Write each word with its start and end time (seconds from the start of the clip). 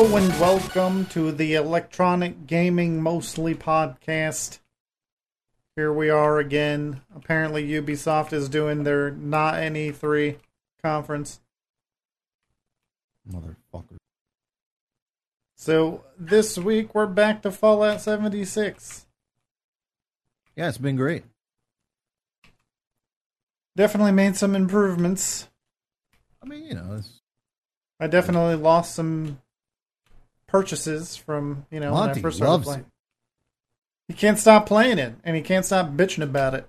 Hello 0.00 0.16
and 0.16 0.40
welcome 0.40 1.06
to 1.06 1.32
the 1.32 1.54
Electronic 1.54 2.46
Gaming 2.46 3.02
Mostly 3.02 3.56
podcast. 3.56 4.60
Here 5.74 5.92
we 5.92 6.08
are 6.08 6.38
again. 6.38 7.00
Apparently, 7.16 7.68
Ubisoft 7.68 8.32
is 8.32 8.48
doing 8.48 8.84
their 8.84 9.10
not 9.10 9.54
an 9.56 9.74
E3 9.74 10.36
conference. 10.80 11.40
Motherfucker. 13.28 13.96
So 15.56 16.04
this 16.16 16.56
week 16.56 16.94
we're 16.94 17.08
back 17.08 17.42
to 17.42 17.50
Fallout 17.50 18.00
76. 18.00 19.04
Yeah, 20.54 20.68
it's 20.68 20.78
been 20.78 20.94
great. 20.94 21.24
Definitely 23.74 24.12
made 24.12 24.36
some 24.36 24.54
improvements. 24.54 25.48
I 26.40 26.46
mean, 26.46 26.66
you 26.66 26.74
know, 26.74 26.94
it's 26.98 27.20
I 27.98 28.06
definitely 28.06 28.54
lost 28.54 28.94
some 28.94 29.40
purchases 30.48 31.14
from 31.16 31.64
you 31.70 31.78
know 31.78 31.92
when 31.94 32.10
I 32.10 32.14
first 32.14 32.38
started 32.38 32.64
playing. 32.64 32.80
it. 32.80 32.86
He 34.08 34.14
can't 34.14 34.38
stop 34.38 34.66
playing 34.66 34.98
it, 34.98 35.14
and 35.22 35.36
he 35.36 35.42
can't 35.42 35.64
stop 35.64 35.90
bitching 35.90 36.22
about 36.24 36.54
it. 36.54 36.68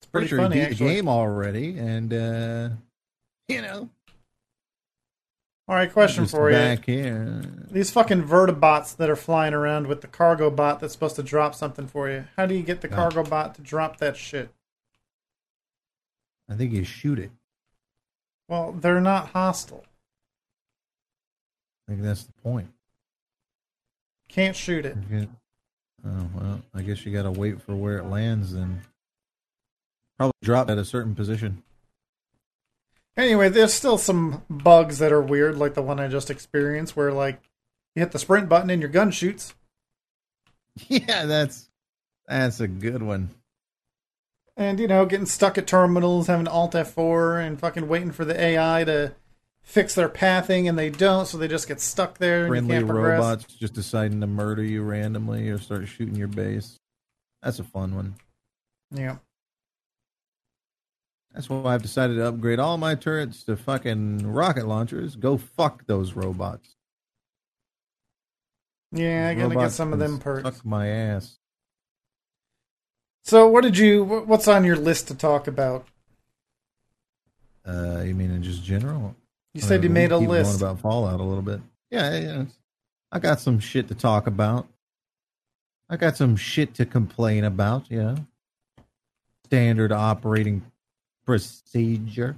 It's 0.00 0.10
pretty 0.10 0.26
sure 0.26 0.38
funny, 0.38 0.56
he 0.56 0.60
beat 0.60 0.70
actually. 0.72 0.88
the 0.88 0.94
game 0.96 1.08
already, 1.08 1.78
and 1.78 2.12
uh 2.12 2.68
you 3.48 3.62
know, 3.62 3.88
All 5.68 5.76
right, 5.76 5.92
question 5.92 6.26
for 6.26 6.50
you: 6.50 6.56
back 6.56 6.84
here. 6.84 7.42
These 7.70 7.92
fucking 7.92 8.24
vertibots 8.24 8.96
that 8.96 9.08
are 9.08 9.16
flying 9.16 9.54
around 9.54 9.86
with 9.86 10.00
the 10.00 10.08
cargo 10.08 10.50
bot 10.50 10.80
that's 10.80 10.92
supposed 10.92 11.16
to 11.16 11.22
drop 11.22 11.54
something 11.54 11.86
for 11.86 12.10
you. 12.10 12.24
How 12.36 12.46
do 12.46 12.54
you 12.54 12.62
get 12.62 12.80
the 12.80 12.88
Yeah. 12.88 12.96
cargo 12.96 13.22
bot 13.22 13.54
to 13.54 13.62
drop 13.62 13.98
that 13.98 14.16
shit? 14.16 14.50
I 16.48 16.54
think 16.56 16.72
you 16.72 16.84
shoot 16.84 17.18
it. 17.20 17.30
Well, 18.48 18.72
they're 18.72 19.00
not 19.00 19.28
hostile. 19.28 19.84
I 21.88 21.92
think 21.92 22.02
that's 22.02 22.24
the 22.24 22.32
point. 22.42 22.68
Can't 24.28 24.56
shoot 24.56 24.84
it. 24.86 24.96
Get- 25.10 25.28
Oh 26.04 26.28
well, 26.34 26.62
I 26.72 26.82
guess 26.82 27.04
you 27.04 27.12
got 27.12 27.22
to 27.24 27.32
wait 27.32 27.60
for 27.60 27.74
where 27.74 27.98
it 27.98 28.04
lands, 28.04 28.52
then 28.52 28.82
probably 30.18 30.34
drop 30.42 30.70
at 30.70 30.78
a 30.78 30.84
certain 30.84 31.16
position. 31.16 31.64
Anyway, 33.16 33.48
there's 33.48 33.72
still 33.72 33.98
some 33.98 34.44
bugs 34.48 34.98
that 34.98 35.10
are 35.10 35.22
weird, 35.22 35.56
like 35.56 35.74
the 35.74 35.82
one 35.82 35.98
I 35.98 36.06
just 36.06 36.30
experienced, 36.30 36.94
where 36.96 37.12
like 37.12 37.40
you 37.96 38.00
hit 38.02 38.12
the 38.12 38.18
sprint 38.20 38.48
button 38.48 38.70
and 38.70 38.80
your 38.80 38.90
gun 38.90 39.10
shoots. 39.10 39.54
Yeah, 40.88 41.24
that's 41.24 41.70
that's 42.28 42.60
a 42.60 42.68
good 42.68 43.02
one. 43.02 43.30
And 44.58 44.78
you 44.78 44.86
know, 44.86 45.06
getting 45.06 45.24
stuck 45.26 45.56
at 45.58 45.66
terminals, 45.66 46.26
having 46.26 46.46
Alt 46.46 46.72
F4, 46.72 47.44
and 47.44 47.58
fucking 47.58 47.88
waiting 47.88 48.12
for 48.12 48.24
the 48.26 48.38
AI 48.38 48.84
to 48.84 49.14
fix 49.66 49.94
their 49.96 50.08
pathing, 50.08 50.68
and 50.68 50.78
they 50.78 50.88
don't, 50.88 51.26
so 51.26 51.36
they 51.36 51.48
just 51.48 51.68
get 51.68 51.80
stuck 51.80 52.16
there. 52.16 52.44
And 52.44 52.48
Friendly 52.48 52.74
you 52.76 52.80
can't 52.80 52.88
progress. 52.88 53.18
robots 53.18 53.44
just 53.54 53.74
deciding 53.74 54.20
to 54.22 54.26
murder 54.26 54.62
you 54.62 54.82
randomly 54.82 55.50
or 55.50 55.58
start 55.58 55.86
shooting 55.88 56.14
your 56.14 56.28
base. 56.28 56.78
That's 57.42 57.58
a 57.58 57.64
fun 57.64 57.94
one. 57.94 58.14
Yeah. 58.90 59.16
That's 61.34 61.50
why 61.50 61.74
I've 61.74 61.82
decided 61.82 62.14
to 62.14 62.28
upgrade 62.28 62.58
all 62.58 62.78
my 62.78 62.94
turrets 62.94 63.42
to 63.44 63.56
fucking 63.56 64.26
rocket 64.26 64.66
launchers. 64.66 65.16
Go 65.16 65.36
fuck 65.36 65.84
those 65.86 66.14
robots. 66.14 66.76
Yeah, 68.92 69.28
I 69.28 69.34
gotta 69.34 69.54
get 69.54 69.72
some 69.72 69.92
of 69.92 69.98
them 69.98 70.18
perks. 70.18 70.44
Fuck 70.44 70.64
my 70.64 70.86
ass. 70.88 71.36
So, 73.24 73.48
what 73.48 73.62
did 73.64 73.76
you? 73.76 74.04
What's 74.04 74.48
on 74.48 74.64
your 74.64 74.76
list 74.76 75.08
to 75.08 75.14
talk 75.14 75.46
about? 75.48 75.86
Uh, 77.66 78.02
you 78.06 78.14
mean 78.14 78.30
in 78.30 78.42
just 78.42 78.62
general? 78.62 79.16
You 79.56 79.62
said 79.62 79.82
you 79.82 79.90
made 79.90 80.12
a 80.12 80.18
list. 80.18 80.60
Going 80.60 80.70
about 80.72 80.80
Fallout 80.82 81.18
a 81.20 81.22
little 81.22 81.42
bit. 81.42 81.60
Yeah, 81.90 82.12
yeah, 82.12 82.20
yeah. 82.20 82.44
I 83.10 83.18
got 83.18 83.40
some 83.40 83.58
shit 83.58 83.88
to 83.88 83.94
talk 83.94 84.26
about. 84.26 84.68
I 85.88 85.96
got 85.96 86.16
some 86.16 86.36
shit 86.36 86.74
to 86.74 86.84
complain 86.86 87.44
about. 87.44 87.86
Yeah. 87.90 88.16
Standard 89.44 89.92
operating 89.92 90.62
procedure. 91.24 92.36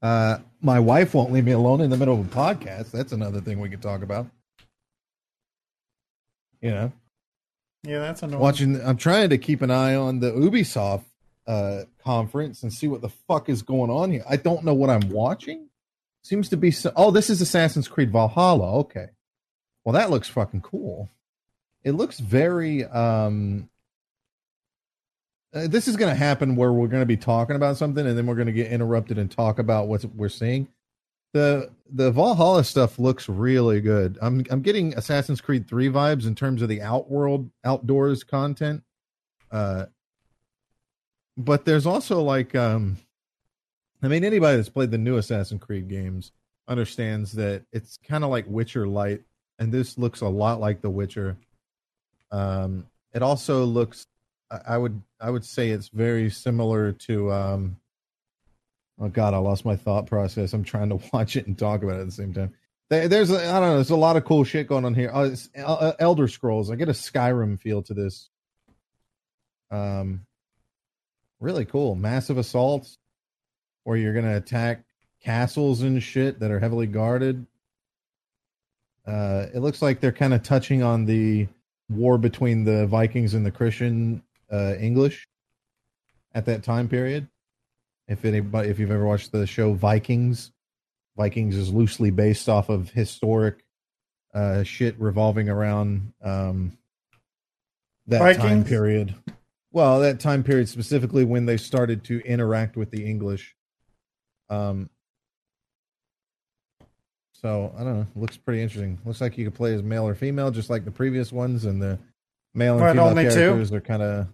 Uh, 0.00 0.38
my 0.60 0.78
wife 0.80 1.14
won't 1.14 1.32
leave 1.32 1.44
me 1.44 1.52
alone 1.52 1.80
in 1.80 1.90
the 1.90 1.96
middle 1.96 2.18
of 2.20 2.26
a 2.26 2.34
podcast. 2.34 2.90
That's 2.92 3.12
another 3.12 3.40
thing 3.40 3.58
we 3.58 3.68
could 3.68 3.82
talk 3.82 4.02
about. 4.02 4.26
You 6.60 6.70
know, 6.70 6.92
Yeah, 7.82 7.98
that's 7.98 8.22
annoying. 8.22 8.40
watching. 8.40 8.80
I'm 8.82 8.96
trying 8.96 9.28
to 9.30 9.38
keep 9.38 9.60
an 9.60 9.70
eye 9.70 9.94
on 9.94 10.20
the 10.20 10.30
Ubisoft 10.30 11.04
uh, 11.46 11.82
conference 12.02 12.62
and 12.62 12.72
see 12.72 12.88
what 12.88 13.00
the 13.02 13.08
fuck 13.08 13.48
is 13.48 13.62
going 13.62 13.90
on 13.90 14.10
here. 14.10 14.24
I 14.28 14.36
don't 14.36 14.64
know 14.64 14.74
what 14.74 14.90
I'm 14.90 15.10
watching. 15.10 15.68
Seems 16.22 16.48
to 16.50 16.56
be 16.56 16.70
so. 16.70 16.92
Oh, 16.96 17.10
this 17.10 17.28
is 17.28 17.40
Assassin's 17.40 17.88
Creed 17.88 18.10
Valhalla. 18.10 18.78
Okay, 18.80 19.08
well 19.84 19.92
that 19.92 20.10
looks 20.10 20.28
fucking 20.28 20.62
cool. 20.62 21.10
It 21.82 21.92
looks 21.92 22.18
very. 22.18 22.84
um 22.84 23.68
uh, 25.54 25.66
This 25.66 25.86
is 25.86 25.96
going 25.96 26.10
to 26.10 26.18
happen 26.18 26.56
where 26.56 26.72
we're 26.72 26.88
going 26.88 27.02
to 27.02 27.06
be 27.06 27.18
talking 27.18 27.56
about 27.56 27.76
something 27.76 28.06
and 28.06 28.16
then 28.16 28.26
we're 28.26 28.36
going 28.36 28.46
to 28.46 28.52
get 28.52 28.72
interrupted 28.72 29.18
and 29.18 29.30
talk 29.30 29.58
about 29.58 29.86
what 29.86 30.02
we're 30.14 30.28
seeing. 30.30 30.68
The 31.34 31.70
the 31.92 32.10
Valhalla 32.10 32.64
stuff 32.64 32.98
looks 32.98 33.28
really 33.28 33.82
good. 33.82 34.18
I'm 34.22 34.46
I'm 34.48 34.62
getting 34.62 34.94
Assassin's 34.94 35.42
Creed 35.42 35.68
3 35.68 35.88
vibes 35.90 36.26
in 36.26 36.34
terms 36.34 36.62
of 36.62 36.68
the 36.70 36.80
outworld 36.80 37.50
outdoors 37.64 38.24
content. 38.24 38.82
Uh 39.50 39.86
but 41.36 41.64
there's 41.64 41.86
also 41.86 42.22
like 42.22 42.54
um 42.54 42.96
I 44.02 44.08
mean 44.08 44.24
anybody 44.24 44.56
that's 44.56 44.68
played 44.68 44.90
the 44.90 44.98
new 44.98 45.16
Assassin's 45.16 45.62
Creed 45.62 45.88
games 45.88 46.32
understands 46.66 47.32
that 47.32 47.64
it's 47.72 47.98
kind 48.06 48.24
of 48.24 48.30
like 48.30 48.46
Witcher 48.48 48.86
light 48.86 49.22
and 49.58 49.72
this 49.72 49.98
looks 49.98 50.20
a 50.20 50.28
lot 50.28 50.60
like 50.60 50.80
The 50.80 50.90
Witcher. 50.90 51.36
Um 52.30 52.86
it 53.12 53.22
also 53.22 53.64
looks 53.64 54.06
I 54.50 54.76
would 54.78 55.00
I 55.20 55.30
would 55.30 55.44
say 55.44 55.70
it's 55.70 55.88
very 55.88 56.30
similar 56.30 56.92
to 56.92 57.32
um 57.32 57.76
Oh 59.00 59.08
God, 59.08 59.34
I 59.34 59.38
lost 59.38 59.64
my 59.64 59.76
thought 59.76 60.06
process. 60.06 60.52
I'm 60.52 60.64
trying 60.64 60.90
to 60.90 61.00
watch 61.12 61.36
it 61.36 61.46
and 61.46 61.58
talk 61.58 61.82
about 61.82 61.96
it 61.96 62.02
at 62.02 62.06
the 62.06 62.12
same 62.12 62.32
time. 62.32 62.54
There's, 62.90 63.32
I 63.32 63.60
don't 63.60 63.62
know, 63.62 63.74
there's 63.74 63.90
a 63.90 63.96
lot 63.96 64.16
of 64.16 64.24
cool 64.24 64.44
shit 64.44 64.68
going 64.68 64.84
on 64.84 64.94
here. 64.94 65.10
Oh, 65.12 65.24
it's 65.24 65.48
uh, 65.56 65.94
Elder 65.98 66.28
Scrolls. 66.28 66.70
I 66.70 66.76
get 66.76 66.88
a 66.88 66.92
Skyrim 66.92 67.58
feel 67.58 67.82
to 67.82 67.94
this. 67.94 68.28
Um, 69.70 70.26
really 71.40 71.64
cool. 71.64 71.94
Massive 71.94 72.38
assaults, 72.38 72.98
where 73.84 73.96
you're 73.96 74.14
gonna 74.14 74.36
attack 74.36 74.84
castles 75.22 75.82
and 75.82 76.02
shit 76.02 76.40
that 76.40 76.50
are 76.50 76.58
heavily 76.58 76.86
guarded. 76.86 77.46
Uh, 79.06 79.46
it 79.54 79.60
looks 79.60 79.82
like 79.82 80.00
they're 80.00 80.12
kind 80.12 80.34
of 80.34 80.42
touching 80.42 80.82
on 80.82 81.04
the 81.04 81.46
war 81.90 82.18
between 82.18 82.64
the 82.64 82.86
Vikings 82.86 83.34
and 83.34 83.44
the 83.44 83.50
Christian 83.50 84.22
uh, 84.50 84.74
English 84.78 85.28
at 86.34 86.46
that 86.46 86.62
time 86.62 86.88
period. 86.88 87.28
If 88.08 88.24
anybody, 88.24 88.68
if 88.68 88.78
you've 88.78 88.90
ever 88.90 89.06
watched 89.06 89.32
the 89.32 89.46
show 89.46 89.72
Vikings, 89.74 90.52
Vikings 91.16 91.56
is 91.56 91.72
loosely 91.72 92.10
based 92.10 92.48
off 92.48 92.68
of 92.68 92.90
historic 92.90 93.64
uh, 94.34 94.62
shit 94.62 94.98
revolving 94.98 95.48
around 95.48 96.12
um, 96.22 96.76
that 98.08 98.36
time 98.36 98.64
period. 98.64 99.14
Well, 99.74 99.98
that 100.00 100.20
time 100.20 100.44
period 100.44 100.68
specifically 100.68 101.24
when 101.24 101.46
they 101.46 101.56
started 101.56 102.04
to 102.04 102.20
interact 102.24 102.76
with 102.76 102.92
the 102.92 103.04
English. 103.04 103.56
Um, 104.48 104.88
so 107.32 107.74
I 107.76 107.82
don't 107.82 107.98
know. 107.98 108.06
Looks 108.14 108.36
pretty 108.36 108.62
interesting. 108.62 109.00
Looks 109.04 109.20
like 109.20 109.36
you 109.36 109.44
could 109.44 109.56
play 109.56 109.74
as 109.74 109.82
male 109.82 110.06
or 110.06 110.14
female, 110.14 110.52
just 110.52 110.70
like 110.70 110.84
the 110.84 110.92
previous 110.92 111.32
ones, 111.32 111.64
and 111.64 111.82
the 111.82 111.98
male 112.54 112.74
and 112.74 112.82
What, 112.82 112.92
female 112.92 113.06
only 113.08 113.24
two? 113.24 113.30
characters 113.34 113.72
are 113.72 113.80
kind 113.80 114.02
of. 114.02 114.28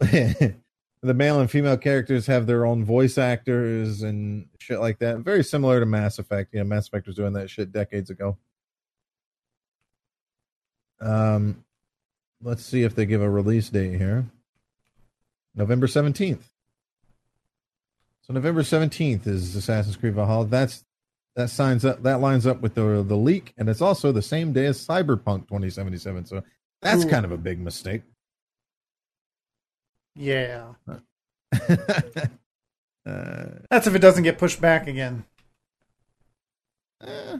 the 0.00 1.14
male 1.14 1.40
and 1.40 1.50
female 1.50 1.76
characters 1.76 2.26
have 2.26 2.46
their 2.46 2.64
own 2.64 2.82
voice 2.82 3.18
actors 3.18 4.00
and 4.00 4.46
shit 4.60 4.80
like 4.80 4.98
that. 5.00 5.18
Very 5.18 5.44
similar 5.44 5.80
to 5.80 5.84
Mass 5.84 6.18
Effect. 6.18 6.54
you 6.54 6.60
know 6.60 6.64
Mass 6.64 6.88
Effect 6.88 7.06
was 7.06 7.16
doing 7.16 7.34
that 7.34 7.50
shit 7.50 7.70
decades 7.70 8.08
ago. 8.08 8.38
Um, 11.02 11.66
let's 12.42 12.64
see 12.64 12.82
if 12.82 12.94
they 12.94 13.04
give 13.04 13.20
a 13.20 13.28
release 13.28 13.68
date 13.68 13.98
here. 13.98 14.24
November 15.60 15.86
seventeenth. 15.86 16.48
So 18.22 18.32
November 18.32 18.62
seventeenth 18.64 19.26
is 19.26 19.54
Assassin's 19.54 19.96
Creed 19.96 20.14
Valhalla. 20.14 20.46
That's 20.46 20.82
that 21.36 21.50
signs 21.50 21.84
up. 21.84 22.02
That 22.02 22.20
lines 22.20 22.46
up 22.46 22.60
with 22.62 22.74
the 22.74 23.04
the 23.06 23.16
leak, 23.16 23.52
and 23.58 23.68
it's 23.68 23.82
also 23.82 24.10
the 24.10 24.22
same 24.22 24.52
day 24.54 24.66
as 24.66 24.84
Cyberpunk 24.84 25.46
twenty 25.48 25.68
seventy 25.70 25.98
seven. 25.98 26.24
So 26.24 26.42
that's 26.80 27.02
Cool. 27.02 27.10
kind 27.10 27.24
of 27.26 27.32
a 27.32 27.36
big 27.36 27.60
mistake. 27.60 28.02
Yeah. 30.16 30.72
uh, 30.88 30.96
That's 33.70 33.86
if 33.86 33.94
it 33.94 34.00
doesn't 34.00 34.24
get 34.24 34.38
pushed 34.38 34.60
back 34.60 34.86
again. 34.88 35.24
eh. 37.02 37.38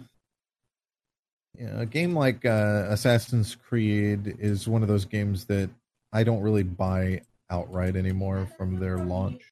Yeah, 1.58 1.80
a 1.80 1.86
game 1.86 2.14
like 2.14 2.44
uh, 2.46 2.86
Assassin's 2.88 3.54
Creed 3.54 4.36
is 4.38 4.66
one 4.68 4.82
of 4.82 4.88
those 4.88 5.04
games 5.04 5.44
that 5.46 5.68
I 6.12 6.22
don't 6.24 6.40
really 6.42 6.62
buy 6.62 7.22
outright 7.50 7.96
anymore 7.96 8.48
from 8.56 8.78
their 8.78 8.98
launch. 8.98 9.42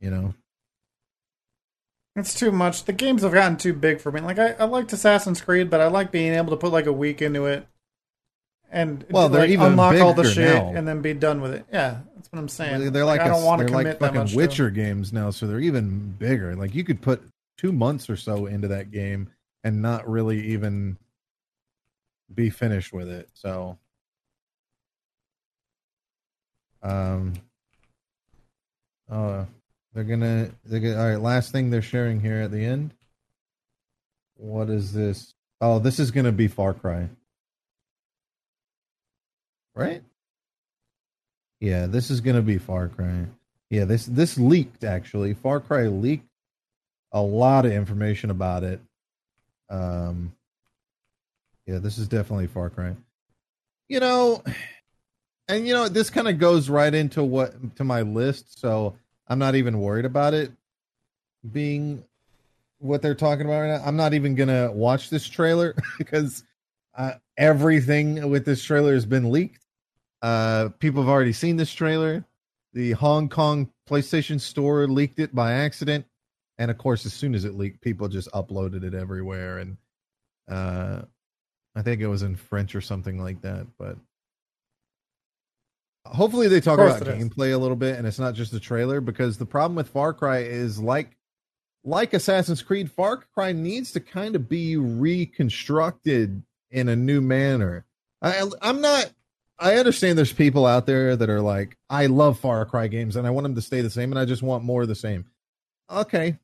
You 0.00 0.10
know, 0.10 0.34
It's 2.16 2.34
too 2.34 2.52
much. 2.52 2.84
The 2.84 2.92
games 2.92 3.22
have 3.22 3.32
gotten 3.32 3.56
too 3.56 3.72
big 3.72 4.00
for 4.00 4.10
me. 4.12 4.20
Like 4.20 4.38
I, 4.38 4.52
I 4.52 4.64
liked 4.64 4.92
Assassin's 4.92 5.40
Creed, 5.40 5.70
but 5.70 5.80
I 5.80 5.88
like 5.88 6.10
being 6.12 6.34
able 6.34 6.50
to 6.50 6.56
put 6.56 6.72
like 6.72 6.86
a 6.86 6.92
week 6.92 7.20
into 7.22 7.46
it 7.46 7.66
and 8.70 9.04
Well, 9.10 9.28
they're 9.28 9.42
like, 9.42 9.50
even 9.50 9.66
unlock 9.72 9.96
all 10.00 10.14
the 10.14 10.30
shit 10.30 10.54
now. 10.54 10.72
and 10.74 10.86
then 10.86 11.00
be 11.00 11.14
done 11.14 11.40
with 11.40 11.54
it. 11.54 11.64
Yeah, 11.72 12.00
that's 12.14 12.30
what 12.30 12.38
I'm 12.38 12.48
saying. 12.48 12.92
They're 12.92 13.04
like, 13.04 13.20
I 13.20 13.26
a- 13.26 13.28
don't 13.30 13.44
want 13.44 13.60
to 13.60 13.66
commit 13.66 14.00
like 14.00 14.12
that 14.12 14.14
much. 14.14 14.34
Witcher 14.34 14.70
games 14.70 15.12
now, 15.12 15.30
so 15.30 15.46
they're 15.46 15.58
even 15.60 16.12
bigger. 16.18 16.54
Like 16.54 16.74
you 16.74 16.84
could 16.84 17.00
put 17.00 17.22
two 17.56 17.72
months 17.72 18.08
or 18.10 18.16
so 18.16 18.46
into 18.46 18.68
that 18.68 18.90
game 18.90 19.30
and 19.64 19.82
not 19.82 20.08
really 20.08 20.48
even 20.48 20.96
be 22.32 22.50
finished 22.50 22.92
with 22.92 23.08
it. 23.08 23.28
So, 23.34 23.78
um, 26.82 27.34
oh, 29.10 29.46
they're 29.94 30.04
gonna 30.04 30.50
they're 30.64 30.80
gonna. 30.80 31.00
All 31.00 31.08
right, 31.08 31.20
last 31.20 31.52
thing 31.52 31.70
they're 31.70 31.82
sharing 31.82 32.20
here 32.20 32.40
at 32.40 32.50
the 32.50 32.64
end. 32.64 32.94
What 34.36 34.70
is 34.70 34.92
this? 34.92 35.34
Oh, 35.60 35.78
this 35.78 35.98
is 35.98 36.10
gonna 36.10 36.32
be 36.32 36.48
Far 36.48 36.74
Cry, 36.74 37.08
right? 39.74 40.02
Yeah, 41.60 41.86
this 41.86 42.10
is 42.10 42.20
gonna 42.20 42.42
be 42.42 42.58
Far 42.58 42.88
Cry. 42.88 43.26
Yeah, 43.70 43.84
this 43.84 44.06
this 44.06 44.38
leaked 44.38 44.84
actually. 44.84 45.34
Far 45.34 45.60
Cry 45.60 45.88
leaked 45.88 46.28
a 47.12 47.20
lot 47.20 47.66
of 47.66 47.72
information 47.72 48.30
about 48.30 48.62
it. 48.64 48.80
Um, 49.70 50.32
yeah, 51.66 51.78
this 51.78 51.98
is 51.98 52.08
definitely 52.08 52.46
Far 52.46 52.70
Cry. 52.70 52.94
You 53.88 54.00
know, 54.00 54.42
and 55.48 55.66
you 55.66 55.74
know 55.74 55.88
this 55.88 56.10
kind 56.10 56.28
of 56.28 56.38
goes 56.38 56.68
right 56.68 56.94
into 56.94 57.22
what 57.22 57.76
to 57.76 57.84
my 57.84 58.02
list, 58.02 58.60
so 58.60 58.96
I'm 59.26 59.38
not 59.38 59.54
even 59.54 59.80
worried 59.80 60.04
about 60.04 60.34
it 60.34 60.52
being 61.52 62.04
what 62.78 63.02
they're 63.02 63.14
talking 63.14 63.46
about 63.46 63.60
right 63.60 63.78
now. 63.78 63.82
I'm 63.84 63.96
not 63.96 64.14
even 64.14 64.34
gonna 64.34 64.70
watch 64.70 65.10
this 65.10 65.26
trailer 65.26 65.74
because 65.98 66.44
uh, 66.96 67.12
everything 67.36 68.28
with 68.30 68.44
this 68.44 68.62
trailer 68.62 68.94
has 68.94 69.06
been 69.06 69.30
leaked. 69.30 69.64
Uh, 70.20 70.70
people 70.78 71.02
have 71.02 71.08
already 71.08 71.32
seen 71.32 71.56
this 71.56 71.72
trailer. 71.72 72.24
The 72.74 72.92
Hong 72.92 73.28
Kong 73.28 73.70
PlayStation 73.88 74.40
Store 74.40 74.86
leaked 74.86 75.18
it 75.18 75.34
by 75.34 75.52
accident, 75.52 76.04
and 76.58 76.70
of 76.70 76.78
course, 76.78 77.06
as 77.06 77.14
soon 77.14 77.34
as 77.34 77.44
it 77.44 77.54
leaked, 77.54 77.80
people 77.80 78.08
just 78.08 78.30
uploaded 78.32 78.84
it 78.84 78.94
everywhere. 78.94 79.58
And 79.58 79.76
uh, 80.48 81.02
I 81.74 81.82
think 81.82 82.00
it 82.00 82.08
was 82.08 82.22
in 82.22 82.36
French 82.36 82.74
or 82.74 82.80
something 82.80 83.22
like 83.22 83.40
that. 83.42 83.66
But 83.78 83.96
hopefully, 86.14 86.48
they 86.48 86.60
talk 86.60 86.78
about 86.78 87.00
gameplay 87.02 87.52
a 87.52 87.58
little 87.58 87.76
bit, 87.76 87.96
and 87.96 88.06
it's 88.06 88.18
not 88.18 88.34
just 88.34 88.52
the 88.52 88.60
trailer. 88.60 89.00
Because 89.00 89.38
the 89.38 89.46
problem 89.46 89.76
with 89.76 89.88
Far 89.88 90.12
Cry 90.12 90.38
is 90.38 90.78
like 90.78 91.16
like 91.84 92.12
Assassin's 92.12 92.62
Creed, 92.62 92.90
Far 92.90 93.18
Cry 93.34 93.52
needs 93.52 93.92
to 93.92 94.00
kind 94.00 94.36
of 94.36 94.48
be 94.48 94.76
reconstructed 94.76 96.42
in 96.70 96.88
a 96.88 96.96
new 96.96 97.20
manner. 97.20 97.86
I, 98.20 98.48
I'm 98.60 98.80
not. 98.80 99.10
I 99.58 99.76
understand 99.76 100.16
there's 100.16 100.32
people 100.32 100.66
out 100.66 100.86
there 100.86 101.16
that 101.16 101.28
are 101.28 101.40
like, 101.40 101.76
I 101.90 102.06
love 102.06 102.38
Far 102.38 102.64
Cry 102.64 102.86
games 102.86 103.16
and 103.16 103.26
I 103.26 103.30
want 103.30 103.44
them 103.44 103.56
to 103.56 103.62
stay 103.62 103.80
the 103.80 103.90
same, 103.90 104.12
and 104.12 104.18
I 104.18 104.24
just 104.24 104.42
want 104.42 104.64
more 104.64 104.82
of 104.82 104.88
the 104.88 104.94
same. 104.94 105.26
Okay, 105.90 106.38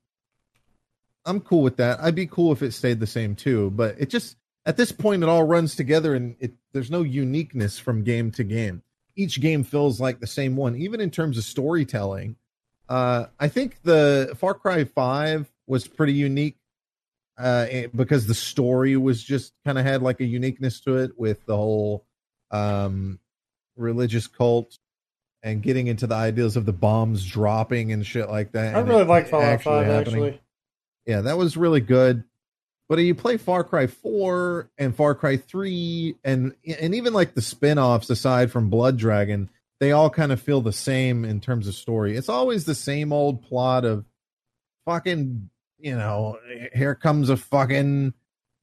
I'm 1.24 1.40
cool 1.40 1.62
with 1.62 1.76
that. 1.76 2.00
I'd 2.00 2.14
be 2.14 2.26
cool 2.26 2.52
if 2.52 2.62
it 2.62 2.72
stayed 2.72 3.00
the 3.00 3.06
same 3.06 3.34
too, 3.34 3.70
but 3.70 3.96
it 3.98 4.10
just 4.10 4.36
at 4.66 4.76
this 4.76 4.92
point 4.92 5.22
it 5.22 5.28
all 5.28 5.44
runs 5.44 5.76
together 5.76 6.14
and 6.14 6.36
it 6.40 6.54
there's 6.72 6.90
no 6.90 7.02
uniqueness 7.02 7.78
from 7.78 8.02
game 8.02 8.30
to 8.32 8.44
game. 8.44 8.82
Each 9.16 9.40
game 9.40 9.64
feels 9.64 10.00
like 10.00 10.20
the 10.20 10.26
same 10.26 10.56
one, 10.56 10.76
even 10.76 11.00
in 11.00 11.10
terms 11.10 11.38
of 11.38 11.44
storytelling. 11.44 12.36
Uh, 12.88 13.26
I 13.38 13.48
think 13.48 13.82
the 13.82 14.34
Far 14.38 14.54
Cry 14.54 14.84
Five 14.84 15.50
was 15.66 15.86
pretty 15.86 16.12
unique 16.14 16.56
uh, 17.38 17.66
because 17.94 18.26
the 18.26 18.34
story 18.34 18.96
was 18.96 19.22
just 19.22 19.52
kind 19.64 19.78
of 19.78 19.84
had 19.84 20.02
like 20.02 20.20
a 20.20 20.24
uniqueness 20.24 20.80
to 20.80 20.98
it 20.98 21.12
with 21.18 21.44
the 21.46 21.56
whole 21.56 22.04
um, 22.50 23.18
religious 23.76 24.26
cult 24.26 24.78
and 25.42 25.62
getting 25.62 25.86
into 25.86 26.06
the 26.06 26.14
ideas 26.14 26.56
of 26.56 26.64
the 26.64 26.72
bombs 26.72 27.24
dropping 27.24 27.92
and 27.92 28.06
shit 28.06 28.28
like 28.28 28.52
that. 28.52 28.74
I 28.74 28.80
really 28.80 29.04
like 29.04 29.28
Fallout 29.28 29.62
Five 29.62 29.86
happening. 29.86 30.24
actually. 30.24 30.40
Yeah, 31.06 31.20
that 31.22 31.36
was 31.36 31.56
really 31.56 31.80
good. 31.80 32.24
But 32.88 32.98
you 32.98 33.14
play 33.14 33.38
Far 33.38 33.64
Cry 33.64 33.86
4 33.86 34.70
and 34.76 34.94
Far 34.94 35.14
Cry 35.14 35.38
3 35.38 36.16
and 36.22 36.54
and 36.80 36.94
even 36.94 37.14
like 37.14 37.34
the 37.34 37.42
spin-offs 37.42 38.10
aside 38.10 38.52
from 38.52 38.68
Blood 38.68 38.98
Dragon, 38.98 39.48
they 39.80 39.92
all 39.92 40.10
kind 40.10 40.32
of 40.32 40.40
feel 40.40 40.60
the 40.60 40.72
same 40.72 41.24
in 41.24 41.40
terms 41.40 41.66
of 41.66 41.74
story. 41.74 42.16
It's 42.16 42.28
always 42.28 42.64
the 42.64 42.74
same 42.74 43.12
old 43.12 43.42
plot 43.42 43.84
of 43.84 44.04
fucking, 44.84 45.48
you 45.78 45.96
know, 45.96 46.38
here 46.74 46.94
comes 46.94 47.30
a 47.30 47.36
fucking 47.36 48.12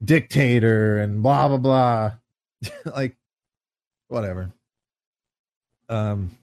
dictator 0.03 1.00
and 1.00 1.23
blah 1.23 1.47
blah 1.47 1.57
blah. 1.57 2.12
like 2.95 3.18
whatever. 4.07 4.51
Um 5.89 6.38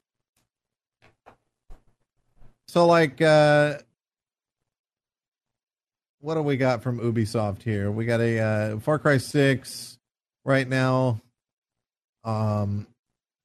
so 2.66 2.86
like 2.86 3.22
uh 3.22 3.78
what 6.20 6.34
do 6.34 6.42
we 6.42 6.56
got 6.56 6.82
from 6.82 6.98
Ubisoft 6.98 7.62
here? 7.62 7.90
We 7.90 8.04
got 8.04 8.20
a 8.20 8.38
uh, 8.38 8.78
Far 8.80 8.98
Cry 8.98 9.18
6 9.18 9.98
right 10.44 10.68
now. 10.68 11.20
Um 12.24 12.86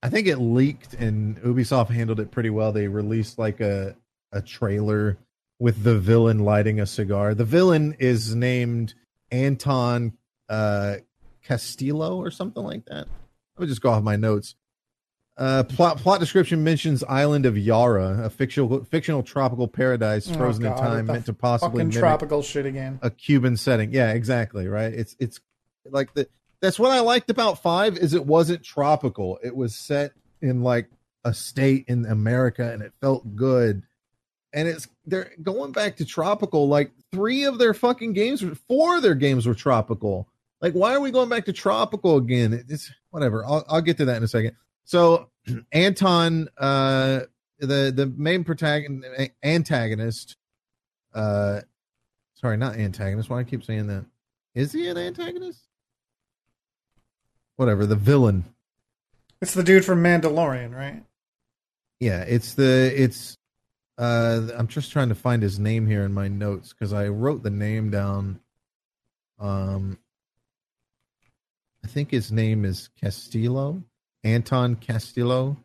I 0.01 0.09
think 0.09 0.27
it 0.27 0.37
leaked 0.37 0.95
and 0.95 1.37
Ubisoft 1.41 1.89
handled 1.89 2.19
it 2.19 2.31
pretty 2.31 2.49
well. 2.49 2.71
They 2.71 2.87
released 2.87 3.37
like 3.37 3.61
a 3.61 3.95
a 4.31 4.41
trailer 4.41 5.17
with 5.59 5.83
the 5.83 5.97
villain 5.97 6.39
lighting 6.39 6.79
a 6.79 6.85
cigar. 6.85 7.35
The 7.35 7.45
villain 7.45 7.95
is 7.99 8.35
named 8.35 8.95
Anton 9.31 10.13
uh 10.49 10.97
Castillo 11.43 12.17
or 12.17 12.31
something 12.31 12.63
like 12.63 12.85
that. 12.85 13.07
Let 13.57 13.61
me 13.61 13.67
just 13.67 13.81
go 13.81 13.91
off 13.91 14.03
my 14.03 14.15
notes. 14.15 14.55
Uh, 15.35 15.63
plot 15.63 15.97
plot 15.97 16.19
description 16.19 16.63
mentions 16.63 17.03
island 17.05 17.45
of 17.47 17.57
Yara, 17.57 18.23
a 18.23 18.29
fictional 18.29 18.83
fictional 18.85 19.23
tropical 19.23 19.67
paradise 19.67 20.29
Oh, 20.29 20.33
frozen 20.35 20.63
God, 20.63 20.77
in 20.77 20.83
time, 20.83 21.05
meant 21.07 21.25
to 21.25 21.33
possibly 21.33 21.79
mimic 21.83 21.97
tropical 21.97 22.43
shit 22.43 22.67
again. 22.67 22.99
a 23.01 23.09
Cuban 23.09 23.57
setting. 23.57 23.91
Yeah, 23.91 24.11
exactly. 24.13 24.67
Right. 24.67 24.93
It's 24.93 25.15
it's 25.19 25.39
like 25.89 26.13
the 26.13 26.27
that's 26.61 26.77
what 26.77 26.91
I 26.91 26.99
liked 26.99 27.29
about 27.31 27.61
five 27.63 27.97
is 27.97 28.13
it 28.13 28.25
wasn't 28.27 28.63
tropical. 28.63 29.39
It 29.43 29.55
was 29.55 29.75
set 29.75 30.11
in 30.41 30.61
like 30.61 30.87
a 31.25 31.33
state 31.33 31.85
in 31.87 32.05
America, 32.05 32.71
and 32.71 32.83
it 32.83 32.93
felt 33.01 33.35
good. 33.35 33.81
And 34.53 34.67
it's 34.67 34.87
they're 35.07 35.31
going 35.41 35.71
back 35.71 35.95
to 35.97 36.05
tropical. 36.05 36.67
Like 36.67 36.91
three 37.11 37.45
of 37.45 37.57
their 37.57 37.73
fucking 37.73 38.13
games, 38.13 38.43
four 38.67 38.97
of 38.97 39.01
their 39.01 39.15
games 39.15 39.47
were 39.47 39.55
tropical. 39.55 40.27
Like 40.61 40.73
why 40.73 40.93
are 40.93 40.99
we 41.01 41.09
going 41.09 41.27
back 41.29 41.45
to 41.45 41.53
tropical 41.53 42.17
again? 42.17 42.63
It's 42.69 42.91
whatever. 43.09 43.43
I'll 43.43 43.65
I'll 43.67 43.81
get 43.81 43.97
to 43.97 44.05
that 44.05 44.17
in 44.17 44.23
a 44.23 44.27
second. 44.27 44.55
So 44.83 45.29
Anton, 45.71 46.49
uh, 46.57 47.21
the 47.59 47.93
the 47.95 48.11
main 48.17 48.43
protagonist, 48.43 49.31
antagonist, 49.43 50.37
uh, 51.13 51.61
sorry, 52.35 52.57
not 52.57 52.75
antagonist. 52.75 53.29
Why 53.29 53.39
I 53.39 53.43
keep 53.43 53.63
saying 53.63 53.87
that? 53.87 54.05
Is 54.55 54.71
he 54.71 54.87
an 54.89 54.97
antagonist? 54.97 55.61
Whatever, 57.55 57.85
the 57.85 57.95
villain. 57.95 58.45
It's 59.41 59.53
the 59.53 59.63
dude 59.63 59.85
from 59.85 60.03
Mandalorian, 60.03 60.75
right? 60.75 61.03
Yeah, 61.99 62.21
it's 62.21 62.53
the 62.55 62.91
it's. 62.95 63.37
Uh, 63.97 64.47
I'm 64.57 64.67
just 64.67 64.91
trying 64.91 65.09
to 65.09 65.15
find 65.15 65.43
his 65.43 65.59
name 65.59 65.85
here 65.85 66.03
in 66.03 66.13
my 66.13 66.27
notes 66.27 66.73
because 66.73 66.93
I 66.93 67.09
wrote 67.09 67.43
the 67.43 67.51
name 67.51 67.91
down. 67.91 68.39
Um, 69.39 69.99
I 71.83 71.87
think 71.87 72.09
his 72.09 72.31
name 72.31 72.65
is 72.65 72.89
Castillo, 72.99 73.83
Anton 74.23 74.75
Castillo. 74.75 75.57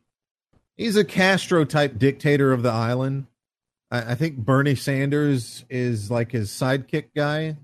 He's 0.77 0.97
a 0.97 1.05
Castro 1.05 1.65
type 1.65 1.99
dictator 1.99 2.53
of 2.53 2.63
the 2.63 2.71
island. 2.71 3.27
I, 3.91 4.13
I 4.13 4.15
think 4.15 4.37
Bernie 4.37 4.75
Sanders 4.75 5.65
is 5.69 6.11
like 6.11 6.33
his 6.33 6.51
sidekick 6.51 7.07
guy 7.15 7.57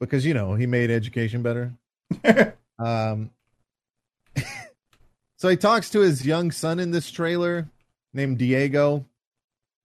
because 0.00 0.24
you 0.24 0.34
know 0.34 0.54
he 0.54 0.66
made 0.66 0.90
education 0.90 1.42
better. 1.42 1.72
Um, 2.78 3.30
so 5.38 5.48
he 5.48 5.56
talks 5.56 5.90
to 5.90 6.00
his 6.00 6.26
young 6.26 6.50
son 6.50 6.78
in 6.78 6.90
this 6.90 7.10
trailer 7.10 7.68
named 8.12 8.38
Diego, 8.38 9.06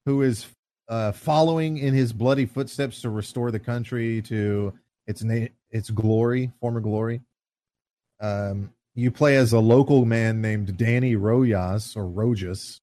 who 0.06 0.22
is 0.22 0.46
uh, 0.90 1.12
following 1.14 1.78
in 1.78 1.94
his 1.94 2.12
bloody 2.12 2.46
footsteps 2.46 3.02
to 3.02 3.10
restore 3.10 3.52
the 3.52 3.60
country 3.60 4.22
to 4.24 4.74
its 5.08 5.24
na- 5.24 5.48
its 5.70 5.90
glory, 5.90 6.52
former 6.60 6.82
glory. 6.82 7.22
Um, 8.20 8.74
you 8.94 9.12
play 9.12 9.38
as 9.38 9.54
a 9.54 9.60
local 9.60 10.06
man 10.06 10.42
named 10.42 10.78
Danny 10.78 11.16
Rojas 11.16 11.96
or 11.96 12.08
Rojas. 12.08 12.82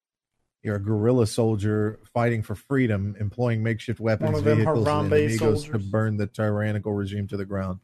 You're 0.63 0.75
a 0.75 0.83
guerrilla 0.83 1.25
soldier 1.25 1.99
fighting 2.13 2.41
for 2.41 2.55
freedom, 2.55 3.15
employing 3.19 3.63
makeshift 3.63 3.99
weapons, 3.99 4.39
of 4.39 4.43
them 4.43 4.57
vehicles, 4.57 4.87
and 4.87 5.11
enemigos 5.11 5.71
to 5.71 5.79
burn 5.79 6.17
the 6.17 6.27
tyrannical 6.27 6.93
regime 6.93 7.27
to 7.29 7.37
the 7.37 7.45
ground. 7.45 7.79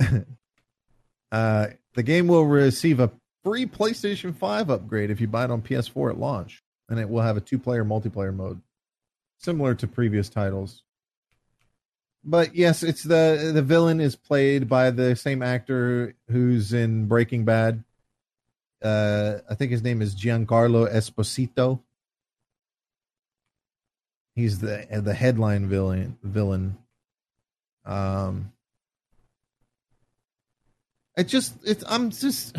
uh, 1.32 1.66
the 1.94 2.02
game 2.02 2.26
will 2.26 2.46
receive 2.46 3.00
a 3.00 3.10
free 3.44 3.66
PlayStation 3.66 4.34
5 4.34 4.70
upgrade 4.70 5.10
if 5.10 5.20
you 5.20 5.26
buy 5.26 5.44
it 5.44 5.50
on 5.50 5.60
PS4 5.60 6.12
at 6.12 6.18
launch, 6.18 6.62
and 6.88 6.98
it 6.98 7.08
will 7.08 7.22
have 7.22 7.36
a 7.36 7.40
two 7.40 7.58
player 7.58 7.84
multiplayer 7.84 8.34
mode, 8.34 8.62
similar 9.38 9.74
to 9.74 9.86
previous 9.86 10.30
titles. 10.30 10.82
But 12.24 12.54
yes, 12.54 12.82
it's 12.82 13.02
the 13.02 13.50
the 13.54 13.62
villain 13.62 14.00
is 14.00 14.16
played 14.16 14.68
by 14.68 14.90
the 14.90 15.16
same 15.16 15.42
actor 15.42 16.14
who's 16.28 16.72
in 16.72 17.06
Breaking 17.06 17.44
Bad. 17.44 17.84
Uh, 18.82 19.38
I 19.48 19.54
think 19.54 19.70
his 19.70 19.82
name 19.82 20.02
is 20.02 20.14
Giancarlo 20.14 20.90
Esposito. 20.90 21.80
He's 24.34 24.58
the 24.58 24.86
the 24.90 25.14
headline 25.14 25.68
villain. 25.68 26.18
Villain. 26.22 26.76
Um, 27.84 28.52
it 31.16 31.24
just 31.24 31.54
it's 31.64 31.84
I'm 31.86 32.10
just 32.10 32.56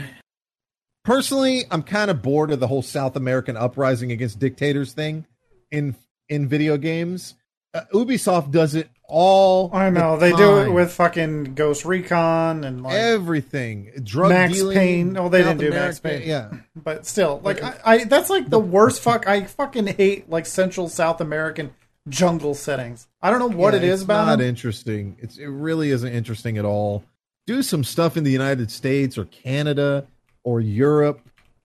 personally 1.03 1.63
I'm 1.71 1.83
kind 1.83 2.11
of 2.11 2.21
bored 2.21 2.51
of 2.51 2.59
the 2.59 2.67
whole 2.67 2.81
South 2.81 3.15
American 3.15 3.57
uprising 3.57 4.11
against 4.11 4.39
dictators 4.39 4.93
thing 4.93 5.25
in 5.71 5.95
in 6.29 6.47
video 6.47 6.77
games. 6.77 7.35
Uh, 7.73 7.81
Ubisoft 7.93 8.51
does 8.51 8.75
it 8.75 8.89
all. 9.07 9.69
I 9.73 9.89
know 9.89 10.17
the 10.17 10.25
they 10.29 10.31
do 10.33 10.57
it 10.59 10.65
time. 10.65 10.73
with 10.73 10.91
fucking 10.91 11.55
Ghost 11.55 11.85
Recon 11.85 12.63
and 12.65 12.83
like, 12.83 12.95
everything. 12.95 13.91
Drug 14.03 14.29
Max 14.29 14.53
dealing. 14.53 14.77
Payne. 14.77 15.17
Oh, 15.17 15.29
they 15.29 15.41
South 15.43 15.57
didn't 15.57 15.71
do 15.71 15.77
Max 15.77 15.99
America, 15.99 16.19
Payne. 16.21 16.27
Yeah, 16.27 16.51
but 16.75 17.05
still, 17.05 17.39
like 17.43 17.63
I, 17.63 17.75
I 17.85 18.03
that's 18.03 18.29
like 18.29 18.49
the 18.49 18.59
worst. 18.59 19.01
Fuck, 19.01 19.27
I 19.27 19.45
fucking 19.45 19.87
hate 19.87 20.29
like 20.29 20.45
Central 20.45 20.89
South 20.89 21.21
American 21.21 21.73
jungle 22.09 22.55
settings. 22.55 23.07
I 23.21 23.29
don't 23.29 23.39
know 23.39 23.57
what 23.57 23.73
Yeah, 23.73 23.79
it 23.79 23.83
is 23.85 23.93
it's 24.01 24.03
about 24.03 24.25
Not 24.25 24.39
them. 24.39 24.47
interesting. 24.47 25.15
It's 25.19 25.37
it 25.37 25.47
really 25.47 25.91
isn't 25.91 26.11
interesting 26.11 26.57
at 26.57 26.65
all. 26.65 27.03
Do 27.47 27.61
some 27.63 27.83
stuff 27.83 28.17
in 28.17 28.23
the 28.23 28.31
United 28.31 28.69
States 28.71 29.17
or 29.17 29.25
Canada 29.25 30.05
or 30.43 30.59
Europe 30.61 31.21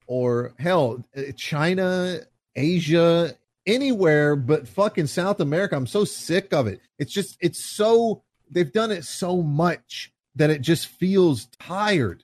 or 0.07 0.53
hell, 0.59 1.03
uh, 1.17 1.23
China, 1.37 2.19
Asia, 2.55 3.35
anywhere 3.67 4.37
but 4.37 4.69
fucking 4.69 5.07
South 5.07 5.41
America. 5.41 5.77
I'm 5.77 5.87
so 5.87 6.05
sick 6.05 6.53
of 6.53 6.67
it. 6.67 6.81
It's 6.99 7.13
just 7.13 7.37
it's 7.41 7.65
so 7.65 8.23
they've 8.51 8.73
done 8.73 8.91
it 8.91 9.05
so 9.05 9.43
much 9.43 10.13
that 10.37 10.51
it 10.51 10.61
just 10.61 10.87
feels 10.87 11.47
tired. 11.59 12.23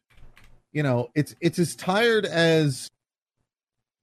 You 0.72 0.82
know, 0.82 1.08
it's 1.14 1.34
it's 1.40 1.58
as 1.58 1.74
tired 1.74 2.24
as 2.24 2.90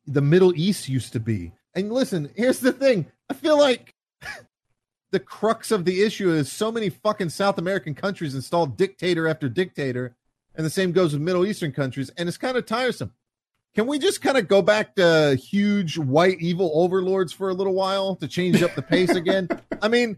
the 0.06 0.22
Middle 0.22 0.54
East 0.56 0.90
used 0.90 1.14
to 1.14 1.20
be. 1.20 1.54
And 1.76 1.92
listen, 1.92 2.32
here's 2.36 2.60
the 2.60 2.72
thing. 2.72 3.06
I 3.30 3.34
feel 3.34 3.58
like 3.58 3.94
the 5.12 5.20
crux 5.20 5.72
of 5.72 5.86
the 5.86 6.02
issue 6.02 6.32
is 6.32 6.52
so 6.52 6.72
many 6.72 6.90
fucking 6.90 7.30
South 7.30 7.58
American 7.58 7.96
countries 7.96 8.36
installed 8.36 8.78
dictator 8.78 9.28
after 9.28 9.48
dictator, 9.50 10.16
and 10.56 10.66
the 10.66 10.70
same 10.70 10.92
goes 10.92 11.14
with 11.14 11.22
Middle 11.22 11.46
Eastern 11.46 11.72
countries, 11.72 12.10
and 12.18 12.28
it's 12.28 12.38
kind 12.38 12.58
of 12.58 12.66
tiresome. 12.66 13.14
Can 13.76 13.88
we 13.88 14.00
just 14.00 14.22
kind 14.22 14.38
of 14.38 14.48
go 14.48 14.62
back 14.62 14.96
to 14.96 15.36
huge 15.36 15.98
white 15.98 16.40
evil 16.42 16.72
overlords 16.74 17.32
for 17.32 17.50
a 17.50 17.54
little 17.54 17.74
while 17.74 18.16
to 18.18 18.28
change 18.28 18.62
up 18.64 18.76
the 18.76 18.82
pace 18.82 19.12
again? 19.12 19.48
I 19.82 19.88
mean, 19.88 20.18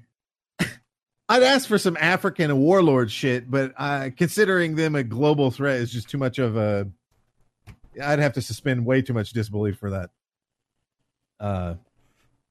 I'd 1.27 1.43
ask 1.43 1.67
for 1.67 1.77
some 1.77 1.97
African 1.99 2.57
warlord 2.57 3.11
shit, 3.11 3.49
but 3.49 3.73
uh, 3.77 4.09
considering 4.17 4.75
them 4.75 4.95
a 4.95 5.03
global 5.03 5.51
threat 5.51 5.77
is 5.77 5.91
just 5.91 6.09
too 6.09 6.17
much 6.17 6.39
of 6.39 6.57
a. 6.57 6.89
I'd 8.01 8.19
have 8.19 8.33
to 8.33 8.41
suspend 8.41 8.85
way 8.85 9.01
too 9.01 9.13
much 9.13 9.31
disbelief 9.31 9.77
for 9.77 9.91
that. 9.91 10.09
Uh, 11.39 11.75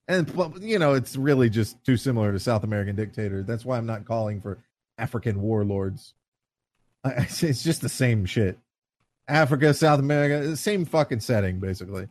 and 0.07 0.31
you 0.61 0.79
know, 0.79 0.95
it's 0.95 1.17
really 1.17 1.49
just 1.49 1.83
too 1.85 1.97
similar 1.97 2.33
to 2.33 2.39
South 2.39 2.65
American 2.65 2.97
dictator. 2.97 3.43
That's 3.43 3.65
why 3.65 3.79
I'm 3.79 3.87
not 3.87 4.05
calling 4.05 4.41
for 4.41 4.59
African 4.99 5.41
warlords. 5.41 6.15
I, 7.05 7.11
it's 7.29 7.63
just 7.63 7.81
the 7.81 7.89
same 7.89 8.27
shit. 8.27 8.59
Africa, 9.31 9.73
South 9.75 9.99
America, 10.01 10.57
same 10.57 10.85
fucking 10.85 11.21
setting, 11.21 11.61
basically. 11.61 12.09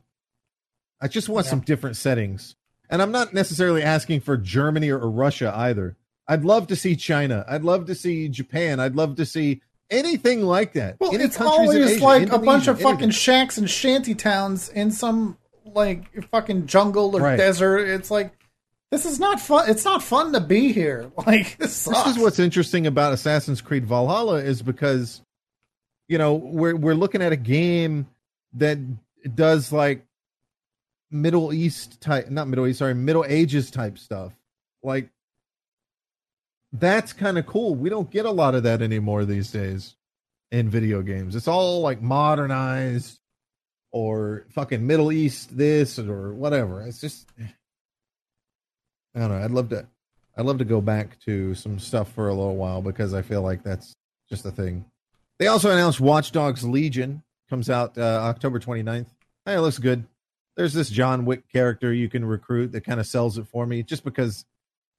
I 1.01 1.07
just 1.07 1.29
want 1.29 1.45
Yeah. 1.45 1.51
some 1.51 1.59
different 1.61 1.97
settings. 1.97 2.55
And 2.89 3.01
I'm 3.01 3.11
not 3.11 3.33
necessarily 3.33 3.83
asking 3.83 4.21
for 4.21 4.35
Germany 4.37 4.89
or, 4.89 4.99
or 4.99 5.09
Russia 5.11 5.53
either. 5.55 5.95
I'd 6.27 6.43
love 6.43 6.67
to 6.67 6.75
see 6.75 6.95
China. 6.95 7.45
I'd 7.47 7.63
love 7.63 7.85
to 7.87 7.95
see 7.95 8.29
Japan. 8.29 8.79
I'd 8.79 8.95
love 8.95 9.15
to 9.17 9.25
see 9.25 9.61
anything 9.89 10.43
like 10.43 10.73
that. 10.73 10.97
Well, 10.99 11.13
Any 11.13 11.23
it's 11.23 11.39
always 11.39 11.95
Asia, 11.95 12.03
like 12.03 12.23
a 12.31 12.39
bunch 12.39 12.67
Indonesia, 12.67 12.71
of 12.71 12.81
fucking 12.81 13.09
shacks 13.11 13.57
and 13.57 13.69
shanty 13.69 14.15
towns 14.15 14.69
in 14.69 14.91
some 14.91 15.37
like 15.65 16.23
fucking 16.31 16.65
jungle 16.67 17.15
or 17.15 17.21
Right. 17.21 17.37
desert. 17.37 17.87
It's 17.87 18.09
like 18.11 18.33
this 18.91 19.05
is 19.05 19.19
not 19.19 19.39
fun. 19.39 19.69
It's 19.69 19.85
not 19.85 20.01
fun 20.03 20.33
to 20.33 20.39
be 20.39 20.71
here. 20.73 21.11
Like 21.27 21.57
this. 21.57 21.83
This 21.85 22.07
is 22.07 22.17
what's 22.17 22.39
interesting 22.39 22.87
about 22.87 23.13
Assassin's 23.13 23.61
Creed 23.61 23.85
Valhalla 23.85 24.35
is 24.37 24.61
because 24.63 25.21
you 26.09 26.17
know 26.17 26.33
we're 26.33 26.75
we're 26.75 26.95
looking 26.95 27.21
at 27.21 27.31
a 27.31 27.37
game 27.37 28.07
that 28.53 28.77
does 29.35 29.71
like 29.71 30.05
Middle 31.11 31.53
East 31.53 32.01
type, 32.01 32.29
not 32.29 32.47
Middle 32.47 32.67
East, 32.67 32.79
sorry, 32.79 32.95
Middle 32.95 33.25
Ages 33.25 33.71
type 33.71 33.97
stuff. 33.97 34.33
Like 34.83 35.09
that's 36.73 37.13
kind 37.13 37.37
of 37.37 37.45
cool. 37.45 37.75
We 37.75 37.89
don't 37.89 38.11
get 38.11 38.25
a 38.25 38.31
lot 38.31 38.55
of 38.55 38.63
that 38.63 38.81
anymore 38.81 39.23
these 39.23 39.51
days 39.51 39.95
in 40.51 40.69
video 40.69 41.01
games. 41.01 41.35
It's 41.35 41.47
all 41.47 41.81
like 41.81 42.01
modernized 42.01 43.19
or 43.91 44.45
fucking 44.49 44.85
Middle 44.85 45.11
East 45.11 45.55
this 45.55 45.99
or 45.99 46.33
whatever. 46.33 46.81
It's 46.81 46.99
just 46.99 47.29
eh. 47.39 47.45
I 49.15 49.19
don't 49.19 49.29
know. 49.29 49.43
I'd 49.43 49.51
love 49.51 49.69
to 49.69 49.87
I'd 50.35 50.45
love 50.45 50.57
to 50.57 50.65
go 50.65 50.81
back 50.81 51.19
to 51.25 51.53
some 51.53 51.77
stuff 51.77 52.11
for 52.13 52.29
a 52.29 52.33
little 52.33 52.55
while 52.55 52.81
because 52.81 53.13
I 53.13 53.21
feel 53.21 53.43
like 53.43 53.63
that's 53.63 53.93
just 54.27 54.45
a 54.45 54.51
thing. 54.51 54.85
They 55.39 55.47
also 55.47 55.71
announced 55.71 55.99
Watch 55.99 56.31
Dogs 56.31 56.63
Legion 56.63 57.23
comes 57.49 57.69
out 57.69 57.97
uh, 57.97 58.01
October 58.01 58.59
29th. 58.59 59.07
Hey, 59.45 59.55
it 59.55 59.61
looks 59.61 59.79
good. 59.79 60.05
There's 60.55 60.73
this 60.73 60.89
John 60.89 61.25
Wick 61.25 61.49
character 61.51 61.93
you 61.93 62.09
can 62.09 62.25
recruit 62.25 62.73
that 62.73 62.81
kind 62.81 62.99
of 62.99 63.07
sells 63.07 63.37
it 63.37 63.47
for 63.47 63.65
me 63.65 63.81
just 63.81 64.03
because 64.03 64.45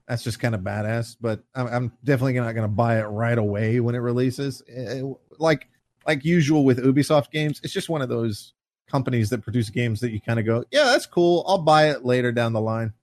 that's 0.07 0.23
just 0.23 0.39
kind 0.39 0.55
of 0.55 0.61
badass. 0.61 1.15
But 1.21 1.43
I'm, 1.53 1.67
I'm 1.67 1.91
definitely 2.03 2.33
not 2.33 2.53
going 2.53 2.67
to 2.67 2.75
buy 2.75 2.99
it 2.99 3.03
right 3.03 3.37
away 3.37 3.79
when 3.79 3.95
it 3.95 3.99
releases. 3.99 4.63
Eh, 4.67 5.03
like 5.37 5.67
like 6.07 6.25
usual 6.25 6.65
with 6.65 6.83
Ubisoft 6.83 7.29
games, 7.29 7.61
it's 7.63 7.73
just 7.73 7.89
one 7.89 8.01
of 8.01 8.09
those 8.09 8.53
companies 8.89 9.29
that 9.29 9.43
produce 9.43 9.69
games 9.69 10.01
that 10.01 10.11
you 10.11 10.19
kind 10.19 10.39
of 10.39 10.45
go, 10.45 10.65
yeah, 10.71 10.85
that's 10.85 11.05
cool. 11.05 11.45
I'll 11.47 11.59
buy 11.59 11.91
it 11.91 12.03
later 12.03 12.31
down 12.31 12.53
the 12.53 12.61
line. 12.61 12.93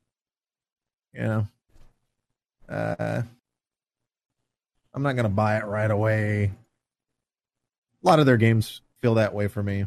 You 1.14 1.23
know, 1.23 1.47
uh, 2.68 3.23
I'm 4.92 5.02
not 5.02 5.14
going 5.14 5.25
to 5.25 5.30
buy 5.30 5.57
it 5.57 5.64
right 5.64 5.90
away. 5.90 6.52
A 8.05 8.07
lot 8.07 8.21
of 8.21 8.26
their 8.26 8.37
games 8.37 8.81
feel 9.00 9.14
that 9.14 9.35
way 9.35 9.49
for 9.49 9.62
me. 9.62 9.87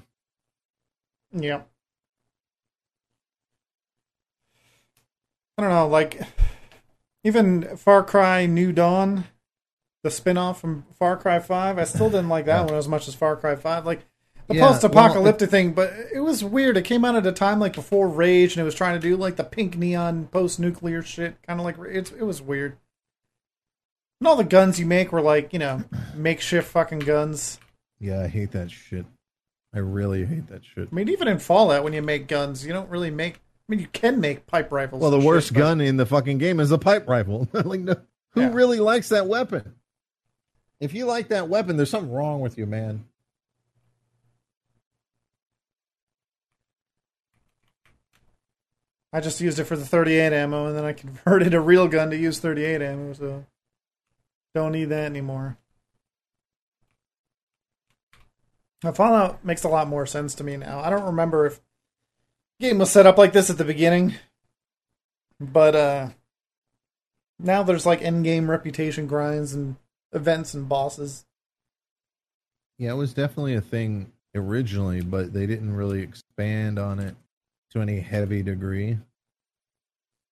Yeah. 1.34 1.62
I 5.58 5.62
don't 5.62 5.72
know, 5.72 5.88
like 5.88 6.22
even 7.24 7.78
Far 7.78 8.04
Cry 8.04 8.46
New 8.48 8.72
Dawn, 8.72 9.26
the 10.04 10.10
spin-off 10.10 10.60
from 10.60 10.86
Far 10.98 11.18
Cry 11.18 11.40
5, 11.40 11.78
I 11.78 11.84
still 11.84 12.10
didn't 12.10 12.30
like 12.30 12.46
that 12.46 12.62
Yeah. 12.62 12.66
one 12.66 12.76
as 12.76 12.88
much 12.88 13.08
as 13.08 13.14
Far 13.16 13.36
Cry 13.36 13.56
5. 13.56 13.86
Like 13.86 14.02
the 14.48 14.56
Yeah, 14.56 14.68
post-apocalyptic 14.68 15.50
thing, 15.50 15.74
but 15.74 15.94
it 16.14 16.22
was 16.22 16.44
weird. 16.44 16.78
It 16.78 16.84
came 16.86 17.06
out 17.06 17.16
at 17.16 17.28
a 17.28 17.32
time 17.32 17.60
like 17.60 17.74
before 17.74 18.08
Rage 18.10 18.54
and 18.54 18.62
it 18.62 18.66
was 18.66 18.76
trying 18.76 19.00
to 19.00 19.08
do 19.08 19.16
like 19.16 19.36
the 19.36 19.44
pink 19.44 19.78
neon 19.78 20.28
post-nuclear 20.28 21.04
shit, 21.04 21.36
kind 21.44 21.60
of 21.60 21.66
like 21.66 21.78
it's 21.88 22.12
it 22.12 22.24
was 22.24 22.42
weird. 22.42 22.78
And 24.20 24.28
all 24.28 24.36
the 24.36 24.44
guns 24.44 24.80
you 24.80 24.86
make 24.86 25.12
were 25.12 25.22
like, 25.22 25.54
you 25.54 25.60
know, 25.60 25.84
makeshift 26.16 26.68
fucking 26.70 27.00
guns. 27.00 27.60
Yeah, 28.02 28.22
I 28.22 28.28
hate 28.28 28.52
that 28.52 28.72
shit. 28.72 29.06
I 29.74 29.80
really 29.80 30.26
hate 30.26 30.48
that 30.48 30.66
shit. 30.66 30.90
I 30.92 30.96
mean, 30.96 31.08
even 31.08 31.28
in 31.28 31.38
Fallout, 31.38 31.84
when 31.84 31.94
you 31.94 32.02
make 32.02 32.28
guns, 32.28 32.66
you 32.66 32.74
don't 32.74 32.90
really 32.90 33.12
make. 33.12 33.36
I 33.36 33.40
mean, 33.70 33.80
you 33.80 33.88
can 33.94 34.20
make 34.20 34.48
pipe 34.48 34.72
rifles. 34.72 35.02
Well, 35.02 35.12
the 35.12 35.20
worst 35.20 35.48
shit, 35.50 35.54
but- 35.54 35.60
gun 35.62 35.82
in 35.82 35.96
the 35.98 36.06
fucking 36.08 36.40
game 36.40 36.60
is 36.60 36.70
the 36.70 36.80
pipe 36.80 37.08
rifle. 37.08 37.48
like, 37.54 37.80
no, 37.80 37.96
who 38.32 38.42
Yeah. 38.42 38.52
really 38.54 38.80
likes 38.80 39.10
that 39.10 39.28
weapon? 39.28 39.76
If 40.80 40.96
you 40.96 41.06
like 41.06 41.28
that 41.28 41.48
weapon, 41.48 41.78
there's 41.78 41.92
something 41.92 42.12
wrong 42.12 42.42
with 42.42 42.58
you, 42.58 42.66
man. 42.66 43.06
I 49.14 49.20
just 49.20 49.42
used 49.42 49.60
it 49.60 49.66
for 49.66 49.76
the 49.76 49.86
38 49.86 50.32
ammo, 50.34 50.68
and 50.68 50.76
then 50.78 50.86
I 50.86 50.94
converted 50.94 51.54
a 51.54 51.60
real 51.60 51.88
gun 51.88 52.10
to 52.12 52.18
use 52.18 52.40
38 52.40 52.82
ammo, 52.82 53.14
so 53.14 53.46
don't 54.56 54.72
need 54.72 54.86
that 54.86 55.06
anymore. 55.06 55.58
Now, 58.14 58.18
Fallout 58.82 59.46
makes 59.46 59.64
a 59.64 59.70
lot 59.70 59.88
more 59.88 60.06
sense 60.06 60.34
to 60.36 60.44
me 60.44 60.58
now. 60.58 60.80
I 60.80 60.90
don't 60.90 61.06
remember 61.06 61.46
if 61.46 61.62
the 62.60 62.68
game 62.70 62.80
was 62.80 62.90
set 62.90 63.06
up 63.06 63.18
like 63.18 63.32
this 63.34 63.50
at 63.50 63.58
the 63.60 63.64
beginning, 63.64 64.16
but 65.40 65.76
uh, 65.76 66.10
now 67.40 67.62
there's 67.64 67.86
like 67.86 68.02
end-game 68.02 68.50
reputation 68.50 69.06
grinds 69.06 69.54
and 69.54 69.76
events 70.14 70.54
and 70.56 70.68
bosses. 70.68 71.26
Yeah, 72.80 72.92
it 72.92 72.96
was 72.96 73.14
definitely 73.14 73.54
a 73.54 73.62
thing 73.62 74.12
originally, 74.34 75.02
but 75.02 75.32
they 75.34 75.46
didn't 75.46 75.76
really 75.76 76.02
expand 76.02 76.80
on 76.80 76.98
it 77.00 77.16
to 77.72 77.82
any 77.82 78.00
heavy 78.00 78.42
degree. 78.42 78.98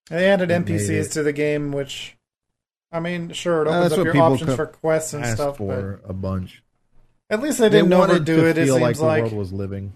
They 0.10 0.28
added 0.28 0.50
made 0.50 0.66
NPCs 0.66 1.12
to 1.14 1.22
the 1.24 1.34
game, 1.34 1.72
which, 1.72 2.18
I 2.92 3.00
mean, 3.00 3.32
sure, 3.34 3.62
it 3.62 3.68
Uh, 3.68 3.72
opens 3.78 3.90
that's 3.92 4.00
up 4.00 4.06
your 4.06 4.18
options 4.18 4.50
co- 4.50 4.56
for 4.56 4.66
quests 4.66 5.14
and 5.14 5.24
stuff. 5.28 5.58
for 5.58 6.02
a 6.04 6.14
bunch. 6.14 6.64
At 7.30 7.42
least 7.42 7.60
they 7.60 7.70
didn't 7.70 7.90
wanted 7.90 8.14
overdo 8.14 8.36
to 8.38 8.48
it. 8.48 8.58
It 8.58 8.68
seems 8.68 8.82
like 8.82 9.00
like, 9.00 9.24
the 9.24 9.30
world 9.30 9.34
was 9.34 9.54
living. 9.54 9.94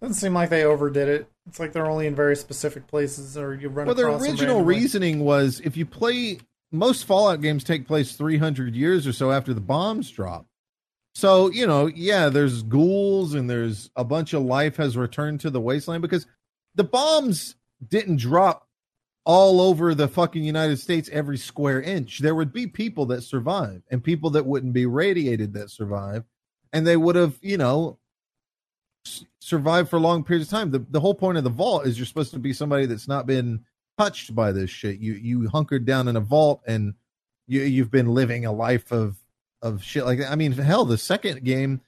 doesn't 0.00 0.14
seem 0.14 0.34
like 0.34 0.50
they 0.50 0.64
overdid 0.64 1.08
it. 1.08 1.28
It's 1.48 1.58
like 1.58 1.72
they're 1.72 1.90
only 1.90 2.06
in 2.06 2.14
very 2.14 2.36
specific 2.36 2.86
places, 2.86 3.36
or 3.36 3.54
you 3.54 3.68
run 3.68 3.86
Well, 3.86 3.96
their 3.96 4.08
original 4.08 4.62
reasoning 4.62 5.20
was 5.20 5.60
if 5.64 5.76
you 5.76 5.84
play 5.84 6.38
most 6.72 7.04
Fallout 7.04 7.40
games 7.40 7.64
take 7.64 7.86
place 7.86 8.12
300 8.12 8.76
years 8.76 9.06
or 9.06 9.12
so 9.12 9.32
after 9.32 9.52
the 9.52 9.60
bombs 9.60 10.10
drop. 10.10 10.46
So, 11.14 11.50
you 11.50 11.66
know, 11.66 11.86
yeah, 11.86 12.28
there's 12.28 12.62
ghouls 12.62 13.34
and 13.34 13.50
there's 13.50 13.90
a 13.96 14.04
bunch 14.04 14.32
of 14.32 14.42
life 14.42 14.76
has 14.76 14.96
returned 14.96 15.40
to 15.40 15.50
the 15.50 15.60
wasteland 15.60 16.02
because 16.02 16.26
the 16.76 16.84
bombs 16.84 17.56
didn't 17.86 18.18
drop 18.18 18.68
all 19.24 19.60
over 19.60 19.94
the 19.94 20.08
fucking 20.08 20.42
United 20.42 20.78
States 20.78 21.10
every 21.12 21.36
square 21.36 21.80
inch. 21.80 22.18
There 22.20 22.34
would 22.34 22.52
be 22.52 22.66
people 22.66 23.06
that 23.06 23.22
survive 23.22 23.82
and 23.90 24.02
people 24.02 24.30
that 24.30 24.46
wouldn't 24.46 24.72
be 24.72 24.86
radiated 24.86 25.52
that 25.54 25.70
survive. 25.70 26.24
And 26.72 26.86
they 26.86 26.96
would 26.96 27.16
have, 27.16 27.36
you 27.42 27.58
know, 27.58 27.98
survived 29.40 29.88
for 29.88 29.98
long 29.98 30.24
periods 30.24 30.48
of 30.48 30.50
time. 30.50 30.70
The, 30.70 30.84
the 30.90 31.00
whole 31.00 31.14
point 31.14 31.38
of 31.38 31.44
the 31.44 31.50
vault 31.50 31.86
is 31.86 31.98
you're 31.98 32.06
supposed 32.06 32.32
to 32.32 32.38
be 32.38 32.52
somebody 32.52 32.86
that's 32.86 33.08
not 33.08 33.26
been 33.26 33.64
touched 33.98 34.34
by 34.34 34.52
this 34.52 34.70
shit. 34.70 34.98
You 34.98 35.14
you 35.14 35.48
hunkered 35.48 35.84
down 35.84 36.08
in 36.08 36.16
a 36.16 36.20
vault 36.20 36.62
and 36.66 36.94
you 37.46 37.62
you've 37.62 37.90
been 37.90 38.14
living 38.14 38.46
a 38.46 38.52
life 38.52 38.92
of 38.92 39.16
of 39.62 39.82
shit 39.82 40.04
like 40.04 40.18
that. 40.18 40.30
I 40.30 40.36
mean, 40.36 40.52
hell, 40.52 40.84
the 40.84 40.96
second 40.96 41.44
game, 41.44 41.80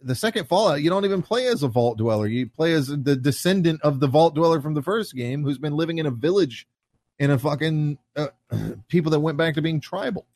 the 0.00 0.14
second 0.14 0.46
Fallout, 0.46 0.82
you 0.82 0.90
don't 0.90 1.04
even 1.04 1.22
play 1.22 1.46
as 1.46 1.62
a 1.62 1.68
vault 1.68 1.96
dweller. 1.96 2.26
You 2.26 2.48
play 2.48 2.74
as 2.74 2.88
the 2.88 3.16
descendant 3.16 3.80
of 3.82 4.00
the 4.00 4.08
vault 4.08 4.34
dweller 4.34 4.60
from 4.60 4.74
the 4.74 4.82
first 4.82 5.14
game, 5.14 5.42
who's 5.42 5.58
been 5.58 5.76
living 5.76 5.98
in 5.98 6.06
a 6.06 6.10
village 6.10 6.66
in 7.18 7.30
a 7.30 7.38
fucking 7.38 7.98
uh, 8.16 8.28
people 8.88 9.10
that 9.12 9.20
went 9.20 9.38
back 9.38 9.54
to 9.54 9.62
being 9.62 9.80
tribal. 9.80 10.26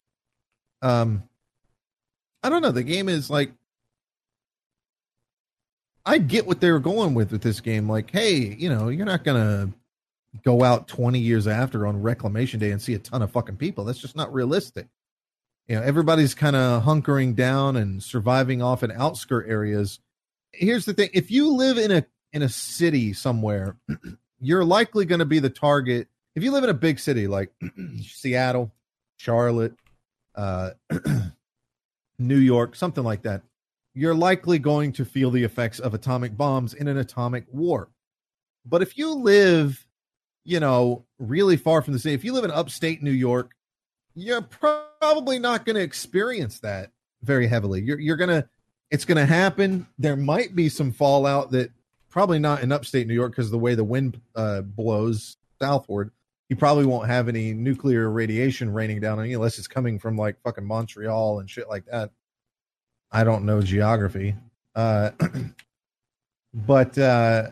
Um, 0.82 1.25
I 2.42 2.49
don't 2.49 2.62
know. 2.62 2.70
The 2.70 2.85
game 2.85 3.08
is 3.08 3.30
like, 3.30 3.52
I 6.06 6.18
get 6.18 6.47
what 6.47 6.61
they 6.61 6.70
were 6.70 6.78
going 6.78 7.14
with 7.14 7.32
with 7.32 7.42
this 7.42 7.61
game. 7.61 7.88
Like, 7.88 8.11
hey, 8.11 8.37
you 8.37 8.68
know, 8.68 8.88
you're 8.88 9.06
not 9.06 9.25
gonna 9.25 9.73
go 10.44 10.62
out 10.62 10.88
20 10.88 11.18
years 11.18 11.47
after 11.47 11.87
on 11.87 12.02
Reclamation 12.02 12.61
Day 12.61 12.70
and 12.70 12.80
see 12.80 12.94
a 12.94 12.99
ton 12.99 13.23
of 13.23 13.30
fucking 13.32 13.56
people. 13.56 13.85
That's 13.85 13.99
just 13.99 14.16
not 14.16 14.32
realistic 14.32 14.87
you 15.68 15.76
know 15.76 15.82
everybody's 15.82 16.35
kind 16.35 16.56
of 16.56 16.82
hunkering 16.82 17.37
down 17.37 17.76
and 17.76 18.02
surviving 18.02 18.62
off 18.62 18.82
in 18.82 18.90
outskirt 18.90 19.49
areas 19.49 20.00
here's 20.52 20.87
the 20.87 20.94
thing 20.94 21.11
if 21.12 21.30
you 21.30 21.52
live 21.52 21.78
in 21.78 21.90
a 21.90 22.04
in 22.32 22.42
a 22.42 22.49
city 22.49 23.12
somewhere 23.12 23.76
you're 24.40 24.64
likely 24.64 25.04
going 25.04 25.18
to 25.18 25.25
be 25.25 25.38
the 25.38 25.50
target 25.50 26.08
if 26.38 26.45
you 26.45 26.52
live 26.52 26.64
in 26.64 26.71
a 26.71 26.75
big 26.75 26.99
city 26.99 27.26
like 27.26 27.52
seattle 28.02 28.73
charlotte 29.16 29.75
uh, 30.35 30.71
new 32.18 32.38
york 32.38 32.75
something 32.75 33.04
like 33.04 33.23
that 33.23 33.42
you're 33.95 34.14
likely 34.14 34.59
going 34.59 34.92
to 34.92 35.04
feel 35.04 35.30
the 35.30 35.42
effects 35.42 35.78
of 35.80 35.95
atomic 35.95 36.37
bombs 36.37 36.75
in 36.75 36.88
an 36.88 36.99
atomic 36.99 37.45
war 37.50 37.90
but 38.64 38.83
if 38.83 38.97
you 38.97 39.14
live 39.14 39.87
you 40.45 40.61
know 40.61 41.04
really 41.18 41.57
far 41.57 41.83
from 41.83 41.92
the 41.92 41.99
city 41.99 42.14
if 42.14 42.25
you 42.25 42.33
live 42.33 42.45
in 42.45 42.50
upstate 42.50 43.02
new 43.02 43.11
york 43.11 43.54
you're 44.14 44.42
probably 44.42 45.38
not 45.38 45.64
going 45.64 45.76
to 45.76 45.83
experience 45.83 46.59
that 46.61 46.90
very 47.23 47.47
heavily. 47.47 47.80
You're 47.83 47.99
you're 47.99 48.16
gonna 48.16 48.49
it's 48.90 49.04
going 49.04 49.16
to 49.16 49.26
happen. 49.26 49.87
There 49.99 50.16
might 50.16 50.54
be 50.54 50.68
some 50.68 50.92
fallout 50.92 51.50
that 51.52 51.71
probably 52.09 52.38
not 52.38 52.62
in 52.62 52.73
upstate 52.73 53.07
New 53.07 53.14
York 53.14 53.33
because 53.33 53.50
the 53.50 53.59
way 53.59 53.75
the 53.75 53.85
wind 53.85 54.20
uh, 54.35 54.62
blows 54.62 55.37
southward. 55.61 56.11
You 56.48 56.56
probably 56.56 56.87
won't 56.87 57.08
have 57.08 57.28
any 57.28 57.52
nuclear 57.52 58.11
radiation 58.11 58.72
raining 58.72 59.00
down 59.00 59.18
on 59.18 59.28
you 59.28 59.37
unless 59.37 59.58
it's 59.58 59.68
coming 59.68 59.98
from 59.98 60.16
like 60.16 60.40
fucking 60.42 60.64
Montreal 60.64 61.40
and 61.40 61.50
shit 61.50 61.68
like 61.68 61.84
that. 61.87 62.11
I 63.12 63.24
don't 63.24 63.44
know 63.44 63.61
geography. 63.61 64.34
Uh, 64.74 65.11
but 66.54 66.96
uh, 66.96 67.50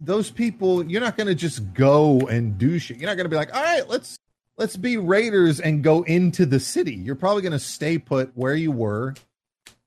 those 0.00 0.30
people, 0.30 0.84
you're 0.84 1.00
not 1.00 1.16
going 1.16 1.28
to 1.28 1.34
just 1.34 1.72
go 1.72 2.20
and 2.22 2.58
do 2.58 2.78
shit. 2.78 2.96
You're 2.96 3.08
not 3.08 3.16
going 3.16 3.26
to 3.26 3.30
be 3.30 3.36
like, 3.36 3.54
all 3.54 3.62
right, 3.62 3.88
let's 3.88 4.18
let's 4.56 4.76
be 4.76 4.96
raiders 4.96 5.60
and 5.60 5.84
go 5.84 6.02
into 6.02 6.46
the 6.46 6.60
city. 6.60 6.94
You're 6.94 7.14
probably 7.14 7.42
going 7.42 7.52
to 7.52 7.58
stay 7.58 7.98
put 7.98 8.32
where 8.34 8.54
you 8.54 8.72
were 8.72 9.14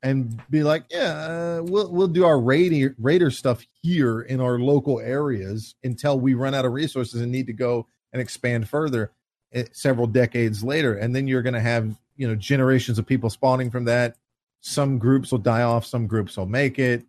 and 0.03 0.43
be 0.51 0.63
like, 0.63 0.83
yeah, 0.91 1.13
uh, 1.13 1.63
we'll 1.63 1.89
we'll 1.89 2.07
do 2.09 2.25
our 2.25 2.39
raider 2.39 2.93
raider 2.99 3.31
stuff 3.31 3.65
here 3.81 4.21
in 4.21 4.41
our 4.41 4.59
local 4.59 4.99
areas 4.99 5.75
until 5.83 6.19
we 6.19 6.33
run 6.33 6.53
out 6.53 6.65
of 6.65 6.73
resources 6.73 7.21
and 7.21 7.31
need 7.31 7.47
to 7.47 7.53
go 7.53 7.87
and 8.11 8.21
expand 8.21 8.67
further 8.67 9.11
eh, 9.53 9.63
several 9.71 10.05
decades 10.05 10.63
later. 10.63 10.93
And 10.93 11.15
then 11.15 11.27
you're 11.27 11.41
going 11.41 11.53
to 11.53 11.61
have 11.61 11.95
you 12.17 12.27
know 12.27 12.35
generations 12.35 12.99
of 12.99 13.07
people 13.07 13.29
spawning 13.29 13.71
from 13.71 13.85
that. 13.85 14.17
Some 14.59 14.97
groups 14.97 15.31
will 15.31 15.39
die 15.39 15.63
off, 15.63 15.85
some 15.85 16.05
groups 16.05 16.35
will 16.37 16.45
make 16.45 16.77
it. 16.77 17.05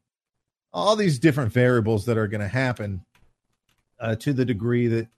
All 0.72 0.96
these 0.96 1.18
different 1.18 1.52
variables 1.52 2.06
that 2.06 2.16
are 2.16 2.28
going 2.28 2.40
to 2.40 2.48
happen 2.48 3.04
uh, 3.98 4.16
to 4.16 4.32
the 4.32 4.44
degree 4.44 4.86
that 4.86 5.08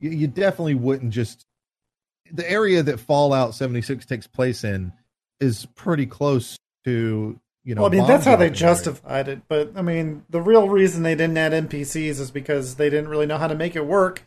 you, 0.00 0.10
you 0.10 0.26
definitely 0.26 0.74
wouldn't 0.74 1.12
just 1.12 1.46
the 2.32 2.50
area 2.50 2.82
that 2.82 2.98
Fallout 2.98 3.54
76 3.54 4.06
takes 4.06 4.26
place 4.26 4.64
in 4.64 4.92
is 5.38 5.66
pretty 5.74 6.06
close 6.06 6.56
to 6.86 7.38
you 7.64 7.74
know. 7.74 7.82
Well, 7.82 7.90
I 7.90 7.96
mean, 7.96 8.06
that's 8.06 8.24
how 8.24 8.36
they 8.36 8.48
justified 8.48 9.28
it. 9.28 9.42
But 9.48 9.72
I 9.76 9.82
mean, 9.82 10.24
the 10.30 10.40
real 10.40 10.68
reason 10.68 11.02
they 11.02 11.16
didn't 11.16 11.36
add 11.36 11.52
NPCs 11.52 12.20
is 12.20 12.30
because 12.30 12.76
they 12.76 12.88
didn't 12.88 13.08
really 13.08 13.26
know 13.26 13.38
how 13.38 13.48
to 13.48 13.54
make 13.54 13.76
it 13.76 13.84
work 13.84 14.22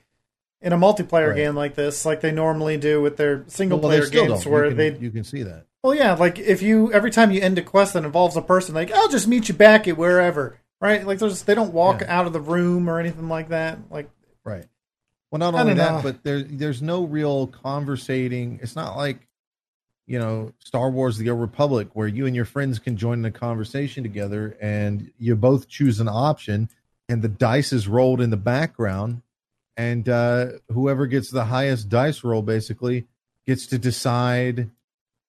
in 0.62 0.74
a 0.74 0.78
multiplayer 0.78 1.30
right. 1.30 1.38
game 1.38 1.56
like 1.56 1.76
this, 1.76 2.06
like 2.06 2.20
they 2.22 2.32
normally 2.32 2.78
do 2.78 3.02
with 3.02 3.16
their 3.18 3.46
single 3.48 3.80
well, 3.80 3.90
player 3.90 4.10
games, 4.10 4.44
don't. 4.44 4.52
where 4.52 4.66
you 4.66 4.72
can, 4.72 4.78
they 4.78 5.00
you 5.00 5.10
can 5.10 5.24
see 5.24 5.44
that. 5.44 5.66
Well, 5.84 5.96
yeah, 5.96 6.14
like 6.16 6.38
if 6.38 6.62
you 6.62 6.92
every 6.92 7.12
time 7.12 7.32
you 7.32 7.42
end 7.42 7.58
a 7.58 7.62
quest 7.62 7.94
that 7.94 8.04
involves 8.04 8.36
a 8.36 8.42
person, 8.42 8.76
like 8.76 8.92
I'll 8.92 9.08
just 9.08 9.28
meet 9.28 9.48
you 9.48 9.56
back 9.56 9.88
at 9.88 9.98
wherever, 9.98 10.60
right? 10.82 11.08
Like 11.08 11.20
there's 11.20 11.44
they 11.44 11.56
don't 11.56 11.74
walk 11.74 12.02
yeah. 12.02 12.20
out 12.20 12.28
of 12.28 12.34
the 12.34 12.42
room 12.42 12.90
or 12.90 13.00
anything 13.00 13.30
like 13.30 13.50
that. 13.50 13.80
Like 13.90 14.10
right. 14.44 14.66
Well, 15.32 15.40
not 15.40 15.54
only 15.54 15.76
that, 15.76 15.92
know. 15.94 16.02
but 16.02 16.24
there 16.24 16.42
there's 16.42 16.82
no 16.82 17.06
real 17.06 17.48
conversating. 17.48 18.60
It's 18.62 18.76
not 18.76 18.98
like 18.98 19.29
you 20.10 20.18
know 20.18 20.52
Star 20.58 20.90
Wars: 20.90 21.18
The 21.18 21.30
Old 21.30 21.40
Republic, 21.40 21.90
where 21.94 22.08
you 22.08 22.26
and 22.26 22.36
your 22.36 22.44
friends 22.44 22.80
can 22.80 22.98
join 22.98 23.20
in 23.20 23.22
the 23.22 23.32
conversation 23.32 24.02
together, 24.02 24.58
and 24.60 25.12
you 25.20 25.36
both 25.36 25.70
choose 25.70 26.00
an 26.00 26.10
option, 26.10 26.68
and 27.08 27.22
the 27.22 27.30
dice 27.30 27.72
is 27.72 27.88
rolled 27.88 28.20
in 28.20 28.32
the 28.32 28.36
background, 28.36 29.22
and 29.78 30.10
uh, 30.10 30.48
whoever 30.70 31.06
gets 31.06 31.30
the 31.30 31.46
highest 31.46 31.90
dice 31.90 32.24
roll 32.24 32.42
basically 32.42 33.06
gets 33.46 33.68
to 33.68 33.78
decide 33.78 34.72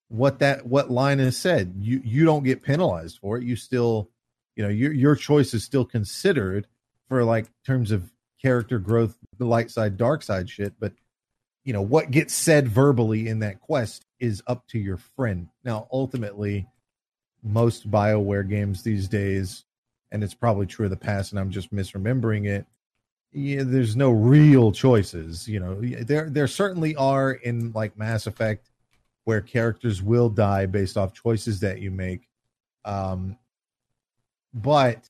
what 0.09 0.39
that 0.39 0.67
what 0.67 0.91
line 0.91 1.21
is 1.21 1.37
said. 1.37 1.75
You 1.79 2.01
you 2.03 2.25
don't 2.25 2.45
get 2.45 2.63
penalized 2.63 3.19
for 3.19 3.37
it. 3.37 3.45
You 3.45 3.57
still, 3.57 4.09
you 4.57 4.63
know, 4.63 4.71
your 4.71 4.95
your 4.95 5.15
choice 5.15 5.53
is 5.53 5.63
still 5.63 5.85
considered 5.85 6.67
for 7.07 7.23
like 7.23 7.49
terms 7.67 7.91
of 7.91 8.11
character 8.41 8.79
growth, 8.79 9.19
the 9.37 9.45
light 9.45 9.71
side, 9.71 9.99
dark 9.99 10.23
side 10.23 10.49
shit. 10.49 10.73
But 10.81 10.95
you 11.67 11.75
know 11.75 11.83
what 11.83 12.11
gets 12.11 12.33
said 12.33 12.67
verbally 12.67 13.29
in 13.29 13.41
that 13.41 13.61
quest 13.61 14.07
is 14.21 14.43
up 14.47 14.67
to 14.69 14.79
your 14.79 14.97
friend. 14.97 15.49
Now, 15.65 15.89
ultimately, 15.93 16.67
most 17.43 17.91
Bioware 17.91 18.49
games 18.49 18.83
these 18.83 19.09
days, 19.09 19.65
and 20.13 20.23
it's 20.23 20.35
probably 20.35 20.67
true 20.67 20.87
of 20.87 20.91
the 20.91 20.97
past, 20.97 21.33
and 21.33 21.41
I'm 21.41 21.51
just 21.51 21.75
misremembering 21.75 22.47
it. 22.47 22.67
Yeah, 23.33 23.63
there's 23.65 23.97
no 23.97 24.11
real 24.11 24.73
choices. 24.73 25.49
You 25.49 25.61
know, 25.61 25.81
there 25.81 26.29
there 26.29 26.49
certainly 26.49 26.97
are 26.97 27.33
in 27.33 27.73
like 27.73 27.97
Mass 27.97 28.27
Effect, 28.27 28.71
where 29.25 29.41
characters 29.41 30.03
will 30.03 30.29
die 30.29 30.67
based 30.67 30.97
off 30.97 31.15
choices 31.15 31.61
that 31.61 31.81
you 31.81 31.91
make. 31.91 32.29
Um, 32.85 33.37
but 34.53 35.09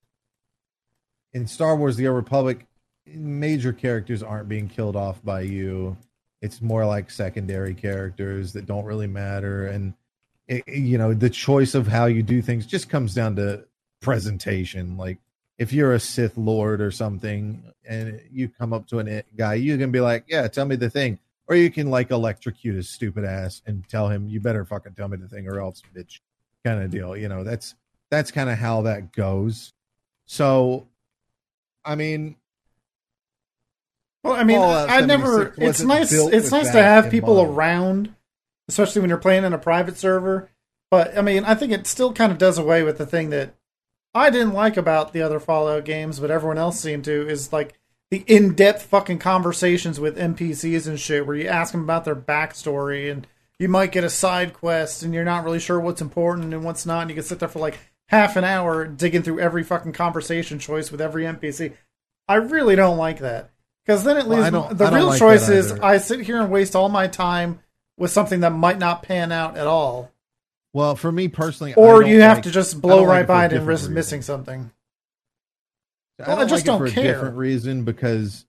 in 1.33 1.47
Star 1.47 1.77
Wars: 1.77 1.97
The 1.97 2.09
Old 2.09 2.17
Republic, 2.17 2.67
major 3.07 3.73
characters 3.73 4.23
aren't 4.23 4.49
being 4.49 4.69
killed 4.69 4.97
off 4.97 5.25
by 5.25 5.41
you. 5.41 5.97
It's 6.41 6.63
more 6.63 6.87
like 6.87 7.11
secondary 7.11 7.75
characters 7.75 8.53
that 8.55 8.67
don't 8.67 8.85
really 8.85 9.07
matter, 9.07 9.67
and 9.67 9.95
it, 10.49 10.67
you 10.69 10.99
know 10.99 11.15
the 11.15 11.31
choice 11.31 11.75
of 11.75 11.87
how 11.87 12.07
you 12.07 12.23
do 12.23 12.43
things 12.43 12.67
just 12.67 12.89
comes 12.89 13.15
down 13.15 13.37
to 13.37 13.67
presentation. 14.01 14.97
Like 14.97 15.19
if 15.59 15.73
you're 15.73 15.93
a 15.93 16.01
Sith 16.01 16.37
Lord 16.39 16.81
or 16.81 16.91
something, 16.91 17.63
and 17.85 18.21
you 18.33 18.49
come 18.49 18.73
up 18.73 18.87
to 18.89 19.01
a 19.01 19.23
guy, 19.37 19.55
you 19.55 19.77
can 19.77 19.91
be 19.93 20.01
like, 20.01 20.25
"Yeah, 20.29 20.49
tell 20.49 20.65
me 20.65 20.77
the 20.77 20.89
thing," 20.91 21.19
or 21.47 21.57
you 21.57 21.71
can 21.71 21.91
like 21.91 22.11
electrocute 22.11 22.77
his 22.77 22.89
stupid 22.89 23.25
ass 23.25 23.61
and 23.67 23.87
tell 23.89 24.09
him, 24.09 24.29
"You 24.29 24.41
better 24.41 24.65
fucking 24.65 24.95
tell 24.95 25.09
me 25.09 25.19
the 25.19 25.29
thing, 25.29 25.47
or 25.47 25.61
else, 25.61 25.83
bitch," 25.95 26.21
kind 26.65 26.83
of 26.83 26.91
deal. 26.91 27.17
You 27.17 27.29
know, 27.29 27.45
that's 27.45 27.75
that's 28.11 28.31
kind 28.31 28.49
of 28.49 28.59
how 28.59 28.83
that 28.83 29.13
goes. 29.13 29.73
So, 30.25 30.87
I 31.85 31.95
mean, 31.95 32.37
well, 34.23 34.35
I 34.35 34.45
mean, 34.45 34.61
I 34.61 35.01
never. 35.01 35.55
It's 35.57 35.81
nice. 35.81 36.13
It's 36.13 36.51
nice 36.51 36.71
to 36.71 36.83
have 36.83 37.11
people 37.11 37.37
mind. 37.37 37.57
around, 37.57 38.15
especially 38.69 39.01
when 39.01 39.09
you're 39.09 39.19
playing 39.19 39.45
in 39.45 39.53
a 39.53 39.59
private 39.59 39.97
server. 39.97 40.51
But 40.91 41.17
I 41.17 41.23
mean, 41.23 41.45
I 41.45 41.55
think 41.55 41.73
it 41.73 41.87
still 41.87 42.13
kind 42.13 42.33
of 42.33 42.39
does 42.39 42.59
away 42.59 42.83
with 42.83 42.99
the 42.99 43.07
thing 43.07 43.31
that 43.31 43.55
I 44.15 44.31
didn't 44.31 44.53
like 44.53 44.77
about 44.77 45.13
the 45.13 45.23
other 45.23 45.41
Fallout 45.41 45.85
games, 45.85 46.21
but 46.21 46.31
everyone 46.31 46.59
else 46.59 46.81
seemed 46.81 47.05
to 47.05 47.29
is 47.29 47.53
like 47.53 47.79
the 48.11 48.25
in-depth 48.27 48.83
fucking 48.83 49.21
conversations 49.21 50.01
with 50.01 50.19
NPCs 50.19 50.89
and 50.89 50.99
shit, 50.99 51.27
where 51.27 51.37
you 51.37 51.47
ask 51.47 51.73
them 51.73 51.85
about 51.85 52.05
their 52.05 52.17
backstory, 52.17 53.11
and 53.11 53.27
you 53.59 53.69
might 53.69 53.93
get 53.93 54.03
a 54.03 54.11
side 54.11 54.53
quest, 54.53 55.05
and 55.05 55.15
you're 55.15 55.25
not 55.25 55.45
really 55.45 55.61
sure 55.61 55.79
what's 55.79 56.03
important 56.03 56.53
and 56.53 56.65
what's 56.65 56.85
not, 56.85 57.03
and 57.03 57.11
you 57.11 57.15
can 57.15 57.23
sit 57.23 57.39
there 57.39 57.49
for 57.49 57.61
like 57.61 57.79
half 58.09 58.35
an 58.35 58.43
hour 58.43 58.85
digging 58.85 59.23
through 59.23 59.39
every 59.39 59.63
fucking 59.63 59.93
conversation 59.93 60.59
choice 60.59 60.91
with 60.91 61.01
every 61.01 61.23
NPC. 61.23 61.75
I 62.27 62.35
really 62.35 62.75
don't 62.75 62.99
like 62.99 63.21
that 63.21 63.51
Because 63.91 64.05
then 64.05 64.19
it 64.19 64.27
Well, 64.29 64.39
leaves 64.39 64.51
don't- 64.53 64.79
the 64.79 64.87
real 64.87 65.07
like 65.07 65.19
choice 65.19 65.49
is. 65.49 65.73
I 65.73 65.99
sit 65.99 66.21
here 66.21 66.41
and 66.41 66.49
waste 66.49 66.77
all 66.77 66.89
my 66.89 67.09
time 67.09 67.59
with 67.99 68.13
something 68.13 68.39
that 68.41 68.51
might 68.53 68.79
not 68.79 69.03
pan 69.03 69.33
out 69.33 69.57
at 69.57 69.67
all, 69.67 70.13
Well, 70.73 70.95
for 70.95 71.11
me 71.11 71.27
personally, 71.27 71.73
I 71.73 71.75
or 71.75 72.05
you 72.05 72.21
have 72.21 72.37
like- 72.37 72.45
to 72.45 72.53
just 72.53 72.81
blow 72.81 73.01
like 73.01 73.09
right 73.09 73.21
it 73.23 73.27
by 73.27 73.45
it 73.47 73.53
and 73.53 73.67
risk 73.67 73.83
reason. 73.83 73.95
missing 73.95 74.23
something. 74.23 74.71
I 76.25 76.29
Well, 76.29 76.39
I 76.39 76.43
just 76.45 76.53
like 76.55 76.65
don't 76.67 76.79
for 76.79 76.85
a 76.87 77.03
different 77.03 77.37
reason 77.37 77.83
because 77.83 78.45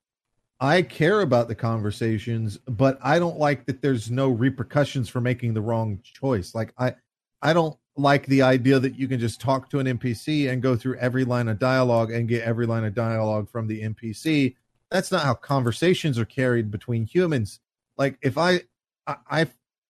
I 0.59 0.83
care 0.83 1.21
about 1.21 1.47
the 1.47 1.55
conversations, 1.55 2.57
but 2.67 2.99
I 3.01 3.17
don't 3.17 3.39
like 3.39 3.65
that 3.65 3.81
there's 3.81 4.11
no 4.11 4.29
repercussions 4.29 5.09
for 5.09 5.21
making 5.21 5.55
the 5.55 5.61
wrong 5.61 6.01
choice. 6.03 6.53
Like 6.53 6.71
I 6.77 6.93
I 7.41 7.53
don't 7.53 7.75
like 7.97 8.27
the 8.27 8.43
idea 8.43 8.79
that 8.79 8.93
you 8.95 9.07
can 9.07 9.19
just 9.19 9.41
talk 9.41 9.71
to 9.71 9.79
an 9.79 9.87
NPC 9.87 10.47
and 10.47 10.61
go 10.61 10.75
through 10.75 10.97
every 10.97 11.25
line 11.25 11.47
of 11.47 11.57
dialogue 11.57 12.11
and 12.11 12.27
get 12.29 12.43
every 12.43 12.67
line 12.67 12.83
of 12.83 12.93
dialogue 12.93 13.49
from 13.49 13.65
the 13.65 13.81
NPC. 13.81 14.55
That's 14.91 15.11
not 15.11 15.23
how 15.23 15.33
conversations 15.33 16.19
are 16.19 16.25
carried 16.25 16.69
between 16.69 17.05
humans. 17.05 17.59
Like 17.97 18.17
if 18.21 18.37
I 18.37 18.61
I 19.07 19.15
I, 19.29 19.47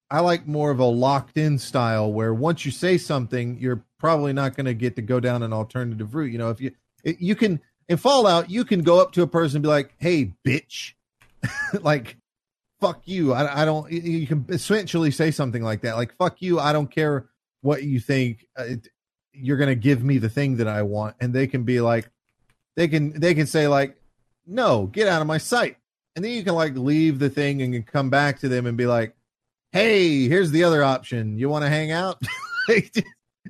I 0.09 0.19
like 0.19 0.47
more 0.47 0.71
of 0.71 0.79
a 0.79 0.85
locked 0.85 1.37
in 1.37 1.57
style 1.57 2.11
where 2.11 2.33
once 2.33 2.65
you 2.65 2.71
say 2.71 2.97
something, 2.97 3.57
you're 3.59 3.83
probably 3.97 4.33
not 4.33 4.55
going 4.55 4.65
to 4.65 4.73
get 4.73 4.95
to 4.97 5.01
go 5.01 5.19
down 5.19 5.41
an 5.43 5.53
alternative 5.53 6.13
route. 6.13 6.31
You 6.31 6.37
know, 6.37 6.49
if 6.49 6.61
you 6.61 6.71
you 7.03 7.35
can 7.35 7.59
in 7.89 7.97
Fallout, 7.97 8.49
you 8.49 8.63
can 8.63 8.83
go 8.83 9.01
up 9.01 9.11
to 9.13 9.21
a 9.21 9.27
person 9.27 9.57
and 9.57 9.63
be 9.63 9.69
like, 9.69 9.93
"Hey, 9.97 10.33
bitch," 10.45 10.93
like 11.81 12.17
"fuck 12.79 13.01
you." 13.05 13.33
I, 13.33 13.63
I 13.63 13.65
don't. 13.65 13.91
you- 13.91 14.27
can 14.27 14.45
essentially 14.49 15.11
say 15.11 15.31
something 15.31 15.63
like 15.63 15.81
that, 15.81 15.95
like 15.95 16.15
"fuck 16.17 16.41
you." 16.41 16.59
I 16.59 16.73
don't 16.73 16.91
care 16.91 17.27
what 17.61 17.83
you 17.83 17.99
think. 17.99 18.45
Uh, 18.55 18.75
you're 19.33 19.57
gonna 19.57 19.75
give 19.75 20.03
me 20.03 20.17
the 20.17 20.29
thing 20.29 20.57
that 20.57 20.67
I 20.67 20.83
want, 20.83 21.15
and 21.19 21.33
they 21.33 21.47
can 21.47 21.63
be 21.63 21.81
like, 21.81 22.09
they 22.75 22.87
can 22.87 23.19
they 23.19 23.33
can 23.33 23.47
say 23.47 23.67
like, 23.67 23.97
"No, 24.51 24.87
get 24.87 25.07
out 25.07 25.21
of 25.21 25.27
my 25.27 25.37
sight," 25.37 25.77
and 26.15 26.23
then 26.23 26.31
you 26.33 26.43
can 26.43 26.55
like 26.55 26.75
leave 26.75 27.19
the 27.19 27.29
thing 27.29 27.61
and 27.61 27.85
come 27.85 28.09
back 28.09 28.39
to 28.39 28.49
them 28.49 28.65
and 28.65 28.77
be 28.77 28.85
like, 28.85 29.15
"Hey, 29.71 30.27
here's 30.27 30.51
the 30.51 30.63
other 30.63 30.83
option. 30.83 31.37
You 31.37 31.49
want 31.49 31.63
to 31.63 31.69
hang 31.69 31.91
out?" 31.91 32.21
it, 32.67 32.93
just, 32.93 33.07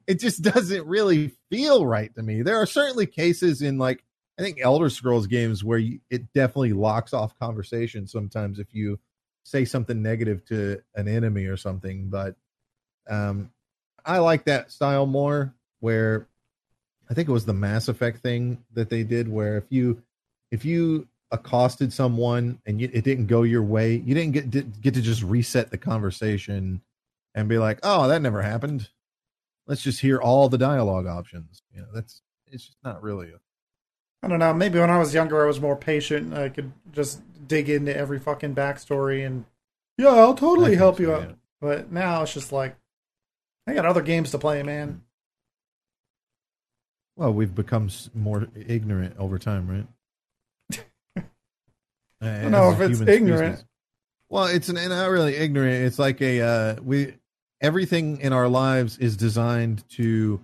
it 0.07 0.19
just 0.19 0.41
doesn't 0.41 0.85
really 0.85 1.31
feel 1.49 1.85
right 1.85 2.13
to 2.15 2.23
me. 2.23 2.41
There 2.41 2.61
are 2.61 2.65
certainly 2.65 3.07
cases 3.07 3.61
in 3.61 3.77
like 3.77 4.03
I 4.39 4.43
think 4.43 4.59
Elder 4.61 4.89
Scrolls 4.89 5.27
games 5.27 5.63
where 5.63 5.79
you, 5.79 5.99
it 6.09 6.33
definitely 6.33 6.73
locks 6.73 7.13
off 7.13 7.37
conversation 7.37 8.07
sometimes 8.07 8.59
if 8.59 8.73
you 8.73 8.99
say 9.43 9.65
something 9.65 10.01
negative 10.01 10.45
to 10.45 10.81
an 10.95 11.07
enemy 11.07 11.45
or 11.45 11.57
something. 11.57 12.09
But 12.09 12.35
um, 13.09 13.51
I 14.05 14.19
like 14.19 14.45
that 14.45 14.71
style 14.71 15.05
more. 15.05 15.53
Where 15.79 16.27
I 17.09 17.13
think 17.13 17.27
it 17.27 17.31
was 17.31 17.45
the 17.45 17.53
Mass 17.53 17.87
Effect 17.87 18.19
thing 18.19 18.63
that 18.73 18.89
they 18.89 19.03
did, 19.03 19.27
where 19.27 19.57
if 19.57 19.65
you 19.69 20.01
if 20.51 20.65
you 20.65 21.07
accosted 21.31 21.93
someone 21.93 22.59
and 22.65 22.79
you, 22.81 22.89
it 22.91 23.03
didn't 23.03 23.27
go 23.27 23.43
your 23.43 23.63
way, 23.63 23.95
you 23.95 24.13
didn't 24.13 24.33
get 24.33 24.51
did- 24.51 24.81
get 24.81 24.93
to 24.93 25.01
just 25.01 25.23
reset 25.23 25.71
the 25.71 25.77
conversation 25.77 26.81
and 27.33 27.47
be 27.47 27.57
like, 27.57 27.79
"Oh, 27.83 28.07
that 28.07 28.21
never 28.21 28.41
happened." 28.41 28.89
Let's 29.67 29.81
just 29.81 30.01
hear 30.01 30.19
all 30.19 30.49
the 30.49 30.57
dialogue 30.57 31.07
options. 31.07 31.63
You 31.73 31.81
know, 31.81 31.87
that's 31.93 32.21
it's 32.47 32.65
just 32.65 32.77
not 32.83 33.01
really 33.01 33.29
a 33.29 33.39
I 34.23 34.27
don't 34.27 34.39
know. 34.39 34.53
Maybe 34.53 34.79
when 34.79 34.89
I 34.89 34.99
was 34.99 35.13
younger, 35.13 35.43
I 35.43 35.47
was 35.47 35.59
more 35.59 35.75
patient. 35.75 36.33
I 36.33 36.49
could 36.49 36.71
just 36.91 37.21
dig 37.47 37.69
into 37.69 37.95
every 37.95 38.19
fucking 38.19 38.53
backstory 38.53 39.25
and 39.25 39.45
yeah, 39.97 40.09
I'll 40.09 40.35
totally 40.35 40.75
help 40.75 40.97
so, 40.97 41.03
you 41.03 41.09
yeah. 41.09 41.17
out. 41.17 41.37
But 41.59 41.91
now 41.91 42.23
it's 42.23 42.33
just 42.33 42.51
like 42.51 42.75
I 43.67 43.73
got 43.73 43.85
other 43.85 44.01
games 44.01 44.31
to 44.31 44.37
play, 44.37 44.63
man. 44.63 45.01
Well, 47.15 47.33
we've 47.33 47.53
become 47.53 47.89
more 48.13 48.47
ignorant 48.55 49.15
over 49.17 49.37
time, 49.37 49.69
right? 49.69 49.87
Uh, 52.21 52.25
I 52.25 52.41
don't 52.43 52.51
know 52.51 52.71
if 52.71 52.79
it's 52.81 52.99
ignorant. 53.01 53.55
species. 53.57 53.65
Well, 54.29 54.45
it's 54.45 54.69
an, 54.69 54.75
not 54.75 55.09
really 55.09 55.35
ignorant. 55.35 55.83
It's 55.85 55.99
like 55.99 56.21
a 56.21 56.41
uh, 56.41 56.75
we 56.83 57.15
everything 57.59 58.19
in 58.21 58.31
our 58.33 58.47
lives 58.47 58.97
is 58.97 59.17
designed 59.17 59.87
to 59.89 60.39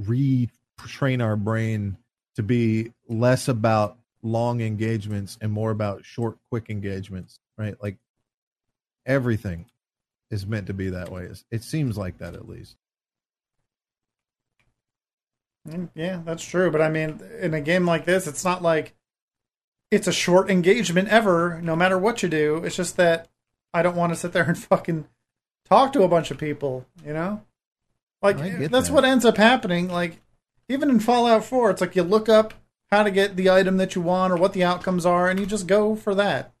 retrain 0.00 1.22
our 1.22 1.36
brain 1.36 1.96
to 2.36 2.42
be 2.42 2.92
less 3.08 3.48
about 3.48 3.96
long 4.22 4.60
engagements 4.60 5.38
and 5.40 5.50
more 5.52 5.70
about 5.70 6.04
short, 6.04 6.36
quick 6.50 6.68
engagements, 6.70 7.38
right? 7.56 7.74
Like 7.82 7.96
everything 9.06 9.66
is 10.30 10.46
meant 10.46 10.66
to 10.68 10.74
be 10.74 10.90
that 10.90 11.10
way. 11.10 11.22
It's- 11.24 11.44
It 11.50 11.62
seems 11.64 11.96
like 11.98 12.18
that 12.18 12.34
at 12.34 12.48
least. 12.48 12.76
Mm, 15.68 15.90
Yeah, 15.94 16.20
that's 16.24 16.44
true. 16.44 16.70
But 16.70 16.82
I 16.82 16.88
mean, 16.88 17.20
in 17.40 17.54
a 17.54 17.60
game 17.60 17.84
like 17.86 18.04
this, 18.04 18.26
it's 18.26 18.44
not 18.44 18.62
like 18.62 18.94
it's 19.90 20.06
a 20.06 20.12
short 20.12 20.50
engagement 20.50 21.08
ever, 21.08 21.60
no 21.62 21.74
matter 21.74 21.98
what 21.98 22.22
you 22.22 22.28
do. 22.28 22.62
It's 22.64 22.76
just 22.76 22.96
that 22.96 23.28
I 23.74 23.82
don't 23.82 23.96
want 23.96 24.12
to 24.12 24.18
sit 24.18 24.32
there 24.32 24.44
and 24.44 24.58
fucking 24.70 25.06
talk 25.68 25.92
to 25.92 26.02
a 26.02 26.08
bunch 26.08 26.30
of 26.30 26.38
people, 26.38 26.86
you 27.04 27.12
know? 27.12 27.42
Like, 28.22 28.36
that's 28.70 28.88
that. 28.88 28.94
what 28.94 29.04
ends 29.04 29.24
up 29.24 29.36
happening. 29.38 29.88
Like, 29.88 30.20
even 30.68 30.90
in 30.90 31.00
Fallout 31.00 31.44
4, 31.44 31.70
it's 31.70 31.80
like 31.80 31.96
you 31.96 32.02
look 32.02 32.28
up 32.28 32.54
how 32.90 33.02
to 33.02 33.10
get 33.10 33.36
the 33.36 33.48
item 33.50 33.76
that 33.78 33.94
you 33.94 34.02
want 34.02 34.32
or 34.32 34.36
what 34.36 34.52
the 34.52 34.64
outcomes 34.64 35.06
are, 35.06 35.28
and 35.30 35.40
you 35.40 35.46
just 35.46 35.66
go 35.66 35.94
for 35.96 36.14
that. 36.14 36.52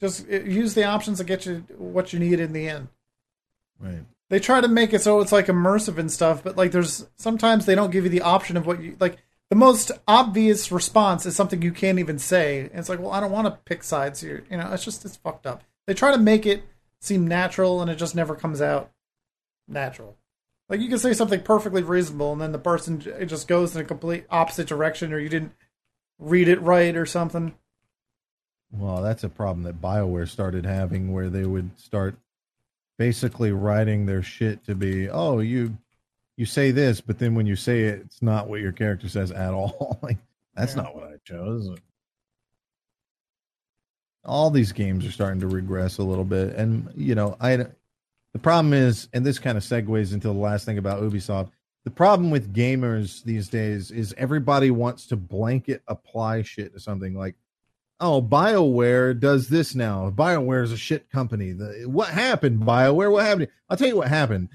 Just 0.00 0.26
uh, 0.30 0.40
use 0.40 0.74
the 0.74 0.84
options 0.84 1.18
to 1.18 1.24
get 1.24 1.46
you 1.46 1.64
what 1.76 2.12
you 2.12 2.18
need 2.18 2.38
in 2.38 2.52
the 2.52 2.68
end 2.68 2.88
Right. 3.80 4.04
they 4.30 4.38
try 4.38 4.60
to 4.60 4.68
make 4.68 4.92
it 4.94 5.02
so 5.02 5.20
it's 5.20 5.32
like 5.32 5.46
immersive 5.46 5.98
and 5.98 6.10
stuff, 6.10 6.42
but 6.44 6.56
like 6.56 6.72
there's 6.72 7.06
sometimes 7.16 7.66
they 7.66 7.74
don't 7.74 7.90
give 7.90 8.04
you 8.04 8.10
the 8.10 8.22
option 8.22 8.56
of 8.56 8.66
what 8.66 8.82
you 8.82 8.96
like. 9.00 9.16
The 9.50 9.56
most 9.56 9.92
obvious 10.08 10.72
response 10.72 11.24
is 11.24 11.36
something 11.36 11.62
you 11.62 11.72
can't 11.72 11.98
even 11.98 12.18
say. 12.18 12.60
And 12.60 12.70
it's 12.74 12.88
like, 12.88 12.98
well, 12.98 13.12
I 13.12 13.20
don't 13.20 13.30
want 13.30 13.46
to 13.46 13.60
pick 13.64 13.84
sides 13.84 14.20
here. 14.20 14.44
You 14.50 14.56
know, 14.56 14.72
it's 14.72 14.84
just 14.84 15.04
it's 15.04 15.16
fucked 15.16 15.46
up. 15.46 15.62
They 15.86 15.94
try 15.94 16.10
to 16.10 16.18
make 16.18 16.46
it 16.46 16.64
seem 17.00 17.28
natural, 17.28 17.80
and 17.80 17.90
it 17.90 17.96
just 17.96 18.16
never 18.16 18.34
comes 18.34 18.60
out 18.60 18.90
natural. 19.68 20.16
Like 20.68 20.80
you 20.80 20.88
can 20.88 20.98
say 20.98 21.12
something 21.12 21.42
perfectly 21.42 21.82
reasonable, 21.82 22.32
and 22.32 22.40
then 22.40 22.52
the 22.52 22.58
person 22.58 23.02
it 23.18 23.26
just 23.26 23.46
goes 23.46 23.74
in 23.74 23.80
a 23.80 23.84
complete 23.84 24.26
opposite 24.30 24.66
direction, 24.66 25.12
or 25.12 25.18
you 25.18 25.28
didn't 25.28 25.52
read 26.18 26.48
it 26.48 26.60
right 26.60 26.96
or 26.96 27.06
something. 27.06 27.54
Well, 28.72 29.00
that's 29.00 29.22
a 29.22 29.28
problem 29.28 29.62
that 29.62 29.80
BioWare 29.80 30.28
started 30.28 30.66
having 30.66 31.12
where 31.12 31.30
they 31.30 31.44
would 31.44 31.78
start 31.78 32.16
basically 32.98 33.52
writing 33.52 34.06
their 34.06 34.22
shit 34.22 34.64
to 34.64 34.74
be, 34.74 35.08
oh, 35.08 35.38
you 35.38 35.78
you 36.36 36.46
say 36.46 36.70
this, 36.70 37.00
but 37.00 37.18
then 37.18 37.34
when 37.34 37.46
you 37.46 37.56
say 37.56 37.84
it, 37.84 38.00
it's 38.04 38.22
not 38.22 38.48
what 38.48 38.60
your 38.60 38.72
character 38.72 39.08
says 39.08 39.30
at 39.30 39.52
all. 39.54 39.98
like 40.02 40.18
that's 40.54 40.74
Yeah. 40.76 40.82
not 40.82 40.94
what 40.94 41.04
I 41.04 41.16
chose. 41.24 41.68
All 44.24 44.50
these 44.50 44.72
games 44.72 45.06
are 45.06 45.12
starting 45.12 45.40
to 45.40 45.46
regress 45.46 45.98
a 45.98 46.02
little 46.02 46.24
bit, 46.24 46.56
and 46.56 46.90
you 46.96 47.14
know, 47.14 47.36
I 47.40 47.56
the 47.56 48.40
problem 48.40 48.72
is, 48.74 49.08
and 49.12 49.24
this 49.24 49.38
kind 49.38 49.56
of 49.56 49.64
segues 49.64 50.12
into 50.12 50.28
the 50.28 50.34
last 50.34 50.64
thing 50.64 50.78
about 50.78 51.00
Ubisoft. 51.02 51.50
The 51.84 51.90
problem 51.90 52.30
with 52.32 52.52
gamers 52.52 53.22
these 53.22 53.48
days 53.48 53.92
is 53.92 54.12
everybody 54.18 54.72
wants 54.72 55.06
to 55.06 55.16
blanket 55.16 55.82
apply 55.86 56.42
shit 56.42 56.74
to 56.74 56.80
something 56.80 57.14
like 57.14 57.36
oh, 58.00 58.20
BioWare 58.20 59.18
does 59.18 59.48
this 59.48 59.74
now. 59.74 60.10
BioWare 60.10 60.62
is 60.62 60.72
a 60.72 60.76
shit 60.76 61.08
company. 61.10 61.52
The, 61.52 61.84
what 61.86 62.08
happened, 62.08 62.60
BioWare? 62.60 63.10
What 63.10 63.24
happened? 63.24 63.48
I'll 63.70 63.76
tell 63.76 63.88
you 63.88 63.96
what 63.96 64.08
happened. 64.08 64.50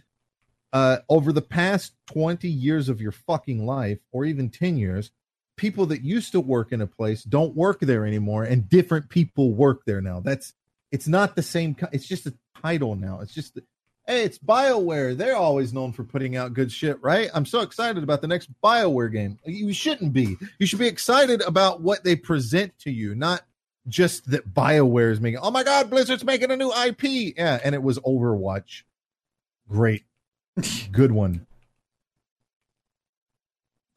Uh, 0.73 0.97
over 1.09 1.33
the 1.33 1.41
past 1.41 1.93
20 2.13 2.47
years 2.47 2.87
of 2.87 3.01
your 3.01 3.11
fucking 3.11 3.65
life, 3.65 3.99
or 4.11 4.23
even 4.23 4.49
10 4.49 4.77
years, 4.77 5.11
people 5.57 5.85
that 5.87 6.01
used 6.01 6.31
to 6.31 6.39
work 6.39 6.71
in 6.71 6.81
a 6.81 6.87
place 6.87 7.23
don't 7.23 7.55
work 7.55 7.79
there 7.81 8.05
anymore, 8.05 8.43
and 8.43 8.69
different 8.69 9.09
people 9.09 9.53
work 9.53 9.81
there 9.85 10.01
now. 10.01 10.19
That's 10.19 10.53
it's 10.91 11.07
not 11.07 11.35
the 11.35 11.41
same. 11.43 11.75
It's 11.91 12.07
just 12.07 12.25
a 12.25 12.33
title 12.61 12.95
now. 12.95 13.19
It's 13.21 13.33
just, 13.33 13.59
hey, 14.07 14.23
it's 14.23 14.37
BioWare. 14.37 15.15
They're 15.15 15.35
always 15.35 15.73
known 15.73 15.93
for 15.93 16.03
putting 16.03 16.35
out 16.35 16.53
good 16.53 16.71
shit, 16.71 17.01
right? 17.01 17.29
I'm 17.33 17.45
so 17.45 17.61
excited 17.61 18.03
about 18.03 18.21
the 18.21 18.27
next 18.27 18.49
BioWare 18.61 19.11
game. 19.11 19.39
You 19.45 19.73
shouldn't 19.73 20.13
be. 20.13 20.37
You 20.59 20.65
should 20.67 20.79
be 20.79 20.87
excited 20.87 21.41
about 21.41 21.81
what 21.81 22.03
they 22.03 22.15
present 22.15 22.77
to 22.79 22.91
you, 22.91 23.15
not 23.15 23.43
just 23.87 24.29
that 24.31 24.53
BioWare 24.53 25.11
is 25.11 25.21
making. 25.21 25.39
Oh 25.41 25.51
my 25.51 25.63
God, 25.63 25.89
Blizzard's 25.89 26.25
making 26.25 26.51
a 26.51 26.57
new 26.57 26.71
IP. 26.71 27.35
Yeah, 27.37 27.59
and 27.63 27.73
it 27.73 27.81
was 27.81 27.99
Overwatch. 27.99 28.83
Great, 29.69 30.03
good 30.91 31.11
one. 31.11 31.45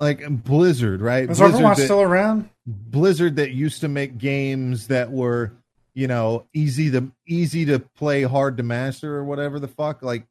Like 0.00 0.26
Blizzard, 0.44 1.00
right? 1.00 1.30
Is 1.30 1.38
Blizzard 1.38 1.60
Overwatch 1.60 1.76
that- 1.76 1.84
still 1.84 2.02
around? 2.02 2.50
Blizzard 2.66 3.36
that 3.36 3.52
used 3.52 3.80
to 3.82 3.88
make 3.88 4.18
games 4.18 4.88
that 4.88 5.10
were, 5.10 5.52
you 5.94 6.06
know, 6.08 6.46
easy 6.54 6.90
to 6.90 7.12
easy 7.26 7.64
to 7.66 7.78
play, 7.78 8.22
hard 8.22 8.56
to 8.56 8.62
master, 8.62 9.16
or 9.16 9.24
whatever 9.24 9.60
the 9.60 9.68
fuck. 9.68 10.02
Like, 10.02 10.26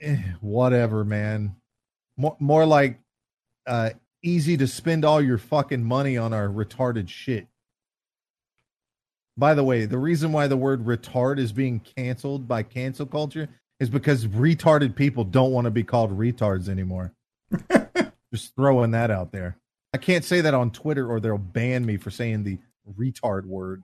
eh, 0.00 0.18
whatever, 0.40 1.04
man. 1.04 1.56
More 2.16 2.36
more 2.38 2.66
like 2.66 3.00
uh, 3.66 3.90
easy 4.22 4.56
to 4.56 4.66
spend 4.66 5.04
all 5.04 5.22
your 5.22 5.38
fucking 5.38 5.82
money 5.84 6.16
on 6.16 6.32
our 6.32 6.48
retarded 6.48 7.08
shit. 7.08 7.46
By 9.36 9.54
the 9.54 9.64
way, 9.64 9.86
the 9.86 9.98
reason 9.98 10.32
why 10.32 10.46
the 10.46 10.56
word 10.56 10.84
retard 10.84 11.38
is 11.38 11.52
being 11.52 11.80
canceled 11.80 12.46
by 12.46 12.62
cancel 12.62 13.06
culture 13.06 13.48
is 13.80 13.90
because 13.90 14.26
retarded 14.26 14.94
people 14.94 15.24
don't 15.24 15.52
want 15.52 15.64
to 15.66 15.70
be 15.70 15.82
called 15.82 16.16
retards 16.16 16.68
anymore. 16.68 17.12
Just 18.32 18.54
throwing 18.56 18.92
that 18.92 19.10
out 19.10 19.32
there. 19.32 19.58
I 19.92 19.98
can't 19.98 20.24
say 20.24 20.40
that 20.40 20.54
on 20.54 20.70
Twitter 20.70 21.08
or 21.08 21.20
they'll 21.20 21.38
ban 21.38 21.86
me 21.86 21.96
for 21.96 22.10
saying 22.10 22.44
the 22.44 22.58
retard 22.98 23.46
word. 23.46 23.82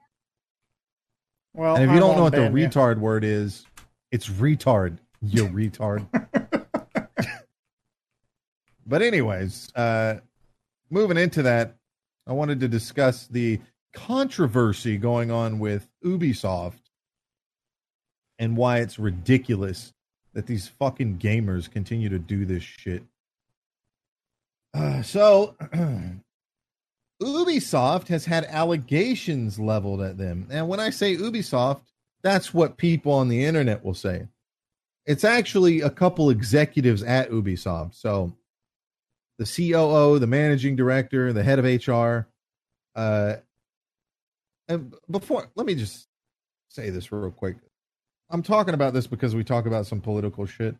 Well, 1.54 1.76
and 1.76 1.84
if 1.84 1.90
you 1.90 1.96
I 1.96 2.00
don't 2.00 2.16
know 2.16 2.24
what 2.24 2.32
the 2.32 2.44
you. 2.44 2.50
retard 2.50 2.98
word 2.98 3.24
is, 3.24 3.64
it's 4.10 4.28
retard. 4.28 4.98
You 5.22 5.46
retard. 5.46 6.06
but 8.86 9.02
anyways, 9.02 9.72
uh, 9.74 10.16
moving 10.90 11.16
into 11.16 11.42
that, 11.42 11.76
I 12.26 12.32
wanted 12.32 12.60
to 12.60 12.68
discuss 12.68 13.26
the 13.26 13.60
controversy 13.92 14.96
going 14.96 15.30
on 15.30 15.58
with 15.58 15.88
Ubisoft 16.04 16.78
and 18.40 18.56
why 18.56 18.78
it's 18.78 18.98
ridiculous 18.98 19.92
that 20.32 20.46
these 20.46 20.66
fucking 20.66 21.18
gamers 21.18 21.70
continue 21.70 22.08
to 22.08 22.18
do 22.18 22.44
this 22.44 22.62
shit. 22.62 23.04
Uh, 24.72 25.02
so, 25.02 25.56
Ubisoft 27.22 28.08
has 28.08 28.24
had 28.24 28.44
allegations 28.46 29.58
leveled 29.58 30.00
at 30.00 30.16
them. 30.16 30.48
And 30.50 30.68
when 30.68 30.80
I 30.80 30.88
say 30.90 31.16
Ubisoft, 31.16 31.82
that's 32.22 32.54
what 32.54 32.78
people 32.78 33.12
on 33.12 33.28
the 33.28 33.44
internet 33.44 33.84
will 33.84 33.94
say. 33.94 34.26
It's 35.04 35.24
actually 35.24 35.82
a 35.82 35.90
couple 35.90 36.30
executives 36.30 37.02
at 37.02 37.30
Ubisoft. 37.30 37.94
So, 37.94 38.32
the 39.38 39.44
COO, 39.44 40.18
the 40.18 40.26
managing 40.26 40.76
director, 40.76 41.32
the 41.32 41.42
head 41.42 41.58
of 41.58 41.64
HR. 41.64 42.28
Uh, 42.94 43.36
and 44.68 44.94
before, 45.10 45.50
let 45.56 45.66
me 45.66 45.74
just 45.74 46.06
say 46.68 46.90
this 46.90 47.10
real 47.10 47.30
quick. 47.30 47.56
I'm 48.30 48.42
talking 48.42 48.74
about 48.74 48.94
this 48.94 49.08
because 49.08 49.34
we 49.34 49.42
talk 49.42 49.66
about 49.66 49.86
some 49.86 50.00
political 50.00 50.46
shit. 50.46 50.76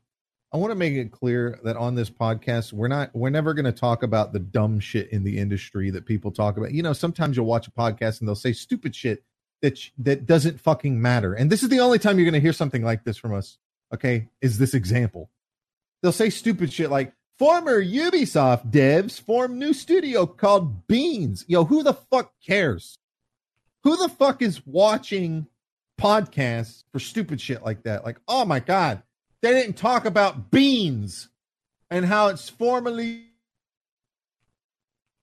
I 0.52 0.56
want 0.56 0.70
to 0.70 0.76
make 0.76 0.94
it 0.94 1.12
clear 1.12 1.58
that 1.64 1.76
on 1.76 1.94
this 1.94 2.10
podcast, 2.10 2.72
we're 2.72 2.88
not, 2.88 3.10
we're 3.14 3.30
never 3.30 3.54
going 3.54 3.64
to 3.64 3.72
talk 3.72 4.02
about 4.02 4.32
the 4.32 4.38
dumb 4.38 4.80
shit 4.80 5.10
in 5.10 5.22
the 5.24 5.38
industry 5.38 5.90
that 5.90 6.06
people 6.06 6.30
talk 6.30 6.56
about. 6.56 6.72
You 6.72 6.82
know, 6.82 6.92
sometimes 6.92 7.36
you'll 7.36 7.46
watch 7.46 7.68
a 7.68 7.72
podcast 7.72 8.20
and 8.20 8.28
they'll 8.28 8.34
say 8.34 8.52
stupid 8.52 8.94
shit 8.94 9.24
that 9.62 9.78
that 9.98 10.26
doesn't 10.26 10.60
fucking 10.60 11.00
matter. 11.00 11.34
And 11.34 11.50
this 11.50 11.62
is 11.62 11.68
the 11.68 11.80
only 11.80 11.98
time 11.98 12.18
you're 12.18 12.24
going 12.24 12.34
to 12.34 12.40
hear 12.40 12.52
something 12.52 12.82
like 12.82 13.04
this 13.04 13.16
from 13.16 13.34
us. 13.34 13.58
Okay, 13.92 14.28
is 14.40 14.58
this 14.58 14.74
example? 14.74 15.30
They'll 16.02 16.12
say 16.12 16.30
stupid 16.30 16.72
shit 16.72 16.90
like 16.90 17.12
former 17.38 17.82
Ubisoft 17.82 18.70
devs 18.70 19.20
form 19.20 19.58
new 19.58 19.72
studio 19.72 20.26
called 20.26 20.86
Beans. 20.86 21.44
Yo, 21.48 21.64
who 21.64 21.82
the 21.82 21.94
fuck 21.94 22.32
cares? 22.44 22.98
Who 23.82 23.96
the 23.96 24.08
fuck 24.08 24.40
is 24.42 24.64
watching 24.66 25.46
podcasts 26.00 26.84
for 26.92 26.98
stupid 26.98 27.40
shit 27.40 27.62
like 27.62 27.82
that? 27.84 28.04
Like, 28.04 28.18
oh 28.26 28.44
my 28.44 28.60
god, 28.60 29.02
they 29.42 29.52
didn't 29.52 29.76
talk 29.76 30.04
about 30.04 30.50
Beans 30.50 31.28
and 31.90 32.04
how 32.04 32.28
it's 32.28 32.48
formerly 32.48 33.24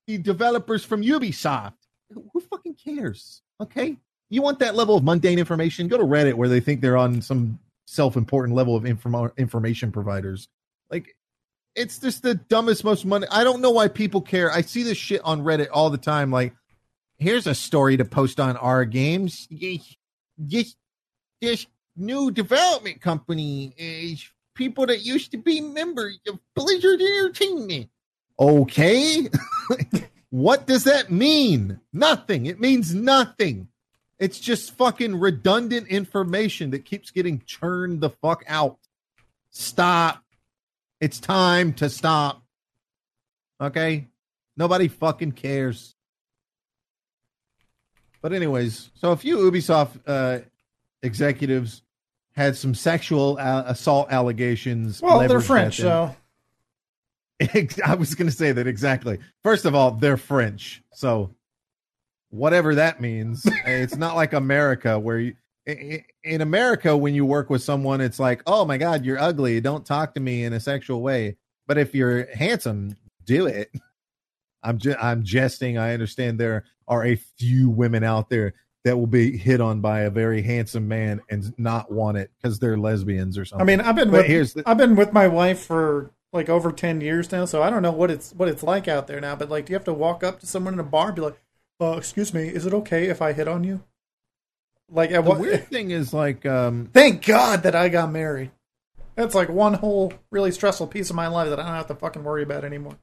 the 0.07 0.17
developers 0.17 0.85
from 0.85 1.01
Ubisoft. 1.03 1.73
Who 2.13 2.39
fucking 2.39 2.75
cares? 2.75 3.41
Okay. 3.59 3.97
You 4.29 4.41
want 4.41 4.59
that 4.59 4.75
level 4.75 4.95
of 4.95 5.03
mundane 5.03 5.39
information? 5.39 5.87
Go 5.87 5.97
to 5.97 6.03
Reddit 6.03 6.33
where 6.33 6.49
they 6.49 6.59
think 6.59 6.81
they're 6.81 6.97
on 6.97 7.21
some 7.21 7.59
self-important 7.85 8.55
level 8.55 8.75
of 8.75 8.85
inform- 8.85 9.31
information 9.37 9.91
providers. 9.91 10.47
Like 10.89 11.15
it's 11.75 11.99
just 11.99 12.23
the 12.23 12.35
dumbest, 12.35 12.83
most 12.83 13.05
money. 13.05 13.27
I 13.29 13.43
don't 13.43 13.61
know 13.61 13.71
why 13.71 13.87
people 13.87 14.21
care. 14.21 14.51
I 14.51 14.61
see 14.61 14.83
this 14.83 14.97
shit 14.97 15.21
on 15.23 15.43
Reddit 15.43 15.67
all 15.71 15.89
the 15.89 15.97
time. 15.97 16.31
Like, 16.31 16.53
here's 17.19 17.45
a 17.45 17.53
story 17.53 17.97
to 17.97 18.05
post 18.05 18.39
on 18.39 18.57
our 18.57 18.83
games. 18.83 19.47
This, 20.37 20.75
this 21.41 21.65
new 21.95 22.31
development 22.31 23.01
company 23.01 23.73
is 23.77 24.29
people 24.53 24.85
that 24.87 25.05
used 25.05 25.31
to 25.31 25.37
be 25.37 25.61
members 25.61 26.19
of 26.27 26.39
Blizzard 26.55 27.01
Entertainment. 27.01 27.89
Okay. 28.39 29.29
what 30.29 30.67
does 30.67 30.83
that 30.83 31.11
mean? 31.11 31.79
Nothing. 31.93 32.45
It 32.45 32.59
means 32.59 32.93
nothing. 32.93 33.67
It's 34.19 34.39
just 34.39 34.75
fucking 34.75 35.19
redundant 35.19 35.87
information 35.87 36.71
that 36.71 36.85
keeps 36.85 37.11
getting 37.11 37.41
churned 37.45 38.01
the 38.01 38.09
fuck 38.09 38.43
out. 38.47 38.79
Stop. 39.51 40.23
It's 40.99 41.19
time 41.19 41.73
to 41.73 41.89
stop. 41.89 42.43
Okay? 43.61 44.07
Nobody 44.55 44.87
fucking 44.87 45.33
cares. 45.33 45.95
But 48.27 48.35
anyways, 48.35 48.89
so 48.95 49.13
a 49.13 49.15
few 49.15 49.37
Ubisoft 49.37 50.01
uh, 50.05 50.39
executives 51.01 51.81
had 52.35 52.57
some 52.57 52.75
sexual 52.75 53.37
uh, 53.39 53.63
assault 53.67 54.11
allegations. 54.11 55.01
Well, 55.01 55.25
they're 55.25 55.39
French, 55.39 55.77
so 55.77 56.13
I 57.39 57.95
was 57.97 58.15
going 58.15 58.29
to 58.29 58.35
say 58.35 58.51
that 58.51 58.67
exactly. 58.67 59.19
First 59.45 59.63
of 59.63 59.75
all, 59.75 59.91
they're 59.91 60.17
French, 60.17 60.83
so 60.91 61.33
whatever 62.29 62.75
that 62.75 62.99
means, 62.99 63.47
it's 63.65 63.95
not 63.95 64.17
like 64.17 64.33
America 64.33 64.99
where 64.99 65.19
you. 65.19 65.35
In 65.65 66.41
America, 66.41 66.97
when 66.97 67.15
you 67.15 67.25
work 67.25 67.49
with 67.49 67.63
someone, 67.63 68.01
it's 68.01 68.19
like, 68.19 68.41
"Oh 68.45 68.65
my 68.65 68.77
God, 68.77 69.05
you're 69.05 69.19
ugly. 69.19 69.61
Don't 69.61 69.85
talk 69.85 70.15
to 70.15 70.19
me 70.19 70.43
in 70.43 70.51
a 70.51 70.59
sexual 70.59 71.01
way." 71.01 71.37
But 71.65 71.77
if 71.77 71.95
you're 71.95 72.27
handsome, 72.35 72.97
do 73.23 73.45
it. 73.45 73.71
I'm 74.67 74.77
ju- 74.77 74.95
I'm 74.99 75.23
jesting. 75.23 75.77
I 75.77 75.93
understand 75.93 76.39
there 76.39 76.65
are 76.87 77.05
a 77.05 77.15
few 77.15 77.69
women 77.69 78.03
out 78.03 78.29
there 78.29 78.53
that 78.83 78.97
will 78.97 79.07
be 79.07 79.35
hit 79.37 79.59
on 79.61 79.81
by 79.81 80.01
a 80.01 80.09
very 80.09 80.41
handsome 80.41 80.87
man 80.87 81.21
and 81.29 81.53
not 81.57 81.91
want 81.91 82.17
it 82.17 82.31
because 82.37 82.59
they're 82.59 82.77
lesbians 82.77 83.37
or 83.37 83.45
something. 83.45 83.67
I 83.67 83.67
mean, 83.67 83.81
I've 83.81 83.95
been 83.95 84.09
But 84.11 84.17
with 84.19 84.25
here's 84.27 84.53
the- 84.53 84.63
I've 84.65 84.77
been 84.77 84.95
with 84.95 85.11
my 85.13 85.27
wife 85.27 85.59
for 85.65 86.11
like 86.33 86.49
over 86.49 86.71
ten 86.71 87.01
years 87.01 87.31
now, 87.31 87.45
so 87.45 87.63
I 87.63 87.69
don't 87.69 87.81
know 87.81 87.91
what 87.91 88.11
it's 88.11 88.33
what 88.33 88.49
it's 88.49 88.63
like 88.63 88.87
out 88.87 89.07
there 89.07 89.19
now. 89.21 89.35
But 89.35 89.49
like, 89.49 89.65
do 89.65 89.71
you 89.71 89.75
have 89.75 89.85
to 89.85 89.93
walk 89.93 90.23
up 90.23 90.39
to 90.41 90.45
someone 90.47 90.73
in 90.73 90.79
a 90.79 90.83
bar 90.83 91.07
and 91.07 91.15
be 91.15 91.21
like, 91.21 91.41
"Uh, 91.79 91.95
excuse 91.97 92.33
me, 92.33 92.47
is 92.47 92.65
it 92.65 92.73
okay 92.73 93.05
if 93.07 93.21
I 93.21 93.33
hit 93.33 93.47
on 93.47 93.63
you?" 93.63 93.83
Like, 94.89 95.11
at 95.11 95.23
the 95.23 95.29
what? 95.31 95.39
weird 95.39 95.67
thing 95.67 95.91
is 95.91 96.13
like 96.13 96.45
um 96.45 96.89
Thank 96.93 97.25
God 97.25 97.63
that 97.63 97.75
I 97.75 97.89
got 97.89 98.11
married. 98.11 98.51
That's 99.15 99.33
like 99.35 99.49
one 99.49 99.73
whole 99.75 100.13
really 100.31 100.51
stressful 100.51 100.87
piece 100.87 101.09
of 101.09 101.15
my 101.15 101.27
life 101.27 101.49
that 101.49 101.59
I 101.59 101.63
don't 101.63 101.73
have 101.73 101.87
to 101.87 101.95
fucking 101.95 102.23
worry 102.23 102.43
about 102.43 102.63
anymore. 102.63 102.97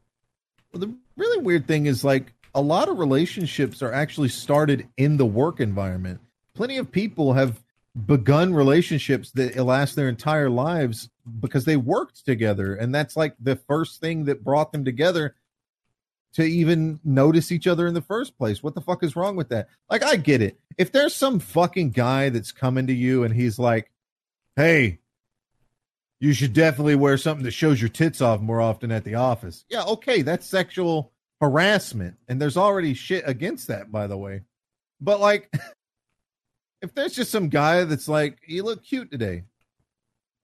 Well, 0.73 0.81
the 0.81 0.95
really 1.17 1.43
weird 1.43 1.67
thing 1.67 1.87
is 1.87 2.05
like 2.05 2.33
a 2.55 2.61
lot 2.61 2.89
of 2.89 2.99
relationships 2.99 3.83
are 3.83 3.93
actually 3.93 4.29
started 4.29 4.89
in 4.97 5.17
the 5.17 5.27
work 5.27 5.61
environment. 5.61 6.21
Plenty 6.55 6.77
of 6.77 6.91
people 6.91 7.33
have 7.33 7.63
begun 8.07 8.55
relationships 8.55 9.31
that 9.33 9.57
last 9.57 9.95
their 9.95 10.09
entire 10.09 10.51
lives 10.51 11.11
because 11.41 11.65
they 11.65 11.77
worked 11.77 12.25
together 12.25 12.75
and 12.75 12.95
that's 12.95 13.17
like 13.17 13.35
the 13.41 13.57
first 13.57 14.01
thing 14.01 14.25
that 14.25 14.43
brought 14.43 14.73
them 14.73 14.85
together 14.85 15.35
to 16.35 16.43
even 16.43 16.99
notice 17.05 17.53
each 17.53 17.69
other 17.69 17.87
in 17.87 17.95
the 17.95 18.03
first 18.03 18.37
place. 18.37 18.63
What 18.63 18.75
the 18.75 18.81
fuck 18.81 19.05
is 19.05 19.15
wrong 19.15 19.37
with 19.37 19.51
that? 19.51 19.69
Like 19.89 20.03
I 20.03 20.17
get 20.17 20.43
it. 20.43 20.59
If 20.77 20.91
there's 20.91 21.15
some 21.15 21.39
fucking 21.39 21.91
guy 21.91 22.29
that's 22.31 22.51
coming 22.51 22.89
to 22.89 22.93
you 22.93 23.23
and 23.23 23.33
he's 23.33 23.59
like, 23.59 23.91
"Hey, 24.57 24.99
you 26.21 26.33
should 26.33 26.53
definitely 26.53 26.95
wear 26.95 27.19
something 27.19 27.45
that 27.45 27.51
shows 27.51 27.81
your 27.81 27.89
tits 27.89 28.21
off 28.21 28.41
more 28.41 28.61
often 28.61 28.91
at 28.91 29.05
the 29.05 29.15
office. 29.15 29.65
Yeah, 29.69 29.85
okay, 29.85 30.23
that's 30.23 30.47
sexual 30.47 31.13
harassment. 31.41 32.17
And 32.29 32.41
there's 32.41 32.57
already 32.57 32.95
shit 32.95 33.25
against 33.27 33.69
that, 33.69 33.93
by 33.93 34.07
the 34.07 34.17
way. 34.17 34.43
But 35.01 35.21
like, 35.21 35.53
if 36.83 36.95
there's 36.95 37.15
just 37.15 37.31
some 37.31 37.49
guy 37.49 37.85
that's 37.85 38.09
like, 38.09 38.39
you 38.47 38.63
look 38.63 38.85
cute 38.85 39.11
today. 39.11 39.45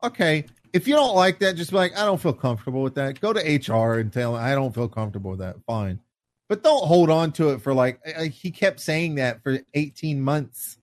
Okay. 0.02 0.46
If 0.72 0.86
you 0.86 0.94
don't 0.94 1.14
like 1.14 1.40
that, 1.40 1.56
just 1.56 1.70
be 1.70 1.76
like, 1.76 1.96
I 1.98 2.04
don't 2.04 2.20
feel 2.20 2.32
comfortable 2.32 2.82
with 2.82 2.94
that. 2.94 3.20
Go 3.20 3.32
to 3.32 3.40
HR 3.40 3.98
and 3.98 4.12
tell 4.12 4.36
him 4.36 4.42
I 4.42 4.54
don't 4.54 4.74
feel 4.74 4.88
comfortable 4.88 5.32
with 5.32 5.40
that. 5.40 5.56
Fine. 5.66 6.00
But 6.48 6.62
don't 6.62 6.84
hold 6.84 7.10
on 7.10 7.32
to 7.32 7.50
it 7.50 7.62
for 7.62 7.72
like, 7.72 8.04
he 8.32 8.50
kept 8.50 8.80
saying 8.80 9.16
that 9.16 9.42
for 9.42 9.58
18 9.74 10.20
months 10.20 10.78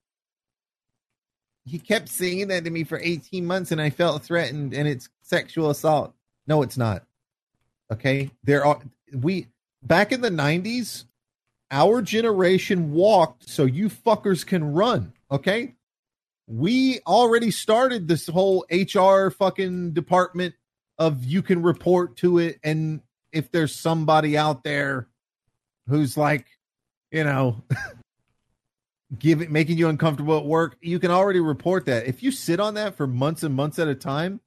he 1.68 1.80
kept 1.80 2.10
saying 2.10 2.48
that 2.48 2.64
to 2.64 2.70
me 2.70 2.84
for 2.84 3.00
18 3.00 3.46
months 3.46 3.72
and 3.72 3.82
I 3.82 3.90
felt 3.90 4.24
threatened 4.24 4.74
and 4.74 4.88
it's 4.88 5.10
sexual 5.22 5.70
assault. 5.70 6.14
No, 6.48 6.62
it's 6.62 6.78
not. 6.78 7.04
Okay. 7.92 8.32
There 8.44 8.66
are 8.66 8.80
we 9.14 9.48
back 9.84 10.12
in 10.12 10.22
the 10.22 10.30
90s, 10.30 11.06
our 11.70 12.02
generation 12.02 12.92
walked 12.94 13.50
so 13.50 13.66
you 13.66 13.90
fuckers 13.90 14.46
can 14.46 14.74
run. 14.74 15.14
Okay. 15.30 15.76
We 16.48 17.02
already 17.06 17.52
started 17.52 18.08
this 18.08 18.28
whole 18.28 18.66
HR 18.72 19.30
fucking 19.30 19.92
department 19.92 20.56
of 20.98 21.26
you 21.26 21.42
can 21.42 21.62
report 21.62 22.16
to 22.18 22.40
it. 22.40 22.60
And 22.64 23.02
if 23.34 23.52
there's 23.52 23.76
somebody 23.76 24.38
out 24.38 24.64
there 24.64 25.10
who's 25.88 26.16
like, 26.16 26.46
you 27.12 27.26
know, 27.26 27.62
give 29.18 29.42
it 29.42 29.52
making 29.52 29.78
you 29.78 29.90
uncomfortable 29.90 30.38
at 30.38 30.46
work, 30.46 30.78
you 30.82 31.00
can 31.00 31.12
already 31.12 31.40
report 31.40 31.86
that. 31.86 32.08
If 32.08 32.22
you 32.22 32.32
sit 32.32 32.60
on 32.60 32.74
that 32.76 32.96
for 32.96 33.08
months 33.08 33.44
and 33.44 33.56
months 33.56 33.80
at 33.80 33.88
a 33.88 33.96
time, 33.96 34.42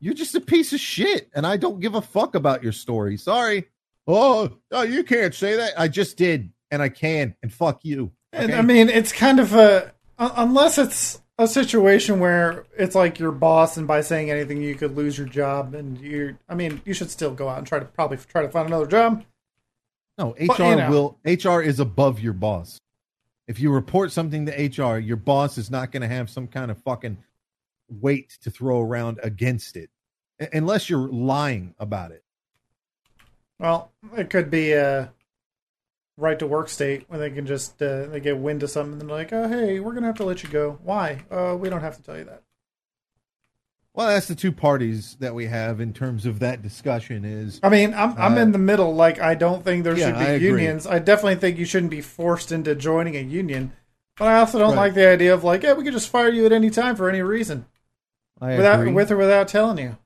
you're 0.00 0.14
just 0.14 0.34
a 0.34 0.40
piece 0.40 0.72
of 0.72 0.80
shit, 0.80 1.30
and 1.34 1.46
I 1.46 1.56
don't 1.56 1.80
give 1.80 1.94
a 1.94 2.02
fuck 2.02 2.34
about 2.34 2.62
your 2.62 2.72
story. 2.72 3.16
Sorry. 3.16 3.66
Oh, 4.06 4.50
oh 4.70 4.82
you 4.82 5.04
can't 5.04 5.34
say 5.34 5.56
that. 5.56 5.78
I 5.78 5.88
just 5.88 6.16
did, 6.16 6.50
and 6.70 6.82
I 6.82 6.88
can, 6.88 7.34
and 7.42 7.52
fuck 7.52 7.84
you. 7.84 8.12
And 8.32 8.54
I 8.54 8.62
mean, 8.62 8.88
it's 8.88 9.12
kind 9.12 9.40
of 9.40 9.54
a 9.54 9.92
unless 10.18 10.78
it's 10.78 11.20
a 11.38 11.46
situation 11.46 12.20
where 12.20 12.64
it's 12.78 12.94
like 12.94 13.18
your 13.18 13.32
boss, 13.32 13.76
and 13.76 13.86
by 13.86 14.00
saying 14.00 14.30
anything, 14.30 14.62
you 14.62 14.74
could 14.74 14.96
lose 14.96 15.18
your 15.18 15.26
job, 15.26 15.74
and 15.74 15.98
you. 15.98 16.38
I 16.48 16.54
mean, 16.54 16.82
you 16.84 16.94
should 16.94 17.10
still 17.10 17.32
go 17.32 17.48
out 17.48 17.58
and 17.58 17.66
try 17.66 17.78
to 17.78 17.84
probably 17.84 18.18
try 18.18 18.42
to 18.42 18.48
find 18.48 18.68
another 18.68 18.86
job. 18.86 19.24
no, 20.18 20.30
HR 20.38 20.46
But, 20.46 20.58
you 20.58 20.76
know. 20.76 20.90
will. 20.90 21.18
HR 21.24 21.60
is 21.62 21.80
above 21.80 22.20
your 22.20 22.32
boss. 22.32 22.78
If 23.48 23.60
you 23.60 23.70
report 23.70 24.12
something 24.12 24.46
to 24.46 24.52
HR, 24.52 24.98
your 24.98 25.16
boss 25.16 25.56
is 25.58 25.70
not 25.70 25.92
going 25.92 26.02
to 26.02 26.08
have 26.08 26.28
some 26.28 26.48
kind 26.48 26.70
of 26.70 26.82
fucking 26.82 27.18
weight 27.88 28.36
to 28.42 28.50
throw 28.50 28.80
around 28.80 29.20
against 29.22 29.76
it, 29.76 29.90
unless 30.52 30.90
you're 30.90 31.08
lying 31.08 31.74
about 31.78 32.10
it. 32.10 32.24
Well, 33.58 33.92
it 34.16 34.30
could 34.30 34.50
be 34.50 34.72
a 34.72 35.12
right 36.18 36.38
to 36.38 36.46
work 36.46 36.68
state 36.68 37.04
where 37.08 37.18
they 37.18 37.30
can 37.30 37.46
just 37.46 37.80
uh, 37.82 38.06
they 38.06 38.20
get 38.20 38.38
wind 38.38 38.62
of 38.62 38.70
something 38.70 39.00
and 39.00 39.02
they're 39.02 39.16
like, 39.16 39.32
oh 39.32 39.48
hey, 39.48 39.80
we're 39.80 39.92
gonna 39.92 40.06
have 40.06 40.16
to 40.16 40.24
let 40.24 40.42
you 40.42 40.48
go. 40.48 40.78
Why? 40.82 41.24
Uh, 41.30 41.56
we 41.58 41.68
don't 41.68 41.80
have 41.80 41.96
to 41.96 42.02
tell 42.02 42.18
you 42.18 42.24
that. 42.24 42.42
Well, 43.96 44.08
that's 44.08 44.28
the 44.28 44.34
two 44.34 44.52
parties 44.52 45.16
that 45.20 45.34
we 45.34 45.46
have 45.46 45.80
in 45.80 45.94
terms 45.94 46.26
of 46.26 46.38
that 46.40 46.60
discussion. 46.62 47.24
Is 47.24 47.58
I 47.62 47.70
mean, 47.70 47.94
I'm 47.94 48.12
I'm 48.18 48.34
Uh, 48.36 48.42
in 48.42 48.52
the 48.52 48.58
middle. 48.58 48.94
Like, 48.94 49.18
I 49.20 49.34
don't 49.34 49.64
think 49.64 49.84
there 49.84 49.96
Yeah, 49.96 50.08
should 50.08 50.18
be 50.18 50.26
I 50.26 50.30
agree. 50.32 50.48
unions. 50.48 50.86
I 50.86 50.98
definitely 50.98 51.36
think 51.36 51.58
you 51.58 51.64
shouldn't 51.64 51.90
be 51.90 52.02
forced 52.02 52.52
into 52.52 52.74
joining 52.74 53.16
a 53.16 53.20
union. 53.20 53.72
But 54.18 54.28
I 54.28 54.38
also 54.38 54.58
don't 54.58 54.70
Right. 54.76 54.76
like 54.88 54.94
the 54.94 55.08
idea 55.08 55.32
of 55.32 55.44
like, 55.44 55.62
yeah, 55.62 55.72
we 55.72 55.82
could 55.82 55.94
just 55.94 56.08
fire 56.10 56.28
you 56.28 56.44
at 56.46 56.52
any 56.52 56.68
time 56.70 56.94
for 56.94 57.08
any 57.08 57.22
reason, 57.22 57.64
I 58.40 58.56
without 58.56 58.80
agree. 58.80 58.92
with 58.92 59.10
or 59.10 59.16
without 59.16 59.48
telling 59.48 59.78
you. 59.78 59.96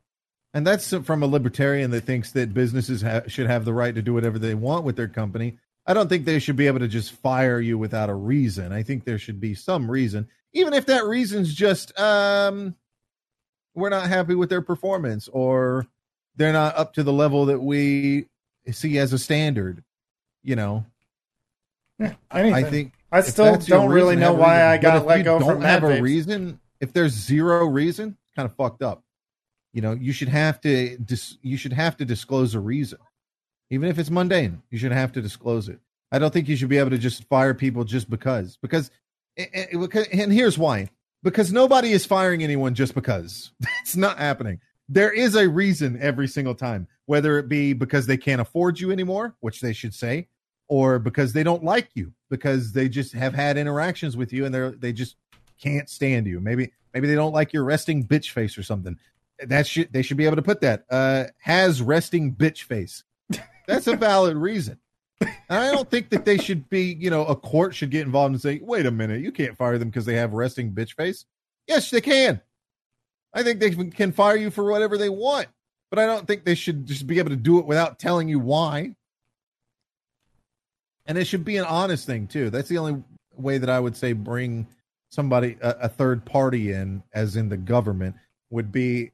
And 0.55 0.64
that's 0.66 0.92
from 1.05 1.22
a 1.22 1.26
libertarian 1.26 1.90
that 1.92 2.05
thinks 2.05 2.31
that 2.33 2.55
businesses 2.55 3.03
ha- 3.03 3.22
should 3.29 3.46
have 3.48 3.64
the 3.64 3.74
right 3.74 3.94
to 3.94 4.03
do 4.03 4.14
whatever 4.14 4.38
they 4.38 4.55
want 4.55 4.85
with 4.85 4.96
their 4.96 5.07
company. 5.09 5.59
I 5.87 5.94
don't 5.94 6.09
think 6.09 6.24
they 6.24 6.38
should 6.38 6.57
be 6.57 6.66
able 6.68 6.81
to 6.81 6.88
just 6.88 7.12
fire 7.12 7.61
you 7.61 7.76
without 7.79 8.09
a 8.11 8.14
reason. 8.14 8.72
I 8.72 8.83
think 8.85 9.05
there 9.05 9.18
should 9.18 9.40
be 9.40 9.55
some 9.55 9.90
reason, 9.90 10.29
even 10.53 10.74
if 10.74 10.87
that 10.87 11.05
reason's 11.07 11.53
just 11.55 11.96
um, 11.98 12.74
we're 13.74 13.88
not 13.90 14.09
happy 14.09 14.35
with 14.35 14.50
their 14.50 14.62
performance 14.62 15.28
or 15.33 15.87
they're 16.37 16.52
not 16.52 16.76
up 16.76 16.94
to 16.94 17.02
the 17.02 17.12
level 17.12 17.46
that 17.46 17.61
we 17.61 18.26
see 18.70 18.98
as 18.98 19.12
a 19.12 19.18
standard. 19.18 19.83
You 20.42 20.56
know, 20.56 20.87
Yeah. 21.98 22.14
I 22.30 22.62
think 22.62 22.92
I 23.12 23.20
still 23.20 23.56
don't 23.59 23.90
really 23.90 24.16
know 24.16 24.33
why 24.33 24.54
reason. 24.54 24.68
I 24.68 24.78
got 24.78 25.06
let 25.06 25.18
you 25.18 25.24
go 25.24 25.38
don't 25.38 25.48
from 25.48 25.61
have 25.62 25.83
Mad 25.83 25.98
a 25.98 26.02
reason. 26.02 26.61
If 26.80 26.92
there's 26.92 27.12
zero 27.12 27.66
reason, 27.66 28.16
kind 28.35 28.46
of 28.48 28.54
fucked 28.56 28.83
up. 28.83 29.04
You 29.72 29.83
know, 29.83 29.92
you 29.92 30.12
should 30.12 30.28
have 30.28 30.61
to 30.62 30.96
dis- 30.98 31.38
you 31.42 31.56
should 31.56 31.72
have 31.72 31.96
to 31.98 32.04
disclose 32.04 32.54
a 32.54 32.61
reason, 32.61 32.98
even 33.70 33.88
if 33.88 33.98
it's 33.98 34.11
mundane. 34.11 34.62
You 34.70 34.78
should 34.78 34.92
have 34.92 35.12
to 35.12 35.22
disclose 35.22 35.68
it. 35.68 35.78
I 36.11 36.18
don't 36.18 36.33
think 36.33 36.48
you 36.48 36.56
should 36.56 36.68
be 36.68 36.78
able 36.78 36.90
to 36.90 36.98
just 36.98 37.24
fire 37.24 37.54
people 37.54 37.85
just 37.85 38.11
because. 38.11 38.59
Because, 38.62 38.90
and 39.37 40.33
here's 40.33 40.59
why: 40.59 40.88
because 41.22 41.52
nobody 41.52 41.92
is 41.92 42.06
firing 42.06 42.42
anyone 42.42 42.74
just 42.74 42.94
because. 42.94 43.50
It's 43.83 43.96
not 43.96 44.18
happening. 44.18 44.61
There 44.88 45.12
is 45.12 45.35
a 45.35 45.48
reason 45.48 45.98
every 46.00 46.28
single 46.28 46.54
time, 46.54 46.87
whether 47.06 47.38
it 47.38 47.48
be 47.48 47.72
because 47.72 48.06
they 48.06 48.16
can't 48.16 48.40
afford 48.40 48.78
you 48.80 48.90
anymore, 48.90 49.35
which 49.40 49.61
they 49.61 49.72
should 49.72 49.94
say, 49.94 50.28
or 50.68 50.98
because 50.98 51.33
they 51.33 51.42
don't 51.42 51.64
like 51.64 51.88
you, 51.94 52.12
because 52.28 52.72
they 52.72 52.88
just 52.88 53.12
have 53.12 53.35
had 53.35 53.56
interactions 53.56 54.16
with 54.16 54.33
you 54.33 54.44
and 54.44 54.54
they're 54.54 54.72
they 54.72 54.92
just 54.92 55.16
can't 55.61 55.88
stand 55.88 56.26
you. 56.26 56.40
Maybe 56.40 56.72
maybe 56.94 57.09
they 57.09 57.14
don't 57.14 57.35
like 57.35 57.52
your 57.52 57.64
resting 57.64 58.04
bitch 58.06 58.30
face 58.30 58.56
or 58.56 58.62
something. 58.62 58.96
That 59.40 59.66
should 59.66 59.92
they 59.92 60.02
should 60.02 60.16
be 60.16 60.26
able 60.26 60.37
to 60.37 60.42
put 60.42 60.61
that. 60.61 60.85
Uh 60.90 61.24
has 61.38 61.83
resting 61.83 62.35
bitch 62.35 62.62
face. 62.62 63.04
That's 63.66 63.87
a 63.87 63.96
valid 63.96 64.37
reason. 64.37 64.78
And 65.20 65.35
I 65.48 65.70
don't 65.72 65.90
think 65.90 66.11
that 66.11 66.24
they 66.24 66.38
should 66.38 66.68
be, 66.70 66.96
you 66.98 67.11
know, 67.11 67.24
a 67.26 67.37
court 67.37 67.74
should 67.74 67.90
get 67.90 68.06
involved 68.06 68.33
and 68.33 68.40
say, 68.40 68.61
wait 68.62 68.87
a 68.87 68.90
minute, 68.90 69.20
you 69.20 69.33
can't 69.33 69.56
fire 69.56 69.78
them 69.78 69.88
because 69.88 70.06
they 70.06 70.14
have 70.14 70.33
resting 70.33 70.72
bitch 70.72 70.94
face. 70.94 71.26
Yes, 71.66 71.90
they 71.90 72.00
can. 72.00 72.40
I 73.33 73.42
think 73.42 73.61
they 73.61 73.70
can 73.70 74.12
fire 74.12 74.37
you 74.37 74.50
for 74.50 74.70
whatever 74.70 74.96
they 74.96 75.09
want, 75.09 75.48
but 75.90 75.98
I 75.98 76.06
don't 76.06 76.26
think 76.26 76.44
they 76.44 76.54
should 76.54 76.87
just 76.87 77.06
be 77.06 77.18
able 77.18 77.30
to 77.30 77.37
do 77.37 77.59
it 77.59 77.66
without 77.66 77.98
telling 77.98 78.28
you 78.28 78.38
why. 78.38 78.94
And 81.06 81.18
it 81.18 81.26
should 81.26 81.44
be 81.44 81.56
an 81.56 81.64
honest 81.64 82.06
thing 82.06 82.26
too. 82.26 82.50
That's 82.50 82.68
the 82.68 82.78
only 82.78 83.02
way 83.37 83.59
that 83.59 83.70
I 83.70 83.80
would 83.80 83.96
say 83.96 84.12
bring 84.12 84.66
somebody 85.11 85.56
a, 85.61 85.70
a 85.83 85.88
third 85.88 86.24
party 86.24 86.72
in, 86.72 87.02
as 87.12 87.37
in 87.37 87.48
the 87.48 87.56
government, 87.56 88.16
would 88.50 88.72
be 88.72 89.12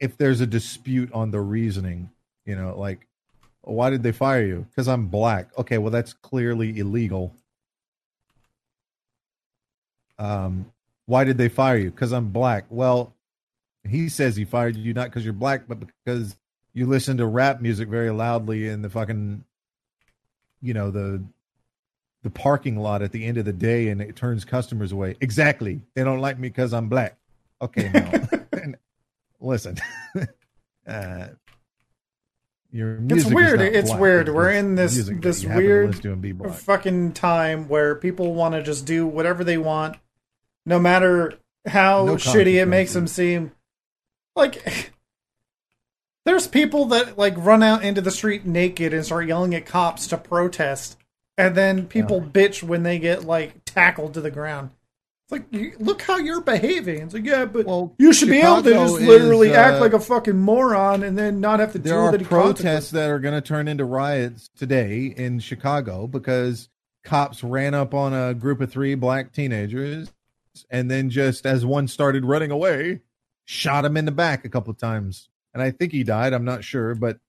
if 0.00 0.16
there's 0.16 0.40
a 0.40 0.46
dispute 0.46 1.12
on 1.12 1.30
the 1.30 1.40
reasoning. 1.40 2.10
You 2.44 2.56
know, 2.56 2.78
like 2.78 3.06
why 3.62 3.90
did 3.90 4.02
they 4.02 4.12
fire 4.12 4.44
you? 4.44 4.66
Because 4.70 4.88
I'm 4.88 5.06
black. 5.06 5.48
Okay, 5.58 5.78
well 5.78 5.90
that's 5.90 6.12
clearly 6.12 6.78
illegal. 6.78 7.34
Um, 10.18 10.72
why 11.06 11.24
did 11.24 11.38
they 11.38 11.48
fire 11.48 11.76
you? 11.76 11.90
Because 11.90 12.12
I'm 12.12 12.28
black. 12.28 12.66
Well, 12.68 13.14
he 13.88 14.08
says 14.08 14.36
he 14.36 14.44
fired 14.44 14.76
you 14.76 14.92
not 14.92 15.06
because 15.06 15.24
you're 15.24 15.32
black, 15.32 15.62
but 15.66 15.78
because 15.80 16.36
you 16.72 16.86
listen 16.86 17.16
to 17.16 17.26
rap 17.26 17.60
music 17.60 17.88
very 17.88 18.10
loudly 18.10 18.68
in 18.68 18.82
the 18.82 18.90
fucking, 18.90 19.44
you 20.62 20.74
know 20.74 20.90
the 20.90 21.22
the 22.22 22.30
parking 22.30 22.76
lot 22.76 23.00
at 23.00 23.12
the 23.12 23.24
end 23.24 23.38
of 23.38 23.46
the 23.46 23.52
day, 23.52 23.88
and 23.88 24.02
it 24.02 24.14
turns 24.14 24.44
customers 24.44 24.92
away. 24.92 25.16
Exactly. 25.20 25.80
They 25.94 26.04
don't 26.04 26.20
like 26.20 26.38
me 26.38 26.48
because 26.48 26.74
I'm 26.74 26.88
black. 26.88 27.16
Okay, 27.62 27.90
now 27.92 28.28
listen. 29.40 29.76
uh, 30.86 31.28
is 32.72 33.26
weird. 33.26 33.60
It's 33.60 33.90
black. 33.90 34.00
weird. 34.00 34.28
We're 34.28 34.50
in 34.50 34.74
this- 34.74 35.06
this 35.06 35.42
you 35.42 35.48
happen 35.48 35.64
to 35.64 36.14
weird 36.14 36.54
fucking 36.54 37.12
time 37.12 37.68
where 37.68 37.94
people 37.94 38.34
want 38.34 38.54
to 38.54 38.62
just 38.62 38.86
do 38.86 39.06
whatever 39.06 39.44
they 39.44 39.58
want, 39.58 39.96
no 40.64 40.78
matter 40.78 41.34
how 41.66 42.04
No 42.04 42.14
shitty 42.14 42.60
it 42.60 42.66
makes 42.66 42.92
them 42.92 43.06
seem. 43.06 43.52
Like, 44.36 44.92
there's 46.24 46.46
people 46.46 46.86
that 46.86 47.18
like 47.18 47.34
run 47.36 47.62
out 47.62 47.84
into 47.84 48.00
the 48.00 48.10
street 48.10 48.46
naked 48.46 48.94
and 48.94 49.04
start 49.04 49.26
yelling 49.26 49.54
at 49.54 49.66
cops 49.66 50.06
to 50.08 50.16
protest, 50.16 50.96
and 51.36 51.54
then 51.54 51.86
people 51.86 52.20
bitch 52.20 52.62
when 52.62 52.82
they 52.82 52.98
get 52.98 53.24
like 53.24 53.64
tackled 53.64 54.14
to 54.14 54.20
the 54.20 54.30
ground. 54.30 54.70
It's 55.30 55.52
like, 55.52 55.52
you, 55.52 55.74
look 55.78 56.02
how 56.02 56.16
you're 56.16 56.40
behaving. 56.40 57.02
It's 57.02 57.14
like, 57.14 57.24
yeah, 57.24 57.44
but 57.44 57.64
Well, 57.64 57.94
you 57.98 58.12
should 58.12 58.30
be 58.30 58.40
able 58.40 58.64
to 58.64 58.70
just 58.72 59.00
literally 59.00 59.50
is, 59.50 59.56
act 59.56 59.76
uh, 59.76 59.80
like 59.80 59.92
a 59.92 60.00
fucking 60.00 60.36
moron 60.36 61.04
and 61.04 61.16
then 61.16 61.38
not 61.38 61.60
have 61.60 61.72
to 61.74 61.78
deal 61.78 62.06
with 62.06 62.14
any 62.14 62.24
protests 62.24 62.90
that 62.90 63.08
are 63.08 63.20
going 63.20 63.34
to 63.34 63.40
turn 63.40 63.68
into 63.68 63.84
riots 63.84 64.50
today 64.56 65.14
in 65.16 65.38
Chicago 65.38 66.08
because 66.08 66.68
cops 67.04 67.44
ran 67.44 67.74
up 67.74 67.94
on 67.94 68.12
a 68.12 68.34
group 68.34 68.60
of 68.60 68.72
three 68.72 68.96
black 68.96 69.32
teenagers 69.32 70.10
and 70.68 70.90
then 70.90 71.10
just 71.10 71.46
as 71.46 71.64
one 71.64 71.86
started 71.86 72.24
running 72.24 72.50
away, 72.50 73.00
shot 73.44 73.84
him 73.84 73.96
in 73.96 74.06
the 74.06 74.12
back 74.12 74.44
a 74.44 74.48
couple 74.48 74.72
of 74.72 74.78
times. 74.78 75.28
And 75.54 75.62
I 75.62 75.70
think 75.70 75.92
he 75.92 76.02
died. 76.02 76.32
I'm 76.32 76.44
not 76.44 76.64
sure, 76.64 76.96
but 76.96 77.20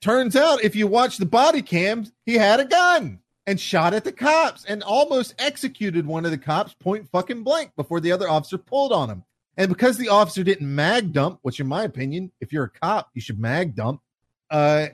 turns 0.00 0.36
out 0.36 0.62
if 0.62 0.76
you 0.76 0.86
watch 0.86 1.18
the 1.18 1.26
body 1.26 1.62
cams, 1.62 2.12
he 2.24 2.34
had 2.34 2.60
a 2.60 2.64
gun 2.64 3.18
and 3.50 3.60
shot 3.60 3.92
at 3.92 4.04
the 4.04 4.12
cops 4.12 4.64
and 4.64 4.80
almost 4.84 5.34
executed 5.40 6.06
one 6.06 6.24
of 6.24 6.30
the 6.30 6.38
cops 6.38 6.72
point 6.74 7.08
fucking 7.10 7.42
blank 7.42 7.72
before 7.74 7.98
the 7.98 8.12
other 8.12 8.28
officer 8.28 8.56
pulled 8.56 8.92
on 8.92 9.10
him. 9.10 9.24
And 9.56 9.68
because 9.68 9.98
the 9.98 10.08
officer 10.08 10.44
didn't 10.44 10.72
mag 10.72 11.12
dump, 11.12 11.40
which 11.42 11.58
in 11.58 11.66
my 11.66 11.82
opinion, 11.82 12.30
if 12.40 12.52
you're 12.52 12.64
a 12.64 12.70
cop, 12.70 13.10
you 13.12 13.20
should 13.20 13.40
mag 13.40 13.74
dump. 13.74 14.02
Uh, 14.52 14.86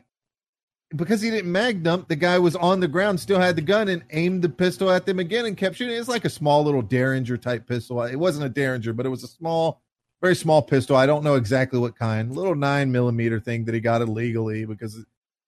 because 0.96 1.20
he 1.20 1.28
didn't 1.28 1.52
mag 1.52 1.82
dump, 1.82 2.08
the 2.08 2.16
guy 2.16 2.38
was 2.38 2.56
on 2.56 2.80
the 2.80 2.88
ground, 2.88 3.20
still 3.20 3.38
had 3.38 3.56
the 3.56 3.62
gun, 3.62 3.88
and 3.88 4.04
aimed 4.10 4.40
the 4.40 4.48
pistol 4.48 4.90
at 4.90 5.04
them 5.04 5.18
again 5.18 5.44
and 5.44 5.58
kept 5.58 5.76
shooting. 5.76 5.94
It's 5.94 6.08
like 6.08 6.24
a 6.24 6.30
small 6.30 6.64
little 6.64 6.80
Derringer 6.80 7.36
type 7.36 7.68
pistol. 7.68 8.02
It 8.04 8.16
wasn't 8.16 8.46
a 8.46 8.48
Derringer, 8.48 8.94
but 8.94 9.04
it 9.04 9.10
was 9.10 9.22
a 9.22 9.28
small, 9.28 9.82
very 10.22 10.34
small 10.34 10.62
pistol. 10.62 10.96
I 10.96 11.04
don't 11.04 11.24
know 11.24 11.34
exactly 11.34 11.78
what 11.78 11.94
kind. 11.94 12.34
Little 12.34 12.54
nine 12.54 12.90
millimeter 12.90 13.38
thing 13.38 13.66
that 13.66 13.74
he 13.74 13.80
got 13.80 14.00
illegally 14.00 14.64
because 14.64 15.04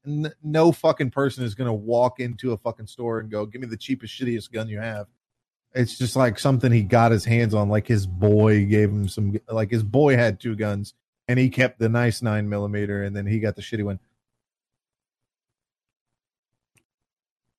n- 0.06 0.32
no 0.42 0.72
fucking 0.72 1.10
person 1.10 1.44
is 1.44 1.54
going 1.54 1.66
to 1.68 1.72
walk 1.72 2.20
into 2.20 2.52
a 2.52 2.56
fucking 2.56 2.86
store 2.86 3.18
and 3.20 3.30
go, 3.30 3.46
"Give 3.46 3.60
me 3.60 3.66
the 3.68 3.76
cheapest, 3.76 4.12
shittiest 4.18 4.50
gun 4.52 4.68
you 4.68 4.78
have." 4.78 5.06
It's 5.74 5.98
just 5.98 6.16
like 6.16 6.38
something 6.38 6.72
he 6.72 6.82
got 6.82 7.12
his 7.12 7.24
hands 7.24 7.52
on. 7.54 7.68
Like 7.68 7.86
his 7.86 8.06
boy 8.06 8.64
gave 8.66 8.88
him 8.90 9.08
some. 9.08 9.38
Like 9.50 9.70
his 9.70 9.82
boy 9.82 10.16
had 10.16 10.40
two 10.40 10.56
guns, 10.56 10.94
and 11.28 11.38
he 11.38 11.48
kept 11.50 11.78
the 11.78 11.88
nice 11.88 12.22
nine 12.22 12.48
millimeter, 12.48 13.02
and 13.04 13.14
then 13.14 13.26
he 13.26 13.38
got 13.38 13.54
the 13.56 13.62
shitty 13.62 13.84
one. 13.84 13.98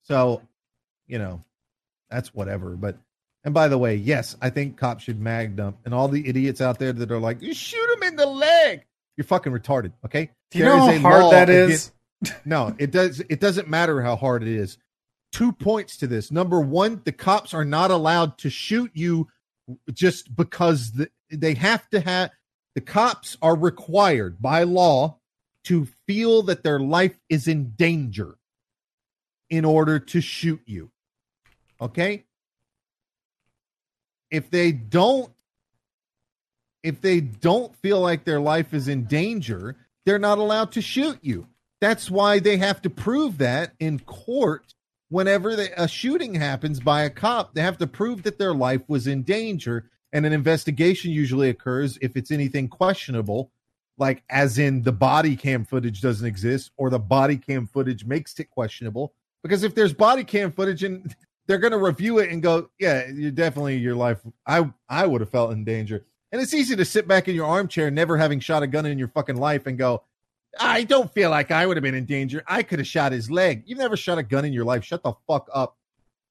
So, 0.03 0.41
you 1.07 1.19
know, 1.19 1.43
that's 2.09 2.33
whatever. 2.33 2.71
But 2.71 2.97
and 3.43 3.53
by 3.53 3.67
the 3.67 3.77
way, 3.77 3.95
yes, 3.95 4.35
I 4.41 4.49
think 4.49 4.77
cops 4.77 5.03
should 5.03 5.19
mag 5.19 5.55
dump, 5.55 5.77
and 5.85 5.93
all 5.93 6.07
the 6.07 6.27
idiots 6.27 6.61
out 6.61 6.79
there 6.79 6.91
that 6.93 7.11
are 7.11 7.19
like, 7.19 7.41
"You 7.41 7.53
shoot 7.53 7.89
him 7.95 8.03
in 8.03 8.15
the 8.15 8.25
leg," 8.25 8.85
you're 9.17 9.23
fucking 9.25 9.53
retarded. 9.53 9.93
Okay, 10.05 10.31
Do 10.51 10.57
you 10.59 10.65
There 10.65 10.75
know 10.75 10.89
is 10.89 11.01
how 11.01 11.07
a 11.09 11.11
hard 11.21 11.33
that 11.33 11.49
is? 11.49 11.65
against- 11.67 11.87
is? 11.87 11.91
No, 12.45 12.75
it 12.77 12.91
does. 12.91 13.21
It 13.29 13.39
doesn't 13.39 13.67
matter 13.67 14.01
how 14.01 14.15
hard 14.15 14.43
it 14.43 14.49
is. 14.49 14.77
Two 15.31 15.51
points 15.51 15.97
to 15.97 16.07
this. 16.07 16.31
Number 16.31 16.59
one, 16.59 17.01
the 17.05 17.11
cops 17.11 17.53
are 17.53 17.65
not 17.65 17.91
allowed 17.91 18.37
to 18.39 18.49
shoot 18.49 18.91
you 18.93 19.27
just 19.93 20.35
because 20.35 20.91
the, 20.93 21.09
they 21.31 21.53
have 21.53 21.87
to 21.89 21.99
have. 21.99 22.31
The 22.75 22.81
cops 22.81 23.37
are 23.41 23.55
required 23.55 24.41
by 24.41 24.63
law 24.63 25.19
to 25.65 25.87
feel 26.07 26.43
that 26.43 26.63
their 26.63 26.79
life 26.79 27.19
is 27.29 27.47
in 27.47 27.71
danger 27.71 28.37
in 29.49 29.65
order 29.65 29.99
to 29.99 30.21
shoot 30.21 30.61
you. 30.65 30.91
Okay. 31.81 32.25
If 34.31 34.49
they 34.49 34.71
don't, 34.71 35.31
if 36.83 37.01
they 37.01 37.19
don't 37.19 37.75
feel 37.77 37.99
like 37.99 38.23
their 38.23 38.39
life 38.39 38.73
is 38.73 38.87
in 38.87 39.05
danger, 39.05 39.75
they're 40.05 40.19
not 40.19 40.37
allowed 40.37 40.71
to 40.73 40.81
shoot 40.81 41.19
you. 41.21 41.47
That's 41.81 42.11
why 42.11 42.39
they 42.39 42.57
have 42.57 42.81
to 42.83 42.89
prove 42.89 43.37
that 43.37 43.73
in 43.79 43.99
court 43.99 44.73
whenever 45.09 45.55
they, 45.55 45.71
a 45.71 45.87
shooting 45.87 46.35
happens 46.35 46.79
by 46.79 47.03
a 47.03 47.09
cop, 47.09 47.53
they 47.53 47.61
have 47.61 47.77
to 47.79 47.87
prove 47.87 48.23
that 48.23 48.37
their 48.37 48.53
life 48.53 48.81
was 48.87 49.07
in 49.07 49.23
danger. 49.23 49.89
And 50.13 50.25
an 50.25 50.33
investigation 50.33 51.11
usually 51.11 51.49
occurs 51.49 51.97
if 52.01 52.15
it's 52.15 52.31
anything 52.31 52.67
questionable, 52.67 53.51
like 53.97 54.23
as 54.29 54.57
in 54.57 54.81
the 54.81 54.91
body 54.91 55.35
cam 55.35 55.65
footage 55.65 56.01
doesn't 56.01 56.25
exist 56.25 56.71
or 56.77 56.89
the 56.89 56.99
body 56.99 57.37
cam 57.37 57.67
footage 57.67 58.05
makes 58.05 58.39
it 58.39 58.49
questionable. 58.49 59.13
Because 59.43 59.63
if 59.63 59.75
there's 59.75 59.93
body 59.93 60.23
cam 60.23 60.51
footage 60.51 60.83
and 60.83 61.15
they're 61.47 61.57
going 61.57 61.71
to 61.71 61.77
review 61.77 62.19
it 62.19 62.31
and 62.31 62.41
go, 62.41 62.69
yeah, 62.79 63.07
you're 63.07 63.31
definitely 63.31 63.77
your 63.77 63.95
life. 63.95 64.19
I 64.45 64.69
I 64.87 65.05
would 65.05 65.21
have 65.21 65.31
felt 65.31 65.51
in 65.51 65.63
danger. 65.63 66.05
And 66.31 66.39
it's 66.39 66.53
easy 66.53 66.75
to 66.75 66.85
sit 66.85 67.07
back 67.07 67.27
in 67.27 67.33
your 67.33 67.47
armchair, 67.47 67.89
never 67.89 68.15
having 68.15 68.39
shot 68.39 68.61
a 68.61 68.67
gun 68.67 68.85
in 68.85 68.99
your 68.99 69.07
fucking 69.07 69.37
life, 69.37 69.65
and 69.65 69.79
go, 69.79 70.03
I 70.59 70.83
don't 70.83 71.13
feel 71.13 71.29
like 71.29 71.51
I 71.51 71.65
would 71.65 71.77
have 71.77 71.83
been 71.83 71.95
in 71.95 72.05
danger. 72.05 72.43
I 72.47 72.63
could 72.63 72.79
have 72.79 72.87
shot 72.87 73.11
his 73.11 73.29
leg. 73.29 73.63
You've 73.65 73.77
never 73.77 73.97
shot 73.97 74.17
a 74.17 74.23
gun 74.23 74.45
in 74.45 74.53
your 74.53 74.65
life. 74.65 74.83
Shut 74.83 75.03
the 75.03 75.13
fuck 75.27 75.47
up. 75.53 75.77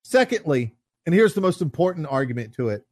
Secondly, 0.02 0.74
and 1.06 1.14
here's 1.14 1.34
the 1.34 1.40
most 1.40 1.62
important 1.62 2.06
argument 2.08 2.54
to 2.54 2.68
it 2.70 2.84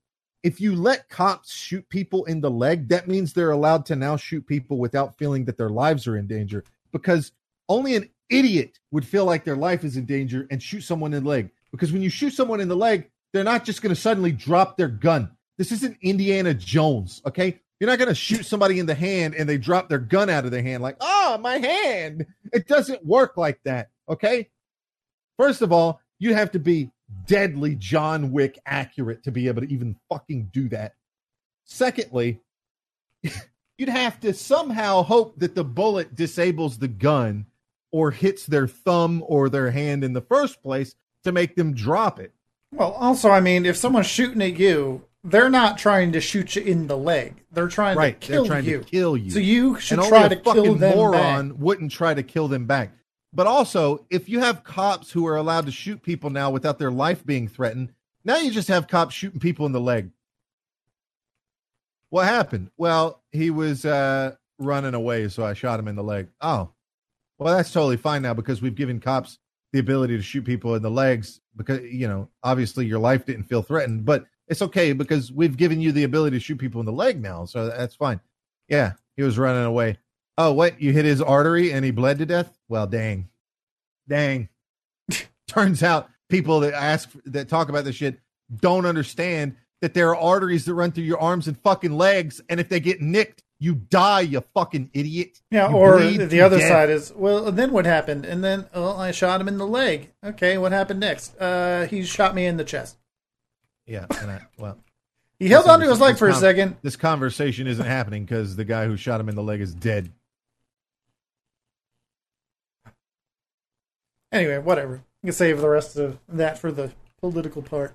if 0.47 0.61
you 0.61 0.77
let 0.77 1.09
cops 1.09 1.53
shoot 1.53 1.89
people 1.89 2.25
in 2.27 2.41
the 2.41 2.51
leg, 2.51 2.89
that 2.89 3.09
means 3.09 3.33
they're 3.33 3.51
allowed 3.51 3.85
to 3.87 3.97
now 3.97 4.17
shoot 4.17 4.47
people 4.47 4.79
without 4.79 5.19
feeling 5.19 5.45
that 5.45 5.59
their 5.59 5.71
lives 5.71 6.07
are 6.07 6.17
in 6.17 6.29
danger 6.29 6.63
because 6.93 7.33
only 7.69 7.97
an 7.97 8.09
idiot 8.31 8.79
would 8.93 9.05
feel 9.05 9.25
like 9.25 9.43
their 9.43 9.57
life 9.57 9.83
is 9.83 9.97
in 9.97 10.05
danger 10.05 10.47
and 10.51 10.63
shoot 10.63 10.83
someone 10.83 11.13
in 11.15 11.25
the 11.25 11.29
leg. 11.29 11.51
Because 11.73 11.93
when 11.93 12.01
you 12.01 12.11
shoot 12.11 12.31
someone 12.31 12.61
in 12.61 12.69
the 12.69 12.77
leg, 12.77 13.11
they're 13.33 13.43
not 13.43 13.65
just 13.65 13.83
going 13.83 13.95
to 13.95 14.01
suddenly 14.01 14.31
drop 14.31 14.77
their 14.77 14.87
gun. 14.87 15.33
This 15.59 15.73
isn't 15.73 15.99
Indiana 16.01 16.55
Jones, 16.55 17.23
okay? 17.27 17.61
You're 17.79 17.91
not 17.91 17.99
going 17.99 18.09
to 18.09 18.15
shoot 18.15 18.47
somebody 18.47 18.79
in 18.79 18.87
the 18.87 18.95
hand 18.95 19.35
and 19.35 19.49
they 19.49 19.59
drop 19.59 19.89
their 19.89 19.99
gun 19.99 20.31
out 20.31 20.45
of 20.45 20.51
their 20.51 20.63
hand 20.63 20.83
like, 20.83 20.97
oh, 21.01 21.39
my 21.41 21.59
hand. 21.59 22.27
It 22.53 22.67
doesn't 22.67 23.05
work 23.05 23.37
like 23.37 23.61
that, 23.65 23.91
okay? 24.09 24.49
First 25.39 25.61
of 25.61 25.73
all, 25.73 26.01
you 26.19 26.35
have 26.35 26.53
to 26.53 26.59
be 26.59 26.91
deadly 27.27 27.75
John 27.75 28.33
Wick 28.33 28.59
accurate 28.65 29.25
to 29.25 29.31
be 29.31 29.49
able 29.49 29.63
to 29.63 29.73
even 29.73 29.97
fucking 30.09 30.51
do 30.53 30.69
that. 30.71 30.95
Secondly, 31.65 32.41
you'd 33.79 33.89
have 33.89 34.21
to 34.21 34.33
somehow 34.33 35.03
hope 35.03 35.39
that 35.39 35.55
the 35.55 35.65
bullet 35.65 36.15
disables 36.15 36.79
the 36.79 36.89
gun 36.89 37.47
or 37.93 38.11
hits 38.11 38.47
their 38.47 38.67
thumb 38.67 39.23
or 39.27 39.49
their 39.49 39.71
hand 39.71 40.05
in 40.05 40.13
the 40.13 40.21
first 40.21 40.63
place 40.63 40.95
to 41.25 41.33
make 41.33 41.57
them 41.57 41.75
drop 41.75 42.19
it. 42.19 42.33
Well, 42.73 42.93
also, 42.93 43.31
I 43.31 43.41
mean, 43.41 43.65
if 43.67 43.77
someone's 43.77 44.07
shooting 44.07 44.43
at 44.43 44.59
you, 44.59 45.05
they're 45.27 45.51
not 45.51 45.77
trying 45.77 46.13
to 46.13 46.21
shoot 46.21 46.55
you 46.55 46.63
in 46.63 46.87
the 46.87 46.97
leg. 46.97 47.43
They're 47.51 47.69
trying 47.69 47.99
right. 47.99 48.19
to 48.21 48.27
kill 48.27 48.45
They're 48.45 48.53
trying 48.53 48.65
you. 48.65 48.79
to 48.79 48.85
kill 48.85 49.17
you. 49.17 49.31
So 49.31 49.41
you 49.41 49.79
should 49.81 49.99
and 49.99 50.09
try 50.09 50.29
to 50.29 50.37
kill 50.37 50.75
them 50.75 50.97
moron 50.97 51.49
back. 51.51 51.59
wouldn't 51.59 51.91
try 51.91 52.15
to 52.15 52.23
kill 52.23 52.49
them 52.49 52.67
back. 52.67 52.93
But 53.33 53.47
also, 53.47 54.07
if 54.09 54.29
you 54.29 54.39
have 54.39 54.63
cops 54.63 55.11
who 55.11 55.27
are 55.27 55.37
allowed 55.37 55.67
to 55.67 55.73
shoot 55.73 56.03
people 56.03 56.31
now 56.31 56.51
without 56.51 56.79
their 56.79 56.93
life 56.93 57.27
being 57.27 57.49
threatened, 57.49 57.93
now 58.25 58.37
you 58.39 58.51
just 58.51 58.69
have 58.69 58.87
cops 58.87 59.15
shooting 59.15 59.41
people 59.41 59.67
in 59.67 59.73
the 59.73 59.81
leg. 59.81 60.11
What 62.11 62.27
happened? 62.27 62.71
Well, 62.77 63.23
he 63.33 63.51
was 63.51 63.85
uh, 63.85 64.37
running 64.59 64.95
away, 64.95 65.29
so 65.29 65.45
I 65.45 65.55
shot 65.55 65.81
him 65.81 65.89
in 65.89 65.97
the 65.97 66.05
leg. 66.05 66.29
Oh, 66.41 66.71
well, 67.39 67.55
that's 67.55 67.73
totally 67.73 67.97
fine 67.97 68.23
now 68.23 68.33
because 68.33 68.63
we've 68.63 68.75
given 68.75 69.01
cops 69.01 69.39
the 69.73 69.81
ability 69.81 70.17
to 70.17 70.23
shoot 70.23 70.45
people 70.45 70.77
in 70.77 70.83
the 70.83 70.91
legs 70.91 71.41
because 71.57 71.81
you 71.83 72.07
know 72.07 72.31
obviously 72.43 72.87
your 72.87 73.01
life 73.01 73.27
didn't 73.27 73.45
feel 73.45 73.61
threatened, 73.61 74.05
but 74.05 74.25
it's 74.49 74.63
okay 74.63 74.93
because 74.93 75.33
we've 75.33 75.57
given 75.57 75.81
you 75.81 75.93
the 75.93 76.05
ability 76.05 76.37
to 76.37 76.41
shoot 76.41 76.57
people 76.59 76.81
in 76.81 76.87
the 76.87 76.93
leg 76.93 77.21
now, 77.21 77.45
so 77.45 77.67
that's 77.69 77.95
fine. 77.95 78.21
Yeah, 78.69 78.93
he 79.17 79.23
was 79.23 79.39
running 79.39 79.65
away. 79.65 79.99
Oh, 80.39 80.53
what? 80.53 80.81
You 80.81 80.93
hit 80.93 81.05
his 81.05 81.23
artery 81.23 81.73
and 81.73 81.85
he 81.85 81.91
bled 81.91 82.19
to 82.19 82.27
death? 82.27 82.59
Well, 82.69 82.87
dang. 82.87 83.29
Dang. 84.09 84.49
Turns 85.49 85.83
out 85.83 86.09
people 86.29 86.61
that 86.61 86.75
ask 86.75 87.11
that 87.27 87.49
talk 87.49 87.69
about 87.69 87.85
this 87.85 87.97
shit 87.97 88.19
don't 88.61 88.87
understand 88.87 89.57
that 89.81 89.95
there 89.95 90.09
are 90.11 90.17
arteries 90.17 90.65
that 90.65 90.75
run 90.75 90.93
through 90.93 91.05
your 91.05 91.19
arms 91.21 91.49
and 91.49 91.59
fucking 91.61 91.93
legs, 91.97 92.41
and 92.49 92.59
if 92.61 92.69
they 92.69 92.81
get 92.81 93.01
nicked, 93.01 93.43
you 93.59 93.75
die, 93.75 94.21
you 94.21 94.43
fucking 94.55 94.91
idiot. 94.93 95.41
Yeah, 95.51 95.71
You 95.71 95.77
or 95.77 96.01
the 96.01 96.41
other 96.43 96.59
death. 96.59 96.69
side 96.69 96.91
is, 96.91 97.13
well, 97.15 97.51
then 97.53 97.73
what 97.73 97.85
happened? 97.87 98.25
And 98.27 98.45
then, 98.45 98.67
well, 98.75 98.99
I 98.99 99.11
shot 99.13 99.41
him 99.41 99.49
in 99.49 99.59
the 99.59 99.67
leg. 99.67 100.13
Okay, 100.25 100.59
what 100.59 100.73
happened 100.73 101.01
next? 101.01 101.37
Uh, 101.39 101.87
he 101.87 102.03
shot 102.05 102.35
me 102.35 102.47
in 102.47 102.57
the 102.59 102.65
chest. 102.65 102.97
Yeah, 103.87 104.07
and 104.21 104.31
I, 104.31 104.41
well, 104.59 104.79
He 105.39 105.49
held 105.49 105.67
onto 105.67 105.87
his 105.89 106.01
leg 106.01 106.17
for 106.17 106.29
a 106.29 106.35
second. 106.35 106.77
this 106.83 106.97
conversation 106.97 107.67
isn't 107.67 107.85
happening 107.85 108.25
because 108.25 108.57
the 108.57 108.65
guy 108.65 108.87
who 108.87 108.97
shot 108.97 109.21
him 109.21 109.29
in 109.29 109.35
the 109.35 109.43
leg 109.43 109.61
is 109.61 109.75
dead. 109.75 110.11
Anyway, 114.33 114.59
whatever. 114.59 114.95
You 115.23 115.29
can 115.29 115.33
save 115.33 115.61
the 115.61 115.69
rest 115.69 115.97
of 115.97 116.19
that 116.29 116.59
for 116.59 116.73
the 116.73 116.93
political 117.21 117.63
part. 117.63 117.95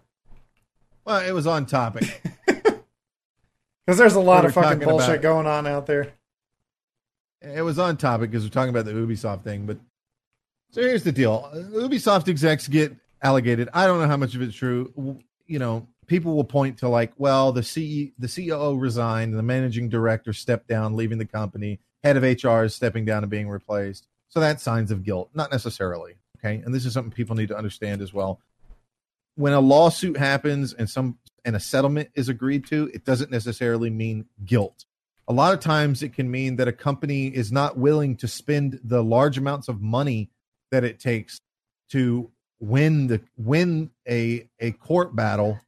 Well, 1.06 1.22
it 1.28 1.32
was 1.32 1.48
on 1.48 1.66
topic. 1.66 2.22
Because 3.84 3.98
there's 3.98 4.14
a 4.14 4.20
lot 4.22 4.46
of 4.46 4.54
fucking 4.54 4.80
bullshit 4.88 5.10
about. 5.10 5.22
going 5.24 5.48
on 5.48 5.66
out 5.66 5.88
there. 5.88 6.14
it 7.42 7.64
was 7.64 7.80
on 7.80 7.98
topic 7.98 8.30
because 8.30 8.44
we're 8.44 8.50
talking 8.52 8.70
about 8.70 8.86
the 8.86 8.92
Ubisoft 8.92 9.42
thing. 9.44 9.66
But 9.66 9.80
so 10.70 10.82
here's 10.82 11.04
the 11.04 11.12
deal: 11.12 11.50
Ubisoft 11.54 12.30
execs 12.30 12.68
get 12.68 12.96
allocated. 13.24 13.70
I 13.74 13.88
don't 13.88 14.00
know 14.00 14.08
how 14.08 14.18
much 14.18 14.36
of 14.36 14.42
it's 14.44 14.56
true. 14.56 15.20
You 15.48 15.60
know, 15.60 15.88
people 16.08 16.36
will 16.36 16.44
point 16.44 16.80
to 16.80 16.88
like, 16.88 17.14
well, 17.18 17.52
the 17.52 17.64
C 17.64 18.14
the 18.18 18.28
COO 18.28 18.78
resigned, 18.78 19.34
the 19.34 19.44
managing 19.44 19.90
director 19.90 20.34
stepped 20.34 20.68
down, 20.68 20.96
leaving 20.96 21.18
the 21.18 21.26
company. 21.26 21.80
Head 22.04 22.18
of 22.18 22.24
HR 22.24 22.64
is 22.64 22.76
stepping 22.76 23.06
down 23.06 23.24
and 23.24 23.30
being 23.30 23.50
replaced. 23.50 24.08
So 24.30 24.40
that's 24.40 24.64
signs 24.64 24.92
of 24.92 25.04
guilt, 25.04 25.30
not 25.34 25.52
necessarily. 25.52 26.16
Okay, 26.40 26.62
and 26.64 26.74
this 26.74 26.86
is 26.86 26.94
something 26.94 27.12
people 27.12 27.36
need 27.36 27.50
to 27.50 27.58
understand 27.58 28.02
as 28.02 28.14
well. 28.14 28.40
When 29.36 29.54
a 29.54 29.60
lawsuit 29.60 30.18
happens 30.18 30.74
and 30.74 30.90
some 30.90 31.18
and 31.46 31.56
a 31.56 31.60
settlement 31.60 32.10
is 32.16 32.30
agreed 32.30 32.66
to, 32.68 32.90
it 32.94 33.06
doesn't 33.06 33.32
necessarily 33.32 33.90
mean 33.90 34.26
guilt 34.46 34.86
a 35.28 35.34
lot 35.34 35.54
of 35.54 35.62
times 35.62 36.04
it 36.04 36.14
can 36.14 36.30
mean 36.30 36.58
that 36.58 36.68
a 36.68 36.74
company 36.74 37.28
is 37.28 37.54
not 37.54 37.78
willing 37.78 38.18
to 38.18 38.28
spend 38.28 38.82
the 38.84 39.02
large 39.02 39.38
amounts 39.38 39.70
of 39.70 39.82
money 39.82 40.30
that 40.72 40.84
it 40.84 41.00
takes 41.00 41.40
to 41.90 42.30
win 42.62 43.08
the 43.08 43.20
win 43.38 43.90
a 44.08 44.48
a 44.60 44.72
court 44.72 45.16
battle 45.16 45.60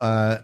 uh 0.00 0.38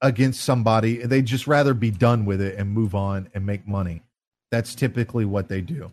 against 0.00 0.42
somebody 0.44 0.98
they 0.98 1.22
just 1.22 1.46
rather 1.46 1.72
be 1.74 1.90
done 1.90 2.24
with 2.26 2.40
it 2.40 2.56
and 2.58 2.70
move 2.70 2.94
on 2.94 3.28
and 3.34 3.44
make 3.46 3.66
money. 3.66 4.02
That's 4.50 4.74
typically 4.74 5.24
what 5.24 5.48
they 5.48 5.60
do. 5.62 5.90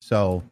So 0.00 0.44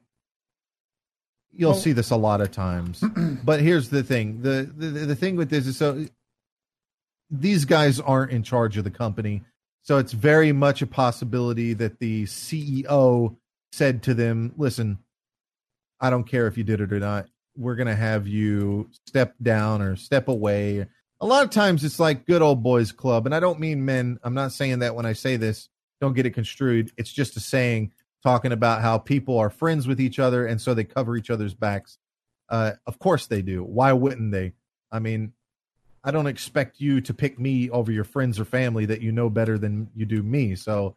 you'll 1.52 1.72
Well- 1.72 1.80
see 1.80 1.92
this 1.92 2.10
a 2.10 2.16
lot 2.16 2.40
of 2.40 2.50
times. 2.50 3.04
But 3.44 3.60
here's 3.60 3.90
the 3.90 4.02
thing. 4.02 4.40
The, 4.42 4.68
the 4.74 4.86
the 5.06 5.14
thing 5.16 5.36
with 5.36 5.50
this 5.50 5.66
is 5.66 5.76
so 5.76 6.06
these 7.30 7.64
guys 7.66 8.00
aren't 8.00 8.32
in 8.32 8.42
charge 8.42 8.76
of 8.78 8.84
the 8.84 8.90
company. 8.90 9.42
So 9.82 9.98
it's 9.98 10.12
very 10.12 10.52
much 10.52 10.80
a 10.80 10.86
possibility 10.86 11.74
that 11.74 11.98
the 11.98 12.24
ceo 12.24 13.36
said 13.72 14.02
to 14.04 14.14
them 14.14 14.54
listen 14.56 14.98
i 16.00 16.08
don't 16.08 16.24
care 16.28 16.46
if 16.46 16.56
you 16.56 16.62
did 16.64 16.80
it 16.80 16.92
or 16.92 17.00
not 17.00 17.26
we're 17.56 17.76
going 17.76 17.88
to 17.88 17.94
have 17.94 18.26
you 18.26 18.90
step 19.06 19.34
down 19.42 19.82
or 19.82 19.96
step 19.96 20.28
away. 20.28 20.86
A 21.20 21.26
lot 21.26 21.44
of 21.44 21.50
times 21.50 21.84
it's 21.84 22.00
like 22.00 22.26
good 22.26 22.42
old 22.42 22.62
boys 22.62 22.92
club 22.92 23.24
and 23.24 23.34
i 23.34 23.40
don't 23.40 23.60
mean 23.60 23.84
men 23.84 24.18
i'm 24.24 24.34
not 24.34 24.52
saying 24.52 24.80
that 24.80 24.94
when 24.94 25.06
i 25.06 25.14
say 25.14 25.36
this 25.36 25.70
don't 26.00 26.14
get 26.14 26.26
it 26.26 26.34
construed. 26.34 26.92
It's 26.98 27.12
just 27.12 27.36
a 27.36 27.40
saying 27.40 27.92
talking 28.22 28.52
about 28.52 28.82
how 28.82 28.98
people 28.98 29.38
are 29.38 29.48
friends 29.48 29.86
with 29.86 30.00
each 30.00 30.18
other 30.18 30.46
and 30.46 30.60
so 30.60 30.74
they 30.74 30.84
cover 30.84 31.16
each 31.16 31.30
other's 31.30 31.54
backs. 31.54 31.98
Uh, 32.48 32.72
of 32.86 32.98
course 32.98 33.26
they 33.26 33.40
do. 33.40 33.62
Why 33.62 33.92
wouldn't 33.92 34.32
they? 34.32 34.52
I 34.92 34.98
mean 34.98 35.32
i 36.04 36.10
don't 36.10 36.26
expect 36.26 36.80
you 36.80 37.00
to 37.00 37.14
pick 37.14 37.38
me 37.40 37.70
over 37.70 37.90
your 37.90 38.04
friends 38.04 38.38
or 38.38 38.44
family 38.44 38.84
that 38.84 39.00
you 39.00 39.10
know 39.10 39.30
better 39.30 39.58
than 39.58 39.88
you 39.96 40.04
do 40.04 40.22
me 40.22 40.54
so 40.54 40.94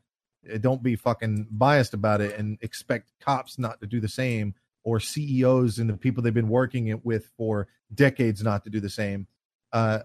uh, 0.53 0.57
don't 0.57 0.83
be 0.83 0.95
fucking 0.95 1.47
biased 1.49 1.93
about 1.93 2.21
it 2.21 2.37
and 2.37 2.57
expect 2.61 3.07
cops 3.21 3.57
not 3.57 3.79
to 3.79 3.87
do 3.87 3.99
the 3.99 4.09
same 4.09 4.53
or 4.87 5.01
ceos 5.01 5.79
and 5.79 5.89
the 5.89 5.97
people 5.97 6.23
they've 6.23 6.33
been 6.33 6.47
working 6.47 6.87
it 6.87 7.05
with 7.05 7.29
for 7.35 7.67
decades 7.93 8.41
not 8.41 8.63
to 8.63 8.69
do 8.69 8.79
the 8.79 8.89
same. 8.89 9.27
Uh, 9.73 9.99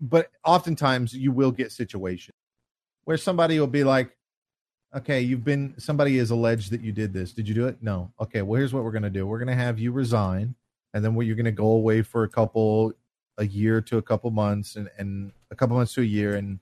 but 0.00 0.30
oftentimes 0.44 1.12
you 1.12 1.32
will 1.32 1.50
get 1.50 1.72
situations 1.72 2.36
where 3.02 3.16
somebody 3.16 3.58
will 3.58 3.66
be 3.66 3.82
like 3.82 4.16
okay 4.94 5.20
you've 5.20 5.42
been 5.42 5.74
somebody 5.76 6.18
has 6.18 6.30
alleged 6.30 6.70
that 6.70 6.82
you 6.82 6.92
did 6.92 7.12
this. 7.12 7.32
Did 7.32 7.48
you 7.48 7.54
do 7.54 7.66
it? 7.66 7.78
No. 7.82 8.12
Okay 8.20 8.42
well 8.42 8.58
here's 8.58 8.72
what 8.72 8.84
we're 8.84 8.92
going 8.92 9.02
to 9.02 9.10
do. 9.10 9.26
We're 9.26 9.40
going 9.40 9.56
to 9.56 9.60
have 9.64 9.80
you 9.80 9.90
resign 9.90 10.54
and 10.94 11.04
then 11.04 11.20
you're 11.20 11.34
going 11.34 11.44
to 11.44 11.50
go 11.50 11.72
away 11.72 12.02
for 12.02 12.22
a 12.22 12.28
couple 12.28 12.92
a 13.38 13.44
year 13.44 13.80
to 13.80 13.96
a 13.96 14.02
couple 14.02 14.30
months 14.30 14.76
and, 14.76 14.88
and 14.98 15.32
a 15.50 15.56
couple 15.56 15.76
months 15.76 15.94
to 15.94 16.00
a 16.00 16.04
year 16.04 16.36
and 16.36 16.60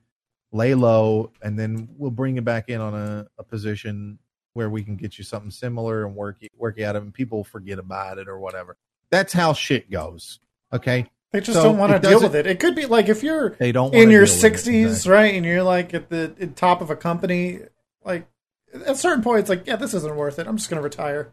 lay 0.50 0.72
low 0.74 1.30
and 1.42 1.58
then 1.58 1.90
we'll 1.98 2.10
bring 2.10 2.36
you 2.36 2.42
back 2.42 2.70
in 2.70 2.80
on 2.80 2.94
a, 2.94 3.26
a 3.38 3.44
position 3.44 4.18
where 4.54 4.68
we 4.70 4.82
can 4.82 4.96
get 4.96 5.16
you 5.18 5.24
something 5.24 5.50
similar 5.50 6.04
and 6.06 6.14
work 6.14 6.36
you 6.40 6.48
work 6.58 6.80
out 6.80 6.96
of 6.96 7.02
it 7.02 7.06
and 7.06 7.14
people 7.14 7.44
forget 7.44 7.78
about 7.78 8.18
it 8.18 8.28
or 8.28 8.38
whatever 8.38 8.76
that's 9.10 9.32
how 9.32 9.52
shit 9.52 9.90
goes 9.90 10.40
okay 10.72 11.08
They 11.32 11.40
just 11.40 11.56
So 11.56 11.62
don't 11.64 11.78
want 11.78 11.92
to 11.92 11.98
deal 12.08 12.20
with 12.20 12.34
it. 12.34 12.46
It 12.46 12.58
could 12.58 12.74
be 12.74 12.86
like 12.86 13.08
if 13.08 13.22
you're 13.22 13.50
they 13.50 13.70
don't 13.72 13.94
in 13.94 14.10
your 14.10 14.24
deal 14.26 14.34
with 14.34 14.44
it. 14.44 14.52
60s, 14.54 14.82
Exactly. 14.84 15.12
right? 15.12 15.34
And 15.34 15.46
you're 15.46 15.62
like 15.62 15.94
at 15.94 16.08
the 16.10 16.34
at 16.40 16.56
top 16.56 16.80
of 16.80 16.90
a 16.90 16.96
company, 16.96 17.60
like 18.04 18.26
at 18.74 18.82
a 18.82 18.96
certain 18.96 19.22
point, 19.22 19.40
it's 19.40 19.48
like, 19.48 19.64
yeah, 19.66 19.76
this 19.76 19.94
isn't 19.94 20.16
worth 20.16 20.38
it. 20.40 20.46
I'm 20.48 20.56
just 20.56 20.68
going 20.70 20.78
to 20.80 20.84
retire. 20.84 21.32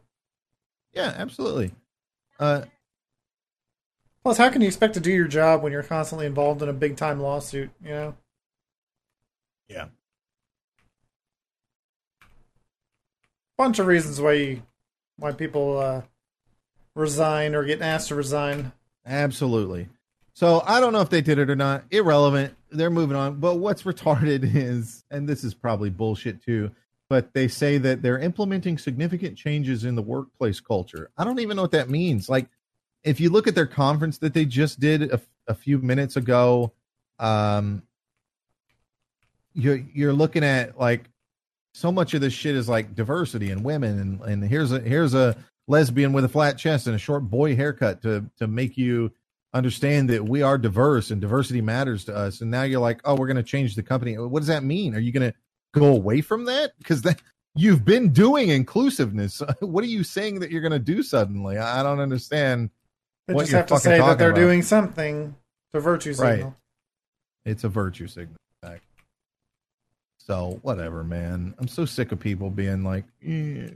Yeah, 0.93 1.13
absolutely. 1.17 1.71
Uh, 2.39 2.63
Plus, 4.23 4.37
how 4.37 4.49
can 4.49 4.61
you 4.61 4.67
expect 4.67 4.93
to 4.95 4.99
do 4.99 5.11
your 5.11 5.27
job 5.27 5.63
when 5.63 5.71
you're 5.71 5.83
constantly 5.83 6.25
involved 6.25 6.61
in 6.61 6.69
a 6.69 6.73
big 6.73 6.95
time 6.97 7.19
lawsuit? 7.19 7.69
You 7.83 7.89
know. 7.89 8.15
Yeah. 9.67 9.85
Bunch 13.57 13.79
of 13.79 13.87
reasons 13.87 14.21
why 14.21 14.33
you, 14.33 14.61
why 15.17 15.31
people 15.31 15.79
uh, 15.79 16.01
resign 16.95 17.55
or 17.55 17.63
get 17.63 17.81
asked 17.81 18.09
to 18.09 18.15
resign. 18.15 18.71
Absolutely. 19.05 19.87
So 20.33 20.61
I 20.65 20.79
don't 20.79 20.93
know 20.93 21.01
if 21.01 21.09
they 21.09 21.21
did 21.21 21.39
it 21.39 21.49
or 21.49 21.55
not. 21.55 21.85
Irrelevant. 21.89 22.55
They're 22.69 22.91
moving 22.91 23.17
on. 23.17 23.39
But 23.39 23.55
what's 23.55 23.83
retarded 23.83 24.43
is, 24.55 25.03
and 25.09 25.27
this 25.27 25.43
is 25.43 25.53
probably 25.53 25.89
bullshit 25.89 26.43
too, 26.43 26.71
but 27.09 27.33
they 27.33 27.47
say 27.47 27.77
that 27.79 28.01
they're 28.01 28.19
implementing 28.19 28.77
significant 28.77 29.37
changes 29.37 29.85
in 29.85 29.95
the 29.95 30.01
workplace 30.01 30.59
culture. 30.59 31.09
I 31.17 31.23
don't 31.23 31.39
even 31.39 31.55
know 31.55 31.63
what 31.63 31.71
that 31.71 31.89
means. 31.89 32.29
Like, 32.29 32.49
if 33.03 33.19
you 33.19 33.29
look 33.29 33.47
at 33.47 33.55
their 33.55 33.67
conference 33.67 34.17
that 34.19 34.33
they 34.33 34.45
just 34.45 34.79
did 34.79 35.11
a, 35.11 35.21
a 35.47 35.55
few 35.55 35.79
minutes 35.79 36.17
ago, 36.17 36.73
um, 37.19 37.83
you're 39.53 39.81
you're 39.93 40.13
looking 40.13 40.43
at 40.43 40.77
like 40.79 41.09
so 41.77 41.91
much 41.91 42.15
of 42.15 42.21
this 42.21 42.33
shit 42.33 42.55
is 42.55 42.67
like 42.67 42.95
diversity 42.95 43.51
and 43.51 43.63
women 43.63 43.99
and 43.99 44.21
and 44.21 44.43
here's 44.43 44.71
a 44.71 44.79
here's 44.79 45.13
a 45.13 45.35
lesbian 45.67 46.11
with 46.11 46.25
a 46.25 46.29
flat 46.29 46.57
chest 46.57 46.87
and 46.87 46.95
a 46.95 46.99
short 46.99 47.29
boy 47.29 47.55
haircut 47.55 48.01
to 48.01 48.25
to 48.37 48.47
make 48.47 48.77
you 48.77 49.11
understand 49.53 50.09
that 50.09 50.27
we 50.27 50.41
are 50.41 50.57
diverse 50.57 51.11
and 51.11 51.21
diversity 51.21 51.61
matters 51.61 52.03
to 52.05 52.15
us 52.15 52.41
and 52.41 52.49
now 52.49 52.63
you're 52.63 52.79
like 52.79 52.99
oh 53.05 53.13
we're 53.15 53.27
going 53.27 53.37
to 53.37 53.43
change 53.43 53.75
the 53.75 53.83
company 53.83 54.17
what 54.17 54.39
does 54.39 54.47
that 54.47 54.63
mean 54.63 54.95
are 54.95 54.99
you 54.99 55.11
going 55.11 55.31
to 55.31 55.37
go 55.73 55.85
away 55.85 56.19
from 56.19 56.45
that 56.45 56.71
because 56.79 57.03
that 57.03 57.21
you've 57.55 57.85
been 57.85 58.09
doing 58.11 58.49
inclusiveness 58.49 59.41
what 59.59 59.83
are 59.83 59.87
you 59.87 60.03
saying 60.03 60.39
that 60.39 60.49
you're 60.49 60.61
going 60.61 60.71
to 60.71 60.79
do 60.79 61.03
suddenly 61.03 61.57
i 61.59 61.83
don't 61.83 61.99
understand 61.99 62.71
They 63.27 63.35
what 63.35 63.43
just 63.43 63.53
have 63.53 63.65
to 63.67 63.77
say 63.79 63.99
that 63.99 64.17
they're 64.17 64.29
about. 64.31 64.39
doing 64.39 64.63
something 64.63 65.35
to 65.73 65.79
virtue 65.79 66.13
Right. 66.17 66.37
signal. 66.37 66.55
it's 67.45 67.63
a 67.63 67.69
virtue 67.69 68.07
signal. 68.07 68.37
So 70.27 70.59
whatever, 70.61 71.05
man. 71.05 71.55
I'm 71.57 71.69
so 71.69 71.85
sick 71.85 72.11
of 72.11 72.19
people 72.19 72.49
being 72.49 72.83
like, 72.83 73.05
"Eh, 73.25 73.69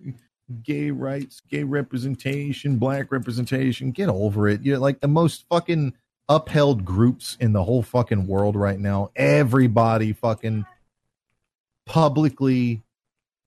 gay 0.63 0.91
rights, 0.91 1.39
gay 1.49 1.63
representation, 1.63 2.75
black 2.75 3.09
representation. 3.09 3.91
Get 3.91 4.09
over 4.09 4.49
it. 4.49 4.61
You're 4.61 4.77
like 4.77 4.99
the 4.99 5.07
most 5.07 5.45
fucking 5.49 5.93
upheld 6.27 6.83
groups 6.83 7.37
in 7.39 7.53
the 7.53 7.63
whole 7.63 7.81
fucking 7.81 8.27
world 8.27 8.57
right 8.57 8.79
now. 8.79 9.11
Everybody 9.15 10.11
fucking 10.11 10.65
publicly, 11.85 12.83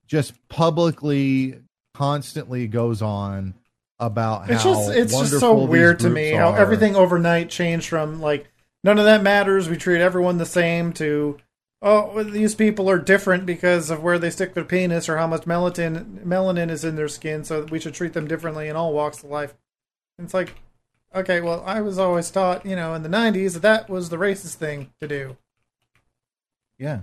just 0.07 0.33
publicly, 0.49 1.61
constantly 1.93 2.67
goes 2.67 3.03
on 3.03 3.53
about 3.99 4.51
It's 4.51 4.63
how 4.63 4.73
just 4.73 4.91
it's 4.91 5.13
just 5.13 5.41
so 5.41 5.55
weird 5.55 6.01
to 6.01 6.11
me 6.11 6.31
how 6.31 6.53
are. 6.53 6.59
everything 6.59 6.97
overnight 6.97 7.51
changed 7.51 7.87
from 7.89 8.21
like 8.21 8.51
none 8.83 8.99
of 8.99 9.05
that 9.05 9.23
matters. 9.23 9.69
We 9.69 9.77
treat 9.77 10.01
everyone 10.01 10.39
the 10.39 10.47
same 10.47 10.93
to 10.95 11.37
oh 11.85 12.25
these 12.25 12.57
people 12.57 12.91
are 12.91 12.99
different 12.99 13.47
because 13.47 13.91
of 13.91 14.03
where 14.03 14.19
they 14.19 14.31
stick 14.31 14.55
their 14.55 14.65
penis 14.65 15.09
or 15.09 15.19
how 15.19 15.29
much 15.29 15.43
melanin 15.43 16.25
melanin 16.25 16.71
is 16.71 16.85
in 16.85 16.97
their 16.97 17.09
skin, 17.09 17.45
so 17.45 17.65
we 17.71 17.79
should 17.79 17.95
treat 17.95 18.15
them 18.15 18.27
differently 18.27 18.67
in 18.67 18.75
all 18.75 18.93
walks 18.93 19.23
of 19.23 19.31
life. 19.31 19.55
And 20.19 20.25
it's 20.25 20.35
like 20.35 20.57
okay, 21.15 21.41
well 21.41 21.63
I 21.65 21.81
was 21.81 21.99
always 21.99 22.31
taught 22.31 22.67
you 22.67 22.75
know 22.75 22.95
in 22.95 23.05
the 23.05 23.09
'90s 23.09 23.53
that 23.53 23.63
that 23.63 23.89
was 23.89 24.09
the 24.09 24.17
racist 24.17 24.55
thing 24.55 24.91
to 25.01 25.07
do. 25.07 25.37
Yeah. 26.79 27.01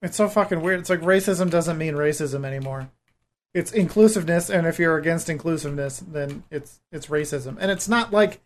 It's 0.00 0.16
so 0.16 0.28
fucking 0.28 0.60
weird. 0.60 0.80
It's 0.80 0.90
like 0.90 1.00
racism 1.00 1.50
doesn't 1.50 1.78
mean 1.78 1.94
racism 1.94 2.44
anymore. 2.44 2.90
It's 3.54 3.72
inclusiveness, 3.72 4.50
and 4.50 4.66
if 4.66 4.78
you're 4.78 4.98
against 4.98 5.28
inclusiveness, 5.28 5.98
then 5.98 6.44
it's 6.50 6.80
it's 6.92 7.06
racism. 7.06 7.56
And 7.58 7.70
it's 7.70 7.88
not 7.88 8.12
like 8.12 8.40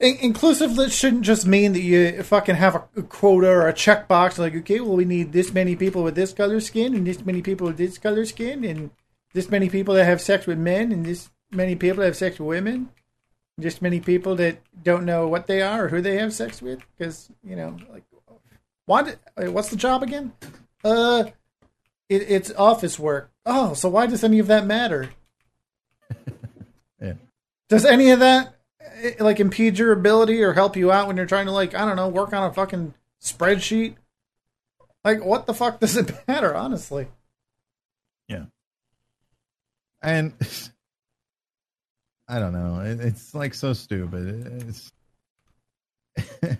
in- 0.00 0.16
inclusiveness 0.16 0.94
shouldn't 0.98 1.22
just 1.22 1.46
mean 1.46 1.74
that 1.74 1.82
you 1.82 2.22
fucking 2.22 2.56
have 2.56 2.74
a, 2.74 3.02
quota 3.02 3.48
or 3.48 3.68
a 3.68 3.72
checkbox. 3.72 4.38
Like, 4.38 4.54
okay, 4.56 4.80
well, 4.80 4.96
we 4.96 5.04
need 5.04 5.32
this 5.32 5.52
many 5.52 5.76
people 5.76 6.02
with 6.02 6.14
this 6.14 6.32
color 6.32 6.60
skin, 6.60 6.94
and 6.94 7.06
this 7.06 7.24
many 7.24 7.42
people 7.42 7.66
with 7.66 7.76
this 7.76 7.98
color 7.98 8.24
skin, 8.24 8.64
and 8.64 8.90
this 9.34 9.50
many 9.50 9.68
people 9.68 9.94
that 9.94 10.06
have 10.06 10.20
sex 10.20 10.46
with 10.46 10.58
men, 10.58 10.90
and 10.90 11.04
this 11.04 11.30
many 11.52 11.76
people 11.76 11.98
that 11.98 12.06
have 12.06 12.16
sex 12.16 12.38
with 12.38 12.48
women. 12.48 12.88
Just 13.60 13.82
many 13.82 14.00
people 14.00 14.36
that 14.36 14.58
don't 14.82 15.04
know 15.04 15.28
what 15.28 15.46
they 15.46 15.60
are 15.60 15.84
or 15.84 15.88
who 15.88 16.00
they 16.00 16.16
have 16.16 16.32
sex 16.32 16.62
with, 16.62 16.80
because 16.96 17.30
you 17.44 17.56
know, 17.56 17.76
like, 17.92 18.04
wait, 18.86 19.18
what's 19.36 19.68
the 19.68 19.76
job 19.76 20.02
again? 20.02 20.32
Uh, 20.82 21.24
it, 22.08 22.22
it's 22.22 22.50
office 22.52 22.98
work. 22.98 23.30
Oh, 23.44 23.74
so 23.74 23.90
why 23.90 24.06
does 24.06 24.24
any 24.24 24.38
of 24.38 24.46
that 24.48 24.66
matter? 24.66 25.10
Yeah. 27.02 27.14
Does 27.70 27.86
any 27.86 28.10
of 28.10 28.18
that 28.18 28.59
Eh, 28.80 29.12
like 29.20 29.40
impede 29.40 29.78
your 29.78 29.92
ability 29.92 30.42
or 30.42 30.52
help 30.54 30.76
you 30.76 30.90
out 30.90 31.06
when 31.06 31.16
you're 31.16 31.26
trying 31.26 31.46
to 31.46 31.52
like 31.52 31.74
I 31.74 31.84
don't 31.84 31.96
know 31.96 32.08
work 32.08 32.32
on 32.32 32.48
a 32.50 32.52
fucking 32.52 32.94
spreadsheet? 33.20 33.96
Like, 35.04 35.24
what 35.24 35.46
the 35.46 35.54
fuck 35.54 35.80
does 35.80 35.96
it 35.96 36.12
matter? 36.28 36.54
Honestly, 36.54 37.08
Yeah. 38.28 38.44
and 40.02 40.32
I 42.28 42.38
don't 42.38 42.52
know. 42.52 42.80
It, 42.80 43.00
it's 43.00 43.34
like 43.34 43.54
so 43.54 43.72
stupid. 43.72 44.68
It's 44.68 44.92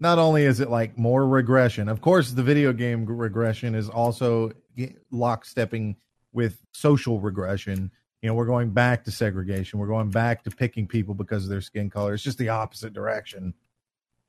not 0.00 0.18
only 0.18 0.42
is 0.44 0.60
it 0.60 0.70
like 0.70 0.98
more 0.98 1.26
regression. 1.26 1.88
Of 1.88 2.00
course, 2.00 2.32
the 2.32 2.42
video 2.42 2.72
game 2.72 3.06
regression 3.06 3.74
is 3.74 3.88
also 3.88 4.50
eh, 4.76 4.88
lockstepping 5.12 5.96
with 6.32 6.58
social 6.72 7.20
regression. 7.20 7.90
You 8.24 8.30
know, 8.30 8.34
we're 8.34 8.46
going 8.46 8.70
back 8.70 9.04
to 9.04 9.10
segregation. 9.10 9.78
We're 9.78 9.86
going 9.86 10.08
back 10.08 10.44
to 10.44 10.50
picking 10.50 10.86
people 10.86 11.14
because 11.14 11.44
of 11.44 11.50
their 11.50 11.60
skin 11.60 11.90
color. 11.90 12.14
It's 12.14 12.22
just 12.22 12.38
the 12.38 12.48
opposite 12.48 12.94
direction. 12.94 13.52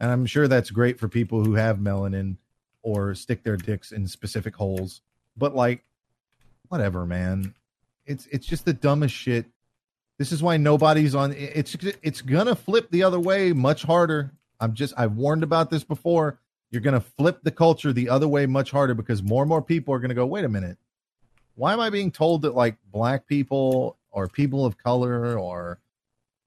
And 0.01 0.11
I'm 0.11 0.25
sure 0.25 0.49
that's 0.49 0.69
great 0.69 0.99
for 0.99 1.07
people 1.07 1.45
who 1.45 1.55
have 1.55 1.77
melanin 1.77 2.35
or 2.81 3.15
stick 3.15 3.43
their 3.43 3.55
dicks 3.55 3.93
in 3.93 4.05
specific 4.07 4.53
holes. 4.53 4.99
But 5.37 5.55
like, 5.55 5.85
whatever, 6.67 7.05
man 7.05 7.55
it's 8.05 8.27
it's 8.27 8.45
just 8.45 8.65
the 8.65 8.73
dumbest 8.73 9.13
shit. 9.13 9.45
This 10.17 10.31
is 10.31 10.41
why 10.41 10.57
nobody's 10.57 11.15
on. 11.15 11.33
It's 11.33 11.75
it's 12.01 12.21
gonna 12.21 12.55
flip 12.55 12.89
the 12.89 13.03
other 13.03 13.19
way 13.19 13.51
much 13.53 13.83
harder. 13.83 14.31
I'm 14.59 14.73
just 14.73 14.93
I've 14.97 15.13
warned 15.13 15.43
about 15.43 15.69
this 15.69 15.83
before. 15.83 16.39
You're 16.71 16.81
gonna 16.81 17.01
flip 17.01 17.39
the 17.43 17.51
culture 17.51 17.91
the 17.91 18.09
other 18.09 18.27
way 18.27 18.45
much 18.45 18.71
harder 18.71 18.93
because 18.93 19.21
more 19.21 19.43
and 19.43 19.49
more 19.49 19.61
people 19.61 19.93
are 19.93 19.99
gonna 19.99 20.13
go. 20.13 20.25
Wait 20.25 20.45
a 20.45 20.49
minute, 20.49 20.77
why 21.55 21.73
am 21.73 21.79
I 21.79 21.89
being 21.89 22.11
told 22.11 22.43
that 22.43 22.55
like 22.55 22.77
black 22.91 23.27
people 23.27 23.97
or 24.11 24.27
people 24.27 24.65
of 24.65 24.77
color 24.77 25.37
or 25.37 25.79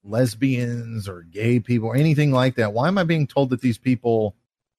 lesbians 0.04 1.08
or 1.08 1.22
gay 1.22 1.60
people 1.60 1.88
or 1.88 1.96
anything 1.96 2.32
like 2.32 2.54
that? 2.56 2.72
Why 2.72 2.88
am 2.88 2.98
I 2.98 3.04
being 3.04 3.26
told 3.26 3.50
that 3.50 3.60
these 3.60 3.78
people 3.78 4.34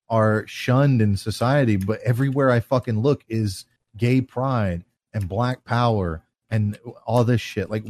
are 0.07 0.45
shunned 0.47 1.01
in 1.01 1.17
society? 1.17 1.75
But 1.75 2.01
everywhere 2.01 2.51
I 2.51 2.59
fucking 2.59 3.01
look 3.01 3.23
is 3.27 3.65
gay 3.97 4.21
pride 4.21 4.83
and 5.13 5.27
black 5.27 5.63
power 5.65 6.23
and 6.49 6.77
all 7.05 7.23
this 7.23 7.41
shit. 7.41 7.69
Like, 7.69 7.85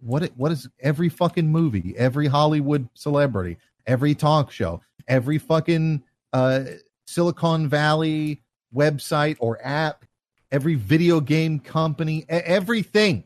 what? 0.00 0.30
What 0.36 0.52
is 0.52 0.68
every 0.80 1.08
fucking 1.08 1.48
movie, 1.48 1.94
every 1.96 2.26
Hollywood 2.26 2.88
celebrity, 2.94 3.56
every 3.86 4.14
talk 4.14 4.50
show, 4.50 4.80
every 5.08 5.38
fucking 5.38 6.02
uh, 6.32 6.64
Silicon 7.06 7.68
Valley 7.68 8.42
website 8.74 9.36
or 9.40 9.58
app, 9.64 10.04
every 10.50 10.74
video 10.74 11.20
game 11.20 11.58
company, 11.58 12.24
everything 12.28 13.24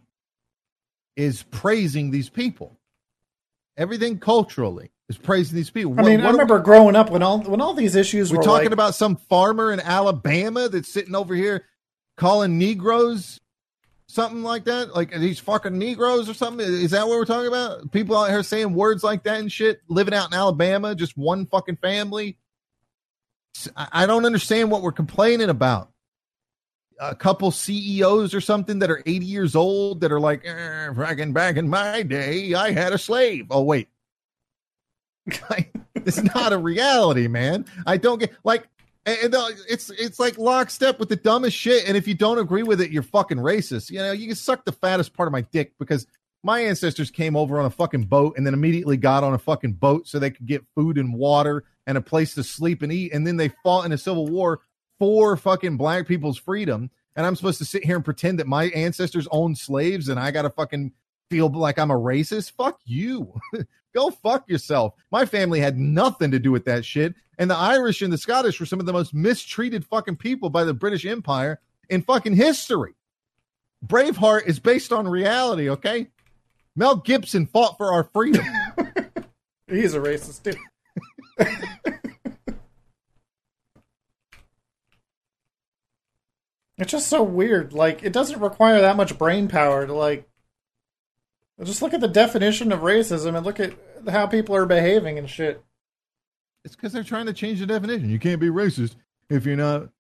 is 1.17 1.43
praising 1.43 2.11
these 2.11 2.29
people. 2.29 2.79
Everything 3.77 4.19
culturally 4.19 4.91
is 5.09 5.17
praising 5.19 5.57
these 5.57 5.71
people. 5.71 5.93
I 5.93 6.03
What- 6.03 6.09
mean, 6.09 6.21
I 6.21 6.25
what 6.25 6.33
we- 6.33 6.39
remember 6.41 6.59
growing 6.61 6.97
up 6.97 7.11
when 7.11 7.23
all 7.23 7.41
when 7.43 7.61
all 7.61 7.75
these 7.75 7.95
issues 7.95 8.31
we're 8.31 8.39
were 8.39 8.43
talking 8.45 8.67
like, 8.67 8.73
about 8.73 8.95
some 8.95 9.17
farmer 9.17 9.73
in 9.73 9.81
Alabama 9.81 10.69
that's 10.69 10.89
sitting 10.93 11.15
over 11.15 11.35
here 11.35 11.67
calling 12.17 12.59
Negroes 12.59 13.41
something 14.07 14.43
like 14.43 14.65
that. 14.65 14.95
Like 14.95 15.13
these 15.13 15.39
fucking 15.39 15.79
Negroes 15.79 16.29
or 16.29 16.35
something. 16.35 16.67
Is 16.67 16.91
that 16.91 17.07
what 17.07 17.17
we're 17.17 17.25
talking 17.25 17.47
about? 17.49 17.93
People 17.93 18.17
out 18.17 18.29
here 18.29 18.43
saying 18.43 18.75
words 18.75 19.05
like 19.05 19.23
that 19.23 19.39
and 19.41 19.51
shit, 19.53 19.81
living 19.89 20.13
out 20.15 20.29
in 20.29 20.35
Alabama, 20.35 20.95
just 20.97 21.17
one 21.17 21.47
fucking 21.47 21.77
family. 21.77 22.37
I 23.77 23.89
I 23.93 24.07
don't 24.07 24.25
understand 24.27 24.71
what 24.71 24.83
we're 24.83 24.93
complaining 24.93 25.49
about. 25.49 25.90
A 27.01 27.15
couple 27.15 27.51
CEOs 27.51 28.35
or 28.35 28.41
something 28.41 28.79
that 28.81 28.91
are 28.91 29.03
80 29.07 29.25
years 29.27 29.57
old 29.57 30.01
that 30.03 30.13
are 30.13 30.21
like, 30.21 30.47
eh, 30.47 30.91
back 30.93 31.57
in 31.57 31.69
my 31.69 32.03
day, 32.03 32.55
I 32.55 32.73
had 32.73 32.93
a 32.93 32.99
slave. 32.99 33.47
Oh, 33.51 33.63
wait. 33.63 33.89
It's 36.07 36.23
not 36.23 36.55
a 36.55 36.57
reality, 36.57 37.29
man. 37.29 37.67
I 37.87 37.99
don't 37.99 38.19
get 38.19 38.33
like 38.43 38.67
and 39.07 39.35
uh, 39.35 39.49
it's 39.69 39.91
it's 39.91 40.19
like 40.21 40.39
lockstep 40.39 40.99
with 40.99 41.09
the 41.09 41.17
dumbest 41.17 41.57
shit. 41.57 41.89
And 41.89 41.97
if 41.97 42.07
you 42.07 42.15
don't 42.15 42.39
agree 42.39 42.63
with 42.63 42.81
it, 42.81 42.91
you're 42.91 43.03
fucking 43.03 43.39
racist. 43.39 43.91
You 43.91 43.99
know, 43.99 44.13
you 44.13 44.27
can 44.27 44.37
suck 44.37 44.65
the 44.65 44.73
fattest 44.73 45.15
part 45.15 45.27
of 45.27 45.33
my 45.33 45.41
dick 45.43 45.73
because 45.79 46.07
my 46.43 46.61
ancestors 46.61 47.11
came 47.11 47.37
over 47.37 47.59
on 47.59 47.67
a 47.67 47.71
fucking 47.71 48.05
boat 48.05 48.37
and 48.37 48.47
then 48.47 48.55
immediately 48.55 48.97
got 48.97 49.25
on 49.25 49.35
a 49.35 49.39
fucking 49.39 49.75
boat 49.75 50.07
so 50.09 50.19
they 50.19 50.31
could 50.31 50.47
get 50.47 50.65
food 50.75 50.97
and 50.97 51.15
water 51.15 51.65
and 51.87 51.99
a 51.99 52.01
place 52.01 52.35
to 52.35 52.43
sleep 52.43 52.83
and 52.83 52.93
eat. 52.93 53.13
And 53.13 53.27
then 53.27 53.37
they 53.37 53.51
fought 53.63 53.85
in 53.85 53.93
a 53.93 53.99
civil 53.99 54.27
war 54.27 54.61
for 55.01 55.37
fucking 55.37 55.79
black 55.79 56.07
people's 56.07 56.39
freedom. 56.39 56.91
And 57.17 57.27
I'm 57.27 57.35
supposed 57.35 57.59
to 57.59 57.65
sit 57.65 57.85
here 57.85 57.97
and 57.97 58.05
pretend 58.05 58.39
that 58.39 58.47
my 58.47 58.67
ancestors 58.67 59.27
owned 59.33 59.59
slaves 59.59 60.09
and 60.09 60.21
I 60.21 60.31
got 60.31 60.43
to 60.43 60.51
fucking 60.51 60.93
feel 61.31 61.49
like 61.49 61.79
I'm 61.79 61.91
a 61.91 61.99
racist. 61.99 62.53
Fuck 62.53 62.79
you. 62.85 63.33
Go 63.95 64.11
fuck 64.11 64.49
yourself. 64.49 64.95
My 65.11 65.25
family 65.25 65.59
had 65.59 65.79
nothing 65.79 66.31
to 66.31 66.39
do 66.39 66.53
with 66.53 66.67
that 66.67 66.85
shit. 66.85 67.15
And 67.39 67.51
the 67.51 67.57
Irish 67.57 68.03
and 68.03 68.13
the 68.13 68.19
Scottish 68.19 68.61
were 68.61 68.67
some 68.67 68.79
of 68.79 68.87
the 68.87 68.93
most 68.93 69.15
mistreated 69.15 69.85
fucking 69.85 70.17
people 70.17 70.51
by 70.51 70.63
the 70.63 70.75
British 70.75 71.07
Empire 71.07 71.61
in 71.89 72.03
fucking 72.03 72.37
history. 72.37 72.95
Braveheart 73.85 74.47
is 74.47 74.61
based 74.61 74.93
on 74.93 75.09
reality, 75.09 75.71
okay? 75.71 76.09
Mel 76.77 76.97
Gibson 76.97 77.47
fought 77.47 77.79
for 77.79 77.93
our 77.93 78.05
freedom. 78.05 78.45
He's 79.67 79.95
a 79.95 79.99
racist 79.99 80.43
too. 80.43 80.59
it's 86.81 86.93
just 86.93 87.09
so 87.09 87.23
weird. 87.23 87.73
Like 87.73 88.03
it 88.03 88.13
doesn't 88.13 88.41
require 88.41 88.81
that 88.81 88.97
much 88.97 89.19
brain 89.19 89.49
power 89.49 89.87
to 89.87 89.95
like 89.95 90.29
just 91.63 91.83
look 91.83 91.93
at 91.95 92.01
the 92.01 92.09
definition 92.09 92.73
of 92.73 92.81
racism 92.81 93.37
and 93.37 93.45
look 93.45 93.61
at 93.61 93.75
how 94.09 94.27
people 94.27 94.57
are 94.57 94.67
behaving 94.67 95.19
and 95.19 95.29
shit. 95.29 95.63
It's 96.65 96.75
because 96.75 96.93
they're 96.93 97.03
trying 97.03 97.27
to 97.27 97.33
change 97.33 97.61
the 97.61 97.67
definition. 97.67 98.11
You 98.11 98.19
can't 98.19 98.41
be 98.41 98.49
racist 98.49 98.97
if 99.29 99.47
you're 99.47 99.57
not 99.57 99.91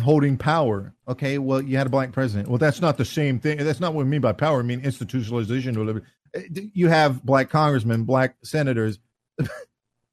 holding 0.00 0.36
power. 0.36 0.94
Okay, 1.08 1.38
well, 1.38 1.60
you 1.60 1.76
had 1.76 1.86
a 1.86 1.90
black 1.90 2.12
president. 2.12 2.48
Well, 2.48 2.58
that's 2.58 2.80
not 2.80 2.96
the 2.96 3.04
same 3.04 3.38
thing. 3.38 3.58
That's 3.58 3.80
not 3.80 3.94
what 3.94 4.02
I 4.02 4.04
mean 4.04 4.20
by 4.20 4.32
power. 4.32 4.60
I 4.60 4.62
mean 4.62 4.80
institutionalization 4.82 5.76
or 5.76 5.80
whatever. 5.80 6.02
Eh, 6.34 6.68
you 6.72 6.88
have 6.88 7.24
black 7.24 7.50
congressmen, 7.50 8.04
black 8.04 8.36
senators, 8.42 8.98
you 9.38 9.48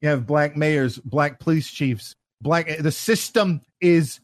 have 0.08 0.26
black 0.26 0.56
mayors, 0.56 0.98
black 0.98 1.38
police 1.38 1.70
chiefs, 1.70 2.16
black. 2.40 2.68
Eh, 2.68 2.82
the 2.82 2.92
system 2.92 3.60
is 3.80 4.20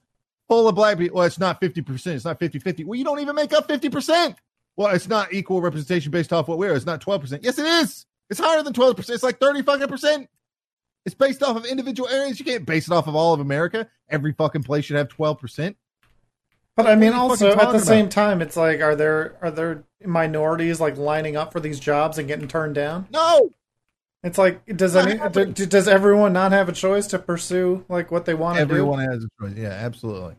full 0.49 0.69
of 0.69 0.75
black 0.75 0.99
people. 0.99 1.19
Well, 1.19 1.27
it's 1.27 1.39
not 1.39 1.61
50%. 1.61 2.07
It's 2.15 2.25
not 2.25 2.39
50 2.39 2.59
50. 2.59 2.85
Well, 2.85 2.99
you 2.99 3.05
don't 3.05 3.21
even 3.21 3.35
make 3.35 3.53
up 3.53 3.69
50%. 3.69 4.37
Well, 4.77 4.95
it's 4.95 5.09
not 5.09 5.33
equal 5.33 5.61
representation 5.61 6.11
based 6.11 6.33
off 6.33 6.49
what 6.49 6.59
we're. 6.59 6.75
It's 6.75 6.87
not 6.87 7.01
12%. 7.01 7.41
Yes, 7.43 7.59
it 7.59 7.67
is. 7.67 8.07
It's 8.29 8.41
higher 8.41 8.63
than 8.63 8.73
12%. 8.73 9.09
It's 9.11 9.23
like 9.23 9.39
30 9.41 9.63
fucking 9.63 9.89
percent. 9.89 10.29
It's 11.07 11.15
based 11.15 11.43
off 11.43 11.57
of 11.57 11.65
individual 11.65 12.09
areas. 12.09 12.39
You 12.39 12.45
can't 12.45 12.67
base 12.67 12.89
it 12.89 12.93
off 12.93 13.07
of 13.07 13.15
all 13.15 13.33
of 13.33 13.41
America. 13.41 13.89
Every 14.09 14.33
fucking 14.33 14.65
place 14.65 14.85
should 14.85 14.97
have 14.97 15.09
12%. 15.09 15.77
But 16.75 16.87
I 16.87 16.95
mean, 16.95 17.15
also 17.15 17.53
at 17.53 17.57
the 17.57 17.63
about? 17.71 17.81
same 17.81 18.09
time, 18.11 18.43
it's 18.43 18.57
like, 18.57 18.83
are 18.83 18.95
there 18.95 19.37
are 19.41 19.51
there 19.51 19.85
minorities 20.05 20.79
like 20.79 20.99
lining 20.99 21.35
up 21.35 21.53
for 21.53 21.59
these 21.61 21.81
jobs 21.81 22.19
and 22.19 22.29
getting 22.29 22.49
turned 22.49 22.75
down? 22.75 23.07
No. 23.11 23.51
It's 24.27 24.39
like, 24.39 24.67
does 24.77 24.97
any 24.97 25.21
do, 25.31 25.67
does 25.67 25.87
everyone 25.87 26.33
not 26.33 26.51
have 26.51 26.69
a 26.69 26.73
choice 26.73 27.07
to 27.09 27.19
pursue 27.21 27.85
like 27.89 28.11
what 28.11 28.25
they 28.25 28.35
want 28.35 28.59
to 28.59 28.67
do? 28.67 28.73
Everyone 28.73 28.99
has 28.99 29.25
a 29.25 29.29
choice. 29.41 29.57
Yeah, 29.57 29.69
absolutely. 29.69 30.35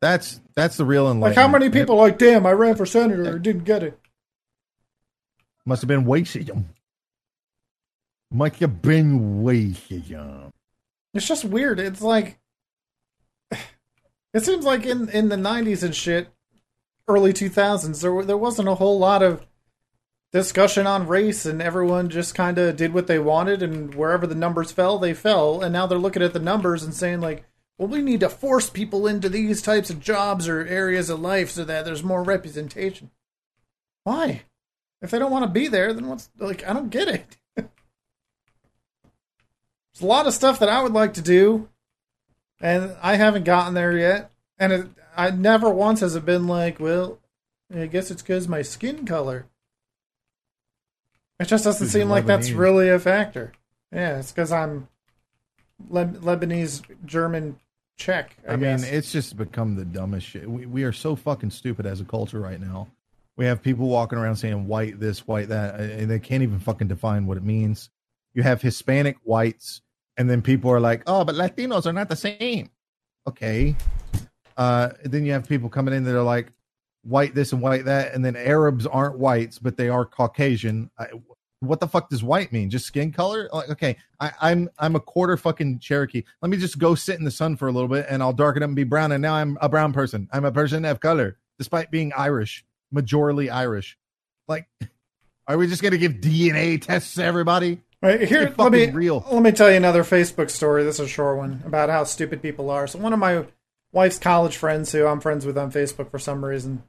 That's 0.00 0.40
that's 0.54 0.76
the 0.76 0.84
real 0.84 1.10
enlightenment. 1.10 1.36
Like 1.36 1.42
how 1.44 1.48
many 1.48 1.68
people 1.68 1.96
like, 1.96 2.18
damn, 2.18 2.46
I 2.46 2.52
ran 2.52 2.76
for 2.76 2.86
senator 2.86 3.24
and 3.24 3.42
didn't 3.42 3.64
get 3.64 3.82
it. 3.82 3.98
Must 5.64 5.82
have 5.82 5.88
been 5.88 6.04
wasted. 6.04 6.52
Must 8.30 8.56
have 8.60 8.80
been 8.80 9.42
racism. 9.42 10.50
It's 11.12 11.26
just 11.26 11.44
weird. 11.44 11.80
It's 11.80 12.02
like 12.02 12.38
it 13.50 14.44
seems 14.44 14.64
like 14.64 14.86
in 14.86 15.08
in 15.08 15.30
the 15.30 15.36
'90s 15.36 15.82
and 15.82 15.96
shit, 15.96 16.28
early 17.08 17.32
2000s, 17.32 18.00
there 18.02 18.22
there 18.22 18.36
wasn't 18.36 18.68
a 18.68 18.76
whole 18.76 19.00
lot 19.00 19.24
of 19.24 19.44
discussion 20.32 20.86
on 20.86 21.08
race, 21.08 21.46
and 21.46 21.62
everyone 21.62 22.10
just 22.10 22.34
kind 22.34 22.58
of 22.58 22.76
did 22.76 22.92
what 22.92 23.06
they 23.06 23.18
wanted, 23.18 23.62
and 23.62 23.94
wherever 23.94 24.26
the 24.26 24.34
numbers 24.34 24.72
fell, 24.72 24.98
they 24.98 25.14
fell. 25.14 25.62
And 25.62 25.72
now 25.72 25.86
they're 25.86 25.98
looking 25.98 26.22
at 26.22 26.32
the 26.32 26.38
numbers 26.38 26.82
and 26.82 26.94
saying 26.94 27.20
like 27.20 27.44
well, 27.78 27.88
we 27.88 28.00
need 28.00 28.20
to 28.20 28.28
force 28.28 28.70
people 28.70 29.06
into 29.06 29.28
these 29.28 29.60
types 29.60 29.90
of 29.90 30.00
jobs 30.00 30.48
or 30.48 30.66
areas 30.66 31.10
of 31.10 31.20
life 31.20 31.50
so 31.50 31.64
that 31.64 31.84
there's 31.84 32.02
more 32.02 32.22
representation. 32.22 33.10
Why? 34.04 34.44
If 35.02 35.10
they 35.10 35.18
don't 35.18 35.30
want 35.30 35.44
to 35.44 35.50
be 35.50 35.68
there, 35.68 35.92
then 35.92 36.06
what's 36.08 36.30
like? 36.38 36.66
I 36.66 36.72
don't 36.72 36.88
get 36.88 37.08
it. 37.08 37.36
there's 37.56 37.68
a 40.00 40.06
lot 40.06 40.26
of 40.26 40.32
stuff 40.32 40.58
that 40.60 40.70
I 40.70 40.82
would 40.82 40.92
like 40.92 41.14
to 41.14 41.22
do, 41.22 41.68
and 42.60 42.96
I 43.02 43.16
haven't 43.16 43.44
gotten 43.44 43.74
there 43.74 43.96
yet. 43.96 44.30
And 44.58 44.72
it, 44.72 44.86
I 45.14 45.30
never 45.30 45.68
once 45.68 46.00
has 46.00 46.16
it 46.16 46.24
been 46.24 46.46
like, 46.46 46.80
well, 46.80 47.18
I 47.74 47.86
guess 47.86 48.10
it's 48.10 48.22
because 48.22 48.48
my 48.48 48.62
skin 48.62 49.04
color. 49.04 49.46
It 51.38 51.48
just 51.48 51.64
doesn't 51.64 51.88
seem 51.88 52.08
like 52.08 52.26
that's 52.26 52.50
really 52.50 52.88
a 52.88 52.98
factor. 52.98 53.52
Yeah, 53.92 54.18
it's 54.18 54.32
because 54.32 54.52
I'm 54.52 54.88
Le- 55.88 56.06
Lebanese 56.06 56.82
German 57.04 57.58
Czech. 57.98 58.36
I, 58.48 58.54
I 58.54 58.56
mean, 58.56 58.82
it's 58.82 59.12
just 59.12 59.36
become 59.36 59.76
the 59.76 59.84
dumbest 59.84 60.26
shit. 60.26 60.48
We, 60.48 60.66
we 60.66 60.84
are 60.84 60.92
so 60.92 61.14
fucking 61.14 61.50
stupid 61.50 61.86
as 61.86 62.00
a 62.00 62.04
culture 62.04 62.40
right 62.40 62.60
now. 62.60 62.88
We 63.36 63.44
have 63.44 63.62
people 63.62 63.88
walking 63.88 64.18
around 64.18 64.36
saying 64.36 64.66
white 64.66 64.98
this, 64.98 65.26
white 65.26 65.48
that, 65.48 65.78
and 65.78 66.10
they 66.10 66.18
can't 66.18 66.42
even 66.42 66.58
fucking 66.58 66.88
define 66.88 67.26
what 67.26 67.36
it 67.36 67.44
means. 67.44 67.90
You 68.32 68.42
have 68.42 68.62
Hispanic 68.62 69.18
whites, 69.22 69.82
and 70.16 70.28
then 70.30 70.40
people 70.40 70.70
are 70.70 70.80
like, 70.80 71.02
oh, 71.06 71.24
but 71.24 71.34
Latinos 71.34 71.84
are 71.84 71.92
not 71.92 72.08
the 72.08 72.16
same. 72.16 72.70
Okay. 73.26 73.76
Uh, 74.56 74.90
then 75.04 75.26
you 75.26 75.32
have 75.32 75.46
people 75.46 75.68
coming 75.68 75.92
in 75.92 76.04
that 76.04 76.16
are 76.16 76.22
like, 76.22 76.50
white 77.06 77.34
this 77.34 77.52
and 77.52 77.62
white 77.62 77.84
that, 77.84 78.14
and 78.14 78.24
then 78.24 78.36
Arabs 78.36 78.86
aren't 78.86 79.18
whites, 79.18 79.58
but 79.58 79.76
they 79.76 79.88
are 79.88 80.04
Caucasian. 80.04 80.90
I, 80.98 81.08
what 81.60 81.80
the 81.80 81.88
fuck 81.88 82.10
does 82.10 82.22
white 82.22 82.52
mean? 82.52 82.68
Just 82.68 82.86
skin 82.86 83.12
color? 83.12 83.48
Like, 83.52 83.70
okay, 83.70 83.96
I, 84.20 84.32
I'm 84.40 84.68
I'm 84.78 84.96
a 84.96 85.00
quarter 85.00 85.36
fucking 85.36 85.78
Cherokee. 85.78 86.22
Let 86.42 86.50
me 86.50 86.56
just 86.56 86.78
go 86.78 86.94
sit 86.94 87.18
in 87.18 87.24
the 87.24 87.30
sun 87.30 87.56
for 87.56 87.68
a 87.68 87.72
little 87.72 87.88
bit, 87.88 88.06
and 88.08 88.22
I'll 88.22 88.32
darken 88.32 88.62
up 88.62 88.68
and 88.68 88.76
be 88.76 88.84
brown. 88.84 89.12
And 89.12 89.22
now 89.22 89.34
I'm 89.34 89.56
a 89.60 89.68
brown 89.68 89.92
person. 89.92 90.28
I'm 90.32 90.44
a 90.44 90.52
person 90.52 90.84
of 90.84 91.00
color, 91.00 91.38
despite 91.58 91.90
being 91.90 92.12
Irish, 92.16 92.64
majorly 92.94 93.50
Irish. 93.50 93.96
Like, 94.48 94.66
are 95.48 95.56
we 95.56 95.66
just 95.66 95.82
gonna 95.82 95.98
give 95.98 96.14
DNA 96.14 96.80
tests 96.80 97.14
to 97.14 97.24
everybody? 97.24 97.80
Right 98.02 98.20
here, 98.20 98.54
let 98.58 98.72
me 98.72 98.90
real. 98.90 99.24
let 99.30 99.42
me 99.42 99.52
tell 99.52 99.70
you 99.70 99.76
another 99.76 100.04
Facebook 100.04 100.50
story. 100.50 100.84
This 100.84 100.96
is 100.96 101.06
a 101.06 101.08
short 101.08 101.38
one 101.38 101.62
about 101.64 101.88
how 101.88 102.04
stupid 102.04 102.42
people 102.42 102.70
are. 102.70 102.86
So 102.86 102.98
one 102.98 103.14
of 103.14 103.18
my 103.18 103.46
wife's 103.90 104.18
college 104.18 104.56
friends, 104.56 104.92
who 104.92 105.06
I'm 105.06 105.20
friends 105.20 105.46
with 105.46 105.56
on 105.56 105.72
Facebook 105.72 106.10
for 106.10 106.18
some 106.18 106.44
reason, 106.44 106.82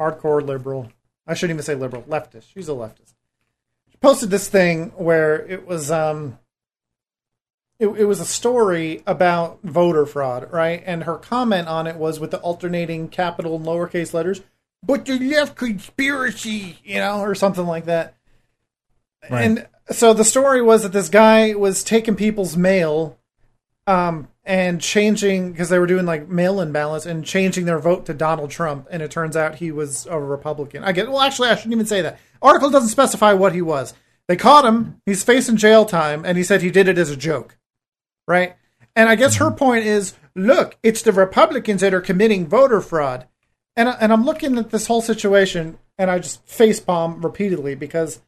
hardcore 0.00 0.44
liberal. 0.44 0.90
I 1.26 1.34
shouldn't 1.34 1.56
even 1.56 1.64
say 1.64 1.74
liberal, 1.74 2.02
leftist. 2.04 2.52
She's 2.52 2.68
a 2.68 2.72
leftist 2.72 3.14
She 3.90 3.96
posted 4.00 4.30
this 4.30 4.48
thing 4.48 4.90
where 4.96 5.44
it 5.46 5.66
was 5.66 5.90
um 5.90 6.38
it, 7.78 7.88
it 7.88 8.04
was 8.04 8.20
a 8.20 8.26
story 8.26 9.02
about 9.06 9.58
voter 9.62 10.06
fraud, 10.06 10.50
right? 10.50 10.82
And 10.86 11.04
her 11.04 11.16
comment 11.16 11.68
on 11.68 11.86
it 11.86 11.96
was 11.96 12.18
with 12.18 12.30
the 12.30 12.38
alternating 12.38 13.08
capital 13.08 13.56
and 13.56 13.66
lowercase 13.66 14.14
letters, 14.14 14.40
but 14.82 15.04
the 15.04 15.18
left 15.18 15.56
conspiracy, 15.56 16.78
you 16.84 16.98
know, 16.98 17.20
or 17.20 17.34
something 17.34 17.66
like 17.66 17.84
that. 17.84 18.14
Right. 19.30 19.42
And 19.42 19.68
so 19.90 20.14
the 20.14 20.24
story 20.24 20.62
was 20.62 20.82
that 20.84 20.92
this 20.92 21.08
guy 21.08 21.54
was 21.54 21.84
taking 21.84 22.16
people's 22.16 22.56
mail 22.56 23.18
um, 23.86 24.28
and 24.44 24.80
changing 24.80 25.52
because 25.52 25.68
they 25.68 25.78
were 25.78 25.86
doing 25.86 26.06
like 26.06 26.28
mail-in 26.28 26.72
ballots 26.72 27.06
and 27.06 27.24
changing 27.24 27.64
their 27.64 27.78
vote 27.78 28.06
to 28.06 28.14
Donald 28.14 28.50
Trump, 28.50 28.86
and 28.90 29.02
it 29.02 29.10
turns 29.10 29.36
out 29.36 29.56
he 29.56 29.70
was 29.70 30.06
a 30.06 30.18
Republican. 30.18 30.84
I 30.84 30.92
get 30.92 31.08
well, 31.08 31.20
actually, 31.20 31.48
I 31.48 31.54
shouldn't 31.54 31.74
even 31.74 31.86
say 31.86 32.02
that. 32.02 32.18
Article 32.42 32.70
doesn't 32.70 32.90
specify 32.90 33.32
what 33.32 33.54
he 33.54 33.62
was. 33.62 33.94
They 34.28 34.36
caught 34.36 34.64
him. 34.64 35.00
He's 35.06 35.22
facing 35.22 35.56
jail 35.56 35.84
time, 35.84 36.24
and 36.24 36.36
he 36.36 36.44
said 36.44 36.62
he 36.62 36.70
did 36.70 36.88
it 36.88 36.98
as 36.98 37.10
a 37.10 37.16
joke, 37.16 37.56
right? 38.26 38.56
And 38.94 39.08
I 39.08 39.14
guess 39.14 39.36
her 39.36 39.50
point 39.50 39.84
is, 39.84 40.14
look, 40.34 40.76
it's 40.82 41.02
the 41.02 41.12
Republicans 41.12 41.80
that 41.82 41.94
are 41.94 42.00
committing 42.00 42.46
voter 42.46 42.80
fraud, 42.80 43.26
and 43.76 43.88
and 43.88 44.12
I'm 44.12 44.24
looking 44.24 44.58
at 44.58 44.70
this 44.70 44.86
whole 44.86 45.02
situation, 45.02 45.78
and 45.98 46.10
I 46.10 46.18
just 46.18 46.44
face 46.46 46.80
palm 46.80 47.22
repeatedly 47.22 47.74
because, 47.76 48.20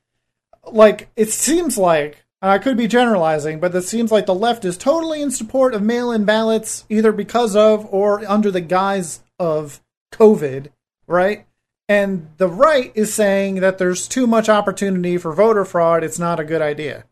like, 0.71 1.11
it 1.17 1.31
seems 1.31 1.77
like 1.77 2.25
I 2.41 2.59
could 2.59 2.77
be 2.77 2.87
generalizing, 2.87 3.59
but 3.59 3.75
it 3.75 3.83
seems 3.83 4.13
like 4.13 4.27
the 4.27 4.35
left 4.35 4.65
is 4.65 4.77
totally 4.77 5.21
in 5.21 5.31
support 5.31 5.75
of 5.75 5.83
mail-in 5.83 6.25
ballots, 6.25 6.85
either 6.89 7.11
because 7.11 7.57
of 7.57 7.87
or 7.93 8.25
under 8.29 8.51
the 8.51 8.61
guise 8.61 9.21
of 9.39 9.81
COVID, 10.13 10.69
right? 11.07 11.47
And 11.89 12.29
the 12.37 12.49
right 12.49 12.93
is 12.95 13.13
saying 13.13 13.57
that 13.57 13.79
there's 13.79 14.07
too 14.07 14.27
much 14.27 14.49
opportunity 14.49 15.19
for 15.19 15.33
voter 15.33 15.65
fraud. 15.65 16.05
It's 16.05 16.19
not 16.19 16.39
a 16.39 16.45
good 16.45 16.63
idea. 16.63 17.05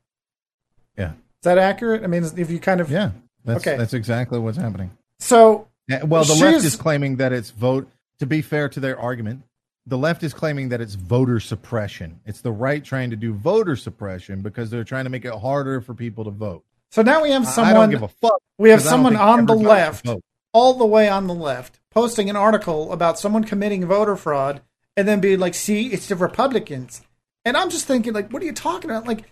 Yeah. 0.97 1.12
Is 1.12 1.43
that 1.43 1.59
accurate? 1.59 2.05
I 2.05 2.07
mean, 2.07 2.24
if 2.37 2.51
you 2.51 2.61
kind 2.61 2.81
of. 2.81 2.91
Yeah. 2.91 3.11
That's, 3.45 3.66
okay. 3.66 3.77
That's 3.77 3.95
exactly 3.95 4.39
what's 4.39 4.59
happening. 4.59 4.91
So. 5.18 5.68
Yeah, 5.89 6.03
well, 6.03 6.24
the 6.24 6.35
left 6.35 6.64
is 6.64 6.77
claiming 6.77 7.16
that 7.16 7.33
it's 7.33 7.51
vote. 7.51 7.89
To 8.18 8.27
be 8.27 8.43
fair 8.43 8.68
to 8.70 8.81
their 8.81 8.99
argument, 8.99 9.43
the 9.87 9.97
left 9.97 10.22
is 10.22 10.34
claiming 10.34 10.68
that 10.70 10.80
it's 10.80 10.95
voter 10.95 11.39
suppression. 11.39 12.20
It's 12.26 12.41
the 12.41 12.53
right 12.53 12.84
trying 12.84 13.11
to 13.11 13.16
do 13.16 13.32
voter 13.32 13.76
suppression 13.76 14.43
because 14.43 14.70
they're 14.70 14.84
trying 14.84 15.05
to 15.05 15.11
make 15.11 15.24
it 15.24 15.32
harder 15.32 15.80
for 15.80 15.95
people 15.95 16.24
to 16.24 16.30
vote. 16.30 16.64
So 16.91 17.03
now 17.03 17.22
we 17.22 17.30
have 17.30 17.47
someone. 17.47 17.74
I 17.74 17.78
don't 17.78 17.91
give 17.91 18.03
a 18.03 18.09
fuck. 18.09 18.41
We 18.59 18.70
have 18.70 18.82
someone 18.82 19.16
on 19.16 19.47
the 19.47 19.55
left, 19.55 20.09
all 20.53 20.74
the 20.74 20.87
way 20.87 21.09
on 21.09 21.26
the 21.26 21.34
left, 21.34 21.78
posting 21.91 22.30
an 22.30 22.37
article 22.37 22.93
about 22.93 23.18
someone 23.18 23.45
committing 23.45 23.87
voter 23.87 24.16
fraud 24.16 24.62
and 24.97 25.07
then 25.07 25.20
being 25.20 25.39
like, 25.39 25.55
see, 25.55 25.89
it's 25.89 26.09
the 26.09 26.16
Republicans. 26.16 27.03
And 27.45 27.57
I'm 27.57 27.70
just 27.70 27.87
thinking, 27.87 28.12
like, 28.12 28.32
what 28.32 28.43
are 28.43 28.47
you 28.47 28.53
talking 28.53 28.91
about? 28.91 29.07
Like, 29.07 29.24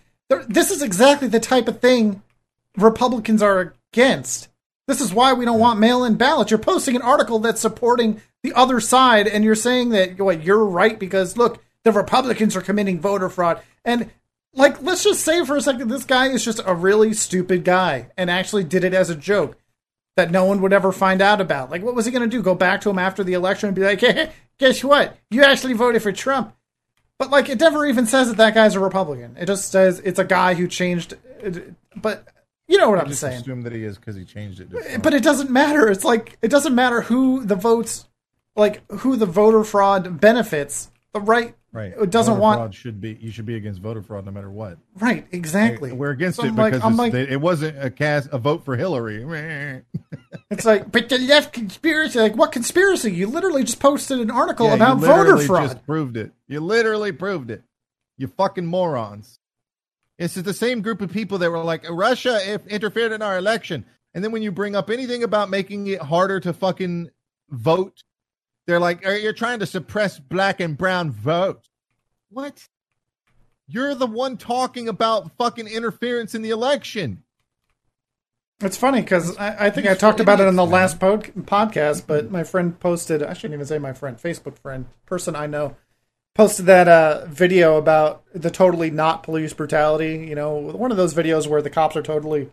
this 0.47 0.71
is 0.71 0.81
exactly 0.81 1.27
the 1.27 1.39
type 1.39 1.67
of 1.67 1.81
thing 1.81 2.21
Republicans 2.77 3.41
are 3.41 3.73
against. 3.91 4.47
This 4.87 5.01
is 5.01 5.13
why 5.13 5.33
we 5.33 5.45
don't 5.45 5.59
want 5.59 5.79
mail-in 5.79 6.15
ballots. 6.15 6.51
You're 6.51 6.59
posting 6.59 6.95
an 6.95 7.01
article 7.01 7.39
that's 7.39 7.61
supporting 7.61 8.21
the 8.43 8.53
other 8.53 8.79
side, 8.79 9.27
and 9.27 9.43
you're 9.43 9.55
saying 9.55 9.89
that 9.89 10.19
what 10.19 10.43
you're 10.43 10.63
right 10.63 10.99
because 10.99 11.37
look, 11.37 11.63
the 11.83 11.91
Republicans 11.91 12.55
are 12.55 12.61
committing 12.61 12.99
voter 12.99 13.29
fraud. 13.29 13.61
And 13.83 14.11
like, 14.53 14.81
let's 14.81 15.03
just 15.03 15.21
say 15.21 15.43
for 15.45 15.55
a 15.55 15.61
second, 15.61 15.89
this 15.89 16.05
guy 16.05 16.27
is 16.27 16.43
just 16.43 16.61
a 16.65 16.73
really 16.73 17.13
stupid 17.13 17.63
guy 17.63 18.07
and 18.17 18.29
actually 18.29 18.63
did 18.63 18.83
it 18.83 18.93
as 18.93 19.09
a 19.09 19.15
joke 19.15 19.57
that 20.15 20.31
no 20.31 20.45
one 20.45 20.61
would 20.61 20.73
ever 20.73 20.91
find 20.91 21.21
out 21.21 21.41
about. 21.41 21.69
Like, 21.69 21.83
what 21.83 21.95
was 21.95 22.05
he 22.05 22.11
going 22.11 22.27
to 22.27 22.37
do? 22.37 22.41
Go 22.41 22.55
back 22.55 22.81
to 22.81 22.89
him 22.89 22.99
after 22.99 23.23
the 23.23 23.33
election 23.33 23.67
and 23.67 23.75
be 23.75 23.83
like, 23.83 23.99
hey, 23.99 24.31
guess 24.57 24.83
what? 24.83 25.17
You 25.29 25.43
actually 25.43 25.73
voted 25.73 26.01
for 26.01 26.11
Trump. 26.11 26.55
But 27.17 27.29
like, 27.29 27.49
it 27.49 27.59
never 27.59 27.85
even 27.85 28.05
says 28.05 28.29
that 28.29 28.37
that 28.37 28.53
guy's 28.53 28.75
a 28.75 28.79
Republican. 28.79 29.37
It 29.37 29.45
just 29.47 29.71
says 29.71 29.99
it's 29.99 30.19
a 30.19 30.25
guy 30.25 30.53
who 30.53 30.67
changed. 30.67 31.15
But 31.95 32.27
you 32.67 32.77
know 32.77 32.89
what 32.89 32.99
I'm 32.99 33.07
just 33.07 33.21
saying. 33.21 33.41
assume 33.41 33.61
that 33.63 33.73
he 33.73 33.83
is 33.83 33.97
because 33.97 34.15
he 34.15 34.25
changed 34.25 34.59
it. 34.59 35.01
But 35.01 35.13
it 35.13 35.23
doesn't 35.23 35.49
matter. 35.49 35.87
It's 35.89 36.03
like 36.03 36.37
it 36.41 36.49
doesn't 36.49 36.73
matter 36.75 37.01
who 37.01 37.45
the 37.45 37.55
votes, 37.55 38.07
like 38.55 38.81
who 38.91 39.15
the 39.15 39.25
voter 39.25 39.63
fraud 39.63 40.19
benefits. 40.19 40.89
The 41.13 41.21
right, 41.21 41.55
right. 41.71 41.93
It 41.97 42.09
doesn't 42.09 42.33
Voter 42.33 42.41
want 42.41 42.59
fraud 42.59 42.75
should 42.75 42.99
be. 42.99 43.17
You 43.21 43.31
should 43.31 43.45
be 43.45 43.55
against 43.55 43.79
voter 43.81 44.01
fraud 44.01 44.25
no 44.25 44.31
matter 44.31 44.49
what. 44.51 44.77
right. 44.99 45.25
Exactly. 45.31 45.93
We're 45.93 46.09
against 46.09 46.37
So 46.37 46.43
it 46.45 46.53
like- 46.55 46.73
because 46.73 46.93
like- 46.97 47.13
they- 47.13 47.29
it 47.29 47.39
wasn't 47.39 47.81
a 47.81 47.89
cast 47.89 48.27
a 48.33 48.37
vote 48.37 48.65
for 48.65 48.75
Hillary. 48.75 49.23
It's 50.51 50.63
like, 50.63 50.91
but 50.91 51.09
the 51.09 51.17
left 51.17 51.53
conspiracy. 51.53 52.19
Like, 52.19 52.35
what 52.35 52.51
conspiracy? 52.51 53.11
You 53.11 53.27
literally 53.27 53.63
just 53.63 53.79
posted 53.79 54.19
an 54.19 54.29
article 54.29 54.67
Yeah, 54.67 54.75
about 54.75 54.97
voter 54.99 55.37
fraud. 55.39 55.63
Just 55.71 55.85
proved 55.85 56.17
it. 56.17 56.31
You 56.47 56.59
literally 56.59 57.11
proved 57.11 57.49
it. 57.49 57.63
You 58.17 58.27
fucking 58.27 58.65
morons. 58.65 59.39
This 60.17 60.37
is 60.37 60.43
the 60.43 60.53
same 60.53 60.81
group 60.81 61.01
of 61.01 61.11
people 61.11 61.37
that 61.39 61.51
were 61.51 61.63
like 61.63 61.85
Russia 61.89 62.39
if 62.43 62.65
interfered 62.67 63.11
in 63.11 63.21
our 63.21 63.37
election, 63.37 63.85
and 64.13 64.23
then 64.23 64.31
when 64.31 64.41
you 64.41 64.51
bring 64.51 64.75
up 64.75 64.89
anything 64.89 65.23
about 65.23 65.49
making 65.49 65.87
it 65.87 66.01
harder 66.01 66.39
to 66.39 66.53
fucking 66.53 67.09
vote, 67.49 68.03
they're 68.65 68.79
like, 68.79 69.03
"You're 69.03 69.33
trying 69.33 69.59
to 69.59 69.65
suppress 69.65 70.17
black 70.19 70.59
and 70.59 70.77
brown 70.77 71.11
votes." 71.11 71.69
What? 72.29 72.67
You're 73.67 73.95
the 73.95 74.07
one 74.07 74.37
talking 74.37 74.87
about 74.87 75.35
fucking 75.37 75.67
interference 75.67 76.35
in 76.35 76.43
the 76.43 76.51
election. 76.51 77.23
It's 78.61 78.77
funny 78.77 79.01
because 79.01 79.35
I, 79.37 79.65
I 79.65 79.69
think 79.69 79.85
I 79.85 79.95
talked 79.95 80.21
about 80.21 80.39
it 80.39 80.47
on 80.47 80.55
the 80.55 80.65
last 80.65 80.99
pod, 80.99 81.23
podcast, 81.41 82.07
but 82.07 82.31
my 82.31 82.43
friend 82.45 82.79
posted. 82.79 83.21
I 83.21 83.33
shouldn't 83.33 83.55
even 83.55 83.65
say 83.65 83.79
my 83.79 83.91
friend, 83.91 84.17
Facebook 84.17 84.57
friend, 84.57 84.85
person 85.05 85.35
I 85.35 85.47
know, 85.47 85.75
posted 86.35 86.67
that 86.67 86.87
uh, 86.87 87.25
video 87.27 87.77
about 87.77 88.23
the 88.33 88.51
totally 88.51 88.91
not 88.91 89.23
police 89.23 89.53
brutality. 89.53 90.27
You 90.29 90.35
know, 90.35 90.55
one 90.55 90.91
of 90.91 90.97
those 90.97 91.15
videos 91.15 91.47
where 91.47 91.61
the 91.61 91.69
cops 91.69 91.95
are 91.95 92.03
totally 92.03 92.51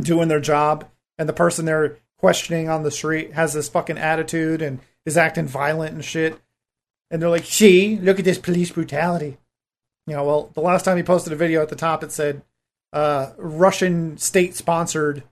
doing 0.00 0.28
their 0.28 0.40
job, 0.40 0.88
and 1.18 1.28
the 1.28 1.34
person 1.34 1.66
they're 1.66 1.98
questioning 2.18 2.68
on 2.68 2.82
the 2.82 2.90
street 2.90 3.34
has 3.34 3.52
this 3.52 3.68
fucking 3.68 3.98
attitude 3.98 4.60
and 4.60 4.80
is 5.06 5.16
acting 5.16 5.46
violent 5.46 5.94
and 5.94 6.04
shit. 6.04 6.40
And 7.10 7.20
they're 7.20 7.28
like, 7.28 7.44
"See, 7.44 7.98
look 7.98 8.18
at 8.18 8.24
this 8.24 8.38
police 8.38 8.72
brutality." 8.72 9.38
You 10.06 10.16
know, 10.16 10.24
well, 10.24 10.50
the 10.54 10.60
last 10.60 10.84
time 10.84 10.96
he 10.96 11.02
posted 11.02 11.32
a 11.32 11.36
video 11.36 11.62
at 11.62 11.68
the 11.68 11.76
top, 11.76 12.02
it 12.02 12.10
said 12.10 12.42
uh, 12.92 13.32
Russian 13.36 14.16
state 14.16 14.56
sponsored 14.56 15.22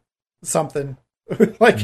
something 0.43 0.97
like 1.61 1.81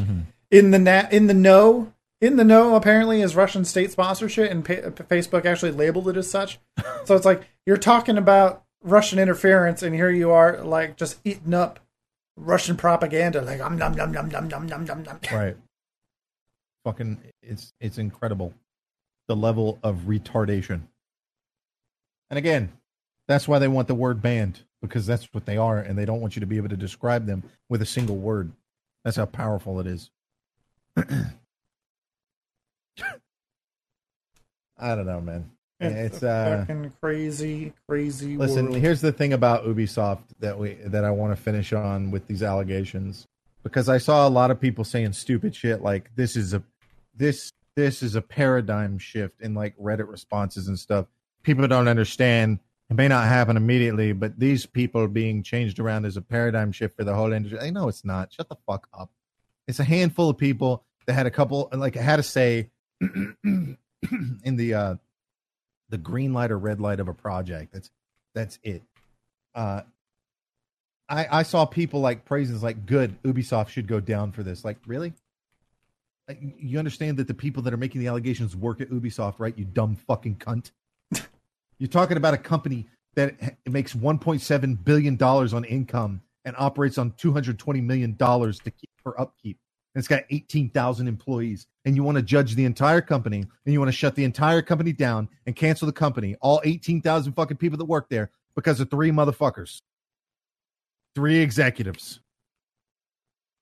in 0.50 0.70
the 0.70 0.78
na- 0.78 1.08
in 1.10 1.26
the 1.26 1.34
know 1.34 1.92
in 2.24 2.36
the 2.36 2.44
know 2.44 2.74
apparently 2.74 3.20
is 3.20 3.36
Russian 3.36 3.66
state 3.66 3.92
sponsorship 3.92 4.50
and 4.50 4.64
pa- 4.64 5.04
Facebook 5.04 5.44
actually 5.44 5.72
labeled 5.72 6.08
it 6.08 6.16
as 6.16 6.30
such. 6.30 6.58
so 7.04 7.14
it's 7.14 7.26
like 7.26 7.42
you're 7.66 7.76
talking 7.76 8.16
about 8.16 8.64
Russian 8.82 9.18
interference 9.18 9.82
and 9.82 9.94
here 9.94 10.10
you 10.10 10.30
are 10.30 10.62
like 10.62 10.96
just 10.96 11.18
eating 11.24 11.52
up 11.52 11.80
Russian 12.36 12.76
propaganda 12.76 13.42
like 13.42 13.60
um 13.60 13.76
num 13.76 13.94
num 13.94 14.10
num 14.10 14.28
num 14.28 14.48
num 14.48 14.66
num 14.66 14.84
num 14.84 15.02
num. 15.02 15.20
Right. 15.30 15.56
Fucking 16.84 17.18
it's 17.42 17.74
it's 17.78 17.98
incredible 17.98 18.54
the 19.28 19.36
level 19.36 19.78
of 19.82 20.00
retardation. 20.06 20.82
And 22.30 22.38
again, 22.38 22.72
that's 23.28 23.46
why 23.46 23.58
they 23.58 23.68
want 23.68 23.86
the 23.86 23.94
word 23.94 24.22
banned 24.22 24.60
because 24.80 25.06
that's 25.06 25.28
what 25.32 25.44
they 25.44 25.58
are 25.58 25.78
and 25.78 25.98
they 25.98 26.04
don't 26.06 26.20
want 26.20 26.36
you 26.36 26.40
to 26.40 26.46
be 26.46 26.56
able 26.56 26.68
to 26.70 26.76
describe 26.76 27.26
them 27.26 27.42
with 27.68 27.82
a 27.82 27.86
single 27.86 28.16
word. 28.16 28.52
That's 29.04 29.16
how 29.16 29.26
powerful 29.26 29.78
it 29.80 29.86
is. 29.86 30.10
I 34.78 34.94
don't 34.94 35.06
know, 35.06 35.20
man. 35.20 35.50
It's 35.80 36.22
a 36.22 36.28
uh 36.30 36.58
fucking 36.60 36.92
crazy 37.00 37.72
crazy 37.88 38.36
Listen, 38.36 38.66
world. 38.66 38.76
here's 38.78 39.00
the 39.00 39.12
thing 39.12 39.32
about 39.32 39.64
Ubisoft 39.64 40.22
that 40.40 40.58
we 40.58 40.74
that 40.74 41.04
I 41.04 41.10
want 41.10 41.36
to 41.36 41.42
finish 41.42 41.72
on 41.72 42.10
with 42.10 42.26
these 42.26 42.42
allegations 42.42 43.26
because 43.62 43.88
I 43.88 43.98
saw 43.98 44.26
a 44.26 44.30
lot 44.30 44.50
of 44.50 44.60
people 44.60 44.84
saying 44.84 45.12
stupid 45.12 45.54
shit 45.54 45.82
like 45.82 46.14
this 46.14 46.36
is 46.36 46.54
a 46.54 46.62
this 47.14 47.52
this 47.76 48.02
is 48.02 48.14
a 48.14 48.22
paradigm 48.22 48.98
shift 48.98 49.40
in 49.40 49.54
like 49.54 49.76
Reddit 49.76 50.08
responses 50.08 50.68
and 50.68 50.78
stuff. 50.78 51.06
People 51.42 51.66
don't 51.66 51.88
understand. 51.88 52.60
It 52.88 52.94
may 52.94 53.08
not 53.08 53.26
happen 53.26 53.56
immediately, 53.56 54.12
but 54.12 54.38
these 54.38 54.66
people 54.66 55.08
being 55.08 55.42
changed 55.42 55.80
around 55.80 56.04
is 56.04 56.16
a 56.16 56.22
paradigm 56.22 56.70
shift 56.70 56.96
for 56.96 57.04
the 57.04 57.14
whole 57.14 57.32
industry. 57.32 57.58
I 57.58 57.70
know 57.70 57.88
it's 57.88 58.04
not. 58.04 58.32
Shut 58.32 58.48
the 58.48 58.56
fuck 58.66 58.86
up. 58.94 59.10
It's 59.66 59.80
a 59.80 59.84
handful 59.84 60.30
of 60.30 60.38
people 60.38 60.84
that 61.06 61.14
had 61.14 61.26
a 61.26 61.30
couple 61.30 61.68
like 61.72 61.94
had 61.94 62.16
to 62.16 62.22
say 62.22 62.70
in 64.44 64.56
the 64.56 64.74
uh 64.74 64.94
the 65.90 65.98
green 65.98 66.32
light 66.32 66.50
or 66.50 66.58
red 66.58 66.80
light 66.80 67.00
of 67.00 67.08
a 67.08 67.14
project. 67.14 67.72
That's 67.72 67.90
that's 68.34 68.58
it. 68.62 68.82
Uh, 69.54 69.82
I 71.08 71.26
I 71.30 71.42
saw 71.42 71.64
people 71.64 72.00
like 72.00 72.24
praises 72.24 72.62
like 72.62 72.86
good 72.86 73.20
Ubisoft 73.22 73.68
should 73.68 73.86
go 73.86 74.00
down 74.00 74.32
for 74.32 74.42
this. 74.42 74.64
Like 74.64 74.78
really? 74.86 75.12
Like, 76.26 76.40
you 76.58 76.78
understand 76.78 77.18
that 77.18 77.28
the 77.28 77.34
people 77.34 77.62
that 77.64 77.74
are 77.74 77.76
making 77.78 78.00
the 78.00 78.06
allegations 78.06 78.56
work 78.56 78.80
at 78.80 78.90
Ubisoft, 78.90 79.34
right? 79.38 79.56
You 79.58 79.66
dumb 79.66 79.94
fucking 79.94 80.36
cunt. 80.36 80.70
You're 81.78 81.88
talking 81.88 82.16
about 82.16 82.32
a 82.32 82.38
company 82.38 82.86
that 83.14 83.58
makes 83.66 83.92
1.7 83.92 84.84
billion 84.84 85.16
dollars 85.16 85.52
on 85.52 85.64
income 85.64 86.22
and 86.44 86.56
operates 86.58 86.98
on 86.98 87.12
220 87.18 87.80
million 87.80 88.16
dollars 88.16 88.58
to 88.60 88.70
keep 88.70 88.90
for 89.02 89.20
upkeep. 89.20 89.58
And 89.94 90.00
it's 90.00 90.08
got 90.08 90.24
18,000 90.30 91.06
employees. 91.06 91.66
And 91.84 91.94
you 91.94 92.02
want 92.02 92.16
to 92.16 92.22
judge 92.22 92.54
the 92.54 92.64
entire 92.64 93.00
company 93.00 93.44
and 93.64 93.72
you 93.72 93.78
want 93.78 93.88
to 93.88 93.96
shut 93.96 94.14
the 94.14 94.24
entire 94.24 94.62
company 94.62 94.92
down 94.92 95.28
and 95.46 95.54
cancel 95.54 95.86
the 95.86 95.92
company, 95.92 96.36
all 96.40 96.60
18,000 96.64 97.32
fucking 97.32 97.58
people 97.58 97.78
that 97.78 97.84
work 97.84 98.08
there 98.08 98.30
because 98.56 98.80
of 98.80 98.90
three 98.90 99.10
motherfuckers, 99.10 99.82
three 101.14 101.38
executives. 101.38 102.20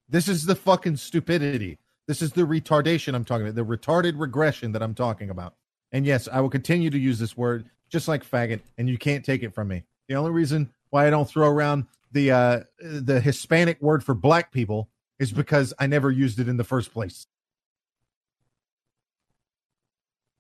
This 0.08 0.28
is 0.28 0.44
the 0.44 0.54
fucking 0.54 0.96
stupidity. 0.96 1.78
This 2.06 2.22
is 2.22 2.32
the 2.32 2.42
retardation 2.42 3.14
I'm 3.14 3.24
talking 3.24 3.46
about, 3.46 3.54
the 3.54 3.64
retarded 3.76 4.18
regression 4.18 4.72
that 4.72 4.82
I'm 4.82 4.94
talking 4.94 5.30
about. 5.30 5.54
And 5.92 6.04
yes, 6.06 6.28
I 6.30 6.40
will 6.40 6.50
continue 6.50 6.90
to 6.90 6.98
use 6.98 7.18
this 7.18 7.36
word 7.36 7.68
just 7.90 8.08
like 8.08 8.28
faggot, 8.28 8.60
and 8.78 8.88
you 8.88 8.98
can't 8.98 9.24
take 9.24 9.42
it 9.42 9.54
from 9.54 9.68
me. 9.68 9.84
The 10.08 10.14
only 10.14 10.30
reason 10.30 10.70
why 10.90 11.06
I 11.06 11.10
don't 11.10 11.28
throw 11.28 11.48
around 11.48 11.86
the 12.10 12.30
uh, 12.30 12.60
the 12.80 13.20
Hispanic 13.20 13.80
word 13.80 14.02
for 14.02 14.14
black 14.14 14.52
people 14.52 14.88
is 15.22 15.30
because 15.32 15.72
I 15.78 15.86
never 15.86 16.10
used 16.10 16.40
it 16.40 16.48
in 16.48 16.56
the 16.56 16.64
first 16.64 16.92
place. 16.92 17.28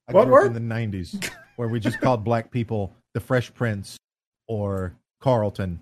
I 0.08 0.12
What 0.12 0.26
word? 0.26 0.46
in 0.48 0.54
the 0.54 0.74
'90s, 0.74 1.30
where 1.54 1.68
we 1.68 1.78
just 1.78 2.00
called 2.00 2.24
black 2.24 2.50
people 2.50 2.92
the 3.14 3.20
Fresh 3.20 3.54
Prince 3.54 3.96
or 4.48 4.94
Carlton. 5.20 5.80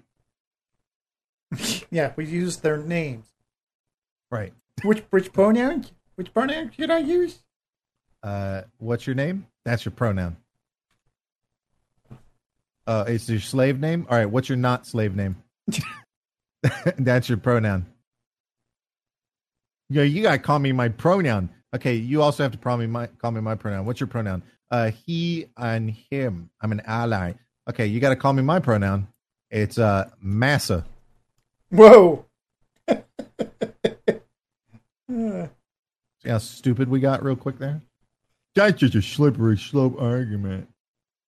yeah, 1.90 2.12
we 2.14 2.26
used 2.26 2.62
their 2.62 2.76
names. 2.76 3.26
Right. 4.30 4.53
Which 4.82 5.03
which 5.09 5.32
pronoun? 5.32 5.86
Which 6.16 6.34
pronoun 6.34 6.70
should 6.70 6.90
I 6.90 6.98
use? 6.98 7.38
Uh, 8.22 8.62
what's 8.76 9.07
your 9.07 9.16
name? 9.16 9.46
That's 9.64 9.86
your 9.86 9.92
pronoun. 9.92 10.36
Uh, 12.86 13.05
it's 13.09 13.30
your 13.30 13.40
slave 13.40 13.80
name. 13.80 14.07
All 14.11 14.18
right. 14.18 14.28
What's 14.28 14.51
your 14.51 14.59
not 14.59 14.86
slave 14.86 15.16
name? 15.16 15.36
That's 16.98 17.30
your 17.30 17.38
pronoun. 17.38 17.86
Yeah, 19.91 20.05
you 20.05 20.22
gotta 20.22 20.38
call 20.38 20.61
me 20.61 20.70
my 20.72 20.88
pronoun. 20.88 21.51
Okay, 21.74 21.95
you 21.95 22.22
also 22.22 22.45
have 22.45 22.53
to 22.53 22.59
call 22.59 22.76
me 22.76 22.86
my 22.86 23.07
call 23.07 23.32
me 23.32 23.41
my 23.41 23.57
pronoun. 23.57 23.84
What's 23.84 23.99
your 24.01 24.07
pronoun? 24.07 24.43
Uh, 24.70 24.93
he 25.05 25.47
and 25.57 25.91
him. 25.91 26.49
I'm 26.61 26.70
an 26.70 26.80
ally. 26.86 27.32
Okay, 27.68 27.86
you 27.86 27.99
gotta 27.99 28.16
call 28.16 28.32
me 28.32 28.43
my 28.43 28.61
pronoun. 28.61 29.09
It's 29.51 29.78
uh 29.78 30.09
massa. 30.20 30.86
Whoa. 31.70 32.24
See 35.09 36.28
how 36.28 36.38
stupid 36.38 36.88
we 36.88 37.01
got 37.01 37.24
real 37.24 37.36
quick 37.36 37.59
there? 37.59 37.82
That's 38.55 38.78
just 38.78 38.95
a 38.95 39.03
slippery 39.03 39.59
slope 39.59 40.01
argument. 40.01 40.68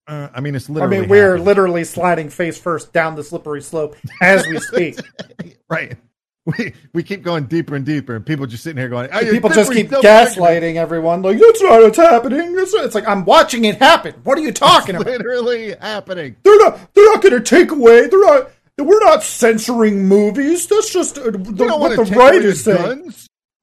Uh, 0.06 0.28
I 0.34 0.40
mean, 0.40 0.54
it's 0.54 0.68
literally. 0.68 0.98
I 0.98 1.00
mean, 1.00 1.08
we're 1.08 1.30
happening. 1.30 1.46
literally 1.46 1.84
sliding 1.84 2.28
face 2.28 2.58
first 2.58 2.92
down 2.92 3.16
the 3.16 3.24
slippery 3.24 3.62
slope 3.62 3.96
as 4.20 4.46
we 4.46 4.58
speak. 4.58 4.98
right. 5.70 5.96
We 6.44 6.74
we 6.92 7.04
keep 7.04 7.22
going 7.22 7.44
deeper 7.44 7.76
and 7.76 7.86
deeper, 7.86 8.16
and 8.16 8.26
people 8.26 8.46
just 8.46 8.64
sitting 8.64 8.76
here 8.76 8.88
going, 8.88 9.08
"Oh, 9.12 9.20
People 9.20 9.50
just 9.50 9.72
keep 9.72 9.90
gaslighting 9.90 10.74
everyone. 10.74 11.22
Like, 11.22 11.38
that's 11.38 11.62
not 11.62 11.82
what's 11.82 11.96
happening. 11.96 12.56
That's 12.56 12.74
not. 12.74 12.84
It's 12.84 12.96
like, 12.96 13.06
I'm 13.06 13.24
watching 13.24 13.64
it 13.64 13.76
happen. 13.76 14.14
What 14.24 14.36
are 14.38 14.40
you 14.40 14.50
talking 14.50 14.96
argument." 14.96 15.22
about? 15.22 15.34
literally 15.36 15.76
happening. 15.80 16.34
They're 16.42 16.58
not, 16.58 16.94
they're 16.94 17.12
not 17.12 17.22
going 17.22 17.34
to 17.34 17.40
take 17.40 17.70
away, 17.70 18.08
they're 18.08 18.20
not, 18.20 18.50
we're 18.76 19.04
not 19.04 19.22
censoring 19.22 20.08
movies. 20.08 20.66
That's 20.66 20.92
just 20.92 21.18
uh, 21.18 21.30
the, 21.30 21.76
what 21.78 21.90
the 21.90 22.04
to 22.04 22.10
take 22.10 22.18
right 22.18 22.34
is 22.34 22.64
saying. 22.64 23.12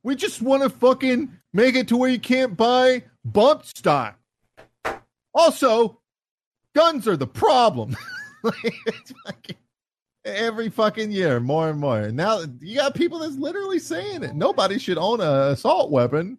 We 0.04 0.16
just 0.16 0.42
want 0.42 0.64
to 0.64 0.70
fucking 0.70 1.38
make 1.54 1.76
it 1.76 1.90
to 1.90 1.98
where 1.98 2.10
you 2.10 2.20
can't 2.20 2.56
buy 2.56 3.04
bump 3.26 3.66
stock. 3.66 4.18
Also, 5.34 6.00
guns 6.74 7.08
are 7.08 7.18
the 7.18 7.28
problem. 7.28 7.98
it's 8.44 9.14
fucking, 9.26 9.58
every 10.26 10.70
fucking 10.70 11.12
year, 11.12 11.40
more 11.40 11.70
and 11.70 11.80
more. 11.80 12.12
Now 12.12 12.42
you 12.60 12.76
got 12.78 12.96
people 12.96 13.20
that's 13.20 13.36
literally 13.38 13.80
saying 13.80 14.24
it. 14.24 14.36
Nobody 14.36 14.78
should 14.80 14.98
own 14.98 15.22
a 15.22 15.50
assault 15.52 15.92
weapon. 15.92 16.38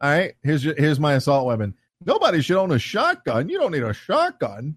All 0.00 0.10
right, 0.10 0.34
here's 0.42 0.64
your, 0.64 0.74
here's 0.76 1.00
my 1.00 1.14
assault 1.14 1.46
weapon. 1.46 1.74
Nobody 2.04 2.40
should 2.40 2.56
own 2.56 2.70
a 2.70 2.78
shotgun. 2.78 3.48
You 3.48 3.58
don't 3.58 3.72
need 3.72 3.82
a 3.82 3.92
shotgun. 3.92 4.76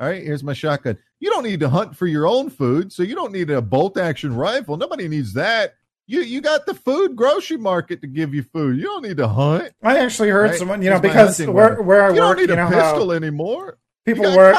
All 0.00 0.08
right, 0.08 0.22
here's 0.22 0.42
my 0.42 0.54
shotgun. 0.54 0.98
You 1.20 1.30
don't 1.30 1.44
need 1.44 1.60
to 1.60 1.68
hunt 1.68 1.96
for 1.96 2.06
your 2.06 2.26
own 2.26 2.50
food, 2.50 2.92
so 2.92 3.02
you 3.02 3.14
don't 3.14 3.32
need 3.32 3.50
a 3.50 3.60
bolt 3.62 3.96
action 3.98 4.34
rifle. 4.34 4.76
Nobody 4.76 5.06
needs 5.08 5.32
that. 5.34 5.74
You 6.06 6.20
you 6.20 6.40
got 6.42 6.66
the 6.66 6.74
food 6.74 7.16
grocery 7.16 7.56
market 7.56 8.00
to 8.02 8.06
give 8.06 8.34
you 8.34 8.42
food. 8.42 8.76
You 8.76 8.84
don't 8.84 9.02
need 9.02 9.16
to 9.18 9.28
hunt. 9.28 9.72
I 9.82 9.98
actually 9.98 10.28
heard 10.30 10.50
Right? 10.50 10.58
someone, 10.58 10.82
you 10.82 10.90
know, 10.90 11.00
because 11.00 11.38
where 11.46 11.80
where 11.82 12.04
I 12.04 12.10
You 12.10 12.16
don't 12.16 12.28
work, 12.30 12.38
need 12.38 12.48
you 12.48 12.54
a 12.54 12.56
know 12.56 12.68
pistol 12.68 13.12
anymore. 13.12 13.78
people 14.04 14.24
work, 14.36 14.56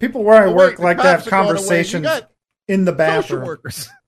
people 0.00 0.24
where 0.24 0.42
I 0.42 0.46
Oh, 0.46 0.52
work 0.54 0.78
wait, 0.78 0.84
like 0.84 0.96
to 0.96 1.02
have 1.04 1.18
cops 1.18 1.26
are 1.28 1.30
going 1.30 1.42
away. 1.42 1.50
You 1.52 1.58
conversations 1.58 2.02
got 2.02 2.29
in 2.70 2.84
the 2.84 2.92
social 2.92 2.96
bathroom. 2.96 3.44
workers. 3.46 3.88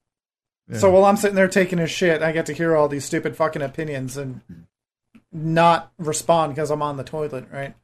Yeah. 0.69 0.79
So 0.79 0.93
while 0.93 1.05
I'm 1.05 1.17
sitting 1.17 1.35
there 1.35 1.49
taking 1.49 1.81
a 1.81 1.89
shit, 1.89 2.23
I 2.23 2.31
get 2.31 2.47
to 2.47 2.53
hear 2.53 2.77
all 2.77 2.87
these 2.89 3.05
stupid 3.05 3.37
fucking 3.37 3.61
opinions 3.61 4.17
and 4.17 4.41
not 5.33 5.93
respond 5.99 6.55
because 6.55 6.71
I'm 6.71 6.81
on 6.81 6.97
the 6.97 7.05
toilet, 7.05 7.47
right? 7.53 7.75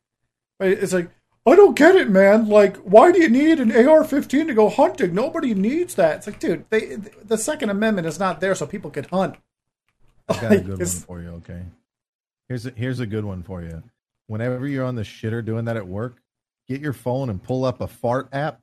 But 0.61 0.69
it's 0.69 0.93
like, 0.93 1.11
I 1.45 1.57
don't 1.57 1.77
get 1.77 1.97
it, 1.97 2.09
man. 2.09 2.49
Like, 2.49 2.77
why 2.79 3.11
do 3.11 3.21
you 3.21 3.29
need 3.29 3.59
an 3.59 3.73
AR-15 3.73 4.47
to 4.47 4.55
go 4.55 4.69
hunting? 4.69 5.13
Nobody 5.13 5.55
needs 5.55 5.97
that. 5.97 6.19
It's 6.19 6.27
like, 6.29 6.39
dude, 6.39 6.67
they, 6.71 6.97
the 6.97 7.37
Second 7.37 7.71
Amendment 7.71 8.07
is 8.07 8.19
not 8.19 8.41
there 8.41 8.55
so 8.55 8.65
people 8.65 8.91
could 8.91 9.07
hunt. 9.07 9.37
I 10.29 10.41
got 10.41 10.53
a 10.53 10.61
good 10.61 10.79
one 10.79 10.87
for 10.87 11.21
you. 11.21 11.29
Okay, 11.31 11.63
here's 12.49 12.65
a, 12.65 12.71
here's 12.71 13.01
a 13.01 13.07
good 13.07 13.25
one 13.25 13.43
for 13.43 13.63
you. 13.63 13.83
Whenever 14.29 14.69
you're 14.69 14.85
on 14.85 14.95
the 14.95 15.03
shitter 15.03 15.45
doing 15.45 15.65
that 15.65 15.77
at 15.77 15.89
work, 15.89 16.23
get 16.69 16.81
your 16.81 16.93
phone 16.93 17.29
and 17.29 17.43
pull 17.43 17.65
up 17.65 17.81
a 17.81 17.89
fart 17.89 18.29
app, 18.33 18.61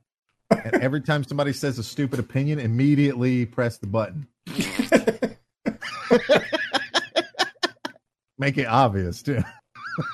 and 0.63 0.75
every 0.81 1.01
time 1.01 1.23
somebody 1.23 1.53
says 1.53 1.79
a 1.79 1.83
stupid 1.83 2.19
opinion, 2.19 2.59
immediately 2.59 3.45
press 3.45 3.77
the 3.77 3.87
button. 3.87 4.27
Make 8.37 8.57
it 8.57 8.65
obvious 8.65 9.21
too. 9.21 9.43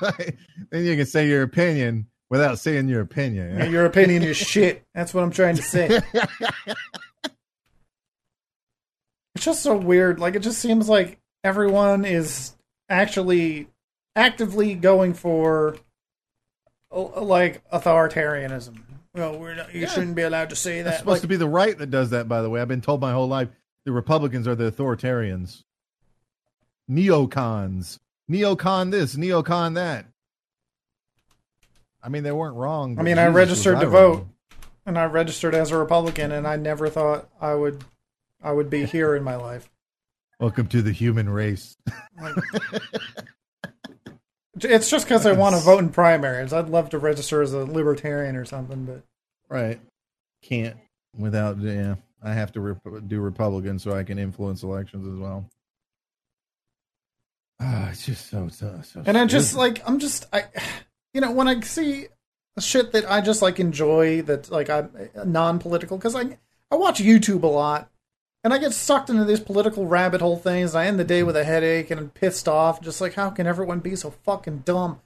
then 0.70 0.84
you 0.84 0.96
can 0.96 1.06
say 1.06 1.28
your 1.28 1.42
opinion 1.42 2.06
without 2.30 2.58
saying 2.58 2.88
your 2.88 3.00
opinion. 3.00 3.70
Your 3.70 3.84
opinion 3.84 4.22
is 4.22 4.36
shit. 4.36 4.84
That's 4.94 5.12
what 5.12 5.22
I'm 5.24 5.32
trying 5.32 5.56
to 5.56 5.62
say. 5.62 6.00
It's 9.34 9.46
just 9.46 9.62
so 9.62 9.76
weird. 9.76 10.20
Like, 10.20 10.34
it 10.36 10.40
just 10.40 10.60
seems 10.60 10.88
like 10.88 11.18
everyone 11.42 12.04
is 12.04 12.54
actually 12.88 13.66
actively 14.14 14.74
going 14.74 15.14
for 15.14 15.76
like 16.92 17.68
authoritarianism. 17.70 18.82
Well, 19.14 19.38
we're 19.38 19.54
not, 19.54 19.74
you 19.74 19.82
Yeah. 19.82 19.88
shouldn't 19.88 20.16
be 20.16 20.22
allowed 20.22 20.50
to 20.50 20.56
say 20.56 20.80
that. 20.82 20.98
supposed 21.00 21.06
Like, 21.16 21.20
to 21.22 21.28
be 21.28 21.36
the 21.36 21.48
right 21.48 21.76
that 21.76 21.90
does 21.90 22.10
that, 22.10 22.28
by 22.28 22.40
the 22.42 22.48
way. 22.48 22.60
I've 22.60 22.68
been 22.68 22.80
told 22.80 23.00
my 23.00 23.12
whole 23.12 23.28
life 23.28 23.48
the 23.84 23.92
Republicans 23.92 24.48
are 24.48 24.54
the 24.54 24.70
authoritarians. 24.70 25.64
Neocons. 26.90 27.98
Neocon 28.30 28.90
this, 28.90 29.14
neocon 29.16 29.74
that. 29.74 30.06
I 32.02 32.08
mean, 32.08 32.22
they 32.22 32.32
weren't 32.32 32.56
wrong. 32.56 32.98
I 32.98 33.02
mean, 33.02 33.18
I 33.18 33.26
registered 33.26 33.80
to 33.80 33.86
I 33.86 33.90
vote. 33.90 34.14
wrong. 34.18 34.28
and 34.86 34.98
I 34.98 35.04
registered 35.04 35.54
as 35.54 35.70
a 35.70 35.78
Republican, 35.78 36.32
and 36.32 36.46
I 36.46 36.56
never 36.56 36.88
thought 36.88 37.28
I 37.40 37.54
would, 37.54 37.84
I 38.42 38.52
would 38.52 38.70
be 38.70 38.84
here 38.86 39.14
in 39.14 39.22
my 39.22 39.36
life. 39.36 39.68
Welcome 40.40 40.66
to 40.68 40.82
the 40.82 40.90
human 40.92 41.28
race. 41.28 41.76
Like, 42.20 42.34
it's 44.64 44.90
just 44.90 45.06
because 45.06 45.26
I 45.26 45.32
want 45.32 45.54
to 45.54 45.60
vote 45.60 45.78
in 45.80 45.88
primaries. 45.90 46.52
I'd 46.52 46.68
love 46.68 46.90
to 46.90 46.98
register 46.98 47.42
as 47.42 47.52
a 47.52 47.64
libertarian 47.64 48.36
or 48.36 48.44
something, 48.44 48.84
but 48.84 49.02
Right. 49.48 49.80
Can't 50.42 50.76
without, 51.16 51.58
yeah. 51.58 51.96
I 52.22 52.32
have 52.34 52.52
to 52.52 52.60
rep- 52.60 53.08
do 53.08 53.20
Republican 53.20 53.78
so 53.78 53.92
I 53.92 54.04
can 54.04 54.18
influence 54.18 54.62
elections 54.62 55.06
as 55.06 55.18
well. 55.18 55.44
Ah, 57.60 57.90
it's 57.90 58.06
just 58.06 58.28
so, 58.28 58.48
so, 58.48 58.80
so 58.82 59.02
and 59.06 59.16
I 59.16 59.26
just 59.26 59.54
like 59.54 59.82
I'm 59.88 59.98
just 59.98 60.26
I, 60.32 60.44
you 61.14 61.20
know, 61.20 61.30
when 61.30 61.48
I 61.48 61.60
see 61.60 62.06
shit 62.58 62.92
that 62.92 63.10
I 63.10 63.20
just 63.20 63.42
like 63.42 63.60
enjoy 63.60 64.22
that 64.22 64.50
like 64.50 64.68
I'm 64.68 64.90
non-political 65.24 65.96
because 65.96 66.14
I 66.14 66.38
I 66.70 66.76
watch 66.76 67.00
YouTube 67.00 67.42
a 67.42 67.46
lot. 67.48 67.90
And 68.44 68.52
I 68.52 68.58
get 68.58 68.72
sucked 68.72 69.08
into 69.08 69.24
these 69.24 69.40
political 69.40 69.86
rabbit 69.86 70.20
hole 70.20 70.36
things. 70.36 70.74
I 70.74 70.86
end 70.86 70.98
the 70.98 71.04
day 71.04 71.22
with 71.22 71.36
a 71.36 71.44
headache 71.44 71.90
and 71.90 72.00
I'm 72.00 72.10
pissed 72.10 72.48
off. 72.48 72.80
Just 72.80 73.00
like, 73.00 73.14
how 73.14 73.30
can 73.30 73.46
everyone 73.46 73.78
be 73.80 73.94
so 73.94 74.10
fucking 74.10 74.58
dumb? 74.64 75.00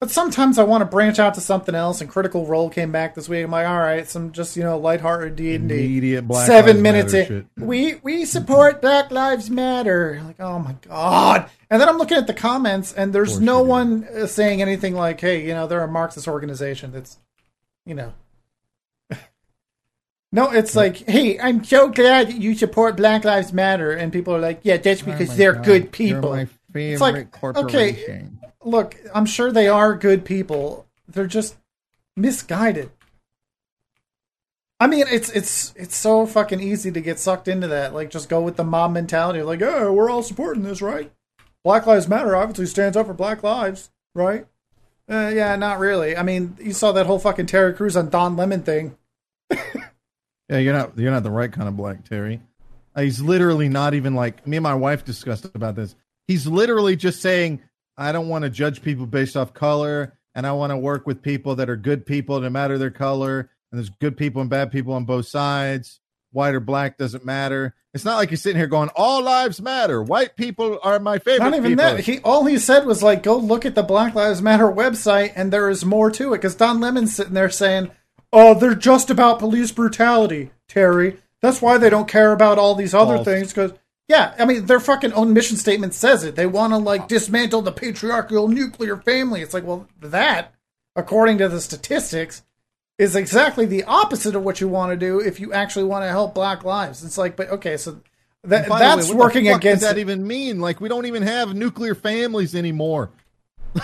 But 0.00 0.10
sometimes 0.10 0.58
I 0.58 0.62
want 0.64 0.80
to 0.80 0.86
branch 0.86 1.18
out 1.18 1.34
to 1.34 1.42
something 1.42 1.74
else. 1.74 2.00
And 2.00 2.08
Critical 2.08 2.46
Role 2.46 2.70
came 2.70 2.90
back 2.90 3.14
this 3.14 3.28
week. 3.28 3.44
I'm 3.44 3.50
like, 3.50 3.66
all 3.66 3.78
right, 3.78 4.08
some 4.08 4.32
just 4.32 4.56
you 4.56 4.62
know 4.62 4.78
lighthearted 4.78 5.36
D 5.36 5.54
and 5.54 5.68
D. 5.68 5.74
immediate 5.74 6.26
Black 6.26 6.46
Seven 6.46 6.80
minutes 6.80 7.12
in, 7.12 7.48
we 7.58 7.96
we 7.96 8.24
support 8.24 8.80
Black 8.80 9.10
Lives 9.10 9.50
Matter. 9.50 10.22
Like, 10.24 10.40
oh 10.40 10.58
my 10.58 10.74
god! 10.88 11.50
And 11.68 11.82
then 11.82 11.86
I'm 11.86 11.98
looking 11.98 12.16
at 12.16 12.26
the 12.26 12.32
comments, 12.32 12.94
and 12.94 13.12
there's 13.12 13.40
no 13.40 13.60
one 13.60 14.26
saying 14.26 14.62
anything 14.62 14.94
like, 14.94 15.20
hey, 15.20 15.46
you 15.46 15.52
know, 15.52 15.66
they're 15.66 15.82
a 15.82 15.88
Marxist 15.88 16.26
organization. 16.26 16.92
That's, 16.92 17.18
you 17.84 17.94
know. 17.94 18.14
No, 20.32 20.50
it's 20.50 20.76
like, 20.76 20.96
hey, 21.08 21.40
I'm 21.40 21.64
so 21.64 21.88
glad 21.88 22.28
that 22.28 22.40
you 22.40 22.54
support 22.54 22.96
Black 22.96 23.24
Lives 23.24 23.52
Matter, 23.52 23.90
and 23.92 24.12
people 24.12 24.34
are 24.34 24.40
like, 24.40 24.60
yeah, 24.62 24.76
that's 24.76 25.02
because 25.02 25.36
they're 25.36 25.54
good 25.54 25.90
people. 25.90 26.30
My 26.30 26.46
It's 26.72 27.00
like, 27.00 27.42
okay, 27.42 28.28
Look, 28.62 28.96
I'm 29.14 29.26
sure 29.26 29.50
they 29.50 29.68
are 29.68 29.94
good 29.96 30.24
people. 30.24 30.86
They're 31.08 31.26
just 31.26 31.56
misguided. 32.16 32.90
I 34.78 34.86
mean, 34.86 35.06
it's 35.08 35.30
it's 35.30 35.74
it's 35.76 35.96
so 35.96 36.26
fucking 36.26 36.60
easy 36.60 36.90
to 36.92 37.00
get 37.00 37.18
sucked 37.18 37.48
into 37.48 37.68
that. 37.68 37.92
Like, 37.92 38.10
just 38.10 38.28
go 38.28 38.40
with 38.40 38.56
the 38.56 38.64
mob 38.64 38.92
mentality. 38.92 39.42
Like, 39.42 39.62
oh, 39.62 39.92
we're 39.92 40.10
all 40.10 40.22
supporting 40.22 40.62
this, 40.62 40.80
right? 40.80 41.10
Black 41.64 41.86
Lives 41.86 42.08
Matter 42.08 42.36
obviously 42.36 42.66
stands 42.66 42.96
up 42.96 43.06
for 43.06 43.14
Black 43.14 43.42
lives, 43.42 43.90
right? 44.14 44.46
Uh, 45.10 45.30
yeah, 45.34 45.56
not 45.56 45.78
really. 45.78 46.16
I 46.16 46.22
mean, 46.22 46.56
you 46.60 46.72
saw 46.72 46.92
that 46.92 47.06
whole 47.06 47.18
fucking 47.18 47.46
Terry 47.46 47.74
Crews 47.74 47.96
on 47.96 48.10
Don 48.10 48.36
Lemon 48.36 48.62
thing. 48.62 48.96
Yeah, 50.50 50.58
you're 50.58 50.74
not 50.74 50.98
you're 50.98 51.12
not 51.12 51.22
the 51.22 51.30
right 51.30 51.52
kind 51.52 51.68
of 51.68 51.76
black, 51.76 52.04
Terry. 52.04 52.40
Uh, 52.96 53.02
he's 53.02 53.20
literally 53.20 53.68
not 53.68 53.94
even 53.94 54.16
like 54.16 54.46
me 54.46 54.56
and 54.56 54.64
my 54.64 54.74
wife 54.74 55.04
discussed 55.04 55.44
about 55.54 55.76
this. 55.76 55.94
He's 56.26 56.46
literally 56.46 56.96
just 56.96 57.22
saying, 57.22 57.62
I 57.96 58.10
don't 58.10 58.28
want 58.28 58.42
to 58.42 58.50
judge 58.50 58.82
people 58.82 59.06
based 59.06 59.36
off 59.36 59.54
color, 59.54 60.18
and 60.34 60.44
I 60.46 60.52
want 60.52 60.70
to 60.70 60.76
work 60.76 61.06
with 61.06 61.22
people 61.22 61.54
that 61.56 61.70
are 61.70 61.76
good 61.76 62.04
people 62.04 62.40
no 62.40 62.50
matter 62.50 62.78
their 62.78 62.90
color. 62.90 63.50
And 63.70 63.78
there's 63.78 63.90
good 63.90 64.16
people 64.16 64.40
and 64.40 64.50
bad 64.50 64.72
people 64.72 64.94
on 64.94 65.04
both 65.04 65.28
sides. 65.28 66.00
White 66.32 66.54
or 66.54 66.60
black 66.60 66.98
doesn't 66.98 67.24
matter. 67.24 67.74
It's 67.94 68.04
not 68.04 68.16
like 68.16 68.30
you're 68.30 68.36
sitting 68.36 68.58
here 68.58 68.66
going, 68.66 68.88
All 68.96 69.22
lives 69.22 69.60
matter. 69.60 70.02
White 70.02 70.34
people 70.34 70.80
are 70.82 70.98
my 70.98 71.18
favorite. 71.18 71.50
Not 71.50 71.56
even 71.56 71.72
people." 71.72 71.84
that. 71.84 72.00
He 72.00 72.18
all 72.20 72.44
he 72.44 72.58
said 72.58 72.86
was 72.86 73.04
like, 73.04 73.22
"Go 73.22 73.36
look 73.36 73.64
at 73.64 73.76
the 73.76 73.84
Black 73.84 74.16
Lives 74.16 74.42
Matter 74.42 74.66
website, 74.66 75.32
and 75.36 75.52
there 75.52 75.70
is 75.70 75.84
more 75.84 76.10
to 76.12 76.32
it." 76.32 76.38
Because 76.38 76.56
Don 76.56 76.80
Lemon's 76.80 77.14
sitting 77.14 77.34
there 77.34 77.50
saying, 77.50 77.92
"Oh, 78.32 78.54
they're 78.54 78.74
just 78.74 79.10
about 79.10 79.38
police 79.38 79.72
brutality, 79.72 80.50
Terry. 80.68 81.18
That's 81.40 81.62
why 81.62 81.78
they 81.78 81.90
don't 81.90 82.08
care 82.08 82.32
about 82.32 82.58
all 82.58 82.74
these 82.74 82.94
other 82.94 83.16
False. 83.16 83.26
things." 83.26 83.48
Because 83.48 83.72
yeah, 84.10 84.34
I 84.40 84.44
mean, 84.44 84.66
their 84.66 84.80
fucking 84.80 85.12
own 85.12 85.32
mission 85.32 85.56
statement 85.56 85.94
says 85.94 86.24
it. 86.24 86.34
They 86.34 86.46
want 86.46 86.72
to 86.72 86.78
like 86.78 87.06
dismantle 87.06 87.62
the 87.62 87.70
patriarchal 87.70 88.48
nuclear 88.48 88.96
family. 88.96 89.40
It's 89.40 89.54
like, 89.54 89.62
well, 89.62 89.86
that, 90.00 90.52
according 90.96 91.38
to 91.38 91.48
the 91.48 91.60
statistics, 91.60 92.42
is 92.98 93.14
exactly 93.14 93.66
the 93.66 93.84
opposite 93.84 94.34
of 94.34 94.42
what 94.42 94.60
you 94.60 94.66
want 94.66 94.90
to 94.90 94.96
do 94.96 95.20
if 95.20 95.38
you 95.38 95.52
actually 95.52 95.84
want 95.84 96.02
to 96.02 96.08
help 96.08 96.34
Black 96.34 96.64
lives. 96.64 97.04
It's 97.04 97.16
like, 97.16 97.36
but 97.36 97.50
okay, 97.50 97.76
so. 97.76 98.00
That, 98.42 98.68
By 98.68 98.78
the 98.78 98.84
way, 98.84 98.96
that's 98.96 99.08
the 99.10 99.16
working 99.16 99.48
against 99.48 99.82
Does 99.82 99.90
that 99.90 99.98
even 99.98 100.26
mean? 100.26 100.60
Like, 100.60 100.80
we 100.80 100.88
don't 100.88 101.06
even 101.06 101.22
have 101.22 101.54
nuclear 101.54 101.94
families 101.94 102.54
anymore. 102.54 103.10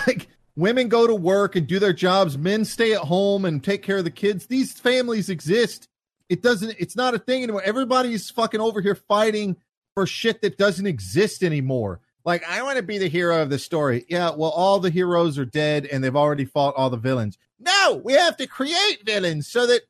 Like, 0.05 0.27
women 0.57 0.89
go 0.89 1.07
to 1.07 1.15
work 1.15 1.55
and 1.55 1.65
do 1.65 1.79
their 1.79 1.93
jobs. 1.93 2.37
Men 2.37 2.65
stay 2.65 2.93
at 2.93 3.01
home 3.01 3.45
and 3.45 3.63
take 3.63 3.83
care 3.83 3.97
of 3.97 4.03
the 4.03 4.11
kids. 4.11 4.47
These 4.47 4.73
families 4.73 5.29
exist. 5.29 5.87
It 6.27 6.41
doesn't. 6.41 6.75
It's 6.77 6.97
not 6.97 7.13
a 7.13 7.19
thing 7.19 7.43
anymore. 7.43 7.61
Everybody's 7.63 8.29
fucking 8.29 8.59
over 8.59 8.81
here 8.81 8.95
fighting 8.95 9.55
for 9.93 10.05
shit 10.05 10.41
that 10.41 10.57
doesn't 10.57 10.87
exist 10.87 11.43
anymore. 11.43 12.01
Like, 12.25 12.43
I 12.45 12.61
want 12.61 12.75
to 12.75 12.83
be 12.83 12.97
the 12.97 13.07
hero 13.07 13.41
of 13.41 13.49
the 13.49 13.57
story. 13.57 14.05
Yeah, 14.09 14.31
well, 14.31 14.49
all 14.49 14.79
the 14.79 14.89
heroes 14.89 15.37
are 15.37 15.45
dead 15.45 15.85
and 15.85 16.03
they've 16.03 16.15
already 16.15 16.43
fought 16.43 16.75
all 16.75 16.89
the 16.89 16.97
villains. 16.97 17.37
No, 17.57 18.01
we 18.03 18.13
have 18.13 18.35
to 18.37 18.47
create 18.47 19.05
villains 19.05 19.47
so 19.47 19.65
that 19.65 19.81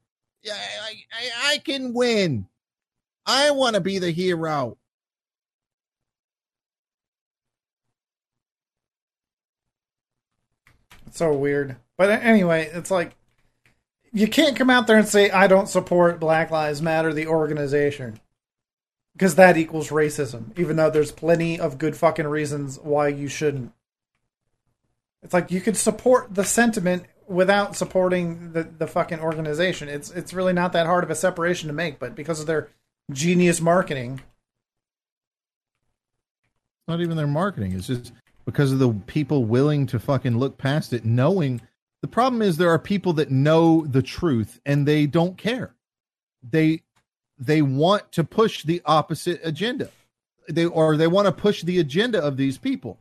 yeah, 0.43 0.53
I, 0.53 0.93
I, 1.11 1.53
I 1.53 1.57
can 1.57 1.93
win. 1.93 2.47
I 3.25 3.51
want 3.51 3.73
to 3.73 3.81
be 3.81 3.97
the 3.97 4.11
hero. 4.11 4.77
So 11.17 11.33
weird. 11.33 11.77
But 11.97 12.09
anyway, 12.09 12.69
it's 12.71 12.91
like 12.91 13.15
you 14.13 14.27
can't 14.27 14.55
come 14.55 14.69
out 14.69 14.87
there 14.87 14.97
and 14.97 15.07
say 15.07 15.29
I 15.29 15.47
don't 15.47 15.69
support 15.69 16.19
Black 16.19 16.51
Lives 16.51 16.81
Matter, 16.81 17.13
the 17.13 17.27
organization, 17.27 18.19
because 19.13 19.35
that 19.35 19.57
equals 19.57 19.89
racism. 19.89 20.57
Even 20.57 20.75
though 20.75 20.89
there's 20.89 21.11
plenty 21.11 21.59
of 21.59 21.77
good 21.77 21.95
fucking 21.95 22.27
reasons 22.27 22.79
why 22.79 23.09
you 23.09 23.27
shouldn't. 23.27 23.71
It's 25.23 25.33
like 25.33 25.51
you 25.51 25.61
could 25.61 25.75
support 25.75 26.33
the 26.33 26.43
sentiment 26.43 27.05
without 27.27 27.75
supporting 27.75 28.53
the 28.53 28.63
the 28.63 28.87
fucking 28.87 29.19
organization. 29.19 29.89
It's 29.89 30.11
it's 30.11 30.33
really 30.33 30.53
not 30.53 30.73
that 30.73 30.85
hard 30.85 31.03
of 31.03 31.09
a 31.09 31.15
separation 31.15 31.67
to 31.67 31.73
make, 31.73 31.99
but 31.99 32.15
because 32.15 32.39
of 32.39 32.47
their 32.47 32.69
genius 33.11 33.59
marketing, 33.59 34.21
not 36.87 37.01
even 37.01 37.17
their 37.17 37.27
marketing. 37.27 37.73
It's 37.73 37.87
just 37.87 38.13
because 38.47 38.71
of 38.71 38.79
the 38.79 38.93
people 39.07 39.43
willing 39.43 39.85
to 39.85 39.99
fucking 39.99 40.37
look 40.37 40.57
past 40.57 40.93
it, 40.93 41.03
knowing 41.03 41.59
the 42.01 42.07
problem 42.07 42.41
is 42.41 42.55
there 42.55 42.69
are 42.69 42.79
people 42.79 43.11
that 43.11 43.29
know 43.29 43.85
the 43.85 44.01
truth 44.01 44.61
and 44.65 44.87
they 44.87 45.05
don't 45.05 45.37
care. 45.37 45.75
They 46.41 46.83
they 47.37 47.61
want 47.61 48.09
to 48.13 48.23
push 48.23 48.63
the 48.63 48.81
opposite 48.85 49.41
agenda. 49.43 49.89
They 50.47 50.63
or 50.63 50.95
they 50.95 51.07
want 51.07 51.25
to 51.25 51.33
push 51.33 51.61
the 51.63 51.79
agenda 51.79 52.23
of 52.23 52.37
these 52.37 52.57
people. 52.57 52.97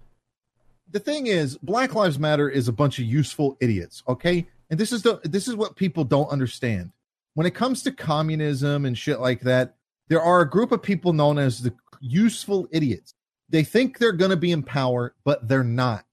The 0.91 0.99
thing 0.99 1.29
is, 1.29 1.57
Black 1.59 1.95
Lives 1.95 2.19
Matter 2.19 2.49
is 2.49 2.67
a 2.67 2.73
bunch 2.73 2.99
of 2.99 3.05
useful 3.05 3.57
idiots, 3.61 4.03
okay? 4.09 4.49
And 4.69 4.81
this 4.81 4.91
is 4.91 5.03
the 5.03 5.21
this 5.23 5.47
is 5.47 5.55
what 5.55 5.77
people 5.77 6.03
don't 6.03 6.29
understand. 6.29 6.91
When 7.35 7.47
it 7.47 7.55
comes 7.55 7.85
to 7.85 7.93
communism 7.93 8.85
and 8.85 8.99
shit 8.99 9.21
like 9.21 9.43
that, 9.43 9.77
there 10.09 10.21
are 10.21 10.41
a 10.41 10.51
group 10.51 10.73
of 10.73 10.83
people 10.83 11.13
known 11.13 11.39
as 11.39 11.63
the 11.63 11.73
useful 12.01 12.67
idiots 12.73 13.15
they 13.49 13.65
think 13.65 13.99
they're 13.99 14.13
going 14.13 14.31
to 14.31 14.37
be 14.37 14.53
in 14.53 14.63
power, 14.63 15.15
but 15.25 15.49
they're 15.49 15.65
not. 15.65 16.05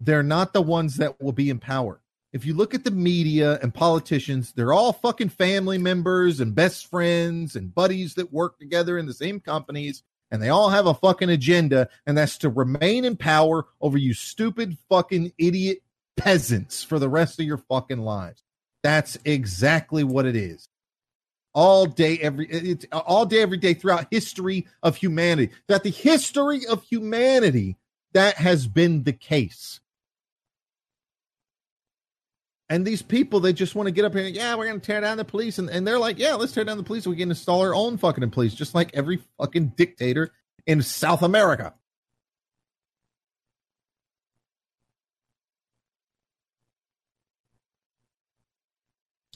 They're 0.00 0.22
not 0.22 0.52
the 0.52 0.62
ones 0.62 0.96
that 0.96 1.20
will 1.20 1.32
be 1.32 1.50
in 1.50 1.58
power. 1.58 2.00
If 2.32 2.46
you 2.46 2.54
look 2.54 2.74
at 2.74 2.84
the 2.84 2.90
media 2.90 3.58
and 3.62 3.74
politicians, 3.74 4.52
they're 4.52 4.72
all 4.72 4.94
fucking 4.94 5.28
family 5.28 5.76
members 5.76 6.40
and 6.40 6.54
best 6.54 6.86
friends 6.86 7.56
and 7.56 7.74
buddies 7.74 8.14
that 8.14 8.32
work 8.32 8.58
together 8.58 8.96
in 8.96 9.06
the 9.06 9.12
same 9.12 9.38
companies, 9.38 10.02
and 10.30 10.42
they 10.42 10.48
all 10.48 10.70
have 10.70 10.86
a 10.86 10.94
fucking 10.94 11.28
agenda, 11.28 11.88
and 12.06 12.16
that's 12.16 12.38
to 12.38 12.48
remain 12.48 13.04
in 13.04 13.16
power 13.16 13.66
over 13.82 13.98
you 13.98 14.14
stupid 14.14 14.78
fucking 14.88 15.32
idiot 15.36 15.82
peasants 16.16 16.82
for 16.82 16.98
the 16.98 17.08
rest 17.08 17.38
of 17.38 17.46
your 17.46 17.58
fucking 17.58 18.00
lives. 18.00 18.42
That's 18.82 19.18
exactly 19.24 20.02
what 20.02 20.24
it 20.24 20.34
is 20.34 20.68
all 21.54 21.86
day 21.86 22.18
every 22.18 22.46
it's 22.48 22.86
uh, 22.92 22.98
all 22.98 23.26
day 23.26 23.40
every 23.40 23.58
day 23.58 23.74
throughout 23.74 24.06
history 24.10 24.66
of 24.82 24.96
humanity 24.96 25.50
that 25.68 25.82
the 25.82 25.90
history 25.90 26.66
of 26.66 26.82
humanity 26.84 27.76
that 28.12 28.36
has 28.36 28.66
been 28.66 29.02
the 29.04 29.12
case. 29.12 29.80
And 32.68 32.86
these 32.86 33.02
people 33.02 33.40
they 33.40 33.52
just 33.52 33.74
want 33.74 33.86
to 33.86 33.90
get 33.90 34.06
up 34.06 34.14
here 34.14 34.24
and 34.24 34.34
yeah 34.34 34.54
we're 34.54 34.66
going 34.66 34.80
to 34.80 34.86
tear 34.86 35.02
down 35.02 35.18
the 35.18 35.26
police 35.26 35.58
and, 35.58 35.68
and 35.68 35.86
they're 35.86 35.98
like 35.98 36.18
yeah 36.18 36.34
let's 36.34 36.52
tear 36.52 36.64
down 36.64 36.78
the 36.78 36.82
police 36.82 37.06
we 37.06 37.16
can 37.16 37.28
install 37.28 37.60
our 37.60 37.74
own 37.74 37.98
fucking 37.98 38.30
police 38.30 38.54
just 38.54 38.74
like 38.74 38.90
every 38.94 39.22
fucking 39.38 39.74
dictator 39.76 40.32
in 40.66 40.80
south 40.80 41.22
america. 41.22 41.74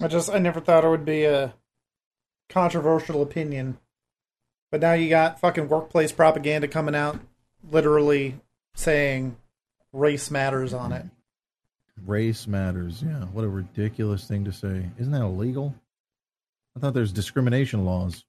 I 0.01 0.09
just 0.09 0.31
i 0.31 0.39
never 0.39 0.61
thought 0.61 0.85
it 0.85 0.89
would 0.89 1.05
be 1.05 1.25
a 1.25 1.55
controversial 2.49 3.23
opinion. 3.23 3.79
But 4.71 4.81
now 4.81 4.93
you 4.95 5.09
got 5.09 5.41
fucking 5.41 5.69
workplace 5.69 6.13
propaganda 6.13 6.69
coming 6.69 6.95
out, 6.95 7.21
literally 7.71 8.41
saying 8.75 9.37
race 9.93 10.31
matters 10.31 10.75
on 10.75 10.93
it. 10.93 11.07
Race 12.05 12.47
matters. 12.47 13.03
Yeah. 13.03 13.25
What 13.25 13.45
a 13.45 13.49
ridiculous 13.49 14.27
thing 14.27 14.45
to 14.45 14.53
say. 14.53 14.91
Isn't 14.99 15.13
that 15.13 15.23
illegal? 15.23 15.75
I 16.77 16.81
thought 16.81 16.95
there's 16.95 17.13
discrimination 17.13 17.85
laws. 17.85 18.25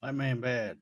White 0.00 0.14
man 0.14 0.40
bad. 0.40 0.78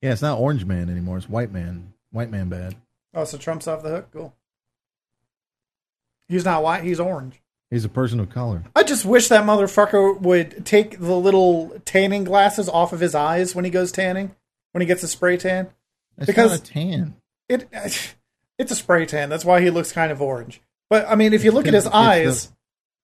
Yeah, 0.00 0.12
it's 0.12 0.22
not 0.22 0.38
orange 0.38 0.64
man 0.64 0.88
anymore. 0.88 1.18
It's 1.18 1.28
white 1.28 1.52
man. 1.52 1.92
White 2.10 2.30
man 2.30 2.48
bad. 2.48 2.76
Oh, 3.14 3.24
so 3.24 3.36
Trump's 3.36 3.68
off 3.68 3.82
the 3.82 3.90
hook? 3.90 4.08
Cool. 4.12 4.34
He's 6.28 6.44
not 6.44 6.62
white. 6.62 6.84
He's 6.84 7.00
orange. 7.00 7.40
He's 7.70 7.84
a 7.84 7.88
person 7.88 8.18
of 8.18 8.30
color. 8.30 8.64
I 8.74 8.82
just 8.82 9.04
wish 9.04 9.28
that 9.28 9.44
motherfucker 9.44 10.18
would 10.20 10.64
take 10.64 10.98
the 10.98 11.16
little 11.16 11.80
tanning 11.84 12.24
glasses 12.24 12.68
off 12.68 12.92
of 12.92 13.00
his 13.00 13.14
eyes 13.14 13.54
when 13.54 13.64
he 13.64 13.70
goes 13.70 13.92
tanning, 13.92 14.34
when 14.72 14.80
he 14.80 14.86
gets 14.86 15.02
a 15.02 15.08
spray 15.08 15.36
tan. 15.36 15.68
It's 16.16 16.26
because 16.26 16.52
not 16.52 16.68
a 16.68 16.72
tan. 16.72 17.14
It 17.48 17.68
it's 18.58 18.72
a 18.72 18.76
spray 18.76 19.04
tan. 19.04 19.28
That's 19.28 19.44
why 19.44 19.60
he 19.60 19.70
looks 19.70 19.92
kind 19.92 20.10
of 20.10 20.22
orange. 20.22 20.62
But 20.88 21.06
I 21.08 21.14
mean, 21.14 21.34
if 21.34 21.44
you 21.44 21.52
look 21.52 21.66
at 21.66 21.74
his 21.74 21.86
eyes, 21.86 22.46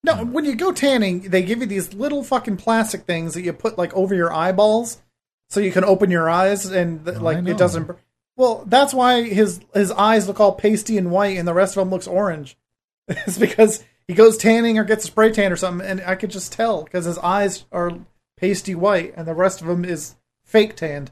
the... 0.03 0.15
no, 0.15 0.25
when 0.25 0.47
you 0.47 0.55
go 0.55 0.73
tanning, 0.73 1.21
they 1.21 1.43
give 1.43 1.61
you 1.61 1.67
these 1.67 1.93
little 1.93 2.25
fucking 2.25 2.57
plastic 2.57 3.03
things 3.03 3.35
that 3.35 3.43
you 3.43 3.53
put 3.53 3.77
like 3.77 3.93
over 3.93 4.15
your 4.15 4.33
eyeballs, 4.33 5.03
so 5.51 5.61
you 5.61 5.73
can 5.73 5.85
open 5.85 6.11
your 6.11 6.31
eyes 6.31 6.65
and 6.65 7.07
like 7.21 7.47
it 7.47 7.59
doesn't. 7.59 7.91
Well, 8.37 8.65
that's 8.67 8.95
why 8.95 9.23
his 9.23 9.61
his 9.75 9.93
eyes 9.93 10.27
look 10.27 10.41
all 10.41 10.53
pasty 10.53 10.97
and 10.97 11.11
white, 11.11 11.37
and 11.37 11.47
the 11.47 11.55
rest 11.55 11.77
of 11.77 11.83
them 11.83 11.91
looks 11.91 12.07
orange. 12.07 12.57
it's 13.27 13.39
because 13.39 13.85
he 14.07 14.15
goes 14.15 14.37
tanning 14.37 14.79
or 14.79 14.85
gets 14.85 15.05
a 15.05 15.09
spray 15.09 15.33
tan 15.33 15.53
or 15.53 15.57
something, 15.57 15.87
and 15.87 16.01
I 16.03 16.15
could 16.15 16.31
just 16.31 16.53
tell 16.53 16.85
because 16.85 17.05
his 17.05 17.19
eyes 17.19 17.65
are 17.73 17.93
pasty 18.37 18.75
white, 18.75 19.15
and 19.17 19.27
the 19.27 19.35
rest 19.35 19.63
of 19.63 19.69
him 19.69 19.85
is 19.85 20.17
fake 20.45 20.77
tanned. 20.77 21.11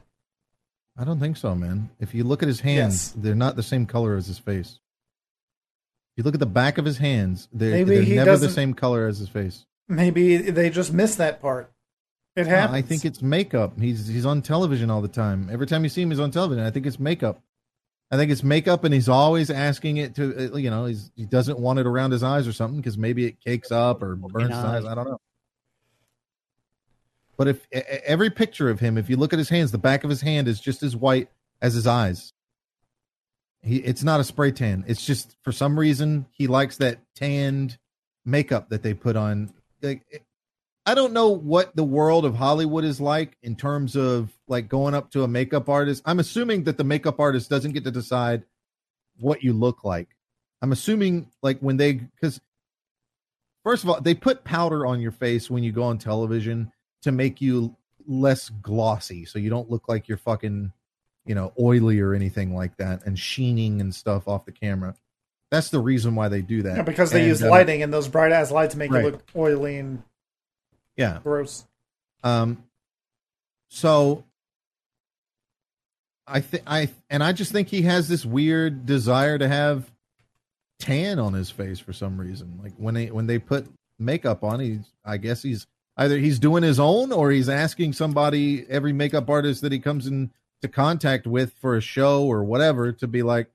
I 0.97 1.03
don't 1.03 1.19
think 1.19 1.37
so, 1.37 1.55
man. 1.55 1.89
If 1.99 2.13
you 2.13 2.23
look 2.23 2.43
at 2.43 2.47
his 2.47 2.59
hands, 2.59 3.13
yes. 3.15 3.23
they're 3.23 3.35
not 3.35 3.55
the 3.55 3.63
same 3.63 3.85
color 3.85 4.15
as 4.15 4.27
his 4.27 4.37
face. 4.37 4.79
If 6.13 6.17
you 6.17 6.23
look 6.23 6.35
at 6.35 6.39
the 6.39 6.45
back 6.45 6.77
of 6.77 6.85
his 6.85 6.99
hands, 6.99 7.47
they're, 7.51 7.83
they're 7.83 8.03
never 8.03 8.37
the 8.37 8.49
same 8.49 8.75
color 8.75 9.07
as 9.07 9.17
his 9.17 9.29
face. 9.29 9.65
Maybe 9.87 10.37
they 10.37 10.69
just 10.69 10.93
missed 10.93 11.17
that 11.17 11.41
part. 11.41 11.71
It 12.35 12.45
happens. 12.45 12.71
No, 12.71 12.77
I 12.77 12.81
think 12.81 13.05
it's 13.05 13.21
makeup. 13.21 13.79
He's 13.79 14.07
he's 14.07 14.25
on 14.25 14.41
television 14.41 14.89
all 14.89 15.01
the 15.01 15.07
time. 15.07 15.49
Every 15.51 15.67
time 15.67 15.83
you 15.83 15.89
see 15.89 16.01
him, 16.01 16.11
he's 16.11 16.19
on 16.19 16.31
television. 16.31 16.63
I 16.63 16.71
think 16.71 16.85
it's 16.85 16.99
makeup. 16.99 17.41
I 18.13 18.15
think 18.15 18.31
it's 18.31 18.43
makeup, 18.43 18.83
and 18.83 18.93
he's 18.93 19.09
always 19.09 19.49
asking 19.49 19.97
it 19.97 20.13
to, 20.17 20.53
uh, 20.53 20.57
you 20.57 20.69
know, 20.69 20.85
he's, 20.85 21.09
he 21.15 21.25
doesn't 21.25 21.57
want 21.57 21.79
it 21.79 21.87
around 21.87 22.11
his 22.11 22.21
eyes 22.21 22.47
or 22.47 22.53
something 22.53 22.79
because 22.79 22.95
maybe 22.95 23.25
it 23.25 23.41
cakes 23.43 23.71
up 23.71 24.03
or 24.03 24.15
burns 24.15 24.49
his 24.49 24.63
eyes. 24.63 24.85
I 24.85 24.93
don't 24.93 25.09
know. 25.09 25.19
But 27.37 27.47
if 27.47 27.65
every 28.05 28.29
picture 28.29 28.69
of 28.69 28.79
him, 28.79 28.99
if 28.99 29.09
you 29.09 29.17
look 29.17 29.33
at 29.33 29.39
his 29.39 29.49
hands, 29.49 29.71
the 29.71 29.79
back 29.79 30.03
of 30.03 30.11
his 30.11 30.21
hand 30.21 30.47
is 30.47 30.59
just 30.59 30.83
as 30.83 30.95
white 30.95 31.27
as 31.59 31.73
his 31.73 31.87
eyes. 31.87 32.33
He, 33.63 33.77
it's 33.77 34.03
not 34.03 34.19
a 34.19 34.23
spray 34.23 34.51
tan. 34.51 34.83
It's 34.85 35.03
just 35.03 35.35
for 35.41 35.51
some 35.51 35.79
reason 35.79 36.27
he 36.29 36.45
likes 36.45 36.77
that 36.77 36.99
tanned 37.15 37.79
makeup 38.25 38.69
that 38.69 38.83
they 38.83 38.93
put 38.93 39.15
on. 39.15 39.51
Like, 39.81 40.23
I 40.85 40.95
don't 40.95 41.13
know 41.13 41.29
what 41.29 41.75
the 41.75 41.83
world 41.83 42.25
of 42.25 42.35
Hollywood 42.35 42.83
is 42.83 42.99
like 42.99 43.37
in 43.41 43.55
terms 43.55 43.95
of 43.95 44.31
like 44.47 44.67
going 44.67 44.93
up 44.93 45.11
to 45.11 45.23
a 45.23 45.27
makeup 45.27 45.69
artist. 45.69 46.03
I'm 46.05 46.19
assuming 46.19 46.65
that 46.65 46.77
the 46.77 46.83
makeup 46.83 47.19
artist 47.19 47.49
doesn't 47.49 47.71
get 47.71 47.85
to 47.85 47.91
decide 47.91 48.43
what 49.17 49.43
you 49.43 49.53
look 49.53 49.83
like. 49.83 50.09
I'm 50.61 50.71
assuming 50.71 51.29
like 51.41 51.59
when 51.59 51.77
they 51.77 51.93
because 51.93 52.41
first 53.63 53.83
of 53.83 53.89
all, 53.89 54.01
they 54.01 54.13
put 54.13 54.43
powder 54.43 54.85
on 54.85 54.99
your 54.99 55.11
face 55.11 55.49
when 55.49 55.63
you 55.63 55.71
go 55.71 55.83
on 55.83 55.97
television 55.97 56.71
to 57.03 57.11
make 57.11 57.41
you 57.41 57.75
less 58.07 58.49
glossy, 58.49 59.25
so 59.25 59.39
you 59.39 59.49
don't 59.49 59.69
look 59.69 59.87
like 59.87 60.07
you're 60.07 60.17
fucking, 60.17 60.71
you 61.25 61.35
know, 61.35 61.53
oily 61.59 61.99
or 61.99 62.13
anything 62.13 62.55
like 62.55 62.75
that, 62.77 63.05
and 63.05 63.17
sheening 63.17 63.79
and 63.79 63.95
stuff 63.95 64.27
off 64.27 64.45
the 64.45 64.51
camera. 64.51 64.95
That's 65.49 65.69
the 65.69 65.79
reason 65.79 66.15
why 66.15 66.29
they 66.29 66.41
do 66.41 66.63
that. 66.63 66.77
Yeah, 66.77 66.83
because 66.83 67.11
they 67.11 67.19
and, 67.19 67.29
use 67.29 67.43
uh, 67.43 67.49
lighting 67.49 67.83
and 67.83 67.93
those 67.93 68.07
bright 68.07 68.31
ass 68.31 68.51
lights 68.51 68.75
make 68.75 68.91
right. 68.91 69.03
you 69.03 69.11
look 69.11 69.23
oily 69.35 69.77
and 69.77 70.01
yeah. 70.95 71.19
Gross. 71.23 71.65
Um 72.23 72.63
so 73.69 74.23
I 76.27 76.41
think 76.41 76.63
I 76.65 76.89
and 77.09 77.23
I 77.23 77.33
just 77.33 77.51
think 77.51 77.67
he 77.67 77.83
has 77.83 78.07
this 78.07 78.25
weird 78.25 78.85
desire 78.85 79.37
to 79.37 79.47
have 79.47 79.89
tan 80.79 81.19
on 81.19 81.33
his 81.33 81.49
face 81.49 81.79
for 81.79 81.93
some 81.93 82.19
reason. 82.19 82.59
Like 82.61 82.73
when 82.77 82.93
they 82.93 83.07
when 83.07 83.27
they 83.27 83.39
put 83.39 83.67
makeup 83.99 84.43
on, 84.43 84.59
he's 84.59 84.93
I 85.03 85.17
guess 85.17 85.41
he's 85.43 85.67
either 85.97 86.17
he's 86.17 86.39
doing 86.39 86.63
his 86.63 86.79
own 86.79 87.11
or 87.11 87.31
he's 87.31 87.49
asking 87.49 87.93
somebody 87.93 88.65
every 88.69 88.93
makeup 88.93 89.29
artist 89.29 89.61
that 89.61 89.71
he 89.71 89.79
comes 89.79 90.07
into 90.07 90.31
contact 90.71 91.27
with 91.27 91.53
for 91.53 91.75
a 91.75 91.81
show 91.81 92.25
or 92.25 92.43
whatever 92.43 92.91
to 92.91 93.07
be 93.07 93.23
like, 93.23 93.49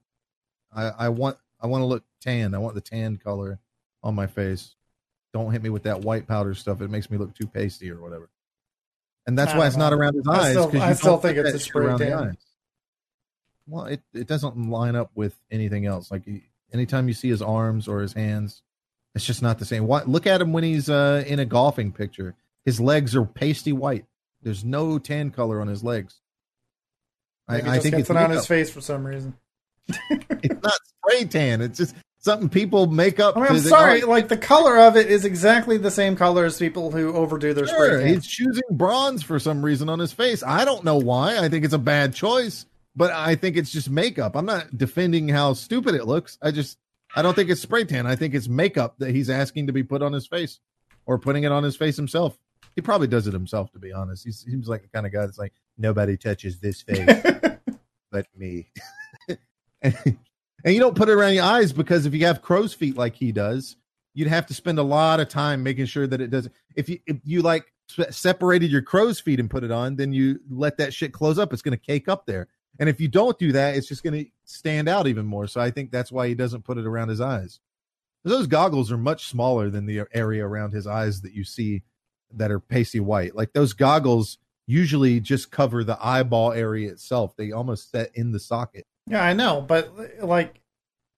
I, 0.74 0.90
I 0.98 1.08
want 1.08 1.38
I 1.60 1.66
want 1.66 1.82
to 1.82 1.86
look 1.86 2.04
tan. 2.20 2.54
I 2.54 2.58
want 2.58 2.74
the 2.74 2.80
tan 2.80 3.16
color 3.16 3.58
on 4.02 4.14
my 4.14 4.26
face 4.26 4.74
don't 5.42 5.52
hit 5.52 5.62
me 5.62 5.70
with 5.70 5.84
that 5.84 6.00
white 6.00 6.26
powder 6.26 6.54
stuff. 6.54 6.80
It 6.80 6.90
makes 6.90 7.10
me 7.10 7.18
look 7.18 7.34
too 7.34 7.46
pasty 7.46 7.90
or 7.90 8.00
whatever. 8.00 8.28
And 9.26 9.38
that's 9.38 9.54
why 9.54 9.66
it's 9.66 9.76
not 9.76 9.92
around 9.92 10.14
his 10.14 10.26
eyes. 10.26 10.56
I 10.56 10.68
still, 10.68 10.82
I 10.82 10.92
still 10.94 11.18
think 11.18 11.36
it's 11.36 11.52
a 11.52 11.58
spray 11.58 11.96
tan. 11.98 12.38
Well, 13.66 13.84
it, 13.84 14.00
it 14.14 14.26
doesn't 14.26 14.70
line 14.70 14.96
up 14.96 15.10
with 15.14 15.36
anything 15.50 15.84
else. 15.84 16.10
Like 16.10 16.22
anytime 16.72 17.08
you 17.08 17.14
see 17.14 17.28
his 17.28 17.42
arms 17.42 17.88
or 17.88 18.00
his 18.00 18.14
hands, 18.14 18.62
it's 19.14 19.26
just 19.26 19.42
not 19.42 19.58
the 19.58 19.66
same. 19.66 19.86
What, 19.86 20.08
look 20.08 20.26
at 20.26 20.40
him 20.40 20.54
when 20.54 20.64
he's 20.64 20.88
uh, 20.88 21.24
in 21.26 21.38
a 21.40 21.44
golfing 21.44 21.92
picture. 21.92 22.36
His 22.64 22.80
legs 22.80 23.14
are 23.14 23.24
pasty 23.24 23.72
white. 23.72 24.06
There's 24.42 24.64
no 24.64 24.98
tan 24.98 25.30
color 25.30 25.60
on 25.60 25.68
his 25.68 25.84
legs. 25.84 26.20
I, 27.46 27.76
I, 27.76 27.78
think 27.78 27.96
it's 27.96 28.10
on 28.10 28.30
his 28.30 28.46
face 28.46 28.70
for 28.70 28.80
some 28.80 29.06
reason. 29.06 29.34
it's 29.88 30.62
not 30.62 30.74
spray 30.84 31.24
tan. 31.24 31.60
It's 31.62 31.78
just 31.78 31.94
something 32.18 32.48
people 32.48 32.86
make 32.86 33.20
up. 33.20 33.36
I 33.36 33.40
mean, 33.40 33.50
I'm 33.50 33.58
sorry, 33.60 34.02
like 34.02 34.28
the 34.28 34.36
color 34.36 34.78
of 34.78 34.96
it 34.96 35.10
is 35.10 35.24
exactly 35.24 35.78
the 35.78 35.90
same 35.90 36.16
color 36.16 36.44
as 36.44 36.58
people 36.58 36.90
who 36.90 37.12
overdo 37.12 37.54
their 37.54 37.66
sure, 37.66 37.86
spray 37.86 38.04
tan. 38.04 38.14
He's 38.14 38.26
choosing 38.26 38.62
bronze 38.70 39.22
for 39.22 39.38
some 39.38 39.64
reason 39.64 39.88
on 39.88 39.98
his 39.98 40.12
face. 40.12 40.42
I 40.42 40.64
don't 40.64 40.84
know 40.84 40.96
why. 40.96 41.38
I 41.38 41.48
think 41.48 41.64
it's 41.64 41.74
a 41.74 41.78
bad 41.78 42.14
choice, 42.14 42.66
but 42.94 43.12
I 43.12 43.34
think 43.34 43.56
it's 43.56 43.70
just 43.70 43.90
makeup. 43.90 44.36
I'm 44.36 44.46
not 44.46 44.76
defending 44.76 45.28
how 45.28 45.52
stupid 45.54 45.94
it 45.94 46.06
looks. 46.06 46.38
I 46.42 46.50
just 46.50 46.78
I 47.14 47.22
don't 47.22 47.34
think 47.34 47.50
it's 47.50 47.60
spray 47.60 47.84
tan. 47.84 48.06
I 48.06 48.16
think 48.16 48.34
it's 48.34 48.48
makeup 48.48 48.96
that 48.98 49.14
he's 49.14 49.30
asking 49.30 49.68
to 49.68 49.72
be 49.72 49.82
put 49.82 50.02
on 50.02 50.12
his 50.12 50.26
face 50.26 50.60
or 51.06 51.18
putting 51.18 51.44
it 51.44 51.52
on 51.52 51.62
his 51.62 51.76
face 51.76 51.96
himself. 51.96 52.38
He 52.76 52.82
probably 52.82 53.08
does 53.08 53.26
it 53.26 53.32
himself, 53.32 53.72
to 53.72 53.78
be 53.78 53.92
honest. 53.92 54.24
He 54.24 54.30
seems 54.30 54.68
like 54.68 54.82
the 54.82 54.88
kind 54.88 55.06
of 55.06 55.12
guy 55.12 55.22
that's 55.22 55.38
like, 55.38 55.52
nobody 55.76 56.16
touches 56.16 56.60
this 56.60 56.82
face 56.82 57.22
but 58.12 58.26
me. 58.36 58.70
and, 60.68 60.74
you 60.74 60.80
don't 60.80 60.96
put 60.96 61.08
it 61.08 61.12
around 61.12 61.34
your 61.34 61.44
eyes 61.44 61.72
because 61.72 62.06
if 62.06 62.14
you 62.14 62.26
have 62.26 62.42
crow's 62.42 62.74
feet 62.74 62.96
like 62.96 63.14
he 63.14 63.32
does, 63.32 63.76
you'd 64.14 64.28
have 64.28 64.46
to 64.46 64.54
spend 64.54 64.78
a 64.78 64.82
lot 64.82 65.20
of 65.20 65.28
time 65.28 65.62
making 65.62 65.86
sure 65.86 66.06
that 66.06 66.20
it 66.20 66.30
doesn't. 66.30 66.52
If 66.76 66.88
you 66.88 66.98
if 67.06 67.16
you 67.24 67.42
like 67.42 67.72
separated 68.10 68.70
your 68.70 68.82
crow's 68.82 69.18
feet 69.18 69.40
and 69.40 69.48
put 69.48 69.64
it 69.64 69.70
on, 69.70 69.96
then 69.96 70.12
you 70.12 70.40
let 70.50 70.76
that 70.78 70.92
shit 70.92 71.12
close 71.12 71.38
up. 71.38 71.52
It's 71.52 71.62
going 71.62 71.76
to 71.76 71.84
cake 71.84 72.08
up 72.08 72.26
there. 72.26 72.48
And 72.78 72.88
if 72.88 73.00
you 73.00 73.08
don't 73.08 73.38
do 73.38 73.52
that, 73.52 73.76
it's 73.76 73.88
just 73.88 74.02
going 74.02 74.24
to 74.24 74.30
stand 74.44 74.88
out 74.88 75.06
even 75.06 75.26
more. 75.26 75.46
So 75.46 75.60
I 75.60 75.70
think 75.70 75.90
that's 75.90 76.12
why 76.12 76.28
he 76.28 76.34
doesn't 76.34 76.64
put 76.64 76.78
it 76.78 76.86
around 76.86 77.08
his 77.08 77.20
eyes. 77.20 77.60
Those 78.24 78.46
goggles 78.46 78.92
are 78.92 78.98
much 78.98 79.26
smaller 79.26 79.70
than 79.70 79.86
the 79.86 80.02
area 80.12 80.46
around 80.46 80.72
his 80.72 80.86
eyes 80.86 81.22
that 81.22 81.32
you 81.32 81.44
see 81.44 81.82
that 82.34 82.50
are 82.50 82.60
pasty 82.60 83.00
white. 83.00 83.34
Like 83.34 83.52
those 83.52 83.72
goggles 83.72 84.38
usually 84.66 85.18
just 85.18 85.50
cover 85.50 85.82
the 85.82 85.98
eyeball 86.04 86.52
area 86.52 86.90
itself. 86.90 87.34
They 87.36 87.52
almost 87.52 87.90
set 87.90 88.10
in 88.14 88.32
the 88.32 88.40
socket. 88.40 88.86
Yeah, 89.08 89.22
I 89.22 89.32
know, 89.32 89.60
but 89.60 89.92
like 90.22 90.60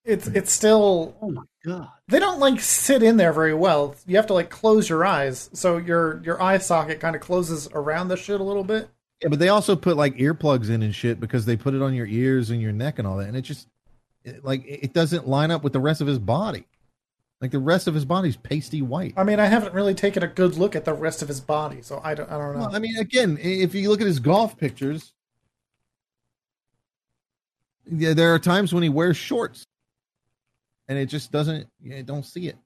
it's 0.05 0.26
it's 0.28 0.53
still 0.53 1.14
Oh 1.20 1.30
my 1.30 1.43
god. 1.64 1.88
they 2.09 2.18
don't 2.18 2.41
like 2.41 2.61
sit 2.61 3.03
in 3.03 3.16
there 3.16 3.32
very 3.32 3.55
well. 3.55 3.95
You 4.07 4.16
have 4.16 4.26
to 4.28 4.34
like 4.34 4.51
close 4.51 4.88
your 4.88 5.05
eyes, 5.05 5.51
so 5.53 5.76
your 5.76 6.22
your 6.24 6.43
eye 6.43 6.59
socket 6.59 7.01
kind 7.01 7.14
of 7.14 7.22
closes 7.22 7.68
around 7.72 8.09
the 8.09 8.16
shit 8.16 8.41
a 8.41 8.45
little 8.45 8.64
bit. 8.64 8.88
Yeah, 9.22 9.28
but 9.28 9.38
they 9.38 9.49
also 9.49 9.76
put 9.76 9.97
like 9.97 10.16
earplugs 10.16 10.70
in 10.70 10.82
and 10.82 10.95
shit 10.95 11.20
because 11.20 11.45
they 11.45 11.57
put 11.57 11.74
it 11.74 11.82
on 11.82 11.93
your 11.95 12.07
ears 12.07 12.51
and 12.51 12.61
your 12.62 12.72
neck 12.72 12.99
and 12.99 13.07
all 13.07 13.18
that, 13.18 13.28
and 13.28 13.36
it 13.36 13.43
just 13.43 13.68
it, 14.24 14.45
like 14.45 14.64
it 14.66 14.93
doesn't 14.95 15.28
line 15.28 15.51
up 15.51 15.62
with 15.62 15.72
the 15.72 15.80
rest 15.80 16.01
of 16.01 16.07
his 16.07 16.18
body. 16.18 16.66
Like 17.41 17.53
the 17.53 17.59
rest 17.59 17.86
of 17.86 17.95
his 17.95 18.05
body's 18.05 18.36
pasty 18.36 18.82
white. 18.82 19.14
I 19.16 19.24
mean, 19.24 19.41
I 19.41 19.47
haven't 19.47 19.72
really 19.72 19.95
taken 19.95 20.22
a 20.22 20.26
good 20.26 20.57
look 20.57 20.76
at 20.76 20.84
the 20.84 20.93
rest 20.93 21.22
of 21.22 21.28
his 21.28 21.41
body, 21.41 21.80
so 21.80 22.01
I 22.05 22.14
don't 22.14 22.30
I 22.30 22.36
don't 22.36 22.55
know. 22.55 22.61
Well, 22.61 22.74
I 22.76 22.78
mean, 22.78 22.97
again, 22.99 23.38
if 23.41 23.74
you 23.74 23.88
look 23.88 24.01
at 24.01 24.07
his 24.07 24.18
golf 24.18 24.59
pictures, 24.59 25.12
yeah, 27.91 28.14
there 28.14 28.34
are 28.34 28.38
times 28.38 28.72
when 28.72 28.82
he 28.82 28.88
wears 28.88 29.16
shorts, 29.16 29.66
and 30.88 30.99
it 30.99 31.07
just 31.07 31.32
doesn't. 31.32 31.68
You 31.82 32.03
don't 32.03 32.24
see 32.24 32.49
it. 32.49 32.57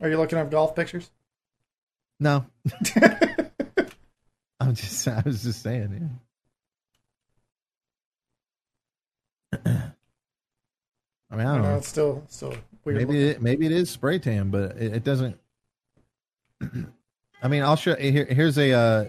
Are 0.00 0.08
you 0.08 0.18
looking 0.18 0.38
at 0.38 0.50
golf 0.50 0.76
pictures? 0.76 1.10
No, 2.20 2.46
I'm 4.60 4.74
just. 4.74 5.08
I 5.08 5.22
was 5.24 5.42
just 5.42 5.62
saying. 5.62 6.18
Yeah. 9.52 9.58
I 11.30 11.36
mean, 11.36 11.46
I 11.46 11.54
don't 11.54 11.62
know 11.62 11.70
know. 11.70 11.76
it's 11.76 11.88
still 11.88 12.24
still 12.28 12.54
weird. 12.84 12.98
Maybe 12.98 13.06
looking. 13.06 13.28
it, 13.28 13.42
maybe 13.42 13.66
it 13.66 13.72
is 13.72 13.90
spray 13.90 14.18
tan, 14.18 14.50
but 14.50 14.76
it, 14.76 14.96
it 14.96 15.04
doesn't. 15.04 15.38
I 17.42 17.48
mean, 17.48 17.62
I'll 17.62 17.76
show. 17.76 17.94
Here, 17.96 18.24
here's 18.24 18.58
a 18.58 18.72
uh, 18.72 19.04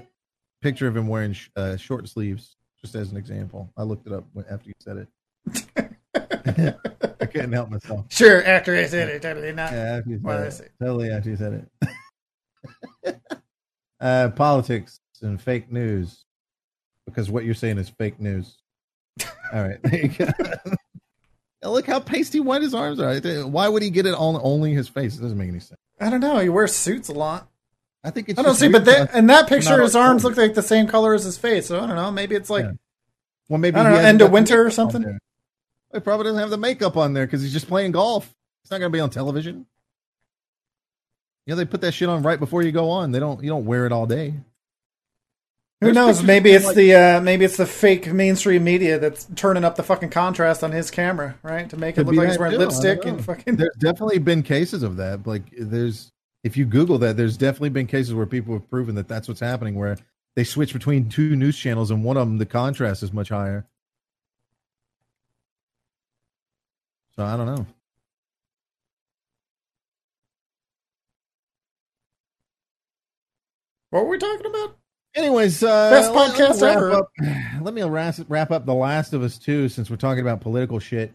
picture 0.61 0.87
of 0.87 0.95
him 0.95 1.07
wearing 1.07 1.33
sh- 1.33 1.49
uh, 1.55 1.77
short 1.77 2.07
sleeves, 2.07 2.55
just 2.81 2.95
as 2.95 3.11
an 3.11 3.17
example. 3.17 3.71
I 3.77 3.83
looked 3.83 4.07
it 4.07 4.13
up 4.13 4.25
after 4.49 4.69
you 4.69 4.73
said 4.79 4.97
it. 4.97 5.07
I 7.21 7.25
couldn't 7.25 7.53
help 7.53 7.69
myself. 7.69 8.05
Sure, 8.09 8.43
after 8.43 8.75
I 8.75 8.85
said 8.85 9.09
it, 9.09 9.21
totally 9.21 9.51
not. 9.53 9.71
Yeah, 9.71 9.97
after 9.97 10.09
you 10.09 10.19
Well, 10.21 10.43
it. 10.43 10.71
Totally 10.79 11.11
after 11.11 11.29
you 11.29 11.37
said 11.37 11.67
it. 13.03 13.19
uh, 13.99 14.29
politics 14.29 14.99
and 15.21 15.41
fake 15.41 15.71
news, 15.71 16.25
because 17.05 17.29
what 17.29 17.45
you're 17.45 17.53
saying 17.53 17.77
is 17.77 17.89
fake 17.89 18.19
news. 18.19 18.57
All 19.53 19.63
right, 19.63 19.81
there 19.83 20.05
you 20.05 20.09
go. 20.09 20.27
Now 21.63 21.71
Look 21.71 21.87
how 21.87 21.99
pasty 21.99 22.39
white 22.39 22.61
his 22.61 22.75
arms 22.75 22.99
are. 22.99 23.19
Why 23.47 23.67
would 23.67 23.81
he 23.81 23.89
get 23.89 24.05
it 24.05 24.13
on 24.13 24.39
only 24.43 24.73
his 24.73 24.87
face? 24.87 25.17
It 25.17 25.21
doesn't 25.21 25.39
make 25.39 25.49
any 25.49 25.59
sense. 25.59 25.79
I 25.99 26.11
don't 26.11 26.19
know. 26.19 26.37
He 26.37 26.49
wears 26.49 26.75
suits 26.75 27.09
a 27.09 27.13
lot. 27.13 27.49
I 28.03 28.11
think 28.11 28.29
it's. 28.29 28.39
I 28.39 28.43
don't 28.43 28.55
see, 28.55 28.69
but 28.69 28.85
that, 28.85 29.13
in 29.13 29.27
that 29.27 29.49
picture, 29.49 29.81
his 29.81 29.95
arms 29.95 30.23
look 30.23 30.37
like 30.37 30.53
the 30.53 30.61
same 30.61 30.87
color 30.87 31.13
as 31.13 31.23
his 31.23 31.37
face. 31.37 31.67
So 31.67 31.77
I 31.81 31.87
don't 31.87 31.95
know. 31.95 32.11
Maybe 32.11 32.35
it's 32.35 32.49
like 32.49 32.65
Yeah. 32.65 32.71
Well, 33.49 33.59
maybe 33.59 33.77
I 33.79 33.83
don't 33.83 33.93
know, 33.93 33.99
end 33.99 34.21
of 34.21 34.31
winter 34.31 34.65
or 34.65 34.71
something? 34.71 35.19
He 35.93 35.99
probably 36.01 36.25
doesn't 36.25 36.39
have 36.39 36.49
the 36.49 36.57
makeup 36.57 36.97
on 36.97 37.13
there 37.13 37.25
because 37.25 37.41
he's 37.41 37.53
just 37.53 37.67
playing 37.67 37.93
golf. 37.93 38.33
It's 38.63 38.71
not 38.71 38.79
going 38.79 38.91
to 38.91 38.95
be 38.95 38.99
on 38.99 39.09
television. 39.09 39.65
You 41.45 41.51
know, 41.53 41.55
they 41.55 41.65
put 41.65 41.79
that 41.81 41.93
shit 41.93 42.09
on 42.09 42.23
right 42.23 42.39
before 42.39 42.61
you 42.61 42.73
go 42.73 42.89
on. 42.89 43.13
They 43.13 43.19
don't. 43.19 43.41
You 43.41 43.49
don't 43.49 43.65
wear 43.65 43.85
it 43.85 43.93
all 43.93 44.05
day. 44.05 44.31
who 44.31 44.33
There's 45.79 45.95
knows? 45.95 46.21
Maybe 46.21 46.51
it's 46.51 46.65
like- 46.65 46.75
the 46.75 46.93
uh, 46.93 47.21
maybe 47.21 47.45
it's 47.45 47.55
the 47.55 47.65
fake 47.65 48.11
mainstream 48.11 48.65
media 48.65 48.99
that's 48.99 49.27
turning 49.35 49.63
up 49.63 49.77
the 49.77 49.83
fucking 49.83 50.09
contrast 50.09 50.61
on 50.61 50.73
his 50.73 50.91
camera, 50.91 51.35
right, 51.41 51.69
to 51.69 51.77
make 51.77 51.97
it 51.97 52.05
look 52.05 52.15
like 52.15 52.27
he's 52.27 52.37
wearing 52.37 52.57
lipstick 52.57 53.05
and 53.05 53.23
fucking. 53.23 53.55
There's 53.55 53.75
definitely 53.79 54.19
been 54.19 54.43
cases 54.43 54.83
of 54.83 54.97
that. 54.97 55.25
Like, 55.25 55.43
there's 55.57 56.11
if 56.47 56.55
you 56.57 56.65
Google 56.65 56.97
that, 56.99 57.17
there's 57.17 57.35
definitely 57.37 57.69
been 57.69 57.87
cases 57.87 58.13
where 58.13 58.25
people 58.25 58.53
have 58.53 58.69
proven 58.69 58.95
that 58.95 59.07
that's 59.07 59.27
what's 59.27 59.41
happening. 59.41 59.75
Where 59.75 59.97
they 60.35 60.43
switch 60.45 60.73
between 60.73 61.09
two 61.09 61.35
news 61.35 61.57
channels, 61.57 61.91
and 61.91 62.03
one 62.03 62.15
of 62.17 62.25
them 62.27 62.37
the 62.37 62.45
contrast 62.45 63.03
is 63.03 63.11
much 63.11 63.29
higher. 63.29 63.67
So 67.15 67.23
I 67.25 67.35
don't 67.35 67.47
know. 67.47 67.65
What 73.89 74.03
were 74.03 74.09
we 74.09 74.17
talking 74.17 74.45
about? 74.45 74.77
Anyways, 75.15 75.63
uh, 75.63 75.89
Best 75.89 76.13
let- 76.13 76.31
podcast 76.31 76.61
let 76.61 76.75
ever. 76.77 76.91
Up, 76.93 77.09
let 77.61 77.73
me 77.73 77.81
wrap, 77.83 78.15
wrap 78.27 78.51
up 78.51 78.65
The 78.65 78.73
Last 78.73 79.13
of 79.13 79.23
Us 79.23 79.37
too, 79.37 79.67
since 79.69 79.89
we're 79.89 79.95
talking 79.95 80.21
about 80.21 80.41
political 80.41 80.79
shit. 80.79 81.13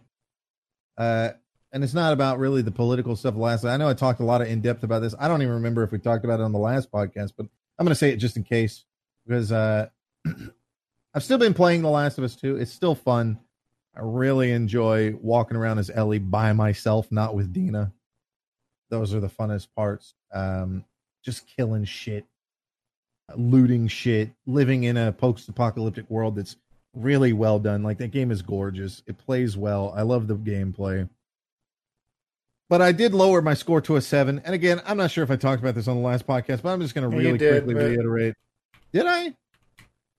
Uh, 0.99 1.31
and 1.73 1.83
it's 1.83 1.95
not 1.95 2.13
about 2.13 2.39
really 2.39 2.63
the 2.63 2.71
political 2.71 3.17
stuff. 3.17 3.35
Last, 3.35 3.65
I 3.65 3.77
know 3.77 3.89
I 3.89 3.95
talked 3.95 4.21
a 4.21 4.25
lot 4.25 4.43
of 4.43 4.49
in 4.49 4.61
depth 4.61 4.83
about 4.83 5.01
this. 5.01 5.15
I 5.19 5.27
don't 5.27 5.41
even 5.43 5.55
remember 5.55 5.83
if 5.83 5.91
we 5.91 5.99
talked 5.99 6.25
about 6.25 6.41
it 6.41 6.43
on 6.43 6.53
the 6.53 6.59
last 6.59 6.93
podcast, 6.93 7.33
but 7.37 7.47
I'm 7.79 7.87
going 7.87 7.93
to 7.93 7.95
say 7.95 8.11
it 8.11 8.17
just 8.17 8.37
in 8.37 8.45
case 8.45 8.85
because 9.27 9.51
uh, 9.51 9.89
I've 11.15 11.25
still 11.25 11.39
been 11.39 11.55
playing 11.55 11.83
The 11.83 11.89
Last 11.91 12.19
of 12.19 12.25
Us 12.25 12.37
2. 12.37 12.57
It's 12.57 12.73
still 12.73 12.95
fun. 12.95 13.39
I 13.95 14.01
really 14.03 14.53
enjoy 14.53 15.15
walking 15.21 15.57
around 15.57 15.79
as 15.79 15.91
Ellie 15.91 16.19
by 16.19 16.53
myself, 16.53 17.11
not 17.11 17.35
with 17.35 17.53
Dina. 17.53 17.93
Those 18.91 19.15
are 19.15 19.21
the 19.21 19.29
funnest 19.29 19.69
parts. 19.75 20.15
Um, 20.33 20.85
just 21.23 21.47
killing 21.57 21.85
shit, 21.85 22.27
looting 23.35 23.89
shit, 23.89 24.31
living 24.47 24.85
in 24.85 24.97
a 24.97 25.13
post-apocalyptic 25.13 26.09
world 26.11 26.37
that's 26.37 26.57
really 26.95 27.33
well 27.33 27.59
done. 27.59 27.83
Like 27.83 27.99
that 27.99 28.11
game 28.11 28.31
is 28.31 28.43
gorgeous. 28.43 29.03
It 29.07 29.19
plays 29.19 29.57
well. 29.57 29.95
I 29.97 30.03
love 30.03 30.27
the 30.27 30.37
gameplay. 30.37 31.09
But 32.73 32.81
I 32.81 32.93
did 32.93 33.13
lower 33.13 33.43
my 33.43 33.53
score 33.53 33.83
to 33.83 33.97
a 33.97 34.01
seven. 34.01 34.41
And 34.47 34.55
again, 34.55 34.81
I'm 34.87 34.97
not 34.97 35.11
sure 35.11 35.23
if 35.23 35.31
I 35.31 35.37
talked 35.37 35.61
about 35.61 35.75
this 35.75 35.89
on 35.89 35.97
the 35.97 36.03
last 36.03 36.27
podcast, 36.27 36.63
but 36.63 36.71
I'm 36.71 36.81
just 36.81 36.95
going 36.95 37.11
to 37.11 37.15
really 37.15 37.37
did, 37.37 37.65
quickly 37.65 37.75
but- 37.75 37.85
reiterate. 37.91 38.35
Did 38.95 39.05
I? 39.05 39.35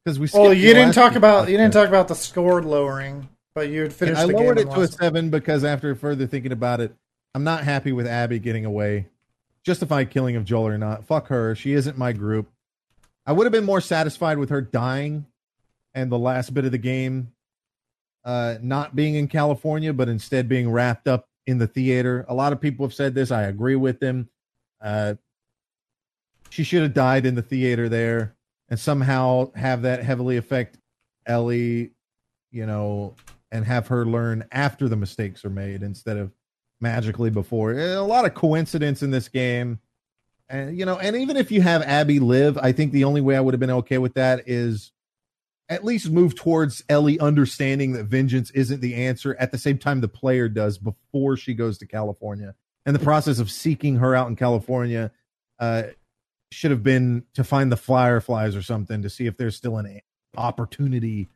Because 0.05 0.19
we. 0.19 0.29
Well, 0.31 0.53
you 0.53 0.71
didn't 0.71 0.93
talk 0.93 1.15
about 1.15 1.49
you 1.49 1.57
didn't 1.57 1.73
talk 1.73 1.87
about 1.87 2.09
the 2.09 2.13
score 2.13 2.61
lowering, 2.61 3.27
but 3.55 3.69
you 3.69 3.81
had 3.81 3.91
finished. 3.91 4.19
I 4.19 4.25
lowered 4.25 4.59
it 4.59 4.69
to 4.69 4.81
a 4.81 4.87
seven 4.87 5.31
because 5.31 5.63
after 5.63 5.95
further 5.95 6.27
thinking 6.27 6.51
about 6.51 6.79
it, 6.79 6.95
I'm 7.33 7.43
not 7.43 7.63
happy 7.63 7.91
with 7.91 8.05
Abby 8.05 8.37
getting 8.37 8.65
away. 8.65 9.07
Justified 9.65 10.11
killing 10.11 10.35
of 10.35 10.45
Joel 10.45 10.67
or 10.67 10.77
not. 10.77 11.05
Fuck 11.05 11.29
her. 11.29 11.55
She 11.55 11.73
isn't 11.73 11.97
my 11.97 12.13
group. 12.13 12.51
I 13.25 13.31
would 13.31 13.45
have 13.45 13.51
been 13.51 13.65
more 13.65 13.81
satisfied 13.81 14.37
with 14.37 14.51
her 14.51 14.61
dying 14.61 15.25
and 15.95 16.11
the 16.11 16.19
last 16.19 16.53
bit 16.53 16.65
of 16.65 16.71
the 16.71 16.77
game 16.77 17.31
uh, 18.23 18.57
not 18.61 18.95
being 18.95 19.15
in 19.15 19.27
California, 19.27 19.91
but 19.91 20.07
instead 20.07 20.47
being 20.47 20.69
wrapped 20.69 21.07
up 21.07 21.27
in 21.45 21.57
the 21.57 21.67
theater. 21.67 22.25
A 22.27 22.33
lot 22.33 22.53
of 22.53 22.61
people 22.61 22.85
have 22.85 22.93
said 22.93 23.15
this. 23.15 23.31
I 23.31 23.43
agree 23.43 23.75
with 23.75 23.99
them. 23.99 24.29
Uh, 24.81 25.15
she 26.49 26.63
should 26.63 26.83
have 26.83 26.93
died 26.93 27.25
in 27.25 27.35
the 27.35 27.41
theater 27.41 27.89
there 27.89 28.35
and 28.69 28.79
somehow 28.79 29.51
have 29.55 29.81
that 29.83 30.03
heavily 30.03 30.37
affect 30.37 30.77
Ellie, 31.25 31.91
you 32.51 32.65
know, 32.65 33.15
and 33.51 33.65
have 33.65 33.87
her 33.87 34.05
learn 34.05 34.45
after 34.51 34.87
the 34.87 34.95
mistakes 34.95 35.43
are 35.45 35.49
made 35.49 35.83
instead 35.83 36.17
of 36.17 36.31
magically 36.79 37.29
before. 37.29 37.73
A 37.73 37.99
lot 38.01 38.25
of 38.25 38.33
coincidence 38.33 39.03
in 39.03 39.11
this 39.11 39.27
game. 39.27 39.79
And 40.49 40.77
you 40.77 40.85
know, 40.85 40.97
and 40.99 41.15
even 41.15 41.37
if 41.37 41.51
you 41.51 41.61
have 41.61 41.81
Abby 41.81 42.19
live, 42.19 42.57
I 42.57 42.71
think 42.71 42.91
the 42.91 43.03
only 43.03 43.21
way 43.21 43.35
I 43.35 43.41
would 43.41 43.53
have 43.53 43.59
been 43.59 43.69
okay 43.71 43.97
with 43.97 44.13
that 44.13 44.43
is 44.47 44.91
at 45.73 45.83
least 45.83 46.09
move 46.09 46.35
towards 46.35 46.83
Ellie 46.89 47.19
understanding 47.19 47.93
that 47.93 48.05
vengeance 48.05 48.51
isn't 48.51 48.81
the 48.81 48.95
answer 48.95 49.35
at 49.39 49.51
the 49.51 49.57
same 49.57 49.77
time 49.77 50.01
the 50.01 50.07
player 50.07 50.47
does 50.47 50.77
before 50.77 51.35
she 51.35 51.53
goes 51.53 51.77
to 51.79 51.87
California. 51.87 52.55
And 52.85 52.95
the 52.95 53.03
process 53.03 53.39
of 53.39 53.49
seeking 53.51 53.97
her 53.97 54.15
out 54.15 54.27
in 54.27 54.35
California 54.35 55.11
uh, 55.59 55.83
should 56.51 56.71
have 56.71 56.83
been 56.83 57.23
to 57.33 57.43
find 57.43 57.71
the 57.71 57.77
fireflies 57.77 58.55
or 58.55 58.61
something 58.61 59.01
to 59.01 59.09
see 59.09 59.25
if 59.25 59.37
there's 59.37 59.55
still 59.55 59.77
an 59.77 60.01
opportunity 60.37 61.27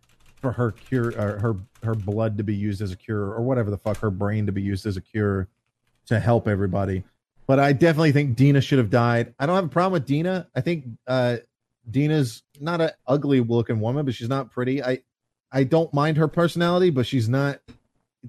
for 0.41 0.51
her 0.51 0.71
cure 0.71 1.07
or 1.19 1.39
her 1.39 1.55
her 1.83 1.95
blood 1.95 2.37
to 2.37 2.43
be 2.43 2.55
used 2.55 2.81
as 2.81 2.91
a 2.91 2.95
cure 2.95 3.31
or 3.33 3.41
whatever 3.41 3.71
the 3.71 3.77
fuck 3.77 3.97
her 3.97 4.11
brain 4.11 4.45
to 4.45 4.51
be 4.51 4.61
used 4.61 4.85
as 4.85 4.95
a 4.95 5.01
cure 5.01 5.47
to 6.05 6.19
help 6.19 6.47
everybody 6.47 7.03
but 7.47 7.59
I 7.59 7.71
definitely 7.71 8.11
think 8.11 8.35
Dina 8.35 8.59
should 8.59 8.77
have 8.77 8.89
died. 8.89 9.33
I 9.39 9.45
don't 9.45 9.55
have 9.55 9.65
a 9.65 9.69
problem 9.69 9.93
with 9.93 10.05
Dina. 10.05 10.47
I 10.53 10.61
think 10.61 10.83
uh, 11.07 11.37
Dina's 11.89 12.43
not 12.59 12.81
an 12.81 12.91
ugly 13.05 13.39
looking 13.41 13.79
woman, 13.79 14.05
but 14.05 14.15
she's 14.15 14.29
not 14.29 14.51
pretty. 14.51 14.83
I 14.83 14.99
I 15.51 15.63
don't 15.63 15.93
mind 15.93 16.17
her 16.17 16.27
personality, 16.27 16.89
but 16.89 17.05
she's 17.05 17.29
not. 17.29 17.59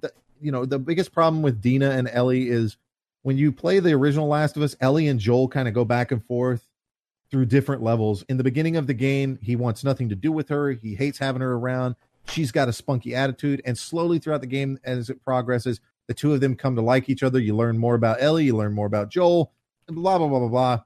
The, 0.00 0.12
you 0.40 0.52
know, 0.52 0.64
the 0.64 0.78
biggest 0.78 1.12
problem 1.12 1.42
with 1.42 1.60
Dina 1.60 1.90
and 1.90 2.08
Ellie 2.08 2.48
is 2.48 2.76
when 3.22 3.36
you 3.36 3.50
play 3.50 3.80
the 3.80 3.92
original 3.92 4.28
Last 4.28 4.56
of 4.56 4.62
Us. 4.62 4.76
Ellie 4.80 5.08
and 5.08 5.18
Joel 5.18 5.48
kind 5.48 5.66
of 5.66 5.74
go 5.74 5.84
back 5.84 6.12
and 6.12 6.24
forth 6.24 6.68
through 7.30 7.46
different 7.46 7.82
levels. 7.82 8.24
In 8.28 8.36
the 8.36 8.44
beginning 8.44 8.76
of 8.76 8.86
the 8.86 8.94
game, 8.94 9.38
he 9.42 9.56
wants 9.56 9.84
nothing 9.84 10.08
to 10.08 10.14
do 10.14 10.32
with 10.32 10.48
her. 10.48 10.72
He 10.72 10.94
hates 10.94 11.18
having 11.18 11.42
her 11.42 11.52
around. 11.52 11.96
She's 12.28 12.52
got 12.52 12.68
a 12.68 12.72
spunky 12.72 13.14
attitude, 13.14 13.62
and 13.64 13.76
slowly 13.76 14.18
throughout 14.18 14.42
the 14.42 14.46
game, 14.46 14.78
as 14.84 15.10
it 15.10 15.24
progresses, 15.24 15.80
the 16.06 16.14
two 16.14 16.32
of 16.32 16.40
them 16.40 16.56
come 16.56 16.76
to 16.76 16.82
like 16.82 17.08
each 17.08 17.22
other. 17.22 17.38
You 17.38 17.56
learn 17.56 17.78
more 17.78 17.94
about 17.94 18.22
Ellie, 18.22 18.44
you 18.44 18.56
learn 18.56 18.74
more 18.74 18.86
about 18.86 19.10
Joel, 19.10 19.52
blah 19.86 20.18
blah 20.18 20.28
blah 20.28 20.38
blah 20.40 20.48
blah, 20.48 20.80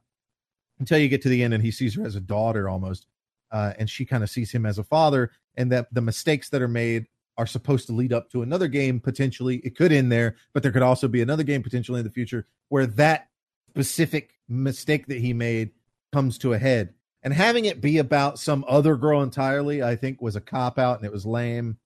until 0.82 0.98
you 0.98 1.08
get 1.08 1.22
to 1.22 1.28
the 1.28 1.42
end, 1.44 1.54
and 1.54 1.62
he 1.62 1.70
sees 1.70 1.94
her 1.94 2.04
as 2.04 2.16
a 2.16 2.20
daughter 2.20 2.68
almost, 2.68 3.06
uh, 3.52 3.72
and 3.78 3.88
she 3.88 4.04
kind 4.04 4.24
of 4.24 4.30
sees 4.30 4.50
him 4.50 4.66
as 4.66 4.78
a 4.78 4.84
father, 4.84 5.30
and 5.56 5.70
that 5.70 5.86
the 5.94 6.00
mistakes 6.00 6.48
that 6.48 6.60
are 6.60 6.68
made 6.68 7.06
are 7.38 7.46
supposed 7.46 7.86
to 7.86 7.92
lead 7.92 8.12
up 8.12 8.28
to 8.30 8.42
another 8.42 8.66
game 8.66 8.98
potentially. 9.00 9.56
It 9.58 9.76
could 9.76 9.92
end 9.92 10.10
there, 10.10 10.34
but 10.52 10.62
there 10.62 10.72
could 10.72 10.82
also 10.82 11.06
be 11.06 11.22
another 11.22 11.44
game 11.44 11.62
potentially 11.62 12.00
in 12.00 12.04
the 12.04 12.12
future 12.12 12.46
where 12.68 12.86
that 12.86 13.28
specific 13.70 14.34
mistake 14.48 15.06
that 15.06 15.18
he 15.18 15.32
made 15.32 15.70
comes 16.12 16.36
to 16.38 16.52
a 16.52 16.58
head. 16.58 16.94
And 17.22 17.32
having 17.32 17.66
it 17.66 17.80
be 17.80 17.98
about 17.98 18.38
some 18.38 18.64
other 18.66 18.96
girl 18.96 19.22
entirely, 19.22 19.82
I 19.82 19.94
think, 19.94 20.20
was 20.20 20.34
a 20.34 20.40
cop 20.40 20.78
out 20.78 20.98
and 20.98 21.06
it 21.06 21.12
was 21.12 21.24
lame. 21.24 21.78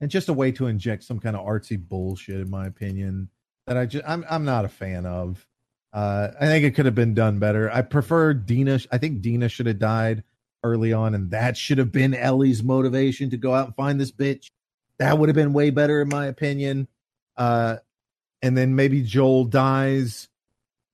And 0.00 0.10
just 0.10 0.28
a 0.28 0.32
way 0.32 0.52
to 0.52 0.68
inject 0.68 1.04
some 1.04 1.18
kind 1.18 1.36
of 1.36 1.44
artsy 1.44 1.78
bullshit, 1.78 2.40
in 2.40 2.48
my 2.48 2.66
opinion, 2.66 3.28
that 3.66 3.76
I 3.76 3.86
just 3.86 4.04
I'm 4.06 4.24
I'm 4.30 4.44
not 4.44 4.64
a 4.64 4.68
fan 4.68 5.06
of. 5.06 5.46
Uh, 5.92 6.28
I 6.40 6.46
think 6.46 6.64
it 6.64 6.70
could 6.74 6.86
have 6.86 6.94
been 6.94 7.14
done 7.14 7.38
better. 7.38 7.70
I 7.70 7.82
prefer 7.82 8.32
Dina. 8.32 8.80
I 8.90 8.98
think 8.98 9.20
Dina 9.20 9.48
should 9.48 9.66
have 9.66 9.78
died 9.78 10.24
early 10.64 10.92
on, 10.92 11.14
and 11.14 11.30
that 11.32 11.56
should 11.56 11.78
have 11.78 11.92
been 11.92 12.14
Ellie's 12.14 12.62
motivation 12.62 13.30
to 13.30 13.36
go 13.36 13.54
out 13.54 13.66
and 13.66 13.76
find 13.76 14.00
this 14.00 14.12
bitch. 14.12 14.50
That 14.98 15.18
would 15.18 15.28
have 15.28 15.36
been 15.36 15.52
way 15.52 15.70
better, 15.70 16.00
in 16.00 16.08
my 16.08 16.26
opinion. 16.26 16.88
Uh, 17.36 17.76
and 18.40 18.56
then 18.56 18.74
maybe 18.74 19.02
Joel 19.02 19.44
dies 19.44 20.28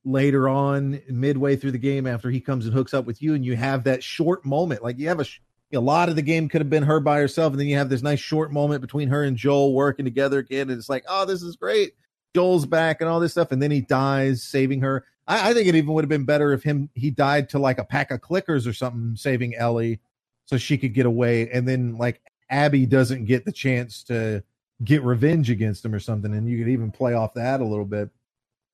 later 0.04 0.48
on, 0.48 1.00
midway 1.08 1.56
through 1.56 1.72
the 1.72 1.78
game, 1.78 2.06
after 2.06 2.30
he 2.30 2.40
comes 2.40 2.64
and 2.64 2.74
hooks 2.74 2.94
up 2.94 3.04
with 3.04 3.22
you, 3.22 3.34
and 3.34 3.44
you 3.44 3.56
have 3.56 3.84
that 3.84 4.02
short 4.02 4.44
moment. 4.44 4.82
Like 4.82 4.98
you 4.98 5.08
have 5.08 5.20
a, 5.20 5.26
a 5.72 5.80
lot 5.80 6.08
of 6.08 6.16
the 6.16 6.22
game 6.22 6.48
could 6.48 6.60
have 6.60 6.70
been 6.70 6.84
her 6.84 6.98
by 6.98 7.18
herself, 7.18 7.52
and 7.52 7.60
then 7.60 7.68
you 7.68 7.76
have 7.76 7.88
this 7.88 8.02
nice 8.02 8.20
short 8.20 8.52
moment 8.52 8.80
between 8.80 9.08
her 9.08 9.22
and 9.22 9.36
Joel 9.36 9.74
working 9.74 10.04
together 10.04 10.38
again, 10.38 10.70
and 10.70 10.78
it's 10.78 10.88
like, 10.88 11.04
oh, 11.08 11.24
this 11.24 11.42
is 11.42 11.56
great. 11.56 11.92
Joel's 12.38 12.66
back 12.66 13.00
and 13.00 13.10
all 13.10 13.18
this 13.18 13.32
stuff, 13.32 13.50
and 13.50 13.60
then 13.60 13.72
he 13.72 13.80
dies 13.80 14.44
saving 14.44 14.82
her. 14.82 15.04
I, 15.26 15.50
I 15.50 15.54
think 15.54 15.66
it 15.66 15.74
even 15.74 15.92
would 15.92 16.04
have 16.04 16.08
been 16.08 16.24
better 16.24 16.52
if 16.52 16.62
him 16.62 16.88
he 16.94 17.10
died 17.10 17.48
to 17.48 17.58
like 17.58 17.78
a 17.78 17.84
pack 17.84 18.12
of 18.12 18.20
clickers 18.20 18.64
or 18.64 18.72
something, 18.72 19.16
saving 19.16 19.56
Ellie, 19.56 19.98
so 20.44 20.56
she 20.56 20.78
could 20.78 20.94
get 20.94 21.04
away, 21.04 21.50
and 21.50 21.66
then 21.66 21.96
like 21.98 22.22
Abby 22.48 22.86
doesn't 22.86 23.24
get 23.24 23.44
the 23.44 23.50
chance 23.50 24.04
to 24.04 24.44
get 24.84 25.02
revenge 25.02 25.50
against 25.50 25.84
him 25.84 25.92
or 25.92 25.98
something, 25.98 26.32
and 26.32 26.48
you 26.48 26.58
could 26.58 26.70
even 26.70 26.92
play 26.92 27.12
off 27.12 27.34
that 27.34 27.60
a 27.60 27.64
little 27.64 27.84
bit. 27.84 28.08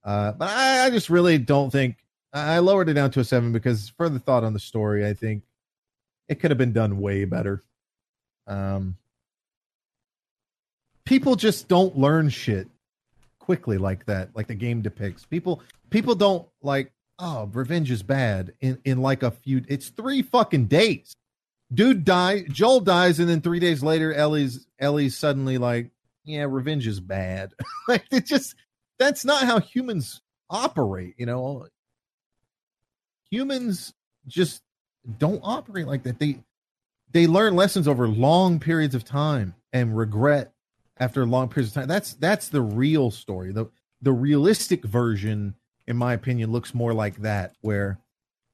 Uh, 0.05 0.33
but 0.33 0.51
I, 0.51 0.85
I 0.85 0.91
just 0.91 1.09
really 1.09 1.39
don't 1.39 1.71
think 1.71 1.97
I 2.35 2.59
lowered 2.59 2.91
it 2.91 2.95
down 2.95 3.13
to 3.13 3.21
a 3.21 3.25
seven 3.25 3.51
because 3.51 3.95
further 3.97 4.19
thought 4.19 4.45
on 4.45 4.53
the 4.53 4.61
story, 4.61 5.07
I 5.07 5.15
think 5.15 5.45
it 6.29 6.35
could 6.35 6.51
have 6.51 6.59
been 6.59 6.75
done 6.75 7.01
way 7.01 7.25
better. 7.25 7.65
Um, 8.47 8.99
people 11.07 11.37
just 11.37 11.67
don't 11.67 11.97
learn 11.97 12.29
shit 12.29 12.69
quickly 13.45 13.77
like 13.77 14.07
that, 14.07 14.31
like 14.35 14.47
the 14.47 14.55
game 14.55 14.81
depicts. 14.81 15.27
People 15.27 15.63
people 15.91 16.15
don't 16.15 16.49
like, 16.63 16.93
oh, 17.19 17.51
revenge 17.53 17.91
is 17.91 18.03
bad 18.03 18.55
in 18.63 18.79
in 18.85 19.03
like 19.03 19.23
a 19.23 19.31
few. 19.31 19.63
It's 19.69 19.91
three 19.91 20.23
fucking 20.23 20.67
days. 20.67 21.15
Dude 21.73 22.05
die. 22.05 22.45
Joel 22.49 22.81
dies, 22.81 23.21
and 23.21 23.29
then 23.29 23.43
three 23.43 23.61
days 23.61 23.83
later, 23.83 24.15
Ellie's 24.15 24.67
Ellie's 24.79 25.19
suddenly 25.19 25.59
like, 25.59 25.91
yeah, 26.25 26.47
revenge 26.49 26.87
is 26.87 27.01
bad. 27.01 27.53
like 27.89 28.05
it 28.11 28.25
just 28.25 28.55
that's 28.99 29.27
not 29.27 29.45
how 29.45 29.61
humans 29.61 30.23
operate. 30.49 31.15
You 31.19 31.27
know, 31.27 31.67
humans 33.31 33.93
just 34.27 34.63
don't 35.19 35.43
operate 35.45 35.87
like 35.87 36.05
that. 36.05 36.19
They 36.19 36.39
they 37.13 37.27
learn 37.27 37.57
lessons 37.57 37.87
over 37.87 38.09
long 38.09 38.59
periods 38.59 38.95
of 38.95 39.05
time 39.05 39.55
and 39.71 39.95
regret 39.95 40.54
after 40.99 41.27
long 41.27 41.49
periods 41.49 41.71
of 41.71 41.75
time. 41.75 41.89
That's 41.89 42.15
that's 42.15 42.49
the 42.49 42.63
real 42.63 43.11
story. 43.11 43.53
The 43.53 43.67
the 44.03 44.13
realistic 44.13 44.85
version, 44.85 45.55
in 45.87 45.97
my 45.97 46.13
opinion, 46.15 46.53
looks 46.53 46.75
more 46.75 46.95
like 46.95 47.17
that, 47.23 47.55
where 47.61 47.99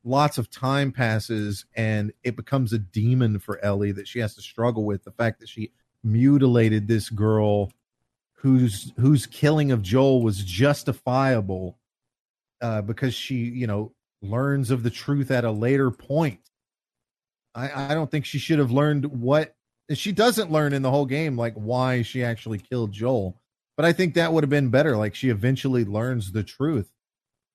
lots 0.04 0.38
of 0.38 0.50
time 0.50 0.92
passes 0.92 1.66
and 1.74 2.12
it 2.22 2.36
becomes 2.36 2.72
a 2.72 2.78
demon 2.78 3.38
for 3.38 3.62
Ellie 3.62 3.92
that 3.92 4.08
she 4.08 4.18
has 4.20 4.34
to 4.34 4.42
struggle 4.42 4.84
with. 4.84 5.04
The 5.04 5.12
fact 5.12 5.40
that 5.40 5.48
she 5.48 5.72
mutilated 6.02 6.88
this 6.88 7.10
girl 7.10 7.70
whose 8.34 8.92
whose 8.98 9.26
killing 9.26 9.70
of 9.70 9.82
Joel 9.82 10.22
was 10.22 10.42
justifiable 10.42 11.78
uh, 12.62 12.82
because 12.82 13.14
she, 13.14 13.36
you 13.36 13.66
know, 13.66 13.92
learns 14.22 14.70
of 14.70 14.82
the 14.82 14.90
truth 14.90 15.30
at 15.30 15.44
a 15.44 15.50
later 15.50 15.90
point. 15.90 16.40
I, 17.54 17.90
I 17.90 17.94
don't 17.94 18.10
think 18.10 18.24
she 18.24 18.38
should 18.38 18.58
have 18.58 18.70
learned 18.70 19.06
what 19.06 19.54
she 19.98 20.12
doesn't 20.12 20.52
learn 20.52 20.72
in 20.72 20.82
the 20.82 20.90
whole 20.90 21.06
game, 21.06 21.36
like 21.36 21.54
why 21.54 22.02
she 22.02 22.22
actually 22.22 22.58
killed 22.58 22.92
Joel. 22.92 23.40
But 23.76 23.86
I 23.86 23.92
think 23.92 24.14
that 24.14 24.32
would 24.32 24.44
have 24.44 24.50
been 24.50 24.70
better. 24.70 24.96
Like 24.96 25.14
she 25.14 25.30
eventually 25.30 25.84
learns 25.84 26.32
the 26.32 26.42
truth, 26.42 26.90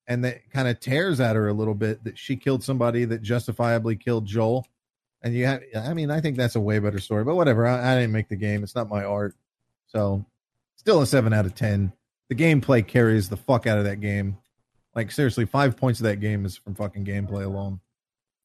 and 0.08 0.24
that 0.26 0.50
kind 0.52 0.68
of 0.68 0.80
tears 0.80 1.20
at 1.20 1.36
her 1.36 1.48
a 1.48 1.54
little 1.54 1.76
bit 1.76 2.04
that 2.04 2.18
she 2.18 2.36
killed 2.36 2.64
somebody 2.64 3.06
that 3.06 3.22
justifiably 3.22 3.96
killed 3.96 4.26
Joel. 4.26 4.68
And 5.22 5.34
you 5.34 5.46
have, 5.46 5.64
I 5.76 5.94
mean, 5.94 6.12
I 6.12 6.22
think 6.22 6.38
that's 6.38 6.56
a 6.56 6.62
way 6.62 6.78
better 6.80 7.00
story. 7.00 7.24
But 7.24 7.36
whatever, 7.36 7.66
I, 7.66 7.94
I 7.94 7.96
didn't 7.96 8.12
make 8.14 8.30
the 8.30 8.36
game; 8.36 8.64
it's 8.64 8.76
not 8.76 8.90
my 8.90 9.04
art. 9.04 9.36
So 9.88 10.26
Still 10.86 11.02
a 11.02 11.08
seven 11.08 11.34
out 11.34 11.48
of 11.48 11.56
ten. 11.56 11.94
The 12.30 12.36
gameplay 12.36 12.86
carries 12.86 13.28
the 13.28 13.38
fuck 13.38 13.66
out 13.66 13.80
of 13.80 13.86
that 13.86 14.02
game. 14.02 14.38
Like 14.94 15.12
seriously, 15.12 15.46
five 15.46 15.76
points 15.76 16.00
of 16.00 16.04
that 16.04 16.20
game 16.20 16.46
is 16.46 16.58
from 16.58 16.76
fucking 16.76 17.06
gameplay 17.06 17.44
alone, 17.44 17.80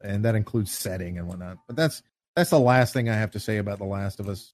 and 0.00 0.24
that 0.24 0.34
includes 0.34 0.70
setting 0.70 1.18
and 1.18 1.28
whatnot. 1.28 1.58
But 1.66 1.76
that's 1.76 2.02
that's 2.36 2.50
the 2.50 2.60
last 2.60 2.92
thing 2.92 3.08
I 3.08 3.14
have 3.14 3.32
to 3.32 3.40
say 3.40 3.58
about 3.58 3.78
The 3.78 3.84
Last 3.84 4.20
of 4.20 4.28
Us 4.28 4.52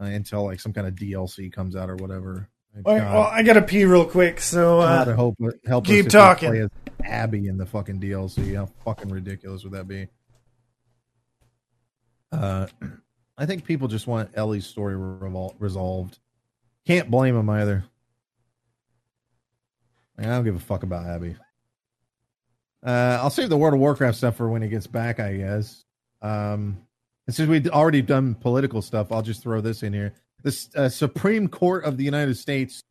uh, 0.00 0.04
until 0.04 0.44
like 0.44 0.60
some 0.60 0.72
kind 0.72 0.86
of 0.86 0.94
DLC 0.94 1.52
comes 1.52 1.76
out 1.76 1.90
or 1.90 1.96
whatever. 1.96 2.48
God, 2.82 2.86
well, 2.86 3.22
I 3.22 3.44
gotta 3.44 3.62
pee 3.62 3.84
real 3.84 4.04
quick, 4.04 4.40
so 4.40 4.80
uh, 4.80 5.04
God, 5.04 5.14
hope 5.14 5.36
help 5.64 5.86
keep 5.86 6.08
talking. 6.08 6.68
Abby 7.04 7.46
in 7.46 7.56
the 7.56 7.66
fucking 7.66 8.00
DLC. 8.00 8.56
How 8.56 8.66
fucking 8.84 9.10
ridiculous 9.10 9.62
would 9.62 9.74
that 9.74 9.86
be? 9.86 10.08
Uh, 12.32 12.66
I 13.38 13.46
think 13.46 13.64
people 13.64 13.88
just 13.88 14.06
want 14.06 14.30
Ellie's 14.34 14.66
story 14.66 14.94
revol- 14.94 15.54
resolved. 15.58 16.18
Can't 16.86 17.10
blame 17.10 17.34
them 17.34 17.50
either. 17.50 17.84
I 20.18 20.22
don't 20.22 20.44
give 20.44 20.54
a 20.54 20.60
fuck 20.60 20.82
about 20.82 21.06
Abby. 21.06 21.36
Uh, 22.84 23.18
I'll 23.20 23.30
save 23.30 23.48
the 23.48 23.56
World 23.56 23.74
of 23.74 23.80
Warcraft 23.80 24.16
stuff 24.16 24.36
for 24.36 24.48
when 24.48 24.62
he 24.62 24.68
gets 24.68 24.86
back, 24.86 25.18
I 25.18 25.36
guess. 25.36 25.84
Um, 26.24 26.78
and 27.26 27.36
since 27.36 27.48
we've 27.48 27.68
already 27.68 28.02
done 28.02 28.34
political 28.34 28.80
stuff, 28.80 29.12
I'll 29.12 29.22
just 29.22 29.42
throw 29.42 29.60
this 29.60 29.82
in 29.82 29.92
here. 29.92 30.14
The 30.42 30.68
uh, 30.74 30.88
Supreme 30.88 31.48
Court 31.48 31.84
of 31.84 31.98
the 31.98 32.04
United 32.04 32.36
States 32.36 32.82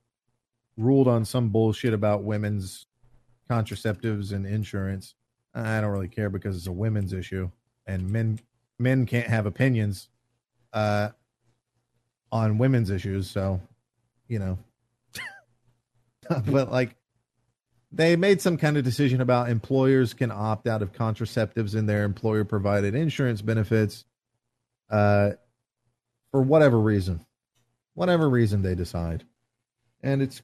ruled 0.78 1.08
on 1.08 1.26
some 1.26 1.50
bullshit 1.50 1.94
about 1.94 2.24
women's 2.24 2.86
contraceptives 3.50 4.32
and 4.32 4.46
insurance. 4.46 5.16
I 5.56 5.82
don't 5.82 5.92
really 5.92 6.08
care 6.08 6.30
because 6.30 6.56
it's 6.56 6.68
a 6.68 6.72
women's 6.72 7.14
issue, 7.14 7.50
and 7.86 8.10
men 8.10 8.40
men 8.80 9.06
can't 9.06 9.28
have 9.28 9.46
opinions 9.46 10.10
uh, 10.74 11.10
on 12.32 12.58
women's 12.58 12.90
issues. 12.90 13.30
So 13.30 13.62
you 14.28 14.40
know. 14.40 14.58
but 16.48 16.72
like 16.72 16.96
they 17.94 18.16
made 18.16 18.42
some 18.42 18.58
kind 18.58 18.76
of 18.76 18.84
decision 18.84 19.22
about 19.22 19.50
employers 19.50 20.14
can 20.14 20.32
opt 20.32 20.68
out 20.68 20.82
of 20.82 20.92
contraceptives 20.92 21.76
in 21.76 21.86
their 21.86 22.04
employer 22.04 22.44
provided 22.44 22.96
insurance 22.96 23.42
benefits 23.42 24.06
uh 24.90 25.32
for 26.32 26.42
whatever 26.42 26.80
reason. 26.80 27.24
Whatever 27.94 28.28
reason 28.28 28.64
they 28.64 28.74
decide. 28.74 29.24
And 30.02 30.22
it's 30.22 30.42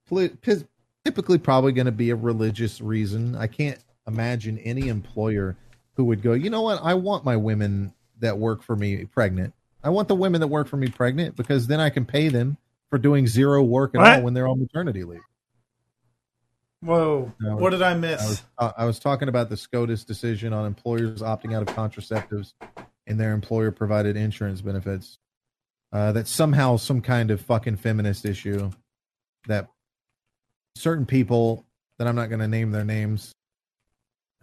typically 1.03 1.39
probably 1.39 1.71
going 1.71 1.88
to 1.88 1.91
be 1.91 2.11
a 2.11 2.15
religious 2.15 2.80
reason. 2.80 3.35
I 3.35 3.47
can't 3.47 3.80
imagine 4.07 4.59
any 4.59 4.88
employer 4.88 5.57
who 5.95 6.05
would 6.05 6.21
go, 6.21 6.34
"You 6.34 6.51
know 6.51 6.61
what? 6.61 6.80
I 6.84 6.93
want 6.93 7.26
my 7.26 7.35
women 7.35 7.91
that 8.19 8.38
work 8.38 8.61
for 8.61 8.76
me 8.76 9.05
pregnant. 9.05 9.53
I 9.84 9.89
want 9.89 10.07
the 10.07 10.15
women 10.15 10.41
that 10.41 10.47
work 10.47 10.67
for 10.67 10.77
me 10.77 10.88
pregnant 10.88 11.35
because 11.35 11.67
then 11.67 11.80
I 11.80 11.89
can 11.89 12.05
pay 12.05 12.30
them 12.30 12.57
for 12.89 12.99
doing 12.99 13.27
zero 13.27 13.63
work 13.63 13.95
at 13.95 14.01
what? 14.01 14.17
all 14.17 14.21
when 14.23 14.34
they're 14.34 14.47
on 14.47 14.59
maternity 14.59 15.03
leave. 15.03 15.21
Whoa! 16.81 17.34
Was, 17.41 17.61
what 17.61 17.69
did 17.72 17.81
I 17.81 17.93
miss? 17.93 18.22
I 18.22 18.27
was, 18.27 18.43
uh, 18.57 18.72
I 18.77 18.85
was, 18.85 18.99
talking 18.99 19.27
about 19.27 19.49
the 19.49 19.57
SCOTUS 19.57 20.06
decision 20.06 20.53
on 20.53 20.65
employers 20.65 21.22
opting 21.22 21.53
out 21.53 21.68
of 21.68 21.76
contraceptives 21.76 22.53
in 23.06 23.18
their 23.18 23.34
employer-provided 23.34 24.15
insurance 24.15 24.61
benefits. 24.61 25.18
Uh, 25.91 26.11
that's 26.11 26.30
somehow 26.30 26.77
some 26.77 27.01
kind 27.01 27.31
of 27.31 27.41
fucking 27.41 27.76
feminist 27.76 28.23
issue 28.23 28.69
that 29.47 29.68
certain 30.76 31.06
people 31.06 31.65
that 31.97 32.07
I'm 32.07 32.15
not 32.15 32.30
going 32.30 32.39
to 32.39 32.47
name 32.47 32.72
their 32.72 32.85
names, 32.85 33.34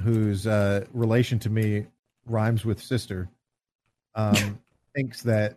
whose 0.02 0.46
uh, 0.46 0.84
relation 0.92 1.38
to 1.40 1.50
me 1.50 1.86
rhymes 2.26 2.64
with 2.64 2.82
sister, 2.82 3.30
um, 4.14 4.58
thinks 4.94 5.22
that. 5.22 5.56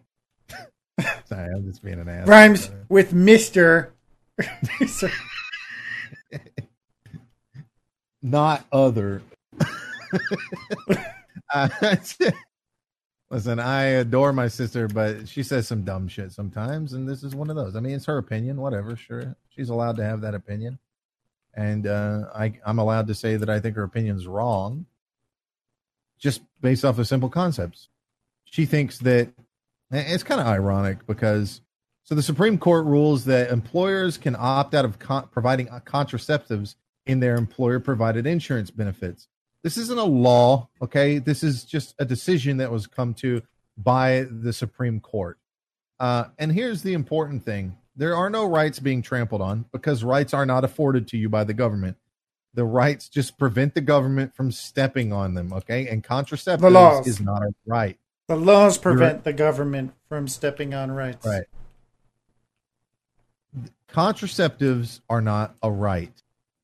Sorry, 1.25 1.49
I'm 1.53 1.65
just 1.65 1.83
being 1.83 1.99
an 1.99 2.07
ass. 2.07 2.27
Rhymes 2.27 2.71
with 2.87 3.11
Mister. 3.11 3.93
not 8.21 8.65
other. 8.71 9.21
uh, 11.53 11.69
listen, 13.29 13.59
I 13.59 13.83
adore 13.83 14.33
my 14.33 14.47
sister, 14.47 14.87
but 14.87 15.27
she 15.27 15.43
says 15.43 15.67
some 15.67 15.83
dumb 15.83 16.07
shit 16.07 16.31
sometimes, 16.31 16.93
and 16.93 17.07
this 17.07 17.23
is 17.23 17.35
one 17.35 17.49
of 17.49 17.55
those. 17.55 17.75
I 17.75 17.79
mean, 17.79 17.93
it's 17.93 18.05
her 18.05 18.17
opinion, 18.17 18.57
whatever. 18.57 18.95
Sure, 18.95 19.35
she's 19.49 19.69
allowed 19.69 19.97
to 19.97 20.03
have 20.03 20.21
that 20.21 20.35
opinion, 20.35 20.79
and 21.53 21.87
uh, 21.87 22.25
I, 22.35 22.53
I'm 22.65 22.79
allowed 22.79 23.07
to 23.07 23.15
say 23.15 23.35
that 23.37 23.49
I 23.49 23.59
think 23.59 23.75
her 23.75 23.83
opinion's 23.83 24.27
wrong, 24.27 24.85
just 26.17 26.41
based 26.61 26.85
off 26.85 26.99
of 26.99 27.07
simple 27.07 27.29
concepts. 27.29 27.89
She 28.45 28.65
thinks 28.65 28.97
that 28.99 29.29
it's 29.91 30.23
kind 30.23 30.41
of 30.41 30.47
ironic 30.47 31.05
because 31.05 31.61
so 32.03 32.15
the 32.15 32.23
Supreme 32.23 32.57
Court 32.57 32.85
rules 32.85 33.25
that 33.25 33.51
employers 33.51 34.17
can 34.17 34.35
opt 34.37 34.73
out 34.73 34.85
of 34.85 34.97
con- 34.97 35.27
providing 35.31 35.67
contraceptives 35.67 36.73
in 37.09 37.19
their 37.19 37.35
employer 37.35 37.79
provided 37.79 38.27
insurance 38.27 38.69
benefits. 38.69 39.27
This 39.63 39.77
isn't 39.77 39.97
a 39.97 40.03
law, 40.03 40.69
okay? 40.79 41.17
This 41.17 41.41
is 41.41 41.63
just 41.63 41.95
a 41.97 42.05
decision 42.05 42.57
that 42.57 42.71
was 42.71 42.85
come 42.85 43.15
to 43.15 43.41
by 43.75 44.27
the 44.29 44.53
Supreme 44.53 44.99
Court. 44.99 45.39
Uh, 45.99 46.25
and 46.37 46.51
here's 46.51 46.83
the 46.83 46.93
important 46.93 47.43
thing 47.43 47.75
there 47.95 48.15
are 48.15 48.29
no 48.29 48.45
rights 48.45 48.79
being 48.79 49.01
trampled 49.01 49.41
on 49.41 49.65
because 49.71 50.03
rights 50.03 50.35
are 50.35 50.45
not 50.45 50.63
afforded 50.63 51.07
to 51.07 51.17
you 51.17 51.29
by 51.29 51.43
the 51.43 51.53
government. 51.53 51.97
The 52.53 52.63
rights 52.63 53.09
just 53.09 53.39
prevent 53.39 53.73
the 53.73 53.81
government 53.81 54.35
from 54.35 54.51
stepping 54.51 55.11
on 55.11 55.33
them, 55.33 55.51
okay? 55.51 55.87
And 55.87 56.03
contraceptives 56.03 57.07
is 57.07 57.19
not 57.19 57.41
a 57.41 57.49
right. 57.65 57.97
The 58.27 58.35
laws 58.35 58.77
prevent 58.77 59.17
You're, 59.17 59.23
the 59.23 59.33
government 59.33 59.93
from 60.07 60.27
stepping 60.27 60.75
on 60.75 60.91
rights. 60.91 61.25
Right. 61.25 61.45
Contraceptives 63.91 65.01
are 65.09 65.21
not 65.21 65.55
a 65.63 65.71
right 65.71 66.13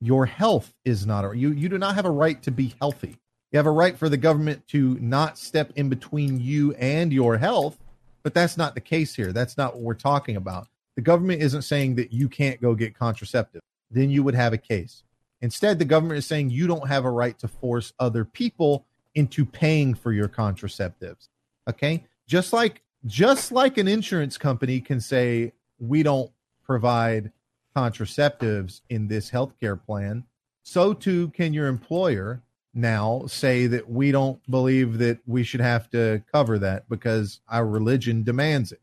your 0.05 0.25
health 0.25 0.73
is 0.85 1.05
not 1.05 1.25
a, 1.25 1.37
you 1.37 1.51
you 1.51 1.69
do 1.69 1.77
not 1.77 1.95
have 1.95 2.05
a 2.05 2.11
right 2.11 2.41
to 2.43 2.51
be 2.51 2.75
healthy. 2.79 3.17
You 3.51 3.57
have 3.57 3.67
a 3.67 3.71
right 3.71 3.97
for 3.97 4.09
the 4.09 4.17
government 4.17 4.67
to 4.69 4.97
not 4.99 5.37
step 5.37 5.71
in 5.75 5.89
between 5.89 6.39
you 6.39 6.73
and 6.73 7.13
your 7.13 7.37
health 7.37 7.77
but 8.25 8.33
that's 8.33 8.57
not 8.57 8.73
the 8.73 8.81
case 8.81 9.13
here. 9.13 9.31
That's 9.31 9.55
not 9.55 9.75
what 9.75 9.83
we're 9.83 9.93
talking 9.93 10.35
about. 10.35 10.67
The 10.95 11.03
government 11.03 11.43
isn't 11.43 11.61
saying 11.61 11.93
that 11.95 12.11
you 12.11 12.27
can't 12.27 12.59
go 12.59 12.73
get 12.73 12.97
contraceptive. 12.97 13.61
Then 13.91 14.09
you 14.09 14.23
would 14.23 14.33
have 14.33 14.51
a 14.51 14.57
case. 14.57 15.03
Instead 15.41 15.77
the 15.77 15.85
government 15.85 16.17
is 16.17 16.25
saying 16.25 16.49
you 16.49 16.65
don't 16.65 16.87
have 16.87 17.05
a 17.05 17.11
right 17.11 17.37
to 17.37 17.47
force 17.47 17.93
other 17.99 18.25
people 18.25 18.87
into 19.13 19.45
paying 19.45 19.93
for 19.93 20.11
your 20.11 20.27
contraceptives. 20.27 21.27
Okay? 21.69 22.03
Just 22.27 22.51
like 22.51 22.81
just 23.05 23.51
like 23.51 23.77
an 23.77 23.87
insurance 23.87 24.39
company 24.39 24.81
can 24.81 24.99
say 24.99 25.53
we 25.77 26.01
don't 26.01 26.31
provide 26.63 27.31
contraceptives 27.75 28.81
in 28.89 29.07
this 29.07 29.31
healthcare 29.31 29.83
plan, 29.83 30.23
so 30.63 30.93
too 30.93 31.29
can 31.29 31.53
your 31.53 31.67
employer 31.67 32.41
now 32.73 33.23
say 33.27 33.67
that 33.67 33.89
we 33.89 34.11
don't 34.11 34.39
believe 34.49 34.97
that 34.97 35.19
we 35.25 35.43
should 35.43 35.61
have 35.61 35.89
to 35.89 36.21
cover 36.31 36.59
that 36.59 36.89
because 36.89 37.39
our 37.47 37.65
religion 37.65 38.23
demands 38.23 38.71
it. 38.71 38.81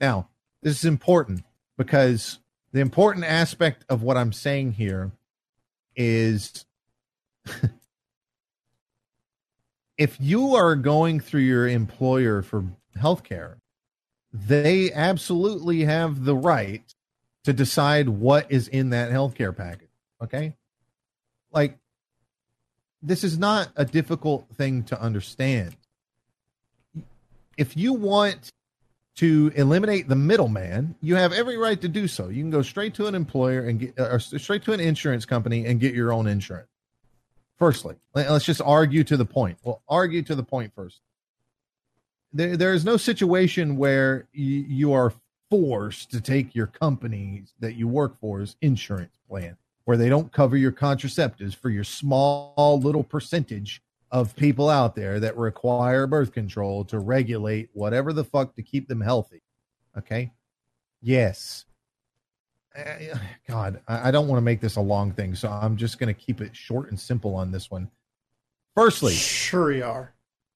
Now, 0.00 0.28
this 0.62 0.78
is 0.78 0.84
important 0.84 1.44
because 1.78 2.38
the 2.72 2.80
important 2.80 3.24
aspect 3.24 3.84
of 3.88 4.02
what 4.02 4.16
I'm 4.16 4.32
saying 4.32 4.72
here 4.72 5.12
is 5.96 6.66
if 9.98 10.16
you 10.20 10.54
are 10.54 10.76
going 10.76 11.20
through 11.20 11.40
your 11.42 11.68
employer 11.68 12.42
for 12.42 12.64
healthcare, 12.96 13.56
they 14.32 14.92
absolutely 14.92 15.84
have 15.84 16.24
the 16.24 16.36
right 16.36 16.94
to 17.44 17.52
decide 17.52 18.08
what 18.08 18.50
is 18.50 18.68
in 18.68 18.90
that 18.90 19.10
healthcare 19.10 19.56
package. 19.56 19.88
Okay. 20.22 20.54
Like, 21.50 21.78
this 23.02 23.24
is 23.24 23.38
not 23.38 23.68
a 23.76 23.84
difficult 23.84 24.46
thing 24.54 24.84
to 24.84 25.00
understand. 25.00 25.76
If 27.56 27.76
you 27.76 27.92
want 27.92 28.52
to 29.16 29.52
eliminate 29.54 30.08
the 30.08 30.16
middleman, 30.16 30.94
you 31.02 31.16
have 31.16 31.32
every 31.32 31.58
right 31.58 31.80
to 31.80 31.88
do 31.88 32.08
so. 32.08 32.28
You 32.28 32.42
can 32.42 32.50
go 32.50 32.62
straight 32.62 32.94
to 32.94 33.06
an 33.06 33.14
employer 33.14 33.66
and 33.66 33.80
get, 33.80 33.94
or 33.98 34.18
straight 34.18 34.62
to 34.64 34.72
an 34.72 34.80
insurance 34.80 35.26
company 35.26 35.66
and 35.66 35.80
get 35.80 35.94
your 35.94 36.12
own 36.12 36.26
insurance. 36.26 36.68
Firstly, 37.58 37.96
let's 38.14 38.44
just 38.44 38.62
argue 38.62 39.04
to 39.04 39.16
the 39.16 39.24
point. 39.24 39.58
Well, 39.62 39.82
argue 39.88 40.22
to 40.22 40.34
the 40.34 40.42
point 40.42 40.72
first. 40.74 41.00
There, 42.32 42.56
there 42.56 42.72
is 42.72 42.84
no 42.84 42.96
situation 42.96 43.76
where 43.76 44.26
you, 44.32 44.64
you 44.66 44.92
are 44.94 45.12
forced 45.52 46.10
to 46.10 46.18
take 46.18 46.54
your 46.54 46.66
company 46.66 47.42
that 47.60 47.74
you 47.74 47.86
work 47.86 48.18
for's 48.18 48.56
insurance 48.62 49.12
plan 49.28 49.54
where 49.84 49.98
they 49.98 50.08
don't 50.08 50.32
cover 50.32 50.56
your 50.56 50.72
contraceptives 50.72 51.54
for 51.54 51.68
your 51.68 51.84
small 51.84 52.80
little 52.82 53.04
percentage 53.04 53.82
of 54.10 54.34
people 54.34 54.70
out 54.70 54.94
there 54.94 55.20
that 55.20 55.36
require 55.36 56.06
birth 56.06 56.32
control 56.32 56.86
to 56.86 56.98
regulate 56.98 57.68
whatever 57.74 58.14
the 58.14 58.24
fuck 58.24 58.54
to 58.54 58.62
keep 58.62 58.88
them 58.88 59.02
healthy. 59.02 59.42
Okay. 59.98 60.32
Yes. 61.02 61.66
Uh, 62.74 63.18
God, 63.46 63.82
I 63.86 64.10
don't 64.10 64.28
want 64.28 64.38
to 64.38 64.42
make 64.42 64.62
this 64.62 64.76
a 64.76 64.80
long 64.80 65.12
thing, 65.12 65.34
so 65.34 65.50
I'm 65.50 65.76
just 65.76 65.98
going 65.98 66.14
to 66.14 66.18
keep 66.18 66.40
it 66.40 66.56
short 66.56 66.88
and 66.88 66.98
simple 66.98 67.34
on 67.34 67.52
this 67.52 67.70
one. 67.70 67.90
Firstly, 68.74 69.12
sure 69.12 69.70
you 69.70 69.84
are. 69.84 70.14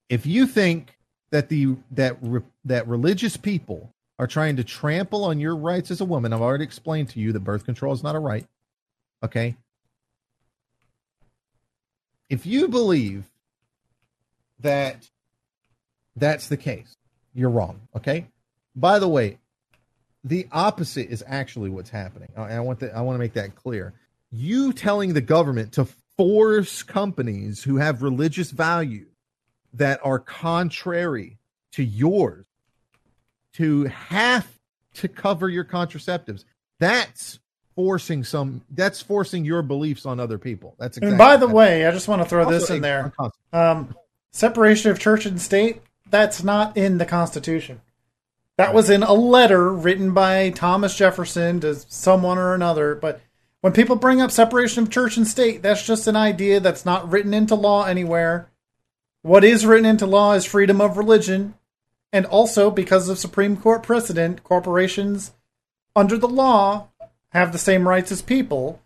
If 0.09 0.25
you 0.25 0.47
think 0.47 0.97
that 1.33 1.51
the 1.51 1.77
that 1.91 2.17
re, 2.23 2.41
that 2.65 2.89
religious 2.89 3.37
people 3.37 3.93
are 4.19 4.27
trying 4.27 4.57
to 4.57 4.65
trample 4.65 5.25
on 5.25 5.39
your 5.39 5.57
rights 5.57 5.91
as 5.91 6.01
a 6.01 6.05
woman. 6.05 6.33
I've 6.33 6.41
already 6.41 6.65
explained 6.65 7.11
to 7.11 7.21
you 7.21 7.33
that 7.33 7.41
birth 7.41 7.65
control 7.65 7.93
is 7.93 8.03
not 8.03 8.17
a 8.17 8.19
right. 8.19 8.47
Okay. 9.23 9.57
If 12.29 12.47
you 12.47 12.69
believe 12.69 13.25
that 14.61 15.09
that's 16.17 16.49
the 16.49 16.57
case, 16.57 16.95
you're 17.35 17.51
wrong. 17.51 17.81
Okay. 17.95 18.27
By 18.75 18.99
the 18.99 19.09
way, 19.09 19.39
the 20.25 20.49
opposite 20.51 21.09
is 21.11 21.23
actually 21.27 21.71
what's 21.71 21.91
happening. 21.91 22.31
I, 22.37 22.59
want 22.61 22.81
that. 22.81 22.97
I 22.97 23.03
want 23.03 23.15
to 23.15 23.21
make 23.21 23.35
that 23.35 23.55
clear. 23.55 23.95
You 24.33 24.73
telling 24.73 25.15
the 25.15 25.21
government 25.21 25.73
to 25.75 25.87
force 26.17 26.83
companies 26.83 27.63
who 27.63 27.77
have 27.77 28.03
religious 28.03 28.51
values 28.51 29.09
that 29.75 30.01
are 30.03 30.19
contrary 30.19 31.39
to 31.73 31.85
yours 31.85 32.46
to 33.57 33.85
have 33.85 34.47
to 34.95 35.09
cover 35.09 35.49
your 35.49 35.65
contraceptives. 35.65 36.45
That's 36.79 37.39
forcing 37.75 38.25
some 38.25 38.63
that's 38.71 39.03
forcing 39.03 39.45
your 39.45 39.63
beliefs 39.63 40.07
on 40.07 40.19
other 40.19 40.39
people. 40.39 40.75
That's 40.79 40.97
exactly 40.97 41.11
And 41.11 41.19
by 41.19 41.37
the 41.37 41.49
way, 41.49 41.87
I 41.87 41.91
just 41.91 42.09
want 42.09 42.23
to 42.23 42.29
throw 42.29 42.51
this 42.51 42.71
in 42.71 42.81
there. 42.81 43.13
Um, 43.53 43.95
separation 44.33 44.91
of 44.91 44.99
church 44.99 45.27
and 45.27 45.41
state, 45.41 45.83
that's 46.09 46.43
not 46.43 46.77
in 46.77 46.99
the 46.99 47.07
Constitution. 47.07 47.81
That 48.57 48.73
was 48.73 48.89
in 48.89 49.03
a 49.03 49.13
letter 49.13 49.71
written 49.71 50.15
by 50.15 50.49
Thomas 50.51 50.97
Jefferson 50.97 51.61
to 51.61 51.75
someone 51.75 52.39
or 52.39 52.55
another, 52.55 52.95
but 52.95 53.21
when 53.61 53.75
people 53.75 53.97
bring 53.97 54.21
up 54.21 54.31
separation 54.31 54.85
of 54.85 54.91
church 54.91 55.19
and 55.19 55.27
state, 55.27 55.61
that's 55.61 55.85
just 55.85 56.07
an 56.07 56.17
idea 56.17 56.61
that's 56.61 56.87
not 56.87 57.11
written 57.11 57.35
into 57.35 57.55
law 57.55 57.85
anywhere. 57.85 58.49
What 59.23 59.45
is 59.45 59.67
written 59.67 59.85
into 59.85 60.07
law 60.07 60.33
is 60.33 60.47
freedom 60.47 60.81
of 60.81 60.97
religion, 60.97 61.55
and 62.13 62.25
also, 62.27 62.71
because 62.71 63.09
of 63.09 63.19
Supreme 63.19 63.57
Court 63.57 63.83
precedent, 63.83 64.45
corporations 64.45 65.33
under 65.95 66.17
the 66.17 66.29
law 66.29 66.89
have 67.31 67.53
the 67.53 67.59
same 67.59 67.89
rights 67.89 68.13
as 68.13 68.23
people. 68.23 68.81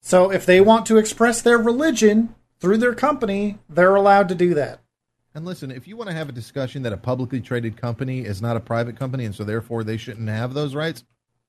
So 0.00 0.30
if 0.30 0.46
they 0.46 0.60
want 0.60 0.86
to 0.86 0.98
express 0.98 1.42
their 1.42 1.58
religion 1.58 2.34
through 2.60 2.78
their 2.78 2.94
company, 2.94 3.58
they're 3.68 3.96
allowed 3.96 4.28
to 4.28 4.34
do 4.34 4.54
that. 4.54 4.80
And 5.34 5.44
listen, 5.44 5.70
if 5.70 5.86
you 5.86 5.96
want 5.96 6.10
to 6.10 6.16
have 6.16 6.28
a 6.28 6.32
discussion 6.32 6.82
that 6.82 6.92
a 6.92 6.96
publicly 6.96 7.40
traded 7.40 7.76
company 7.76 8.20
is 8.20 8.42
not 8.42 8.56
a 8.56 8.60
private 8.60 8.96
company 8.96 9.24
and 9.24 9.34
so 9.34 9.44
therefore 9.44 9.84
they 9.84 9.96
shouldn't 9.96 10.28
have 10.28 10.54
those 10.54 10.74
rights, 10.74 11.04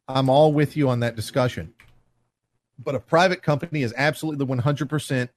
I'm 0.08 0.30
all 0.30 0.54
with 0.54 0.76
you 0.78 0.90
on 0.90 1.00
that 1.02 1.16
discussion. 1.16 1.74
But 2.78 2.96
a 2.96 3.00
private 3.00 3.42
company 3.42 3.84
is 3.84 3.94
absolutely 3.98 4.46
100% 4.46 5.30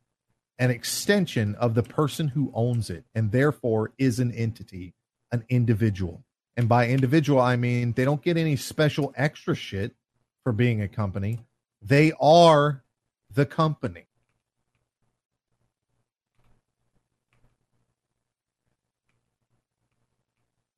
an 0.59 0.71
extension 0.71 1.55
of 1.57 1.75
the 1.75 1.83
person 1.83 2.29
who 2.29 2.53
owns 2.55 2.91
it 2.91 3.05
and 3.15 3.33
therefore 3.33 3.93
is 3.99 4.19
an 4.19 4.33
entity 4.33 4.95
an 5.33 5.45
individual. 5.49 6.23
And 6.57 6.69
by 6.69 6.89
individual, 6.89 7.41
I 7.41 7.57
mean 7.57 7.93
they 7.93 8.05
don't 8.05 8.23
get 8.23 8.37
any 8.37 8.57
special 8.57 9.13
extra 9.17 9.55
shit 9.55 9.97
for 10.45 10.53
being 10.53 10.83
a 10.83 10.89
company. 10.89 11.41
They 11.81 12.13
are 12.21 12.85
the 13.33 13.47
company. 13.47 14.05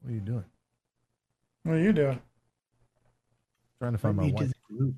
What 0.01 0.11
are 0.11 0.15
you 0.15 0.21
doing? 0.21 0.45
What 1.65 1.73
are 1.73 1.81
you 1.81 1.93
doing? 1.93 2.21
Trying 3.81 3.93
to 3.93 3.99
find 3.99 4.17
my 4.17 4.31
wife. 4.31 4.53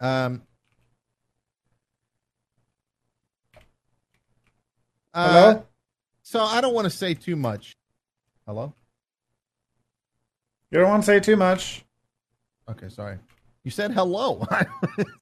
Um. 0.00 0.42
Hello? 5.12 5.48
Uh, 5.48 5.60
so 6.30 6.44
I 6.44 6.60
don't 6.60 6.74
want 6.74 6.84
to 6.84 6.90
say 6.90 7.14
too 7.14 7.34
much. 7.34 7.76
Hello. 8.46 8.72
You 10.70 10.78
don't 10.78 10.88
want 10.88 11.02
to 11.02 11.06
say 11.06 11.18
too 11.18 11.34
much. 11.34 11.84
Okay, 12.68 12.88
sorry. 12.88 13.18
You 13.64 13.72
said 13.72 13.90
hello. 13.90 14.46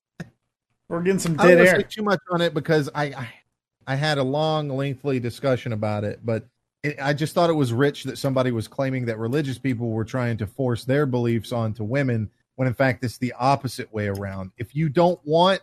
We're 0.91 1.01
getting 1.01 1.19
some 1.19 1.35
dead 1.35 1.47
I 1.47 1.55
don't 1.55 1.65
to 1.65 1.81
say 1.81 1.87
too 1.89 2.03
much 2.03 2.21
on 2.31 2.43
it 2.43 2.53
because 2.53 2.91
I, 2.95 3.05
I, 3.05 3.29
I 3.87 3.95
had 3.95 4.19
a 4.19 4.23
long, 4.23 4.69
lengthy 4.69 5.19
discussion 5.19 5.73
about 5.73 6.05
it, 6.05 6.21
but 6.23 6.45
it, 6.83 6.99
I 7.01 7.15
just 7.15 7.35
thought 7.35 7.49
it 7.49 7.55
was 7.55 7.73
rich 7.73 8.05
that 8.05 8.19
somebody 8.19 8.51
was 8.51 8.69
claiming 8.69 9.07
that 9.07 9.19
religious 9.19 9.57
people 9.57 9.89
were 9.89 10.05
trying 10.05 10.37
to 10.37 10.47
force 10.47 10.85
their 10.85 11.07
beliefs 11.07 11.53
onto 11.53 11.85
women 11.85 12.29
when 12.57 12.69
in 12.69 12.75
fact 12.75 13.03
it's 13.03 13.17
the 13.17 13.33
opposite 13.33 13.91
way 13.95 14.09
around. 14.09 14.51
If 14.59 14.77
you 14.77 14.91
don't 14.91 15.21
want, 15.25 15.63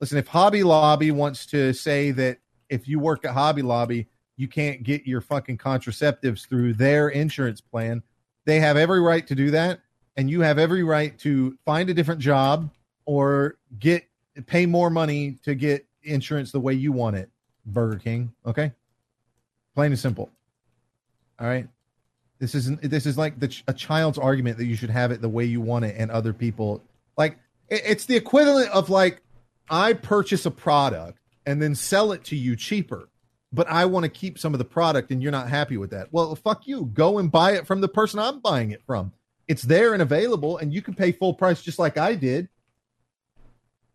listen, 0.00 0.16
if 0.16 0.28
Hobby 0.28 0.62
Lobby 0.62 1.10
wants 1.10 1.44
to 1.46 1.74
say 1.74 2.10
that 2.12 2.38
if 2.70 2.88
you 2.88 3.00
work 3.00 3.26
at 3.26 3.32
Hobby 3.32 3.60
Lobby, 3.60 4.08
you 4.36 4.48
can't 4.48 4.82
get 4.82 5.06
your 5.06 5.20
fucking 5.20 5.58
contraceptives 5.58 6.46
through 6.46 6.74
their 6.74 7.08
insurance 7.08 7.60
plan, 7.60 8.02
they 8.44 8.60
have 8.60 8.76
every 8.76 9.00
right 9.00 9.26
to 9.26 9.34
do 9.34 9.50
that. 9.52 9.80
And 10.16 10.28
you 10.28 10.42
have 10.42 10.58
every 10.58 10.82
right 10.82 11.18
to 11.20 11.56
find 11.64 11.88
a 11.88 11.94
different 11.94 12.20
job 12.20 12.70
or 13.06 13.56
get 13.78 14.06
pay 14.46 14.66
more 14.66 14.90
money 14.90 15.38
to 15.44 15.54
get 15.54 15.86
insurance 16.02 16.52
the 16.52 16.60
way 16.60 16.74
you 16.74 16.92
want 16.92 17.16
it. 17.16 17.30
Burger 17.64 17.98
King, 17.98 18.32
okay? 18.44 18.72
Plain 19.74 19.92
and 19.92 19.98
simple. 19.98 20.30
All 21.38 21.46
right. 21.46 21.66
This 22.38 22.54
isn't. 22.54 22.82
This 22.82 23.06
is 23.06 23.16
like 23.16 23.38
the 23.38 23.62
a 23.68 23.72
child's 23.72 24.18
argument 24.18 24.58
that 24.58 24.64
you 24.64 24.74
should 24.74 24.90
have 24.90 25.12
it 25.12 25.22
the 25.22 25.28
way 25.28 25.44
you 25.44 25.60
want 25.60 25.84
it, 25.84 25.94
and 25.96 26.10
other 26.10 26.32
people 26.32 26.82
like 27.16 27.38
it, 27.68 27.82
it's 27.86 28.06
the 28.06 28.16
equivalent 28.16 28.68
of 28.70 28.90
like 28.90 29.22
I 29.70 29.92
purchase 29.92 30.44
a 30.44 30.50
product 30.50 31.18
and 31.46 31.62
then 31.62 31.74
sell 31.74 32.10
it 32.12 32.24
to 32.24 32.36
you 32.36 32.56
cheaper, 32.56 33.08
but 33.52 33.68
I 33.68 33.84
want 33.84 34.04
to 34.04 34.08
keep 34.08 34.38
some 34.38 34.54
of 34.54 34.58
the 34.58 34.64
product, 34.64 35.10
and 35.10 35.22
you're 35.22 35.32
not 35.32 35.48
happy 35.48 35.76
with 35.76 35.90
that. 35.90 36.08
Well, 36.10 36.34
fuck 36.34 36.66
you. 36.66 36.86
Go 36.86 37.18
and 37.18 37.30
buy 37.30 37.52
it 37.52 37.66
from 37.66 37.80
the 37.80 37.88
person 37.88 38.18
I'm 38.18 38.40
buying 38.40 38.70
it 38.70 38.82
from. 38.86 39.12
It's 39.48 39.62
there 39.62 39.92
and 39.92 40.02
available, 40.02 40.58
and 40.58 40.72
you 40.72 40.82
can 40.82 40.94
pay 40.94 41.12
full 41.12 41.34
price 41.34 41.62
just 41.62 41.78
like 41.78 41.98
I 41.98 42.14
did. 42.14 42.48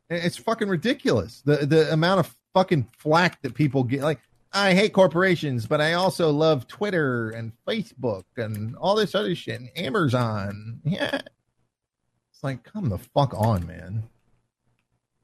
It's 0.10 0.38
fucking 0.38 0.70
ridiculous. 0.70 1.42
The 1.46 1.66
the 1.66 1.92
amount 1.92 2.22
of 2.22 2.36
fucking 2.54 2.88
flack 2.98 3.42
that 3.42 3.56
people 3.56 3.84
get. 3.84 4.02
Like, 4.02 4.20
I 4.54 4.74
hate 4.74 4.94
corporations, 4.94 5.66
but 5.66 5.82
I 5.82 5.94
also 5.94 6.32
love 6.32 6.68
Twitter 6.68 7.32
and 7.32 7.52
Facebook 7.68 8.24
and 8.38 8.76
all 8.78 8.96
this 8.96 9.16
other 9.16 9.36
shit 9.36 9.60
and 9.60 9.70
Amazon. 9.76 10.80
Yeah. 10.84 11.22
It's 12.32 12.44
like, 12.44 12.64
come 12.64 12.90
the 12.90 12.98
fuck 12.98 13.34
on, 13.36 13.68
man. 13.68 14.04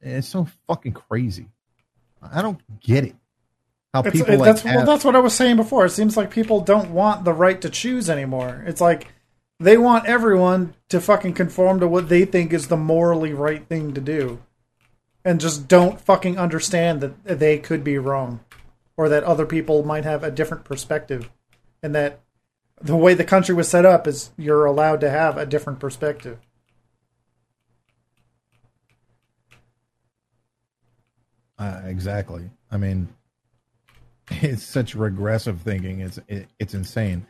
It's 0.02 0.28
so 0.28 0.48
fucking 0.68 0.94
crazy. 0.94 1.48
I 2.22 2.42
don't 2.42 2.60
get 2.82 3.06
it. 3.06 3.16
How 3.94 4.02
It's, 4.02 4.12
people 4.12 4.34
it- 4.34 4.40
like 4.40 4.56
that's 4.56 4.64
well, 4.64 4.86
that's 4.86 5.06
what 5.06 5.16
I 5.16 5.20
was 5.20 5.36
saying 5.36 5.56
before. 5.56 5.86
It 5.86 5.92
seems 5.92 6.18
like 6.18 6.32
people 6.32 6.62
don't 6.62 6.92
want 6.92 7.26
the 7.26 7.34
right 7.34 7.62
to 7.62 7.70
choose 7.70 8.10
anymore. 8.10 8.64
It's 8.66 8.82
like 8.82 9.10
they 9.60 9.78
want 9.78 10.08
everyone 10.08 10.74
to 10.90 11.00
fucking 11.00 11.34
conform 11.34 11.80
to 11.80 11.88
what 11.88 12.10
they 12.10 12.26
think 12.26 12.54
is 12.54 12.68
the 12.68 12.78
morally 12.78 13.34
right 13.34 13.66
thing 13.68 13.94
to 13.94 14.02
do, 14.02 14.42
and 15.24 15.40
just 15.40 15.68
don't 15.68 16.02
fucking 16.02 16.40
understand 16.40 17.02
that 17.02 17.40
they 17.40 17.60
could 17.60 17.84
be 17.84 18.00
wrong, 18.00 18.40
or 18.98 19.10
that 19.10 19.24
other 19.24 19.46
people 19.46 19.84
might 19.86 20.06
have 20.06 20.24
a 20.24 20.32
different 20.32 20.64
perspective, 20.64 21.30
and 21.84 21.94
that 21.94 22.20
the 22.82 22.98
way 22.98 23.14
the 23.14 23.24
country 23.24 23.54
was 23.54 23.70
set 23.70 23.86
up 23.86 24.08
is 24.08 24.32
you're 24.38 24.66
allowed 24.66 25.02
to 25.02 25.10
have 25.10 25.38
a 25.38 25.46
different 25.46 25.80
perspective. 25.80 26.40
Uh, 31.60 31.82
exactly. 31.86 32.50
I 32.72 32.78
mean, 32.78 33.08
it's 34.32 34.64
such 34.64 34.96
regressive 34.96 35.62
thinking. 35.62 36.02
It's 36.02 36.20
it, 36.28 36.48
it's 36.60 36.74
insane. 36.74 37.26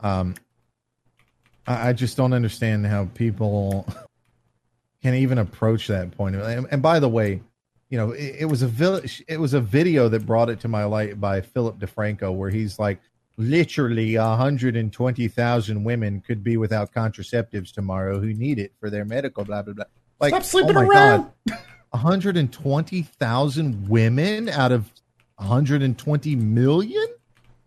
Um, 0.00 0.34
I, 1.66 1.88
I 1.88 1.92
just 1.92 2.16
don't 2.16 2.32
understand 2.32 2.86
how 2.86 3.06
people 3.14 3.86
can 5.02 5.14
even 5.14 5.38
approach 5.38 5.86
that 5.88 6.10
point. 6.12 6.36
And, 6.36 6.66
and 6.70 6.82
by 6.82 6.98
the 7.00 7.08
way, 7.08 7.40
you 7.90 7.98
know, 7.98 8.12
it, 8.12 8.36
it 8.40 8.44
was 8.46 8.62
a 8.62 8.68
village. 8.68 9.22
It 9.28 9.40
was 9.40 9.54
a 9.54 9.60
video 9.60 10.08
that 10.08 10.26
brought 10.26 10.50
it 10.50 10.60
to 10.60 10.68
my 10.68 10.84
light 10.84 11.20
by 11.20 11.40
Philip 11.40 11.78
DeFranco, 11.78 12.34
where 12.34 12.50
he's 12.50 12.78
like, 12.78 13.00
literally 13.38 14.16
120,000 14.16 15.84
women 15.84 16.20
could 16.20 16.42
be 16.42 16.56
without 16.56 16.92
contraceptives 16.92 17.72
tomorrow 17.72 18.18
who 18.18 18.34
need 18.34 18.58
it 18.58 18.72
for 18.80 18.90
their 18.90 19.04
medical 19.04 19.44
blah 19.44 19.62
blah 19.62 19.74
blah. 19.74 19.84
Like, 20.20 20.30
Stop 20.30 20.42
sleeping 20.42 20.76
oh 20.76 20.82
my 20.82 20.86
around. 20.86 21.30
God. 21.48 21.58
120,000 21.90 23.88
women 23.88 24.48
out 24.50 24.72
of 24.72 24.92
120 25.38 26.36
million? 26.36 27.06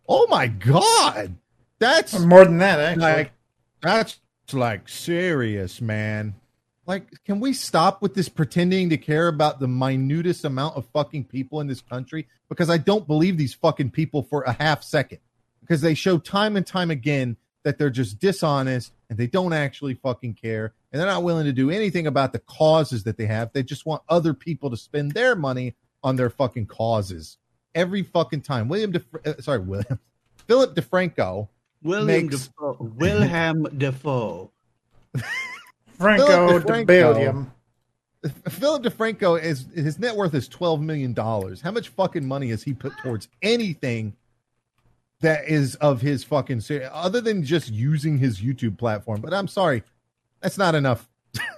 Oh 0.08 0.28
my 0.28 0.48
god. 0.48 1.36
That's 1.80 2.20
More 2.20 2.46
than 2.46 2.60
that, 2.60 2.80
actually. 2.80 3.02
like 3.02 3.32
that's 3.82 4.20
like 4.54 4.88
serious, 4.88 5.82
man. 5.82 6.36
Like 6.86 7.24
can 7.24 7.40
we 7.40 7.54
stop 7.54 8.02
with 8.02 8.14
this 8.14 8.30
pretending 8.30 8.90
to 8.90 8.98
care 8.98 9.28
about 9.28 9.60
the 9.60 9.68
minutest 9.68 10.46
amount 10.46 10.76
of 10.76 10.86
fucking 10.94 11.26
people 11.26 11.62
in 11.62 11.68
this 11.68 11.82
country 11.82 12.28
because 12.50 12.70
I 12.70 12.78
don't 12.78 13.08
believe 13.08 13.38
these 13.38 13.54
fucking 13.54 13.92
people 13.92 14.24
for 14.24 14.44
a 14.44 14.52
half 14.52 14.84
second. 14.84 15.20
Because 15.62 15.82
they 15.82 15.94
show 15.94 16.18
time 16.18 16.58
and 16.58 16.68
time 16.68 16.92
again 16.92 17.38
that 17.64 17.78
they're 17.78 17.90
just 17.90 18.20
dishonest 18.20 18.92
and 19.10 19.18
they 19.18 19.28
don't 19.28 19.54
actually 19.54 19.94
fucking 19.94 20.34
care 20.34 20.74
and 20.92 21.00
they're 21.00 21.08
not 21.08 21.24
willing 21.24 21.46
to 21.46 21.54
do 21.54 21.70
anything 21.70 22.08
about 22.08 22.34
the 22.34 22.40
causes 22.40 23.04
that 23.04 23.18
they 23.18 23.28
have. 23.28 23.54
They 23.54 23.64
just 23.64 23.86
want 23.86 24.02
other 24.10 24.34
people 24.34 24.70
to 24.72 24.78
spend 24.78 25.14
their 25.14 25.36
money 25.36 25.76
on 26.04 26.18
their 26.18 26.30
fucking 26.30 26.66
causes 26.66 27.38
every 27.76 28.04
fucking 28.04 28.42
time. 28.42 28.68
William, 28.68 28.92
De, 28.92 29.02
uh, 29.26 29.34
sorry, 29.42 29.60
William, 29.60 30.00
Philip 30.48 30.76
DeFranco. 30.76 31.48
William 31.84 32.08
Makes- 32.08 32.48
Defoe. 32.48 32.78
Wilhelm 32.98 33.68
Defoe. 33.78 34.52
Franco 35.98 36.26
Philip 36.28 36.64
de 36.66 36.72
DeFranco. 36.74 36.86
Belgium. 36.88 37.52
Philip 38.50 38.84
DeFranco 38.84 39.42
is 39.42 39.66
his 39.74 39.98
net 40.00 40.16
worth 40.16 40.34
is 40.36 40.48
twelve 40.48 40.82
million 40.82 41.14
dollars. 41.14 41.62
How 41.62 41.72
much 41.72 41.90
fucking 41.90 42.28
money 42.28 42.50
has 42.50 42.62
he 42.64 42.74
put 42.74 42.94
towards 43.02 43.28
anything 43.42 44.16
that 45.22 45.48
is 45.48 45.76
of 45.76 46.02
his 46.02 46.24
fucking 46.24 46.62
ser- 46.62 46.90
other 46.94 47.22
than 47.22 47.44
just 47.44 47.72
using 47.72 48.18
his 48.20 48.40
YouTube 48.40 48.78
platform? 48.78 49.22
But 49.22 49.34
I'm 49.34 49.48
sorry, 49.48 49.84
that's 50.40 50.58
not 50.58 50.76
enough. 50.76 51.08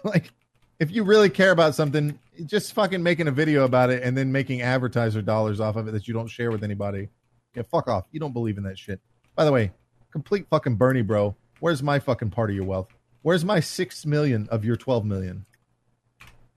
like, 0.03 0.31
if 0.79 0.89
you 0.91 1.03
really 1.03 1.29
care 1.29 1.51
about 1.51 1.75
something, 1.75 2.17
just 2.45 2.73
fucking 2.73 3.03
making 3.03 3.27
a 3.27 3.31
video 3.31 3.63
about 3.63 3.89
it 3.89 4.03
and 4.03 4.17
then 4.17 4.31
making 4.31 4.61
advertiser 4.61 5.21
dollars 5.21 5.59
off 5.59 5.75
of 5.75 5.87
it 5.87 5.91
that 5.91 6.07
you 6.07 6.13
don't 6.13 6.27
share 6.27 6.51
with 6.51 6.63
anybody. 6.63 7.09
Yeah, 7.55 7.63
fuck 7.63 7.87
off. 7.87 8.05
You 8.11 8.19
don't 8.19 8.33
believe 8.33 8.57
in 8.57 8.63
that 8.63 8.77
shit. 8.77 8.99
By 9.35 9.45
the 9.45 9.51
way, 9.51 9.71
complete 10.11 10.47
fucking 10.49 10.75
Bernie, 10.75 11.01
bro. 11.01 11.35
Where's 11.59 11.83
my 11.83 11.99
fucking 11.99 12.31
part 12.31 12.49
of 12.49 12.55
your 12.55 12.65
wealth? 12.65 12.89
Where's 13.21 13.45
my 13.45 13.59
six 13.59 14.05
million 14.05 14.47
of 14.49 14.65
your 14.65 14.75
twelve 14.75 15.05
million? 15.05 15.45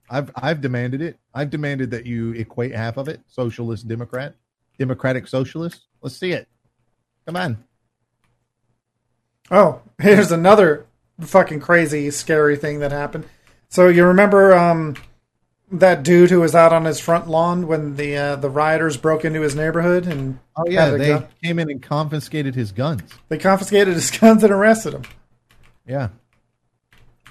I've 0.08 0.30
I've 0.34 0.60
demanded 0.60 1.02
it. 1.02 1.18
I've 1.34 1.50
demanded 1.50 1.90
that 1.90 2.06
you 2.06 2.32
equate 2.32 2.74
half 2.74 2.96
of 2.96 3.08
it, 3.08 3.20
socialist 3.28 3.86
Democrat, 3.88 4.34
Democratic 4.78 5.26
socialist. 5.26 5.86
Let's 6.00 6.16
see 6.16 6.32
it. 6.32 6.48
Come 7.26 7.36
on. 7.36 7.64
Oh, 9.50 9.82
here's 10.00 10.32
another 10.32 10.86
fucking 11.20 11.60
crazy, 11.60 12.10
scary 12.10 12.56
thing 12.56 12.80
that 12.80 12.92
happened. 12.92 13.26
So 13.68 13.88
you 13.88 14.04
remember 14.04 14.54
um, 14.54 14.96
that 15.72 16.02
dude 16.02 16.30
who 16.30 16.40
was 16.40 16.54
out 16.54 16.72
on 16.72 16.84
his 16.84 17.00
front 17.00 17.28
lawn 17.28 17.66
when 17.66 17.96
the 17.96 18.16
uh, 18.16 18.36
the 18.36 18.48
rioters 18.50 18.96
broke 18.96 19.24
into 19.24 19.40
his 19.40 19.54
neighborhood 19.56 20.06
and 20.06 20.38
Oh 20.56 20.64
yeah, 20.68 20.90
they 20.90 21.08
gun? 21.08 21.26
came 21.42 21.58
in 21.58 21.70
and 21.70 21.82
confiscated 21.82 22.54
his 22.54 22.72
guns. 22.72 23.02
they 23.28 23.38
confiscated 23.38 23.94
his 23.94 24.10
guns 24.18 24.42
and 24.44 24.52
arrested 24.52 24.94
him. 24.94 25.02
Yeah, 25.86 26.08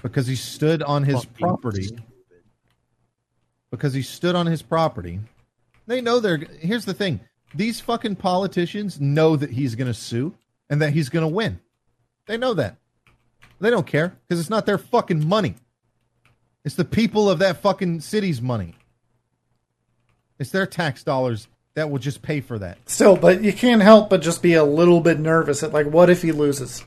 because 0.02 0.26
he 0.26 0.36
stood 0.36 0.82
on 0.82 1.02
his 1.04 1.24
Fucking 1.24 1.36
property. 1.46 1.82
stupid. 1.84 2.04
Because 3.70 3.92
he 3.94 4.02
stood 4.02 4.34
on 4.36 4.46
his 4.46 4.62
property. 4.62 5.20
They 5.86 6.00
know 6.00 6.20
they're. 6.20 6.38
Here's 6.60 6.84
the 6.84 6.94
thing: 6.94 7.20
these 7.54 7.80
fucking 7.80 8.16
politicians 8.16 9.00
know 9.00 9.36
that 9.36 9.50
he's 9.50 9.74
going 9.74 9.88
to 9.88 9.94
sue 9.94 10.34
and 10.70 10.80
that 10.82 10.92
he's 10.92 11.08
going 11.08 11.22
to 11.24 11.28
win. 11.34 11.58
They 12.26 12.36
know 12.36 12.54
that. 12.54 12.76
They 13.60 13.70
don't 13.70 13.86
care 13.86 14.16
because 14.28 14.40
it's 14.40 14.50
not 14.50 14.66
their 14.66 14.78
fucking 14.78 15.26
money. 15.26 15.54
It's 16.66 16.74
the 16.74 16.84
people 16.84 17.30
of 17.30 17.38
that 17.38 17.58
fucking 17.58 18.00
city's 18.00 18.42
money. 18.42 18.74
It's 20.40 20.50
their 20.50 20.66
tax 20.66 21.04
dollars 21.04 21.46
that 21.74 21.90
will 21.90 22.00
just 22.00 22.22
pay 22.22 22.40
for 22.40 22.58
that. 22.58 22.78
Still, 22.86 23.16
but 23.16 23.40
you 23.40 23.52
can't 23.52 23.82
help 23.82 24.10
but 24.10 24.20
just 24.20 24.42
be 24.42 24.54
a 24.54 24.64
little 24.64 25.00
bit 25.00 25.20
nervous 25.20 25.62
at 25.62 25.72
like, 25.72 25.86
what 25.86 26.10
if 26.10 26.22
he 26.22 26.32
loses? 26.32 26.84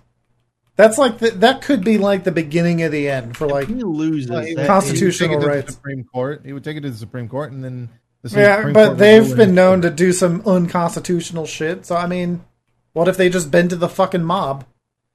That's 0.76 0.97
like 0.97 1.19
the, 1.19 1.31
that 1.31 1.61
could 1.61 1.85
be 1.85 1.97
like 1.97 2.26
the 2.26 2.31
beginning 2.31 2.84
of 2.84 2.91
the 2.91 3.10
end 3.10 3.38
for 3.38 3.47
like 3.47 3.69
He 3.69 3.76
loses. 3.76 4.30
Well, 4.30 4.41
that 4.41 4.68
Constitutional 4.68 5.39
he 5.39 5.45
it 5.45 5.47
rights. 5.47 5.65
The 5.68 5.72
Supreme 5.72 6.03
Court. 6.03 6.41
He 6.43 6.51
would 6.51 6.65
take 6.65 6.76
it 6.76 6.81
to 6.81 6.89
the 6.89 6.97
Supreme 6.97 7.30
Court, 7.30 7.53
and 7.53 7.64
then 7.64 7.88
the 8.22 8.38
yeah, 8.38 8.57
Supreme 8.57 8.73
but 8.73 8.89
would 8.89 8.97
they've 8.97 9.35
been 9.38 9.56
known 9.56 9.81
favor. 9.81 9.91
to 9.91 9.95
do 9.95 10.11
some 10.11 10.41
unconstitutional 10.45 11.45
shit. 11.45 11.85
So 11.85 11.95
I 11.95 12.06
mean, 12.06 12.43
what 12.91 13.07
if 13.07 13.15
they 13.15 13.30
just 13.30 13.49
bend 13.49 13.69
to 13.69 13.77
the 13.77 13.88
fucking 13.88 14.23
mob? 14.23 14.65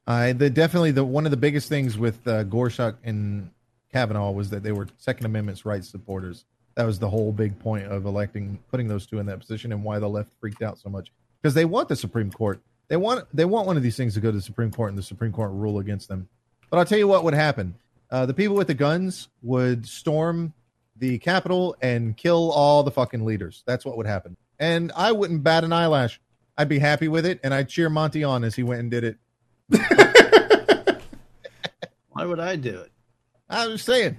Uh, 0.07 0.33
the 0.33 0.49
definitely 0.49 0.91
the 0.91 1.05
one 1.05 1.27
of 1.27 1.31
the 1.31 1.37
biggest 1.37 1.69
things 1.69 1.99
with 1.99 2.27
uh, 2.27 2.45
Gorsuch 2.45 2.97
and 3.05 3.51
Kavanaugh 3.95 4.33
was 4.33 4.51
that 4.51 4.65
they 4.65 4.73
were 4.73 4.89
Second 4.99 5.25
Amendment's 5.25 5.65
rights 5.65 5.89
supporters. 5.89 6.47
That 6.75 6.85
was 6.85 6.99
the 6.99 7.09
whole 7.09 7.31
big 7.31 7.57
point 7.61 7.87
of 7.87 8.07
electing, 8.07 8.59
putting 8.69 8.89
those 8.89 9.07
two 9.07 9.21
in 9.21 9.27
that 9.27 9.39
position, 9.39 9.71
and 9.71 9.85
why 9.85 10.01
the 10.01 10.09
left 10.09 10.33
freaked 10.41 10.63
out 10.63 10.79
so 10.79 10.89
much 10.89 11.13
because 11.41 11.55
they 11.55 11.65
want 11.65 11.89
the 11.89 11.95
Supreme 11.95 12.33
Court. 12.33 12.61
They 12.89 12.97
want 12.97 13.29
they 13.33 13.45
want 13.45 13.69
one 13.69 13.77
of 13.77 13.85
these 13.85 13.97
things 13.97 14.15
to 14.15 14.21
go 14.21 14.33
to 14.33 14.37
the 14.37 14.43
Supreme 14.43 14.73
Court 14.73 14.89
and 14.89 14.99
the 14.99 15.03
Supreme 15.05 15.31
Court 15.31 15.53
rule 15.53 15.79
against 15.79 16.09
them. 16.09 16.29
But 16.71 16.79
I'll 16.79 16.85
tell 16.85 16.99
you 16.99 17.07
what 17.07 17.23
would 17.23 17.35
happen: 17.35 17.77
uh, 18.11 18.27
the 18.27 18.35
people 18.35 18.57
with 18.57 18.67
the 18.67 18.75
guns 18.75 19.29
would 19.43 19.87
storm 19.87 20.55
the 20.97 21.19
Capitol 21.19 21.77
and 21.81 22.17
kill 22.17 22.51
all 22.51 22.83
the 22.83 22.91
fucking 22.91 23.25
leaders. 23.25 23.63
That's 23.65 23.85
what 23.85 23.97
would 23.97 24.07
happen, 24.07 24.37
and 24.59 24.91
I 24.97 25.13
wouldn't 25.13 25.45
bat 25.45 25.63
an 25.63 25.73
eyelash. 25.73 26.21
I'd 26.59 26.69
be 26.69 26.81
happy 26.81 27.07
with 27.07 27.27
it, 27.27 27.39
and 27.45 27.55
I'd 27.55 27.69
cheer 27.69 27.89
Monty 27.89 28.25
on 28.25 28.43
as 28.43 28.57
he 28.57 28.65
went 28.65 28.81
and 28.81 28.91
did 28.91 29.05
it. 29.05 29.19
Why 32.11 32.25
would 32.25 32.41
I 32.41 32.57
do 32.57 32.81
it? 32.81 32.91
I 33.49 33.67
was 33.67 33.83
saying, 33.83 34.19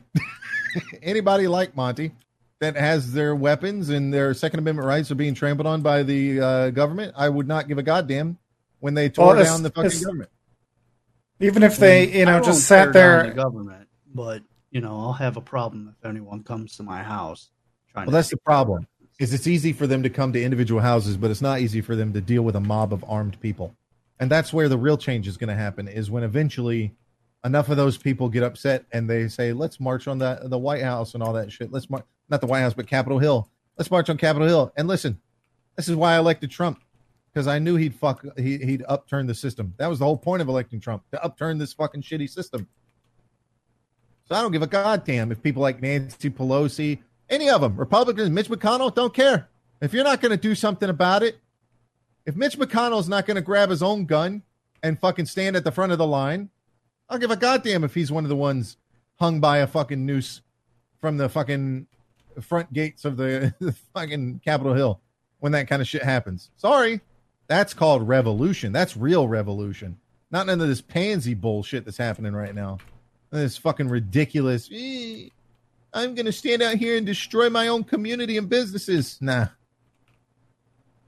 anybody 1.01 1.47
like 1.47 1.75
Monty 1.75 2.11
that 2.59 2.75
has 2.75 3.13
their 3.13 3.35
weapons 3.35 3.89
and 3.89 4.13
their 4.13 4.33
Second 4.33 4.59
Amendment 4.59 4.87
rights 4.87 5.11
are 5.11 5.15
being 5.15 5.33
trampled 5.33 5.67
on 5.67 5.81
by 5.81 6.03
the 6.03 6.39
uh, 6.39 6.69
government, 6.71 7.13
I 7.17 7.29
would 7.29 7.47
not 7.47 7.67
give 7.67 7.77
a 7.77 7.83
goddamn 7.83 8.37
when 8.79 8.93
they 8.93 9.09
tore 9.09 9.35
Well, 9.35 9.43
down 9.43 9.63
the 9.63 9.71
fucking 9.71 10.01
government. 10.01 10.29
Even 11.39 11.63
if 11.63 11.77
they, 11.77 12.19
you 12.19 12.21
I 12.21 12.25
know, 12.25 12.33
won't 12.33 12.45
just 12.45 12.67
tear 12.67 12.85
sat 12.85 12.93
down 12.93 12.93
there. 12.93 13.27
The 13.27 13.35
government, 13.35 13.87
but 14.13 14.41
you 14.71 14.81
know, 14.81 14.99
I'll 14.99 15.13
have 15.13 15.37
a 15.37 15.41
problem 15.41 15.93
if 15.97 16.05
anyone 16.05 16.43
comes 16.43 16.77
to 16.77 16.83
my 16.83 17.03
house. 17.03 17.49
Trying 17.91 18.05
Well, 18.05 18.11
to 18.11 18.15
that's 18.15 18.29
the 18.29 18.37
problem. 18.37 18.87
Is 19.19 19.33
it's 19.33 19.47
easy 19.47 19.71
for 19.71 19.87
them 19.87 20.03
to 20.03 20.09
come 20.09 20.33
to 20.33 20.43
individual 20.43 20.81
houses, 20.81 21.15
but 21.15 21.31
it's 21.31 21.41
not 21.41 21.61
easy 21.61 21.79
for 21.79 21.95
them 21.95 22.11
to 22.13 22.19
deal 22.21 22.41
with 22.41 22.55
a 22.55 22.59
mob 22.59 22.91
of 22.91 23.03
armed 23.07 23.39
people. 23.39 23.73
And 24.19 24.29
that's 24.29 24.51
where 24.51 24.67
the 24.67 24.77
real 24.77 24.97
change 24.97 25.27
is 25.27 25.37
going 25.37 25.47
to 25.47 25.55
happen. 25.55 25.87
Is 25.87 26.11
when 26.11 26.23
eventually 26.23 26.93
enough 27.45 27.69
of 27.69 27.77
those 27.77 27.97
people 27.97 28.27
get 28.27 28.43
upset 28.43 28.85
and 28.91 29.09
they 29.09 29.27
say, 29.29 29.53
"Let's 29.53 29.79
march 29.79 30.07
on 30.07 30.17
the 30.17 30.39
the 30.43 30.57
White 30.57 30.83
House 30.83 31.13
and 31.13 31.23
all 31.23 31.33
that 31.33 31.51
shit." 31.51 31.71
Let's 31.71 31.89
march, 31.89 32.03
not 32.29 32.41
the 32.41 32.47
White 32.47 32.61
House, 32.61 32.73
but 32.73 32.87
Capitol 32.87 33.19
Hill. 33.19 33.49
Let's 33.77 33.91
march 33.91 34.09
on 34.09 34.17
Capitol 34.17 34.47
Hill. 34.47 34.73
And 34.75 34.87
listen, 34.87 35.19
this 35.75 35.87
is 35.87 35.95
why 35.95 36.15
I 36.15 36.17
elected 36.17 36.51
Trump 36.51 36.81
because 37.35 37.47
I 37.47 37.59
knew 37.59 37.75
he'd 37.75 37.93
fuck 37.93 38.25
he, 38.37 38.57
he'd 38.57 38.83
upturn 38.87 39.27
the 39.27 39.35
system. 39.35 39.73
That 39.77 39.87
was 39.87 39.99
the 39.99 40.05
whole 40.05 40.17
point 40.17 40.41
of 40.41 40.47
electing 40.47 40.79
Trump 40.79 41.03
to 41.11 41.23
upturn 41.23 41.57
this 41.57 41.73
fucking 41.73 42.01
shitty 42.01 42.29
system. 42.29 42.67
So 44.27 44.35
I 44.35 44.41
don't 44.41 44.51
give 44.51 44.63
a 44.63 44.67
goddamn 44.67 45.31
if 45.31 45.43
people 45.43 45.61
like 45.61 45.81
Nancy 45.81 46.29
Pelosi, 46.29 46.99
any 47.29 47.49
of 47.49 47.61
them, 47.61 47.75
Republicans, 47.75 48.29
Mitch 48.29 48.47
McConnell, 48.47 48.93
don't 48.93 49.13
care. 49.13 49.49
If 49.81 49.93
you're 49.93 50.05
not 50.05 50.21
going 50.21 50.31
to 50.31 50.37
do 50.37 50.55
something 50.55 50.89
about 50.89 51.21
it, 51.21 51.37
if 52.25 52.35
Mitch 52.35 52.57
McConnell's 52.57 53.09
not 53.09 53.27
going 53.27 53.35
to 53.35 53.41
grab 53.41 53.69
his 53.69 53.83
own 53.83 54.05
gun 54.05 54.41
and 54.81 54.99
fucking 54.99 55.27
stand 55.27 55.55
at 55.55 55.63
the 55.63 55.71
front 55.71 55.91
of 55.91 55.97
the 55.97 56.07
line, 56.07 56.49
I'll 57.09 57.19
give 57.19 57.31
a 57.31 57.35
goddamn 57.35 57.83
if 57.83 57.93
he's 57.93 58.11
one 58.11 58.25
of 58.25 58.29
the 58.29 58.35
ones 58.35 58.77
hung 59.19 59.39
by 59.39 59.59
a 59.59 59.67
fucking 59.67 60.05
noose 60.05 60.41
from 60.99 61.17
the 61.17 61.29
fucking 61.29 61.87
front 62.41 62.73
gates 62.73 63.05
of 63.05 63.17
the, 63.17 63.53
the 63.59 63.71
fucking 63.93 64.41
Capitol 64.43 64.73
Hill 64.73 65.01
when 65.39 65.51
that 65.53 65.67
kind 65.67 65.81
of 65.81 65.87
shit 65.87 66.03
happens. 66.03 66.49
Sorry. 66.57 67.01
That's 67.47 67.73
called 67.73 68.07
revolution. 68.07 68.71
That's 68.71 68.97
real 68.97 69.27
revolution. 69.27 69.99
Not 70.31 70.47
none 70.47 70.59
of 70.61 70.67
this 70.67 70.81
pansy 70.81 71.35
bullshit 71.35 71.85
that's 71.85 71.97
happening 71.97 72.33
right 72.33 72.55
now. 72.55 72.79
This 73.29 73.57
fucking 73.57 73.89
ridiculous. 73.89 74.69
"Eh, 74.73 75.29
I'm 75.93 76.15
going 76.15 76.25
to 76.25 76.31
stand 76.31 76.61
out 76.61 76.75
here 76.75 76.97
and 76.97 77.05
destroy 77.05 77.49
my 77.49 77.67
own 77.67 77.83
community 77.83 78.37
and 78.37 78.49
businesses. 78.49 79.17
Nah. 79.21 79.47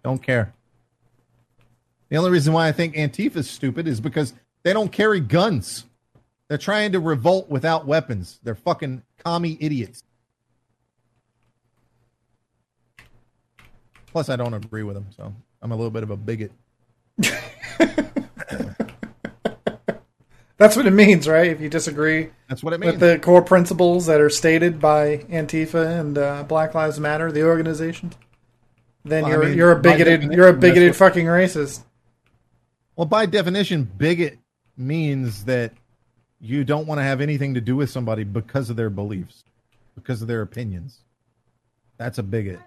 Don't 0.03 0.21
care. 0.21 0.53
The 2.09 2.17
only 2.17 2.31
reason 2.31 2.53
why 2.53 2.67
I 2.67 2.71
think 2.71 2.95
Antifa's 2.95 3.49
stupid 3.49 3.87
is 3.87 3.99
because 3.99 4.33
they 4.63 4.71
don't 4.73 4.91
carry 4.91 5.19
guns. 5.19 5.85
They're 6.47 6.57
trying 6.57 6.93
to 6.93 6.99
revolt 6.99 7.49
without 7.49 7.85
weapons. 7.85 8.39
They're 8.43 8.55
fucking 8.55 9.03
commie 9.23 9.57
idiots. 9.59 10.03
Plus, 14.11 14.29
I 14.29 14.35
don't 14.37 14.53
agree 14.53 14.83
with 14.83 14.95
them, 14.95 15.07
so 15.15 15.33
I'm 15.61 15.71
a 15.71 15.75
little 15.75 15.91
bit 15.91 16.03
of 16.03 16.09
a 16.09 16.17
bigot. 16.17 16.51
That's 20.57 20.75
what 20.75 20.87
it 20.87 20.91
means, 20.91 21.27
right? 21.27 21.51
If 21.51 21.61
you 21.61 21.69
disagree 21.69 22.29
That's 22.49 22.63
what 22.63 22.73
it 22.73 22.79
means. 22.79 22.93
with 22.93 22.99
the 22.99 23.19
core 23.19 23.43
principles 23.43 24.07
that 24.07 24.19
are 24.19 24.29
stated 24.29 24.79
by 24.79 25.17
Antifa 25.29 25.99
and 25.99 26.17
uh, 26.17 26.43
Black 26.43 26.73
Lives 26.73 26.99
Matter, 26.99 27.31
the 27.31 27.43
organizations, 27.43 28.15
then 29.05 29.23
Well, 29.23 29.31
you're 29.33 29.45
mean, 29.45 29.57
you're 29.57 29.71
a 29.71 29.79
bigoted 29.79 30.33
you're 30.33 30.47
a 30.47 30.53
bigoted 30.53 30.89
what- 30.89 30.95
fucking 30.97 31.27
racist. 31.27 31.83
Well, 32.95 33.05
by 33.05 33.27
definition, 33.27 33.83
bigot 33.83 34.39
means 34.75 35.45
that 35.45 35.73
you 36.39 36.63
don't 36.63 36.87
want 36.87 36.99
to 36.99 37.03
have 37.03 37.21
anything 37.21 37.53
to 37.53 37.61
do 37.61 37.75
with 37.75 37.89
somebody 37.89 38.23
because 38.23 38.69
of 38.69 38.75
their 38.75 38.89
beliefs, 38.89 39.43
because 39.95 40.21
of 40.21 40.27
their 40.27 40.41
opinions. 40.41 40.99
That's 41.97 42.17
a 42.19 42.23
bigot. 42.23 42.59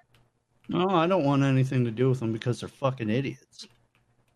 No, 0.69 0.89
I 0.89 1.07
don't 1.07 1.25
want 1.25 1.43
anything 1.43 1.85
to 1.85 1.91
do 1.91 2.09
with 2.09 2.21
them 2.21 2.33
because 2.33 2.61
they're 2.61 2.69
fucking 2.69 3.11
idiots. 3.11 3.67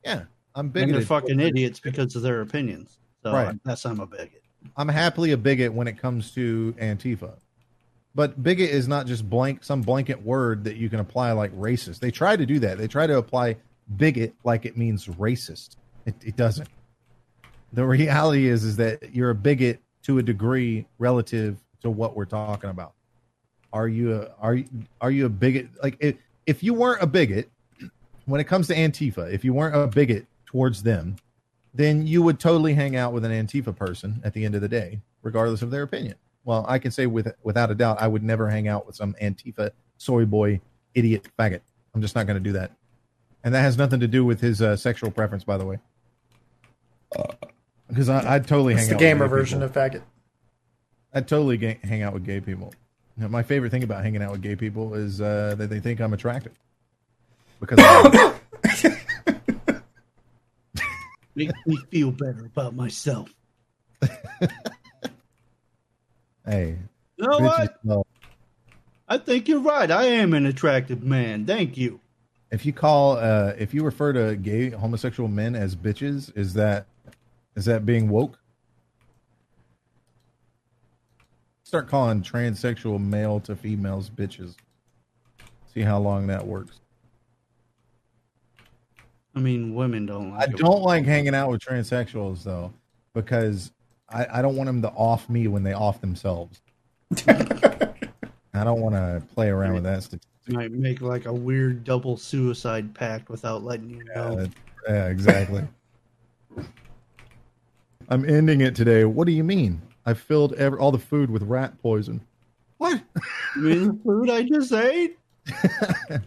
Yeah, 0.05 0.23
I'm 0.55 0.66
And 0.66 0.73
bigoted. 0.73 0.94
they're 0.97 1.02
fucking 1.06 1.40
idiots 1.40 1.81
because 1.81 2.15
of 2.16 2.23
their 2.23 2.40
opinions. 2.40 2.98
So 3.23 3.32
Right. 3.32 3.56
Guess 3.65 3.86
I'm 3.86 4.01
a 4.01 4.06
bigot. 4.06 4.43
I'm 4.77 4.89
happily 4.89 5.32
a 5.32 5.36
bigot 5.36 5.73
when 5.73 5.86
it 5.89 5.98
comes 5.98 6.32
to 6.32 6.74
Antifa. 6.81 7.35
But 8.15 8.43
bigot 8.43 8.70
is 8.70 8.86
not 8.86 9.06
just 9.06 9.28
blank 9.28 9.65
some 9.65 9.82
blanket 9.82 10.23
word 10.23 10.65
that 10.65 10.77
you 10.77 10.89
can 10.89 11.01
apply 11.01 11.32
like 11.32 11.52
racist. 11.56 11.98
They 11.98 12.11
try 12.12 12.36
to 12.36 12.47
do 12.47 12.59
that. 12.61 12.78
They 12.78 12.86
try 12.86 13.06
to 13.06 13.19
apply 13.19 13.56
bigot 13.97 14.35
like 14.44 14.65
it 14.65 14.77
means 14.77 15.06
racist. 15.06 15.77
It, 16.06 16.15
it 16.24 16.36
doesn't. 16.36 16.69
The 17.75 17.85
reality 17.85 18.47
is 18.47 18.63
is 18.63 18.77
that 18.77 19.15
you're 19.15 19.31
a 19.31 19.35
bigot 19.35 19.81
to 20.05 20.19
a 20.19 20.23
degree 20.23 20.87
relative 20.99 21.59
to 21.83 21.91
what 21.91 22.15
we're 22.15 22.25
talking 22.25 22.71
about. 22.71 22.93
Are 23.73 23.89
you 23.89 24.15
a 24.15 24.31
are 24.41 24.55
you 24.55 24.69
are 25.01 25.11
you 25.11 25.27
a 25.27 25.29
bigot 25.29 25.69
like 25.83 25.97
if, 25.99 26.15
if 26.47 26.63
you 26.63 26.73
weren't 26.73 27.03
a 27.03 27.07
bigot 27.07 27.51
when 28.27 28.41
it 28.41 28.45
comes 28.45 28.69
to 28.69 28.77
Antifa, 28.77 29.33
if 29.33 29.45
you 29.45 29.53
weren't 29.53 29.75
a 29.75 29.89
bigot 29.89 30.27
towards 30.47 30.85
them, 30.85 31.17
then 31.75 32.07
you 32.07 32.23
would 32.23 32.39
totally 32.39 32.75
hang 32.75 32.95
out 32.95 33.13
with 33.13 33.25
an 33.25 33.33
Antifa 33.33 33.75
person 33.75 34.21
at 34.23 34.35
the 34.35 34.45
end 34.45 34.55
of 34.55 34.61
the 34.61 34.69
day, 34.69 35.01
regardless 35.23 35.61
of 35.61 35.73
their 35.73 35.83
opinion. 35.83 36.15
Well, 36.45 36.65
I 36.69 36.79
can 36.79 36.93
say 36.93 37.07
with 37.07 37.35
without 37.43 37.73
a 37.73 37.75
doubt, 37.75 38.01
I 38.01 38.07
would 38.07 38.23
never 38.23 38.49
hang 38.49 38.69
out 38.69 38.87
with 38.87 38.95
some 38.95 39.17
Antifa 39.21 39.73
soy 39.99 40.27
boy 40.27 40.61
idiot 40.95 41.27
faggot. 41.37 41.63
I'm 41.93 42.03
just 42.03 42.15
not 42.15 42.29
going 42.29 42.37
to 42.37 42.41
do 42.41 42.53
that, 42.53 42.71
and 43.43 43.53
that 43.53 43.63
has 43.63 43.77
nothing 43.77 43.99
to 43.99 44.07
do 44.07 44.25
with 44.25 44.41
his 44.41 44.63
uh, 44.63 44.77
sexual 44.77 45.11
preference, 45.11 45.43
by 45.43 45.59
the 45.59 45.65
way. 45.65 45.79
Because 47.89 48.09
I, 48.09 48.35
I'd 48.36 48.47
totally 48.47 48.74
It's 48.74 48.82
hang 48.82 48.89
the 48.90 48.94
out. 48.97 48.98
gamer 49.01 49.24
with 49.24 49.31
gay 49.32 49.36
version 49.39 49.61
people. 49.61 49.82
of 49.82 49.93
faggot. 49.93 50.02
I'd 51.12 51.28
totally 51.28 51.56
ga- 51.59 51.78
hang 51.85 52.02
out 52.02 52.12
with 52.15 52.24
gay 52.24 52.40
people. 52.40 52.73
You 53.16 53.23
know, 53.24 53.28
my 53.28 53.43
favorite 53.43 53.70
thing 53.70 53.82
about 53.85 54.02
hanging 54.02 54.23
out 54.23 54.32
with 54.32 54.43
gay 54.43 54.56
people 54.56 54.94
is 54.94 55.20
uh, 55.20 55.55
that 55.59 55.69
they 55.70 55.78
think 55.81 56.01
I'm 56.01 56.12
attractive. 56.12 56.52
Because 57.61 57.78
I 57.81 58.35
am. 59.74 59.82
Make 61.36 61.51
me 61.66 61.77
feel 61.90 62.11
better 62.12 62.47
about 62.47 62.74
myself. 62.74 63.28
hey, 66.47 66.77
You 67.16 67.27
know 67.28 67.39
what? 67.40 67.85
know. 67.85 68.05
I 69.09 69.19
think 69.19 69.48
you're 69.48 69.61
right. 69.61 69.90
I 69.90 70.05
am 70.05 70.32
an 70.35 70.47
attractive 70.47 71.02
man. 71.02 71.44
Thank 71.47 71.77
you. 71.77 72.01
if 72.51 72.65
you 72.65 72.73
call 72.73 73.16
uh 73.16 73.52
if 73.59 73.74
you 73.74 73.82
refer 73.82 74.12
to 74.12 74.36
gay 74.36 74.70
homosexual 74.70 75.28
men 75.28 75.55
as 75.56 75.74
bitches 75.74 76.36
is 76.36 76.55
that 76.55 76.86
is 77.56 77.64
that 77.64 77.86
being 77.86 78.09
woke 78.09 78.39
start 81.62 81.89
calling 81.89 82.22
transsexual 82.22 83.01
male 83.01 83.40
to 83.40 83.56
females 83.56 84.10
bitches 84.10 84.55
see 85.72 85.81
how 85.81 85.98
long 85.98 86.26
that 86.26 86.47
works 86.47 86.81
I 89.36 89.40
mean, 89.40 89.74
women 89.74 90.06
don't 90.06 90.32
i 90.32 90.39
like 90.40 90.51
it. 90.51 90.56
don't 90.59 90.82
like 90.82 91.05
hanging 91.05 91.35
out 91.35 91.51
with 91.51 91.60
transsexuals 91.60 92.44
though 92.44 92.72
because 93.14 93.72
i 94.09 94.26
i 94.39 94.43
don't 94.43 94.56
want 94.56 94.68
them 94.68 94.82
to 94.82 94.90
off 94.90 95.28
me 95.28 95.48
when 95.48 95.62
they 95.64 95.72
off 95.72 96.01
themselves 96.01 96.60
i 97.26 98.62
don't 98.64 98.81
want 98.81 98.94
to 98.94 99.22
play 99.35 99.48
around 99.48 99.74
with 99.74 99.82
that 99.85 100.02
statistic. 100.05 100.28
might 100.48 100.70
make 100.72 101.01
like 101.01 101.26
a 101.26 101.32
weird 101.32 101.82
double 101.85 102.16
suicide 102.16 102.94
pact 102.94 103.28
without 103.28 103.62
letting 103.64 103.90
you 103.90 104.05
know. 104.14 104.39
Uh, 104.39 104.47
yeah, 104.89 105.06
exactly. 105.06 105.62
I'm 108.09 108.28
ending 108.28 108.60
it 108.60 108.74
today. 108.74 109.05
What 109.05 109.26
do 109.26 109.32
you 109.32 109.44
mean? 109.44 109.81
I 110.06 110.14
filled 110.14 110.52
ever, 110.55 110.78
all 110.78 110.93
the 110.93 110.98
food 110.98 111.31
with 111.31 111.43
rat 111.43 111.81
poison. 111.82 112.20
What? 112.78 113.01
You 113.56 113.62
mean 113.62 113.86
the 113.86 113.98
food 114.05 114.31
I 114.31 114.43
just 114.43 114.72
ate? 114.72 115.18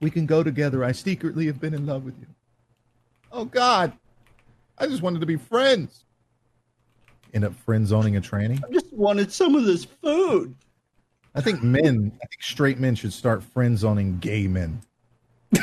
we 0.00 0.10
can 0.10 0.26
go 0.26 0.42
together. 0.42 0.84
I 0.84 0.92
secretly 0.92 1.46
have 1.46 1.60
been 1.60 1.74
in 1.74 1.86
love 1.86 2.04
with 2.04 2.18
you. 2.18 2.26
Oh 3.30 3.44
God, 3.44 3.92
I 4.78 4.86
just 4.86 5.02
wanted 5.02 5.20
to 5.20 5.26
be 5.26 5.36
friends. 5.36 6.04
End 7.34 7.44
up 7.44 7.54
friend 7.54 7.86
zoning 7.86 8.16
a 8.16 8.20
tranny. 8.20 8.62
I 8.64 8.72
just 8.72 8.92
wanted 8.92 9.30
some 9.30 9.54
of 9.54 9.64
this 9.64 9.84
food. 9.84 10.54
I 11.34 11.40
think 11.40 11.62
men, 11.62 12.10
I 12.14 12.26
think 12.26 12.42
straight 12.42 12.78
men 12.78 12.94
should 12.94 13.12
start 13.12 13.42
friend 13.42 13.78
zoning 13.78 14.18
gay 14.18 14.48
men. 14.48 14.80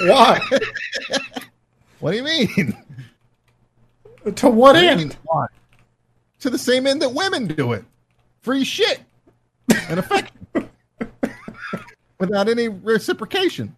Why? 0.00 0.40
What 2.04 2.10
do 2.10 2.18
you 2.18 2.22
mean? 2.22 2.76
To 4.36 4.48
what 4.48 4.74
end? 4.74 5.18
Why? 5.24 5.46
To 6.40 6.48
the 6.48 6.58
same 6.58 6.86
end 6.86 7.02
that 7.02 7.12
women 7.12 7.46
do 7.46 7.72
it. 7.72 7.84
Free 8.40 8.64
shit 8.64 9.00
and 9.88 9.98
affection. 9.98 10.46
Without 12.18 12.48
any 12.48 12.68
reciprocation. 12.68 13.76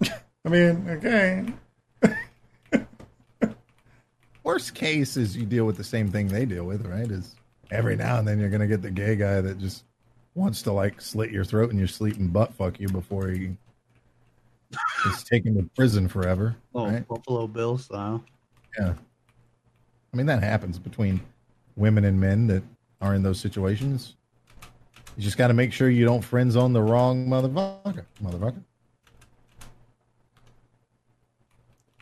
I 0.02 0.48
mean, 0.48 0.88
okay. 0.88 1.44
Worst 4.42 4.74
case 4.74 5.18
is 5.18 5.36
you 5.36 5.44
deal 5.44 5.66
with 5.66 5.76
the 5.76 5.84
same 5.84 6.10
thing 6.10 6.28
they 6.28 6.46
deal 6.46 6.64
with, 6.64 6.86
right? 6.86 7.10
Is 7.10 7.34
every 7.70 7.96
now 7.96 8.18
and 8.18 8.26
then 8.26 8.38
you're 8.38 8.48
gonna 8.50 8.66
get 8.66 8.80
the 8.80 8.90
gay 8.90 9.16
guy 9.16 9.42
that 9.42 9.58
just 9.58 9.84
wants 10.34 10.62
to 10.62 10.72
like 10.72 11.02
slit 11.02 11.30
your 11.30 11.44
throat 11.44 11.70
in 11.70 11.78
your 11.78 11.88
sleep 11.88 12.16
and 12.16 12.32
butt 12.32 12.54
fuck 12.54 12.80
you 12.80 12.88
before 12.88 13.28
he 13.28 13.56
is 15.06 15.22
taken 15.22 15.56
to 15.56 15.62
prison 15.74 16.08
forever. 16.08 16.56
Oh, 16.74 16.86
right? 16.86 17.06
Buffalo 17.06 17.46
Bill 17.46 17.78
style. 17.78 18.24
Yeah. 18.78 18.94
I 20.12 20.16
mean 20.16 20.26
that 20.26 20.42
happens 20.42 20.78
between 20.78 21.20
women 21.76 22.04
and 22.04 22.20
men 22.20 22.46
that 22.48 22.62
are 23.00 23.14
in 23.14 23.22
those 23.22 23.40
situations. 23.40 24.16
You 25.16 25.22
just 25.22 25.36
got 25.36 25.48
to 25.48 25.54
make 25.54 25.72
sure 25.72 25.90
you 25.90 26.04
don't 26.04 26.22
friend 26.22 26.50
zone 26.52 26.72
the 26.72 26.82
wrong 26.82 27.26
motherfucker. 27.26 28.04
Motherfucker. 28.22 28.62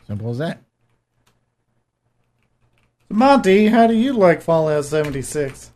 Simple 0.07 0.31
as 0.31 0.39
that. 0.39 0.63
Monty, 3.09 3.69
how 3.69 3.87
do 3.87 3.95
you 3.95 4.13
like 4.13 4.43
Fallout 4.43 4.85
76? 4.85 5.73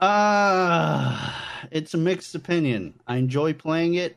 Uh, 0.00 1.32
it's 1.70 1.94
a 1.94 1.96
mixed 1.96 2.34
opinion. 2.34 2.94
I 3.06 3.16
enjoy 3.16 3.52
playing 3.52 3.94
it, 3.94 4.16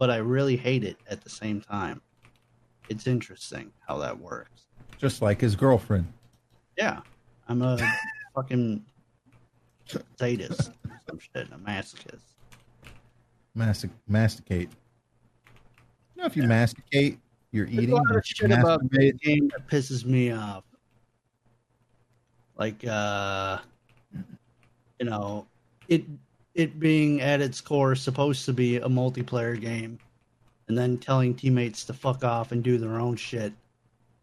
but 0.00 0.10
I 0.10 0.16
really 0.16 0.56
hate 0.56 0.82
it 0.82 0.96
at 1.08 1.20
the 1.22 1.28
same 1.28 1.60
time. 1.60 2.00
It's 2.88 3.06
interesting 3.06 3.70
how 3.86 3.98
that 3.98 4.18
works. 4.18 4.66
Just 4.98 5.20
like 5.22 5.42
his 5.42 5.54
girlfriend. 5.54 6.10
Yeah, 6.76 7.00
I'm 7.48 7.60
a 7.60 7.78
fucking 8.34 8.82
sadist 10.18 10.70
or 10.88 11.00
some 11.06 11.18
shit, 11.18 11.48
a 11.52 11.58
masochist. 11.58 12.22
Mastic- 13.56 13.90
masticate. 14.08 14.70
You 16.16 16.22
know, 16.22 16.26
if 16.26 16.34
you 16.36 16.44
masticate, 16.44 17.18
you're 17.52 17.66
There's 17.66 17.78
eating. 17.78 17.92
a 17.92 17.96
lot 17.96 18.16
of 18.16 18.24
shit 18.24 18.50
about 18.50 18.80
the 18.90 19.12
game 19.12 19.48
that 19.48 19.68
pisses 19.68 20.06
me 20.06 20.32
off. 20.32 20.64
Like, 22.56 22.82
uh, 22.86 23.58
you 24.98 25.06
know, 25.06 25.46
it 25.88 26.04
it 26.60 26.78
being 26.78 27.20
at 27.20 27.40
its 27.40 27.60
core 27.60 27.94
supposed 27.94 28.44
to 28.44 28.52
be 28.52 28.76
a 28.76 28.88
multiplayer 28.88 29.60
game, 29.60 29.98
and 30.68 30.76
then 30.76 30.98
telling 30.98 31.34
teammates 31.34 31.84
to 31.86 31.92
fuck 31.92 32.22
off 32.22 32.52
and 32.52 32.62
do 32.62 32.78
their 32.78 33.00
own 33.00 33.16
shit 33.16 33.52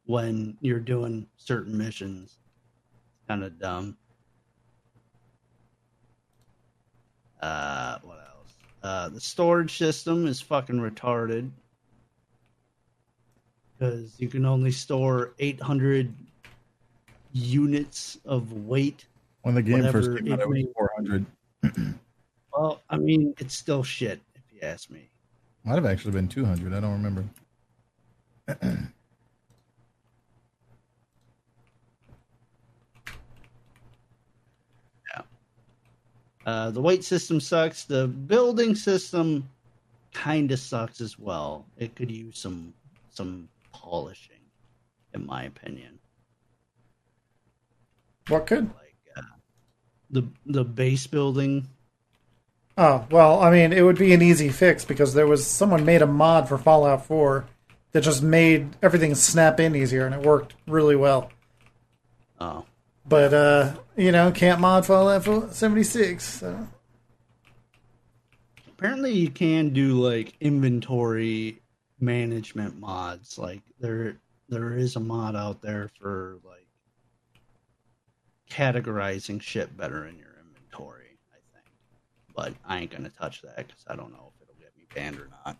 when 0.06 0.58
you're 0.62 0.80
doing 0.80 1.28
certain 1.38 1.78
missions. 1.78 2.38
It's 3.18 3.28
kind 3.28 3.44
of 3.44 3.60
dumb. 3.60 3.98
Uh, 7.42 8.00
what 8.04 8.20
else? 8.20 8.54
Uh, 8.84 9.10
the 9.10 9.20
storage 9.20 9.78
system 9.78 10.26
is 10.26 10.42
fucking 10.42 10.78
retarded 10.78 11.52
because 13.78 14.16
you 14.18 14.28
can 14.28 14.46
only 14.46 14.72
store 14.72 15.34
800 15.40 16.14
units 17.34 18.18
of 18.26 18.54
weight. 18.54 19.06
when 19.44 19.56
the 19.56 19.62
game 19.62 19.92
first 19.92 20.18
came 20.18 20.32
out, 20.34 20.40
it 20.40 20.44
it 20.44 20.48
was 20.48 20.66
400. 20.76 21.26
Well, 22.58 22.82
I 22.90 22.98
mean, 22.98 23.36
it's 23.38 23.54
still 23.54 23.84
shit 23.84 24.20
if 24.34 24.42
you 24.52 24.60
ask 24.64 24.90
me. 24.90 25.12
Might 25.64 25.76
have 25.76 25.86
actually 25.86 26.14
been 26.14 26.28
200. 26.28 26.74
I 26.74 26.80
don't 26.80 27.04
remember. 27.04 27.26
Uh, 36.46 36.72
the 36.72 36.80
weight 36.82 37.04
system 37.04 37.42
sucks. 37.42 37.84
The 37.84 38.08
building 38.08 38.74
system 38.74 39.50
kind 40.14 40.50
of 40.50 40.60
sucks 40.60 41.02
as 41.02 41.20
well. 41.20 41.66
It 41.76 41.94
could 41.94 42.10
use 42.10 42.40
some 42.40 42.74
some 43.10 43.50
polishing, 43.74 44.40
in 45.14 45.26
my 45.26 45.44
opinion. 45.44 46.00
What 48.30 48.48
could? 48.48 48.64
Like 48.68 48.96
uh, 49.18 49.22
the 50.10 50.24
the 50.46 50.64
base 50.64 51.06
building. 51.06 51.68
Oh, 52.78 53.08
well, 53.10 53.42
I 53.42 53.50
mean, 53.50 53.74
it 53.74 53.82
would 53.82 53.98
be 53.98 54.14
an 54.14 54.22
easy 54.22 54.50
fix 54.50 54.86
because 54.86 55.14
there 55.14 55.26
was 55.26 55.46
someone 55.46 55.84
made 55.84 56.04
a 56.04 56.08
mod 56.08 56.48
for 56.48 56.58
Fallout 56.58 57.06
4 57.06 57.46
that 57.92 58.02
just 58.02 58.22
made 58.22 58.76
everything 58.84 59.16
snap 59.16 59.60
in 59.60 59.76
easier 59.76 60.06
and 60.06 60.14
it 60.14 60.22
worked 60.22 60.54
really 60.68 60.96
well. 60.96 61.32
Oh, 62.40 62.66
But, 63.08 63.34
uh, 63.34 63.74
you 63.96 64.12
know, 64.12 64.32
can't 64.32 64.60
mod 64.60 64.86
Fallout 64.86 65.54
76. 65.54 66.24
So. 66.24 66.68
apparently 68.68 69.12
you 69.14 69.32
can 69.32 69.72
do 69.74 69.94
like 69.94 70.36
inventory 70.40 71.60
management 72.00 72.80
mods. 72.80 73.40
Like 73.40 73.62
there 73.80 74.18
there 74.50 74.78
is 74.78 74.96
a 74.96 75.00
mod 75.00 75.36
out 75.36 75.62
there 75.62 75.90
for 76.00 76.38
like 76.46 76.68
categorizing 78.50 79.42
shit 79.42 79.76
better 79.76 80.06
in 80.06 80.18
your 80.18 80.27
inventory. 80.27 80.27
I 80.27 80.27
think, 80.27 80.27
but 82.38 82.54
I 82.64 82.80
ain't 82.80 82.92
gonna 82.92 83.10
touch 83.10 83.42
that 83.42 83.58
because 83.58 83.84
I 83.88 83.96
don't 83.96 84.12
know 84.12 84.32
if 84.36 84.42
it'll 84.44 84.62
get 84.62 84.72
me 84.78 84.86
banned 84.94 85.18
or 85.18 85.28
not. 85.46 85.58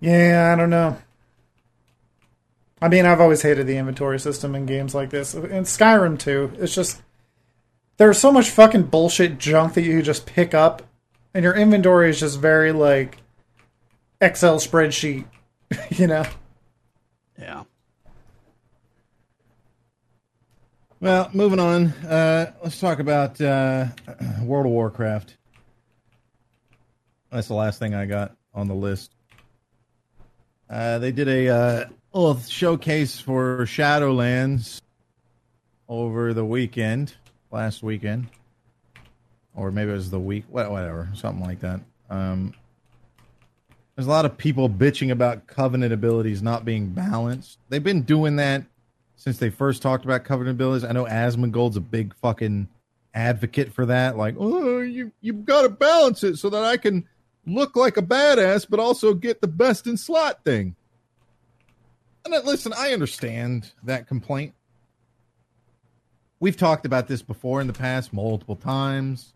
Yeah, 0.00 0.52
I 0.52 0.60
don't 0.60 0.68
know. 0.68 0.98
I 2.82 2.88
mean, 2.88 3.06
I've 3.06 3.22
always 3.22 3.40
hated 3.40 3.66
the 3.66 3.78
inventory 3.78 4.20
system 4.20 4.54
in 4.54 4.66
games 4.66 4.94
like 4.94 5.08
this. 5.08 5.34
In 5.34 5.64
Skyrim, 5.64 6.18
too. 6.18 6.52
It's 6.58 6.74
just. 6.74 7.02
There's 7.96 8.18
so 8.18 8.30
much 8.30 8.50
fucking 8.50 8.84
bullshit 8.84 9.38
junk 9.38 9.72
that 9.72 9.82
you 9.82 10.02
just 10.02 10.26
pick 10.26 10.52
up, 10.52 10.82
and 11.32 11.42
your 11.42 11.54
inventory 11.54 12.10
is 12.10 12.20
just 12.20 12.38
very, 12.38 12.70
like. 12.70 13.16
Excel 14.20 14.58
spreadsheet, 14.58 15.24
you 15.90 16.06
know? 16.06 16.24
Yeah. 17.38 17.64
Well, 20.98 21.28
moving 21.34 21.60
on. 21.60 21.88
Uh, 21.88 22.52
let's 22.62 22.80
talk 22.80 23.00
about 23.00 23.38
uh, 23.38 23.88
World 24.42 24.64
of 24.64 24.72
Warcraft. 24.72 25.36
That's 27.30 27.48
the 27.48 27.54
last 27.54 27.78
thing 27.78 27.94
I 27.94 28.06
got 28.06 28.34
on 28.54 28.66
the 28.66 28.74
list. 28.74 29.12
Uh, 30.70 30.98
they 30.98 31.12
did 31.12 31.28
a 31.28 31.48
uh, 31.48 31.84
little 32.14 32.40
showcase 32.40 33.20
for 33.20 33.58
Shadowlands 33.66 34.80
over 35.86 36.32
the 36.32 36.46
weekend, 36.46 37.12
last 37.50 37.82
weekend, 37.82 38.28
or 39.54 39.70
maybe 39.70 39.90
it 39.90 39.94
was 39.94 40.10
the 40.10 40.18
week, 40.18 40.44
whatever, 40.48 41.10
something 41.14 41.44
like 41.44 41.60
that. 41.60 41.80
Um, 42.08 42.54
there's 43.94 44.06
a 44.06 44.10
lot 44.10 44.24
of 44.24 44.38
people 44.38 44.70
bitching 44.70 45.10
about 45.10 45.46
Covenant 45.46 45.92
abilities 45.92 46.40
not 46.40 46.64
being 46.64 46.88
balanced. 46.88 47.58
They've 47.68 47.84
been 47.84 48.02
doing 48.02 48.36
that 48.36 48.64
since 49.16 49.38
they 49.38 49.50
first 49.50 49.82
talked 49.82 50.04
about 50.04 50.24
Covenant 50.24 50.56
abilities. 50.56 50.84
I 50.84 50.92
know 50.92 51.04
Asmongold's 51.04 51.76
a 51.76 51.80
big 51.80 52.14
fucking 52.16 52.68
advocate 53.14 53.72
for 53.72 53.86
that. 53.86 54.16
Like, 54.16 54.36
oh, 54.38 54.80
you 54.80 55.10
you've 55.20 55.44
got 55.44 55.62
to 55.62 55.68
balance 55.68 56.22
it 56.22 56.36
so 56.36 56.50
that 56.50 56.62
I 56.62 56.76
can 56.76 57.08
look 57.46 57.74
like 57.74 57.96
a 57.96 58.02
badass, 58.02 58.66
but 58.68 58.78
also 58.78 59.14
get 59.14 59.40
the 59.40 59.48
best 59.48 59.86
in 59.86 59.96
slot 59.96 60.44
thing. 60.44 60.76
And 62.24 62.34
listen, 62.44 62.72
I 62.76 62.92
understand 62.92 63.72
that 63.84 64.06
complaint. 64.06 64.52
We've 66.38 66.56
talked 66.56 66.84
about 66.84 67.08
this 67.08 67.22
before 67.22 67.60
in 67.60 67.66
the 67.66 67.72
past 67.72 68.12
multiple 68.12 68.56
times. 68.56 69.32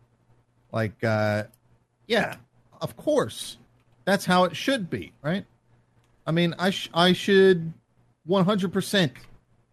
Like, 0.71 1.03
uh, 1.03 1.45
yeah, 2.05 2.35
of 2.79 2.95
course, 2.95 3.57
that's 4.05 4.25
how 4.25 4.43
it 4.43 4.55
should 4.55 4.89
be, 4.89 5.13
right? 5.21 5.45
I 6.27 6.31
mean, 6.31 6.53
I 6.59 6.69
sh- 6.69 6.89
I 6.93 7.13
should 7.13 7.73
100% 8.29 9.11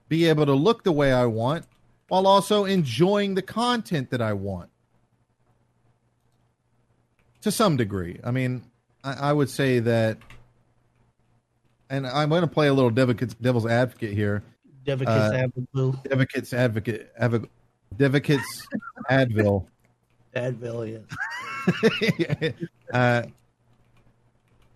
be 0.09 0.27
able 0.27 0.47
to 0.47 0.55
look 0.55 0.85
the 0.85 0.93
way 0.93 1.13
I 1.13 1.27
want 1.27 1.67
while 2.09 2.27
also 2.27 2.65
enjoying 2.65 3.35
the 3.35 3.43
content 3.43 4.11
that 4.11 4.23
I 4.23 4.33
want. 4.33 4.71
To 7.43 7.53
some 7.53 7.77
degree. 7.77 8.19
I 8.25 8.31
mean, 8.31 8.63
I, 9.05 9.31
I 9.31 9.33
would 9.33 9.49
say 9.49 9.79
that, 9.79 10.19
and 11.89 12.07
I'm 12.07 12.31
going 12.31 12.41
to 12.41 12.49
play 12.49 12.67
a 12.67 12.75
little 12.75 12.91
devil's, 12.91 13.35
devil's 13.35 13.67
advocate 13.67 14.13
here. 14.13 14.43
Devicus 14.85 15.07
Uh, 15.07 15.49
Advil. 15.49 16.03
Devicate's 16.03 16.53
advocate, 16.53 17.13
advocate 17.17 17.51
Devicate's 17.97 18.69
Advil. 19.11 19.67
Advil, 20.35 21.03
yes. 22.19 22.53
uh, 22.93 23.23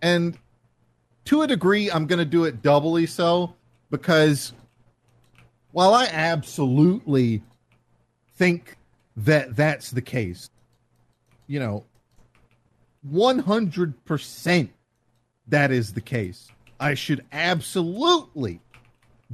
and 0.01 0.37
to 1.25 1.41
a 1.41 1.47
degree, 1.47 1.89
I'm 1.89 2.05
going 2.07 2.19
to 2.19 2.25
do 2.25 2.43
it 2.45 2.61
doubly 2.61 3.05
so 3.05 3.55
because 3.89 4.53
while 5.73 5.93
I 5.93 6.05
absolutely 6.05 7.43
think 8.35 8.77
that 9.17 9.55
that's 9.55 9.91
the 9.91 10.01
case, 10.01 10.49
you 11.47 11.59
know, 11.59 11.83
100% 13.11 14.69
that 15.47 15.71
is 15.71 15.93
the 15.93 16.01
case. 16.01 16.47
I 16.79 16.93
should 16.93 17.25
absolutely 17.31 18.61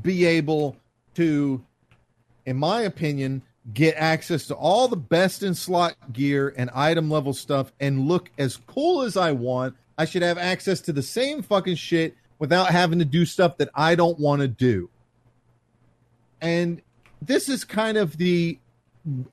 be 0.02 0.26
able 0.26 0.78
to, 1.16 1.64
in 2.46 2.58
my 2.58 2.82
opinion, 2.82 3.42
get 3.74 3.96
access 3.96 4.48
to 4.48 4.56
all 4.56 4.88
the 4.88 4.96
best 4.96 5.44
in 5.44 5.54
slot 5.54 5.96
gear 6.14 6.54
and 6.58 6.70
item 6.74 7.12
level 7.12 7.34
stuff 7.34 7.72
and 7.80 8.08
look 8.08 8.32
as 8.38 8.58
cool 8.66 9.02
as 9.02 9.18
I 9.18 9.34
want. 9.34 9.76
I 9.98 10.06
should 10.06 10.22
have 10.22 10.38
access 10.38 10.80
to 10.82 10.94
the 10.94 11.04
same 11.04 11.42
fucking 11.42 11.76
shit 11.76 12.16
without 12.40 12.70
having 12.70 13.00
to 13.00 13.06
do 13.06 13.26
stuff 13.26 13.58
that 13.58 13.70
I 13.76 13.96
don't 13.96 14.18
want 14.18 14.42
to 14.42 14.48
do. 14.48 14.90
And 16.42 16.82
this 17.22 17.50
is 17.50 17.64
kind 17.64 17.98
of 17.98 18.18
the 18.18 18.60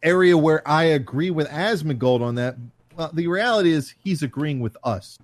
area 0.02 0.36
where 0.36 0.66
I 0.66 0.84
agree 0.84 1.30
with 1.30 1.48
Asmongold 1.48 2.22
on 2.22 2.36
that. 2.36 2.56
Well, 2.96 3.10
the 3.12 3.26
reality 3.26 3.72
is 3.72 3.94
he's 4.02 4.22
agreeing 4.22 4.60
with 4.60 4.76
us 4.82 5.18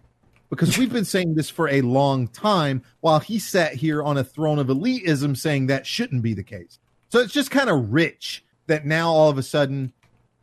because 0.51 0.77
we've 0.77 0.93
been 0.93 1.07
saying 1.07 1.35
this 1.35 1.49
for 1.49 1.69
a 1.69 1.81
long 1.81 2.29
time 2.29 2.83
while 3.01 3.19
he 3.19 3.39
sat 3.39 3.75
here 3.75 4.03
on 4.03 4.19
a 4.19 4.25
throne 4.25 4.59
of 4.59 4.67
elitism 4.67 5.37
saying 5.37 5.69
that 5.69 5.87
shouldn't 5.87 6.23
be 6.23 6.35
the 6.35 6.43
case. 6.43 6.79
So 7.09 7.21
it's 7.21 7.33
just 7.33 7.51
kind 7.51 7.71
of 7.71 7.93
rich 7.93 8.45
that 8.67 8.85
now 8.85 9.11
all 9.11 9.31
of 9.31 9.39
a 9.39 9.43
sudden 9.43 9.93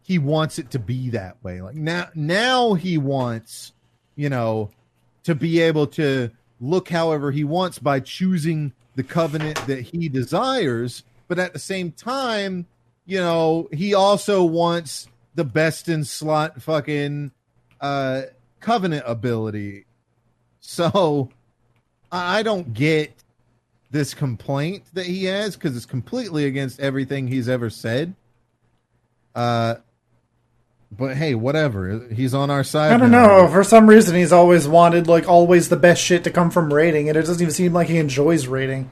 he 0.02 0.18
wants 0.18 0.58
it 0.58 0.72
to 0.72 0.80
be 0.80 1.12
that 1.12 1.38
way. 1.44 1.62
Like 1.62 1.76
now 1.76 2.08
now 2.16 2.74
he 2.74 2.98
wants, 2.98 3.74
you 4.16 4.30
know, 4.30 4.72
to 5.24 5.36
be 5.36 5.60
able 5.60 5.86
to 5.88 6.32
look 6.60 6.90
however 6.90 7.32
he 7.32 7.44
wants 7.44 7.78
by 7.78 8.00
choosing 8.00 8.74
the 8.96 9.04
covenant 9.04 9.66
that 9.68 9.82
he 9.82 10.10
desires, 10.10 11.04
but 11.30 11.40
at 11.40 11.54
the 11.54 11.60
same 11.60 11.94
time, 11.94 12.68
you 13.06 13.20
know, 13.20 13.70
he 13.72 13.94
also 13.94 14.44
wants 14.44 15.08
the 15.36 15.46
best 15.46 15.88
in 15.88 16.04
slot 16.04 16.62
fucking 16.62 17.32
uh 17.80 18.24
covenant 18.60 19.06
ability 19.08 19.86
so 20.60 21.30
I 22.12 22.44
don't 22.44 22.74
get 22.74 23.12
this 23.90 24.14
complaint 24.14 24.84
that 24.94 25.08
he 25.08 25.26
has 25.26 25.56
because 25.56 25.76
it's 25.76 25.88
completely 25.88 26.46
against 26.46 26.80
everything 26.80 27.28
he's 27.28 27.50
ever 27.50 27.72
said. 27.72 28.14
Uh, 29.34 29.76
but 30.92 31.18
hey, 31.18 31.34
whatever. 31.34 32.08
He's 32.10 32.36
on 32.36 32.52
our 32.52 32.64
side. 32.64 32.92
I 32.92 32.98
don't 32.98 33.10
now. 33.10 33.28
know. 33.28 33.48
For 33.48 33.64
some 33.64 33.88
reason, 33.88 34.16
he's 34.16 34.32
always 34.32 34.68
wanted 34.68 35.08
like 35.08 35.28
always 35.28 35.70
the 35.70 35.76
best 35.76 36.04
shit 36.04 36.24
to 36.26 36.32
come 36.32 36.52
from 36.52 36.72
raiding, 36.72 37.10
and 37.10 37.18
it 37.18 37.22
doesn't 37.22 37.42
even 37.42 37.54
seem 37.54 37.74
like 37.74 37.88
he 37.88 37.98
enjoys 37.98 38.46
raiding. 38.46 38.92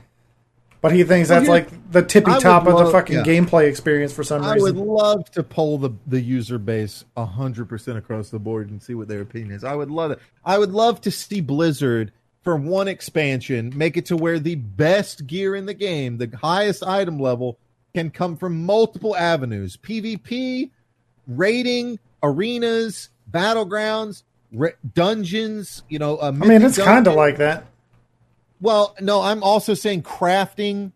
But 0.81 0.91
he 0.91 1.03
thinks 1.03 1.29
well, 1.29 1.39
that's 1.39 1.49
like 1.49 1.91
the 1.91 2.03
tippy 2.03 2.31
top 2.39 2.67
of 2.67 2.73
love, 2.73 2.85
the 2.85 2.91
fucking 2.91 3.15
yeah. 3.17 3.23
gameplay 3.23 3.67
experience 3.67 4.13
for 4.13 4.23
some 4.23 4.43
I 4.43 4.53
reason. 4.53 4.77
I 4.77 4.79
would 4.79 4.87
love 4.87 5.31
to 5.31 5.43
poll 5.43 5.77
the, 5.77 5.91
the 6.05 6.21
user 6.21 6.59
base 6.59 7.03
hundred 7.17 7.67
percent 7.67 7.97
across 7.97 8.29
the 8.29 8.39
board 8.39 8.69
and 8.69 8.81
see 8.81 8.93
what 8.93 9.07
their 9.07 9.21
opinion 9.21 9.51
is. 9.51 9.63
I 9.63 9.75
would 9.75 9.89
love 9.89 10.11
it. 10.11 10.19
I 10.45 10.57
would 10.57 10.71
love 10.71 11.01
to 11.01 11.11
see 11.11 11.41
Blizzard 11.41 12.11
for 12.43 12.55
one 12.55 12.87
expansion 12.87 13.73
make 13.75 13.97
it 13.97 14.05
to 14.05 14.15
where 14.15 14.39
the 14.39 14.55
best 14.55 15.27
gear 15.27 15.55
in 15.55 15.65
the 15.65 15.73
game, 15.73 16.17
the 16.17 16.31
highest 16.37 16.83
item 16.83 17.19
level, 17.19 17.57
can 17.95 18.11
come 18.11 18.37
from 18.37 18.63
multiple 18.63 19.15
avenues: 19.15 19.77
PvP, 19.77 20.69
raiding, 21.27 21.99
arenas, 22.21 23.09
battlegrounds, 23.31 24.23
dungeons. 24.93 25.83
You 25.89 25.97
know, 25.99 26.19
I 26.21 26.31
mean, 26.31 26.61
it's 26.61 26.77
kind 26.77 27.07
of 27.07 27.15
like 27.15 27.37
that. 27.37 27.65
Well, 28.59 28.95
no, 28.99 29.21
I'm 29.21 29.43
also 29.43 29.73
saying 29.73 30.03
crafting 30.03 30.91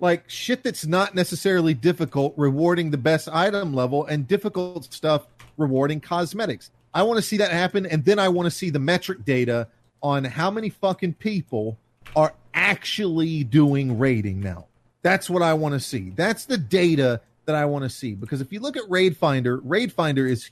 like 0.00 0.28
shit 0.28 0.62
that's 0.62 0.86
not 0.86 1.14
necessarily 1.14 1.74
difficult, 1.74 2.34
rewarding 2.36 2.90
the 2.90 2.98
best 2.98 3.28
item 3.28 3.74
level, 3.74 4.04
and 4.06 4.28
difficult 4.28 4.92
stuff 4.92 5.26
rewarding 5.56 6.00
cosmetics. 6.00 6.70
I 6.92 7.02
want 7.02 7.18
to 7.18 7.22
see 7.22 7.38
that 7.38 7.50
happen, 7.50 7.86
and 7.86 8.04
then 8.04 8.18
I 8.18 8.28
want 8.28 8.46
to 8.46 8.50
see 8.50 8.70
the 8.70 8.78
metric 8.78 9.24
data 9.24 9.68
on 10.02 10.24
how 10.24 10.50
many 10.50 10.70
fucking 10.70 11.14
people 11.14 11.78
are 12.14 12.34
actually 12.54 13.44
doing 13.44 13.98
raiding 13.98 14.40
now. 14.40 14.66
That's 15.02 15.30
what 15.30 15.42
I 15.42 15.54
want 15.54 15.74
to 15.74 15.80
see. 15.80 16.10
That's 16.10 16.46
the 16.46 16.58
data 16.58 17.20
that 17.44 17.54
I 17.54 17.64
want 17.64 17.84
to 17.84 17.90
see. 17.90 18.14
Because 18.14 18.40
if 18.40 18.52
you 18.52 18.60
look 18.60 18.76
at 18.76 18.82
Raid 18.88 19.16
Finder, 19.16 19.58
Raid 19.58 19.92
Finder 19.92 20.26
is 20.26 20.50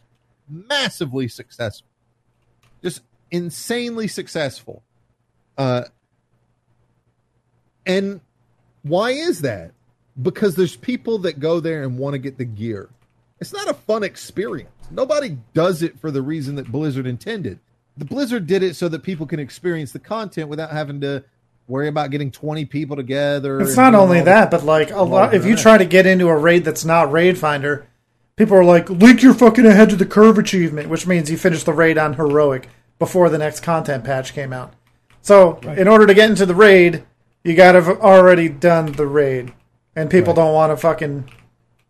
massively 0.48 1.28
successful, 1.28 1.88
just 2.82 3.02
insanely 3.30 4.08
successful. 4.08 4.82
Uh, 5.56 5.84
and 7.86 8.20
why 8.82 9.10
is 9.10 9.40
that? 9.40 9.72
Because 10.20 10.54
there's 10.54 10.76
people 10.76 11.18
that 11.18 11.40
go 11.40 11.60
there 11.60 11.82
and 11.82 11.98
want 11.98 12.14
to 12.14 12.18
get 12.18 12.38
the 12.38 12.44
gear. 12.44 12.88
It's 13.40 13.52
not 13.52 13.68
a 13.68 13.74
fun 13.74 14.02
experience. 14.02 14.70
Nobody 14.90 15.38
does 15.52 15.82
it 15.82 15.98
for 15.98 16.10
the 16.10 16.22
reason 16.22 16.54
that 16.56 16.70
Blizzard 16.70 17.06
intended. 17.06 17.58
The 17.96 18.04
Blizzard 18.04 18.46
did 18.46 18.62
it 18.62 18.76
so 18.76 18.88
that 18.88 19.02
people 19.02 19.26
can 19.26 19.40
experience 19.40 19.92
the 19.92 19.98
content 19.98 20.48
without 20.48 20.70
having 20.70 21.00
to 21.00 21.24
worry 21.66 21.88
about 21.88 22.10
getting 22.10 22.30
20 22.30 22.64
people 22.66 22.96
together. 22.96 23.60
It's 23.60 23.76
not 23.76 23.94
only 23.94 24.20
that, 24.20 24.50
but 24.50 24.64
like 24.64 24.90
a 24.90 25.02
lot 25.02 25.34
if 25.34 25.44
you 25.44 25.56
try 25.56 25.78
to 25.78 25.84
get 25.84 26.06
into 26.06 26.28
a 26.28 26.36
raid 26.36 26.64
that's 26.64 26.84
not 26.84 27.10
Raid 27.10 27.38
Finder, 27.38 27.86
people 28.36 28.56
are 28.56 28.64
like, 28.64 28.90
"Link 28.90 29.22
your 29.22 29.34
fucking 29.34 29.64
ahead 29.66 29.90
to 29.90 29.96
the 29.96 30.06
curve 30.06 30.38
achievement," 30.38 30.88
which 30.88 31.06
means 31.06 31.30
you 31.30 31.38
finish 31.38 31.62
the 31.62 31.72
raid 31.72 31.96
on 31.96 32.14
heroic 32.14 32.68
before 32.98 33.30
the 33.30 33.38
next 33.38 33.60
content 33.60 34.04
patch 34.04 34.34
came 34.34 34.52
out. 34.52 34.74
So, 35.22 35.58
right. 35.64 35.78
in 35.78 35.88
order 35.88 36.06
to 36.06 36.14
get 36.14 36.28
into 36.28 36.46
the 36.46 36.54
raid, 36.54 37.04
you 37.44 37.54
got 37.54 37.72
to 37.72 37.82
have 37.82 38.00
already 38.00 38.48
done 38.48 38.92
the 38.92 39.06
raid, 39.06 39.52
and 39.94 40.10
people 40.10 40.32
right. 40.32 40.42
don't 40.42 40.54
want 40.54 40.72
to 40.72 40.76
fucking 40.76 41.30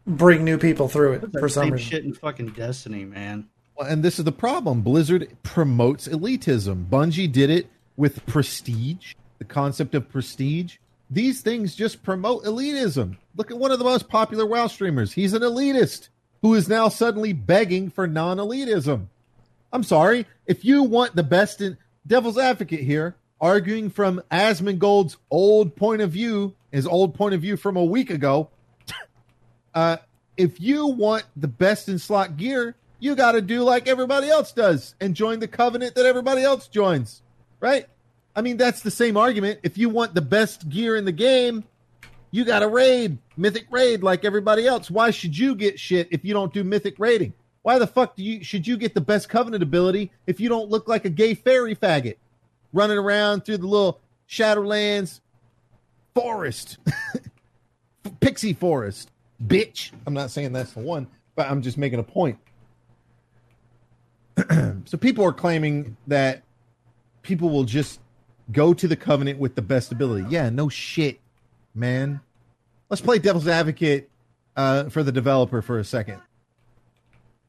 bring 0.07 0.45
new 0.45 0.59
people 0.59 0.89
through 0.89 1.15
it 1.15 1.33
for 1.39 1.49
some 1.49 1.71
reason. 1.71 1.79
Shit 1.89 2.05
in 2.05 2.13
fucking 2.13 2.49
Destiny, 2.51 3.05
man. 3.05 3.49
Well, 3.77 3.89
and 3.89 4.03
this 4.03 4.19
is 4.19 4.25
the 4.25 4.33
problem. 4.33 4.83
Blizzard 4.83 5.37
promotes 5.43 6.07
elitism. 6.07 6.89
Bungie 6.89 7.31
did 7.31 7.51
it 7.51 7.69
with 7.97 8.25
prestige, 8.27 9.15
the 9.39 9.45
concept 9.45 9.95
of 9.95 10.09
prestige. 10.09 10.77
These 11.11 11.41
things 11.41 11.75
just 11.75 12.03
promote 12.03 12.45
elitism. 12.45 13.17
Look 13.37 13.51
at 13.51 13.59
one 13.59 13.71
of 13.71 13.79
the 13.79 13.85
most 13.85 14.09
popular 14.09 14.47
WoW 14.47 14.67
streamers. 14.67 15.13
He's 15.13 15.33
an 15.33 15.43
elitist 15.43 16.09
who 16.43 16.55
is 16.55 16.69
now 16.69 16.89
suddenly 16.89 17.33
begging 17.33 17.91
for 17.91 18.07
non-elitism. 18.07 19.07
I'm 19.73 19.83
sorry. 19.83 20.27
If 20.47 20.65
you 20.65 20.83
want 20.83 21.17
the 21.17 21.23
best 21.23 21.61
in 21.61 21.77
devil's 22.07 22.39
advocate 22.39 22.81
here, 22.81 23.17
arguing 23.41 23.91
from 23.91 24.23
Asmongold's 24.31 25.17
old 25.31 25.77
point 25.77 26.03
of 26.03 26.11
view, 26.11 26.55
his 26.73 26.87
old 26.87 27.15
point 27.15 27.35
of 27.35 27.41
view 27.41 27.57
from 27.57 27.77
a 27.77 27.85
week 27.85 28.11
ago. 28.11 28.51
uh, 29.75 29.99
if 30.37 30.61
you 30.61 30.87
want 30.87 31.25
the 31.37 31.49
best 31.49 31.89
in 31.89 31.99
slot 31.99 32.37
gear, 32.37 32.75
you 32.99 33.15
got 33.15 33.33
to 33.33 33.41
do 33.41 33.63
like 33.63 33.87
everybody 33.87 34.29
else 34.29 34.53
does 34.53 34.95
and 35.01 35.15
join 35.15 35.39
the 35.39 35.49
covenant 35.49 35.95
that 35.95 36.07
everybody 36.07 36.43
else 36.43 36.69
joins, 36.69 37.23
right? 37.61 37.87
I 38.35 38.41
mean, 38.41 38.57
that's 38.57 38.83
the 38.83 38.91
same 38.91 39.17
argument. 39.17 39.61
If 39.63 39.79
you 39.79 39.89
want 39.89 40.15
the 40.15 40.23
best 40.23 40.69
gear 40.69 40.97
in 40.97 41.05
the 41.05 41.13
game, 41.13 41.65
you 42.31 42.45
got 42.45 42.61
to 42.61 42.69
raid, 42.69 43.19
mythic 43.37 43.67
raid 43.71 44.03
like 44.03 44.25
everybody 44.25 44.67
else. 44.67 44.91
Why 44.91 45.11
should 45.11 45.39
you 45.39 45.55
get 45.55 45.79
shit 45.79 46.09
if 46.11 46.25
you 46.25 46.35
don't 46.35 46.53
do 46.53 46.65
mythic 46.65 46.99
raiding? 46.99 47.33
Why 47.63 47.79
the 47.79 47.87
fuck 47.87 48.17
do 48.17 48.25
you 48.25 48.43
should 48.43 48.67
you 48.67 48.77
get 48.77 48.93
the 48.93 49.01
best 49.01 49.29
covenant 49.29 49.63
ability 49.63 50.11
if 50.27 50.41
you 50.41 50.49
don't 50.49 50.69
look 50.69 50.89
like 50.89 51.05
a 51.05 51.11
gay 51.11 51.35
fairy 51.35 51.77
faggot? 51.77 52.17
Running 52.75 52.99
around 52.99 53.47
through 53.47 53.57
the 53.57 53.67
little 53.67 54.01
Shadowlands 54.29 55.21
forest, 56.15 56.77
pixie 58.21 58.53
forest, 58.53 59.11
bitch. 59.47 59.93
I'm 60.07 60.13
not 60.13 60.31
saying 60.31 60.53
that's 60.53 60.73
the 60.73 60.81
one, 60.81 61.07
but 61.37 61.51
I'm 61.51 61.63
just 61.63 61.79
making 61.79 62.01
a 62.01 62.03
point. 62.03 62.39
so 64.85 64.99
people 64.99 65.25
are 65.25 65.33
claiming 65.33 65.97
that 66.09 66.43
people 67.23 67.49
will 67.49 67.65
just 67.65 68.01
go 68.53 68.75
to 68.75 68.87
the 68.87 68.97
covenant 68.97 69.39
with 69.39 69.55
the 69.55 69.63
best 69.63 69.93
ability. 69.93 70.27
Yeah, 70.29 70.51
no 70.51 70.69
shit, 70.69 71.21
man. 71.75 72.21
Let's 72.91 73.01
play 73.01 73.19
devil's 73.19 73.49
advocate 73.49 74.11
uh, 74.57 74.89
for 74.91 75.03
the 75.03 75.13
developer 75.13 75.63
for 75.63 75.79
a 75.79 75.85
second. 75.85 76.21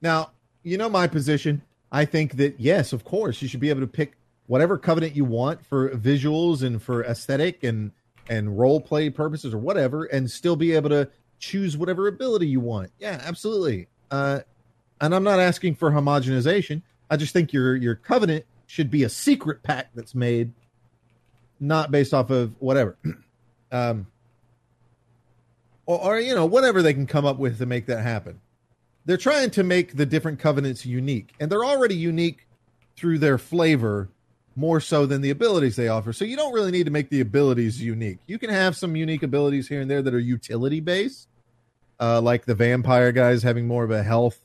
Now, 0.02 0.31
you 0.64 0.77
know 0.77 0.89
my 0.89 1.07
position. 1.07 1.61
I 1.91 2.06
think 2.06 2.34
that 2.38 2.60
yes, 2.60 2.93
of 2.93 3.03
course, 3.03 3.41
you 3.41 3.47
should 3.47 3.60
be 3.60 3.69
able 3.69 3.81
to 3.81 3.88
pick 3.88 4.14
whatever 4.48 4.78
covenant 4.78 5.16
you 5.16 5.26
want 5.26 5.66
for 5.66 5.90
visuals 5.92 6.64
and 6.64 6.82
for 6.82 7.04
aesthetic 7.04 7.64
and 7.64 7.92
and 8.28 8.58
role 8.58 8.82
play 8.82 9.10
purposes 9.10 9.54
or 9.54 9.60
whatever, 9.60 10.06
and 10.06 10.30
still 10.30 10.56
be 10.56 10.72
able 10.72 10.90
to 10.90 11.08
choose 11.38 11.78
whatever 11.78 12.08
ability 12.08 12.48
you 12.48 12.60
want. 12.60 12.92
Yeah, 12.98 13.22
absolutely. 13.24 13.88
Uh, 14.10 14.40
and 15.00 15.14
I'm 15.14 15.24
not 15.24 15.40
asking 15.40 15.76
for 15.76 15.92
homogenization. 15.92 16.82
I 17.10 17.18
just 17.18 17.34
think 17.34 17.54
your 17.54 17.76
your 17.76 17.96
covenant 17.96 18.46
should 18.68 18.90
be 18.90 19.04
a 19.04 19.10
secret 19.10 19.62
pack 19.64 19.90
that's 19.94 20.16
made, 20.16 20.54
not 21.60 21.92
based 21.92 22.14
off 22.14 22.30
of 22.30 22.56
whatever. 22.60 22.98
um, 23.72 24.08
or, 25.86 26.00
or 26.00 26.20
you 26.20 26.34
know 26.34 26.46
whatever 26.46 26.82
they 26.82 26.94
can 26.94 27.06
come 27.06 27.26
up 27.26 27.38
with 27.38 27.60
to 27.60 27.66
make 27.66 27.86
that 27.88 28.02
happen. 28.02 28.40
They're 29.06 29.18
trying 29.18 29.52
to 29.52 29.64
make 29.64 29.98
the 29.98 30.06
different 30.06 30.40
covenants 30.40 30.86
unique, 30.86 31.34
and 31.40 31.52
they're 31.52 31.66
already 31.66 31.96
unique 31.96 32.48
through 32.96 33.20
their 33.20 33.38
flavor 33.38 34.10
more 34.56 34.80
so 34.80 35.06
than 35.06 35.22
the 35.22 35.30
abilities 35.30 35.76
they 35.76 35.88
offer. 35.88 36.14
So 36.14 36.23
you 36.26 36.36
don't 36.36 36.53
really 36.53 36.72
need 36.72 36.86
to 36.86 36.91
make 36.91 37.10
the 37.10 37.22
abilities 37.22 37.82
unique. 37.82 38.19
You 38.26 38.40
can 38.40 38.49
have 38.49 38.76
some 38.76 38.95
unique 38.95 39.23
abilities 39.23 39.68
here 39.68 39.82
and 39.82 39.91
there 39.91 40.02
that 40.02 40.14
are 40.14 40.19
utility 40.19 40.80
based, 40.80 41.27
uh, 41.99 42.22
like 42.22 42.45
the 42.45 42.56
vampire 42.56 43.11
guys 43.11 43.44
having 43.44 43.68
more 43.68 43.84
of 43.84 43.91
a 43.91 44.02
health 44.02 44.40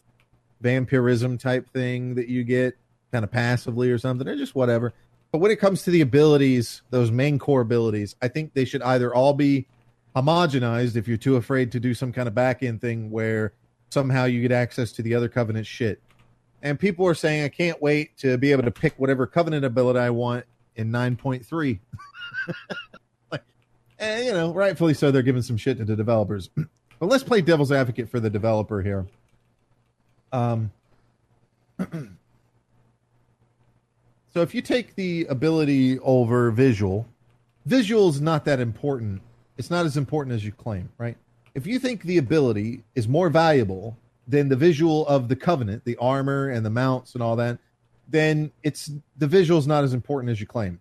vampirism 0.61 1.39
type 1.39 1.71
thing 1.73 2.17
that 2.17 2.29
you 2.29 2.45
get 2.45 2.77
kind 3.13 3.25
of 3.25 3.31
passively 3.31 3.91
or 3.91 3.99
something, 3.99 4.27
or 4.27 4.37
just 4.37 4.55
whatever. 4.55 4.93
But 5.33 5.39
when 5.39 5.51
it 5.51 5.61
comes 5.61 5.83
to 5.85 5.91
the 5.91 6.01
abilities, 6.01 6.83
those 6.91 7.11
main 7.11 7.39
core 7.39 7.61
abilities, 7.61 8.17
I 8.21 8.29
think 8.29 8.53
they 8.53 8.65
should 8.65 8.83
either 8.83 9.15
all 9.15 9.33
be 9.33 9.67
homogenized 10.17 10.97
if 10.97 11.07
you're 11.07 11.17
too 11.17 11.37
afraid 11.37 11.71
to 11.73 11.81
do 11.81 11.95
some 11.95 12.13
kind 12.13 12.27
of 12.27 12.35
back 12.35 12.63
end 12.63 12.81
thing 12.81 13.11
where 13.11 13.53
somehow 13.91 14.25
you 14.25 14.43
get 14.43 14.53
access 14.53 14.93
to 14.93 15.03
the 15.03 15.15
other 15.15 15.29
covenant 15.29 15.67
shit. 15.67 16.01
And 16.63 16.79
people 16.79 17.07
are 17.07 17.15
saying 17.15 17.45
I 17.45 17.49
can't 17.49 17.81
wait 17.81 18.17
to 18.19 18.37
be 18.37 18.53
able 18.53 18.65
to 18.65 18.71
pick 18.71 18.95
whatever 18.99 19.27
covenant 19.27 19.65
ability 19.65 19.99
I 19.99 20.11
want 20.11 20.45
in 20.77 20.91
9.3. 20.91 21.79
like, 23.33 23.43
and 23.99 24.25
you 24.25 24.33
know, 24.33 24.53
rightfully 24.53 24.95
so, 24.95 25.11
they're 25.11 25.23
giving 25.23 25.43
some 25.43 25.57
shit 25.57 25.79
to 25.79 25.85
the 25.85 25.97
developers. 25.97 26.51
but 26.99 27.07
let's 27.09 27.25
play 27.25 27.41
devil's 27.41 27.73
advocate 27.73 28.11
for 28.11 28.21
the 28.21 28.31
developer 28.31 28.83
here. 28.83 29.07
Um, 30.33 30.71
so 34.33 34.43
if 34.43 34.55
you 34.55 34.61
take 34.61 34.95
the 34.97 35.27
ability 35.31 35.99
over 36.01 36.51
visual, 36.51 37.07
visual 37.65 38.09
is 38.11 38.21
not 38.21 38.45
that 38.45 38.61
important. 38.61 39.23
It's 39.57 39.71
not 39.71 39.87
as 39.87 39.97
important 39.97 40.35
as 40.35 40.45
you 40.45 40.53
claim, 40.53 40.91
right? 40.99 41.17
If 41.55 41.67
you 41.67 41.79
think 41.79 42.03
the 42.03 42.19
ability 42.19 42.85
is 42.95 43.09
more 43.09 43.29
valuable 43.29 43.97
than 44.31 44.49
the 44.49 44.57
visual 44.57 45.07
of 45.09 45.29
the 45.29 45.37
covenant, 45.37 45.85
the 45.85 45.97
armor 45.97 46.49
and 46.49 46.65
the 46.65 46.71
mounts 46.71 47.15
and 47.15 47.23
all 47.23 47.37
that, 47.37 47.59
then 48.09 48.53
it's 48.63 48.91
the 49.17 49.27
visual 49.27 49.59
is 49.59 49.67
not 49.67 49.85
as 49.85 49.93
important 49.93 50.31
as 50.31 50.41
you 50.41 50.47
claim. 50.47 50.81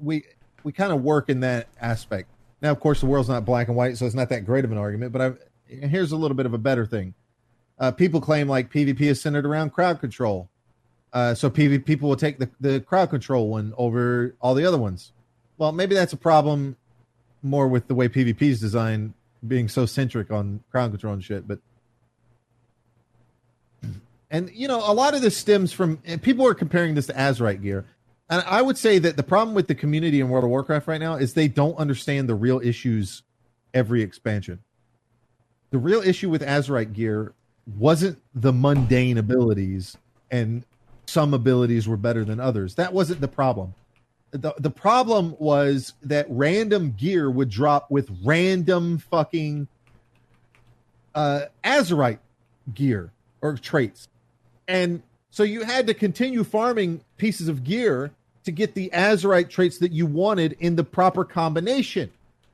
We 0.00 0.24
we 0.62 0.72
kind 0.72 0.92
of 0.92 1.02
work 1.02 1.28
in 1.28 1.40
that 1.40 1.68
aspect. 1.80 2.28
Now, 2.62 2.70
of 2.70 2.80
course, 2.80 3.00
the 3.00 3.06
world's 3.06 3.28
not 3.28 3.46
black 3.46 3.68
and 3.68 3.76
white, 3.76 3.96
so 3.96 4.04
it's 4.04 4.14
not 4.14 4.28
that 4.28 4.44
great 4.44 4.64
of 4.64 4.72
an 4.72 4.78
argument. 4.78 5.12
But 5.12 5.22
I've, 5.22 5.38
here's 5.66 6.12
a 6.12 6.16
little 6.16 6.36
bit 6.36 6.46
of 6.46 6.52
a 6.52 6.58
better 6.58 6.84
thing. 6.84 7.14
Uh, 7.78 7.90
people 7.90 8.20
claim 8.20 8.46
like 8.46 8.70
PvP 8.70 9.00
is 9.00 9.20
centered 9.20 9.46
around 9.46 9.70
crowd 9.70 10.00
control, 10.00 10.50
uh, 11.14 11.34
so 11.34 11.48
PvP 11.48 11.86
people 11.86 12.10
will 12.10 12.16
take 12.16 12.38
the, 12.38 12.50
the 12.60 12.80
crowd 12.80 13.08
control 13.08 13.48
one 13.48 13.72
over 13.78 14.36
all 14.40 14.54
the 14.54 14.66
other 14.66 14.76
ones. 14.76 15.12
Well, 15.56 15.72
maybe 15.72 15.94
that's 15.94 16.12
a 16.12 16.18
problem 16.18 16.76
more 17.42 17.68
with 17.68 17.88
the 17.88 17.94
way 17.94 18.08
PvP 18.08 18.42
is 18.42 18.60
designed, 18.60 19.14
being 19.46 19.68
so 19.68 19.86
centric 19.86 20.30
on 20.30 20.62
crowd 20.70 20.90
control 20.90 21.14
and 21.14 21.24
shit. 21.24 21.48
But 21.48 21.60
and 24.30 24.50
you 24.54 24.68
know, 24.68 24.78
a 24.78 24.94
lot 24.94 25.14
of 25.14 25.22
this 25.22 25.36
stems 25.36 25.72
from 25.72 25.98
people 26.22 26.46
are 26.46 26.54
comparing 26.54 26.94
this 26.94 27.06
to 27.06 27.12
Azerite 27.12 27.62
gear. 27.62 27.84
And 28.28 28.44
I 28.46 28.62
would 28.62 28.78
say 28.78 29.00
that 29.00 29.16
the 29.16 29.24
problem 29.24 29.54
with 29.54 29.66
the 29.66 29.74
community 29.74 30.20
in 30.20 30.28
World 30.28 30.44
of 30.44 30.50
Warcraft 30.50 30.86
right 30.86 31.00
now 31.00 31.16
is 31.16 31.34
they 31.34 31.48
don't 31.48 31.76
understand 31.78 32.28
the 32.28 32.36
real 32.36 32.60
issues 32.62 33.22
every 33.74 34.02
expansion. 34.02 34.60
The 35.70 35.78
real 35.78 36.00
issue 36.00 36.30
with 36.30 36.42
Azerite 36.42 36.92
gear 36.92 37.34
wasn't 37.76 38.18
the 38.34 38.52
mundane 38.52 39.18
abilities 39.18 39.96
and 40.30 40.64
some 41.06 41.34
abilities 41.34 41.88
were 41.88 41.96
better 41.96 42.24
than 42.24 42.38
others. 42.38 42.76
That 42.76 42.92
wasn't 42.92 43.20
the 43.20 43.28
problem. 43.28 43.74
The, 44.30 44.54
the 44.58 44.70
problem 44.70 45.34
was 45.40 45.94
that 46.02 46.26
random 46.28 46.94
gear 46.96 47.28
would 47.28 47.50
drop 47.50 47.90
with 47.90 48.16
random 48.24 48.98
fucking 48.98 49.66
uh 51.12 51.46
gear 52.72 53.12
or 53.42 53.56
traits. 53.56 54.08
And 54.70 55.02
so 55.30 55.42
you 55.42 55.64
had 55.64 55.88
to 55.88 55.94
continue 55.94 56.44
farming 56.44 57.00
pieces 57.16 57.48
of 57.48 57.64
gear 57.64 58.12
to 58.44 58.52
get 58.52 58.74
the 58.74 58.88
Azerite 58.94 59.50
traits 59.50 59.78
that 59.78 59.90
you 59.90 60.06
wanted 60.06 60.56
in 60.60 60.76
the 60.76 60.84
proper 60.84 61.24
combination. 61.24 62.08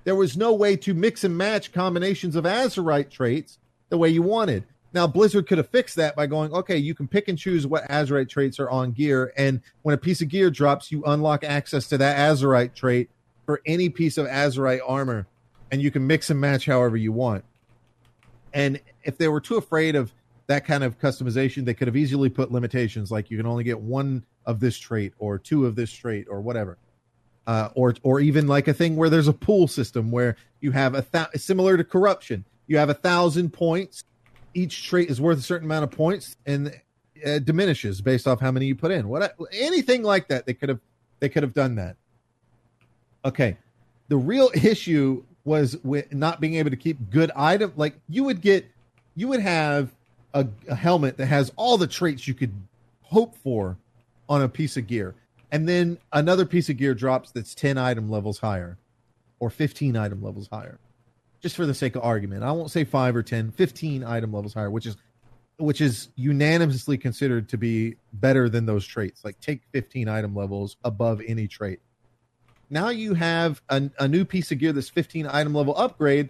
There 0.05 0.15
was 0.15 0.35
no 0.35 0.55
way 0.55 0.77
to 0.77 0.95
mix 0.95 1.25
and 1.25 1.37
match 1.37 1.73
combinations 1.73 2.35
of 2.35 2.45
Azerite 2.45 3.11
traits 3.11 3.59
the 3.91 3.99
way 3.99 4.09
you 4.09 4.23
wanted. 4.23 4.65
Now, 4.95 5.07
Blizzard 5.07 5.47
could 5.47 5.59
have 5.59 5.69
fixed 5.69 5.97
that 5.97 6.17
by 6.17 6.27
going, 6.27 6.55
okay, 6.55 6.79
you 6.79 6.95
can 6.95 7.07
pick 7.07 7.29
and 7.29 7.37
choose 7.37 7.67
what 7.67 7.87
Azerite 7.91 8.31
traits 8.31 8.59
are 8.59 8.71
on 8.71 8.93
gear. 8.93 9.35
And 9.37 9.61
when 9.83 9.95
a 9.95 9.99
piece 9.99 10.23
of 10.23 10.31
gear 10.31 10.49
drops, 10.49 10.91
you 10.91 11.05
unlock 11.05 11.45
access 11.45 11.87
to 11.89 11.99
that 11.99 12.17
Azerite 12.17 12.75
trait 12.75 13.11
for 13.45 13.61
any 13.67 13.91
piece 13.91 14.17
of 14.17 14.27
Azerite 14.27 14.81
armor. 14.87 15.27
And 15.71 15.83
you 15.83 15.91
can 15.91 16.07
mix 16.07 16.31
and 16.31 16.41
match 16.41 16.65
however 16.65 16.97
you 16.97 17.13
want. 17.13 17.45
And 18.55 18.81
if 19.05 19.19
they 19.19 19.29
were 19.29 19.43
too 19.43 19.57
afraid 19.57 19.97
of 19.97 20.13
that 20.47 20.65
kind 20.65 20.85
of 20.85 20.99
customization, 21.01 21.65
they 21.65 21.75
could 21.75 21.89
have 21.89 21.97
easily 21.97 22.29
put 22.29 22.53
limitations 22.53 23.11
like 23.11 23.31
you 23.31 23.37
can 23.37 23.47
only 23.47 23.65
get 23.65 23.81
one 23.81 24.25
of 24.45 24.61
this 24.61 24.79
trait 24.79 25.13
or 25.19 25.39
two 25.39 25.67
of 25.67 25.75
this 25.75 25.91
trait 25.91 26.27
or 26.31 26.41
whatever. 26.41 26.79
Uh, 27.47 27.69
or 27.75 27.95
or 28.03 28.19
even 28.19 28.49
like 28.49 28.67
a 28.67 28.75
thing 28.75 28.97
where 28.97 29.09
there's 29.09 29.29
a 29.29 29.33
pool 29.33 29.69
system 29.69 30.11
where 30.11 30.37
you 30.61 30.73
have 30.73 30.95
a 30.95 31.03
th- 31.03 31.29
similar 31.37 31.77
to 31.77 31.85
corruption. 31.85 32.45
You 32.67 32.79
have 32.79 32.91
a 32.91 32.95
thousand 32.95 33.53
points. 33.53 34.03
Each 34.53 34.85
trait 34.85 35.11
is 35.11 35.21
worth 35.21 35.39
a 35.39 35.43
certain 35.43 35.67
amount 35.67 35.85
of 35.85 35.93
points, 35.93 36.37
and 36.45 36.75
it 37.15 37.45
diminishes 37.45 38.01
based 38.01 38.27
off 38.27 38.41
how 38.41 38.51
many 38.51 38.67
you 38.67 38.75
put 38.75 38.91
in. 38.91 39.07
What 39.09 39.37
anything 39.53 40.03
like 40.03 40.27
that, 40.29 40.45
they 40.45 40.55
could 40.55 40.69
have 40.69 40.81
they 41.21 41.29
could 41.29 41.45
have 41.45 41.55
done 41.55 41.77
that. 41.77 41.97
Okay, 43.25 43.57
the 44.09 44.17
real 44.17 44.51
issue 44.55 45.23
was 45.45 45.77
with 45.85 46.13
not 46.13 46.41
being 46.41 46.55
able 46.55 46.71
to 46.71 46.77
keep 46.77 47.11
good 47.11 47.31
item. 47.37 47.73
Like 47.77 47.95
you 48.09 48.25
would 48.25 48.41
get, 48.41 48.67
you 49.15 49.29
would 49.29 49.41
have 49.41 49.91
a, 50.35 50.47
a 50.69 50.75
helmet 50.75 51.17
that 51.17 51.27
has 51.27 51.53
all 51.57 51.77
the 51.79 51.87
traits 51.87 52.27
you 52.27 52.35
could 52.35 52.53
hope 53.03 53.37
for 53.37 53.77
on 54.29 54.43
a 54.43 54.49
piece 54.49 54.77
of 54.77 54.87
gear. 54.87 55.15
And 55.53 55.69
then 55.69 55.99
another 56.13 56.45
piece 56.45 56.69
of 56.69 56.77
gear 56.77 56.95
drops 56.95 57.31
that's 57.31 57.55
10 57.55 57.79
item 57.79 58.11
levels 58.11 58.39
higher 58.39 58.79
or 59.39 59.51
15 59.51 59.97
item 59.97 60.23
levels 60.23 60.49
higher. 60.51 60.79
Just 61.41 61.57
for 61.57 61.67
the 61.67 61.75
sake 61.75 61.95
of 61.95 62.03
argument. 62.03 62.43
I 62.43 62.51
won't 62.53 62.71
say 62.71 62.85
5 62.85 63.17
or 63.17 63.23
10, 63.23 63.53
15 63.53 64.05
item 64.05 64.33
levels 64.33 64.55
higher, 64.55 64.71
which 64.71 64.87
is 64.87 64.97
which 65.59 65.81
is 65.81 66.09
unanimously 66.17 66.99
considered 66.99 67.49
to 67.49 67.57
be 67.57 67.97
better 68.15 68.49
than 68.49 68.67
those 68.67 68.87
traits. 68.87 69.25
Like 69.25 69.41
take 69.41 69.63
15 69.73 70.09
item 70.09 70.35
levels 70.35 70.77
above 70.85 71.23
any 71.27 71.49
trait. 71.49 71.81
Now 72.69 72.91
you 72.91 73.15
have 73.15 73.63
a, 73.69 73.89
a 73.99 74.09
new 74.09 74.25
piece 74.25 74.53
of 74.53 74.59
gear 74.59 74.73
that's 74.73 74.91
15 74.91 75.27
item 75.27 75.55
level 75.55 75.75
upgrade, 75.77 76.29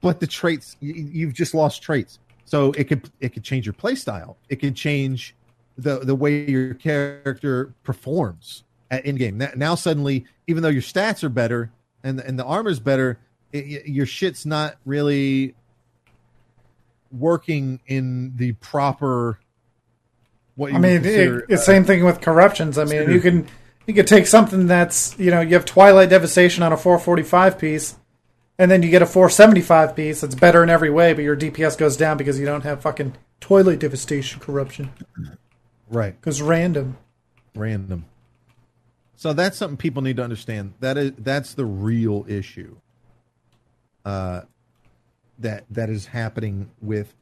but 0.00 0.20
the 0.20 0.26
traits 0.26 0.76
you, 0.80 0.94
you've 0.94 1.34
just 1.34 1.54
lost 1.54 1.82
traits. 1.82 2.18
So 2.50 2.72
it 2.72 2.88
could 2.88 3.08
it 3.20 3.28
could 3.28 3.44
change 3.44 3.64
your 3.64 3.74
play 3.74 3.94
style. 3.94 4.36
It 4.48 4.56
could 4.56 4.74
change 4.74 5.36
the 5.78 6.00
the 6.00 6.16
way 6.16 6.50
your 6.50 6.74
character 6.74 7.72
performs 7.84 8.64
at 8.90 9.06
in 9.06 9.14
game. 9.14 9.40
Now, 9.54 9.76
suddenly, 9.76 10.24
even 10.48 10.64
though 10.64 10.68
your 10.68 10.82
stats 10.82 11.22
are 11.22 11.28
better 11.28 11.70
and 12.02 12.18
and 12.18 12.36
the 12.36 12.44
armor's 12.44 12.80
better, 12.80 13.20
it, 13.52 13.86
your 13.86 14.04
shit's 14.04 14.44
not 14.44 14.78
really 14.84 15.54
working 17.12 17.78
in 17.86 18.32
the 18.34 18.50
proper. 18.54 19.38
What 20.56 20.74
I 20.74 20.78
mean, 20.78 21.04
it, 21.04 21.44
it's 21.48 21.62
uh, 21.62 21.64
same 21.64 21.84
thing 21.84 22.04
with 22.04 22.20
corruptions. 22.20 22.78
I 22.78 22.84
mean, 22.84 23.12
you 23.12 23.20
can 23.20 23.46
you 23.86 23.94
could 23.94 24.08
take 24.08 24.26
something 24.26 24.66
that's 24.66 25.16
you 25.20 25.30
know 25.30 25.40
you 25.40 25.54
have 25.54 25.66
Twilight 25.66 26.10
Devastation 26.10 26.64
on 26.64 26.72
a 26.72 26.76
445 26.76 27.60
piece 27.60 27.94
and 28.60 28.70
then 28.70 28.82
you 28.82 28.90
get 28.90 29.00
a 29.00 29.06
475 29.06 29.96
piece 29.96 30.20
that's 30.20 30.34
better 30.34 30.62
in 30.62 30.68
every 30.68 30.90
way, 30.90 31.14
but 31.14 31.24
your 31.24 31.34
DPS 31.34 31.78
goes 31.78 31.96
down 31.96 32.18
because 32.18 32.38
you 32.38 32.44
don't 32.44 32.60
have 32.60 32.82
fucking 32.82 33.14
toilet 33.40 33.80
devastation 33.80 34.38
corruption. 34.38 34.90
Right. 35.88 36.14
Because 36.20 36.42
random. 36.42 36.98
Random. 37.54 38.04
So 39.16 39.32
that's 39.32 39.56
something 39.56 39.78
people 39.78 40.02
need 40.02 40.16
to 40.16 40.22
understand. 40.22 40.74
That 40.80 40.98
is 40.98 41.12
that's 41.16 41.54
the 41.54 41.64
real 41.64 42.26
issue. 42.28 42.76
Uh 44.04 44.42
that 45.38 45.64
that 45.70 45.88
is 45.88 46.04
happening 46.04 46.70
with 46.82 47.14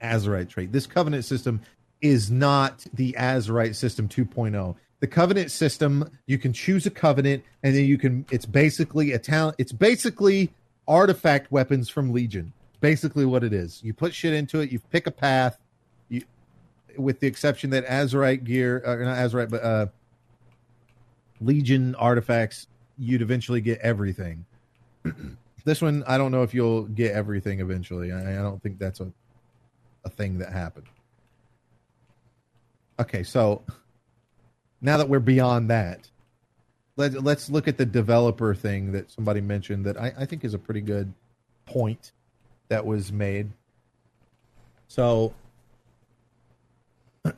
Azerite 0.00 0.48
trait. 0.48 0.70
This 0.70 0.86
covenant 0.86 1.24
system 1.24 1.60
is 2.02 2.30
not 2.30 2.86
the 2.94 3.16
Azerite 3.18 3.74
system 3.74 4.08
2.0. 4.08 4.76
The 5.00 5.06
covenant 5.08 5.50
system, 5.50 6.08
you 6.26 6.38
can 6.38 6.52
choose 6.52 6.86
a 6.86 6.90
covenant 6.90 7.42
and 7.64 7.74
then 7.74 7.84
you 7.84 7.98
can 7.98 8.26
it's 8.30 8.46
basically 8.46 9.10
a 9.10 9.18
talent 9.18 9.56
it's 9.58 9.72
basically 9.72 10.52
artifact 10.86 11.50
weapons 11.50 11.88
from 11.88 12.12
Legion. 12.12 12.52
Basically, 12.80 13.24
what 13.24 13.42
it 13.42 13.52
is. 13.52 13.80
You 13.82 13.94
put 13.94 14.14
shit 14.14 14.34
into 14.34 14.60
it. 14.60 14.70
You 14.70 14.78
pick 14.78 15.06
a 15.06 15.10
path. 15.10 15.58
You, 16.08 16.22
with 16.96 17.20
the 17.20 17.26
exception 17.26 17.70
that 17.70 17.86
Azerite 17.86 18.44
gear, 18.44 18.82
uh, 18.84 18.96
not 18.96 19.16
Azerite, 19.16 19.50
but 19.50 19.62
uh, 19.62 19.86
Legion 21.40 21.94
artifacts, 21.94 22.66
you'd 22.98 23.22
eventually 23.22 23.60
get 23.60 23.80
everything. 23.80 24.44
this 25.64 25.80
one, 25.80 26.04
I 26.06 26.18
don't 26.18 26.30
know 26.30 26.42
if 26.42 26.52
you'll 26.52 26.82
get 26.82 27.12
everything 27.12 27.60
eventually. 27.60 28.12
I, 28.12 28.38
I 28.38 28.42
don't 28.42 28.62
think 28.62 28.78
that's 28.78 29.00
a 29.00 29.10
a 30.04 30.10
thing 30.10 30.38
that 30.38 30.52
happened. 30.52 30.86
Okay, 33.00 33.22
so 33.22 33.62
now 34.80 34.96
that 34.96 35.08
we're 35.08 35.18
beyond 35.18 35.70
that, 35.70 36.08
let, 36.96 37.22
let's 37.22 37.50
look 37.50 37.66
at 37.68 37.76
the 37.76 37.86
developer 37.86 38.54
thing 38.54 38.92
that 38.92 39.10
somebody 39.10 39.40
mentioned 39.40 39.84
that 39.86 40.00
I, 40.00 40.12
I 40.18 40.26
think 40.26 40.44
is 40.44 40.54
a 40.54 40.58
pretty 40.58 40.80
good 40.80 41.12
point 41.66 42.12
that 42.68 42.84
was 42.86 43.12
made. 43.12 43.50
So 44.88 45.34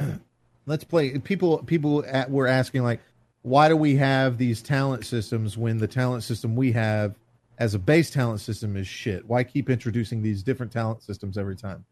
let's 0.66 0.84
play. 0.84 1.18
People 1.18 1.58
people 1.58 2.04
at, 2.06 2.30
were 2.30 2.46
asking 2.46 2.82
like, 2.82 3.00
why 3.42 3.68
do 3.68 3.76
we 3.76 3.96
have 3.96 4.38
these 4.38 4.60
talent 4.60 5.06
systems 5.06 5.56
when 5.56 5.78
the 5.78 5.88
talent 5.88 6.24
system 6.24 6.56
we 6.56 6.72
have 6.72 7.14
as 7.58 7.74
a 7.74 7.78
base 7.78 8.10
talent 8.10 8.40
system 8.40 8.76
is 8.76 8.86
shit? 8.86 9.26
Why 9.26 9.44
keep 9.44 9.70
introducing 9.70 10.22
these 10.22 10.42
different 10.42 10.72
talent 10.72 11.02
systems 11.02 11.38
every 11.38 11.56
time? 11.56 11.84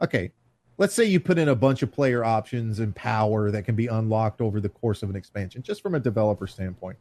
Okay, 0.00 0.32
let's 0.78 0.94
say 0.94 1.04
you 1.04 1.20
put 1.20 1.38
in 1.38 1.48
a 1.48 1.54
bunch 1.54 1.82
of 1.82 1.92
player 1.92 2.24
options 2.24 2.80
and 2.80 2.94
power 2.96 3.50
that 3.52 3.64
can 3.64 3.76
be 3.76 3.86
unlocked 3.86 4.40
over 4.40 4.60
the 4.60 4.68
course 4.68 5.02
of 5.02 5.10
an 5.10 5.16
expansion, 5.16 5.62
just 5.62 5.82
from 5.82 5.94
a 5.94 6.00
developer 6.00 6.46
standpoint. 6.46 6.98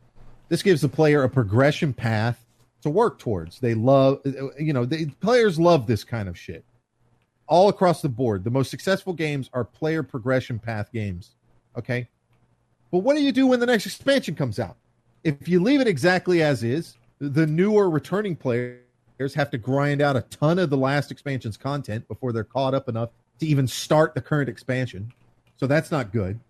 This 0.52 0.62
gives 0.62 0.82
the 0.82 0.90
player 0.90 1.24
a 1.24 1.30
progression 1.30 1.94
path 1.94 2.46
to 2.82 2.90
work 2.90 3.20
towards. 3.20 3.60
They 3.60 3.74
love, 3.74 4.20
you 4.60 4.74
know, 4.74 4.84
the 4.84 5.06
players 5.22 5.58
love 5.58 5.88
this 5.88 6.04
kind 6.04 6.28
of 6.28 6.38
shit 6.38 6.66
all 7.48 7.70
across 7.70 8.02
the 8.02 8.10
board. 8.10 8.44
The 8.44 8.50
most 8.50 8.70
successful 8.70 9.14
games 9.14 9.50
are 9.54 9.64
player 9.64 10.04
progression 10.04 10.60
path 10.60 10.92
games. 10.92 11.36
Okay. 11.78 12.10
But 12.92 12.98
what 12.98 13.16
do 13.16 13.22
you 13.22 13.32
do 13.32 13.48
when 13.48 13.62
the 13.62 13.66
next 13.66 13.86
expansion 13.86 14.36
comes 14.36 14.60
out? 14.60 14.76
If 15.24 15.48
you 15.48 15.64
leave 15.64 15.80
it 15.80 15.88
exactly 15.88 16.44
as 16.44 16.66
is, 16.66 16.98
the 17.20 17.48
newer 17.48 17.90
returning 17.90 18.36
players 18.36 18.82
have 19.34 19.52
to 19.52 19.58
grind 19.58 20.02
out 20.02 20.18
a 20.18 20.22
ton 20.24 20.60
of 20.60 20.70
the 20.70 20.76
last 20.76 21.12
expansion's 21.12 21.56
content 21.56 22.06
before 22.10 22.34
they're 22.34 22.44
caught 22.44 22.74
up 22.74 22.90
enough 22.90 23.12
to 23.40 23.46
even 23.46 23.70
start 23.70 24.16
the 24.16 24.22
current 24.22 24.50
expansion. 24.50 25.14
So 25.56 25.66
that's 25.66 25.92
not 25.92 26.12
good. 26.12 26.42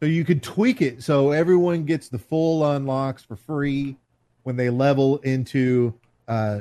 So 0.00 0.06
you 0.06 0.24
could 0.24 0.42
tweak 0.42 0.80
it 0.80 1.02
so 1.02 1.30
everyone 1.30 1.84
gets 1.84 2.08
the 2.08 2.18
full 2.18 2.64
unlocks 2.64 3.22
for 3.22 3.36
free 3.36 3.96
when 4.44 4.56
they 4.56 4.70
level 4.70 5.18
into 5.18 5.94
uh, 6.26 6.60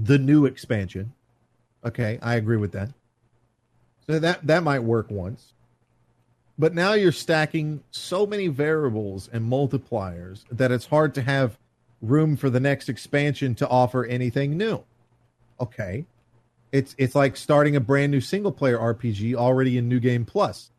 the 0.00 0.18
new 0.18 0.46
expansion. 0.46 1.12
Okay, 1.84 2.18
I 2.20 2.34
agree 2.34 2.56
with 2.56 2.72
that. 2.72 2.90
So 4.08 4.18
that 4.18 4.44
that 4.46 4.64
might 4.64 4.80
work 4.80 5.10
once. 5.10 5.54
But 6.58 6.74
now 6.74 6.92
you're 6.94 7.12
stacking 7.12 7.82
so 7.92 8.26
many 8.26 8.48
variables 8.48 9.28
and 9.32 9.48
multipliers 9.50 10.44
that 10.50 10.70
it's 10.70 10.86
hard 10.86 11.14
to 11.14 11.22
have 11.22 11.58
room 12.02 12.36
for 12.36 12.50
the 12.50 12.60
next 12.60 12.88
expansion 12.88 13.54
to 13.54 13.68
offer 13.68 14.04
anything 14.04 14.56
new. 14.56 14.82
Okay. 15.60 16.04
It's 16.72 16.96
it's 16.98 17.14
like 17.14 17.36
starting 17.36 17.76
a 17.76 17.80
brand 17.80 18.10
new 18.10 18.20
single 18.20 18.52
player 18.52 18.78
RPG 18.78 19.34
already 19.34 19.78
in 19.78 19.88
New 19.88 20.00
Game 20.00 20.24
Plus 20.24 20.70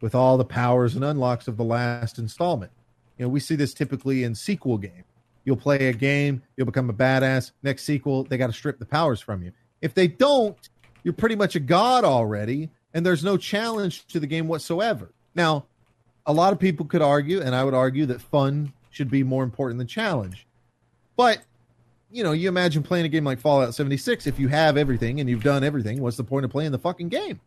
with 0.00 0.14
all 0.14 0.36
the 0.36 0.44
powers 0.44 0.94
and 0.94 1.04
unlocks 1.04 1.48
of 1.48 1.56
the 1.56 1.64
last 1.64 2.18
installment. 2.18 2.72
You 3.18 3.24
know, 3.24 3.28
we 3.28 3.40
see 3.40 3.56
this 3.56 3.74
typically 3.74 4.24
in 4.24 4.34
sequel 4.34 4.78
game. 4.78 5.04
You'll 5.44 5.56
play 5.56 5.88
a 5.88 5.92
game, 5.92 6.42
you'll 6.56 6.66
become 6.66 6.90
a 6.90 6.94
badass. 6.94 7.52
Next 7.62 7.84
sequel, 7.84 8.24
they 8.24 8.36
got 8.36 8.48
to 8.48 8.52
strip 8.52 8.78
the 8.78 8.86
powers 8.86 9.20
from 9.20 9.42
you. 9.42 9.52
If 9.80 9.94
they 9.94 10.08
don't, 10.08 10.56
you're 11.02 11.14
pretty 11.14 11.36
much 11.36 11.54
a 11.54 11.60
god 11.60 12.04
already, 12.04 12.70
and 12.92 13.06
there's 13.06 13.22
no 13.22 13.36
challenge 13.36 14.06
to 14.08 14.18
the 14.18 14.26
game 14.26 14.48
whatsoever. 14.48 15.12
Now, 15.34 15.66
a 16.26 16.32
lot 16.32 16.52
of 16.52 16.58
people 16.58 16.84
could 16.86 17.02
argue, 17.02 17.40
and 17.40 17.54
I 17.54 17.62
would 17.62 17.74
argue 17.74 18.06
that 18.06 18.20
fun 18.20 18.72
should 18.90 19.10
be 19.10 19.22
more 19.22 19.44
important 19.44 19.78
than 19.78 19.86
challenge. 19.86 20.46
But 21.16 21.38
you 22.10 22.22
know, 22.24 22.32
you 22.32 22.48
imagine 22.48 22.82
playing 22.82 23.04
a 23.04 23.08
game 23.08 23.24
like 23.24 23.38
Fallout 23.38 23.74
76. 23.74 24.26
If 24.26 24.38
you 24.38 24.48
have 24.48 24.78
everything 24.78 25.20
and 25.20 25.28
you've 25.28 25.42
done 25.42 25.62
everything, 25.62 26.00
what's 26.00 26.16
the 26.16 26.24
point 26.24 26.46
of 26.46 26.50
playing 26.50 26.72
the 26.72 26.78
fucking 26.78 27.10
game? 27.10 27.40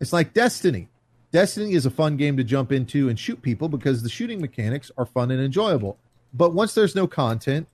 It's 0.00 0.12
like 0.12 0.34
Destiny. 0.34 0.89
Destiny 1.32 1.74
is 1.74 1.86
a 1.86 1.90
fun 1.90 2.16
game 2.16 2.36
to 2.36 2.44
jump 2.44 2.72
into 2.72 3.08
and 3.08 3.18
shoot 3.18 3.40
people 3.40 3.68
because 3.68 4.02
the 4.02 4.08
shooting 4.08 4.40
mechanics 4.40 4.90
are 4.98 5.06
fun 5.06 5.30
and 5.30 5.40
enjoyable. 5.40 5.96
But 6.34 6.54
once 6.54 6.74
there's 6.74 6.94
no 6.94 7.06
content, 7.06 7.68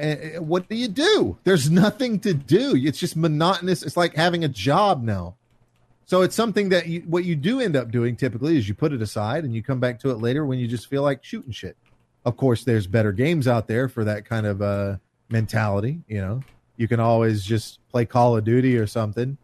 uh, 0.00 0.40
what 0.40 0.68
do 0.68 0.74
you 0.74 0.88
do? 0.88 1.38
There's 1.44 1.70
nothing 1.84 2.18
to 2.20 2.34
do. 2.34 2.74
It's 2.76 2.98
just 2.98 3.16
monotonous. 3.16 3.82
It's 3.82 3.96
like 3.96 4.14
having 4.14 4.44
a 4.44 4.48
job 4.48 5.02
now. 5.02 5.36
So 6.04 6.22
it's 6.22 6.36
something 6.36 6.68
that 6.68 6.86
you, 6.86 7.00
what 7.00 7.24
you 7.24 7.34
do 7.34 7.60
end 7.60 7.74
up 7.74 7.90
doing 7.90 8.16
typically 8.16 8.56
is 8.56 8.68
you 8.68 8.74
put 8.74 8.92
it 8.92 9.02
aside 9.02 9.44
and 9.44 9.54
you 9.54 9.62
come 9.62 9.80
back 9.80 9.98
to 10.00 10.10
it 10.10 10.18
later 10.18 10.46
when 10.46 10.58
you 10.58 10.68
just 10.68 10.88
feel 10.88 11.02
like 11.02 11.24
shooting 11.24 11.52
shit. 11.52 11.76
Of 12.24 12.36
course, 12.36 12.64
there's 12.64 12.86
better 12.86 13.12
games 13.12 13.48
out 13.48 13.66
there 13.66 13.88
for 13.88 14.04
that 14.04 14.24
kind 14.24 14.46
of 14.46 14.62
uh, 14.62 14.96
mentality. 15.28 16.00
You 16.08 16.20
know, 16.20 16.40
you 16.76 16.86
can 16.88 17.00
always 17.00 17.44
just 17.44 17.80
play 17.88 18.04
Call 18.04 18.36
of 18.36 18.44
Duty 18.44 18.76
or 18.76 18.86
something 18.86 19.36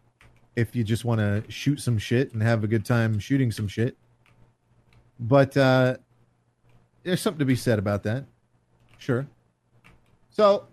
if 0.55 0.75
you 0.75 0.83
just 0.83 1.05
want 1.05 1.19
to 1.19 1.43
shoot 1.49 1.79
some 1.79 1.97
shit 1.97 2.33
and 2.33 2.41
have 2.41 2.63
a 2.63 2.67
good 2.67 2.85
time 2.85 3.19
shooting 3.19 3.51
some 3.51 3.67
shit. 3.67 3.97
But 5.19 5.55
uh, 5.55 5.97
there's 7.03 7.21
something 7.21 7.39
to 7.39 7.45
be 7.45 7.55
said 7.55 7.79
about 7.79 8.03
that. 8.03 8.25
Sure. 8.97 9.27
So 10.29 10.67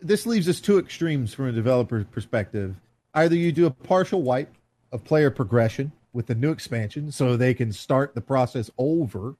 this 0.00 0.26
leaves 0.26 0.48
us 0.48 0.60
two 0.60 0.78
extremes 0.78 1.34
from 1.34 1.46
a 1.46 1.52
developer 1.52 2.04
perspective. 2.04 2.76
Either 3.14 3.36
you 3.36 3.52
do 3.52 3.66
a 3.66 3.70
partial 3.70 4.22
wipe 4.22 4.52
of 4.92 5.04
player 5.04 5.30
progression 5.30 5.92
with 6.12 6.26
the 6.26 6.34
new 6.34 6.50
expansion 6.50 7.10
so 7.10 7.36
they 7.36 7.54
can 7.54 7.72
start 7.72 8.14
the 8.14 8.20
process 8.20 8.70
over 8.78 9.36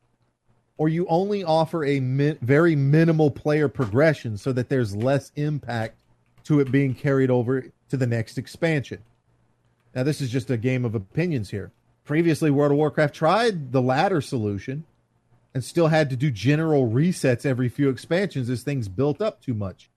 or 0.76 0.88
you 0.88 1.06
only 1.08 1.44
offer 1.44 1.84
a 1.84 2.00
mi- 2.00 2.36
very 2.42 2.74
minimal 2.74 3.30
player 3.30 3.68
progression 3.68 4.36
so 4.36 4.52
that 4.52 4.68
there's 4.68 4.94
less 4.94 5.30
impact 5.36 5.96
to 6.44 6.60
it 6.60 6.70
being 6.70 6.94
carried 6.94 7.30
over 7.30 7.66
to 7.88 7.96
the 7.96 8.06
next 8.06 8.38
expansion. 8.38 9.02
Now, 9.94 10.02
this 10.02 10.20
is 10.20 10.30
just 10.30 10.50
a 10.50 10.56
game 10.56 10.84
of 10.84 10.94
opinions 10.94 11.50
here. 11.50 11.72
Previously, 12.04 12.50
World 12.50 12.72
of 12.72 12.78
Warcraft 12.78 13.14
tried 13.14 13.72
the 13.72 13.80
latter 13.80 14.20
solution 14.20 14.84
and 15.54 15.64
still 15.64 15.88
had 15.88 16.10
to 16.10 16.16
do 16.16 16.30
general 16.30 16.90
resets 16.90 17.46
every 17.46 17.68
few 17.68 17.88
expansions 17.88 18.50
as 18.50 18.62
things 18.62 18.88
built 18.88 19.22
up 19.22 19.40
too 19.40 19.54
much. 19.54 19.88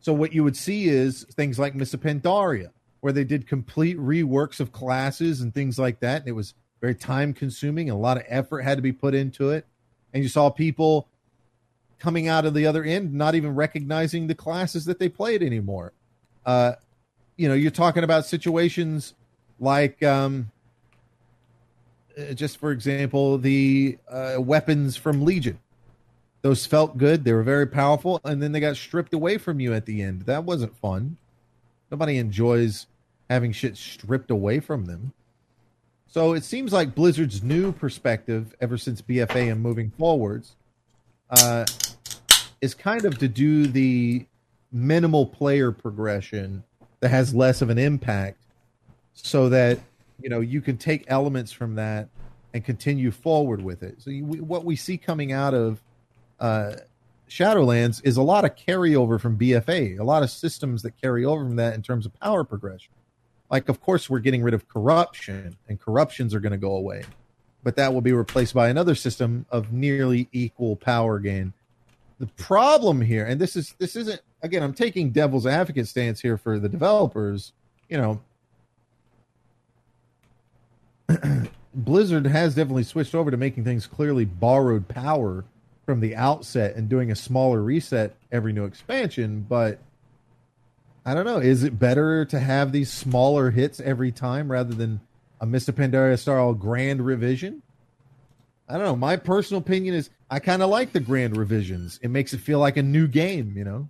So, 0.00 0.12
what 0.12 0.32
you 0.32 0.44
would 0.44 0.56
see 0.56 0.88
is 0.88 1.24
things 1.24 1.58
like 1.58 1.74
Mists 1.74 1.94
of 1.94 2.00
Pandaria, 2.00 2.70
where 3.00 3.12
they 3.12 3.24
did 3.24 3.48
complete 3.48 3.98
reworks 3.98 4.60
of 4.60 4.70
classes 4.70 5.40
and 5.40 5.52
things 5.52 5.78
like 5.78 6.00
that. 6.00 6.20
And 6.20 6.28
it 6.28 6.32
was 6.32 6.54
very 6.80 6.94
time 6.94 7.32
consuming, 7.32 7.90
a 7.90 7.96
lot 7.96 8.18
of 8.18 8.24
effort 8.28 8.60
had 8.60 8.78
to 8.78 8.82
be 8.82 8.92
put 8.92 9.14
into 9.14 9.50
it 9.50 9.66
and 10.12 10.22
you 10.22 10.28
saw 10.28 10.50
people 10.50 11.08
coming 11.98 12.28
out 12.28 12.44
of 12.44 12.54
the 12.54 12.66
other 12.66 12.84
end 12.84 13.12
not 13.12 13.34
even 13.34 13.54
recognizing 13.54 14.26
the 14.26 14.34
classes 14.34 14.84
that 14.84 14.98
they 14.98 15.08
played 15.08 15.42
anymore. 15.42 15.92
Uh, 16.46 16.72
you 17.36 17.48
know, 17.48 17.54
you're 17.54 17.70
talking 17.70 18.04
about 18.04 18.26
situations 18.26 19.14
like, 19.60 20.02
um, 20.02 20.50
uh, 22.18 22.32
just 22.34 22.58
for 22.58 22.70
example, 22.72 23.38
the 23.38 23.98
uh, 24.08 24.36
weapons 24.38 24.96
from 24.96 25.24
Legion. 25.24 25.58
Those 26.42 26.66
felt 26.66 26.98
good. 26.98 27.24
They 27.24 27.32
were 27.32 27.42
very 27.42 27.66
powerful, 27.66 28.20
and 28.24 28.40
then 28.40 28.52
they 28.52 28.60
got 28.60 28.76
stripped 28.76 29.12
away 29.12 29.38
from 29.38 29.58
you 29.58 29.74
at 29.74 29.86
the 29.86 30.02
end. 30.02 30.22
That 30.22 30.44
wasn't 30.44 30.76
fun. 30.76 31.16
Nobody 31.90 32.18
enjoys 32.18 32.86
having 33.28 33.52
shit 33.52 33.76
stripped 33.76 34.30
away 34.30 34.60
from 34.60 34.86
them. 34.86 35.12
So 36.06 36.32
it 36.32 36.44
seems 36.44 36.72
like 36.72 36.94
Blizzard's 36.94 37.42
new 37.42 37.72
perspective, 37.72 38.54
ever 38.60 38.78
since 38.78 39.02
BFA 39.02 39.52
and 39.52 39.60
moving 39.60 39.90
forwards, 39.98 40.54
uh, 41.30 41.64
is 42.60 42.74
kind 42.74 43.04
of 43.04 43.18
to 43.18 43.28
do 43.28 43.66
the 43.66 44.26
minimal 44.72 45.26
player 45.26 45.72
progression 45.72 46.62
that 47.00 47.08
has 47.10 47.34
less 47.34 47.62
of 47.62 47.70
an 47.70 47.78
impact, 47.78 48.42
so 49.14 49.48
that 49.48 49.78
you 50.20 50.28
know 50.28 50.40
you 50.40 50.60
can 50.60 50.76
take 50.76 51.04
elements 51.08 51.52
from 51.52 51.74
that 51.76 52.08
and 52.54 52.64
continue 52.64 53.10
forward 53.10 53.62
with 53.62 53.82
it. 53.82 54.00
So 54.00 54.10
you, 54.10 54.24
what 54.24 54.64
we 54.64 54.74
see 54.74 54.96
coming 54.96 55.32
out 55.32 55.54
of 55.54 55.82
uh, 56.40 56.76
Shadowlands 57.28 58.00
is 58.04 58.16
a 58.16 58.22
lot 58.22 58.44
of 58.44 58.56
carryover 58.56 59.20
from 59.20 59.38
BFA, 59.38 59.98
a 59.98 60.04
lot 60.04 60.22
of 60.22 60.30
systems 60.30 60.82
that 60.82 61.00
carry 61.00 61.24
over 61.24 61.44
from 61.44 61.56
that 61.56 61.74
in 61.74 61.82
terms 61.82 62.06
of 62.06 62.18
power 62.20 62.44
progression 62.44 62.92
like 63.50 63.68
of 63.68 63.80
course 63.80 64.08
we're 64.08 64.18
getting 64.18 64.42
rid 64.42 64.54
of 64.54 64.68
corruption 64.68 65.56
and 65.68 65.80
corruptions 65.80 66.34
are 66.34 66.40
going 66.40 66.52
to 66.52 66.58
go 66.58 66.76
away 66.76 67.02
but 67.68 67.76
that 67.76 67.92
will 67.92 68.00
be 68.00 68.14
replaced 68.14 68.54
by 68.54 68.70
another 68.70 68.94
system 68.94 69.44
of 69.50 69.74
nearly 69.74 70.26
equal 70.32 70.74
power 70.74 71.18
gain 71.18 71.52
the 72.18 72.26
problem 72.28 73.02
here 73.02 73.26
and 73.26 73.38
this 73.38 73.56
is 73.56 73.74
this 73.76 73.94
isn't 73.94 74.22
again 74.40 74.62
i'm 74.62 74.72
taking 74.72 75.10
devil's 75.10 75.46
advocate 75.46 75.86
stance 75.86 76.18
here 76.18 76.38
for 76.38 76.58
the 76.58 76.66
developers 76.66 77.52
you 77.90 77.98
know 77.98 78.22
blizzard 81.74 82.26
has 82.26 82.54
definitely 82.54 82.84
switched 82.84 83.14
over 83.14 83.30
to 83.30 83.36
making 83.36 83.64
things 83.64 83.86
clearly 83.86 84.24
borrowed 84.24 84.88
power 84.88 85.44
from 85.84 86.00
the 86.00 86.16
outset 86.16 86.74
and 86.74 86.88
doing 86.88 87.10
a 87.10 87.14
smaller 87.14 87.62
reset 87.62 88.16
every 88.32 88.54
new 88.54 88.64
expansion 88.64 89.44
but 89.46 89.78
I 91.06 91.14
don't 91.14 91.24
know. 91.24 91.38
Is 91.38 91.62
it 91.62 91.78
better 91.78 92.26
to 92.26 92.38
have 92.38 92.70
these 92.70 92.92
smaller 92.92 93.50
hits 93.50 93.80
every 93.80 94.12
time 94.12 94.52
rather 94.52 94.74
than 94.74 95.00
a 95.40 95.46
Mists 95.46 95.68
of 95.68 95.76
Pandaria 95.76 96.18
style 96.18 96.54
grand 96.54 97.04
revision? 97.04 97.62
I 98.68 98.74
don't 98.74 98.84
know. 98.84 98.96
My 98.96 99.16
personal 99.16 99.62
opinion 99.62 99.94
is 99.94 100.10
I 100.30 100.40
kind 100.40 100.62
of 100.62 100.68
like 100.68 100.92
the 100.92 101.00
grand 101.00 101.36
revisions. 101.36 101.98
It 102.02 102.08
makes 102.08 102.34
it 102.34 102.38
feel 102.38 102.58
like 102.58 102.76
a 102.76 102.82
new 102.82 103.08
game, 103.08 103.54
you 103.56 103.64
know? 103.64 103.88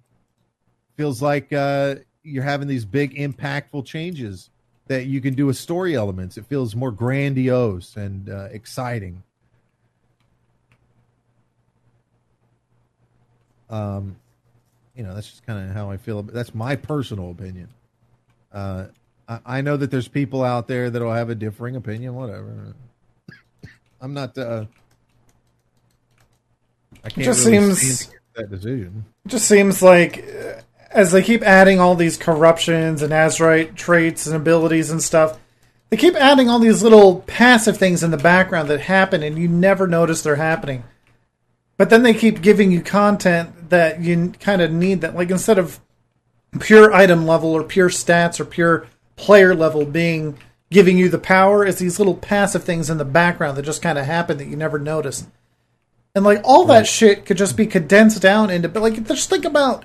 Feels 0.97 1.21
like 1.21 1.53
uh, 1.53 1.97
you're 2.23 2.45
having 2.45 2.69
these 2.69 2.85
big, 2.85 3.17
impactful 3.17 3.87
changes 3.87 4.51
that 4.87 5.07
you 5.07 5.21
can 5.21 5.35
do 5.35 5.47
with 5.47 5.57
story 5.57 5.95
elements. 5.97 6.37
It 6.37 6.47
feels 6.47 6.77
more 6.77 6.91
grandiose 6.91 7.97
and 7.97 8.29
uh, 8.29 8.49
exciting. 8.51 9.23
Um, 13.69 14.17
you 14.95 15.03
know, 15.03 15.15
that's 15.15 15.29
just 15.29 15.47
kind 15.47 15.69
of 15.69 15.75
how 15.75 15.91
I 15.91 15.97
feel. 15.97 16.23
That's 16.23 16.55
my 16.55 16.75
personal 16.75 17.31
opinion. 17.31 17.69
Uh, 18.53 18.87
I, 19.29 19.61
know 19.61 19.77
that 19.77 19.91
there's 19.91 20.09
people 20.09 20.43
out 20.43 20.69
there 20.69 20.89
that'll 20.89 21.13
have 21.13 21.29
a 21.29 21.35
differing 21.35 21.77
opinion. 21.77 22.15
Whatever. 22.15 22.75
I'm 24.01 24.15
not. 24.15 24.37
Uh, 24.39 24.65
I 27.05 27.11
can't 27.11 27.19
it 27.19 27.25
just 27.25 27.47
really 27.47 27.75
seems 27.75 28.11
that 28.35 28.51
decision. 28.51 29.05
It 29.27 29.29
just 29.29 29.47
seems 29.47 29.83
like 29.83 30.25
as 30.91 31.13
they 31.13 31.23
keep 31.23 31.43
adding 31.43 31.81
all 31.81 31.95
these 31.95 32.17
corruptions 32.17 33.03
and 33.03 33.13
Azerite 33.13 33.77
traits 33.77 34.27
and 34.27 34.35
abilities 34.35 34.91
and 34.91 35.03
stuff, 35.03 35.39
they 35.91 35.97
keep 35.97 36.15
adding 36.15 36.49
all 36.49 36.59
these 36.59 36.83
little 36.83 37.21
passive 37.21 37.77
things 37.77 38.03
in 38.03 38.11
the 38.11 38.17
background 38.17 38.69
that 38.69 38.81
happen 38.81 39.23
and 39.23 39.39
you 39.39 39.49
never 39.49 39.87
notice 39.87 40.23
they're 40.23 40.37
happening. 40.37 40.85
But 41.77 41.91
then 41.91 42.03
they 42.03 42.15
keep 42.15 42.43
giving 42.43 42.73
you 42.73 42.81
content 42.81 43.71
that 43.71 44.01
you 44.01 44.33
kind 44.41 44.63
of 44.63 44.73
need 44.73 45.03
that. 45.03 45.15
Like 45.15 45.31
instead 45.31 45.59
of 45.59 45.81
pure 46.61 46.93
item 46.93 47.27
level 47.27 47.53
or 47.53 47.63
pure 47.63 47.91
stats 47.91 48.41
or 48.41 48.45
pure 48.45 48.87
player 49.19 49.55
level 49.55 49.85
being 49.85 50.39
giving 50.71 50.97
you 50.97 51.09
the 51.09 51.19
power, 51.19 51.65
is 51.65 51.79
these 51.79 51.99
little 51.99 52.15
passive 52.15 52.65
things 52.65 52.91
in 52.91 52.99
the 52.99 53.05
background 53.05 53.57
that 53.57 53.65
just 53.65 53.83
kind 53.83 53.99
of 53.99 54.07
happen 54.07 54.39
that 54.39 54.47
you 54.49 54.57
never 54.57 54.79
notice. 54.79 55.27
And 56.15 56.25
like 56.25 56.41
all 56.45 56.65
that 56.67 56.87
shit 56.87 57.27
could 57.27 57.37
just 57.37 57.57
be 57.57 57.67
condensed 57.67 58.21
down 58.23 58.51
into, 58.51 58.69
but 58.69 58.83
like 58.83 59.03
just 59.05 59.29
think 59.29 59.45
about 59.45 59.85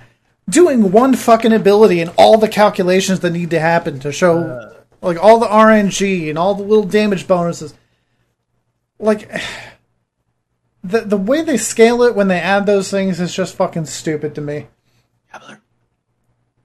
doing 0.50 0.92
one 0.92 1.16
fucking 1.16 1.54
ability 1.54 2.02
and 2.02 2.12
all 2.18 2.38
the 2.38 2.50
calculations 2.50 3.22
that 3.22 3.32
need 3.32 3.50
to 3.52 3.60
happen 3.60 4.00
to 4.00 4.12
show 4.12 4.40
uh. 4.40 4.74
like 5.02 5.22
all 5.22 5.40
the 5.40 5.48
RNG 5.48 6.30
and 6.30 6.38
all 6.38 6.56
the 6.56 6.64
little 6.64 6.86
damage 6.86 7.28
bonuses. 7.28 7.74
Like 9.00 9.30
the 10.84 11.02
the 11.02 11.18
way 11.18 11.42
they 11.42 11.58
scale 11.58 12.04
it 12.04 12.16
when 12.16 12.28
they 12.28 12.40
add 12.40 12.66
those 12.66 12.90
things 12.90 13.20
is 13.20 13.36
just 13.36 13.56
fucking 13.56 13.86
stupid 13.86 14.36
to 14.36 14.42
me. 14.42 14.68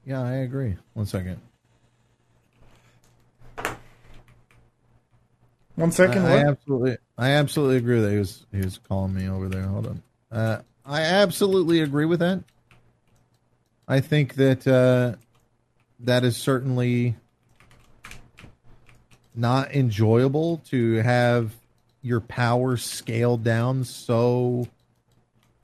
Yeah, 0.05 0.23
I 0.23 0.37
agree. 0.37 0.75
One 0.93 1.05
second. 1.05 1.39
One 5.79 5.93
second, 5.93 6.25
I, 6.25 6.35
I 6.35 6.37
absolutely, 6.45 6.97
I 7.17 7.29
absolutely 7.31 7.77
agree 7.77 8.01
that 8.01 8.11
he 8.11 8.17
was 8.17 8.45
he 8.51 8.57
was 8.57 8.79
calling 8.89 9.13
me 9.13 9.29
over 9.29 9.47
there. 9.47 9.63
Hold 9.63 9.87
on. 9.87 10.03
Uh, 10.29 10.61
I 10.85 11.01
absolutely 11.03 11.79
agree 11.79 12.05
with 12.05 12.19
that. 12.19 12.43
I 13.87 14.01
think 14.01 14.35
that 14.35 14.67
uh, 14.67 15.15
that 16.01 16.25
is 16.25 16.35
certainly 16.35 17.15
not 19.33 19.73
enjoyable 19.73 20.57
to 20.69 20.95
have 20.95 21.53
your 22.01 22.19
power 22.19 22.75
scaled 22.75 23.45
down 23.45 23.85
so 23.85 24.67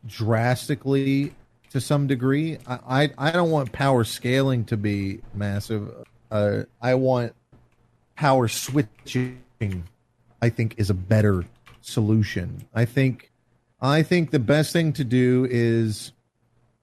drastically 0.07 1.33
to 1.71 1.81
some 1.81 2.07
degree. 2.07 2.57
I 2.65 3.03
I, 3.03 3.11
I 3.17 3.31
don't 3.31 3.51
want 3.51 3.73
power 3.73 4.05
scaling 4.05 4.63
to 4.65 4.77
be 4.77 5.19
massive. 5.33 5.93
Uh, 6.31 6.63
I 6.81 6.95
want 6.95 7.33
power 8.15 8.47
switching. 8.47 9.41
I 10.45 10.49
think 10.49 10.75
is 10.77 10.91
a 10.91 10.93
better 10.93 11.43
solution. 11.81 12.67
I 12.71 12.85
think 12.85 13.31
I 13.81 14.03
think 14.03 14.29
the 14.29 14.37
best 14.37 14.71
thing 14.73 14.93
to 14.93 15.03
do 15.03 15.47
is 15.49 16.11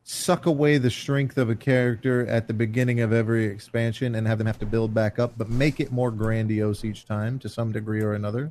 suck 0.02 0.46
away 0.46 0.78
the 0.78 0.90
strength 0.90 1.38
of 1.38 1.48
a 1.48 1.54
character 1.54 2.26
at 2.26 2.48
the 2.48 2.54
beginning 2.54 2.98
of 3.00 3.12
every 3.12 3.44
expansion 3.44 4.16
and 4.16 4.26
have 4.26 4.38
them 4.38 4.48
have 4.48 4.58
to 4.58 4.66
build 4.66 4.92
back 4.92 5.20
up, 5.20 5.34
but 5.38 5.48
make 5.48 5.78
it 5.78 5.92
more 5.92 6.10
grandiose 6.10 6.84
each 6.84 7.06
time 7.06 7.38
to 7.38 7.48
some 7.48 7.70
degree 7.70 8.02
or 8.02 8.14
another. 8.14 8.50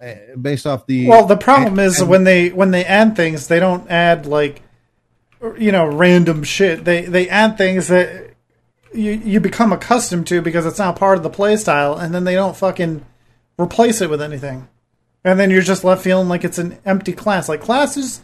Uh, 0.00 0.14
based 0.40 0.66
off 0.66 0.86
the 0.86 1.06
Well, 1.06 1.26
the 1.26 1.36
problem 1.36 1.78
is 1.78 2.00
and- 2.00 2.08
when 2.08 2.24
they 2.24 2.48
when 2.48 2.70
they 2.70 2.86
add 2.86 3.16
things, 3.16 3.48
they 3.48 3.60
don't 3.60 3.90
add 3.90 4.24
like 4.24 4.62
you 5.58 5.72
know 5.72 5.84
random 5.84 6.42
shit. 6.42 6.86
They 6.86 7.02
they 7.02 7.28
add 7.28 7.58
things 7.58 7.88
that 7.88 8.30
you 8.94 9.12
you 9.12 9.40
become 9.40 9.74
accustomed 9.74 10.26
to 10.28 10.40
because 10.40 10.64
it's 10.64 10.78
now 10.78 10.92
part 10.92 11.18
of 11.18 11.22
the 11.22 11.28
playstyle, 11.28 12.00
and 12.00 12.14
then 12.14 12.24
they 12.24 12.34
don't 12.34 12.56
fucking 12.56 13.04
replace 13.58 14.00
it 14.00 14.10
with 14.10 14.20
anything. 14.22 14.68
And 15.24 15.40
then 15.40 15.50
you're 15.50 15.62
just 15.62 15.82
left 15.84 16.02
feeling 16.04 16.28
like 16.28 16.44
it's 16.44 16.58
an 16.58 16.78
empty 16.84 17.12
class. 17.12 17.48
Like 17.48 17.60
classes, 17.60 18.20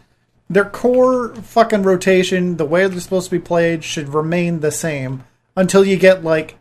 their 0.49 0.65
core 0.65 1.35
fucking 1.35 1.83
rotation, 1.83 2.57
the 2.57 2.65
way 2.65 2.87
they're 2.87 3.01
supposed 3.01 3.31
to 3.31 3.37
be 3.39 3.43
played, 3.45 3.83
should 3.83 4.11
remain 4.11 4.61
the 4.61 4.71
same 4.71 5.25
until 5.57 5.85
you 5.85 5.97
get 5.97 6.23
like 6.23 6.59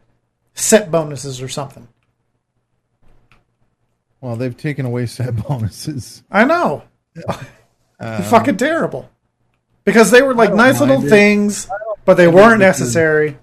set 0.53 0.89
bonuses 0.91 1.41
or 1.41 1.47
something. 1.47 1.87
well, 4.19 4.35
they've 4.35 4.57
taken 4.57 4.85
away 4.85 5.05
set 5.05 5.35
bonuses. 5.47 6.23
I 6.31 6.45
know. 6.45 6.83
Um, 7.27 7.35
they're 7.99 8.23
fucking 8.23 8.57
terrible. 8.57 9.09
Because 9.83 10.11
they 10.11 10.21
were 10.21 10.33
like 10.33 10.53
nice 10.53 10.79
little 10.79 11.03
it. 11.05 11.09
things, 11.09 11.67
but 12.05 12.15
they 12.15 12.27
weren't 12.27 12.59
necessary. 12.59 13.37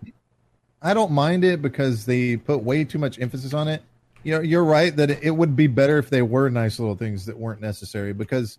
I 0.80 0.94
don't 0.94 1.10
mind 1.10 1.44
it 1.44 1.60
because 1.60 2.06
they 2.06 2.36
put 2.36 2.62
way 2.62 2.84
too 2.84 2.98
much 2.98 3.20
emphasis 3.20 3.52
on 3.54 3.66
it. 3.68 3.82
You 4.28 4.34
know, 4.34 4.40
you're 4.42 4.62
right 4.64 4.94
that 4.96 5.08
it 5.24 5.30
would 5.30 5.56
be 5.56 5.68
better 5.68 5.96
if 5.96 6.10
they 6.10 6.20
were 6.20 6.50
nice 6.50 6.78
little 6.78 6.94
things 6.96 7.24
that 7.24 7.38
weren't 7.38 7.62
necessary 7.62 8.12
because 8.12 8.58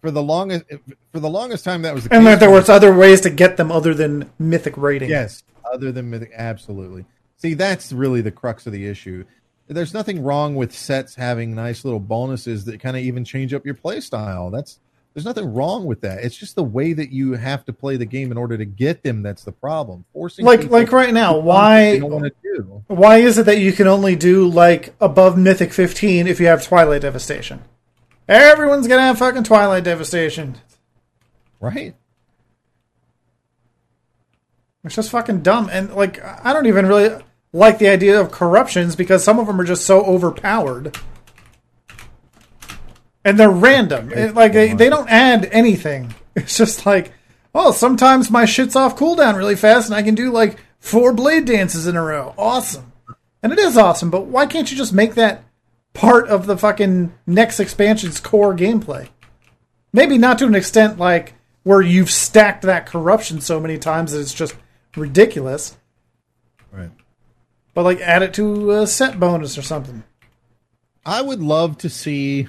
for 0.00 0.12
the 0.12 0.22
longest 0.22 0.64
for 1.10 1.18
the 1.18 1.28
longest 1.28 1.64
time 1.64 1.82
that 1.82 1.92
was 1.92 2.04
the 2.04 2.14
And 2.14 2.22
case. 2.22 2.34
that 2.34 2.38
there 2.38 2.50
was 2.52 2.68
other 2.68 2.94
ways 2.96 3.20
to 3.22 3.30
get 3.30 3.56
them 3.56 3.72
other 3.72 3.94
than 3.94 4.30
mythic 4.38 4.76
rating. 4.76 5.10
yes, 5.10 5.42
other 5.72 5.90
than 5.90 6.08
mythic, 6.08 6.30
absolutely. 6.36 7.04
See, 7.36 7.54
that's 7.54 7.92
really 7.92 8.20
the 8.20 8.30
crux 8.30 8.64
of 8.68 8.72
the 8.72 8.86
issue. 8.86 9.24
There's 9.66 9.92
nothing 9.92 10.22
wrong 10.22 10.54
with 10.54 10.72
sets 10.72 11.16
having 11.16 11.52
nice 11.52 11.84
little 11.84 11.98
bonuses 11.98 12.64
that 12.66 12.78
kind 12.78 12.96
of 12.96 13.02
even 13.02 13.24
change 13.24 13.52
up 13.52 13.66
your 13.66 13.74
play 13.74 13.98
style. 13.98 14.50
That's 14.50 14.78
there's 15.18 15.36
nothing 15.36 15.52
wrong 15.52 15.84
with 15.84 16.02
that. 16.02 16.22
It's 16.22 16.36
just 16.36 16.54
the 16.54 16.62
way 16.62 16.92
that 16.92 17.10
you 17.10 17.32
have 17.32 17.64
to 17.64 17.72
play 17.72 17.96
the 17.96 18.06
game 18.06 18.30
in 18.30 18.38
order 18.38 18.56
to 18.56 18.64
get 18.64 19.02
them 19.02 19.20
that's 19.20 19.42
the 19.42 19.50
problem. 19.50 20.04
Forcing 20.12 20.44
Like 20.44 20.70
like 20.70 20.92
right 20.92 21.12
now, 21.12 21.32
to 21.32 21.40
do 21.40 21.40
something 21.40 21.46
why 21.48 21.98
don't 21.98 22.10
want 22.12 22.24
to 22.26 22.32
do. 22.44 22.84
why 22.86 23.16
is 23.16 23.36
it 23.36 23.46
that 23.46 23.58
you 23.58 23.72
can 23.72 23.88
only 23.88 24.14
do 24.14 24.46
like 24.46 24.94
above 25.00 25.36
mythic 25.36 25.72
15 25.72 26.28
if 26.28 26.38
you 26.38 26.46
have 26.46 26.64
Twilight 26.64 27.02
Devastation? 27.02 27.64
Everyone's 28.28 28.86
gonna 28.86 29.02
have 29.02 29.18
fucking 29.18 29.42
Twilight 29.42 29.82
Devastation. 29.82 30.58
Right? 31.58 31.96
It's 34.84 34.94
just 34.94 35.10
fucking 35.10 35.42
dumb. 35.42 35.68
And 35.72 35.92
like 35.96 36.22
I 36.22 36.52
don't 36.52 36.66
even 36.66 36.86
really 36.86 37.20
like 37.52 37.78
the 37.78 37.88
idea 37.88 38.20
of 38.20 38.30
corruptions 38.30 38.94
because 38.94 39.24
some 39.24 39.40
of 39.40 39.48
them 39.48 39.60
are 39.60 39.64
just 39.64 39.84
so 39.84 40.04
overpowered. 40.04 40.96
And 43.28 43.38
they're 43.38 43.50
random. 43.50 44.10
It- 44.12 44.34
like 44.34 44.52
they, 44.52 44.72
they 44.74 44.88
don't 44.88 45.08
add 45.08 45.48
anything. 45.52 46.14
It's 46.36 46.56
just 46.56 46.86
like, 46.86 47.12
oh, 47.52 47.72
sometimes 47.72 48.30
my 48.30 48.44
shit's 48.44 48.76
off 48.76 48.96
cooldown 48.96 49.36
really 49.36 49.56
fast 49.56 49.86
and 49.88 49.94
I 49.96 50.02
can 50.04 50.14
do 50.14 50.30
like 50.30 50.56
four 50.78 51.12
blade 51.12 51.46
dances 51.46 51.88
in 51.88 51.96
a 51.96 52.02
row. 52.02 52.32
Awesome. 52.38 52.92
And 53.42 53.52
it 53.52 53.58
is 53.58 53.76
awesome, 53.76 54.08
but 54.10 54.26
why 54.26 54.46
can't 54.46 54.70
you 54.70 54.76
just 54.76 54.92
make 54.92 55.14
that 55.16 55.42
part 55.94 56.28
of 56.28 56.46
the 56.46 56.56
fucking 56.56 57.12
next 57.26 57.58
expansion's 57.58 58.20
core 58.20 58.54
gameplay? 58.54 59.08
Maybe 59.92 60.16
not 60.16 60.38
to 60.38 60.46
an 60.46 60.54
extent 60.54 60.96
like 60.98 61.34
where 61.64 61.82
you've 61.82 62.10
stacked 62.10 62.62
that 62.62 62.86
corruption 62.86 63.40
so 63.40 63.58
many 63.58 63.78
times 63.78 64.12
that 64.12 64.20
it's 64.20 64.32
just 64.34 64.54
ridiculous, 64.96 65.76
Right. 66.70 66.90
but 67.74 67.82
like 67.82 68.00
add 68.00 68.22
it 68.22 68.32
to 68.34 68.70
a 68.72 68.86
set 68.86 69.18
bonus 69.18 69.58
or 69.58 69.62
something. 69.62 70.04
I 71.04 71.20
would 71.20 71.40
love 71.42 71.78
to 71.78 71.90
see. 71.90 72.46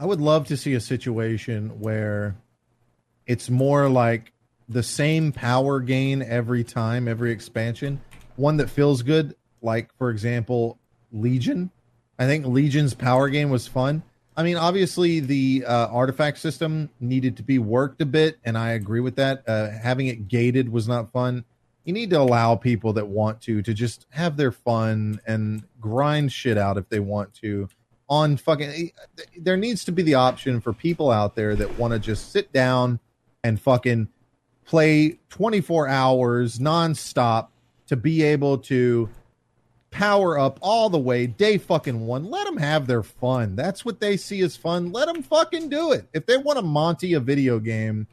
I 0.00 0.06
would 0.06 0.20
love 0.22 0.46
to 0.46 0.56
see 0.56 0.72
a 0.72 0.80
situation 0.80 1.78
where 1.78 2.34
it's 3.26 3.50
more 3.50 3.86
like 3.90 4.32
the 4.66 4.82
same 4.82 5.30
power 5.30 5.78
gain 5.78 6.22
every 6.22 6.64
time, 6.64 7.06
every 7.06 7.30
expansion. 7.32 8.00
One 8.36 8.56
that 8.56 8.70
feels 8.70 9.02
good, 9.02 9.36
like 9.60 9.94
for 9.98 10.08
example, 10.08 10.78
Legion. 11.12 11.70
I 12.18 12.24
think 12.24 12.46
Legion's 12.46 12.94
power 12.94 13.28
gain 13.28 13.50
was 13.50 13.68
fun. 13.68 14.02
I 14.34 14.42
mean, 14.42 14.56
obviously 14.56 15.20
the 15.20 15.66
uh, 15.66 15.88
artifact 15.88 16.38
system 16.38 16.88
needed 16.98 17.36
to 17.36 17.42
be 17.42 17.58
worked 17.58 18.00
a 18.00 18.06
bit, 18.06 18.38
and 18.42 18.56
I 18.56 18.70
agree 18.70 19.00
with 19.00 19.16
that. 19.16 19.46
Uh, 19.46 19.68
having 19.68 20.06
it 20.06 20.28
gated 20.28 20.70
was 20.70 20.88
not 20.88 21.12
fun 21.12 21.44
you 21.84 21.92
need 21.92 22.10
to 22.10 22.20
allow 22.20 22.54
people 22.56 22.92
that 22.92 23.08
want 23.08 23.40
to 23.40 23.62
to 23.62 23.74
just 23.74 24.06
have 24.10 24.36
their 24.36 24.52
fun 24.52 25.20
and 25.26 25.64
grind 25.80 26.30
shit 26.32 26.58
out 26.58 26.76
if 26.76 26.88
they 26.88 27.00
want 27.00 27.32
to 27.34 27.68
on 28.10 28.36
fucking 28.36 28.68
eh, 28.68 29.22
there 29.38 29.56
needs 29.56 29.84
to 29.84 29.92
be 29.92 30.02
the 30.02 30.14
option 30.14 30.60
for 30.60 30.72
people 30.72 31.10
out 31.10 31.34
there 31.34 31.56
that 31.56 31.78
want 31.78 31.94
to 31.94 31.98
just 31.98 32.32
sit 32.32 32.52
down 32.52 33.00
and 33.42 33.60
fucking 33.60 34.08
play 34.66 35.18
24 35.30 35.88
hours 35.88 36.58
nonstop 36.58 37.48
to 37.86 37.96
be 37.96 38.22
able 38.22 38.58
to 38.58 39.08
power 39.90 40.38
up 40.38 40.58
all 40.60 40.90
the 40.90 40.98
way 40.98 41.26
day 41.26 41.56
fucking 41.56 42.06
one 42.06 42.24
let 42.24 42.44
them 42.46 42.56
have 42.56 42.86
their 42.86 43.02
fun 43.02 43.56
that's 43.56 43.84
what 43.84 44.00
they 44.00 44.16
see 44.16 44.40
as 44.42 44.56
fun 44.56 44.92
let 44.92 45.06
them 45.06 45.22
fucking 45.22 45.68
do 45.68 45.92
it 45.92 46.06
if 46.12 46.26
they 46.26 46.36
want 46.36 46.58
to 46.58 46.62
monty 46.62 47.14
a 47.14 47.20
video 47.20 47.58
game 47.58 48.06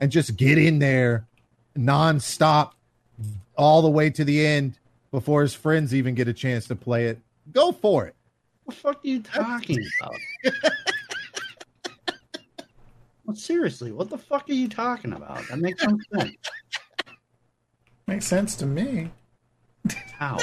and 0.00 0.10
just 0.10 0.36
get 0.36 0.56
in 0.58 0.78
there 0.78 1.26
nonstop 1.76 2.72
all 3.56 3.82
the 3.82 3.90
way 3.90 4.10
to 4.10 4.24
the 4.24 4.44
end 4.44 4.78
before 5.10 5.42
his 5.42 5.54
friends 5.54 5.94
even 5.94 6.14
get 6.14 6.28
a 6.28 6.32
chance 6.32 6.66
to 6.68 6.76
play 6.76 7.06
it. 7.06 7.18
Go 7.52 7.72
for 7.72 8.06
it. 8.06 8.14
What 8.70 8.76
the 8.76 8.82
fuck 8.82 9.04
are 9.04 9.08
you 9.08 9.20
talking 9.20 9.84
about? 10.00 10.14
well, 13.24 13.34
seriously, 13.34 13.90
what 13.90 14.10
the 14.10 14.16
fuck 14.16 14.48
are 14.48 14.52
you 14.52 14.68
talking 14.68 15.12
about? 15.12 15.42
That 15.48 15.58
makes 15.58 15.84
no 15.84 15.98
sense. 16.14 16.36
Makes 18.06 18.26
sense 18.26 18.54
to 18.54 18.66
me. 18.66 19.10
How? 20.12 20.38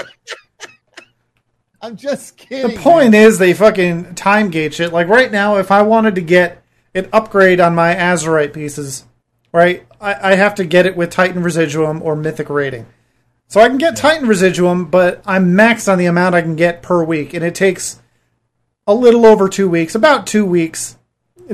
I'm 1.81 1.95
just 1.95 2.35
kidding. 2.35 2.63
The 2.63 2.69
kidding. 2.71 2.83
point 2.83 3.15
is 3.15 3.37
they 3.37 3.53
fucking 3.53 4.15
time 4.15 4.49
gate 4.49 4.73
shit. 4.73 4.91
Like 4.91 5.07
right 5.07 5.31
now, 5.31 5.55
if 5.55 5.71
I 5.71 5.83
wanted 5.83 6.15
to 6.15 6.21
get 6.21 6.61
an 6.93 7.07
upgrade 7.13 7.61
on 7.61 7.75
my 7.75 7.95
Azerite 7.95 8.51
pieces, 8.51 9.05
right? 9.53 9.85
I, 10.01 10.33
I 10.33 10.35
have 10.35 10.55
to 10.55 10.65
get 10.65 10.85
it 10.85 10.97
with 10.97 11.11
Titan 11.11 11.43
Residuum 11.43 12.01
or 12.01 12.17
Mythic 12.17 12.49
Rating. 12.49 12.87
So 13.47 13.61
I 13.61 13.69
can 13.69 13.77
get 13.77 13.95
Titan 13.95 14.27
Residuum, 14.27 14.87
but 14.87 15.21
I'm 15.25 15.53
maxed 15.53 15.89
on 15.89 15.97
the 15.97 16.07
amount 16.07 16.35
I 16.35 16.41
can 16.41 16.57
get 16.57 16.81
per 16.81 17.01
week, 17.05 17.33
and 17.33 17.45
it 17.45 17.55
takes 17.55 18.01
a 18.87 18.93
little 18.93 19.25
over 19.25 19.49
two 19.49 19.69
weeks, 19.69 19.93
about 19.93 20.25
two 20.25 20.45
weeks, 20.45 20.97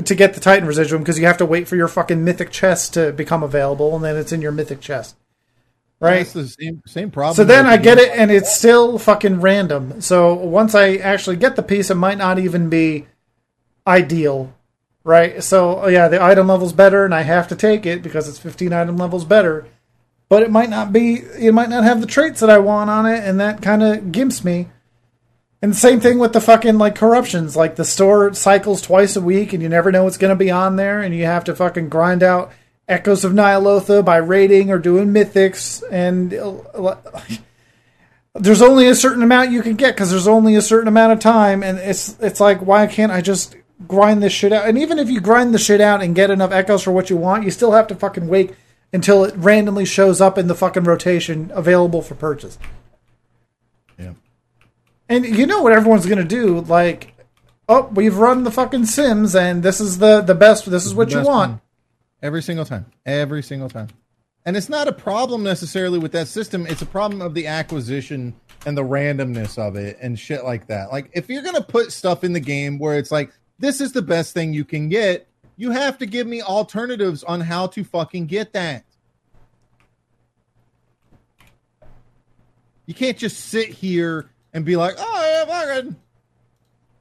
to 0.02 0.14
get 0.14 0.34
the 0.34 0.40
Titan 0.40 0.66
Residuum 0.66 1.02
because 1.02 1.18
you 1.18 1.26
have 1.26 1.38
to 1.38 1.46
wait 1.46 1.68
for 1.68 1.76
your 1.76 1.88
fucking 1.88 2.24
Mythic 2.24 2.50
chest 2.50 2.94
to 2.94 3.12
become 3.12 3.42
available, 3.42 3.94
and 3.94 4.04
then 4.04 4.16
it's 4.16 4.32
in 4.32 4.40
your 4.40 4.52
Mythic 4.52 4.80
chest. 4.80 5.16
Right? 6.00 6.18
That's 6.18 6.32
the 6.32 6.48
same 6.48 6.82
same 6.86 7.10
problem. 7.10 7.34
So 7.34 7.44
then 7.44 7.66
I 7.66 7.76
get 7.76 7.98
it, 7.98 8.10
and 8.10 8.30
it's 8.30 8.54
still 8.54 8.98
fucking 8.98 9.40
random. 9.40 10.00
So 10.00 10.34
once 10.34 10.74
I 10.74 10.96
actually 10.96 11.36
get 11.36 11.56
the 11.56 11.62
piece, 11.62 11.90
it 11.90 11.94
might 11.94 12.18
not 12.18 12.38
even 12.38 12.68
be 12.68 13.06
ideal, 13.86 14.54
right? 15.02 15.42
So 15.42 15.86
yeah, 15.88 16.08
the 16.08 16.22
item 16.22 16.48
level's 16.48 16.72
better, 16.72 17.04
and 17.04 17.14
I 17.14 17.22
have 17.22 17.48
to 17.48 17.56
take 17.56 17.86
it 17.86 18.02
because 18.02 18.28
it's 18.28 18.38
15 18.38 18.72
item 18.72 18.96
levels 18.96 19.24
better. 19.24 19.66
But 20.28 20.42
it 20.42 20.50
might 20.50 20.70
not 20.70 20.92
be. 20.92 21.16
It 21.38 21.54
might 21.54 21.68
not 21.68 21.84
have 21.84 22.00
the 22.00 22.06
traits 22.06 22.40
that 22.40 22.50
I 22.50 22.58
want 22.58 22.90
on 22.90 23.06
it, 23.06 23.22
and 23.24 23.38
that 23.40 23.62
kind 23.62 23.82
of 23.82 23.98
gimps 24.06 24.44
me. 24.44 24.68
And 25.64 25.74
same 25.74 25.98
thing 25.98 26.18
with 26.18 26.34
the 26.34 26.42
fucking 26.42 26.76
like 26.76 26.94
corruptions. 26.94 27.56
Like 27.56 27.76
the 27.76 27.86
store 27.86 28.34
cycles 28.34 28.82
twice 28.82 29.16
a 29.16 29.20
week, 29.22 29.54
and 29.54 29.62
you 29.62 29.70
never 29.70 29.90
know 29.90 30.04
what's 30.04 30.18
going 30.18 30.28
to 30.28 30.36
be 30.36 30.50
on 30.50 30.76
there, 30.76 31.00
and 31.00 31.14
you 31.14 31.24
have 31.24 31.44
to 31.44 31.56
fucking 31.56 31.88
grind 31.88 32.22
out 32.22 32.52
echoes 32.86 33.24
of 33.24 33.32
Ny'alotha 33.32 34.04
by 34.04 34.18
raiding 34.18 34.70
or 34.70 34.78
doing 34.78 35.08
mythics, 35.08 35.82
and 35.90 36.34
uh, 36.34 36.96
there's 38.34 38.60
only 38.60 38.88
a 38.88 38.94
certain 38.94 39.22
amount 39.22 39.52
you 39.52 39.62
can 39.62 39.74
get 39.74 39.94
because 39.94 40.10
there's 40.10 40.28
only 40.28 40.54
a 40.54 40.60
certain 40.60 40.86
amount 40.86 41.14
of 41.14 41.20
time, 41.20 41.62
and 41.62 41.78
it's 41.78 42.14
it's 42.20 42.40
like 42.40 42.58
why 42.58 42.86
can't 42.86 43.10
I 43.10 43.22
just 43.22 43.56
grind 43.88 44.22
this 44.22 44.34
shit 44.34 44.52
out? 44.52 44.68
And 44.68 44.76
even 44.76 44.98
if 44.98 45.08
you 45.08 45.18
grind 45.18 45.54
the 45.54 45.58
shit 45.58 45.80
out 45.80 46.02
and 46.02 46.14
get 46.14 46.28
enough 46.28 46.52
echoes 46.52 46.82
for 46.82 46.92
what 46.92 47.08
you 47.08 47.16
want, 47.16 47.44
you 47.44 47.50
still 47.50 47.72
have 47.72 47.86
to 47.86 47.94
fucking 47.94 48.28
wait 48.28 48.54
until 48.92 49.24
it 49.24 49.34
randomly 49.34 49.86
shows 49.86 50.20
up 50.20 50.36
in 50.36 50.46
the 50.46 50.54
fucking 50.54 50.84
rotation 50.84 51.50
available 51.54 52.02
for 52.02 52.14
purchase. 52.14 52.58
And 55.08 55.24
you 55.24 55.46
know 55.46 55.62
what 55.62 55.72
everyone's 55.72 56.06
gonna 56.06 56.24
do? 56.24 56.60
Like, 56.60 57.14
oh, 57.68 57.88
we've 57.92 58.16
run 58.16 58.44
the 58.44 58.50
fucking 58.50 58.86
Sims, 58.86 59.34
and 59.34 59.62
this 59.62 59.80
is 59.80 59.98
the 59.98 60.20
the 60.20 60.34
best. 60.34 60.70
This 60.70 60.86
is 60.86 60.94
what 60.94 61.10
you 61.10 61.18
want. 61.18 61.26
one. 61.26 61.60
Every 62.22 62.42
single 62.42 62.64
time. 62.64 62.86
Every 63.04 63.42
single 63.42 63.68
time. 63.68 63.88
And 64.46 64.56
it's 64.56 64.68
not 64.68 64.88
a 64.88 64.92
problem 64.92 65.42
necessarily 65.42 65.98
with 65.98 66.12
that 66.12 66.28
system. 66.28 66.66
It's 66.66 66.82
a 66.82 66.86
problem 66.86 67.22
of 67.22 67.34
the 67.34 67.46
acquisition 67.46 68.34
and 68.66 68.76
the 68.76 68.82
randomness 68.82 69.58
of 69.58 69.76
it 69.76 69.98
and 70.00 70.18
shit 70.18 70.44
like 70.44 70.66
that. 70.66 70.92
Like, 70.92 71.10
if 71.12 71.28
you're 71.28 71.42
going 71.42 71.54
to 71.54 71.62
put 71.62 71.92
stuff 71.92 72.24
in 72.24 72.32
the 72.32 72.40
game 72.40 72.78
where 72.78 72.98
it's 72.98 73.10
like, 73.10 73.30
this 73.58 73.80
is 73.80 73.92
the 73.92 74.02
best 74.02 74.34
thing 74.34 74.52
you 74.52 74.64
can 74.64 74.88
get, 74.88 75.26
you 75.56 75.70
have 75.70 75.98
to 75.98 76.06
give 76.06 76.26
me 76.26 76.42
alternatives 76.42 77.24
on 77.24 77.40
how 77.40 77.66
to 77.68 77.84
fucking 77.84 78.26
get 78.26 78.52
that. 78.52 78.84
You 82.86 82.94
can't 82.94 83.16
just 83.16 83.46
sit 83.46 83.68
here 83.68 84.30
and 84.54 84.64
be 84.64 84.76
like, 84.76 84.94
oh, 84.98 85.44
yeah, 85.46 85.74
fucking 85.74 85.96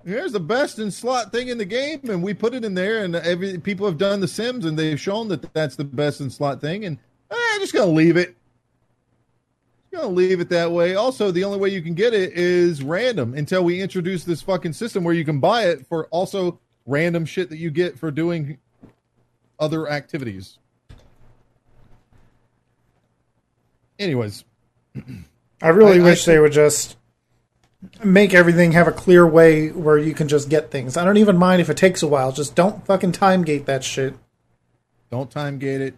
here's 0.06 0.34
the 0.34 0.40
best 0.40 0.80
in 0.80 0.92
slot 0.92 1.32
thing 1.32 1.48
in 1.48 1.58
the 1.58 1.64
game 1.64 2.00
and 2.10 2.22
we 2.22 2.34
put 2.34 2.54
it 2.54 2.66
in 2.66 2.74
there 2.74 3.06
and 3.06 3.16
every 3.16 3.58
people 3.58 3.86
have 3.86 3.98
done 3.98 4.20
the 4.20 4.28
sims 4.28 4.66
and 4.66 4.78
they've 4.78 5.00
shown 5.00 5.30
that 5.30 5.54
that's 5.54 5.78
the 5.78 5.84
best 5.86 6.20
in 6.20 6.30
slot 6.30 6.60
thing 6.60 6.84
and 6.84 6.98
eh, 7.32 7.36
i'm 7.54 7.62
just 7.62 7.74
gonna 7.74 7.90
leave 7.90 8.18
it. 8.18 8.36
Just 9.92 10.02
gonna 10.04 10.14
leave 10.14 10.42
it 10.42 10.50
that 10.50 10.70
way. 10.70 10.96
Also 10.96 11.32
the 11.32 11.46
only 11.46 11.58
way 11.58 11.70
you 11.70 11.82
can 11.82 11.94
get 11.94 12.14
it 12.14 12.34
is 12.34 12.84
random 12.84 13.34
until 13.34 13.64
we 13.64 13.80
introduce 13.82 14.26
this 14.26 14.42
fucking 14.42 14.74
system 14.74 15.06
where 15.06 15.14
you 15.14 15.24
can 15.24 15.40
buy 15.40 15.68
it 15.68 15.88
for 15.88 16.08
also 16.08 16.60
random 16.86 17.26
shit 17.26 17.50
that 17.50 17.58
you 17.58 17.72
get 17.72 17.98
for 17.98 18.12
doing 18.12 18.58
other 19.58 19.88
activities. 19.88 20.58
Anyways. 24.00 24.44
I 25.62 25.70
really 25.70 26.00
I- 26.00 26.02
I 26.02 26.06
wish 26.06 26.26
they 26.26 26.40
would 26.40 26.52
just 26.52 26.98
make 28.04 28.34
everything 28.34 28.72
have 28.74 28.88
a 28.88 28.92
clear 28.92 29.26
way 29.26 29.70
where 29.70 29.98
you 29.98 30.14
can 30.14 30.28
just 30.28 30.50
get 30.50 30.72
things. 30.72 30.98
I 30.98 31.04
don't 31.06 31.18
even 31.18 31.38
mind 31.38 31.62
if 31.62 31.70
it 31.70 31.78
takes 31.78 32.04
a 32.04 32.08
while. 32.08 32.32
Just 32.32 32.56
don't 32.56 32.86
fucking 32.86 33.12
time 33.14 33.44
gate 33.44 33.66
that 33.66 33.84
shit. 33.84 34.16
Don't 35.12 35.30
time 35.30 35.60
gate 35.60 35.82
it. 35.82 35.96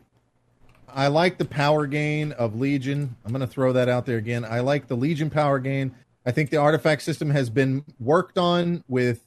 I 0.88 1.08
like 1.08 1.38
the 1.38 1.46
power 1.46 1.88
gain 1.88 2.32
of 2.34 2.56
Legion. 2.56 3.16
I'm 3.26 3.32
going 3.32 3.42
to 3.42 3.48
throw 3.48 3.74
that 3.74 3.90
out 3.90 4.06
there 4.06 4.18
again. 4.18 4.46
I 4.46 4.62
like 4.62 4.88
the 4.88 4.96
Legion 4.96 5.30
power 5.30 5.60
gain. 5.60 5.94
I 6.26 6.32
think 6.32 6.50
the 6.50 6.58
artifact 6.58 7.02
system 7.02 7.30
has 7.32 7.50
been 7.50 7.84
worked 8.00 8.38
on 8.38 8.84
with 8.88 9.22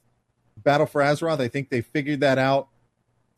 Battle 0.57 0.87
for 0.87 1.03
Azeroth. 1.03 1.41
I 1.41 1.49
think 1.49 1.69
they 1.69 1.83
figured 1.83 2.21
that 2.21 2.39
out 2.39 2.69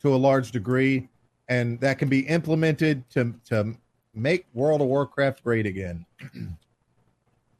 to 0.03 0.15
a 0.15 0.17
large 0.17 0.53
degree, 0.53 1.09
and 1.49 1.79
that 1.81 1.99
can 1.99 2.09
be 2.09 2.21
implemented 2.21 3.09
to 3.11 3.35
to 3.47 3.77
make 4.15 4.47
World 4.55 4.81
of 4.81 4.87
Warcraft 4.87 5.45
great 5.45 5.67
again. 5.67 6.07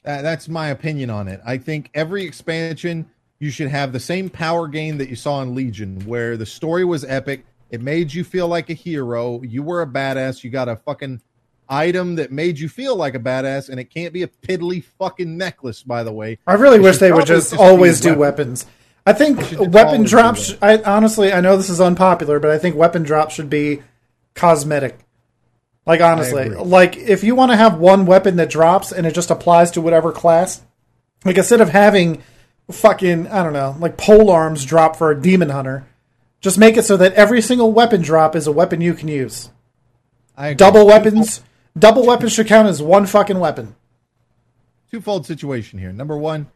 That- 0.05 0.23
that's 0.23 0.49
my 0.49 0.69
opinion 0.69 1.11
on 1.11 1.29
it. 1.29 1.41
I 1.45 1.59
think 1.59 1.91
every 1.95 2.25
expansion 2.25 3.07
you 3.39 3.51
should 3.51 3.69
have 3.69 3.93
the 3.93 4.01
same 4.01 4.29
power 4.29 4.69
gain 4.69 4.99
that 4.99 5.09
you 5.09 5.17
saw 5.17 5.41
in 5.43 5.55
Legion, 5.55 6.03
where 6.07 6.37
the 6.37 6.47
story 6.47 6.85
was 6.85 7.05
epic. 7.05 7.45
It 7.71 7.81
made 7.81 8.13
you 8.13 8.25
feel 8.25 8.49
like 8.49 8.69
a 8.71 8.75
hero. 8.75 9.41
You 9.43 9.63
were 9.63 9.83
a 9.83 9.87
badass. 9.87 10.43
You 10.45 10.51
got 10.51 10.69
a 10.69 10.77
fucking 10.77 11.21
item 11.69 12.17
that 12.17 12.33
made 12.33 12.59
you 12.59 12.69
feel 12.69 12.97
like 12.97 13.15
a 13.15 13.19
badass, 13.21 13.69
and 13.69 13.79
it 13.79 13.85
can't 13.85 14.13
be 14.13 14.23
a 14.23 14.27
piddly 14.29 14.83
fucking 14.99 15.37
necklace, 15.39 15.83
by 15.83 16.03
the 16.03 16.13
way. 16.13 16.39
I 16.47 16.55
really 16.55 16.79
It 16.79 16.83
wish 16.83 16.99
they 16.99 17.13
would 17.13 17.27
just 17.27 17.51
just 17.51 17.61
always 17.61 18.01
do 18.01 18.15
weapons. 18.15 18.65
weapons. 18.65 18.67
I 19.07 19.13
think 19.13 19.73
weapon 19.73 20.03
drops. 20.03 20.55
I 20.61 20.79
honestly, 20.79 21.33
I 21.33 21.41
know 21.41 21.57
this 21.57 21.71
is 21.71 21.81
unpopular, 21.81 22.41
but 22.41 22.51
I 22.51 22.59
think 22.59 22.75
weapon 22.77 23.03
drops 23.05 23.35
should 23.35 23.49
be 23.49 23.83
cosmetic. 24.35 24.99
Like 25.87 26.01
honestly, 26.01 26.49
like 26.51 26.97
if 26.97 27.25
you 27.25 27.35
want 27.35 27.53
to 27.53 27.57
have 27.57 27.79
one 27.79 28.07
weapon 28.07 28.37
that 28.37 28.51
drops 28.51 28.93
and 28.93 29.07
it 29.07 29.15
just 29.15 29.31
applies 29.31 29.71
to 29.73 29.81
whatever 29.81 30.13
class, 30.13 30.63
like 31.25 31.39
instead 31.39 31.61
of 31.61 31.71
having 31.71 32.23
fucking 32.71 33.27
I 33.29 33.43
don't 33.43 33.53
know, 33.53 33.77
like 33.79 33.97
pole 33.97 34.31
arms 34.31 34.65
drop 34.65 34.97
for 34.97 35.11
a 35.11 35.21
demon 35.21 35.49
hunter, 35.49 35.87
just 36.41 36.59
make 36.59 36.77
it 36.77 36.85
so 36.85 36.97
that 36.99 37.15
every 37.15 37.43
single 37.43 37.73
weapon 37.73 38.03
drop 38.03 38.37
is 38.37 38.47
a 38.47 38.53
weapon 38.53 38.81
you 38.81 38.95
can 38.95 39.09
use. 39.09 39.51
I 40.37 40.49
agree. 40.49 40.57
Double 40.57 40.87
weapons, 40.87 41.43
double 41.79 42.07
weapons 42.07 42.33
should 42.33 42.47
count 42.47 42.69
as 42.69 42.83
one 42.83 43.07
fucking 43.07 43.39
weapon. 43.39 43.75
twofold 44.91 45.27
situation 45.27 45.79
here. 45.79 45.93
Number 45.93 46.17
one, 46.17 46.49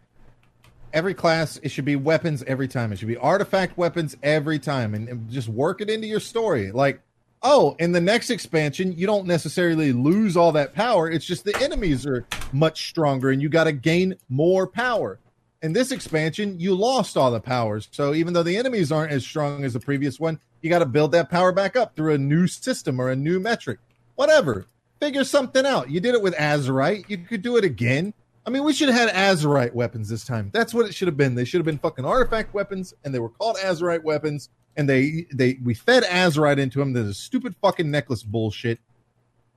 every 0.93 1.13
class 1.15 1.59
it 1.63 1.71
should 1.71 1.85
be 1.85 1.97
weapons 1.97 2.43
every 2.47 2.69
time. 2.69 2.93
It 2.93 2.99
should 2.99 3.09
be 3.09 3.17
artifact 3.17 3.77
weapons 3.77 4.17
every 4.23 4.59
time, 4.59 4.95
and, 4.95 5.09
and 5.09 5.31
just 5.31 5.49
work 5.49 5.81
it 5.81 5.91
into 5.91 6.07
your 6.07 6.21
story. 6.21 6.71
Like, 6.73 7.03
oh, 7.45 7.77
in 7.79 7.93
the 7.93 8.01
next 8.01 8.31
expansion, 8.31 8.93
you 8.97 9.07
don't 9.07 9.27
necessarily 9.27 9.93
lose 9.93 10.37
all 10.37 10.51
that 10.53 10.75
power. 10.75 11.09
It's 11.11 11.27
just 11.27 11.45
the 11.45 11.57
enemies 11.63 12.07
are 12.07 12.27
much 12.53 12.89
stronger, 12.89 13.31
and 13.31 13.41
you 13.41 13.49
got 13.49 13.65
to 13.65 13.73
gain 13.73 14.17
more 14.29 14.67
power. 14.67 15.21
In 15.63 15.73
this 15.73 15.93
expansion, 15.93 16.59
you 16.59 16.75
lost 16.75 17.17
all 17.17 17.31
the 17.31 17.41
powers. 17.41 17.89
So 17.93 18.15
even 18.15 18.35
though 18.35 18.43
the 18.43 18.57
enemies 18.57 18.91
aren't 18.91 19.13
as 19.13 19.25
strong 19.25 19.65
as 19.65 19.75
the 19.75 19.81
previous 19.81 20.19
one, 20.19 20.41
you 20.63 20.71
got 20.71 20.81
to 20.81 20.87
build 20.87 21.13
that 21.13 21.31
power 21.31 21.53
back 21.53 21.77
up 21.77 21.95
through 21.95 22.15
a 22.15 22.19
new 22.19 22.47
system 22.47 23.01
or 23.01 23.11
a 23.11 23.17
new 23.17 23.39
metric. 23.39 23.79
Whatever. 24.17 24.67
Figure 25.01 25.25
something 25.25 25.67
out. 25.67 25.91
You 25.91 26.01
did 26.01 26.15
it 26.15 26.23
with 26.23 26.35
Azerite. 26.35 27.09
You 27.09 27.19
could 27.19 27.43
do 27.43 27.57
it 27.57 27.65
again. 27.65 28.15
I 28.47 28.51
mean, 28.51 28.65
we 28.65 28.75
should 28.75 28.91
have 28.91 29.09
had 29.09 29.15
Azerite 29.15 29.73
weapons 29.73 30.09
this 30.09 30.25
time. 30.25 30.51
That's 30.53 30.75
what 30.75 30.87
it 30.87 30.95
should 30.95 31.09
have 31.09 31.17
been. 31.17 31.35
They 31.35 31.47
should 31.47 31.59
have 31.59 31.67
been 31.67 31.79
fucking 31.79 32.05
artifact 32.05 32.53
weapons, 32.53 32.93
and 33.05 33.15
they 33.15 33.19
were 33.19 33.31
called 33.31 33.57
Azerite 33.57 34.03
weapons. 34.03 34.51
And 34.77 34.89
they 34.89 35.27
they 35.33 35.59
we 35.63 35.75
fed 35.75 36.03
Azerite 36.05 36.59
into 36.59 36.81
him. 36.81 36.93
There's 36.93 37.09
a 37.09 37.15
stupid 37.15 37.55
fucking 37.63 37.91
necklace 37.91 38.23
bullshit. 38.23 38.79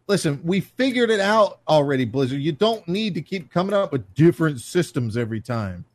Listen, 0.07 0.39
we 0.43 0.61
figured 0.61 1.09
it 1.09 1.19
out 1.19 1.59
already, 1.67 2.05
Blizzard. 2.05 2.39
You 2.39 2.53
don't 2.53 2.87
need 2.87 3.13
to 3.15 3.21
keep 3.21 3.51
coming 3.51 3.73
up 3.73 3.91
with 3.91 4.13
different 4.13 4.61
systems 4.61 5.17
every 5.17 5.41
time. 5.41 5.85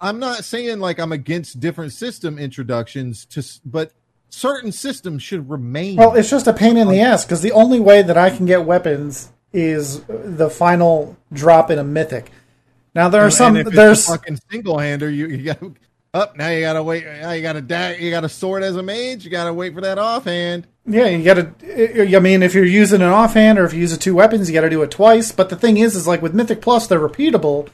I'm 0.00 0.18
not 0.18 0.44
saying 0.44 0.80
like 0.80 0.98
I'm 0.98 1.12
against 1.12 1.60
different 1.60 1.92
system 1.92 2.38
introductions 2.38 3.26
to, 3.26 3.44
but 3.64 3.92
certain 4.30 4.72
systems 4.72 5.22
should 5.22 5.50
remain. 5.50 5.96
Well, 5.96 6.14
it's 6.14 6.30
just 6.30 6.46
a 6.46 6.52
pain 6.52 6.76
in 6.76 6.88
the 6.88 7.00
ass 7.00 7.24
because 7.24 7.42
the 7.42 7.52
only 7.52 7.80
way 7.80 8.00
that 8.00 8.16
I 8.16 8.30
can 8.30 8.46
get 8.46 8.64
weapons 8.64 9.30
is 9.52 10.02
the 10.08 10.48
final 10.48 11.16
drop 11.32 11.70
in 11.70 11.78
a 11.78 11.84
mythic. 11.84 12.30
Now 12.94 13.08
there 13.08 13.20
are 13.20 13.26
And 13.26 13.34
some 13.34 13.62
there's 13.62 14.08
a 14.08 14.12
fucking 14.12 14.38
single 14.50 14.78
hander. 14.78 15.10
You 15.10 15.26
you 15.26 15.44
got 15.44 15.62
up 16.12 16.36
now. 16.36 16.48
You 16.48 16.60
gotta 16.62 16.82
wait. 16.82 17.04
You 17.04 17.42
gotta 17.42 17.60
da- 17.60 17.96
You 17.98 18.10
got 18.10 18.24
a 18.24 18.28
sword 18.28 18.62
as 18.62 18.76
a 18.76 18.82
mage. 18.82 19.24
You 19.24 19.30
gotta 19.30 19.52
wait 19.52 19.74
for 19.74 19.80
that 19.82 19.98
offhand. 19.98 20.66
yeah 20.86 21.06
you 21.06 21.24
got 21.24 21.34
to. 21.34 22.16
I 22.16 22.20
mean, 22.20 22.42
if 22.42 22.54
you're 22.54 22.64
using 22.64 23.02
an 23.02 23.08
offhand 23.08 23.58
or 23.58 23.64
if 23.64 23.72
you 23.72 23.80
use 23.80 23.96
two 23.98 24.14
weapons, 24.16 24.48
you 24.48 24.54
got 24.54 24.62
to 24.62 24.70
do 24.70 24.82
it 24.82 24.90
twice. 24.90 25.32
But 25.32 25.48
the 25.50 25.56
thing 25.56 25.76
is, 25.76 25.94
is 25.94 26.06
like 26.06 26.22
with 26.22 26.34
Mythic 26.34 26.60
Plus, 26.60 26.86
they're 26.86 26.98
repeatable, 27.00 27.68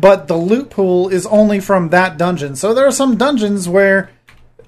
but 0.00 0.26
the 0.28 0.36
loot 0.36 0.70
pool 0.70 1.08
is 1.08 1.26
only 1.26 1.60
from 1.60 1.90
that 1.90 2.18
dungeon. 2.18 2.56
So 2.56 2.74
there 2.74 2.86
are 2.86 2.92
some 2.92 3.16
dungeons 3.16 3.68
where, 3.68 4.10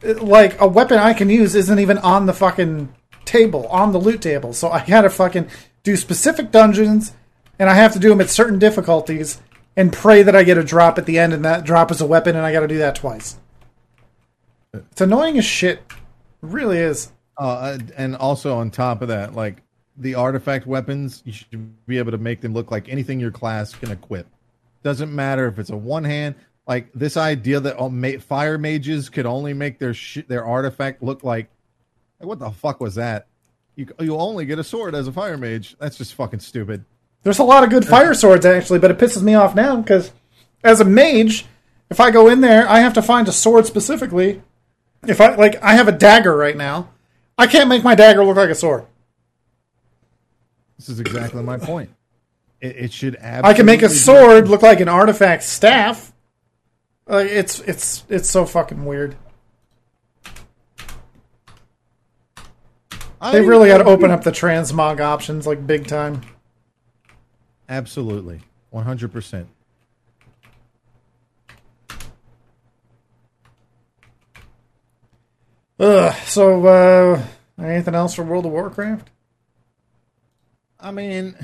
like, 0.02 0.60
a 0.60 0.68
weapon 0.68 0.98
I 0.98 1.12
can 1.12 1.28
use 1.28 1.54
isn't 1.54 1.78
even 1.78 1.98
on 1.98 2.26
the 2.26 2.32
fucking 2.34 2.94
table 3.24 3.66
on 3.68 3.92
the 3.92 3.98
loot 3.98 4.22
table. 4.22 4.52
So 4.52 4.70
I 4.70 4.84
gotta 4.86 5.10
fucking 5.10 5.48
do 5.82 5.96
specific 5.96 6.50
dungeons, 6.52 7.12
and 7.58 7.68
I 7.68 7.74
have 7.74 7.92
to 7.94 7.98
do 7.98 8.10
them 8.10 8.20
at 8.20 8.30
certain 8.30 8.58
difficulties, 8.58 9.40
and 9.78 9.92
pray 9.92 10.24
that 10.24 10.34
I 10.34 10.42
get 10.42 10.58
a 10.58 10.64
drop 10.64 10.98
at 10.98 11.06
the 11.06 11.20
end, 11.20 11.32
and 11.32 11.44
that 11.44 11.64
drop 11.64 11.92
is 11.92 12.00
a 12.00 12.06
weapon, 12.06 12.34
and 12.34 12.44
I 12.44 12.52
gotta 12.52 12.66
do 12.66 12.78
that 12.78 12.96
twice. 12.96 13.38
It's 14.74 15.00
annoying 15.00 15.38
as 15.38 15.44
shit. 15.44 15.78
It 15.88 15.96
really 16.42 16.78
is. 16.78 17.12
Uh, 17.38 17.78
and 17.96 18.16
also 18.16 18.56
on 18.56 18.72
top 18.72 19.02
of 19.02 19.08
that, 19.08 19.34
like 19.34 19.62
the 19.96 20.16
artifact 20.16 20.66
weapons, 20.66 21.22
you 21.24 21.32
should 21.32 21.86
be 21.86 21.96
able 21.98 22.10
to 22.10 22.18
make 22.18 22.40
them 22.40 22.54
look 22.54 22.72
like 22.72 22.88
anything 22.88 23.20
your 23.20 23.30
class 23.30 23.72
can 23.72 23.92
equip. 23.92 24.26
Doesn't 24.82 25.14
matter 25.14 25.46
if 25.46 25.60
it's 25.60 25.70
a 25.70 25.76
one 25.76 26.02
hand. 26.02 26.34
Like 26.66 26.92
this 26.92 27.16
idea 27.16 27.60
that 27.60 28.22
fire 28.22 28.58
mages 28.58 29.08
could 29.08 29.26
only 29.26 29.54
make 29.54 29.78
their 29.78 29.94
sh- 29.94 30.26
their 30.26 30.44
artifact 30.44 31.04
look 31.04 31.22
like, 31.22 31.48
like 32.18 32.28
what 32.28 32.40
the 32.40 32.50
fuck 32.50 32.80
was 32.80 32.96
that? 32.96 33.28
You 33.76 33.86
you 34.00 34.16
only 34.16 34.44
get 34.44 34.58
a 34.58 34.64
sword 34.64 34.96
as 34.96 35.06
a 35.06 35.12
fire 35.12 35.38
mage. 35.38 35.76
That's 35.78 35.96
just 35.96 36.14
fucking 36.14 36.40
stupid. 36.40 36.84
There's 37.28 37.40
a 37.40 37.44
lot 37.44 37.62
of 37.62 37.68
good 37.68 37.84
uh-huh. 37.84 37.90
fire 37.94 38.14
swords 38.14 38.46
actually, 38.46 38.78
but 38.78 38.90
it 38.90 38.96
pisses 38.96 39.20
me 39.20 39.34
off 39.34 39.54
now 39.54 39.76
because 39.76 40.12
as 40.64 40.80
a 40.80 40.84
mage, 40.86 41.44
if 41.90 42.00
I 42.00 42.10
go 42.10 42.26
in 42.26 42.40
there, 42.40 42.66
I 42.66 42.78
have 42.78 42.94
to 42.94 43.02
find 43.02 43.28
a 43.28 43.32
sword 43.32 43.66
specifically. 43.66 44.40
If 45.06 45.20
I 45.20 45.34
like, 45.34 45.62
I 45.62 45.74
have 45.74 45.88
a 45.88 45.92
dagger 45.92 46.34
right 46.34 46.56
now. 46.56 46.88
I 47.36 47.46
can't 47.46 47.68
make 47.68 47.84
my 47.84 47.94
dagger 47.94 48.24
look 48.24 48.38
like 48.38 48.48
a 48.48 48.54
sword. 48.54 48.86
This 50.78 50.88
is 50.88 51.00
exactly 51.00 51.42
my 51.42 51.58
point. 51.58 51.90
It, 52.62 52.76
it 52.76 52.92
should. 52.94 53.18
I 53.22 53.52
can 53.52 53.66
make 53.66 53.82
a 53.82 53.90
sword 53.90 54.48
look 54.48 54.62
like 54.62 54.80
an 54.80 54.88
artifact 54.88 55.42
staff. 55.42 56.14
Like 57.06 57.28
it's 57.28 57.60
it's 57.60 58.06
it's 58.08 58.30
so 58.30 58.46
fucking 58.46 58.86
weird. 58.86 59.16
I 63.20 63.32
They 63.32 63.42
really 63.42 63.68
got 63.68 63.78
to 63.78 63.84
open 63.84 64.10
up 64.10 64.24
the 64.24 64.32
transmog 64.32 65.00
options 65.00 65.46
like 65.46 65.66
big 65.66 65.86
time. 65.86 66.22
Absolutely, 67.68 68.40
one 68.70 68.84
hundred 68.84 69.12
percent. 69.12 69.48
Ugh. 75.80 76.14
So, 76.24 76.66
uh, 76.66 77.22
anything 77.58 77.94
else 77.94 78.14
for 78.14 78.22
World 78.22 78.46
of 78.46 78.52
Warcraft? 78.52 79.10
I 80.80 80.90
mean, 80.90 81.36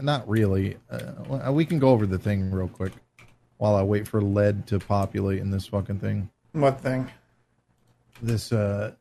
not 0.00 0.28
really. 0.28 0.76
Uh, 0.90 1.52
we 1.52 1.64
can 1.64 1.78
go 1.78 1.90
over 1.90 2.06
the 2.06 2.18
thing 2.18 2.50
real 2.50 2.68
quick 2.68 2.92
while 3.58 3.76
I 3.76 3.82
wait 3.82 4.08
for 4.08 4.20
lead 4.20 4.66
to 4.68 4.78
populate 4.78 5.38
in 5.38 5.50
this 5.50 5.66
fucking 5.66 6.00
thing. 6.00 6.30
What 6.52 6.80
thing? 6.80 7.10
This 8.20 8.52
uh, 8.52 8.92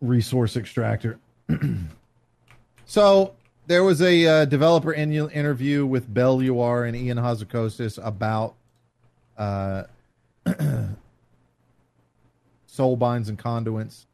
resource 0.00 0.56
extractor. 0.56 1.18
so 2.86 3.34
there 3.66 3.84
was 3.84 4.00
a 4.02 4.26
uh, 4.26 4.44
developer 4.46 4.92
in- 4.92 5.12
interview 5.12 5.86
with 5.86 6.12
Bellular 6.12 6.88
and 6.88 6.96
Ian 6.96 7.18
Hazzikostas 7.18 7.98
about 8.04 8.54
uh, 9.36 9.84
soul 12.66 12.96
binds 12.96 13.28
and 13.28 13.38
conduits. 13.38 14.06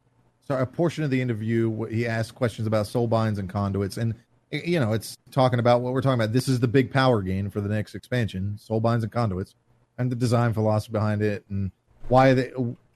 So 0.47 0.59
a 0.59 0.67
portion 0.67 1.05
of 1.05 1.11
the 1.11 1.23
interview, 1.23 1.85
he 1.87 2.07
asked 2.07 2.35
questions 2.35 2.67
about 2.67 2.87
soul 2.87 3.07
binds 3.07 3.39
and 3.39 3.49
conduits, 3.49 3.97
and 3.97 4.15
you 4.51 4.79
know, 4.79 4.93
it's 4.93 5.17
talking 5.31 5.59
about 5.59 5.81
what 5.81 5.93
we're 5.93 6.03
talking 6.03 6.21
about. 6.21 6.33
This 6.33 6.49
is 6.49 6.61
the 6.61 6.69
big 6.69 6.93
power 6.93 7.23
gain 7.23 7.51
for 7.51 7.61
the 7.61 7.69
next 7.69 7.95
expansion: 7.95 8.59
soul 8.59 8.81
binds 8.81 9.03
and 9.03 9.13
conduits, 9.13 9.55
and 9.97 10.11
the 10.13 10.17
design 10.17 10.53
philosophy 10.53 10.93
behind 10.93 11.23
it, 11.23 11.45
and 11.49 11.71
why 12.09 12.35
they, 12.35 12.53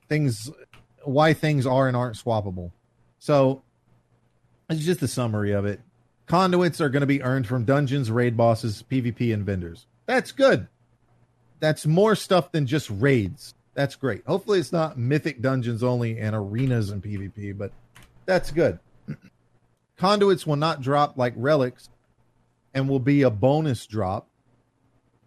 things, 0.08 0.50
why 1.04 1.32
things 1.32 1.66
are 1.66 1.88
and 1.88 1.96
aren't 1.96 2.16
swappable. 2.16 2.70
So 3.18 3.62
it's 4.68 4.84
just 4.84 5.02
a 5.02 5.08
summary 5.08 5.52
of 5.52 5.64
it. 5.64 5.80
Conduits 6.26 6.80
are 6.80 6.90
going 6.90 7.00
to 7.00 7.06
be 7.06 7.22
earned 7.22 7.46
from 7.46 7.64
dungeons, 7.64 8.10
raid 8.10 8.36
bosses, 8.36 8.84
PvP, 8.90 9.32
and 9.32 9.44
vendors. 9.46 9.86
That's 10.06 10.30
good. 10.30 10.68
That's 11.60 11.86
more 11.86 12.14
stuff 12.14 12.52
than 12.52 12.66
just 12.66 12.90
raids. 12.90 13.54
That's 13.74 13.96
great. 13.96 14.24
Hopefully, 14.26 14.58
it's 14.58 14.72
not 14.72 14.98
mythic 14.98 15.40
dungeons 15.40 15.82
only 15.82 16.18
and 16.18 16.36
arenas 16.36 16.90
and 16.90 17.02
PvP, 17.02 17.56
but 17.56 17.72
that's 18.26 18.50
good. 18.50 18.78
Conduits 19.96 20.46
will 20.46 20.56
not 20.56 20.82
drop 20.82 21.16
like 21.16 21.32
relics 21.36 21.88
and 22.74 22.88
will 22.88 23.00
be 23.00 23.22
a 23.22 23.30
bonus 23.30 23.86
drop. 23.86 24.28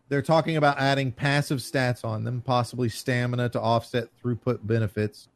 They're 0.09 0.21
talking 0.21 0.57
about 0.57 0.77
adding 0.77 1.11
passive 1.11 1.59
stats 1.59 2.03
on 2.03 2.25
them, 2.25 2.41
possibly 2.41 2.89
stamina 2.89 3.49
to 3.49 3.61
offset 3.61 4.09
throughput 4.21 4.59
benefits. 4.61 5.29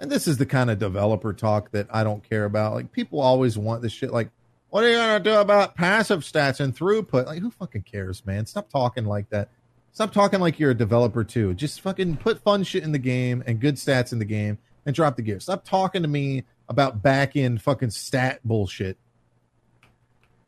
And 0.00 0.10
this 0.10 0.26
is 0.26 0.38
the 0.38 0.46
kind 0.46 0.70
of 0.70 0.78
developer 0.78 1.32
talk 1.32 1.70
that 1.72 1.86
I 1.90 2.02
don't 2.02 2.28
care 2.28 2.46
about. 2.46 2.74
Like 2.74 2.90
people 2.90 3.20
always 3.20 3.58
want 3.58 3.82
this 3.82 3.92
shit 3.92 4.12
like 4.12 4.30
what 4.70 4.84
are 4.84 4.88
you 4.88 4.96
gonna 4.96 5.20
do 5.20 5.34
about 5.34 5.74
passive 5.74 6.20
stats 6.20 6.60
and 6.60 6.74
throughput? 6.74 7.26
Like 7.26 7.40
who 7.40 7.50
fucking 7.50 7.82
cares, 7.82 8.24
man? 8.24 8.46
Stop 8.46 8.70
talking 8.70 9.04
like 9.04 9.28
that. 9.30 9.50
Stop 9.92 10.12
talking 10.12 10.40
like 10.40 10.58
you're 10.58 10.70
a 10.70 10.74
developer 10.74 11.24
too. 11.24 11.54
Just 11.54 11.80
fucking 11.80 12.16
put 12.16 12.40
fun 12.42 12.62
shit 12.62 12.84
in 12.84 12.92
the 12.92 12.98
game 12.98 13.42
and 13.46 13.60
good 13.60 13.74
stats 13.74 14.12
in 14.12 14.18
the 14.18 14.24
game 14.24 14.58
and 14.86 14.94
drop 14.94 15.16
the 15.16 15.22
gear. 15.22 15.40
Stop 15.40 15.64
talking 15.64 16.02
to 16.02 16.08
me 16.08 16.44
about 16.68 17.02
back 17.02 17.36
end 17.36 17.60
fucking 17.60 17.90
stat 17.90 18.40
bullshit. 18.44 18.96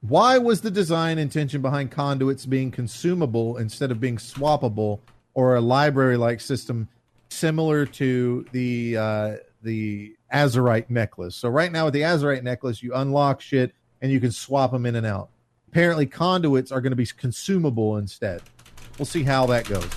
Why 0.01 0.39
was 0.39 0.61
the 0.61 0.71
design 0.71 1.19
intention 1.19 1.61
behind 1.61 1.91
conduits 1.91 2.47
being 2.47 2.71
consumable 2.71 3.57
instead 3.57 3.91
of 3.91 4.01
being 4.01 4.17
swappable 4.17 5.01
or 5.35 5.57
a 5.57 5.61
library 5.61 6.17
like 6.17 6.41
system 6.41 6.89
similar 7.33 7.87
to 7.87 8.47
the 8.53 8.97
uh, 8.97 9.37
the 9.63 10.15
Azerite 10.33 10.91
necklace? 10.91 11.35
So 11.37 11.49
right 11.49 11.73
now 11.73 11.87
with 11.87 11.95
the 11.95 12.03
Azerite 12.03 12.43
necklace, 12.43 12.83
you 12.83 12.95
unlock 12.95 13.41
shit 13.41 13.75
and 14.01 14.11
you 14.13 14.21
can 14.21 14.33
swap 14.33 14.73
them 14.73 14.87
in 14.87 14.97
and 14.97 15.07
out. 15.07 15.31
Apparently, 15.69 16.07
conduits 16.07 16.71
are 16.71 16.81
going 16.81 16.91
to 16.93 16.97
be 16.97 17.07
consumable 17.07 17.97
instead. 17.97 18.43
We'll 18.99 19.07
see 19.07 19.23
how 19.23 19.47
that 19.47 19.67
goes. 19.67 19.89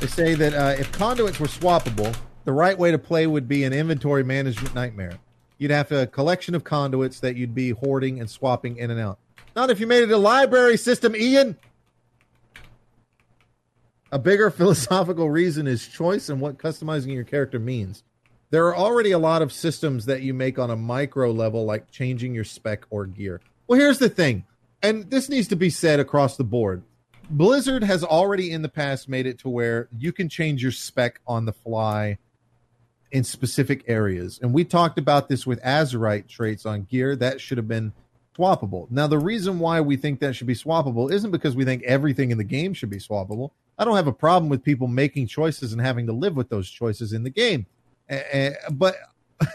They 0.00 0.06
say 0.06 0.34
that 0.34 0.54
uh, 0.54 0.78
if 0.78 0.92
conduits 0.92 1.40
were 1.40 1.46
swappable, 1.46 2.14
the 2.44 2.52
right 2.52 2.78
way 2.78 2.90
to 2.90 2.98
play 2.98 3.26
would 3.26 3.48
be 3.48 3.64
an 3.64 3.72
inventory 3.72 4.22
management 4.22 4.74
nightmare. 4.74 5.18
You'd 5.58 5.70
have 5.70 5.90
a 5.92 6.06
collection 6.06 6.54
of 6.54 6.62
conduits 6.62 7.20
that 7.20 7.36
you'd 7.36 7.54
be 7.54 7.70
hoarding 7.70 8.20
and 8.20 8.28
swapping 8.28 8.76
in 8.76 8.90
and 8.90 9.00
out. 9.00 9.18
Not 9.56 9.70
if 9.70 9.80
you 9.80 9.86
made 9.86 10.02
it 10.02 10.10
a 10.10 10.18
library 10.18 10.76
system, 10.76 11.16
Ian. 11.16 11.56
A 14.14 14.18
bigger 14.18 14.48
philosophical 14.52 15.28
reason 15.28 15.66
is 15.66 15.88
choice 15.88 16.28
and 16.28 16.40
what 16.40 16.56
customizing 16.56 17.12
your 17.12 17.24
character 17.24 17.58
means. 17.58 18.04
There 18.50 18.64
are 18.68 18.76
already 18.76 19.10
a 19.10 19.18
lot 19.18 19.42
of 19.42 19.52
systems 19.52 20.06
that 20.06 20.22
you 20.22 20.32
make 20.32 20.56
on 20.56 20.70
a 20.70 20.76
micro 20.76 21.32
level, 21.32 21.64
like 21.64 21.90
changing 21.90 22.32
your 22.32 22.44
spec 22.44 22.86
or 22.90 23.06
gear. 23.06 23.40
Well, 23.66 23.80
here's 23.80 23.98
the 23.98 24.08
thing, 24.08 24.44
and 24.80 25.10
this 25.10 25.28
needs 25.28 25.48
to 25.48 25.56
be 25.56 25.68
said 25.68 25.98
across 25.98 26.36
the 26.36 26.44
board. 26.44 26.84
Blizzard 27.28 27.82
has 27.82 28.04
already 28.04 28.52
in 28.52 28.62
the 28.62 28.68
past 28.68 29.08
made 29.08 29.26
it 29.26 29.40
to 29.40 29.48
where 29.48 29.88
you 29.98 30.12
can 30.12 30.28
change 30.28 30.62
your 30.62 30.70
spec 30.70 31.20
on 31.26 31.44
the 31.44 31.52
fly 31.52 32.18
in 33.10 33.24
specific 33.24 33.82
areas. 33.88 34.38
And 34.40 34.54
we 34.54 34.64
talked 34.64 34.96
about 34.96 35.28
this 35.28 35.44
with 35.44 35.60
Azerite 35.62 36.28
traits 36.28 36.64
on 36.64 36.84
gear. 36.84 37.16
That 37.16 37.40
should 37.40 37.58
have 37.58 37.66
been 37.66 37.92
swappable. 38.38 38.88
Now, 38.92 39.08
the 39.08 39.18
reason 39.18 39.58
why 39.58 39.80
we 39.80 39.96
think 39.96 40.20
that 40.20 40.36
should 40.36 40.46
be 40.46 40.54
swappable 40.54 41.10
isn't 41.10 41.32
because 41.32 41.56
we 41.56 41.64
think 41.64 41.82
everything 41.82 42.30
in 42.30 42.38
the 42.38 42.44
game 42.44 42.74
should 42.74 42.90
be 42.90 42.98
swappable. 42.98 43.50
I 43.78 43.84
don't 43.84 43.96
have 43.96 44.06
a 44.06 44.12
problem 44.12 44.48
with 44.48 44.62
people 44.62 44.86
making 44.86 45.26
choices 45.26 45.72
and 45.72 45.80
having 45.80 46.06
to 46.06 46.12
live 46.12 46.36
with 46.36 46.48
those 46.48 46.70
choices 46.70 47.12
in 47.12 47.22
the 47.24 47.30
game. 47.30 47.66
Uh, 48.08 48.50
but 48.70 48.96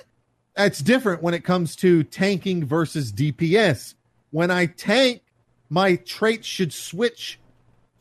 that's 0.55 0.79
different 0.79 1.21
when 1.23 1.33
it 1.33 1.43
comes 1.43 1.75
to 1.77 2.03
tanking 2.03 2.65
versus 2.65 3.11
DPS. 3.11 3.93
When 4.31 4.51
I 4.51 4.65
tank, 4.65 5.21
my 5.69 5.95
traits 5.97 6.47
should 6.47 6.73
switch 6.73 7.39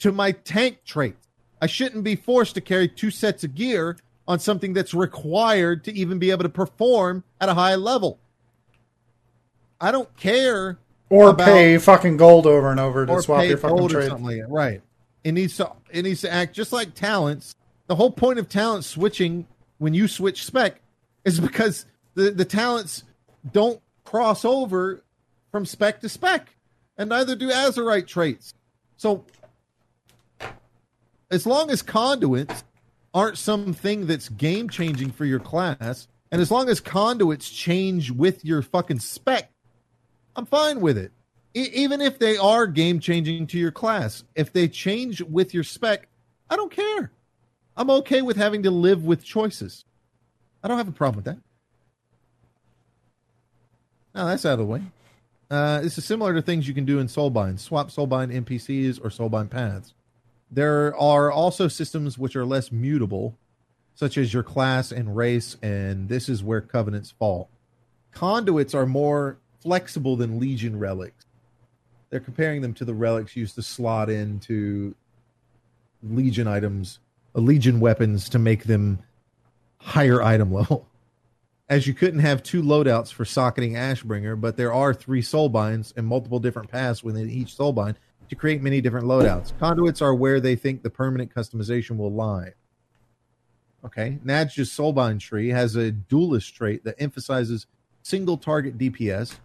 to 0.01 0.11
my 0.13 0.33
tank 0.33 0.79
trait. 0.85 1.17
I 1.61 1.67
shouldn't 1.67 2.05
be 2.05 2.17
forced 2.17 2.55
to 2.55 2.61
carry 2.61 2.89
two 2.89 3.11
sets 3.11 3.45
of 3.45 3.55
gear 3.55 3.97
on 4.27 4.39
something 4.39 4.73
that's 4.73 4.95
required 4.95 5.85
to 5.85 5.93
even 5.93 6.19
be 6.19 6.31
able 6.31 6.43
to 6.45 6.49
perform 6.49 7.25
at 7.41 7.49
a 7.49 7.55
high 7.55 7.75
level. 7.77 8.19
I 9.81 9.91
don't 9.93 10.15
care 10.17 10.79
Or 11.11 11.31
About- 11.31 11.47
pay 11.47 11.79
fucking 11.79 12.17
gold 12.17 12.47
over 12.47 12.71
and 12.71 12.79
over 12.81 13.07
to 13.07 13.23
swap 13.23 13.45
your 13.47 13.57
fucking 13.57 13.89
trade. 13.89 14.13
like. 14.13 14.43
Right. 14.49 14.83
It 15.29 15.33
needs 15.33 15.59
to 15.59 15.71
it 15.91 16.05
needs 16.05 16.23
to 16.23 16.33
act 16.33 16.55
just 16.55 16.73
like 16.73 16.95
talents. 16.95 17.55
The 17.87 17.95
whole 17.95 18.11
point 18.11 18.39
of 18.39 18.49
talent 18.49 18.87
switching 18.87 19.47
when 19.77 19.93
you 19.93 20.09
switch 20.09 20.47
spec 20.47 20.81
is 21.23 21.39
because 21.39 21.85
the, 22.15 22.31
the 22.31 22.47
talents 22.47 23.05
don't 23.53 23.79
cross 24.05 24.47
over 24.47 25.05
from 25.53 25.67
spec 25.67 26.01
to 26.01 26.09
spec. 26.09 26.55
And 26.97 27.11
neither 27.11 27.37
do 27.37 27.51
Azerite 27.51 28.07
traits. 28.07 28.55
So 28.97 29.27
as 31.31 31.47
long 31.47 31.71
as 31.71 31.83
conduits 31.83 32.65
aren't 33.13 33.37
something 33.37 34.07
that's 34.07 34.31
game 34.31 34.71
changing 34.71 35.11
for 35.11 35.27
your 35.27 35.41
class, 35.41 36.09
and 36.33 36.41
as 36.41 36.51
long 36.51 36.71
as 36.71 36.81
conduits 36.81 37.51
change 37.51 38.11
with 38.11 38.47
your 38.47 38.63
fucking 38.63 39.01
spec, 39.01 39.53
I'm 40.37 40.47
fine 40.47 40.81
with 40.81 40.97
it. 40.97 41.13
Even 41.59 42.01
if 42.01 42.19
they 42.19 42.37
are 42.37 42.67
game 42.67 43.01
changing 43.01 43.47
to 43.49 43.59
your 43.59 43.73
class, 43.73 44.25
if 44.35 44.53
they 44.53 44.69
change 44.69 45.23
with 45.23 45.53
your 45.53 45.65
spec, 45.65 46.09
I 46.51 46.57
don't 46.57 46.73
care. 46.73 47.11
I'm 47.77 47.91
okay 47.91 48.23
with 48.23 48.37
having 48.37 48.63
to 48.65 48.71
live 48.71 49.05
with 49.05 49.25
choices. 49.25 49.85
I 50.63 50.69
don't 50.69 50.79
have 50.79 50.89
a 50.89 50.93
problem 50.93 51.17
with 51.17 51.25
that. 51.27 51.39
Now 54.15 54.27
that's 54.27 54.45
out 54.45 54.55
of 54.55 54.59
the 54.59 54.65
way. 54.65 54.83
Uh, 55.51 55.81
this 55.81 55.97
is 55.97 56.05
similar 56.05 56.35
to 56.35 56.43
things 56.43 56.69
you 56.69 56.75
can 56.75 56.85
do 56.85 56.99
in 56.99 57.07
Soulbind. 57.07 57.59
Swap 57.59 57.89
Soulbind 57.91 58.35
NPCs 58.45 59.01
or 59.03 59.09
Soulbind 59.09 59.51
paths. 59.51 59.95
there 60.51 60.97
are 60.97 61.31
also 61.31 61.69
systems 61.69 62.19
which 62.19 62.37
are 62.37 62.45
less 62.45 62.73
mutable, 62.73 63.39
such 63.95 64.19
as 64.19 64.35
your 64.35 64.43
class 64.43 64.93
and 64.93 65.17
race, 65.17 65.57
and 65.63 66.09
this 66.09 66.29
is 66.29 66.43
where 66.43 66.61
covenants 66.61 67.11
fall. 67.13 67.49
Conduits 68.13 68.75
are 68.75 68.87
more 68.87 69.39
flexible 69.61 70.17
than 70.17 70.39
Legion 70.39 70.79
relics. 70.79 71.28
They're 72.11 72.21
comparing 72.21 72.63
them 72.63 72.75
to 72.75 72.85
the 72.85 72.95
relics 72.95 73.37
used 73.37 73.55
to 73.57 73.63
slot 73.63 74.09
into 74.11 74.95
Legion 76.03 76.47
items, 76.47 77.01
uh, 77.35 77.41
Legion 77.41 77.81
weapons 77.81 78.29
to 78.31 78.39
make 78.39 78.65
them 78.65 79.01
higher 79.79 80.23
item 80.23 80.53
level. 80.53 80.87
As 81.69 81.87
you 81.87 81.93
couldn't 81.93 82.21
have 82.21 82.43
two 82.43 82.63
loadouts 82.63 83.13
for 83.13 83.27
socketing 83.27 83.75
Ashbringer, 83.75 84.41
but 84.41 84.57
there 84.57 84.73
are 84.73 84.95
three 84.95 85.21
soulbinds 85.21 85.93
and 85.97 86.07
multiple 86.07 86.39
different 86.39 86.71
paths 86.71 87.05
within 87.05 87.29
each 87.29 87.49
soulbind 87.49 87.97
to 88.31 88.35
create 88.35 88.63
many 88.63 88.81
different 88.81 89.07
loadouts. 89.07 89.53
Conduits 89.59 90.01
are 90.01 90.15
where 90.15 90.41
they 90.41 90.57
think 90.57 90.83
the 90.83 90.91
permanent 90.91 91.35
customization 91.35 91.97
will 91.99 92.13
lie. 92.13 92.55
Okay, 93.85 94.19
Nadjia's 94.25 94.71
soulbind 94.71 95.21
tree 95.21 95.49
has 95.49 95.77
a 95.77 95.91
duelist 95.91 96.55
trait 96.55 96.85
that 96.85 96.97
emphasizes 96.99 97.67
single 98.03 98.37
target 98.37 98.79
DPS, 98.79 99.37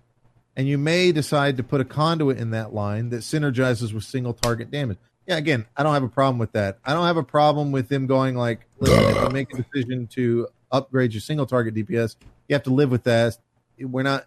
and 0.55 0.67
you 0.67 0.77
may 0.77 1.11
decide 1.11 1.57
to 1.57 1.63
put 1.63 1.81
a 1.81 1.85
conduit 1.85 2.37
in 2.37 2.51
that 2.51 2.73
line 2.73 3.09
that 3.09 3.17
synergizes 3.17 3.93
with 3.93 4.03
single 4.03 4.33
target 4.33 4.71
damage. 4.71 4.97
Yeah, 5.25 5.37
again, 5.37 5.65
I 5.75 5.83
don't 5.83 5.93
have 5.93 6.03
a 6.03 6.09
problem 6.09 6.37
with 6.37 6.51
that. 6.51 6.79
I 6.83 6.93
don't 6.93 7.05
have 7.05 7.17
a 7.17 7.23
problem 7.23 7.71
with 7.71 7.87
them 7.87 8.07
going 8.07 8.35
like, 8.35 8.61
listen, 8.79 9.03
if 9.03 9.23
you 9.23 9.29
make 9.29 9.53
a 9.53 9.63
decision 9.63 10.07
to 10.07 10.47
upgrade 10.71 11.13
your 11.13 11.21
single 11.21 11.45
target 11.45 11.75
DPS, 11.75 12.17
you 12.47 12.53
have 12.53 12.63
to 12.63 12.73
live 12.73 12.91
with 12.91 13.03
that. 13.03 13.37
We're 13.79 14.03
not 14.03 14.25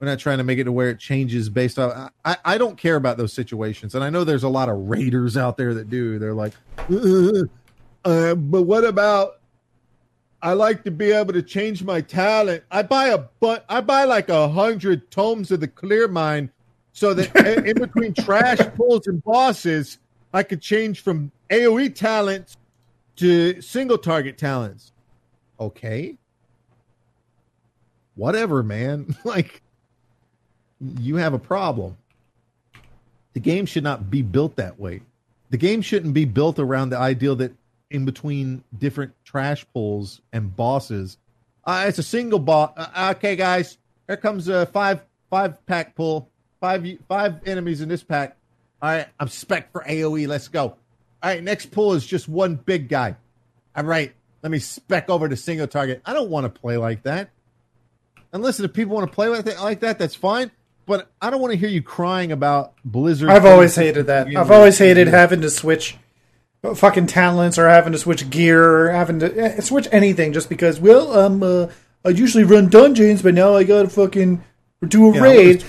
we're 0.00 0.08
not 0.08 0.18
trying 0.18 0.38
to 0.38 0.44
make 0.44 0.58
it 0.58 0.64
to 0.64 0.72
where 0.72 0.90
it 0.90 0.98
changes 0.98 1.48
based 1.48 1.78
on 1.78 2.10
I, 2.24 2.36
I 2.44 2.58
don't 2.58 2.76
care 2.76 2.96
about 2.96 3.18
those 3.18 3.32
situations. 3.32 3.94
And 3.94 4.02
I 4.02 4.10
know 4.10 4.24
there's 4.24 4.42
a 4.42 4.48
lot 4.48 4.68
of 4.68 4.76
raiders 4.88 5.36
out 5.36 5.56
there 5.56 5.74
that 5.74 5.90
do. 5.90 6.18
They're 6.18 6.34
like, 6.34 6.54
uh, 6.90 7.44
uh, 8.04 8.34
but 8.34 8.62
what 8.62 8.84
about 8.84 9.38
I 10.42 10.54
like 10.54 10.82
to 10.84 10.90
be 10.90 11.12
able 11.12 11.32
to 11.34 11.42
change 11.42 11.84
my 11.84 12.00
talent. 12.00 12.64
I 12.70 12.82
buy 12.82 13.08
a 13.08 13.18
but 13.38 13.64
I 13.68 13.80
buy 13.80 14.04
like 14.04 14.28
a 14.28 14.48
hundred 14.48 15.08
tomes 15.10 15.52
of 15.52 15.60
the 15.60 15.68
clear 15.68 16.08
mind 16.08 16.50
so 16.92 17.14
that 17.14 17.34
in 17.66 17.78
between 17.78 18.12
trash 18.12 18.58
pulls 18.74 19.06
and 19.06 19.22
bosses, 19.22 19.98
I 20.34 20.42
could 20.42 20.60
change 20.60 21.00
from 21.00 21.30
AoE 21.48 21.94
talents 21.94 22.56
to 23.16 23.60
single 23.62 23.98
target 23.98 24.36
talents. 24.36 24.92
Okay. 25.60 26.16
Whatever, 28.16 28.64
man. 28.64 29.16
like 29.24 29.62
you 30.80 31.16
have 31.16 31.34
a 31.34 31.38
problem. 31.38 31.96
The 33.34 33.40
game 33.40 33.64
should 33.64 33.84
not 33.84 34.10
be 34.10 34.22
built 34.22 34.56
that 34.56 34.78
way. 34.78 35.02
The 35.50 35.56
game 35.56 35.82
shouldn't 35.82 36.14
be 36.14 36.24
built 36.24 36.58
around 36.58 36.90
the 36.90 36.98
ideal 36.98 37.36
that 37.36 37.52
in 37.92 38.04
between 38.04 38.64
different 38.78 39.12
trash 39.24 39.66
pulls 39.72 40.20
and 40.32 40.54
bosses. 40.54 41.18
Uh, 41.64 41.84
it's 41.86 41.98
a 41.98 42.02
single 42.02 42.38
boss. 42.38 42.72
Uh, 42.76 43.14
okay, 43.16 43.36
guys, 43.36 43.78
here 44.06 44.16
comes 44.16 44.48
a 44.48 44.66
five 44.66 45.02
five 45.30 45.64
pack 45.66 45.94
pull. 45.94 46.28
Five 46.60 46.86
five 47.08 47.46
enemies 47.46 47.80
in 47.80 47.88
this 47.88 48.02
pack. 48.02 48.36
All 48.80 48.90
right, 48.90 49.06
I'm 49.18 49.28
spec 49.28 49.72
for 49.72 49.84
AOE. 49.84 50.26
Let's 50.28 50.48
go. 50.48 50.62
All 50.62 50.76
right, 51.22 51.42
next 51.42 51.66
pull 51.70 51.92
is 51.94 52.06
just 52.06 52.28
one 52.28 52.56
big 52.56 52.88
guy. 52.88 53.16
All 53.76 53.84
right, 53.84 54.12
let 54.42 54.50
me 54.50 54.58
spec 54.58 55.08
over 55.08 55.28
to 55.28 55.36
single 55.36 55.66
target. 55.66 56.02
I 56.04 56.12
don't 56.12 56.30
want 56.30 56.52
to 56.52 56.60
play 56.60 56.76
like 56.76 57.04
that. 57.04 57.30
And 58.32 58.42
listen, 58.42 58.64
if 58.64 58.72
people 58.72 58.94
want 58.94 59.08
to 59.10 59.14
play 59.14 59.28
like 59.28 59.44
that, 59.44 59.60
like 59.60 59.80
that, 59.80 59.98
that's 59.98 60.14
fine. 60.14 60.50
But 60.84 61.08
I 61.20 61.30
don't 61.30 61.40
want 61.40 61.52
to 61.52 61.58
hear 61.58 61.68
you 61.68 61.82
crying 61.82 62.32
about 62.32 62.72
Blizzard. 62.84 63.30
I've 63.30 63.44
always 63.44 63.76
hated 63.76 64.08
that. 64.08 64.26
I've 64.36 64.50
always 64.50 64.78
hated 64.78 65.06
having 65.08 65.42
to 65.42 65.50
switch 65.50 65.96
fucking 66.74 67.06
talents 67.08 67.58
or 67.58 67.68
having 67.68 67.92
to 67.92 67.98
switch 67.98 68.30
gear 68.30 68.62
or 68.86 68.90
having 68.92 69.18
to 69.20 69.36
eh, 69.36 69.60
switch 69.60 69.88
anything 69.90 70.32
just 70.32 70.48
because. 70.48 70.80
Well, 70.80 71.12
um, 71.18 71.42
uh, 71.42 71.66
I 72.04 72.10
usually 72.10 72.44
run 72.44 72.68
dungeons, 72.68 73.22
but 73.22 73.34
now 73.34 73.54
I 73.54 73.64
gotta 73.64 73.88
fucking 73.88 74.42
do 74.86 75.10
a 75.10 75.14
Yeah, 75.14 75.20
I 75.20 75.24
raid. 75.24 75.64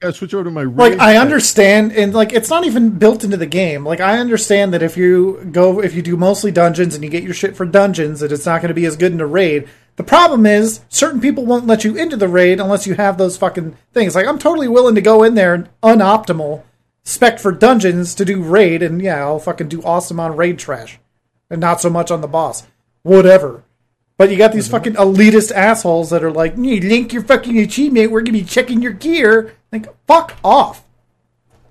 gotta 0.00 0.14
switch 0.14 0.34
over 0.34 0.44
to 0.44 0.50
my 0.50 0.64
like 0.64 0.98
I 0.98 1.16
understand, 1.16 1.92
and 1.92 2.12
like 2.12 2.32
it's 2.32 2.50
not 2.50 2.64
even 2.64 2.90
built 2.90 3.24
into 3.24 3.36
the 3.38 3.46
game. 3.46 3.84
Like 3.84 4.00
I 4.00 4.18
understand 4.18 4.74
that 4.74 4.82
if 4.82 4.96
you 4.96 5.48
go, 5.50 5.80
if 5.80 5.94
you 5.94 6.02
do 6.02 6.16
mostly 6.16 6.50
dungeons 6.50 6.94
and 6.94 7.02
you 7.02 7.10
get 7.10 7.22
your 7.22 7.34
shit 7.34 7.56
for 7.56 7.64
dungeons, 7.64 8.20
that 8.20 8.32
it's 8.32 8.46
not 8.46 8.60
going 8.60 8.68
to 8.68 8.74
be 8.74 8.86
as 8.86 8.96
good 8.96 9.12
in 9.12 9.20
a 9.20 9.26
raid. 9.26 9.68
The 9.96 10.04
problem 10.04 10.44
is 10.44 10.80
certain 10.88 11.20
people 11.20 11.46
won't 11.46 11.66
let 11.66 11.84
you 11.84 11.96
into 11.96 12.16
the 12.16 12.28
raid 12.28 12.60
unless 12.60 12.86
you 12.86 12.94
have 12.94 13.16
those 13.16 13.36
fucking 13.36 13.76
things. 13.92 14.14
Like 14.14 14.26
I'm 14.26 14.38
totally 14.38 14.68
willing 14.68 14.96
to 14.96 15.00
go 15.00 15.22
in 15.22 15.34
there 15.36 15.68
unoptimal 15.82 16.62
spec 17.04 17.38
for 17.38 17.52
dungeons 17.52 18.14
to 18.16 18.24
do 18.24 18.42
raid, 18.42 18.82
and 18.82 19.00
yeah, 19.00 19.20
I'll 19.20 19.38
fucking 19.38 19.68
do 19.68 19.82
awesome 19.82 20.18
on 20.18 20.36
raid 20.36 20.58
trash, 20.58 20.98
and 21.48 21.60
not 21.60 21.80
so 21.80 21.90
much 21.90 22.10
on 22.10 22.20
the 22.20 22.28
boss. 22.28 22.66
Whatever. 23.02 23.64
But 24.16 24.30
you 24.30 24.36
got 24.36 24.52
these 24.52 24.68
fucking 24.68 24.94
elitist 24.94 25.50
assholes 25.52 26.10
that 26.10 26.22
are 26.22 26.30
like, 26.30 26.56
"You 26.56 26.80
link 26.80 27.12
your 27.12 27.22
fucking 27.22 27.58
achievement. 27.58 28.10
We're 28.10 28.22
gonna 28.22 28.32
be 28.32 28.44
checking 28.44 28.80
your 28.80 28.92
gear." 28.92 29.54
Like, 29.72 29.88
fuck 30.06 30.36
off. 30.44 30.84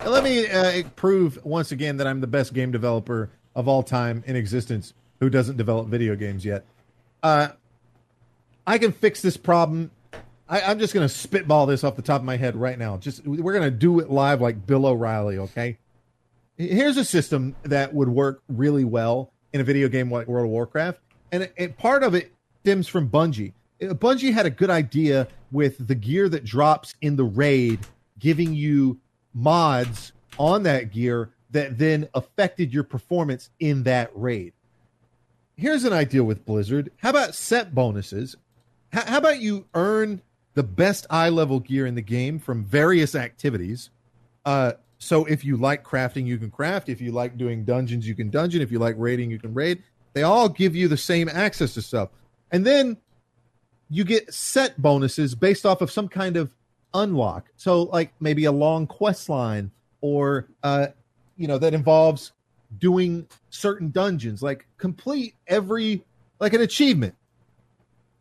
Let 0.06 0.24
me 0.24 0.48
uh, 0.50 0.84
prove 0.98 1.40
once 1.46 1.72
again 1.72 1.98
that 1.98 2.08
I'm 2.08 2.20
the 2.20 2.28
best 2.28 2.54
game 2.54 2.72
developer 2.72 3.30
of 3.56 3.68
all 3.70 3.84
time 3.84 4.24
in 4.28 4.36
existence 4.36 4.94
who 5.22 5.30
doesn't 5.30 5.56
develop 5.56 5.88
video 5.88 6.16
games 6.18 6.44
yet. 6.44 6.66
Uh, 7.22 7.50
I 8.68 8.78
can 8.78 8.92
fix 8.92 9.22
this 9.22 9.38
problem. 9.38 9.92
I, 10.54 10.70
I'm 10.70 10.78
just 10.78 10.94
going 10.94 11.08
to 11.08 11.12
spitball 11.12 11.66
this 11.66 11.84
off 11.84 11.96
the 11.96 12.04
top 12.04 12.22
of 12.22 12.26
my 12.26 12.38
head 12.38 12.56
right 12.56 12.78
now. 12.78 12.98
Just 12.98 13.26
we're 13.26 13.54
going 13.54 13.64
to 13.64 13.76
do 13.76 14.00
it 14.00 14.12
live 14.12 14.40
like 14.40 14.68
Bill 14.68 14.86
O'Reilly. 14.86 15.40
Okay. 15.40 15.80
Here's 16.58 16.96
a 16.98 17.04
system 17.04 17.56
that 17.64 17.92
would 17.92 18.10
work 18.10 18.44
really 18.48 18.84
well 18.84 19.32
in 19.52 19.62
a 19.62 19.64
video 19.64 19.88
game 19.88 20.12
like 20.12 20.28
World 20.28 20.46
of 20.46 20.52
Warcraft, 20.52 21.00
and, 21.32 21.44
it, 21.44 21.54
and 21.58 21.76
part 21.76 22.04
of 22.04 22.14
it 22.14 22.32
stems 22.62 22.88
from 22.88 23.10
Bungie. 23.10 23.54
Uh, 23.82 23.96
Bungie 23.96 24.32
had 24.32 24.46
a 24.46 24.52
good 24.52 24.70
idea 24.70 25.28
with 25.52 25.88
the 25.88 25.96
gear 25.96 26.30
that 26.30 26.46
drops 26.46 26.94
in 27.02 27.16
the 27.16 27.24
raid, 27.24 27.80
giving 28.20 28.54
you 28.54 29.00
mods 29.34 30.12
on 30.38 30.62
that 30.64 30.92
gear 30.92 31.32
that 31.50 31.80
then 31.80 32.08
affected 32.14 32.72
your 32.72 32.84
performance 32.84 33.50
in 33.60 33.82
that 33.84 34.12
raid. 34.14 34.54
Here's 35.56 35.84
an 35.84 35.94
idea 35.94 36.24
with 36.24 36.46
Blizzard. 36.46 36.92
How 36.98 37.10
about 37.10 37.34
set 37.34 37.74
bonuses? 37.74 38.36
How 38.92 39.18
about 39.18 39.40
you 39.40 39.66
earn 39.74 40.22
the 40.54 40.64
best 40.64 41.06
eye 41.10 41.30
level 41.30 41.60
gear 41.60 41.86
in 41.86 41.96
the 41.96 42.02
game 42.02 42.40
from 42.40 42.64
various 42.64 43.16
activities? 43.16 43.90
Uh, 44.46 44.74
so 44.98 45.26
if 45.26 45.44
you 45.44 45.58
like 45.58 45.84
crafting, 45.84 46.26
you 46.26 46.38
can 46.38 46.50
craft. 46.50 46.90
If 46.90 47.02
you 47.02 47.12
like 47.12 47.38
doing 47.38 47.66
dungeons, 47.66 48.08
you 48.08 48.16
can 48.16 48.30
dungeon. 48.30 48.62
If 48.62 48.72
you 48.72 48.80
like 48.80 48.96
raiding, 48.98 49.32
you 49.32 49.40
can 49.40 49.54
raid. 49.54 49.84
They 50.14 50.24
all 50.24 50.48
give 50.48 50.76
you 50.76 50.88
the 50.88 50.98
same 50.98 51.28
access 51.28 51.74
to 51.74 51.82
stuff. 51.82 52.10
And 52.52 52.66
then 52.66 52.98
you 53.90 54.04
get 54.04 54.34
set 54.34 54.82
bonuses 54.82 55.36
based 55.36 55.66
off 55.66 55.82
of 55.82 55.92
some 55.92 56.08
kind 56.08 56.38
of 56.38 56.54
unlock. 56.94 57.50
So 57.56 57.84
like 57.84 58.14
maybe 58.20 58.46
a 58.46 58.52
long 58.52 58.88
quest 58.88 59.30
line 59.30 59.72
or 60.02 60.48
uh 60.62 60.88
you 61.38 61.48
know 61.48 61.58
that 61.58 61.74
involves 61.74 62.34
doing 62.78 63.28
certain 63.50 63.92
dungeons 63.92 64.42
like 64.44 64.68
complete 64.78 65.36
every 65.48 66.04
like 66.40 66.54
an 66.54 66.62
achievement 66.62 67.16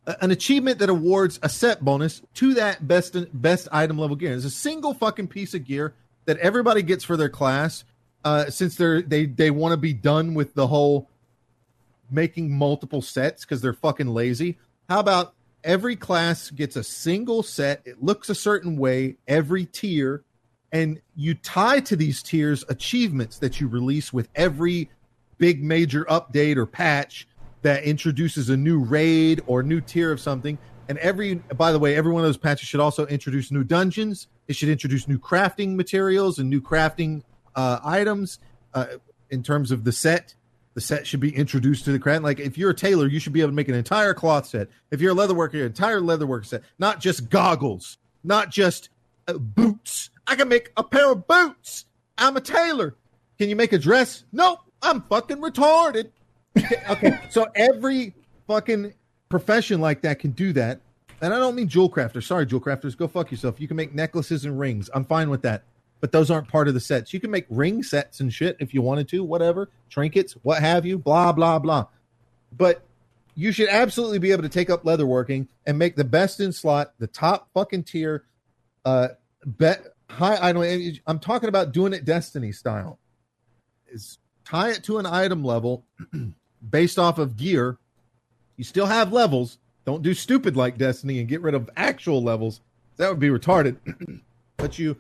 an 0.07 0.31
achievement 0.31 0.79
that 0.79 0.89
awards 0.89 1.39
a 1.43 1.49
set 1.49 1.85
bonus 1.85 2.23
to 2.35 2.55
that 2.55 2.87
best 2.87 3.17
best 3.41 3.69
item 3.71 3.99
level 3.99 4.17
gear 4.17 4.33
it's 4.33 4.45
a 4.45 4.51
single 4.51 4.95
fucking 4.95 5.29
piece 5.29 5.55
of 5.55 5.65
gear 5.65 5.95
that 6.25 6.37
everybody 6.39 6.83
gets 6.83 7.05
for 7.05 7.17
their 7.17 7.29
class 7.29 7.85
uh 8.25 8.51
since 8.51 8.75
they're 8.77 9.01
they 9.01 9.27
they 9.27 9.51
want 9.51 9.73
to 9.73 9.77
be 9.77 9.93
done 9.93 10.35
with 10.35 10.55
the 10.55 10.67
whole 10.67 11.09
making 12.13 12.57
multiple 12.57 13.03
sets 13.03 13.45
because 13.45 13.61
they're 13.61 13.73
fucking 13.73 14.09
lazy. 14.09 14.59
How 14.89 15.01
about 15.01 15.35
every 15.65 15.97
class 15.97 16.51
gets 16.51 16.77
a 16.77 16.85
single 16.85 17.43
set? 17.43 17.83
It 17.85 18.03
looks 18.03 18.29
a 18.29 18.35
certain 18.35 18.77
way, 18.77 19.17
every 19.27 19.65
tier, 19.67 20.23
and 20.71 21.01
you 21.17 21.35
tie 21.35 21.81
to 21.81 21.97
these 21.97 22.23
tiers 22.23 22.65
achievements 22.69 23.39
that 23.39 23.61
you 23.61 23.69
release 23.69 24.13
with 24.13 24.29
every 24.35 24.91
big 25.39 25.63
major 25.63 26.05
update 26.05 26.57
or 26.57 26.67
patch 26.67 27.27
that 27.63 27.85
introduces 27.85 28.49
a 28.49 28.57
new 28.57 28.79
raid 28.79 29.41
or 29.47 29.63
new 29.63 29.81
tier 29.81 30.13
of 30.13 30.21
something. 30.21 30.59
And 30.89 30.99
every, 30.99 31.35
by 31.35 31.73
the 31.73 31.79
way, 31.79 31.97
every 31.97 32.13
one 32.13 32.23
of 32.23 32.29
those 32.29 32.37
patches 32.37 32.69
should 32.69 32.81
also 32.81 33.07
introduce 33.07 33.51
new 33.51 33.65
dungeons. 33.65 34.27
It 34.49 34.57
should 34.57 34.69
introduce 34.69 35.09
new 35.09 35.19
crafting 35.19 35.75
materials 35.77 36.39
and 36.39 36.51
new 36.51 36.61
crafting 36.61 37.23
uh, 37.55 37.81
items 37.85 38.39
uh, 38.75 38.87
in 39.31 39.43
terms 39.43 39.71
of 39.71 39.85
the 39.85 39.93
set 39.93 40.35
the 40.75 40.81
set 40.81 41.07
should 41.07 41.21
be 41.21 41.35
introduced 41.35 41.85
to 41.85 41.93
the 41.93 41.99
craft. 41.99 42.23
Like 42.23 42.41
if 42.41 42.57
you're 42.57 42.71
a 42.71 42.75
tailor, 42.75 43.07
you 43.07 43.19
should 43.19 43.33
be 43.33 43.41
able 43.41 43.51
to 43.51 43.55
make 43.55 43.69
an 43.69 43.75
entire 43.75 44.15
cloth 44.15 44.47
set. 44.47 44.69
If 44.91 45.01
you're 45.01 45.13
a 45.13 45.15
leather 45.15 45.35
worker, 45.35 45.59
an 45.59 45.67
entire 45.67 46.01
leather 46.01 46.27
worker 46.27 46.45
set, 46.45 46.63
not 46.79 47.01
just 47.01 47.29
goggles, 47.29 47.99
not 48.25 48.51
just 48.51 48.89
uh, 49.29 49.35
boots. 49.35 50.11
I 50.27 50.37
can 50.37 50.49
make 50.49 50.73
a 50.77 50.85
pair 50.85 51.13
of 51.13 51.27
boots. 51.27 51.85
I'm 52.17 52.37
a 52.37 52.41
tailor. 52.41 52.97
Can 53.39 53.49
you 53.49 53.57
make 53.57 53.73
a 53.73 53.79
dress? 53.79 54.25
Nope. 54.33 54.61
I'm 54.81 55.03
fucking 55.03 55.39
retarded. 55.39 56.11
Okay, 56.91 57.19
so 57.31 57.47
every 57.55 58.15
fucking 58.47 58.93
profession 59.29 59.81
like 59.81 60.03
that 60.03 60.19
can 60.19 60.33
do 60.33 60.53
that. 60.53 60.81
And 61.23 61.33
I 61.33 61.39
don't 61.39 61.55
mean 61.55 61.69
jewel 61.69 61.89
crafters. 61.89 62.25
Sorry, 62.25 62.45
jewel 62.45 62.61
crafters. 62.61 62.97
Go 62.97 63.09
fuck 63.09 63.31
yourself. 63.31 63.61
You 63.61 63.69
can 63.69 63.77
make 63.77 63.95
necklaces 63.95 64.45
and 64.45 64.59
rings. 64.59 64.91
I'm 64.93 65.05
fine 65.05 65.31
with 65.31 65.43
that. 65.43 65.63
but 66.03 66.11
those 66.11 66.31
aren't 66.33 66.49
part 66.49 66.67
of 66.67 66.75
the 66.75 66.81
sets. 66.81 67.15
You 67.15 67.21
can 67.21 67.31
make 67.31 67.47
ring 67.49 67.83
sets 67.85 68.19
and 68.19 68.31
shit 68.35 68.57
if 68.59 68.75
you 68.75 68.83
wanted 68.83 69.09
to, 69.11 69.23
whatever, 69.23 69.71
trinkets, 69.89 70.33
what 70.43 70.61
have 70.61 70.85
you, 70.85 70.99
blah, 70.99 71.31
blah, 71.31 71.61
blah. 71.61 71.87
But 72.51 72.83
you 73.37 73.53
should 73.53 73.69
absolutely 73.69 74.19
be 74.19 74.33
able 74.33 74.43
to 74.43 74.49
take 74.49 74.69
up 74.69 74.83
leatherworking 74.83 75.47
and 75.65 75.79
make 75.79 75.95
the 75.95 76.05
best 76.05 76.41
in 76.41 76.53
slot, 76.53 76.93
the 76.99 77.07
top 77.07 77.49
fucking 77.55 77.85
tier, 77.85 78.25
uh, 78.85 79.09
bet 79.47 79.87
high 80.11 80.37
item. 80.49 80.65
I'm 81.07 81.21
talking 81.21 81.49
about 81.49 81.71
doing 81.71 81.93
it 81.93 82.05
Destiny 82.05 82.51
style. 82.51 82.99
Is 83.87 84.19
tie 84.45 84.71
it 84.71 84.83
to 84.85 84.99
an 84.99 85.07
item 85.07 85.45
level 85.45 85.85
based 86.71 86.99
off 86.99 87.19
of 87.19 87.37
gear. 87.37 87.79
You 88.57 88.65
still 88.65 88.87
have 88.87 89.13
levels. 89.13 89.59
Don't 89.85 90.03
do 90.03 90.15
stupid 90.15 90.57
like 90.57 90.79
Destiny 90.79 91.19
and 91.19 91.29
get 91.29 91.43
rid 91.43 91.55
of 91.55 91.69
actual 91.77 92.23
levels. 92.23 92.61
That 92.97 93.09
would 93.09 93.19
be 93.19 93.29
retarded. 93.29 93.77
but 94.57 94.79
you 94.79 94.97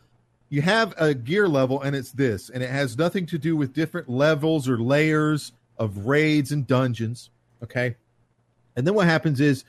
you 0.48 0.60
have 0.60 0.94
a 0.98 1.14
gear 1.14 1.48
level 1.48 1.80
and 1.80 1.96
it's 1.96 2.12
this 2.12 2.50
and 2.50 2.62
it 2.62 2.68
has 2.68 2.98
nothing 2.98 3.24
to 3.26 3.38
do 3.38 3.56
with 3.56 3.72
different 3.72 4.08
levels 4.08 4.68
or 4.68 4.78
layers 4.78 5.52
of 5.78 6.06
raids 6.06 6.52
and 6.52 6.66
dungeons, 6.66 7.30
okay? 7.62 7.96
And 8.76 8.86
then 8.86 8.94
what 8.94 9.06
happens 9.06 9.40
is 9.40 9.64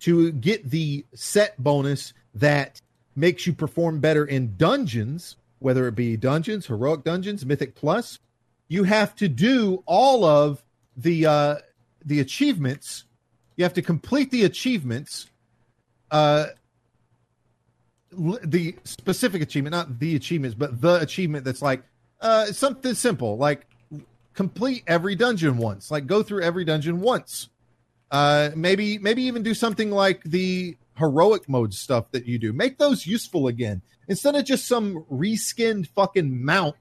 to 0.00 0.32
get 0.32 0.70
the 0.70 1.04
set 1.14 1.62
bonus 1.62 2.12
that 2.34 2.80
makes 3.16 3.46
you 3.46 3.52
perform 3.52 4.00
better 4.00 4.24
in 4.24 4.56
dungeons, 4.56 5.36
whether 5.58 5.88
it 5.88 5.94
be 5.94 6.16
dungeons, 6.16 6.66
heroic 6.66 7.04
dungeons, 7.04 7.44
mythic 7.44 7.74
plus, 7.74 8.18
you 8.68 8.84
have 8.84 9.14
to 9.16 9.28
do 9.28 9.82
all 9.86 10.24
of 10.24 10.62
the 10.98 11.26
uh, 11.26 11.56
the 12.04 12.20
achievements. 12.20 13.04
You 13.56 13.64
have 13.64 13.74
to 13.74 13.82
complete 13.82 14.30
the 14.30 14.44
achievements. 14.44 15.28
Uh, 16.10 16.46
the 18.10 18.74
specific 18.84 19.42
achievement, 19.42 19.72
not 19.72 19.98
the 19.98 20.16
achievements, 20.16 20.54
but 20.54 20.80
the 20.80 21.00
achievement 21.00 21.44
that's 21.44 21.62
like 21.62 21.82
uh, 22.20 22.46
something 22.46 22.94
simple, 22.94 23.36
like 23.36 23.66
complete 24.34 24.82
every 24.86 25.14
dungeon 25.14 25.56
once, 25.58 25.90
like 25.90 26.06
go 26.06 26.22
through 26.22 26.42
every 26.42 26.64
dungeon 26.64 27.00
once. 27.00 27.48
Uh, 28.10 28.50
maybe 28.56 28.98
maybe 28.98 29.22
even 29.22 29.42
do 29.42 29.52
something 29.54 29.90
like 29.90 30.22
the 30.24 30.76
heroic 30.94 31.48
mode 31.48 31.74
stuff 31.74 32.10
that 32.12 32.26
you 32.26 32.38
do. 32.38 32.52
Make 32.52 32.78
those 32.78 33.06
useful 33.06 33.48
again 33.48 33.82
instead 34.08 34.34
of 34.34 34.44
just 34.44 34.66
some 34.66 35.04
reskinned 35.10 35.86
fucking 35.88 36.44
mount. 36.44 36.76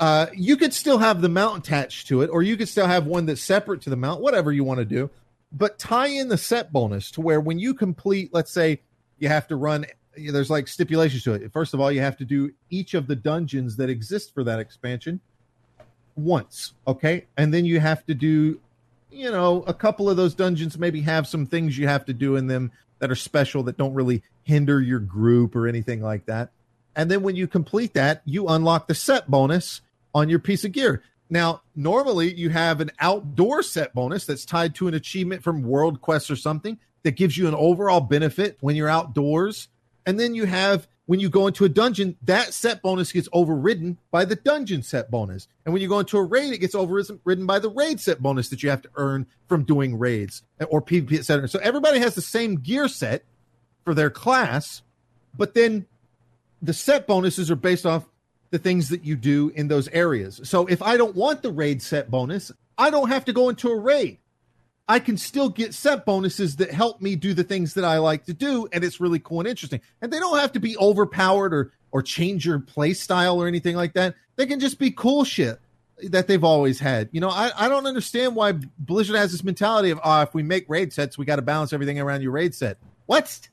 Uh, 0.00 0.28
you 0.34 0.56
could 0.56 0.72
still 0.72 0.96
have 0.96 1.20
the 1.20 1.28
mount 1.28 1.58
attached 1.58 2.08
to 2.08 2.22
it, 2.22 2.30
or 2.30 2.42
you 2.42 2.56
could 2.56 2.68
still 2.68 2.86
have 2.86 3.06
one 3.06 3.26
that's 3.26 3.42
separate 3.42 3.82
to 3.82 3.90
the 3.90 3.96
mount, 3.96 4.22
whatever 4.22 4.50
you 4.50 4.64
want 4.64 4.78
to 4.78 4.84
do. 4.86 5.10
But 5.52 5.78
tie 5.78 6.06
in 6.06 6.28
the 6.28 6.38
set 6.38 6.72
bonus 6.72 7.10
to 7.12 7.20
where 7.20 7.38
when 7.38 7.58
you 7.58 7.74
complete, 7.74 8.32
let's 8.32 8.50
say 8.50 8.80
you 9.18 9.28
have 9.28 9.46
to 9.48 9.56
run, 9.56 9.84
there's 10.16 10.48
like 10.48 10.68
stipulations 10.68 11.22
to 11.24 11.34
it. 11.34 11.52
First 11.52 11.74
of 11.74 11.80
all, 11.80 11.92
you 11.92 12.00
have 12.00 12.16
to 12.16 12.24
do 12.24 12.50
each 12.70 12.94
of 12.94 13.08
the 13.08 13.16
dungeons 13.16 13.76
that 13.76 13.90
exist 13.90 14.32
for 14.32 14.42
that 14.44 14.58
expansion 14.58 15.20
once, 16.16 16.72
okay? 16.86 17.26
And 17.36 17.52
then 17.52 17.66
you 17.66 17.78
have 17.78 18.06
to 18.06 18.14
do, 18.14 18.58
you 19.10 19.30
know, 19.30 19.64
a 19.66 19.74
couple 19.74 20.08
of 20.08 20.16
those 20.16 20.34
dungeons 20.34 20.78
maybe 20.78 21.02
have 21.02 21.26
some 21.26 21.44
things 21.44 21.76
you 21.76 21.88
have 21.88 22.06
to 22.06 22.14
do 22.14 22.36
in 22.36 22.46
them 22.46 22.72
that 23.00 23.10
are 23.10 23.16
special 23.16 23.62
that 23.64 23.76
don't 23.76 23.92
really 23.92 24.22
hinder 24.44 24.80
your 24.80 24.98
group 24.98 25.54
or 25.54 25.68
anything 25.68 26.00
like 26.00 26.24
that. 26.24 26.50
And 26.96 27.10
then 27.10 27.22
when 27.22 27.36
you 27.36 27.46
complete 27.46 27.92
that, 27.94 28.22
you 28.24 28.48
unlock 28.48 28.88
the 28.88 28.94
set 28.94 29.30
bonus 29.30 29.82
on 30.14 30.28
your 30.28 30.38
piece 30.38 30.64
of 30.64 30.72
gear. 30.72 31.02
Now, 31.28 31.62
normally 31.76 32.34
you 32.34 32.50
have 32.50 32.80
an 32.80 32.90
outdoor 32.98 33.62
set 33.62 33.94
bonus 33.94 34.26
that's 34.26 34.44
tied 34.44 34.74
to 34.76 34.88
an 34.88 34.94
achievement 34.94 35.44
from 35.44 35.62
World 35.62 36.00
Quest 36.00 36.30
or 36.30 36.36
something 36.36 36.78
that 37.04 37.12
gives 37.12 37.38
you 37.38 37.46
an 37.46 37.54
overall 37.54 38.00
benefit 38.00 38.58
when 38.60 38.76
you're 38.76 38.88
outdoors. 38.88 39.68
And 40.06 40.18
then 40.18 40.34
you 40.34 40.46
have 40.46 40.88
when 41.10 41.18
you 41.18 41.28
go 41.28 41.48
into 41.48 41.64
a 41.64 41.68
dungeon, 41.68 42.16
that 42.22 42.54
set 42.54 42.82
bonus 42.82 43.10
gets 43.10 43.28
overridden 43.32 43.98
by 44.12 44.24
the 44.24 44.36
dungeon 44.36 44.80
set 44.84 45.10
bonus. 45.10 45.48
And 45.64 45.72
when 45.72 45.82
you 45.82 45.88
go 45.88 45.98
into 45.98 46.18
a 46.18 46.22
raid, 46.22 46.52
it 46.52 46.58
gets 46.58 46.72
overridden 46.72 47.46
by 47.46 47.58
the 47.58 47.68
raid 47.68 47.98
set 47.98 48.20
bonus 48.20 48.48
that 48.50 48.62
you 48.62 48.70
have 48.70 48.82
to 48.82 48.90
earn 48.94 49.26
from 49.48 49.64
doing 49.64 49.98
raids 49.98 50.44
or 50.68 50.80
PvP, 50.80 51.18
etc. 51.18 51.48
So 51.48 51.58
everybody 51.58 51.98
has 51.98 52.14
the 52.14 52.22
same 52.22 52.60
gear 52.60 52.86
set 52.86 53.24
for 53.84 53.92
their 53.92 54.08
class, 54.08 54.82
but 55.36 55.54
then 55.54 55.86
the 56.62 56.72
set 56.72 57.08
bonuses 57.08 57.50
are 57.50 57.56
based 57.56 57.86
off 57.86 58.08
the 58.50 58.58
things 58.58 58.88
that 58.88 59.04
you 59.04 59.16
do 59.16 59.50
in 59.54 59.68
those 59.68 59.88
areas. 59.88 60.40
So 60.44 60.66
if 60.66 60.82
I 60.82 60.96
don't 60.96 61.14
want 61.14 61.42
the 61.42 61.52
raid 61.52 61.82
set 61.82 62.10
bonus, 62.10 62.50
I 62.76 62.90
don't 62.90 63.08
have 63.08 63.24
to 63.26 63.32
go 63.32 63.48
into 63.48 63.68
a 63.68 63.76
raid. 63.76 64.18
I 64.88 64.98
can 64.98 65.16
still 65.16 65.48
get 65.48 65.72
set 65.72 66.04
bonuses 66.04 66.56
that 66.56 66.72
help 66.72 67.00
me 67.00 67.14
do 67.14 67.32
the 67.32 67.44
things 67.44 67.74
that 67.74 67.84
I 67.84 67.98
like 67.98 68.24
to 68.24 68.34
do, 68.34 68.66
and 68.72 68.82
it's 68.82 69.00
really 69.00 69.20
cool 69.20 69.38
and 69.38 69.48
interesting. 69.48 69.80
And 70.02 70.12
they 70.12 70.18
don't 70.18 70.38
have 70.38 70.52
to 70.52 70.60
be 70.60 70.76
overpowered 70.76 71.54
or 71.54 71.72
or 71.92 72.02
change 72.02 72.46
your 72.46 72.58
play 72.58 72.94
style 72.94 73.42
or 73.42 73.48
anything 73.48 73.76
like 73.76 73.94
that. 73.94 74.14
They 74.36 74.46
can 74.46 74.60
just 74.60 74.78
be 74.78 74.90
cool 74.90 75.24
shit 75.24 75.58
that 76.02 76.26
they've 76.26 76.44
always 76.44 76.78
had. 76.78 77.08
You 77.12 77.20
know, 77.20 77.28
I, 77.28 77.50
I 77.56 77.68
don't 77.68 77.86
understand 77.86 78.34
why 78.34 78.52
Blizzard 78.78 79.16
has 79.16 79.32
this 79.32 79.44
mentality 79.44 79.90
of, 79.90 80.00
oh, 80.02 80.22
if 80.22 80.32
we 80.32 80.42
make 80.42 80.68
raid 80.68 80.92
sets, 80.92 81.18
we 81.18 81.24
got 81.24 81.36
to 81.36 81.42
balance 81.42 81.72
everything 81.72 82.00
around 82.00 82.22
your 82.22 82.32
raid 82.32 82.54
set. 82.54 82.78
What? 83.06 83.48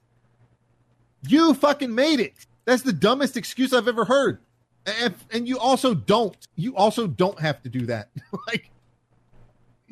You 1.27 1.53
fucking 1.53 1.93
made 1.93 2.19
it. 2.19 2.33
That's 2.65 2.83
the 2.83 2.93
dumbest 2.93 3.37
excuse 3.37 3.73
I've 3.73 3.87
ever 3.87 4.05
heard. 4.05 4.39
And, 4.87 5.13
and 5.31 5.47
you 5.47 5.59
also 5.59 5.93
don't. 5.93 6.35
You 6.55 6.75
also 6.75 7.07
don't 7.07 7.39
have 7.39 7.61
to 7.63 7.69
do 7.69 7.85
that. 7.87 8.09
like, 8.47 8.69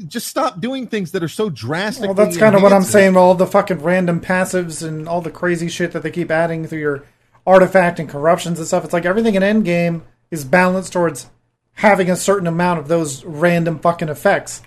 just 0.07 0.27
stop 0.27 0.59
doing 0.59 0.87
things 0.87 1.11
that 1.11 1.23
are 1.23 1.29
so 1.29 1.49
drastic. 1.49 2.05
Well, 2.05 2.13
that's 2.13 2.37
kind 2.37 2.55
of 2.55 2.61
what 2.61 2.73
I'm 2.73 2.83
saying. 2.83 3.15
All 3.15 3.35
the 3.35 3.47
fucking 3.47 3.81
random 3.81 4.21
passives 4.21 4.85
and 4.85 5.07
all 5.07 5.21
the 5.21 5.31
crazy 5.31 5.67
shit 5.67 5.91
that 5.91 6.03
they 6.03 6.11
keep 6.11 6.31
adding 6.31 6.65
through 6.65 6.79
your 6.79 7.03
artifact 7.45 7.99
and 7.99 8.09
corruptions 8.09 8.59
and 8.59 8.67
stuff. 8.67 8.83
It's 8.83 8.93
like 8.93 9.05
everything 9.05 9.35
in 9.35 9.43
Endgame 9.43 10.01
is 10.31 10.43
balanced 10.43 10.93
towards 10.93 11.29
having 11.73 12.09
a 12.09 12.15
certain 12.15 12.47
amount 12.47 12.79
of 12.79 12.87
those 12.87 13.23
random 13.23 13.79
fucking 13.79 14.09
effects. 14.09 14.61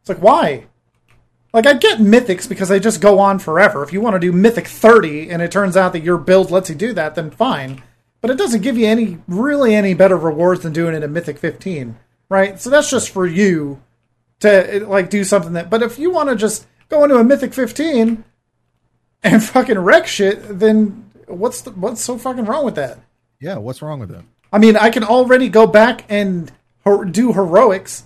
It's 0.00 0.08
like 0.08 0.18
why? 0.18 0.66
Like 1.52 1.66
I 1.66 1.74
get 1.74 1.98
mythics 1.98 2.48
because 2.48 2.68
they 2.68 2.80
just 2.80 3.00
go 3.00 3.18
on 3.18 3.38
forever. 3.38 3.82
If 3.82 3.92
you 3.92 4.00
want 4.00 4.14
to 4.14 4.20
do 4.20 4.32
mythic 4.32 4.66
30 4.66 5.30
and 5.30 5.40
it 5.40 5.50
turns 5.50 5.76
out 5.76 5.92
that 5.92 6.02
your 6.02 6.18
build 6.18 6.50
lets 6.50 6.68
you 6.68 6.74
do 6.74 6.92
that, 6.92 7.14
then 7.14 7.30
fine. 7.30 7.82
But 8.20 8.30
it 8.30 8.38
doesn't 8.38 8.62
give 8.62 8.76
you 8.78 8.86
any 8.86 9.18
really 9.28 9.74
any 9.74 9.94
better 9.94 10.16
rewards 10.16 10.62
than 10.62 10.72
doing 10.72 10.94
it 10.94 11.02
in 11.02 11.12
mythic 11.12 11.38
15, 11.38 11.96
right? 12.28 12.60
So 12.60 12.70
that's 12.70 12.90
just 12.90 13.10
for 13.10 13.26
you 13.26 13.82
to 14.40 14.84
like 14.86 15.10
do 15.10 15.24
something 15.24 15.52
that. 15.52 15.70
But 15.70 15.82
if 15.82 15.98
you 15.98 16.10
want 16.10 16.28
to 16.30 16.36
just 16.36 16.66
go 16.88 17.04
into 17.04 17.16
a 17.16 17.24
mythic 17.24 17.54
15 17.54 18.24
and 19.22 19.44
fucking 19.44 19.78
wreck 19.78 20.06
shit, 20.06 20.58
then 20.58 21.10
what's 21.26 21.62
the, 21.62 21.70
what's 21.72 22.02
so 22.02 22.18
fucking 22.18 22.44
wrong 22.44 22.64
with 22.64 22.76
that? 22.76 22.98
Yeah, 23.40 23.58
what's 23.58 23.82
wrong 23.82 24.00
with 24.00 24.08
that? 24.10 24.24
I 24.52 24.58
mean, 24.58 24.76
I 24.76 24.90
can 24.90 25.04
already 25.04 25.48
go 25.48 25.66
back 25.66 26.04
and 26.08 26.50
do 27.10 27.32
heroics. 27.32 28.04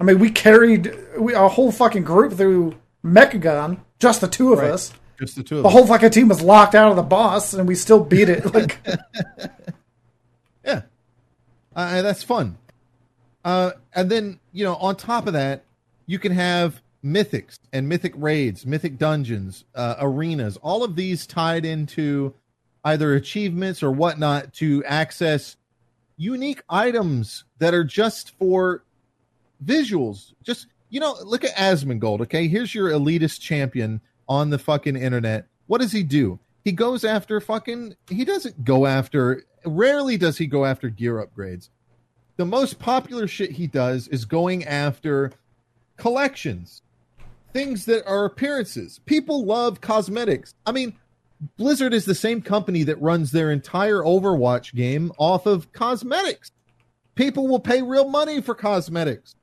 I 0.00 0.04
mean, 0.04 0.18
we 0.18 0.30
carried 0.30 0.92
a 1.16 1.48
whole 1.48 1.70
fucking 1.70 2.02
group 2.02 2.32
through 2.32 2.74
Mechagon, 3.04 3.80
just 3.98 4.20
the 4.20 4.28
two 4.28 4.52
of 4.52 4.58
right. 4.58 4.70
us. 4.72 4.92
Just 5.18 5.36
the 5.36 5.42
two 5.42 5.58
of 5.58 5.62
the 5.62 5.68
us. 5.68 5.72
whole 5.72 5.86
fucking 5.86 6.10
team 6.10 6.28
was 6.28 6.42
locked 6.42 6.74
out 6.74 6.90
of 6.90 6.96
the 6.96 7.02
boss, 7.02 7.54
and 7.54 7.68
we 7.68 7.74
still 7.74 8.02
beat 8.02 8.28
it. 8.28 8.52
Like, 8.54 8.80
yeah, 10.64 10.82
uh, 11.74 12.02
that's 12.02 12.22
fun. 12.22 12.58
Uh, 13.44 13.72
and 13.94 14.10
then 14.10 14.40
you 14.52 14.64
know, 14.64 14.74
on 14.76 14.96
top 14.96 15.26
of 15.26 15.34
that, 15.34 15.64
you 16.06 16.18
can 16.18 16.32
have 16.32 16.80
mythics 17.04 17.58
and 17.72 17.88
mythic 17.88 18.14
raids, 18.16 18.64
mythic 18.64 18.98
dungeons, 18.98 19.64
uh, 19.74 19.96
arenas. 20.00 20.56
All 20.58 20.82
of 20.82 20.96
these 20.96 21.26
tied 21.26 21.64
into 21.64 22.34
either 22.84 23.14
achievements 23.14 23.82
or 23.82 23.90
whatnot 23.90 24.52
to 24.54 24.84
access 24.84 25.56
unique 26.16 26.62
items 26.68 27.44
that 27.58 27.74
are 27.74 27.84
just 27.84 28.36
for 28.38 28.84
visuals. 29.64 30.32
Just 30.42 30.66
you 30.90 31.00
know, 31.00 31.16
look 31.24 31.44
at 31.44 31.54
Asmongold. 31.56 32.20
Okay, 32.22 32.48
here's 32.48 32.74
your 32.74 32.90
elitist 32.90 33.40
champion 33.40 34.00
on 34.28 34.50
the 34.50 34.58
fucking 34.58 34.96
internet. 34.96 35.46
What 35.66 35.80
does 35.80 35.92
he 35.92 36.02
do? 36.02 36.38
He 36.64 36.72
goes 36.72 37.04
after 37.04 37.40
fucking. 37.40 37.96
He 38.08 38.24
doesn't 38.24 38.64
go 38.64 38.86
after. 38.86 39.44
Rarely 39.64 40.16
does 40.16 40.38
he 40.38 40.46
go 40.46 40.64
after 40.64 40.88
gear 40.88 41.24
upgrades 41.24 41.68
the 42.36 42.44
most 42.44 42.78
popular 42.78 43.26
shit 43.26 43.52
he 43.52 43.66
does 43.66 44.08
is 44.08 44.24
going 44.24 44.64
after 44.64 45.32
collections, 45.96 46.82
things 47.52 47.84
that 47.86 48.06
are 48.06 48.24
appearances. 48.24 49.00
People 49.06 49.44
love 49.44 49.80
cosmetics. 49.80 50.54
I 50.66 50.72
mean, 50.72 50.94
Blizzard 51.56 51.94
is 51.94 52.04
the 52.04 52.14
same 52.14 52.40
company 52.42 52.82
that 52.84 53.00
runs 53.00 53.30
their 53.30 53.50
entire 53.50 54.00
Overwatch 54.00 54.74
game 54.74 55.12
off 55.18 55.46
of 55.46 55.72
cosmetics. 55.72 56.50
People 57.14 57.46
will 57.46 57.60
pay 57.60 57.82
real 57.82 58.08
money 58.08 58.40
for 58.40 58.54
cosmetics. 58.54 59.36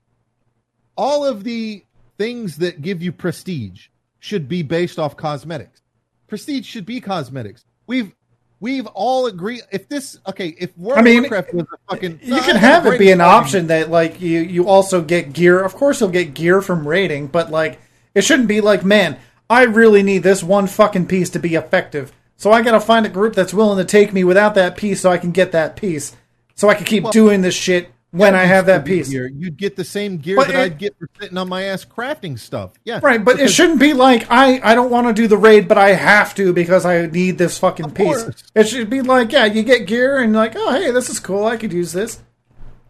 All 0.98 1.26
of 1.26 1.44
the 1.44 1.86
things 2.18 2.58
that 2.58 2.82
give 2.82 3.02
you 3.02 3.12
prestige 3.12 3.88
should 4.22 4.48
be 4.48 4.62
based 4.62 5.00
off 5.00 5.18
cosmetics. 5.18 5.82
Prestige 6.28 6.66
should 6.66 6.86
be 6.86 7.02
cosmetics. 7.02 7.66
We've 7.88 8.16
we've 8.62 8.86
all 8.88 9.26
agreed 9.26 9.64
if 9.72 9.90
this 9.90 10.18
okay 10.28 10.56
if 10.58 10.78
World 10.78 11.00
I 11.00 11.02
mean, 11.02 11.24
Warcraft 11.24 11.54
was 11.54 11.66
a 11.74 11.78
fucking 11.90 12.20
you 12.24 12.36
uh, 12.36 12.46
can 12.46 12.56
have 12.56 12.86
it 12.86 13.00
be 13.00 13.12
an 13.12 13.20
option 13.20 13.68
that 13.68 13.90
like 13.90 14.22
you 14.22 14.40
you 14.40 14.70
also 14.70 15.02
get 15.02 15.34
gear. 15.34 15.60
Of 15.60 15.74
course, 15.74 16.00
you'll 16.00 16.12
get 16.12 16.34
gear 16.34 16.62
from 16.62 16.88
raiding, 16.88 17.28
but 17.28 17.52
like 17.52 17.82
it 18.14 18.22
shouldn't 18.22 18.48
be 18.48 18.62
like 18.62 18.86
man, 18.86 19.18
I 19.50 19.64
really 19.64 20.04
need 20.04 20.20
this 20.24 20.44
one 20.44 20.68
fucking 20.68 21.08
piece 21.08 21.32
to 21.32 21.40
be 21.40 21.56
effective. 21.56 22.14
So 22.38 22.52
I 22.52 22.62
got 22.62 22.72
to 22.72 22.80
find 22.80 23.06
a 23.06 23.10
group 23.10 23.36
that's 23.36 23.54
willing 23.54 23.78
to 23.78 23.86
take 23.86 24.14
me 24.14 24.24
without 24.24 24.56
that 24.56 24.78
piece 24.78 25.02
so 25.02 25.12
I 25.12 25.18
can 25.18 25.32
get 25.32 25.52
that 25.52 25.76
piece. 25.76 26.16
So 26.56 26.70
I 26.70 26.76
can 26.76 26.86
keep 26.86 27.04
Well, 27.04 27.12
doing 27.12 27.42
this 27.42 27.56
shit 27.56 27.92
when 28.12 28.36
I 28.36 28.44
have 28.44 28.66
that 28.68 28.84
piece. 28.86 29.10
Gear. 29.10 29.28
You'd 29.28 29.58
get 29.58 29.76
the 29.76 29.84
same 29.86 30.18
gear 30.18 30.36
But 30.36 30.48
that 30.48 30.56
it- 30.56 30.60
I'd 30.60 30.78
get 30.78 30.98
for 31.00 31.08
sitting 31.20 31.38
on 31.38 31.48
my 31.50 31.64
ass 31.64 31.86
crafting 31.86 32.38
stuff. 32.38 32.72
Yeah, 32.84 33.00
Right, 33.02 33.24
but 33.24 33.40
it 33.40 33.50
shouldn't 33.50 33.80
be 33.80 33.94
like 33.94 34.28
I 34.30 34.60
I 34.64 34.76
don't 34.76 34.92
want 34.92 35.08
to 35.08 35.14
do 35.14 35.28
the 35.28 35.38
raid, 35.38 35.68
but 35.68 35.78
I 35.78 35.94
have 35.94 36.36
to 36.36 36.52
because 36.54 36.86
I 36.86 37.06
need 37.08 37.38
this 37.38 37.58
fucking 37.58 37.92
piece. 37.92 38.24
course. 38.24 38.44
It 38.54 38.68
should 38.68 38.90
be 38.90 39.02
like, 39.02 39.32
yeah, 39.32 39.46
you 39.46 39.64
get 39.64 39.88
gear 39.88 40.18
and 40.22 40.34
like, 40.34 40.54
oh 40.56 40.72
hey, 40.74 40.92
this 40.92 41.10
is 41.10 41.20
cool, 41.20 41.46
I 41.46 41.58
could 41.58 41.74
use 41.74 41.94
this. 41.94 42.20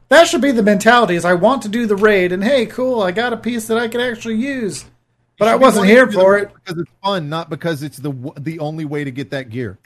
That 0.09 0.27
should 0.27 0.41
be 0.41 0.51
the 0.51 0.63
mentality. 0.63 1.15
Is 1.15 1.23
I 1.23 1.35
want 1.35 1.61
to 1.61 1.69
do 1.69 1.85
the 1.85 1.95
raid, 1.95 2.31
and 2.33 2.43
hey, 2.43 2.65
cool, 2.65 3.01
I 3.01 3.11
got 3.11 3.31
a 3.31 3.37
piece 3.37 3.67
that 3.67 3.77
I 3.77 3.87
could 3.87 4.01
actually 4.01 4.35
use, 4.35 4.83
but 5.39 5.47
I 5.47 5.55
wasn't 5.55 5.85
here 5.85 6.05
to 6.05 6.11
do 6.11 6.17
the 6.17 6.21
for 6.21 6.37
it. 6.37 6.51
because 6.53 6.81
it's 6.81 6.91
fun, 7.01 7.29
not 7.29 7.49
because 7.49 7.81
it's 7.83 7.97
the 7.97 8.11
the 8.39 8.59
only 8.59 8.83
way 8.85 9.03
to 9.05 9.11
get 9.11 9.29
that 9.31 9.49
gear. 9.49 9.77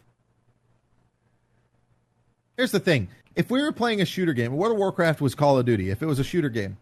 Here's 2.58 2.72
the 2.72 2.80
thing: 2.80 3.10
if 3.36 3.50
we 3.52 3.62
were 3.62 3.72
playing 3.72 4.02
a 4.02 4.06
shooter 4.06 4.34
game, 4.34 4.54
World 4.54 4.74
of 4.74 4.78
Warcraft 4.78 5.22
was 5.22 5.36
Call 5.36 5.58
of 5.58 5.66
Duty. 5.66 5.90
If 5.90 6.02
it 6.02 6.06
was 6.06 6.20
a 6.20 6.24
shooter 6.24 6.50
game, 6.50 6.78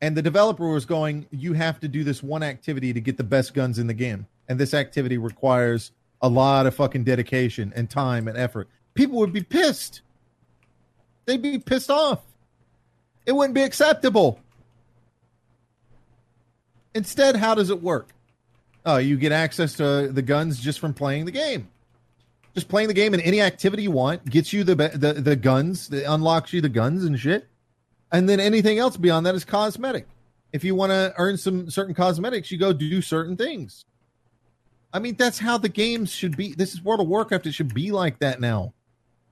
and 0.00 0.16
the 0.16 0.22
developer 0.22 0.68
was 0.68 0.84
going, 0.84 1.26
you 1.30 1.54
have 1.54 1.80
to 1.80 1.88
do 1.88 2.04
this 2.04 2.22
one 2.22 2.42
activity 2.42 2.92
to 2.92 3.00
get 3.00 3.16
the 3.16 3.24
best 3.24 3.54
guns 3.54 3.78
in 3.78 3.86
the 3.86 3.94
game, 3.94 4.26
and 4.48 4.58
this 4.58 4.74
activity 4.74 5.16
requires 5.18 5.92
a 6.22 6.28
lot 6.28 6.66
of 6.66 6.74
fucking 6.74 7.04
dedication 7.04 7.72
and 7.76 7.88
time 7.88 8.28
and 8.28 8.36
effort. 8.36 8.68
People 8.94 9.18
would 9.18 9.32
be 9.32 9.42
pissed. 9.42 10.02
They'd 11.24 11.42
be 11.42 11.58
pissed 11.58 11.90
off. 11.90 12.20
It 13.24 13.32
wouldn't 13.32 13.54
be 13.54 13.62
acceptable. 13.62 14.38
Instead, 16.94 17.36
how 17.36 17.54
does 17.54 17.70
it 17.70 17.82
work? 17.82 18.10
Oh, 18.84 18.98
you 18.98 19.16
get 19.16 19.32
access 19.32 19.74
to 19.74 20.08
the 20.08 20.22
guns 20.22 20.60
just 20.60 20.78
from 20.78 20.94
playing 20.94 21.24
the 21.24 21.32
game. 21.32 21.68
Just 22.56 22.68
playing 22.68 22.88
the 22.88 22.94
game 22.94 23.12
and 23.12 23.22
any 23.22 23.42
activity 23.42 23.82
you 23.82 23.90
want 23.90 24.24
gets 24.24 24.50
you 24.50 24.64
the 24.64 24.74
be- 24.74 24.88
the 24.88 25.12
the 25.12 25.36
guns, 25.36 25.88
that 25.90 26.10
unlocks 26.10 26.54
you 26.54 26.62
the 26.62 26.70
guns 26.70 27.04
and 27.04 27.20
shit. 27.20 27.46
And 28.10 28.26
then 28.26 28.40
anything 28.40 28.78
else 28.78 28.96
beyond 28.96 29.26
that 29.26 29.34
is 29.34 29.44
cosmetic. 29.44 30.06
If 30.54 30.64
you 30.64 30.74
want 30.74 30.90
to 30.90 31.12
earn 31.18 31.36
some 31.36 31.68
certain 31.68 31.94
cosmetics, 31.94 32.50
you 32.50 32.56
go 32.56 32.72
do 32.72 33.02
certain 33.02 33.36
things. 33.36 33.84
I 34.90 35.00
mean, 35.00 35.16
that's 35.16 35.38
how 35.38 35.58
the 35.58 35.68
games 35.68 36.10
should 36.10 36.34
be. 36.34 36.54
This 36.54 36.72
is 36.72 36.82
World 36.82 37.00
of 37.00 37.08
Warcraft. 37.08 37.46
It 37.46 37.52
should 37.52 37.74
be 37.74 37.90
like 37.92 38.20
that 38.20 38.40
now. 38.40 38.72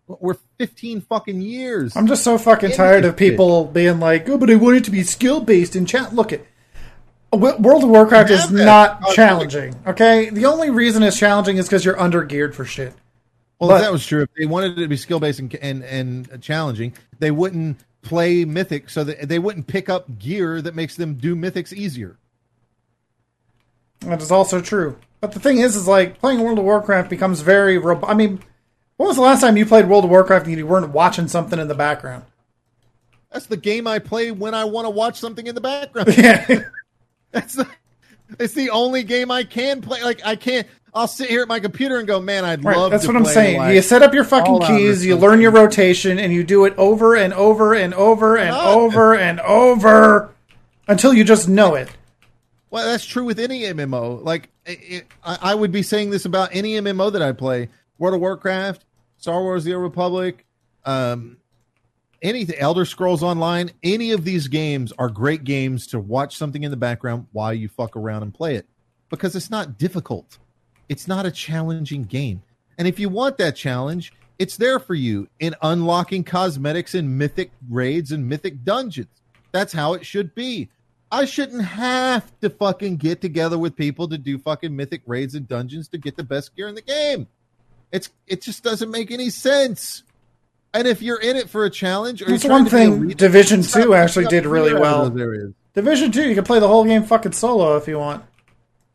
We're 0.06 0.36
15 0.58 1.00
fucking 1.00 1.40
years. 1.40 1.96
I'm 1.96 2.06
just 2.06 2.24
so 2.24 2.36
fucking 2.36 2.72
tired 2.72 3.06
of 3.06 3.16
people 3.16 3.64
being 3.64 4.00
like, 4.00 4.28
oh, 4.28 4.36
but 4.36 4.50
I 4.50 4.56
want 4.56 4.76
it 4.76 4.84
to 4.84 4.90
be 4.90 5.02
skill 5.02 5.40
based 5.40 5.74
in 5.74 5.86
chat. 5.86 6.14
Look 6.14 6.30
it. 6.30 6.46
World 7.32 7.84
of 7.84 7.88
Warcraft 7.88 8.28
is 8.28 8.50
not 8.50 9.00
Oh, 9.06 9.14
challenging. 9.14 9.74
Okay, 9.86 10.28
the 10.28 10.44
only 10.44 10.68
reason 10.68 11.02
it's 11.02 11.18
challenging 11.18 11.56
is 11.56 11.66
because 11.66 11.86
you're 11.86 11.98
under 11.98 12.22
geared 12.22 12.54
for 12.54 12.66
shit. 12.66 12.92
Well, 13.58 13.70
But- 13.70 13.76
if 13.76 13.82
that 13.82 13.92
was 13.92 14.04
true, 14.06 14.22
if 14.22 14.30
they 14.38 14.46
wanted 14.46 14.78
it 14.78 14.82
to 14.82 14.88
be 14.88 14.96
skill 14.96 15.20
based 15.20 15.38
and, 15.38 15.54
and 15.54 15.82
and 15.84 16.42
challenging, 16.42 16.92
they 17.18 17.30
wouldn't 17.30 17.78
play 18.02 18.44
Mythic, 18.44 18.90
so 18.90 19.02
that 19.04 19.28
they 19.28 19.38
wouldn't 19.38 19.66
pick 19.66 19.88
up 19.88 20.18
gear 20.18 20.60
that 20.60 20.74
makes 20.74 20.96
them 20.96 21.14
do 21.14 21.34
Mythics 21.34 21.72
easier. 21.72 22.18
That 24.00 24.20
is 24.20 24.30
also 24.30 24.60
true. 24.60 24.98
But 25.20 25.32
the 25.32 25.40
thing 25.40 25.58
is, 25.58 25.76
is 25.76 25.88
like 25.88 26.18
playing 26.18 26.40
World 26.42 26.58
of 26.58 26.64
Warcraft 26.64 27.08
becomes 27.08 27.40
very. 27.40 27.78
Rob- 27.78 28.04
I 28.04 28.12
mean, 28.12 28.40
when 28.96 29.06
was 29.06 29.16
the 29.16 29.22
last 29.22 29.40
time 29.40 29.56
you 29.56 29.64
played 29.64 29.88
World 29.88 30.04
of 30.04 30.10
Warcraft 30.10 30.46
and 30.46 30.56
you 30.56 30.66
weren't 30.66 30.90
watching 30.90 31.28
something 31.28 31.58
in 31.58 31.68
the 31.68 31.74
background? 31.74 32.24
That's 33.32 33.46
the 33.46 33.56
game 33.56 33.86
I 33.86 33.98
play 33.98 34.30
when 34.30 34.54
I 34.54 34.64
want 34.64 34.84
to 34.84 34.90
watch 34.90 35.18
something 35.18 35.46
in 35.46 35.54
the 35.54 35.60
background. 35.60 36.14
Yeah, 36.16 36.64
That's 37.32 37.54
the, 37.54 37.66
it's 38.38 38.54
the 38.54 38.70
only 38.70 39.02
game 39.02 39.30
I 39.30 39.44
can 39.44 39.80
play. 39.80 40.02
Like 40.02 40.24
I 40.24 40.36
can't. 40.36 40.66
I'll 40.94 41.08
sit 41.08 41.28
here 41.28 41.42
at 41.42 41.48
my 41.48 41.58
computer 41.58 41.98
and 41.98 42.06
go, 42.06 42.20
man, 42.20 42.44
I'd 42.44 42.64
right. 42.64 42.76
love. 42.76 42.92
That's 42.92 43.04
what 43.04 43.16
I'm 43.16 43.24
saying. 43.24 43.58
like- 43.58 43.74
you 43.74 43.82
set 43.82 44.02
up 44.02 44.14
your 44.14 44.22
fucking 44.22 44.60
keys, 44.60 45.04
you 45.04 45.16
learn 45.16 45.40
your 45.40 45.50
rotation, 45.50 46.20
and 46.20 46.32
you 46.32 46.44
do 46.44 46.66
it 46.66 46.74
over 46.76 47.16
and 47.16 47.34
over 47.34 47.74
and 47.74 47.92
over 47.94 48.36
and 48.36 48.50
not. 48.50 48.66
over 48.68 49.14
and 49.16 49.40
over 49.40 50.32
until 50.86 51.12
you 51.12 51.24
just 51.24 51.48
know 51.48 51.74
it. 51.74 51.88
Well, 52.70 52.86
that's 52.86 53.04
true 53.04 53.24
with 53.24 53.40
any 53.40 53.62
MMO. 53.62 54.22
Like, 54.22 54.50
it, 54.64 54.78
it, 54.82 55.06
I, 55.24 55.38
I 55.42 55.54
would 55.54 55.72
be 55.72 55.82
saying 55.82 56.10
this 56.10 56.24
about 56.26 56.50
any 56.52 56.74
MMO 56.74 57.12
that 57.12 57.22
I 57.22 57.32
play: 57.32 57.70
World 57.98 58.14
of 58.14 58.20
Warcraft, 58.20 58.84
Star 59.16 59.42
Wars: 59.42 59.64
The 59.64 59.74
Old 59.74 59.82
Republic, 59.82 60.46
um, 60.84 61.38
anything, 62.24 62.56
Elder 62.58 62.84
Scrolls 62.84 63.22
Online. 63.22 63.70
Any 63.84 64.10
of 64.10 64.24
these 64.24 64.48
games 64.48 64.92
are 64.98 65.08
great 65.08 65.44
games 65.44 65.86
to 65.88 66.00
watch 66.00 66.36
something 66.36 66.64
in 66.64 66.72
the 66.72 66.76
background 66.76 67.26
while 67.30 67.54
you 67.54 67.68
fuck 67.68 67.96
around 67.96 68.24
and 68.24 68.34
play 68.34 68.56
it 68.56 68.66
because 69.10 69.36
it's 69.36 69.50
not 69.50 69.78
difficult. 69.78 70.38
It's 70.88 71.06
not 71.06 71.26
a 71.26 71.30
challenging 71.30 72.04
game, 72.04 72.42
and 72.78 72.88
if 72.88 72.98
you 72.98 73.08
want 73.08 73.38
that 73.38 73.54
challenge, 73.54 74.12
it's 74.38 74.56
there 74.56 74.80
for 74.80 74.94
you 74.94 75.28
in 75.38 75.54
unlocking 75.62 76.24
cosmetics 76.24 76.94
and 76.94 77.16
mythic 77.18 77.52
raids 77.70 78.10
and 78.10 78.28
mythic 78.28 78.64
dungeons. 78.64 79.22
That's 79.52 79.72
how 79.72 79.94
it 79.94 80.04
should 80.04 80.34
be. 80.34 80.68
I 81.12 81.26
shouldn't 81.26 81.64
have 81.64 82.38
to 82.40 82.50
fucking 82.50 82.96
get 82.96 83.20
together 83.20 83.56
with 83.56 83.76
people 83.76 84.08
to 84.08 84.18
do 84.18 84.36
fucking 84.36 84.74
mythic 84.74 85.02
raids 85.06 85.36
and 85.36 85.46
dungeons 85.46 85.86
to 85.90 85.98
get 85.98 86.16
the 86.16 86.24
best 86.24 86.56
gear 86.56 86.66
in 86.66 86.74
the 86.74 86.82
game. 86.82 87.28
It's 87.92 88.10
it 88.26 88.42
just 88.42 88.64
doesn't 88.64 88.90
make 88.90 89.12
any 89.12 89.30
sense. 89.30 90.02
And 90.74 90.88
if 90.88 91.00
you're 91.00 91.20
in 91.20 91.36
it 91.36 91.48
for 91.48 91.64
a 91.64 91.70
challenge, 91.70 92.20
or 92.20 92.26
That's 92.26 92.44
one 92.44 92.66
thing 92.66 92.92
elite, 92.92 93.16
Division 93.16 93.62
Two 93.62 93.94
actually 93.94 94.26
did 94.26 94.44
really 94.44 94.70
gear 94.70 94.78
out 94.84 95.06
of 95.06 95.14
well. 95.14 95.26
those. 95.26 95.52
Division 95.72 96.10
Two, 96.12 96.28
you 96.28 96.34
can 96.34 96.44
play 96.44 96.58
the 96.58 96.68
whole 96.68 96.84
game 96.84 97.04
fucking 97.04 97.32
solo 97.32 97.76
if 97.76 97.86
you 97.86 97.98
want. 97.98 98.24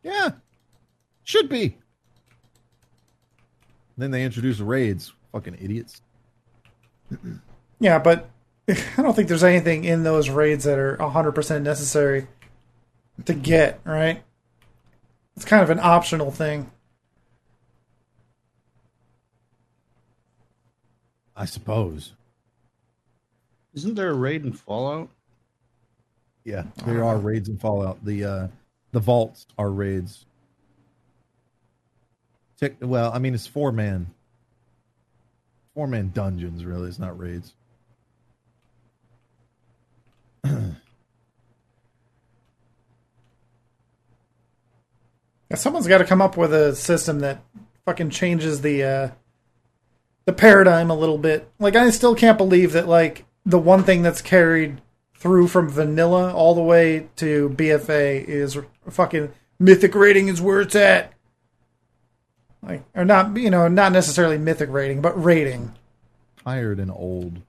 Yeah, 0.02 0.30
should 1.24 1.48
be. 1.48 1.78
Then 3.96 4.10
they 4.10 4.22
introduce 4.22 4.60
raids. 4.60 5.12
Fucking 5.32 5.56
idiots. 5.60 6.00
Yeah, 7.82 7.98
but 7.98 8.28
I 8.68 8.76
don't 9.02 9.16
think 9.16 9.28
there's 9.28 9.42
anything 9.42 9.84
in 9.84 10.02
those 10.02 10.28
raids 10.28 10.64
that 10.64 10.78
are 10.78 10.98
100% 10.98 11.62
necessary 11.62 12.26
to 13.24 13.32
get, 13.32 13.80
right? 13.84 14.22
It's 15.34 15.46
kind 15.46 15.62
of 15.62 15.70
an 15.70 15.80
optional 15.80 16.30
thing. 16.30 16.70
I 21.40 21.46
suppose. 21.46 22.12
Isn't 23.72 23.94
there 23.94 24.10
a 24.10 24.14
raid 24.14 24.44
in 24.44 24.52
Fallout? 24.52 25.08
Yeah, 26.44 26.64
there 26.84 27.02
are 27.02 27.16
raids 27.16 27.48
in 27.48 27.56
Fallout. 27.56 28.04
The 28.04 28.24
uh 28.24 28.48
the 28.92 29.00
vaults 29.00 29.46
are 29.56 29.70
raids. 29.70 30.26
Tech- 32.58 32.76
Well, 32.82 33.10
I 33.14 33.18
mean 33.20 33.32
it's 33.32 33.46
four 33.46 33.72
man. 33.72 34.08
Four 35.74 35.86
man 35.86 36.10
dungeons, 36.10 36.62
really. 36.66 36.88
It's 36.88 36.98
not 36.98 37.18
raids. 37.18 37.54
Yeah, 40.44 40.72
someone's 45.54 45.86
got 45.86 45.98
to 45.98 46.04
come 46.04 46.20
up 46.20 46.36
with 46.36 46.52
a 46.52 46.76
system 46.76 47.20
that 47.20 47.40
fucking 47.86 48.10
changes 48.10 48.60
the 48.60 48.84
uh, 48.84 49.08
the 50.30 50.36
paradigm 50.36 50.90
a 50.90 50.94
little 50.94 51.18
bit. 51.18 51.50
Like 51.58 51.74
I 51.74 51.90
still 51.90 52.14
can't 52.14 52.38
believe 52.38 52.72
that 52.72 52.86
like 52.86 53.24
the 53.44 53.58
one 53.58 53.82
thing 53.82 54.02
that's 54.02 54.22
carried 54.22 54.80
through 55.14 55.48
from 55.48 55.68
vanilla 55.68 56.32
all 56.32 56.54
the 56.54 56.62
way 56.62 57.08
to 57.16 57.50
BFA 57.50 58.24
is 58.24 58.56
fucking 58.88 59.32
mythic 59.58 59.94
raiding 59.94 60.28
is 60.28 60.40
where 60.40 60.60
it's 60.60 60.76
at. 60.76 61.12
Like 62.62 62.84
or 62.94 63.04
not, 63.04 63.36
you 63.36 63.50
know, 63.50 63.66
not 63.66 63.90
necessarily 63.90 64.38
mythic 64.38 64.70
raiding, 64.70 65.00
but 65.00 65.20
raiding. 65.20 65.74
Tired 66.44 66.78
and 66.78 66.92
old. 66.92 67.42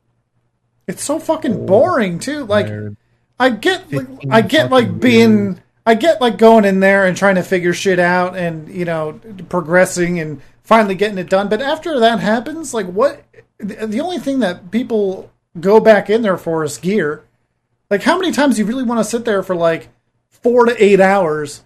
It's 0.87 1.03
so 1.03 1.19
fucking 1.19 1.67
boring 1.67 2.17
too. 2.17 2.45
Like 2.45 2.65
Tired. 2.65 2.97
I 3.39 3.49
get 3.51 3.91
like, 3.91 4.07
I 4.31 4.41
get 4.41 4.71
like 4.71 4.99
being 4.99 5.45
years. 5.45 5.59
I 5.85 5.93
get 5.93 6.19
like 6.19 6.37
going 6.37 6.65
in 6.65 6.79
there 6.79 7.05
and 7.05 7.15
trying 7.15 7.35
to 7.35 7.43
figure 7.43 7.73
shit 7.73 7.99
out 7.99 8.35
and 8.35 8.69
you 8.69 8.85
know 8.85 9.19
progressing 9.49 10.19
and 10.19 10.41
finally 10.63 10.95
getting 10.95 11.17
it 11.17 11.29
done. 11.29 11.49
But 11.49 11.61
after 11.61 11.99
that 11.99 12.19
happens, 12.19 12.73
like 12.73 12.87
what 12.87 13.23
the 13.57 14.01
only 14.01 14.17
thing 14.17 14.39
that 14.39 14.71
people 14.71 15.31
go 15.59 15.79
back 15.79 16.09
in 16.09 16.21
there 16.21 16.37
for 16.37 16.63
is 16.63 16.77
gear. 16.77 17.23
Like 17.89 18.03
how 18.03 18.17
many 18.17 18.31
times 18.31 18.55
do 18.55 18.61
you 18.61 18.67
really 18.67 18.83
want 18.83 18.99
to 18.99 19.03
sit 19.09 19.25
there 19.25 19.43
for 19.43 19.55
like 19.55 19.89
4 20.29 20.65
to 20.65 20.83
8 20.83 20.99
hours 20.99 21.63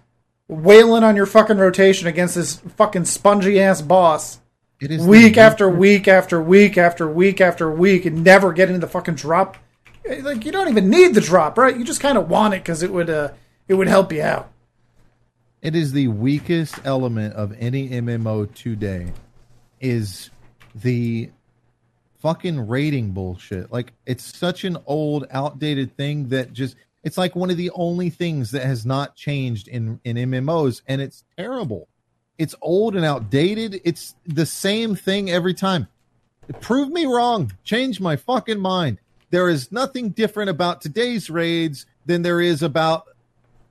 wailing 0.48 1.04
on 1.04 1.16
your 1.16 1.26
fucking 1.26 1.58
rotation 1.58 2.06
against 2.06 2.34
this 2.34 2.56
fucking 2.76 3.04
spongy 3.04 3.60
ass 3.60 3.80
boss? 3.82 4.40
It 4.80 4.90
is 4.90 5.06
week 5.06 5.38
after 5.38 5.68
week 5.70 6.06
after 6.06 6.40
week 6.42 6.76
after 6.76 7.08
week 7.08 7.40
after 7.40 7.70
week 7.70 8.04
and 8.04 8.22
never 8.22 8.52
getting 8.52 8.80
the 8.80 8.86
fucking 8.86 9.14
drop. 9.14 9.56
Like 10.20 10.44
you 10.44 10.52
don't 10.52 10.68
even 10.68 10.90
need 10.90 11.14
the 11.14 11.20
drop, 11.20 11.56
right? 11.56 11.76
You 11.76 11.84
just 11.84 12.00
kind 12.00 12.18
of 12.18 12.28
want 12.28 12.54
it 12.54 12.58
because 12.58 12.82
it 12.82 12.92
would 12.92 13.08
uh 13.08 13.30
it 13.68 13.74
would 13.74 13.88
help 13.88 14.12
you 14.12 14.22
out. 14.22 14.50
It 15.66 15.74
is 15.74 15.90
the 15.90 16.06
weakest 16.06 16.78
element 16.84 17.34
of 17.34 17.52
any 17.58 17.88
MMO 17.88 18.54
today. 18.54 19.12
Is 19.80 20.30
the 20.76 21.28
fucking 22.20 22.68
raiding 22.68 23.10
bullshit. 23.10 23.72
Like 23.72 23.92
it's 24.06 24.22
such 24.22 24.62
an 24.62 24.76
old, 24.86 25.26
outdated 25.32 25.96
thing 25.96 26.28
that 26.28 26.52
just 26.52 26.76
it's 27.02 27.18
like 27.18 27.34
one 27.34 27.50
of 27.50 27.56
the 27.56 27.72
only 27.74 28.10
things 28.10 28.52
that 28.52 28.62
has 28.62 28.86
not 28.86 29.16
changed 29.16 29.66
in 29.66 29.98
in 30.04 30.14
MMOs, 30.14 30.82
and 30.86 31.00
it's 31.00 31.24
terrible. 31.36 31.88
It's 32.38 32.54
old 32.62 32.94
and 32.94 33.04
outdated. 33.04 33.80
It's 33.82 34.14
the 34.24 34.46
same 34.46 34.94
thing 34.94 35.32
every 35.32 35.52
time. 35.52 35.88
Prove 36.60 36.90
me 36.90 37.06
wrong. 37.06 37.50
Change 37.64 37.98
my 37.98 38.14
fucking 38.14 38.60
mind. 38.60 38.98
There 39.30 39.48
is 39.48 39.72
nothing 39.72 40.10
different 40.10 40.48
about 40.48 40.80
today's 40.80 41.28
raids 41.28 41.86
than 42.06 42.22
there 42.22 42.40
is 42.40 42.62
about 42.62 43.08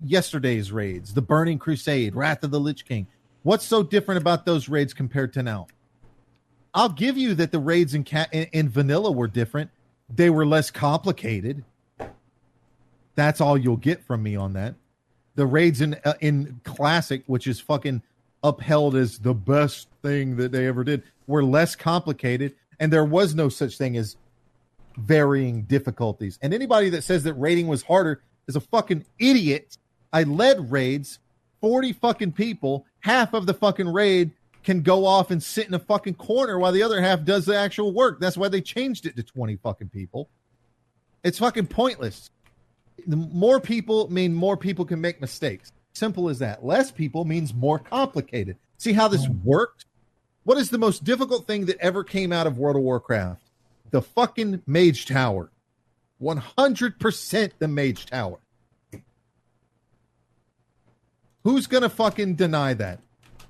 yesterday's 0.03 0.71
raids. 0.71 1.13
The 1.13 1.21
Burning 1.21 1.59
Crusade, 1.59 2.15
Wrath 2.15 2.43
of 2.43 2.51
the 2.51 2.59
Lich 2.59 2.85
King. 2.85 3.07
What's 3.43 3.65
so 3.65 3.83
different 3.83 4.21
about 4.21 4.45
those 4.45 4.67
raids 4.67 4.93
compared 4.93 5.33
to 5.33 5.43
now? 5.43 5.67
I'll 6.73 6.89
give 6.89 7.17
you 7.17 7.35
that 7.35 7.51
the 7.51 7.59
raids 7.59 7.93
in, 7.93 8.03
ca- 8.03 8.27
in, 8.31 8.47
in 8.51 8.69
vanilla 8.69 9.11
were 9.11 9.27
different. 9.27 9.71
They 10.13 10.29
were 10.29 10.45
less 10.45 10.71
complicated. 10.71 11.63
That's 13.15 13.39
all 13.39 13.57
you'll 13.57 13.77
get 13.77 14.03
from 14.03 14.23
me 14.23 14.35
on 14.35 14.53
that. 14.53 14.75
The 15.35 15.45
raids 15.45 15.81
in 15.81 15.95
uh, 16.05 16.13
in 16.21 16.59
classic, 16.63 17.23
which 17.27 17.47
is 17.47 17.59
fucking 17.59 18.01
upheld 18.43 18.95
as 18.95 19.19
the 19.19 19.33
best 19.33 19.87
thing 20.01 20.37
that 20.37 20.51
they 20.51 20.67
ever 20.67 20.83
did, 20.83 21.03
were 21.27 21.43
less 21.43 21.75
complicated, 21.75 22.55
and 22.79 22.91
there 22.91 23.05
was 23.05 23.35
no 23.35 23.49
such 23.49 23.77
thing 23.77 23.97
as 23.97 24.15
varying 24.97 25.63
difficulties. 25.63 26.39
And 26.41 26.53
anybody 26.53 26.89
that 26.91 27.03
says 27.03 27.23
that 27.23 27.33
raiding 27.33 27.67
was 27.67 27.83
harder 27.83 28.21
is 28.47 28.55
a 28.55 28.61
fucking 28.61 29.05
idiot. 29.19 29.77
I 30.15 30.23
led 30.23 30.71
raids, 30.71 31.19
forty 31.59 31.91
fucking 31.91 32.31
people. 32.31 32.85
Half 33.01 33.33
of 33.33 33.45
the 33.45 33.53
fucking 33.53 33.91
raid 33.91 34.31
can 34.63 34.81
go 34.81 35.05
off 35.05 35.29
and 35.29 35.43
sit 35.43 35.67
in 35.67 35.73
a 35.73 35.79
fucking 35.79 36.15
corner 36.15 36.57
while 36.57 36.71
the 36.71 36.83
other 36.83 37.01
half 37.01 37.25
does 37.25 37.45
the 37.45 37.57
actual 37.57 37.93
work. 37.93 38.21
That's 38.21 38.37
why 38.37 38.47
they 38.47 38.61
changed 38.61 39.05
it 39.05 39.17
to 39.17 39.23
20 39.23 39.57
fucking 39.57 39.89
people. 39.89 40.29
It's 41.21 41.37
fucking 41.37 41.67
pointless. 41.67 42.31
The 43.05 43.17
more 43.17 43.59
people 43.59 44.09
mean 44.09 44.33
more 44.33 44.55
people 44.55 44.85
can 44.85 45.01
make 45.01 45.19
mistakes. 45.19 45.73
Simple 45.93 46.29
as 46.29 46.39
that. 46.39 46.65
Less 46.65 46.91
people 46.91 47.25
means 47.25 47.53
more 47.53 47.77
complicated. 47.77 48.55
See 48.77 48.93
how 48.93 49.09
this 49.09 49.27
oh. 49.29 49.35
works? 49.43 49.85
What 50.45 50.57
is 50.57 50.69
the 50.69 50.77
most 50.77 51.03
difficult 51.03 51.45
thing 51.45 51.65
that 51.65 51.77
ever 51.79 52.05
came 52.05 52.31
out 52.31 52.47
of 52.47 52.57
World 52.57 52.77
of 52.77 52.83
Warcraft? 52.83 53.41
The 53.91 54.01
fucking 54.01 54.61
Mage 54.65 55.07
Tower. 55.07 55.51
100% 56.21 57.51
the 57.59 57.67
Mage 57.67 58.05
Tower. 58.05 58.39
Who's 61.45 61.67
to 61.67 61.89
fucking 61.89 62.35
deny 62.35 62.73
that? 62.73 62.99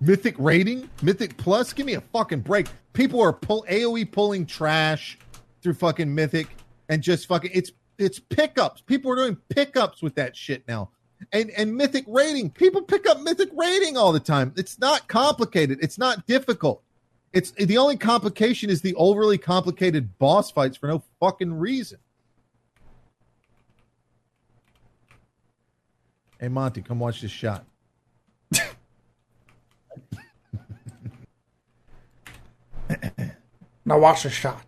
Mythic 0.01 0.35
raiding, 0.38 0.90
Mythic 1.01 1.38
Plus. 1.38 1.72
Give 1.72 1.85
me 1.85 1.93
a 1.93 2.01
fucking 2.01 2.41
break. 2.41 2.67
People 2.91 3.22
are 3.22 3.32
pull 3.32 3.65
AOE 3.69 4.11
pulling 4.11 4.45
trash 4.45 5.17
through 5.61 5.75
fucking 5.75 6.14
Mythic 6.14 6.48
and 6.90 7.01
just 7.01 7.25
fucking 7.25 7.51
it's 7.53 7.72
it's 7.98 8.19
pickups. 8.19 8.82
People 8.82 9.11
are 9.11 9.15
doing 9.15 9.38
pickups 9.48 10.01
with 10.01 10.14
that 10.15 10.35
shit 10.35 10.67
now. 10.67 10.90
And 11.32 11.49
and 11.51 11.74
Mythic 11.74 12.03
raiding. 12.09 12.49
People 12.49 12.82
pick 12.82 13.07
up 13.07 13.22
Mythic 13.22 13.49
raiding 13.53 13.95
all 13.95 14.11
the 14.11 14.19
time. 14.19 14.53
It's 14.57 14.77
not 14.77 15.07
complicated. 15.07 15.80
It's 15.82 15.98
not 15.98 16.27
difficult. 16.27 16.83
It's 17.32 17.51
the 17.51 17.77
only 17.77 17.95
complication 17.95 18.69
is 18.69 18.82
the 18.82 18.95
overly 18.95 19.38
complicated 19.38 20.17
boss 20.19 20.51
fights 20.51 20.75
for 20.75 20.88
no 20.88 21.01
fucking 21.22 21.53
reason. 21.53 21.99
Hey 26.41 26.49
Monty, 26.49 26.82
come 26.82 26.99
watch 26.99 27.22
this 27.22 27.32
shot. 27.32 27.65
Now 33.88 33.99
watch 33.99 34.24
the 34.24 34.30
shot. 34.30 34.64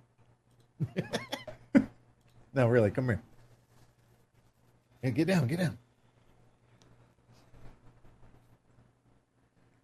No, 2.58 2.68
really, 2.68 2.90
come 2.90 3.06
here. 3.06 3.22
Hey, 5.04 5.12
get 5.12 5.28
down, 5.28 5.46
get 5.46 5.60
down. 5.60 5.78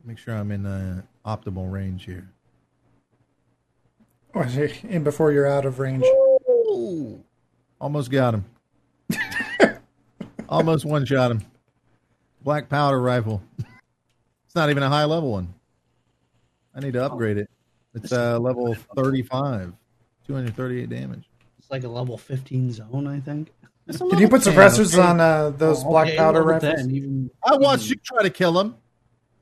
Make 0.04 0.18
sure 0.18 0.36
I'm 0.36 0.52
in 0.52 0.66
uh, 0.66 1.04
optimal 1.24 1.72
range 1.72 2.06
here. 2.06 2.28
Oh, 4.34 4.42
And 4.90 5.04
before 5.04 5.32
you're 5.32 5.46
out 5.46 5.66
of 5.66 5.78
range. 5.78 6.04
Ooh, 6.04 7.24
almost 7.80 8.10
got 8.10 8.34
him. 8.34 8.46
almost 10.50 10.84
one 10.84 11.06
shot 11.06 11.30
him. 11.30 11.44
Black 12.42 12.70
powder 12.70 13.00
rifle. 13.00 13.44
It's 14.54 14.56
not 14.56 14.70
even 14.70 14.84
a 14.84 14.88
high 14.90 15.06
level 15.06 15.32
one. 15.32 15.52
I 16.76 16.80
need 16.80 16.94
to 16.94 17.04
upgrade 17.04 17.40
it. 17.40 17.50
It's 17.96 18.12
uh, 18.14 18.38
level 18.38 18.76
35, 18.96 19.74
238 20.28 20.90
damage. 20.92 21.28
It's 21.58 21.72
like 21.72 21.84
a 21.86 21.88
level 21.88 22.20
15 22.20 22.72
zone, 22.72 23.08
I 23.08 23.20
think. 23.20 23.52
Can 23.98 24.20
you 24.20 24.28
put 24.30 24.44
suppressors 24.44 25.04
on 25.04 25.20
uh, 25.20 25.50
those 25.50 25.84
Oh, 25.84 25.90
black 25.90 26.10
okay, 26.10 26.18
powder 26.18 26.44
rifles? 26.44 26.88
even- 26.88 27.32
I 27.44 27.56
watched 27.58 27.90
you 27.90 27.96
try 27.96 28.22
to 28.22 28.30
kill 28.30 28.60
him. 28.60 28.76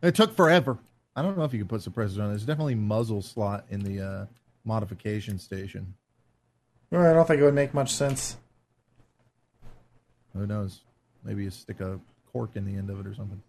It 0.01 0.15
took 0.15 0.33
forever. 0.33 0.77
I 1.13 1.21
don't 1.21 1.37
know 1.37 1.43
if 1.43 1.51
you 1.51 1.59
can 1.59 1.67
put 1.67 1.81
suppressors 1.81 2.17
on. 2.23 2.29
There's 2.29 2.45
definitely 2.45 2.75
muzzle 2.75 3.21
slot 3.21 3.65
in 3.69 3.81
the 3.81 3.99
uh, 4.01 4.25
modification 4.63 5.39
station. 5.39 5.93
Well, 6.89 7.05
I 7.05 7.11
don't 7.11 7.27
think 7.27 7.41
it 7.41 7.43
would 7.43 7.53
make 7.53 7.73
much 7.73 7.91
sense. 7.93 8.37
Who 10.33 10.47
knows? 10.47 10.79
Maybe 11.25 11.43
you 11.43 11.49
stick 11.49 11.81
a 11.81 11.99
cork 12.31 12.51
in 12.55 12.63
the 12.63 12.77
end 12.77 12.89
of 12.89 12.97
it 13.01 13.05
or 13.05 13.13
something. 13.13 13.41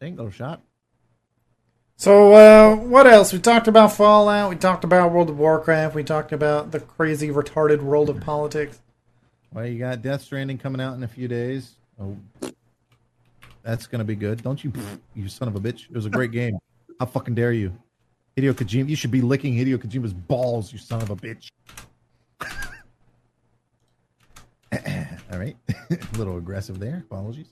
Single 0.00 0.30
shot. 0.30 0.62
So, 1.96 2.32
uh, 2.32 2.76
what 2.76 3.08
else? 3.08 3.32
We 3.32 3.40
talked 3.40 3.66
about 3.66 3.92
Fallout. 3.92 4.50
We 4.50 4.54
talked 4.54 4.84
about 4.84 5.10
World 5.10 5.30
of 5.30 5.38
Warcraft. 5.38 5.96
We 5.96 6.04
talked 6.04 6.32
about 6.32 6.70
the 6.70 6.78
crazy, 6.78 7.30
retarded 7.30 7.82
world 7.82 8.08
of 8.08 8.20
politics. 8.20 8.80
Well, 9.52 9.66
you 9.66 9.80
got 9.80 10.00
Death 10.00 10.22
Stranding 10.22 10.58
coming 10.58 10.80
out 10.80 10.96
in 10.96 11.02
a 11.02 11.08
few 11.08 11.26
days. 11.26 11.72
Oh, 12.00 12.16
that's 13.64 13.88
gonna 13.88 14.04
be 14.04 14.14
good. 14.14 14.44
Don't 14.44 14.62
you, 14.62 14.72
you 15.16 15.28
son 15.28 15.48
of 15.48 15.56
a 15.56 15.60
bitch? 15.60 15.90
It 15.90 15.96
was 15.96 16.06
a 16.06 16.10
great 16.10 16.30
game. 16.30 16.56
How 17.00 17.06
fucking 17.06 17.34
dare 17.34 17.52
you, 17.52 17.76
Hideo 18.36 18.52
Kojima? 18.52 18.88
You 18.88 18.94
should 18.94 19.10
be 19.10 19.20
licking 19.20 19.54
Hideo 19.54 19.78
Kojima's 19.78 20.12
balls, 20.12 20.72
you 20.72 20.78
son 20.78 21.02
of 21.02 21.10
a 21.10 21.16
bitch. 21.16 21.48
All 25.32 25.38
right, 25.38 25.56
a 25.90 26.16
little 26.16 26.36
aggressive 26.36 26.78
there. 26.78 27.04
Apologies. 27.10 27.48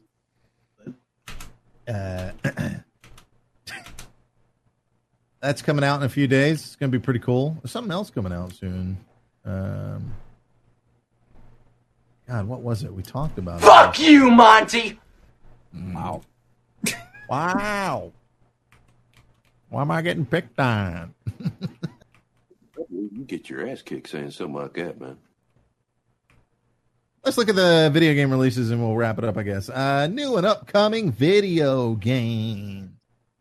Uh, 1.88 2.30
that's 5.40 5.62
coming 5.62 5.84
out 5.84 6.00
in 6.00 6.02
a 6.04 6.08
few 6.08 6.26
days. 6.26 6.64
It's 6.64 6.76
gonna 6.76 6.90
be 6.90 6.98
pretty 6.98 7.20
cool. 7.20 7.56
There's 7.62 7.70
something 7.70 7.92
else 7.92 8.10
coming 8.10 8.32
out 8.32 8.52
soon. 8.52 8.98
Um, 9.44 10.12
God, 12.28 12.48
what 12.48 12.60
was 12.60 12.82
it? 12.82 12.92
We 12.92 13.02
talked 13.02 13.38
about. 13.38 13.60
Fuck 13.60 13.98
you, 14.00 14.30
Monty! 14.30 14.98
Wow. 15.72 16.22
wow. 17.28 18.12
Why 19.68 19.82
am 19.82 19.90
I 19.90 20.02
getting 20.02 20.26
picked 20.26 20.58
on? 20.58 21.14
You 22.88 23.24
get 23.24 23.48
your 23.48 23.66
ass 23.68 23.82
kicked 23.82 24.10
saying 24.10 24.30
something 24.30 24.54
like 24.54 24.74
that, 24.74 25.00
man. 25.00 25.16
Let's 27.26 27.36
look 27.36 27.48
at 27.48 27.56
the 27.56 27.90
video 27.92 28.14
game 28.14 28.30
releases 28.30 28.70
and 28.70 28.80
we'll 28.80 28.94
wrap 28.94 29.18
it 29.18 29.24
up, 29.24 29.36
I 29.36 29.42
guess. 29.42 29.68
Uh, 29.68 30.06
new 30.06 30.36
and 30.36 30.46
upcoming 30.46 31.10
video 31.10 31.96
game. 31.96 32.98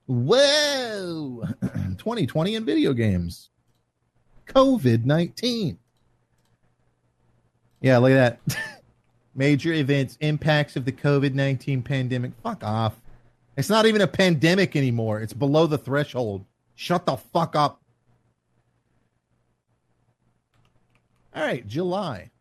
Whoa! 0.07 1.43
2020 1.61 2.55
in 2.55 2.65
video 2.65 2.93
games. 2.93 3.51
COVID 4.47 5.05
19. 5.05 5.77
Yeah, 7.81 7.99
look 7.99 8.09
at 8.09 8.39
that. 8.47 8.57
Major 9.35 9.73
events, 9.73 10.17
impacts 10.19 10.75
of 10.75 10.85
the 10.85 10.91
COVID 10.91 11.35
19 11.35 11.83
pandemic. 11.83 12.31
Fuck 12.41 12.64
off. 12.64 12.99
It's 13.55 13.69
not 13.69 13.85
even 13.85 14.01
a 14.01 14.07
pandemic 14.07 14.75
anymore. 14.75 15.22
It's 15.22 15.31
below 15.31 15.67
the 15.67 15.77
threshold. 15.77 16.43
Shut 16.73 17.05
the 17.05 17.17
fuck 17.17 17.55
up. 17.55 17.80
All 21.35 21.43
right, 21.43 21.67
July. 21.67 22.31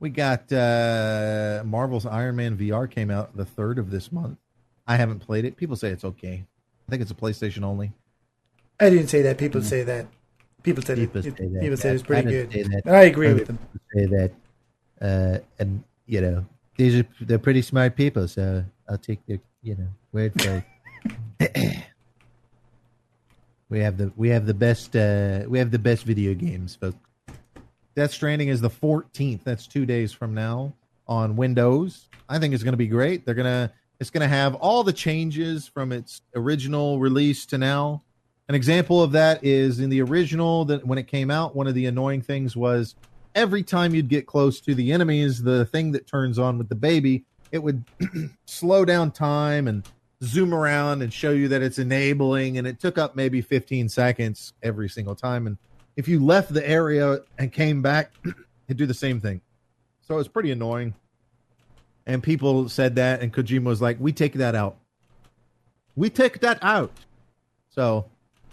We 0.00 0.08
got 0.08 0.50
uh 0.50 1.62
Marvel's 1.64 2.06
Iron 2.06 2.36
Man 2.36 2.56
VR 2.56 2.90
came 2.90 3.10
out 3.10 3.36
the 3.36 3.44
third 3.44 3.78
of 3.78 3.90
this 3.90 4.10
month. 4.10 4.38
I 4.86 4.96
haven't 4.96 5.20
played 5.20 5.44
it. 5.44 5.56
People 5.56 5.76
say 5.76 5.90
it's 5.90 6.04
okay. 6.04 6.44
I 6.88 6.90
think 6.90 7.02
it's 7.02 7.10
a 7.10 7.14
PlayStation 7.14 7.62
only. 7.62 7.92
I 8.80 8.90
didn't 8.90 9.08
say 9.08 9.22
that. 9.22 9.36
People 9.38 9.62
say 9.62 9.82
that. 9.84 10.06
People 10.62 10.82
said 10.82 10.96
People 10.96 11.20
it. 11.20 11.36
say 11.36 11.46
that. 11.48 11.60
People 11.60 11.76
said 11.76 11.94
it's 11.94 12.02
pretty 12.02 12.30
good. 12.30 12.54
And 12.54 12.90
I 12.90 13.02
agree 13.02 13.28
I 13.28 13.32
with 13.34 13.46
them. 13.46 13.58
People 13.58 13.80
say 13.94 14.06
that, 14.06 14.32
uh, 15.00 15.38
and 15.58 15.84
you 16.06 16.20
know 16.20 16.46
these 16.76 16.96
are 16.96 17.06
they're 17.20 17.38
pretty 17.38 17.62
smart 17.62 17.94
people, 17.94 18.26
so 18.26 18.64
I'll 18.88 18.98
take 18.98 19.24
their 19.26 19.38
you 19.62 19.76
know 19.76 19.88
word 20.12 20.32
for 20.40 20.64
it. 21.40 21.84
we 23.68 23.80
have 23.80 23.96
the 23.96 24.12
we 24.16 24.30
have 24.30 24.46
the 24.46 24.54
best 24.54 24.96
uh, 24.96 25.44
we 25.46 25.58
have 25.58 25.70
the 25.70 25.78
best 25.78 26.04
video 26.04 26.34
games, 26.34 26.76
folks. 26.76 26.96
Death 27.96 28.12
Stranding 28.12 28.48
is 28.48 28.60
the 28.60 28.70
14th. 28.70 29.42
That's 29.44 29.66
two 29.66 29.84
days 29.84 30.12
from 30.12 30.34
now 30.34 30.72
on 31.08 31.36
Windows. 31.36 32.08
I 32.28 32.38
think 32.38 32.54
it's 32.54 32.62
going 32.62 32.72
to 32.72 32.78
be 32.78 32.86
great. 32.86 33.26
They're 33.26 33.34
gonna 33.34 33.72
it's 33.98 34.10
going 34.10 34.22
to 34.22 34.28
have 34.28 34.54
all 34.54 34.82
the 34.82 34.94
changes 34.94 35.68
from 35.68 35.92
its 35.92 36.22
original 36.34 36.98
release 36.98 37.44
to 37.46 37.58
now. 37.58 38.02
An 38.48 38.54
example 38.54 39.02
of 39.02 39.12
that 39.12 39.44
is 39.44 39.78
in 39.78 39.90
the 39.90 40.00
original 40.00 40.64
that 40.64 40.86
when 40.86 40.98
it 40.98 41.06
came 41.06 41.30
out, 41.30 41.54
one 41.54 41.66
of 41.66 41.74
the 41.74 41.84
annoying 41.86 42.22
things 42.22 42.56
was 42.56 42.94
every 43.34 43.62
time 43.62 43.94
you'd 43.94 44.08
get 44.08 44.26
close 44.26 44.60
to 44.62 44.74
the 44.74 44.90
enemies, 44.90 45.42
the 45.42 45.66
thing 45.66 45.92
that 45.92 46.06
turns 46.06 46.38
on 46.38 46.56
with 46.56 46.68
the 46.68 46.74
baby, 46.74 47.24
it 47.52 47.62
would 47.62 47.84
slow 48.46 48.84
down 48.84 49.10
time 49.10 49.68
and 49.68 49.86
zoom 50.22 50.54
around 50.54 51.02
and 51.02 51.12
show 51.12 51.30
you 51.30 51.48
that 51.48 51.62
it's 51.62 51.78
enabling, 51.78 52.58
and 52.58 52.66
it 52.66 52.80
took 52.80 52.98
up 52.98 53.14
maybe 53.14 53.40
15 53.40 53.88
seconds 53.88 54.54
every 54.62 54.88
single 54.88 55.14
time. 55.14 55.46
And 55.46 55.58
if 55.96 56.08
you 56.08 56.24
left 56.24 56.52
the 56.52 56.66
area 56.68 57.20
and 57.38 57.52
came 57.52 57.82
back, 57.82 58.12
it'd 58.68 58.76
do 58.76 58.86
the 58.86 58.94
same 58.94 59.20
thing. 59.20 59.40
So 60.00 60.18
it's 60.18 60.28
pretty 60.28 60.50
annoying. 60.50 60.94
And 62.06 62.22
people 62.22 62.68
said 62.68 62.96
that, 62.96 63.20
and 63.20 63.32
Kojima 63.32 63.64
was 63.64 63.80
like, 63.80 63.98
"We 64.00 64.12
take 64.12 64.34
that 64.34 64.54
out. 64.54 64.78
We 65.94 66.10
take 66.10 66.40
that 66.40 66.58
out." 66.62 66.92
So 67.68 68.06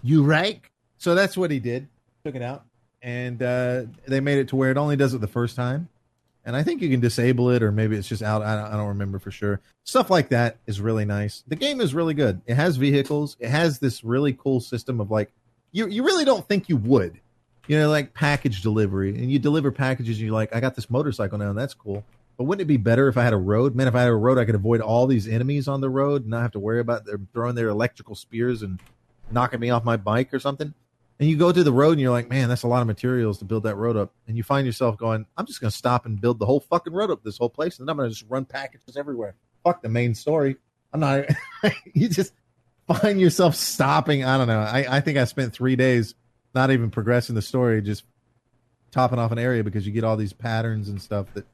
you 0.03 0.23
right? 0.23 0.61
So 0.97 1.15
that's 1.15 1.37
what 1.37 1.49
he 1.49 1.59
did. 1.59 1.87
Took 2.23 2.35
it 2.35 2.41
out, 2.41 2.65
and 3.01 3.41
uh, 3.41 3.83
they 4.07 4.19
made 4.19 4.37
it 4.37 4.49
to 4.49 4.55
where 4.55 4.69
it 4.69 4.77
only 4.77 4.95
does 4.95 5.13
it 5.13 5.21
the 5.21 5.27
first 5.27 5.55
time. 5.55 5.89
And 6.45 6.55
I 6.55 6.63
think 6.63 6.81
you 6.81 6.89
can 6.89 7.01
disable 7.01 7.49
it, 7.49 7.61
or 7.61 7.71
maybe 7.71 7.97
it's 7.97 8.07
just 8.07 8.23
out. 8.23 8.41
I 8.41 8.55
don't, 8.55 8.73
I 8.73 8.77
don't 8.77 8.87
remember 8.87 9.19
for 9.19 9.31
sure. 9.31 9.59
Stuff 9.83 10.09
like 10.09 10.29
that 10.29 10.57
is 10.65 10.79
really 10.79 11.03
nice. 11.03 11.43
The 11.47 11.57
game 11.57 11.81
is 11.81 11.93
really 11.93 12.13
good. 12.13 12.41
It 12.45 12.55
has 12.55 12.77
vehicles. 12.77 13.35
It 13.39 13.49
has 13.49 13.79
this 13.79 14.03
really 14.03 14.33
cool 14.33 14.61
system 14.61 15.01
of 15.01 15.11
like 15.11 15.31
you. 15.71 15.87
You 15.87 16.03
really 16.03 16.25
don't 16.25 16.47
think 16.47 16.69
you 16.69 16.77
would, 16.77 17.19
you 17.67 17.77
know, 17.77 17.89
like 17.89 18.13
package 18.13 18.61
delivery, 18.61 19.09
and 19.09 19.31
you 19.31 19.39
deliver 19.39 19.71
packages. 19.71 20.17
and 20.17 20.25
You're 20.25 20.33
like, 20.33 20.55
I 20.55 20.59
got 20.59 20.75
this 20.75 20.89
motorcycle 20.89 21.37
now, 21.37 21.49
and 21.49 21.57
that's 21.57 21.73
cool. 21.73 22.03
But 22.37 22.43
wouldn't 22.43 22.61
it 22.61 22.65
be 22.65 22.77
better 22.77 23.07
if 23.07 23.17
I 23.17 23.23
had 23.23 23.33
a 23.33 23.37
road? 23.37 23.75
Man, 23.75 23.87
if 23.87 23.95
I 23.95 24.01
had 24.01 24.09
a 24.09 24.15
road, 24.15 24.37
I 24.37 24.45
could 24.45 24.55
avoid 24.55 24.79
all 24.79 25.07
these 25.07 25.27
enemies 25.27 25.67
on 25.67 25.81
the 25.81 25.89
road 25.89 26.21
and 26.21 26.29
not 26.29 26.43
have 26.43 26.51
to 26.51 26.59
worry 26.59 26.79
about 26.79 27.05
them 27.05 27.27
throwing 27.33 27.55
their 27.55 27.69
electrical 27.69 28.15
spears 28.15 28.61
and 28.61 28.79
knocking 29.31 29.59
me 29.59 29.71
off 29.71 29.83
my 29.83 29.97
bike 29.97 30.33
or 30.33 30.39
something. 30.39 30.73
And 31.19 31.27
you 31.27 31.35
go 31.35 31.51
to 31.51 31.63
the 31.63 31.71
road 31.71 31.93
and 31.93 32.01
you're 32.01 32.11
like, 32.11 32.29
man, 32.29 32.47
that's 32.47 32.61
a 32.61 32.67
lot 32.67 32.81
of 32.81 32.87
materials 32.87 33.39
to 33.39 33.45
build 33.45 33.63
that 33.63 33.75
road 33.75 33.97
up. 33.97 34.13
And 34.27 34.37
you 34.37 34.43
find 34.43 34.67
yourself 34.67 34.97
going, 34.97 35.25
I'm 35.35 35.47
just 35.47 35.59
going 35.59 35.71
to 35.71 35.77
stop 35.77 36.05
and 36.05 36.21
build 36.21 36.37
the 36.37 36.45
whole 36.45 36.59
fucking 36.59 36.93
road 36.93 37.09
up 37.09 37.23
this 37.23 37.39
whole 37.39 37.49
place. 37.49 37.79
And 37.79 37.87
then 37.87 37.93
I'm 37.93 37.97
going 37.97 38.09
to 38.09 38.15
just 38.15 38.29
run 38.29 38.45
packages 38.45 38.95
everywhere. 38.95 39.33
Fuck 39.63 39.81
the 39.81 39.89
main 39.89 40.13
story. 40.13 40.57
I'm 40.93 40.99
not, 40.99 41.25
you 41.93 42.07
just 42.07 42.33
find 42.87 43.19
yourself 43.19 43.55
stopping. 43.55 44.23
I 44.23 44.37
don't 44.37 44.47
know. 44.47 44.59
I, 44.59 44.97
I 44.97 44.99
think 45.01 45.17
I 45.17 45.25
spent 45.25 45.53
three 45.53 45.75
days 45.75 46.13
not 46.53 46.71
even 46.71 46.89
progressing 46.89 47.35
the 47.35 47.41
story, 47.41 47.81
just 47.81 48.03
topping 48.91 49.19
off 49.19 49.31
an 49.31 49.39
area 49.39 49.63
because 49.63 49.85
you 49.85 49.93
get 49.93 50.03
all 50.03 50.17
these 50.17 50.33
patterns 50.33 50.89
and 50.89 51.01
stuff 51.01 51.27
that 51.33 51.45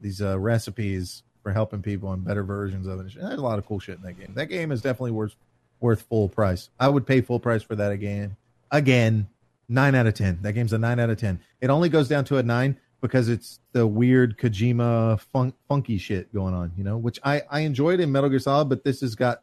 these 0.00 0.20
uh, 0.20 0.38
recipes 0.38 1.22
for 1.42 1.52
helping 1.52 1.82
people 1.82 2.12
and 2.12 2.24
better 2.24 2.42
versions 2.42 2.86
of 2.86 3.00
it. 3.00 3.14
There's 3.14 3.38
a 3.38 3.42
lot 3.42 3.58
of 3.58 3.66
cool 3.66 3.78
shit 3.78 3.96
in 3.96 4.02
that 4.02 4.18
game. 4.18 4.32
That 4.34 4.46
game 4.46 4.72
is 4.72 4.82
definitely 4.82 5.12
worth 5.12 5.36
worth 5.80 6.02
full 6.02 6.28
price. 6.28 6.70
I 6.80 6.88
would 6.88 7.06
pay 7.06 7.20
full 7.20 7.40
price 7.40 7.62
for 7.62 7.76
that 7.76 7.92
again. 7.92 8.36
Again, 8.70 9.28
nine 9.68 9.94
out 9.94 10.06
of 10.06 10.14
ten. 10.14 10.38
That 10.42 10.52
game's 10.52 10.72
a 10.72 10.78
nine 10.78 10.98
out 10.98 11.10
of 11.10 11.18
ten. 11.18 11.40
It 11.60 11.70
only 11.70 11.88
goes 11.88 12.08
down 12.08 12.24
to 12.26 12.38
a 12.38 12.42
nine 12.42 12.76
because 13.00 13.28
it's 13.28 13.60
the 13.72 13.86
weird 13.86 14.38
Kojima 14.38 15.20
fun- 15.20 15.52
funky 15.68 15.98
shit 15.98 16.32
going 16.34 16.54
on, 16.54 16.72
you 16.76 16.84
know, 16.84 16.98
which 16.98 17.18
I 17.24 17.42
I 17.50 17.60
enjoyed 17.60 18.00
in 18.00 18.10
Metal 18.10 18.28
Gear 18.28 18.38
Solid, 18.38 18.68
but 18.68 18.84
this 18.84 19.00
has 19.00 19.14
got 19.14 19.42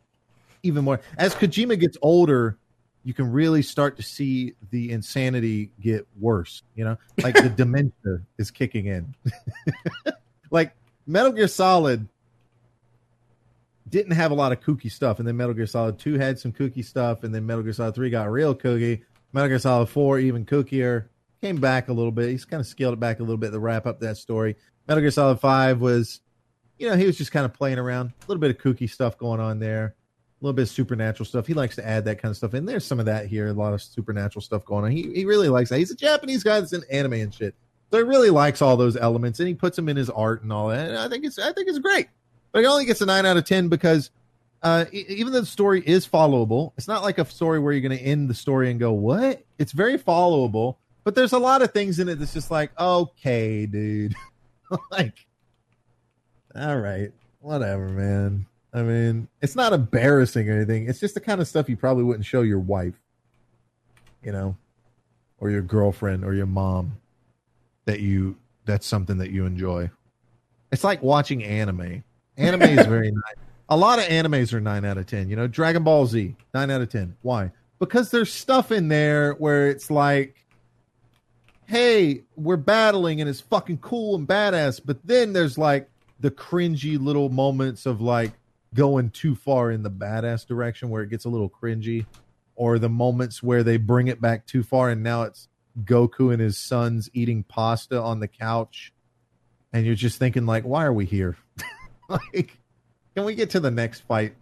even 0.63 0.83
more. 0.83 0.99
As 1.17 1.35
Kojima 1.35 1.79
gets 1.79 1.97
older, 2.01 2.57
you 3.03 3.13
can 3.13 3.31
really 3.31 3.61
start 3.61 3.97
to 3.97 4.03
see 4.03 4.55
the 4.71 4.91
insanity 4.91 5.71
get 5.81 6.07
worse. 6.19 6.63
You 6.75 6.85
know, 6.85 6.97
like 7.21 7.35
the 7.35 7.49
dementia 7.55 8.21
is 8.37 8.51
kicking 8.51 8.87
in. 8.87 9.15
like 10.51 10.73
Metal 11.05 11.31
Gear 11.31 11.47
Solid 11.47 12.07
didn't 13.89 14.13
have 14.13 14.31
a 14.31 14.35
lot 14.35 14.51
of 14.51 14.61
kooky 14.61 14.91
stuff, 14.91 15.19
and 15.19 15.27
then 15.27 15.37
Metal 15.37 15.53
Gear 15.53 15.67
Solid 15.67 15.99
Two 15.99 16.17
had 16.17 16.39
some 16.39 16.51
kooky 16.51 16.83
stuff, 16.83 17.23
and 17.23 17.35
then 17.35 17.45
Metal 17.45 17.63
Gear 17.63 17.73
Solid 17.73 17.95
Three 17.95 18.09
got 18.09 18.31
real 18.31 18.55
kooky. 18.55 19.01
Metal 19.33 19.49
Gear 19.49 19.59
Solid 19.59 19.87
Four 19.87 20.19
even 20.19 20.45
kookier. 20.45 21.07
Came 21.41 21.57
back 21.57 21.89
a 21.89 21.93
little 21.93 22.11
bit. 22.11 22.29
He's 22.29 22.45
kind 22.45 22.61
of 22.61 22.67
scaled 22.67 22.93
it 22.93 22.99
back 22.99 23.19
a 23.19 23.23
little 23.23 23.37
bit 23.37 23.51
to 23.51 23.59
wrap 23.59 23.85
up 23.85 23.99
that 23.99 24.15
story. 24.15 24.55
Metal 24.87 25.01
Gear 25.01 25.11
Solid 25.11 25.41
Five 25.41 25.81
was, 25.81 26.21
you 26.77 26.89
know, 26.89 26.95
he 26.95 27.05
was 27.05 27.17
just 27.17 27.33
kind 27.33 27.45
of 27.45 27.53
playing 27.53 27.79
around. 27.79 28.07
A 28.07 28.25
little 28.27 28.39
bit 28.39 28.51
of 28.51 28.57
kooky 28.57 28.89
stuff 28.89 29.17
going 29.17 29.41
on 29.41 29.59
there. 29.59 29.95
Little 30.43 30.53
bit 30.53 30.63
of 30.63 30.69
supernatural 30.69 31.25
stuff. 31.25 31.47
He 31.47 31.53
likes 31.53 31.77
to 31.77 31.87
add 31.87 32.03
that 32.03 32.21
kind 32.21 32.29
of 32.29 32.35
stuff 32.35 32.53
in. 32.53 32.65
There's 32.65 32.85
some 32.85 32.99
of 32.99 33.05
that 33.05 33.27
here. 33.27 33.47
A 33.47 33.53
lot 33.53 33.73
of 33.73 33.81
supernatural 33.81 34.41
stuff 34.41 34.65
going 34.65 34.83
on. 34.83 34.91
He 34.91 35.03
he 35.13 35.23
really 35.23 35.47
likes 35.47 35.69
that. 35.69 35.79
He's 35.79 35.89
a 35.89 35.95
Japanese 35.95 36.43
guy 36.43 36.59
that's 36.59 36.73
in 36.73 36.83
anime 36.91 37.13
and 37.13 37.33
shit. 37.33 37.55
So 37.89 37.97
he 37.97 38.03
really 38.03 38.29
likes 38.29 38.61
all 38.61 38.75
those 38.75 38.97
elements, 38.97 39.39
and 39.39 39.47
he 39.47 39.53
puts 39.53 39.77
them 39.77 39.87
in 39.87 39.95
his 39.95 40.09
art 40.09 40.43
and 40.43 40.51
all 40.51 40.67
that. 40.67 40.89
And 40.89 40.97
I 40.97 41.07
think 41.07 41.23
it's 41.23 41.39
I 41.39 41.53
think 41.53 41.69
it's 41.69 41.79
great. 41.79 42.09
But 42.51 42.65
it 42.65 42.67
only 42.67 42.83
gets 42.83 42.99
a 42.99 43.05
nine 43.05 43.25
out 43.25 43.37
of 43.37 43.45
ten 43.45 43.69
because 43.69 44.11
uh, 44.63 44.85
even 44.91 45.31
though 45.31 45.39
the 45.39 45.45
story 45.45 45.81
is 45.85 46.05
followable, 46.05 46.73
it's 46.77 46.89
not 46.89 47.03
like 47.03 47.19
a 47.19 47.25
story 47.25 47.59
where 47.59 47.71
you're 47.71 47.87
going 47.87 47.97
to 47.97 48.03
end 48.03 48.29
the 48.29 48.33
story 48.33 48.69
and 48.69 48.81
go, 48.81 48.91
"What?" 48.91 49.43
It's 49.59 49.71
very 49.71 49.97
followable, 49.97 50.75
but 51.05 51.15
there's 51.15 51.33
a 51.33 51.39
lot 51.39 51.61
of 51.61 51.71
things 51.71 51.99
in 51.99 52.09
it 52.09 52.19
that's 52.19 52.33
just 52.33 52.51
like, 52.51 52.77
"Okay, 52.77 53.65
dude," 53.65 54.15
like, 54.91 55.25
all 56.55 56.77
right, 56.79 57.11
whatever, 57.39 57.87
man. 57.87 58.45
I 58.73 58.81
mean, 58.81 59.27
it's 59.41 59.55
not 59.55 59.71
embarrassing 59.71 60.49
or 60.49 60.53
anything. 60.53 60.89
It's 60.89 60.99
just 60.99 61.13
the 61.13 61.19
kind 61.19 61.39
of 61.39 61.47
stuff 61.47 61.69
you 61.69 61.77
probably 61.77 62.03
wouldn't 62.03 62.25
show 62.25 62.41
your 62.41 62.59
wife, 62.59 62.99
you 64.23 64.31
know, 64.31 64.57
or 65.39 65.51
your 65.51 65.61
girlfriend 65.61 66.25
or 66.25 66.33
your 66.33 66.47
mom 66.47 66.97
that 67.85 67.99
you 67.99 68.35
that's 68.65 68.87
something 68.87 69.17
that 69.17 69.29
you 69.29 69.45
enjoy. 69.45 69.91
It's 70.71 70.83
like 70.83 71.03
watching 71.03 71.43
anime. 71.43 72.03
Anime 72.37 72.63
is 72.63 72.87
very 72.87 73.11
nice. 73.11 73.35
A 73.69 73.77
lot 73.77 73.99
of 73.99 74.05
animes 74.05 74.53
are 74.53 74.59
nine 74.59 74.85
out 74.85 74.97
of 74.97 75.05
ten. 75.05 75.29
You 75.29 75.35
know, 75.35 75.47
Dragon 75.47 75.83
Ball 75.83 76.07
Z, 76.07 76.35
nine 76.53 76.71
out 76.71 76.81
of 76.81 76.89
ten. 76.89 77.15
Why? 77.21 77.51
Because 77.79 78.09
there's 78.09 78.31
stuff 78.31 78.71
in 78.71 78.87
there 78.87 79.33
where 79.33 79.69
it's 79.69 79.91
like, 79.91 80.35
hey, 81.67 82.23
we're 82.35 82.57
battling 82.57 83.21
and 83.21 83.29
it's 83.29 83.41
fucking 83.41 83.77
cool 83.79 84.15
and 84.15 84.27
badass. 84.27 84.81
But 84.83 85.05
then 85.05 85.33
there's 85.33 85.57
like 85.57 85.89
the 86.19 86.31
cringy 86.31 86.99
little 86.99 87.29
moments 87.29 87.85
of 87.85 88.01
like 88.01 88.31
going 88.73 89.09
too 89.09 89.35
far 89.35 89.71
in 89.71 89.83
the 89.83 89.91
badass 89.91 90.45
direction 90.47 90.89
where 90.89 91.03
it 91.03 91.09
gets 91.09 91.25
a 91.25 91.29
little 91.29 91.49
cringy, 91.49 92.05
or 92.55 92.79
the 92.79 92.89
moments 92.89 93.41
where 93.41 93.63
they 93.63 93.77
bring 93.77 94.07
it 94.07 94.21
back 94.21 94.45
too 94.45 94.63
far 94.63 94.89
and 94.89 95.01
now 95.01 95.23
it's 95.23 95.47
Goku 95.83 96.31
and 96.31 96.41
his 96.41 96.57
sons 96.57 97.09
eating 97.13 97.43
pasta 97.43 97.99
on 97.99 98.19
the 98.19 98.27
couch, 98.27 98.93
and 99.71 99.85
you're 99.85 99.95
just 99.95 100.19
thinking 100.19 100.45
like, 100.45 100.63
why 100.63 100.85
are 100.85 100.93
we 100.93 101.05
here? 101.05 101.35
like, 102.09 102.57
can 103.15 103.25
we 103.25 103.35
get 103.35 103.51
to 103.51 103.59
the 103.59 103.71
next 103.71 104.01
fight 104.01 104.35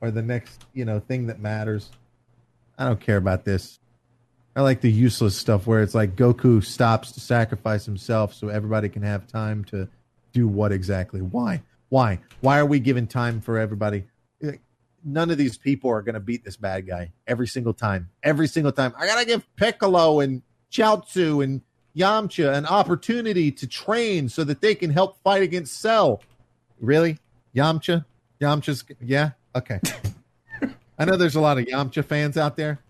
or 0.00 0.10
the 0.10 0.22
next 0.22 0.64
you 0.72 0.84
know 0.84 1.00
thing 1.00 1.26
that 1.28 1.40
matters? 1.40 1.90
I 2.76 2.84
don't 2.84 3.00
care 3.00 3.16
about 3.16 3.44
this. 3.44 3.78
I 4.56 4.62
like 4.62 4.80
the 4.80 4.90
useless 4.90 5.36
stuff 5.36 5.66
where 5.66 5.82
it's 5.82 5.94
like 5.94 6.16
Goku 6.16 6.64
stops 6.64 7.12
to 7.12 7.20
sacrifice 7.20 7.84
himself 7.84 8.34
so 8.34 8.48
everybody 8.48 8.88
can 8.88 9.02
have 9.02 9.26
time 9.26 9.64
to 9.64 9.88
do 10.32 10.46
what 10.46 10.72
exactly? 10.72 11.20
Why? 11.20 11.62
Why? 11.94 12.18
Why 12.40 12.58
are 12.58 12.66
we 12.66 12.80
giving 12.80 13.06
time 13.06 13.40
for 13.40 13.56
everybody? 13.56 14.06
None 15.04 15.30
of 15.30 15.38
these 15.38 15.56
people 15.56 15.90
are 15.90 16.02
going 16.02 16.14
to 16.14 16.20
beat 16.20 16.44
this 16.44 16.56
bad 16.56 16.88
guy 16.88 17.12
every 17.24 17.46
single 17.46 17.72
time. 17.72 18.10
Every 18.24 18.48
single 18.48 18.72
time. 18.72 18.92
I 18.98 19.06
got 19.06 19.20
to 19.20 19.24
give 19.24 19.46
Piccolo 19.54 20.18
and 20.18 20.42
Chaozu 20.72 21.44
and 21.44 21.60
Yamcha 21.96 22.52
an 22.52 22.66
opportunity 22.66 23.52
to 23.52 23.68
train 23.68 24.28
so 24.28 24.42
that 24.42 24.60
they 24.60 24.74
can 24.74 24.90
help 24.90 25.22
fight 25.22 25.44
against 25.44 25.80
Cell. 25.80 26.20
Really? 26.80 27.18
Yamcha? 27.54 28.04
Yamcha's 28.40 28.84
yeah? 29.00 29.30
Okay. 29.54 29.78
I 30.98 31.04
know 31.04 31.16
there's 31.16 31.36
a 31.36 31.40
lot 31.40 31.58
of 31.58 31.66
Yamcha 31.66 32.04
fans 32.04 32.36
out 32.36 32.56
there, 32.56 32.80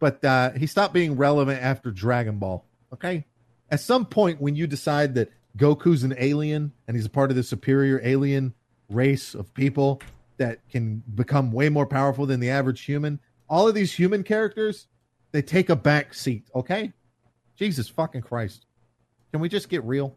but 0.00 0.24
uh, 0.24 0.50
he 0.54 0.66
stopped 0.66 0.92
being 0.92 1.14
relevant 1.14 1.62
after 1.62 1.92
Dragon 1.92 2.38
Ball. 2.38 2.64
Okay, 2.92 3.26
at 3.70 3.78
some 3.78 4.06
point 4.06 4.40
when 4.40 4.56
you 4.56 4.66
decide 4.66 5.14
that 5.14 5.30
Goku's 5.56 6.02
an 6.02 6.14
alien 6.18 6.72
and 6.86 6.96
he's 6.96 7.06
a 7.06 7.10
part 7.10 7.30
of 7.30 7.36
the 7.36 7.42
superior 7.42 8.00
alien 8.04 8.54
race 8.88 9.34
of 9.34 9.52
people 9.54 10.00
that 10.38 10.58
can 10.70 11.02
become 11.14 11.52
way 11.52 11.68
more 11.68 11.86
powerful 11.86 12.26
than 12.26 12.40
the 12.40 12.50
average 12.50 12.80
human, 12.82 13.20
all 13.48 13.68
of 13.68 13.74
these 13.74 13.92
human 13.92 14.22
characters 14.22 14.86
they 15.32 15.42
take 15.42 15.70
a 15.70 15.76
back 15.76 16.12
seat. 16.14 16.44
Okay, 16.54 16.92
Jesus 17.56 17.88
fucking 17.88 18.22
Christ, 18.22 18.66
can 19.30 19.40
we 19.40 19.48
just 19.48 19.68
get 19.68 19.82
real? 19.84 20.14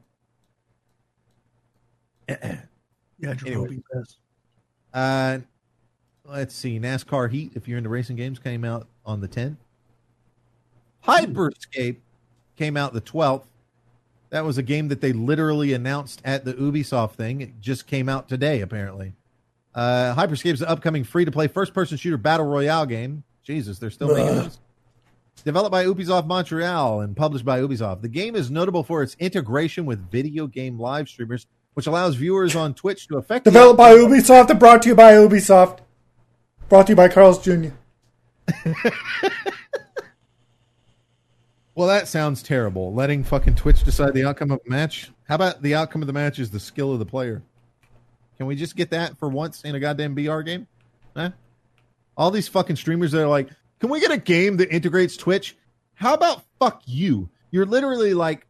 Yeah, 3.17 3.33
Jacoby 3.33 3.51
Anyway. 3.53 3.83
says. 3.93 4.17
Uh, 4.93 5.39
let's 6.25 6.53
see. 6.53 6.79
NASCAR 6.79 7.31
Heat, 7.31 7.53
if 7.55 7.65
you're 7.65 7.77
into 7.77 7.89
racing 7.89 8.17
games, 8.17 8.39
came 8.39 8.65
out 8.65 8.87
on 9.05 9.21
the 9.21 9.27
10th. 9.29 9.55
Hyperscape 11.05 11.97
came 12.57 12.75
out 12.75 12.93
the 12.93 12.99
12th. 13.01 13.45
That 14.29 14.43
was 14.43 14.57
a 14.57 14.63
game 14.63 14.87
that 14.89 15.01
they 15.01 15.13
literally 15.13 15.73
announced 15.73 16.21
at 16.25 16.45
the 16.45 16.53
Ubisoft 16.53 17.13
thing. 17.13 17.41
It 17.41 17.61
just 17.61 17.87
came 17.87 18.09
out 18.09 18.27
today, 18.27 18.61
apparently. 18.61 19.13
Uh, 19.73 20.15
Hyperscape 20.15 20.53
is 20.53 20.61
an 20.61 20.67
upcoming 20.67 21.03
free 21.03 21.25
to 21.25 21.31
play 21.31 21.47
first 21.47 21.73
person 21.73 21.97
shooter 21.97 22.17
battle 22.17 22.45
royale 22.45 22.85
game. 22.85 23.23
Jesus, 23.43 23.77
they're 23.77 23.91
still 23.91 24.07
making 24.07 24.35
those. 24.35 24.59
Developed 25.43 25.71
by 25.71 25.85
Ubisoft 25.85 26.25
Montreal 26.25 27.01
and 27.01 27.15
published 27.15 27.45
by 27.45 27.59
Ubisoft. 27.59 28.01
The 28.01 28.07
game 28.07 28.35
is 28.35 28.49
notable 28.49 28.83
for 28.83 29.03
its 29.03 29.15
integration 29.19 29.85
with 29.85 30.09
video 30.09 30.47
game 30.47 30.79
live 30.79 31.07
streamers, 31.07 31.45
which 31.73 31.85
allows 31.87 32.15
viewers 32.15 32.55
on 32.55 32.73
Twitch 32.73 33.07
to 33.09 33.17
affect. 33.17 33.45
Developed 33.45 33.77
by 33.77 33.93
Ubisoft 33.93 34.49
and 34.49 34.59
brought 34.59 34.81
to 34.83 34.89
you 34.89 34.95
by 34.95 35.13
Ubisoft. 35.13 35.79
Brought 36.69 36.87
to 36.87 36.93
you 36.93 36.95
by 36.95 37.09
Carl's 37.09 37.43
Jr. 37.43 37.69
Well, 41.75 41.89
that 41.89 42.07
sounds 42.07 42.41
terrible. 42.41 42.93
Letting 42.93 43.25
fucking 43.25 43.55
Twitch 43.55 43.83
decide 43.83 44.13
the 44.13 44.25
outcome 44.25 44.51
of 44.51 44.61
a 44.65 44.69
match. 44.69 45.11
How 45.27 45.35
about 45.35 45.61
the 45.61 45.75
outcome 45.75 46.01
of 46.01 46.07
the 46.07 46.13
match 46.13 46.39
is 46.39 46.49
the 46.49 46.59
skill 46.59 46.93
of 46.93 46.99
the 46.99 47.05
player? 47.05 47.43
Can 48.37 48.45
we 48.45 48.55
just 48.55 48.77
get 48.77 48.91
that 48.91 49.17
for 49.17 49.27
once 49.27 49.61
in 49.63 49.75
a 49.75 49.79
goddamn 49.79 50.15
BR 50.15 50.39
game? 50.41 50.67
Eh? 51.17 51.29
All 52.15 52.31
these 52.31 52.47
fucking 52.47 52.77
streamers 52.77 53.11
that 53.11 53.23
are 53.23 53.27
like, 53.27 53.49
can 53.79 53.89
we 53.89 53.99
get 53.99 54.11
a 54.11 54.17
game 54.17 54.55
that 54.57 54.73
integrates 54.73 55.17
Twitch? 55.17 55.57
How 55.95 56.13
about 56.13 56.43
fuck 56.59 56.81
you? 56.85 57.29
You're 57.51 57.65
literally 57.65 58.13
like 58.13 58.47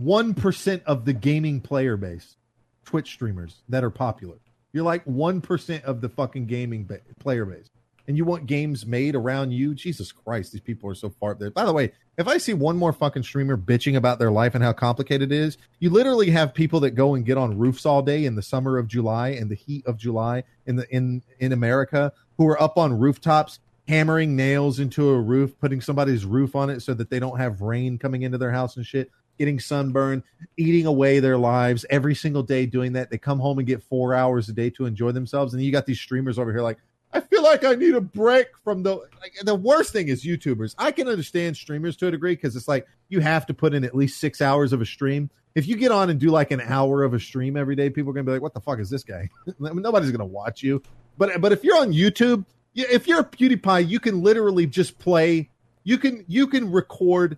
1% 0.00 0.82
of 0.84 1.04
the 1.04 1.12
gaming 1.12 1.60
player 1.60 1.96
base, 1.96 2.36
Twitch 2.84 3.12
streamers 3.12 3.62
that 3.68 3.84
are 3.84 3.90
popular. 3.90 4.36
You're 4.72 4.84
like 4.84 5.04
1% 5.04 5.82
of 5.84 6.00
the 6.00 6.08
fucking 6.08 6.46
gaming 6.46 6.84
ba- 6.84 7.00
player 7.20 7.44
base. 7.44 7.70
And 8.08 8.16
you 8.16 8.24
want 8.24 8.46
games 8.46 8.84
made 8.84 9.14
around 9.14 9.52
you? 9.52 9.74
Jesus 9.74 10.10
Christ, 10.10 10.52
these 10.52 10.60
people 10.60 10.90
are 10.90 10.94
so 10.94 11.10
far 11.10 11.32
up 11.32 11.38
there. 11.38 11.50
By 11.50 11.64
the 11.64 11.72
way, 11.72 11.92
if 12.18 12.26
I 12.28 12.38
see 12.38 12.52
one 12.52 12.76
more 12.76 12.92
fucking 12.92 13.22
streamer 13.22 13.56
bitching 13.56 13.96
about 13.96 14.18
their 14.18 14.30
life 14.30 14.54
and 14.54 14.62
how 14.62 14.72
complicated 14.72 15.32
it 15.32 15.36
is, 15.36 15.56
you 15.78 15.88
literally 15.88 16.30
have 16.30 16.52
people 16.52 16.80
that 16.80 16.90
go 16.90 17.14
and 17.14 17.24
get 17.24 17.38
on 17.38 17.58
roofs 17.58 17.86
all 17.86 18.02
day 18.02 18.24
in 18.24 18.34
the 18.34 18.42
summer 18.42 18.76
of 18.76 18.88
July 18.88 19.30
and 19.30 19.50
the 19.50 19.54
heat 19.54 19.86
of 19.86 19.96
July 19.96 20.42
in 20.66 20.76
the 20.76 20.88
in 20.94 21.22
in 21.38 21.52
America 21.52 22.12
who 22.36 22.46
are 22.48 22.60
up 22.60 22.76
on 22.76 22.98
rooftops 22.98 23.60
hammering 23.88 24.36
nails 24.36 24.78
into 24.78 25.08
a 25.10 25.20
roof, 25.20 25.58
putting 25.58 25.80
somebody's 25.80 26.24
roof 26.24 26.54
on 26.54 26.70
it 26.70 26.80
so 26.80 26.94
that 26.94 27.10
they 27.10 27.18
don't 27.18 27.38
have 27.38 27.60
rain 27.60 27.98
coming 27.98 28.22
into 28.22 28.38
their 28.38 28.52
house 28.52 28.76
and 28.76 28.86
shit, 28.86 29.10
getting 29.38 29.58
sunburned, 29.58 30.22
eating 30.56 30.86
away 30.86 31.20
their 31.20 31.38
lives 31.38 31.84
every 31.90 32.14
single 32.14 32.42
day 32.42 32.64
doing 32.66 32.92
that. 32.92 33.10
They 33.10 33.18
come 33.18 33.38
home 33.38 33.58
and 33.58 33.66
get 33.66 33.82
four 33.82 34.14
hours 34.14 34.48
a 34.48 34.52
day 34.52 34.70
to 34.70 34.86
enjoy 34.86 35.12
themselves. 35.12 35.52
And 35.52 35.62
you 35.62 35.72
got 35.72 35.86
these 35.86 36.00
streamers 36.00 36.38
over 36.38 36.52
here 36.52 36.62
like, 36.62 36.78
I 37.12 37.20
feel 37.20 37.42
like 37.42 37.64
I 37.64 37.74
need 37.74 37.94
a 37.94 38.00
break 38.00 38.48
from 38.64 38.82
the 38.82 38.96
like, 39.20 39.34
the 39.42 39.54
worst 39.54 39.92
thing 39.92 40.08
is 40.08 40.24
YouTubers. 40.24 40.74
I 40.78 40.92
can 40.92 41.08
understand 41.08 41.56
streamers 41.56 41.96
to 41.98 42.06
a 42.06 42.10
degree 42.10 42.34
because 42.34 42.56
it's 42.56 42.68
like 42.68 42.86
you 43.08 43.20
have 43.20 43.46
to 43.46 43.54
put 43.54 43.74
in 43.74 43.84
at 43.84 43.94
least 43.94 44.18
six 44.18 44.40
hours 44.40 44.72
of 44.72 44.80
a 44.80 44.86
stream. 44.86 45.30
If 45.54 45.66
you 45.68 45.76
get 45.76 45.92
on 45.92 46.08
and 46.08 46.18
do 46.18 46.30
like 46.30 46.50
an 46.50 46.62
hour 46.62 47.02
of 47.02 47.12
a 47.12 47.20
stream 47.20 47.56
every 47.56 47.76
day, 47.76 47.90
people 47.90 48.10
are 48.10 48.14
gonna 48.14 48.24
be 48.24 48.32
like, 48.32 48.42
"What 48.42 48.54
the 48.54 48.60
fuck 48.60 48.78
is 48.78 48.88
this 48.88 49.04
guy?" 49.04 49.28
Nobody's 49.58 50.10
gonna 50.10 50.24
watch 50.24 50.62
you. 50.62 50.82
But 51.18 51.40
but 51.40 51.52
if 51.52 51.62
you're 51.62 51.78
on 51.78 51.92
YouTube, 51.92 52.46
if 52.74 53.06
you're 53.06 53.20
a 53.20 53.24
PewDiePie, 53.24 53.88
you 53.88 54.00
can 54.00 54.22
literally 54.22 54.66
just 54.66 54.98
play. 54.98 55.50
You 55.84 55.98
can 55.98 56.24
you 56.28 56.46
can 56.46 56.70
record 56.70 57.36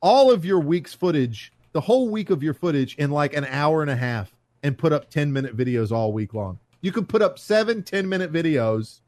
all 0.00 0.30
of 0.30 0.46
your 0.46 0.60
week's 0.60 0.94
footage, 0.94 1.52
the 1.72 1.80
whole 1.82 2.08
week 2.08 2.30
of 2.30 2.42
your 2.42 2.54
footage, 2.54 2.94
in 2.96 3.10
like 3.10 3.34
an 3.34 3.44
hour 3.44 3.82
and 3.82 3.90
a 3.90 3.96
half, 3.96 4.34
and 4.62 4.78
put 4.78 4.94
up 4.94 5.10
ten 5.10 5.30
minute 5.30 5.54
videos 5.54 5.92
all 5.92 6.12
week 6.14 6.32
long. 6.32 6.58
You 6.80 6.92
can 6.92 7.04
put 7.04 7.20
up 7.20 7.38
seven 7.38 7.82
10 7.82 8.08
minute 8.08 8.32
videos 8.32 9.00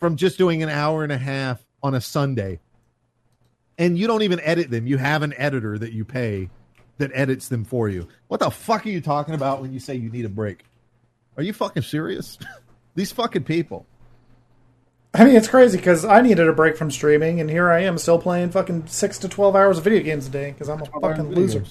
from 0.00 0.16
just 0.16 0.38
doing 0.38 0.62
an 0.62 0.68
hour 0.68 1.04
and 1.04 1.12
a 1.12 1.18
half 1.18 1.62
on 1.82 1.94
a 1.94 2.00
Sunday. 2.00 2.58
And 3.78 3.96
you 3.96 4.06
don't 4.06 4.22
even 4.22 4.40
edit 4.40 4.70
them. 4.70 4.86
You 4.86 4.96
have 4.98 5.22
an 5.22 5.34
editor 5.36 5.78
that 5.78 5.92
you 5.92 6.04
pay 6.04 6.50
that 6.98 7.10
edits 7.14 7.48
them 7.48 7.64
for 7.64 7.88
you. 7.88 8.08
What 8.28 8.40
the 8.40 8.50
fuck 8.50 8.84
are 8.84 8.90
you 8.90 9.00
talking 9.00 9.34
about 9.34 9.60
when 9.60 9.72
you 9.72 9.80
say 9.80 9.94
you 9.94 10.10
need 10.10 10.24
a 10.24 10.30
break? 10.30 10.64
Are 11.36 11.42
you 11.42 11.52
fucking 11.52 11.82
serious? 11.82 12.38
These 12.94 13.12
fucking 13.12 13.44
people. 13.44 13.86
I 15.12 15.24
mean, 15.24 15.34
it's 15.34 15.48
crazy 15.48 15.76
because 15.76 16.04
I 16.04 16.20
needed 16.20 16.46
a 16.46 16.52
break 16.52 16.76
from 16.76 16.90
streaming, 16.90 17.40
and 17.40 17.50
here 17.50 17.70
I 17.70 17.80
am 17.80 17.98
still 17.98 18.18
playing 18.18 18.50
fucking 18.50 18.86
six 18.86 19.18
to 19.20 19.28
twelve 19.28 19.56
hours 19.56 19.78
of 19.78 19.84
video 19.84 20.02
games 20.02 20.28
a 20.28 20.30
day 20.30 20.52
because 20.52 20.68
I'm 20.68 20.80
a 20.80 20.86
fucking 20.86 21.34
loser. 21.34 21.64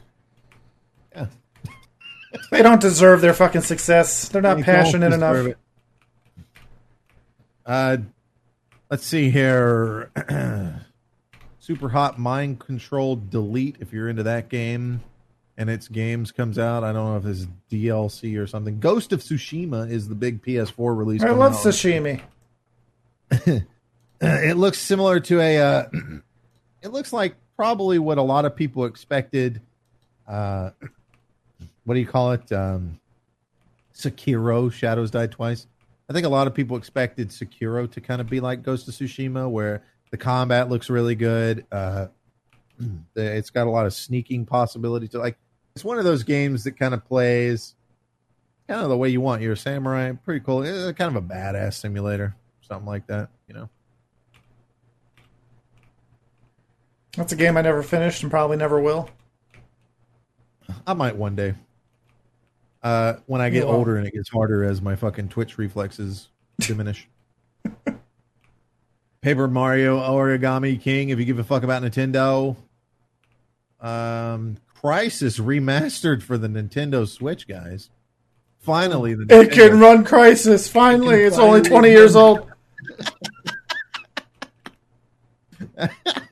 Yeah. 1.16 1.27
They 2.51 2.61
don't 2.61 2.82
deserve 2.82 3.22
their 3.22 3.33
fucking 3.33 3.61
success. 3.61 4.30
They're 4.30 4.41
not 4.41 4.58
They 4.58 4.64
passionate 4.64 5.14
enough. 5.14 5.56
Uh, 7.66 7.98
let's 8.90 9.06
see 9.06 9.30
here. 9.30 10.11
Super 11.59 11.90
Hot 11.90 12.18
Mind 12.18 12.59
Control 12.59 13.16
Delete. 13.16 13.77
If 13.80 13.93
you're 13.93 14.09
into 14.09 14.24
that 14.24 14.50
game, 14.50 15.01
and 15.59 15.69
its 15.69 15.90
games 15.90 16.32
comes 16.32 16.58
out, 16.58 16.85
I 16.85 16.93
don't 16.93 17.06
know 17.06 17.18
if 17.18 17.26
it's 17.26 17.48
DLC 17.69 18.42
or 18.42 18.48
something. 18.48 18.80
Ghost 18.80 19.11
of 19.11 19.19
Tsushima 19.19 19.92
is 19.92 20.08
the 20.08 20.16
big 20.16 20.42
PS4 20.42 20.98
release. 20.98 21.22
I 21.22 21.32
love 21.32 21.53
out. 21.53 21.59
sashimi. 21.59 22.22
it 24.22 24.58
looks 24.58 24.80
similar 24.80 25.19
to 25.19 25.42
a. 25.42 25.58
Uh, 25.58 25.90
it 26.82 26.93
looks 26.93 27.11
like 27.11 27.35
probably 27.58 28.00
what 28.00 28.18
a 28.18 28.22
lot 28.22 28.45
of 28.45 28.56
people 28.56 28.85
expected. 28.85 29.61
Uh, 30.26 30.72
what 31.84 31.95
do 31.95 32.00
you 32.00 32.08
call 32.08 32.32
it? 32.32 32.50
Um, 32.53 32.98
Sekiro: 33.93 34.72
Shadows 34.72 35.11
Die 35.11 35.27
Twice. 35.27 35.68
I 36.10 36.14
think 36.14 36.26
a 36.26 36.30
lot 36.30 36.48
of 36.48 36.56
people 36.56 36.76
expected 36.76 37.30
Sekiro 37.30 37.90
to 37.92 38.02
kind 38.02 38.20
of 38.20 38.28
be 38.28 38.40
like 38.40 38.64
Ghost 38.64 38.88
of 38.88 38.96
Tsushima, 38.96 39.50
where 39.50 39.84
the 40.10 40.18
combat 40.18 40.68
looks 40.68 40.90
really 40.90 41.14
good. 41.14 41.66
Uh, 41.72 42.08
it's 43.16 43.52
got 43.52 43.68
a 43.68 43.70
lot 43.70 43.86
of 43.86 43.94
sneaking 43.94 44.46
possibility 44.46 45.08
to 45.10 45.20
like. 45.20 45.38
It's 45.76 45.86
one 45.86 46.00
of 46.00 46.04
those 46.06 46.24
games 46.24 46.64
that 46.64 46.72
kind 46.74 46.96
of 46.96 47.06
plays 47.06 47.76
kind 48.68 48.82
of 48.82 48.90
the 48.90 48.98
way 48.98 49.10
you 49.10 49.22
want. 49.22 49.44
You're 49.44 49.54
a 49.54 49.58
samurai, 49.58 50.12
pretty 50.14 50.44
cool. 50.44 50.64
It's 50.64 50.98
kind 50.98 51.16
of 51.16 51.24
a 51.24 51.26
badass 51.26 51.76
simulator, 51.76 52.36
something 52.62 52.88
like 52.88 53.06
that. 53.08 53.30
You 53.48 53.54
know. 53.54 53.70
That's 57.16 57.34
a 57.34 57.36
game 57.36 57.56
I 57.56 57.62
never 57.62 57.84
finished 57.84 58.24
and 58.24 58.32
probably 58.32 58.58
never 58.58 58.80
will. 58.80 59.10
I 60.88 60.94
might 60.94 61.16
one 61.16 61.36
day. 61.36 61.54
Uh, 62.82 63.16
when 63.25 63.41
I 63.41 63.49
get 63.49 63.66
won't. 63.66 63.77
older 63.77 63.98
and 63.98 64.08
it 64.08 64.14
gets 64.14 64.30
harder 64.30 64.64
as 64.64 64.82
my 64.82 64.95
fucking 64.95 65.30
twitch 65.30 65.58
reflexes 65.58 66.30
diminish. 66.59 67.08
Paper 69.22 69.49
Mario 69.49 69.99
Origami 69.99 70.82
King. 70.82 71.09
If 71.09 71.19
you 71.19 71.25
give 71.25 71.40
a 71.40 71.43
fuck 71.43 71.64
about 71.64 71.83
Nintendo, 71.83 72.56
um, 73.82 74.58
Crysis 74.82 75.41
remastered 75.41 76.22
for 76.24 76.38
the 76.38 76.48
Nintendo 76.48 77.06
Switch, 77.06 77.48
guys. 77.48 77.90
Finally, 78.59 79.16
the 79.16 79.25
It 79.30 79.51
can 79.51 79.80
run 79.80 80.06
Crysis. 80.06 80.69
Finally, 80.69 81.17
can 81.17 81.25
it's 81.25 81.38
only 81.38 81.59
finally 81.59 81.69
twenty 81.69 81.90
years 81.90 82.16
old. 82.16 82.49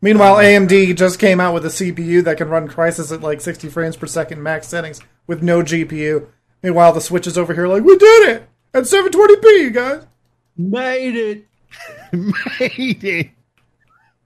Meanwhile, 0.00 0.36
AMD 0.36 0.96
just 0.96 1.18
came 1.18 1.40
out 1.40 1.54
with 1.54 1.64
a 1.64 1.68
CPU 1.68 2.22
that 2.24 2.36
can 2.36 2.48
run 2.48 2.68
Crysis 2.68 3.12
at 3.12 3.22
like 3.22 3.40
60 3.40 3.68
frames 3.68 3.96
per 3.96 4.06
second 4.06 4.42
max 4.42 4.68
settings 4.68 5.00
with 5.26 5.42
no 5.42 5.62
GPU. 5.62 6.28
Meanwhile, 6.62 6.92
the 6.92 7.00
Switch 7.00 7.26
is 7.26 7.38
over 7.38 7.54
here 7.54 7.66
like, 7.66 7.82
we 7.82 7.96
did 7.96 8.28
it 8.28 8.48
at 8.74 8.84
720p, 8.84 9.62
you 9.62 9.70
guys. 9.70 10.06
Made 10.56 11.16
it. 11.16 11.46
made 12.12 13.04
it. 13.04 13.30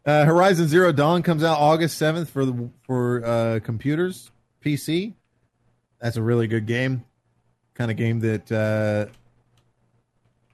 Uh, 0.05 0.25
Horizon 0.25 0.67
Zero 0.67 0.93
Dawn 0.93 1.23
comes 1.23 1.45
out 1.45 1.59
August 1.59 1.99
seventh 1.99 2.31
for 2.31 2.45
the 2.45 2.71
for 2.83 3.25
uh, 3.25 3.61
computers, 3.63 4.31
PC. 4.65 5.15
That's 6.01 6.17
a 6.17 6.23
really 6.23 6.47
good 6.47 6.67
game. 6.67 7.05
Kind 7.75 7.91
of 7.91 7.97
game 7.97 8.21
that 8.21 8.51
uh, 8.51 9.13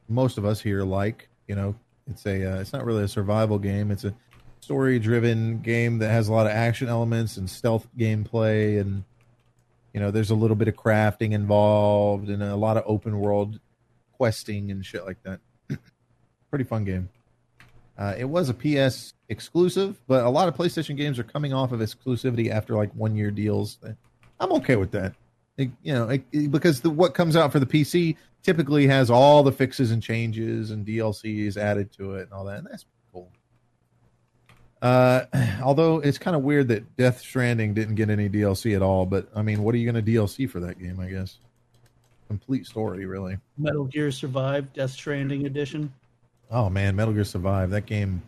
most 0.08 0.38
of 0.38 0.44
us 0.44 0.60
here 0.60 0.82
like. 0.82 1.28
You 1.46 1.54
know, 1.54 1.74
it's 2.10 2.26
a 2.26 2.54
uh, 2.54 2.60
it's 2.60 2.72
not 2.72 2.84
really 2.84 3.04
a 3.04 3.08
survival 3.08 3.58
game. 3.58 3.90
It's 3.90 4.04
a 4.04 4.14
story 4.66 4.98
driven 4.98 5.60
game 5.60 5.98
that 5.98 6.08
has 6.10 6.26
a 6.26 6.32
lot 6.32 6.44
of 6.44 6.50
action 6.50 6.88
elements 6.88 7.36
and 7.36 7.48
stealth 7.48 7.86
gameplay, 7.96 8.80
and 8.80 9.04
you 9.94 10.00
know, 10.00 10.10
there's 10.10 10.30
a 10.30 10.34
little 10.34 10.56
bit 10.56 10.66
of 10.66 10.74
crafting 10.74 11.30
involved 11.30 12.28
and 12.28 12.42
a 12.42 12.56
lot 12.56 12.76
of 12.76 12.82
open 12.84 13.20
world 13.20 13.60
questing 14.14 14.72
and 14.72 14.84
shit 14.84 15.06
like 15.06 15.18
that. 15.22 15.38
Pretty 16.50 16.64
fun 16.64 16.84
game. 16.84 17.08
Uh, 17.96 18.16
it 18.18 18.24
was 18.24 18.48
a 18.48 18.54
PS 18.54 19.14
exclusive, 19.28 20.00
but 20.08 20.24
a 20.24 20.28
lot 20.28 20.48
of 20.48 20.56
PlayStation 20.56 20.96
games 20.96 21.20
are 21.20 21.24
coming 21.24 21.52
off 21.52 21.70
of 21.70 21.78
exclusivity 21.78 22.50
after 22.50 22.74
like 22.74 22.90
one 22.92 23.14
year 23.14 23.30
deals. 23.30 23.78
I'm 24.40 24.50
okay 24.54 24.74
with 24.74 24.90
that. 24.90 25.14
It- 25.58 25.70
you 25.84 25.92
know, 25.94 26.08
it- 26.08 26.24
it- 26.32 26.50
because 26.50 26.80
the, 26.80 26.90
what 26.90 27.14
comes 27.14 27.36
out 27.36 27.52
for 27.52 27.60
the 27.60 27.66
PC 27.66 28.16
typically 28.42 28.88
has 28.88 29.10
all 29.12 29.44
the 29.44 29.52
fixes 29.52 29.92
and 29.92 30.02
changes 30.02 30.72
and 30.72 30.84
DLCs 30.84 31.56
added 31.56 31.92
to 31.92 32.16
it 32.16 32.22
and 32.22 32.32
all 32.32 32.44
that, 32.46 32.58
and 32.58 32.66
that's. 32.66 32.84
Uh, 34.82 35.24
although 35.62 36.00
it's 36.00 36.18
kind 36.18 36.36
of 36.36 36.42
weird 36.42 36.68
that 36.68 36.96
Death 36.96 37.20
Stranding 37.20 37.74
didn't 37.74 37.94
get 37.94 38.10
any 38.10 38.28
DLC 38.28 38.74
at 38.76 38.82
all, 38.82 39.06
but 39.06 39.28
I 39.34 39.42
mean, 39.42 39.62
what 39.62 39.74
are 39.74 39.78
you 39.78 39.90
going 39.90 40.02
to 40.04 40.10
DLC 40.10 40.48
for 40.48 40.60
that 40.60 40.78
game? 40.78 41.00
I 41.00 41.08
guess 41.08 41.38
complete 42.28 42.66
story, 42.66 43.06
really. 43.06 43.38
Metal 43.56 43.84
Gear 43.84 44.10
Survive 44.10 44.72
Death 44.72 44.90
Stranding 44.90 45.46
edition. 45.46 45.92
Oh 46.50 46.68
man, 46.68 46.96
Metal 46.96 47.14
Gear 47.14 47.24
Survive. 47.24 47.70
That 47.70 47.86
game. 47.86 48.22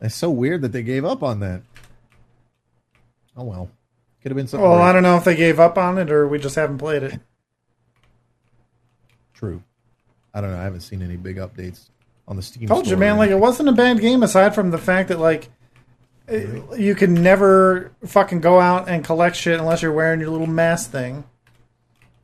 It's 0.00 0.14
so 0.14 0.30
weird 0.30 0.62
that 0.62 0.72
they 0.72 0.82
gave 0.82 1.04
up 1.04 1.22
on 1.22 1.40
that. 1.40 1.62
Oh 3.36 3.44
well, 3.44 3.70
could 4.22 4.30
have 4.30 4.36
been 4.36 4.48
something. 4.48 4.68
Well, 4.68 4.78
great. 4.78 4.88
I 4.88 4.92
don't 4.92 5.02
know 5.02 5.16
if 5.16 5.24
they 5.24 5.36
gave 5.36 5.60
up 5.60 5.78
on 5.78 5.98
it 5.98 6.10
or 6.10 6.26
we 6.26 6.38
just 6.38 6.56
haven't 6.56 6.78
played 6.78 7.02
it. 7.02 7.20
True. 9.34 9.62
I 10.34 10.40
don't 10.40 10.50
know. 10.50 10.58
I 10.58 10.62
haven't 10.64 10.80
seen 10.80 11.02
any 11.02 11.16
big 11.16 11.36
updates 11.36 11.88
on 12.32 12.36
the 12.36 12.42
Steam. 12.42 12.66
Told 12.66 12.86
you, 12.86 12.90
store 12.92 12.98
man. 12.98 13.18
Like 13.18 13.30
it 13.30 13.38
wasn't 13.38 13.68
a 13.68 13.72
bad 13.72 14.00
game 14.00 14.22
aside 14.22 14.54
from 14.54 14.70
the 14.70 14.78
fact 14.78 15.10
that 15.10 15.20
like 15.20 15.50
it- 16.26 16.80
you 16.80 16.94
can 16.94 17.14
never 17.14 17.92
fucking 18.06 18.40
go 18.40 18.58
out 18.58 18.88
and 18.88 19.04
collect 19.04 19.36
shit 19.36 19.60
unless 19.60 19.82
you're 19.82 19.92
wearing 19.92 20.18
your 20.18 20.30
little 20.30 20.46
mask 20.46 20.90
thing, 20.90 21.24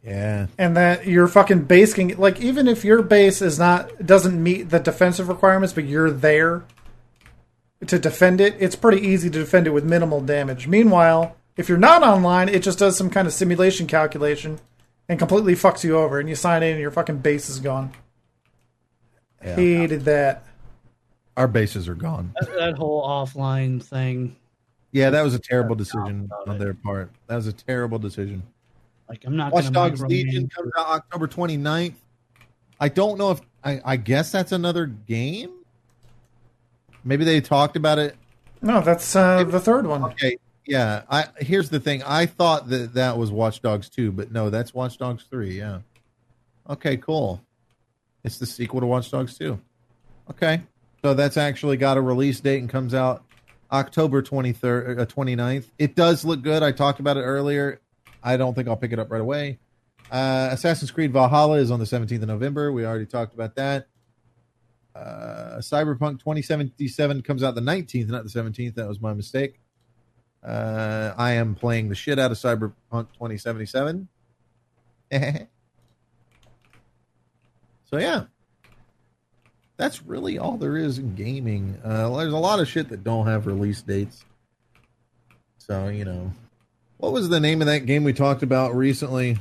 yeah, 0.03 0.47
and 0.57 0.77
that 0.77 1.07
your 1.07 1.29
fucking 1.29 1.65
base 1.65 1.93
can 1.93 2.09
like 2.17 2.41
even 2.41 2.67
if 2.67 2.85
your 2.85 3.03
base 3.03 3.43
is 3.43 3.59
not 3.59 4.05
doesn't 4.07 4.43
meet 4.43 4.71
the 4.71 4.79
defensive 4.81 5.29
requirements, 5.29 5.75
but 5.75 5.85
you're 5.85 6.11
there 6.11 6.63
to 7.87 7.99
defend 7.99 8.41
it. 8.41 8.57
It's 8.59 8.77
pretty 8.77 9.07
easy 9.07 9.29
to 9.31 9.39
defend 9.39 9.67
it 9.67 9.71
with 9.71 9.85
minimal 9.85 10.21
damage. 10.23 10.67
Meanwhile, 10.67 11.37
if 11.57 11.69
you're 11.69 11.77
not 11.79 12.03
online, 12.03 12.49
it 12.49 12.63
just 12.63 12.79
does 12.79 12.97
some 12.97 13.11
kind 13.11 13.29
of 13.29 13.35
simulation 13.35 13.87
calculation 13.87 14.59
and 15.07 15.19
completely 15.19 15.55
fucks 15.55 15.85
you 15.85 15.97
over, 15.99 16.19
and 16.19 16.29
you 16.31 16.35
sign 16.35 16.63
in 16.63 16.73
and 16.73 16.81
your 16.81 16.91
fucking 16.91 17.19
base 17.19 17.51
is 17.51 17.61
gone. 17.61 17.93
Yeah. 19.43 19.55
Hated 19.57 20.05
that. 20.05 20.45
Our 21.37 21.49
bases 21.49 21.89
are 21.89 21.95
gone. 21.95 22.35
That, 22.41 22.55
that 22.57 22.77
whole 22.77 23.07
offline 23.07 23.83
thing. 23.83 24.37
Yeah, 24.91 25.11
that 25.11 25.23
was 25.23 25.35
a 25.35 25.39
terrible 25.39 25.77
decision 25.77 26.31
on 26.47 26.57
it. 26.57 26.59
their 26.59 26.75
part. 26.75 27.11
That 27.27 27.37
was 27.37 27.47
a 27.47 27.53
terrible 27.53 27.99
decision. 27.99 28.43
Like 29.09 29.25
I'm 29.25 29.37
not 29.37 29.53
Watch 29.53 29.71
Dogs 29.71 30.03
micromanage 30.03 30.09
Legion 30.09 30.49
comes 30.49 30.73
out 30.77 30.87
October 30.87 31.29
29th. 31.29 31.95
I 32.81 32.89
don't 32.89 33.19
know 33.19 33.31
if 33.33 33.41
I, 33.65 33.81
I 33.85 33.97
guess 33.97 34.31
that's 34.33 34.53
another 34.53 34.87
game. 34.87 35.53
Maybe 37.05 37.25
they 37.25 37.41
talked 37.41 37.77
about 37.77 37.99
it. 37.99 38.17
No, 38.61 38.81
that's 38.81 39.15
uh, 39.15 39.45
the 39.45 39.61
third 39.61 39.87
one. 39.87 40.03
Okay, 40.05 40.37
yeah. 40.67 41.03
I 41.09 41.27
here's 41.39 41.71
the 41.71 41.81
thing. 41.81 42.03
I 42.03 42.27
thought 42.27 42.69
that 42.69 42.95
that 42.95 43.17
was 43.17 43.31
Watch 43.31 43.63
Dogs 43.63 43.89
2, 43.89 44.13
but 44.13 44.33
no, 44.33 44.51
that's 44.51 44.75
Watch 44.75 44.99
Dogs 44.99 45.25
3. 45.31 45.57
Yeah. 45.57 45.81
Okay, 46.69 46.97
cool. 46.97 47.41
It's 48.29 48.37
the 48.37 48.45
sequel 48.45 48.81
to 48.81 48.87
Watch 48.87 49.11
Dogs 49.11 49.39
2. 49.39 49.59
Okay, 50.33 50.61
so 51.03 51.15
that's 51.15 51.39
actually 51.39 51.79
got 51.79 51.97
a 51.97 52.01
release 52.03 52.39
date 52.41 52.59
and 52.59 52.69
comes 52.69 52.93
out 52.93 53.25
October 53.73 54.23
23rd, 54.23 55.01
uh, 55.01 55.07
29th. 55.07 55.65
It 55.79 55.97
does 55.97 56.27
look 56.27 56.43
good. 56.43 56.63
I 56.63 56.73
talked 56.73 57.01
about 57.01 57.17
it 57.17 57.23
earlier. 57.23 57.81
I 58.23 58.37
don't 58.37 58.53
think 58.53 58.69
I'll 58.69 58.77
pick 58.77 58.93
it 58.93 58.99
up 58.99 59.11
right 59.11 59.23
away. 59.23 59.61
Uh, 60.11 60.51
Assassin's 60.53 60.91
Creed 60.91 61.11
Valhalla 61.11 61.57
is 61.57 61.71
on 61.71 61.79
the 61.79 61.87
17th 61.87 62.21
of 62.21 62.29
November. 62.29 62.71
We 62.71 62.85
already 62.85 63.07
talked 63.07 63.33
about 63.33 63.55
that. 63.57 63.87
Uh, 64.95 65.57
Cyberpunk 65.61 66.19
2077 66.19 67.23
comes 67.23 67.43
out 67.43 67.55
the 67.55 67.63
19th, 67.63 68.09
not 68.09 68.25
the 68.25 68.31
17th. 68.31 68.75
That 68.75 68.89
was 68.89 69.01
my 69.01 69.15
mistake. 69.15 69.59
Uh, 70.45 71.15
I 71.17 71.33
am 71.33 71.55
playing 71.55 71.89
the 71.89 71.95
shit 71.95 72.19
out 72.19 72.31
of 72.31 72.37
Cyberpunk 72.37 73.09
2077. 73.15 74.07
so 77.91 77.99
yeah, 77.99 78.25
that's 79.77 80.03
really 80.05 80.39
all 80.39 80.57
there 80.57 80.77
is 80.77 80.99
in 80.99 81.15
gaming. 81.15 81.79
Uh, 81.83 82.11
there's 82.17 82.33
a 82.33 82.39
lot 82.39 82.61
of 82.61 82.69
shit 82.69 82.89
that 82.91 83.05
don't 83.05 83.27
have 83.27 83.47
release 83.47 83.81
dates. 83.81 84.25
So 85.59 85.89
you 85.89 86.05
know, 86.05 86.33
what 86.99 87.13
was 87.13 87.29
the 87.29 87.41
name 87.41 87.63
of 87.63 87.67
that 87.67 87.87
game 87.87 88.05
we 88.05 88.13
talked 88.13 88.43
about 88.43 88.75
recently? 88.75 89.39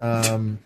Um, 0.00 0.58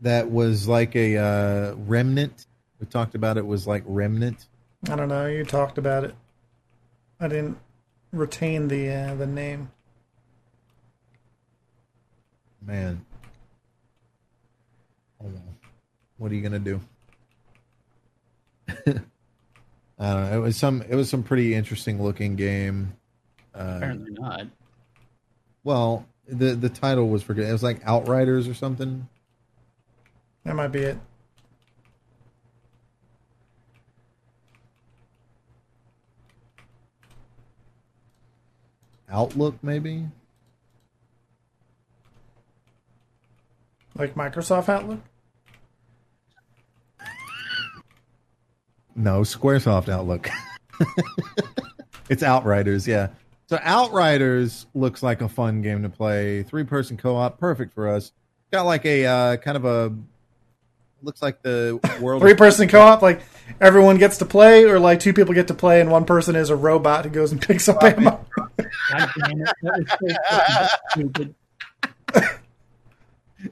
that 0.00 0.30
was 0.30 0.66
like 0.66 0.96
a 0.96 1.16
uh, 1.16 1.74
remnant. 1.74 2.46
We 2.80 2.86
talked 2.86 3.14
about 3.14 3.36
it 3.36 3.46
was 3.46 3.66
like 3.66 3.82
remnant. 3.86 4.46
I 4.88 4.96
don't 4.96 5.08
know. 5.08 5.26
You 5.26 5.44
talked 5.44 5.78
about 5.78 6.04
it. 6.04 6.14
I 7.20 7.28
didn't 7.28 7.58
retain 8.12 8.68
the 8.68 8.90
uh, 8.90 9.14
the 9.14 9.26
name. 9.26 9.70
Man. 12.64 13.04
Hold 15.24 15.36
on. 15.36 15.42
What 16.18 16.30
are 16.30 16.34
you 16.34 16.42
gonna 16.42 16.58
do? 16.58 16.80
I 18.68 18.74
don't 20.12 20.30
know. 20.30 20.36
It 20.36 20.40
was 20.40 20.56
some 20.56 20.82
it 20.82 20.94
was 20.94 21.08
some 21.08 21.22
pretty 21.22 21.54
interesting 21.54 22.02
looking 22.02 22.36
game. 22.36 22.94
Uh, 23.54 23.74
Apparently 23.78 24.10
not. 24.12 24.46
well, 25.62 26.06
the 26.28 26.54
the 26.54 26.68
title 26.68 27.08
was 27.08 27.22
forget. 27.22 27.48
It 27.48 27.52
was 27.52 27.62
like 27.62 27.80
Outriders 27.86 28.46
or 28.48 28.52
something. 28.54 29.08
That 30.44 30.56
might 30.56 30.68
be 30.68 30.80
it. 30.80 30.98
Outlook 39.08 39.56
maybe. 39.62 40.06
Like 43.96 44.14
Microsoft 44.14 44.68
Outlook. 44.68 45.00
No, 48.96 49.20
Squaresoft 49.20 49.88
Outlook. 49.88 50.30
it's 52.08 52.22
Outriders, 52.22 52.86
yeah. 52.86 53.08
So 53.48 53.58
Outriders 53.62 54.66
looks 54.74 55.02
like 55.02 55.20
a 55.20 55.28
fun 55.28 55.62
game 55.62 55.82
to 55.82 55.88
play. 55.88 56.42
Three 56.44 56.64
person 56.64 56.96
co 56.96 57.16
op, 57.16 57.38
perfect 57.38 57.74
for 57.74 57.88
us. 57.88 58.12
Got 58.50 58.62
like 58.66 58.84
a 58.84 59.04
uh, 59.04 59.36
kind 59.36 59.56
of 59.56 59.64
a 59.64 59.94
looks 61.02 61.20
like 61.20 61.42
the 61.42 61.78
world. 62.00 62.22
Three 62.22 62.34
person 62.34 62.68
co 62.68 62.80
op. 62.80 63.02
Like 63.02 63.20
everyone 63.60 63.98
gets 63.98 64.18
to 64.18 64.26
play, 64.26 64.64
or 64.64 64.78
like 64.78 65.00
two 65.00 65.12
people 65.12 65.34
get 65.34 65.48
to 65.48 65.54
play, 65.54 65.80
and 65.80 65.90
one 65.90 66.04
person 66.04 66.36
is 66.36 66.50
a 66.50 66.56
robot 66.56 67.04
who 67.04 67.10
goes 67.10 67.32
and 67.32 67.40
picks 67.40 67.68
up 67.68 67.82
ammo. 67.82 68.24
God 68.36 69.10
damn 69.18 69.40
it. 69.40 69.48
That 69.62 69.78
was 69.78 69.90
so 70.00 70.16
fucking 70.30 70.68
stupid. 70.90 71.34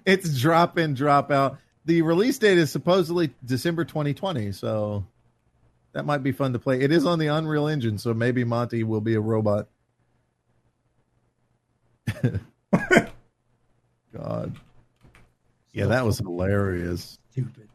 it's 0.06 0.40
drop 0.40 0.78
in, 0.78 0.94
drop 0.94 1.30
out. 1.30 1.58
The 1.84 2.02
release 2.02 2.38
date 2.38 2.58
is 2.58 2.70
supposedly 2.70 3.30
December 3.44 3.84
2020, 3.84 4.52
so 4.52 5.04
that 5.92 6.04
might 6.04 6.22
be 6.22 6.32
fun 6.32 6.52
to 6.52 6.58
play. 6.58 6.80
It 6.80 6.92
is 6.92 7.06
on 7.06 7.18
the 7.18 7.28
Unreal 7.28 7.68
Engine, 7.68 7.98
so 7.98 8.14
maybe 8.14 8.44
Monty 8.44 8.82
will 8.84 9.00
be 9.00 9.14
a 9.14 9.20
robot. 9.20 9.68
God. 14.12 14.56
Yeah, 15.72 15.86
that 15.86 16.04
was 16.04 16.18
hilarious. 16.18 17.18
Stupid. 17.30 17.68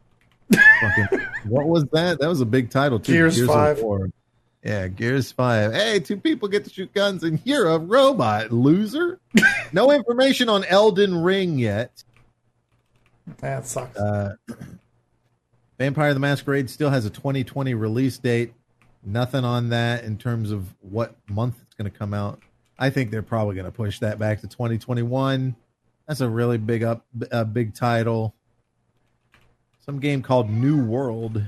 Fucking, 0.52 1.20
what 1.46 1.66
was 1.66 1.84
that? 1.92 2.20
That 2.20 2.28
was 2.28 2.40
a 2.40 2.46
big 2.46 2.70
title 2.70 3.00
too. 3.00 3.12
Gears 3.12 3.40
of 3.40 3.48
5. 3.48 3.82
War. 3.82 4.10
Yeah, 4.64 4.88
Gears 4.88 5.30
Five. 5.30 5.72
Hey, 5.72 6.00
two 6.00 6.16
people 6.16 6.48
get 6.48 6.64
to 6.64 6.70
shoot 6.70 6.92
guns, 6.92 7.22
and 7.22 7.40
you're 7.44 7.68
a 7.68 7.78
robot, 7.78 8.50
loser. 8.50 9.20
no 9.72 9.92
information 9.92 10.48
on 10.48 10.64
Elden 10.64 11.22
Ring 11.22 11.58
yet. 11.58 12.02
that 13.38 13.66
sucks. 13.66 13.96
Uh, 13.96 14.34
Vampire 15.78 16.12
the 16.12 16.20
Masquerade 16.20 16.68
still 16.68 16.90
has 16.90 17.06
a 17.06 17.10
2020 17.10 17.74
release 17.74 18.18
date. 18.18 18.52
Nothing 19.04 19.44
on 19.44 19.68
that 19.68 20.04
in 20.04 20.18
terms 20.18 20.50
of 20.50 20.74
what 20.80 21.14
month 21.28 21.54
it's 21.62 21.74
going 21.74 21.90
to 21.90 21.96
come 21.96 22.12
out. 22.12 22.42
I 22.78 22.90
think 22.90 23.10
they're 23.10 23.22
probably 23.22 23.54
going 23.54 23.66
to 23.66 23.72
push 23.72 24.00
that 24.00 24.18
back 24.18 24.40
to 24.40 24.48
2021. 24.48 25.54
That's 26.06 26.20
a 26.20 26.28
really 26.28 26.58
big 26.58 26.82
up, 26.82 27.06
a 27.30 27.44
big 27.44 27.74
title. 27.74 28.34
Some 29.84 30.00
game 30.00 30.22
called 30.22 30.50
New 30.50 30.84
World. 30.84 31.42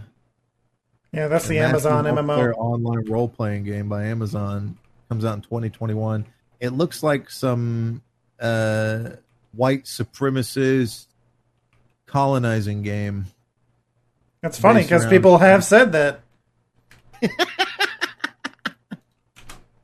yeah, 1.13 1.29
that's 1.29 1.49
the 1.49 1.59
Amazon 1.59 2.05
MMO. 2.05 2.55
online 2.57 3.05
role 3.11 3.29
playing 3.29 3.65
game 3.65 3.89
by 3.89 4.05
Amazon 4.05 4.79
comes 5.09 5.25
out 5.25 5.35
in 5.35 5.43
2021. 5.43 6.25
It 6.61 6.71
looks 6.71 7.03
like 7.03 7.31
some 7.31 8.03
uh, 8.39 9.11
white 9.53 9.85
supremacist 9.85 11.07
colonizing 12.07 12.83
game. 12.83 13.27
That's 14.43 14.59
funny 14.59 14.83
because 14.83 15.07
people 15.07 15.39
have 15.39 15.65
said 15.65 15.93
that. 15.93 16.21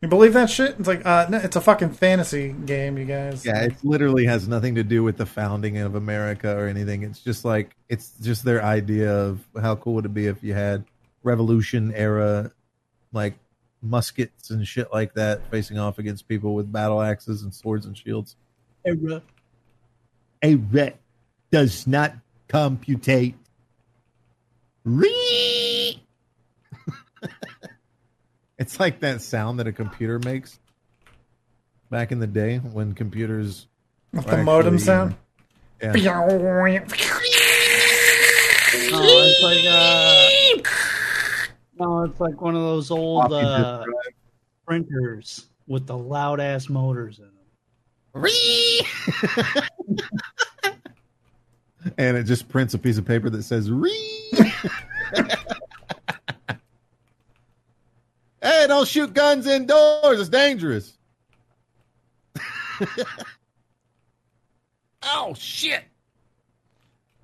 you 0.00 0.08
believe 0.08 0.32
that 0.32 0.48
shit? 0.48 0.76
It's 0.78 0.88
like, 0.88 1.04
uh, 1.04 1.26
no, 1.28 1.38
it's 1.38 1.56
a 1.56 1.60
fucking 1.60 1.90
fantasy 1.90 2.52
game, 2.64 2.96
you 2.96 3.04
guys. 3.04 3.44
Yeah, 3.44 3.64
it 3.64 3.74
literally 3.84 4.24
has 4.24 4.48
nothing 4.48 4.76
to 4.76 4.84
do 4.84 5.02
with 5.02 5.18
the 5.18 5.26
founding 5.26 5.76
of 5.78 5.94
America 5.94 6.56
or 6.56 6.68
anything. 6.68 7.02
It's 7.02 7.20
just 7.20 7.44
like 7.44 7.76
it's 7.88 8.12
just 8.22 8.44
their 8.44 8.64
idea 8.64 9.12
of 9.14 9.40
how 9.60 9.76
cool 9.76 9.94
would 9.94 10.06
it 10.06 10.14
be 10.14 10.26
if 10.26 10.42
you 10.42 10.54
had 10.54 10.84
Revolution 11.22 11.92
era 11.94 12.52
like 13.12 13.34
muskets 13.82 14.50
and 14.50 14.66
shit 14.66 14.88
like 14.92 15.14
that 15.14 15.48
facing 15.50 15.78
off 15.78 15.98
against 15.98 16.28
people 16.28 16.54
with 16.54 16.70
battle 16.72 17.02
axes 17.02 17.42
and 17.42 17.54
swords 17.54 17.86
and 17.86 17.96
shields. 17.96 18.36
Era. 18.84 19.22
A 20.42 20.54
ret 20.54 20.98
does 21.50 21.86
not 21.86 22.14
computate. 22.48 23.34
Re- 24.86 26.00
it's 28.58 28.78
like 28.78 29.00
that 29.00 29.20
sound 29.20 29.58
that 29.58 29.66
a 29.66 29.72
computer 29.72 30.20
makes 30.20 30.60
back 31.90 32.12
in 32.12 32.20
the 32.20 32.28
day 32.28 32.58
when 32.58 32.94
computers 32.94 33.66
With 34.12 34.26
were 34.26 34.36
the 34.36 34.44
modem 34.44 34.78
sound. 34.78 35.16
Yeah. 35.82 35.90
No, 38.92 39.00
it's 39.02 39.42
like 39.42 39.64
uh, 39.68 40.28
no, 41.80 42.04
it's 42.04 42.20
like 42.20 42.40
one 42.40 42.54
of 42.54 42.62
those 42.62 42.92
old 42.92 43.32
uh, 43.32 43.82
printers 44.66 45.46
with 45.66 45.88
the 45.88 45.96
loud 45.96 46.38
ass 46.38 46.68
motors 46.68 47.18
in 47.18 47.24
them. 47.24 47.32
and 51.98 52.16
it 52.16 52.22
just 52.24 52.48
prints 52.48 52.72
a 52.74 52.78
piece 52.78 52.98
of 52.98 53.04
paper 53.04 53.28
that 53.30 53.42
says 53.42 53.68
"re." 53.68 53.92
hey, 58.46 58.66
don't 58.68 58.86
shoot 58.88 59.12
guns 59.12 59.46
indoors. 59.46 60.20
It's 60.20 60.28
dangerous. 60.28 60.96
oh 65.02 65.34
shit! 65.34 65.84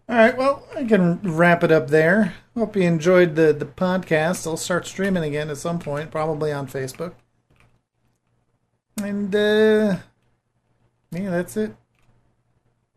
All 0.09 0.17
right, 0.17 0.37
well, 0.37 0.67
I 0.77 0.85
can 0.85 1.21
wrap 1.23 1.63
it 1.65 1.71
up 1.73 1.89
there. 1.89 2.35
Hope 2.55 2.77
you 2.77 2.83
enjoyed 2.83 3.35
the, 3.35 3.53
the 3.53 3.65
podcast. 3.65 4.47
I'll 4.47 4.57
start 4.57 4.87
streaming 4.87 5.23
again 5.25 5.49
at 5.49 5.57
some 5.57 5.79
point, 5.79 6.11
probably 6.11 6.53
on 6.53 6.67
Facebook. 6.67 7.15
And, 9.03 9.35
uh, 9.35 9.97
yeah, 11.13 11.31
that's 11.31 11.57
it. 11.57 11.75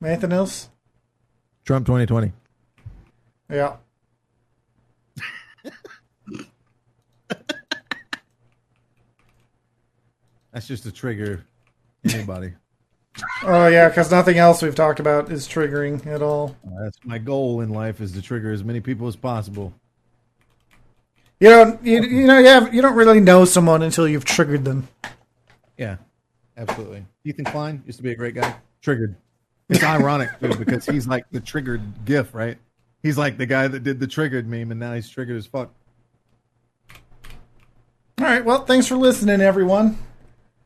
Anything 0.03 0.33
else? 0.33 0.69
Trump 1.63 1.85
2020. 1.85 2.33
Yeah. 3.49 3.77
That's 10.55 10.67
just 10.67 10.85
a 10.85 10.91
trigger 10.91 11.45
anybody. 12.05 12.53
Oh 13.43 13.67
yeah, 13.67 13.87
because 13.87 14.11
nothing 14.11 14.37
else 14.37 14.61
we've 14.61 14.75
talked 14.75 14.99
about 14.99 15.31
is 15.31 15.47
triggering 15.47 16.05
at 16.05 16.21
all. 16.21 16.53
That's 16.81 16.97
my 17.05 17.17
goal 17.17 17.61
in 17.61 17.69
life 17.69 18.01
is 18.01 18.11
to 18.11 18.21
trigger 18.21 18.51
as 18.51 18.61
many 18.61 18.81
people 18.81 19.07
as 19.07 19.15
possible. 19.15 19.73
You 21.39 21.49
don't. 21.49 21.81
You, 21.81 22.03
you 22.03 22.27
know. 22.27 22.39
You 22.39 22.47
have. 22.47 22.73
You 22.73 22.81
don't 22.81 22.95
really 22.95 23.21
know 23.21 23.45
someone 23.45 23.83
until 23.83 24.05
you've 24.05 24.25
triggered 24.25 24.65
them. 24.65 24.89
Yeah, 25.77 25.95
absolutely. 26.57 27.05
Ethan 27.23 27.45
Klein 27.45 27.81
used 27.85 27.99
to 27.99 28.03
be 28.03 28.11
a 28.11 28.15
great 28.15 28.35
guy. 28.35 28.53
Triggered. 28.81 29.15
It's 29.69 29.81
ironic 29.81 30.37
too 30.41 30.53
because 30.57 30.85
he's 30.85 31.07
like 31.07 31.23
the 31.31 31.39
triggered 31.39 32.03
gif, 32.03 32.35
right? 32.35 32.57
He's 33.01 33.17
like 33.17 33.37
the 33.37 33.45
guy 33.45 33.69
that 33.69 33.85
did 33.85 34.01
the 34.01 34.07
triggered 34.07 34.45
meme, 34.45 34.71
and 34.71 34.79
now 34.81 34.93
he's 34.93 35.07
triggered 35.07 35.37
as 35.37 35.45
fuck. 35.45 35.73
All 38.19 38.25
right. 38.25 38.43
Well, 38.43 38.65
thanks 38.65 38.87
for 38.87 38.97
listening, 38.97 39.39
everyone. 39.39 39.97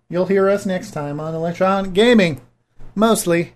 You'll 0.09 0.25
hear 0.25 0.49
us 0.49 0.65
next 0.65 0.91
time 0.91 1.19
on 1.19 1.35
Electronic 1.35 1.93
Gaming, 1.93 2.41
mostly. 2.95 3.53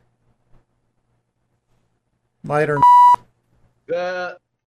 Lighter. 2.44 2.80
Uh, 3.94 4.34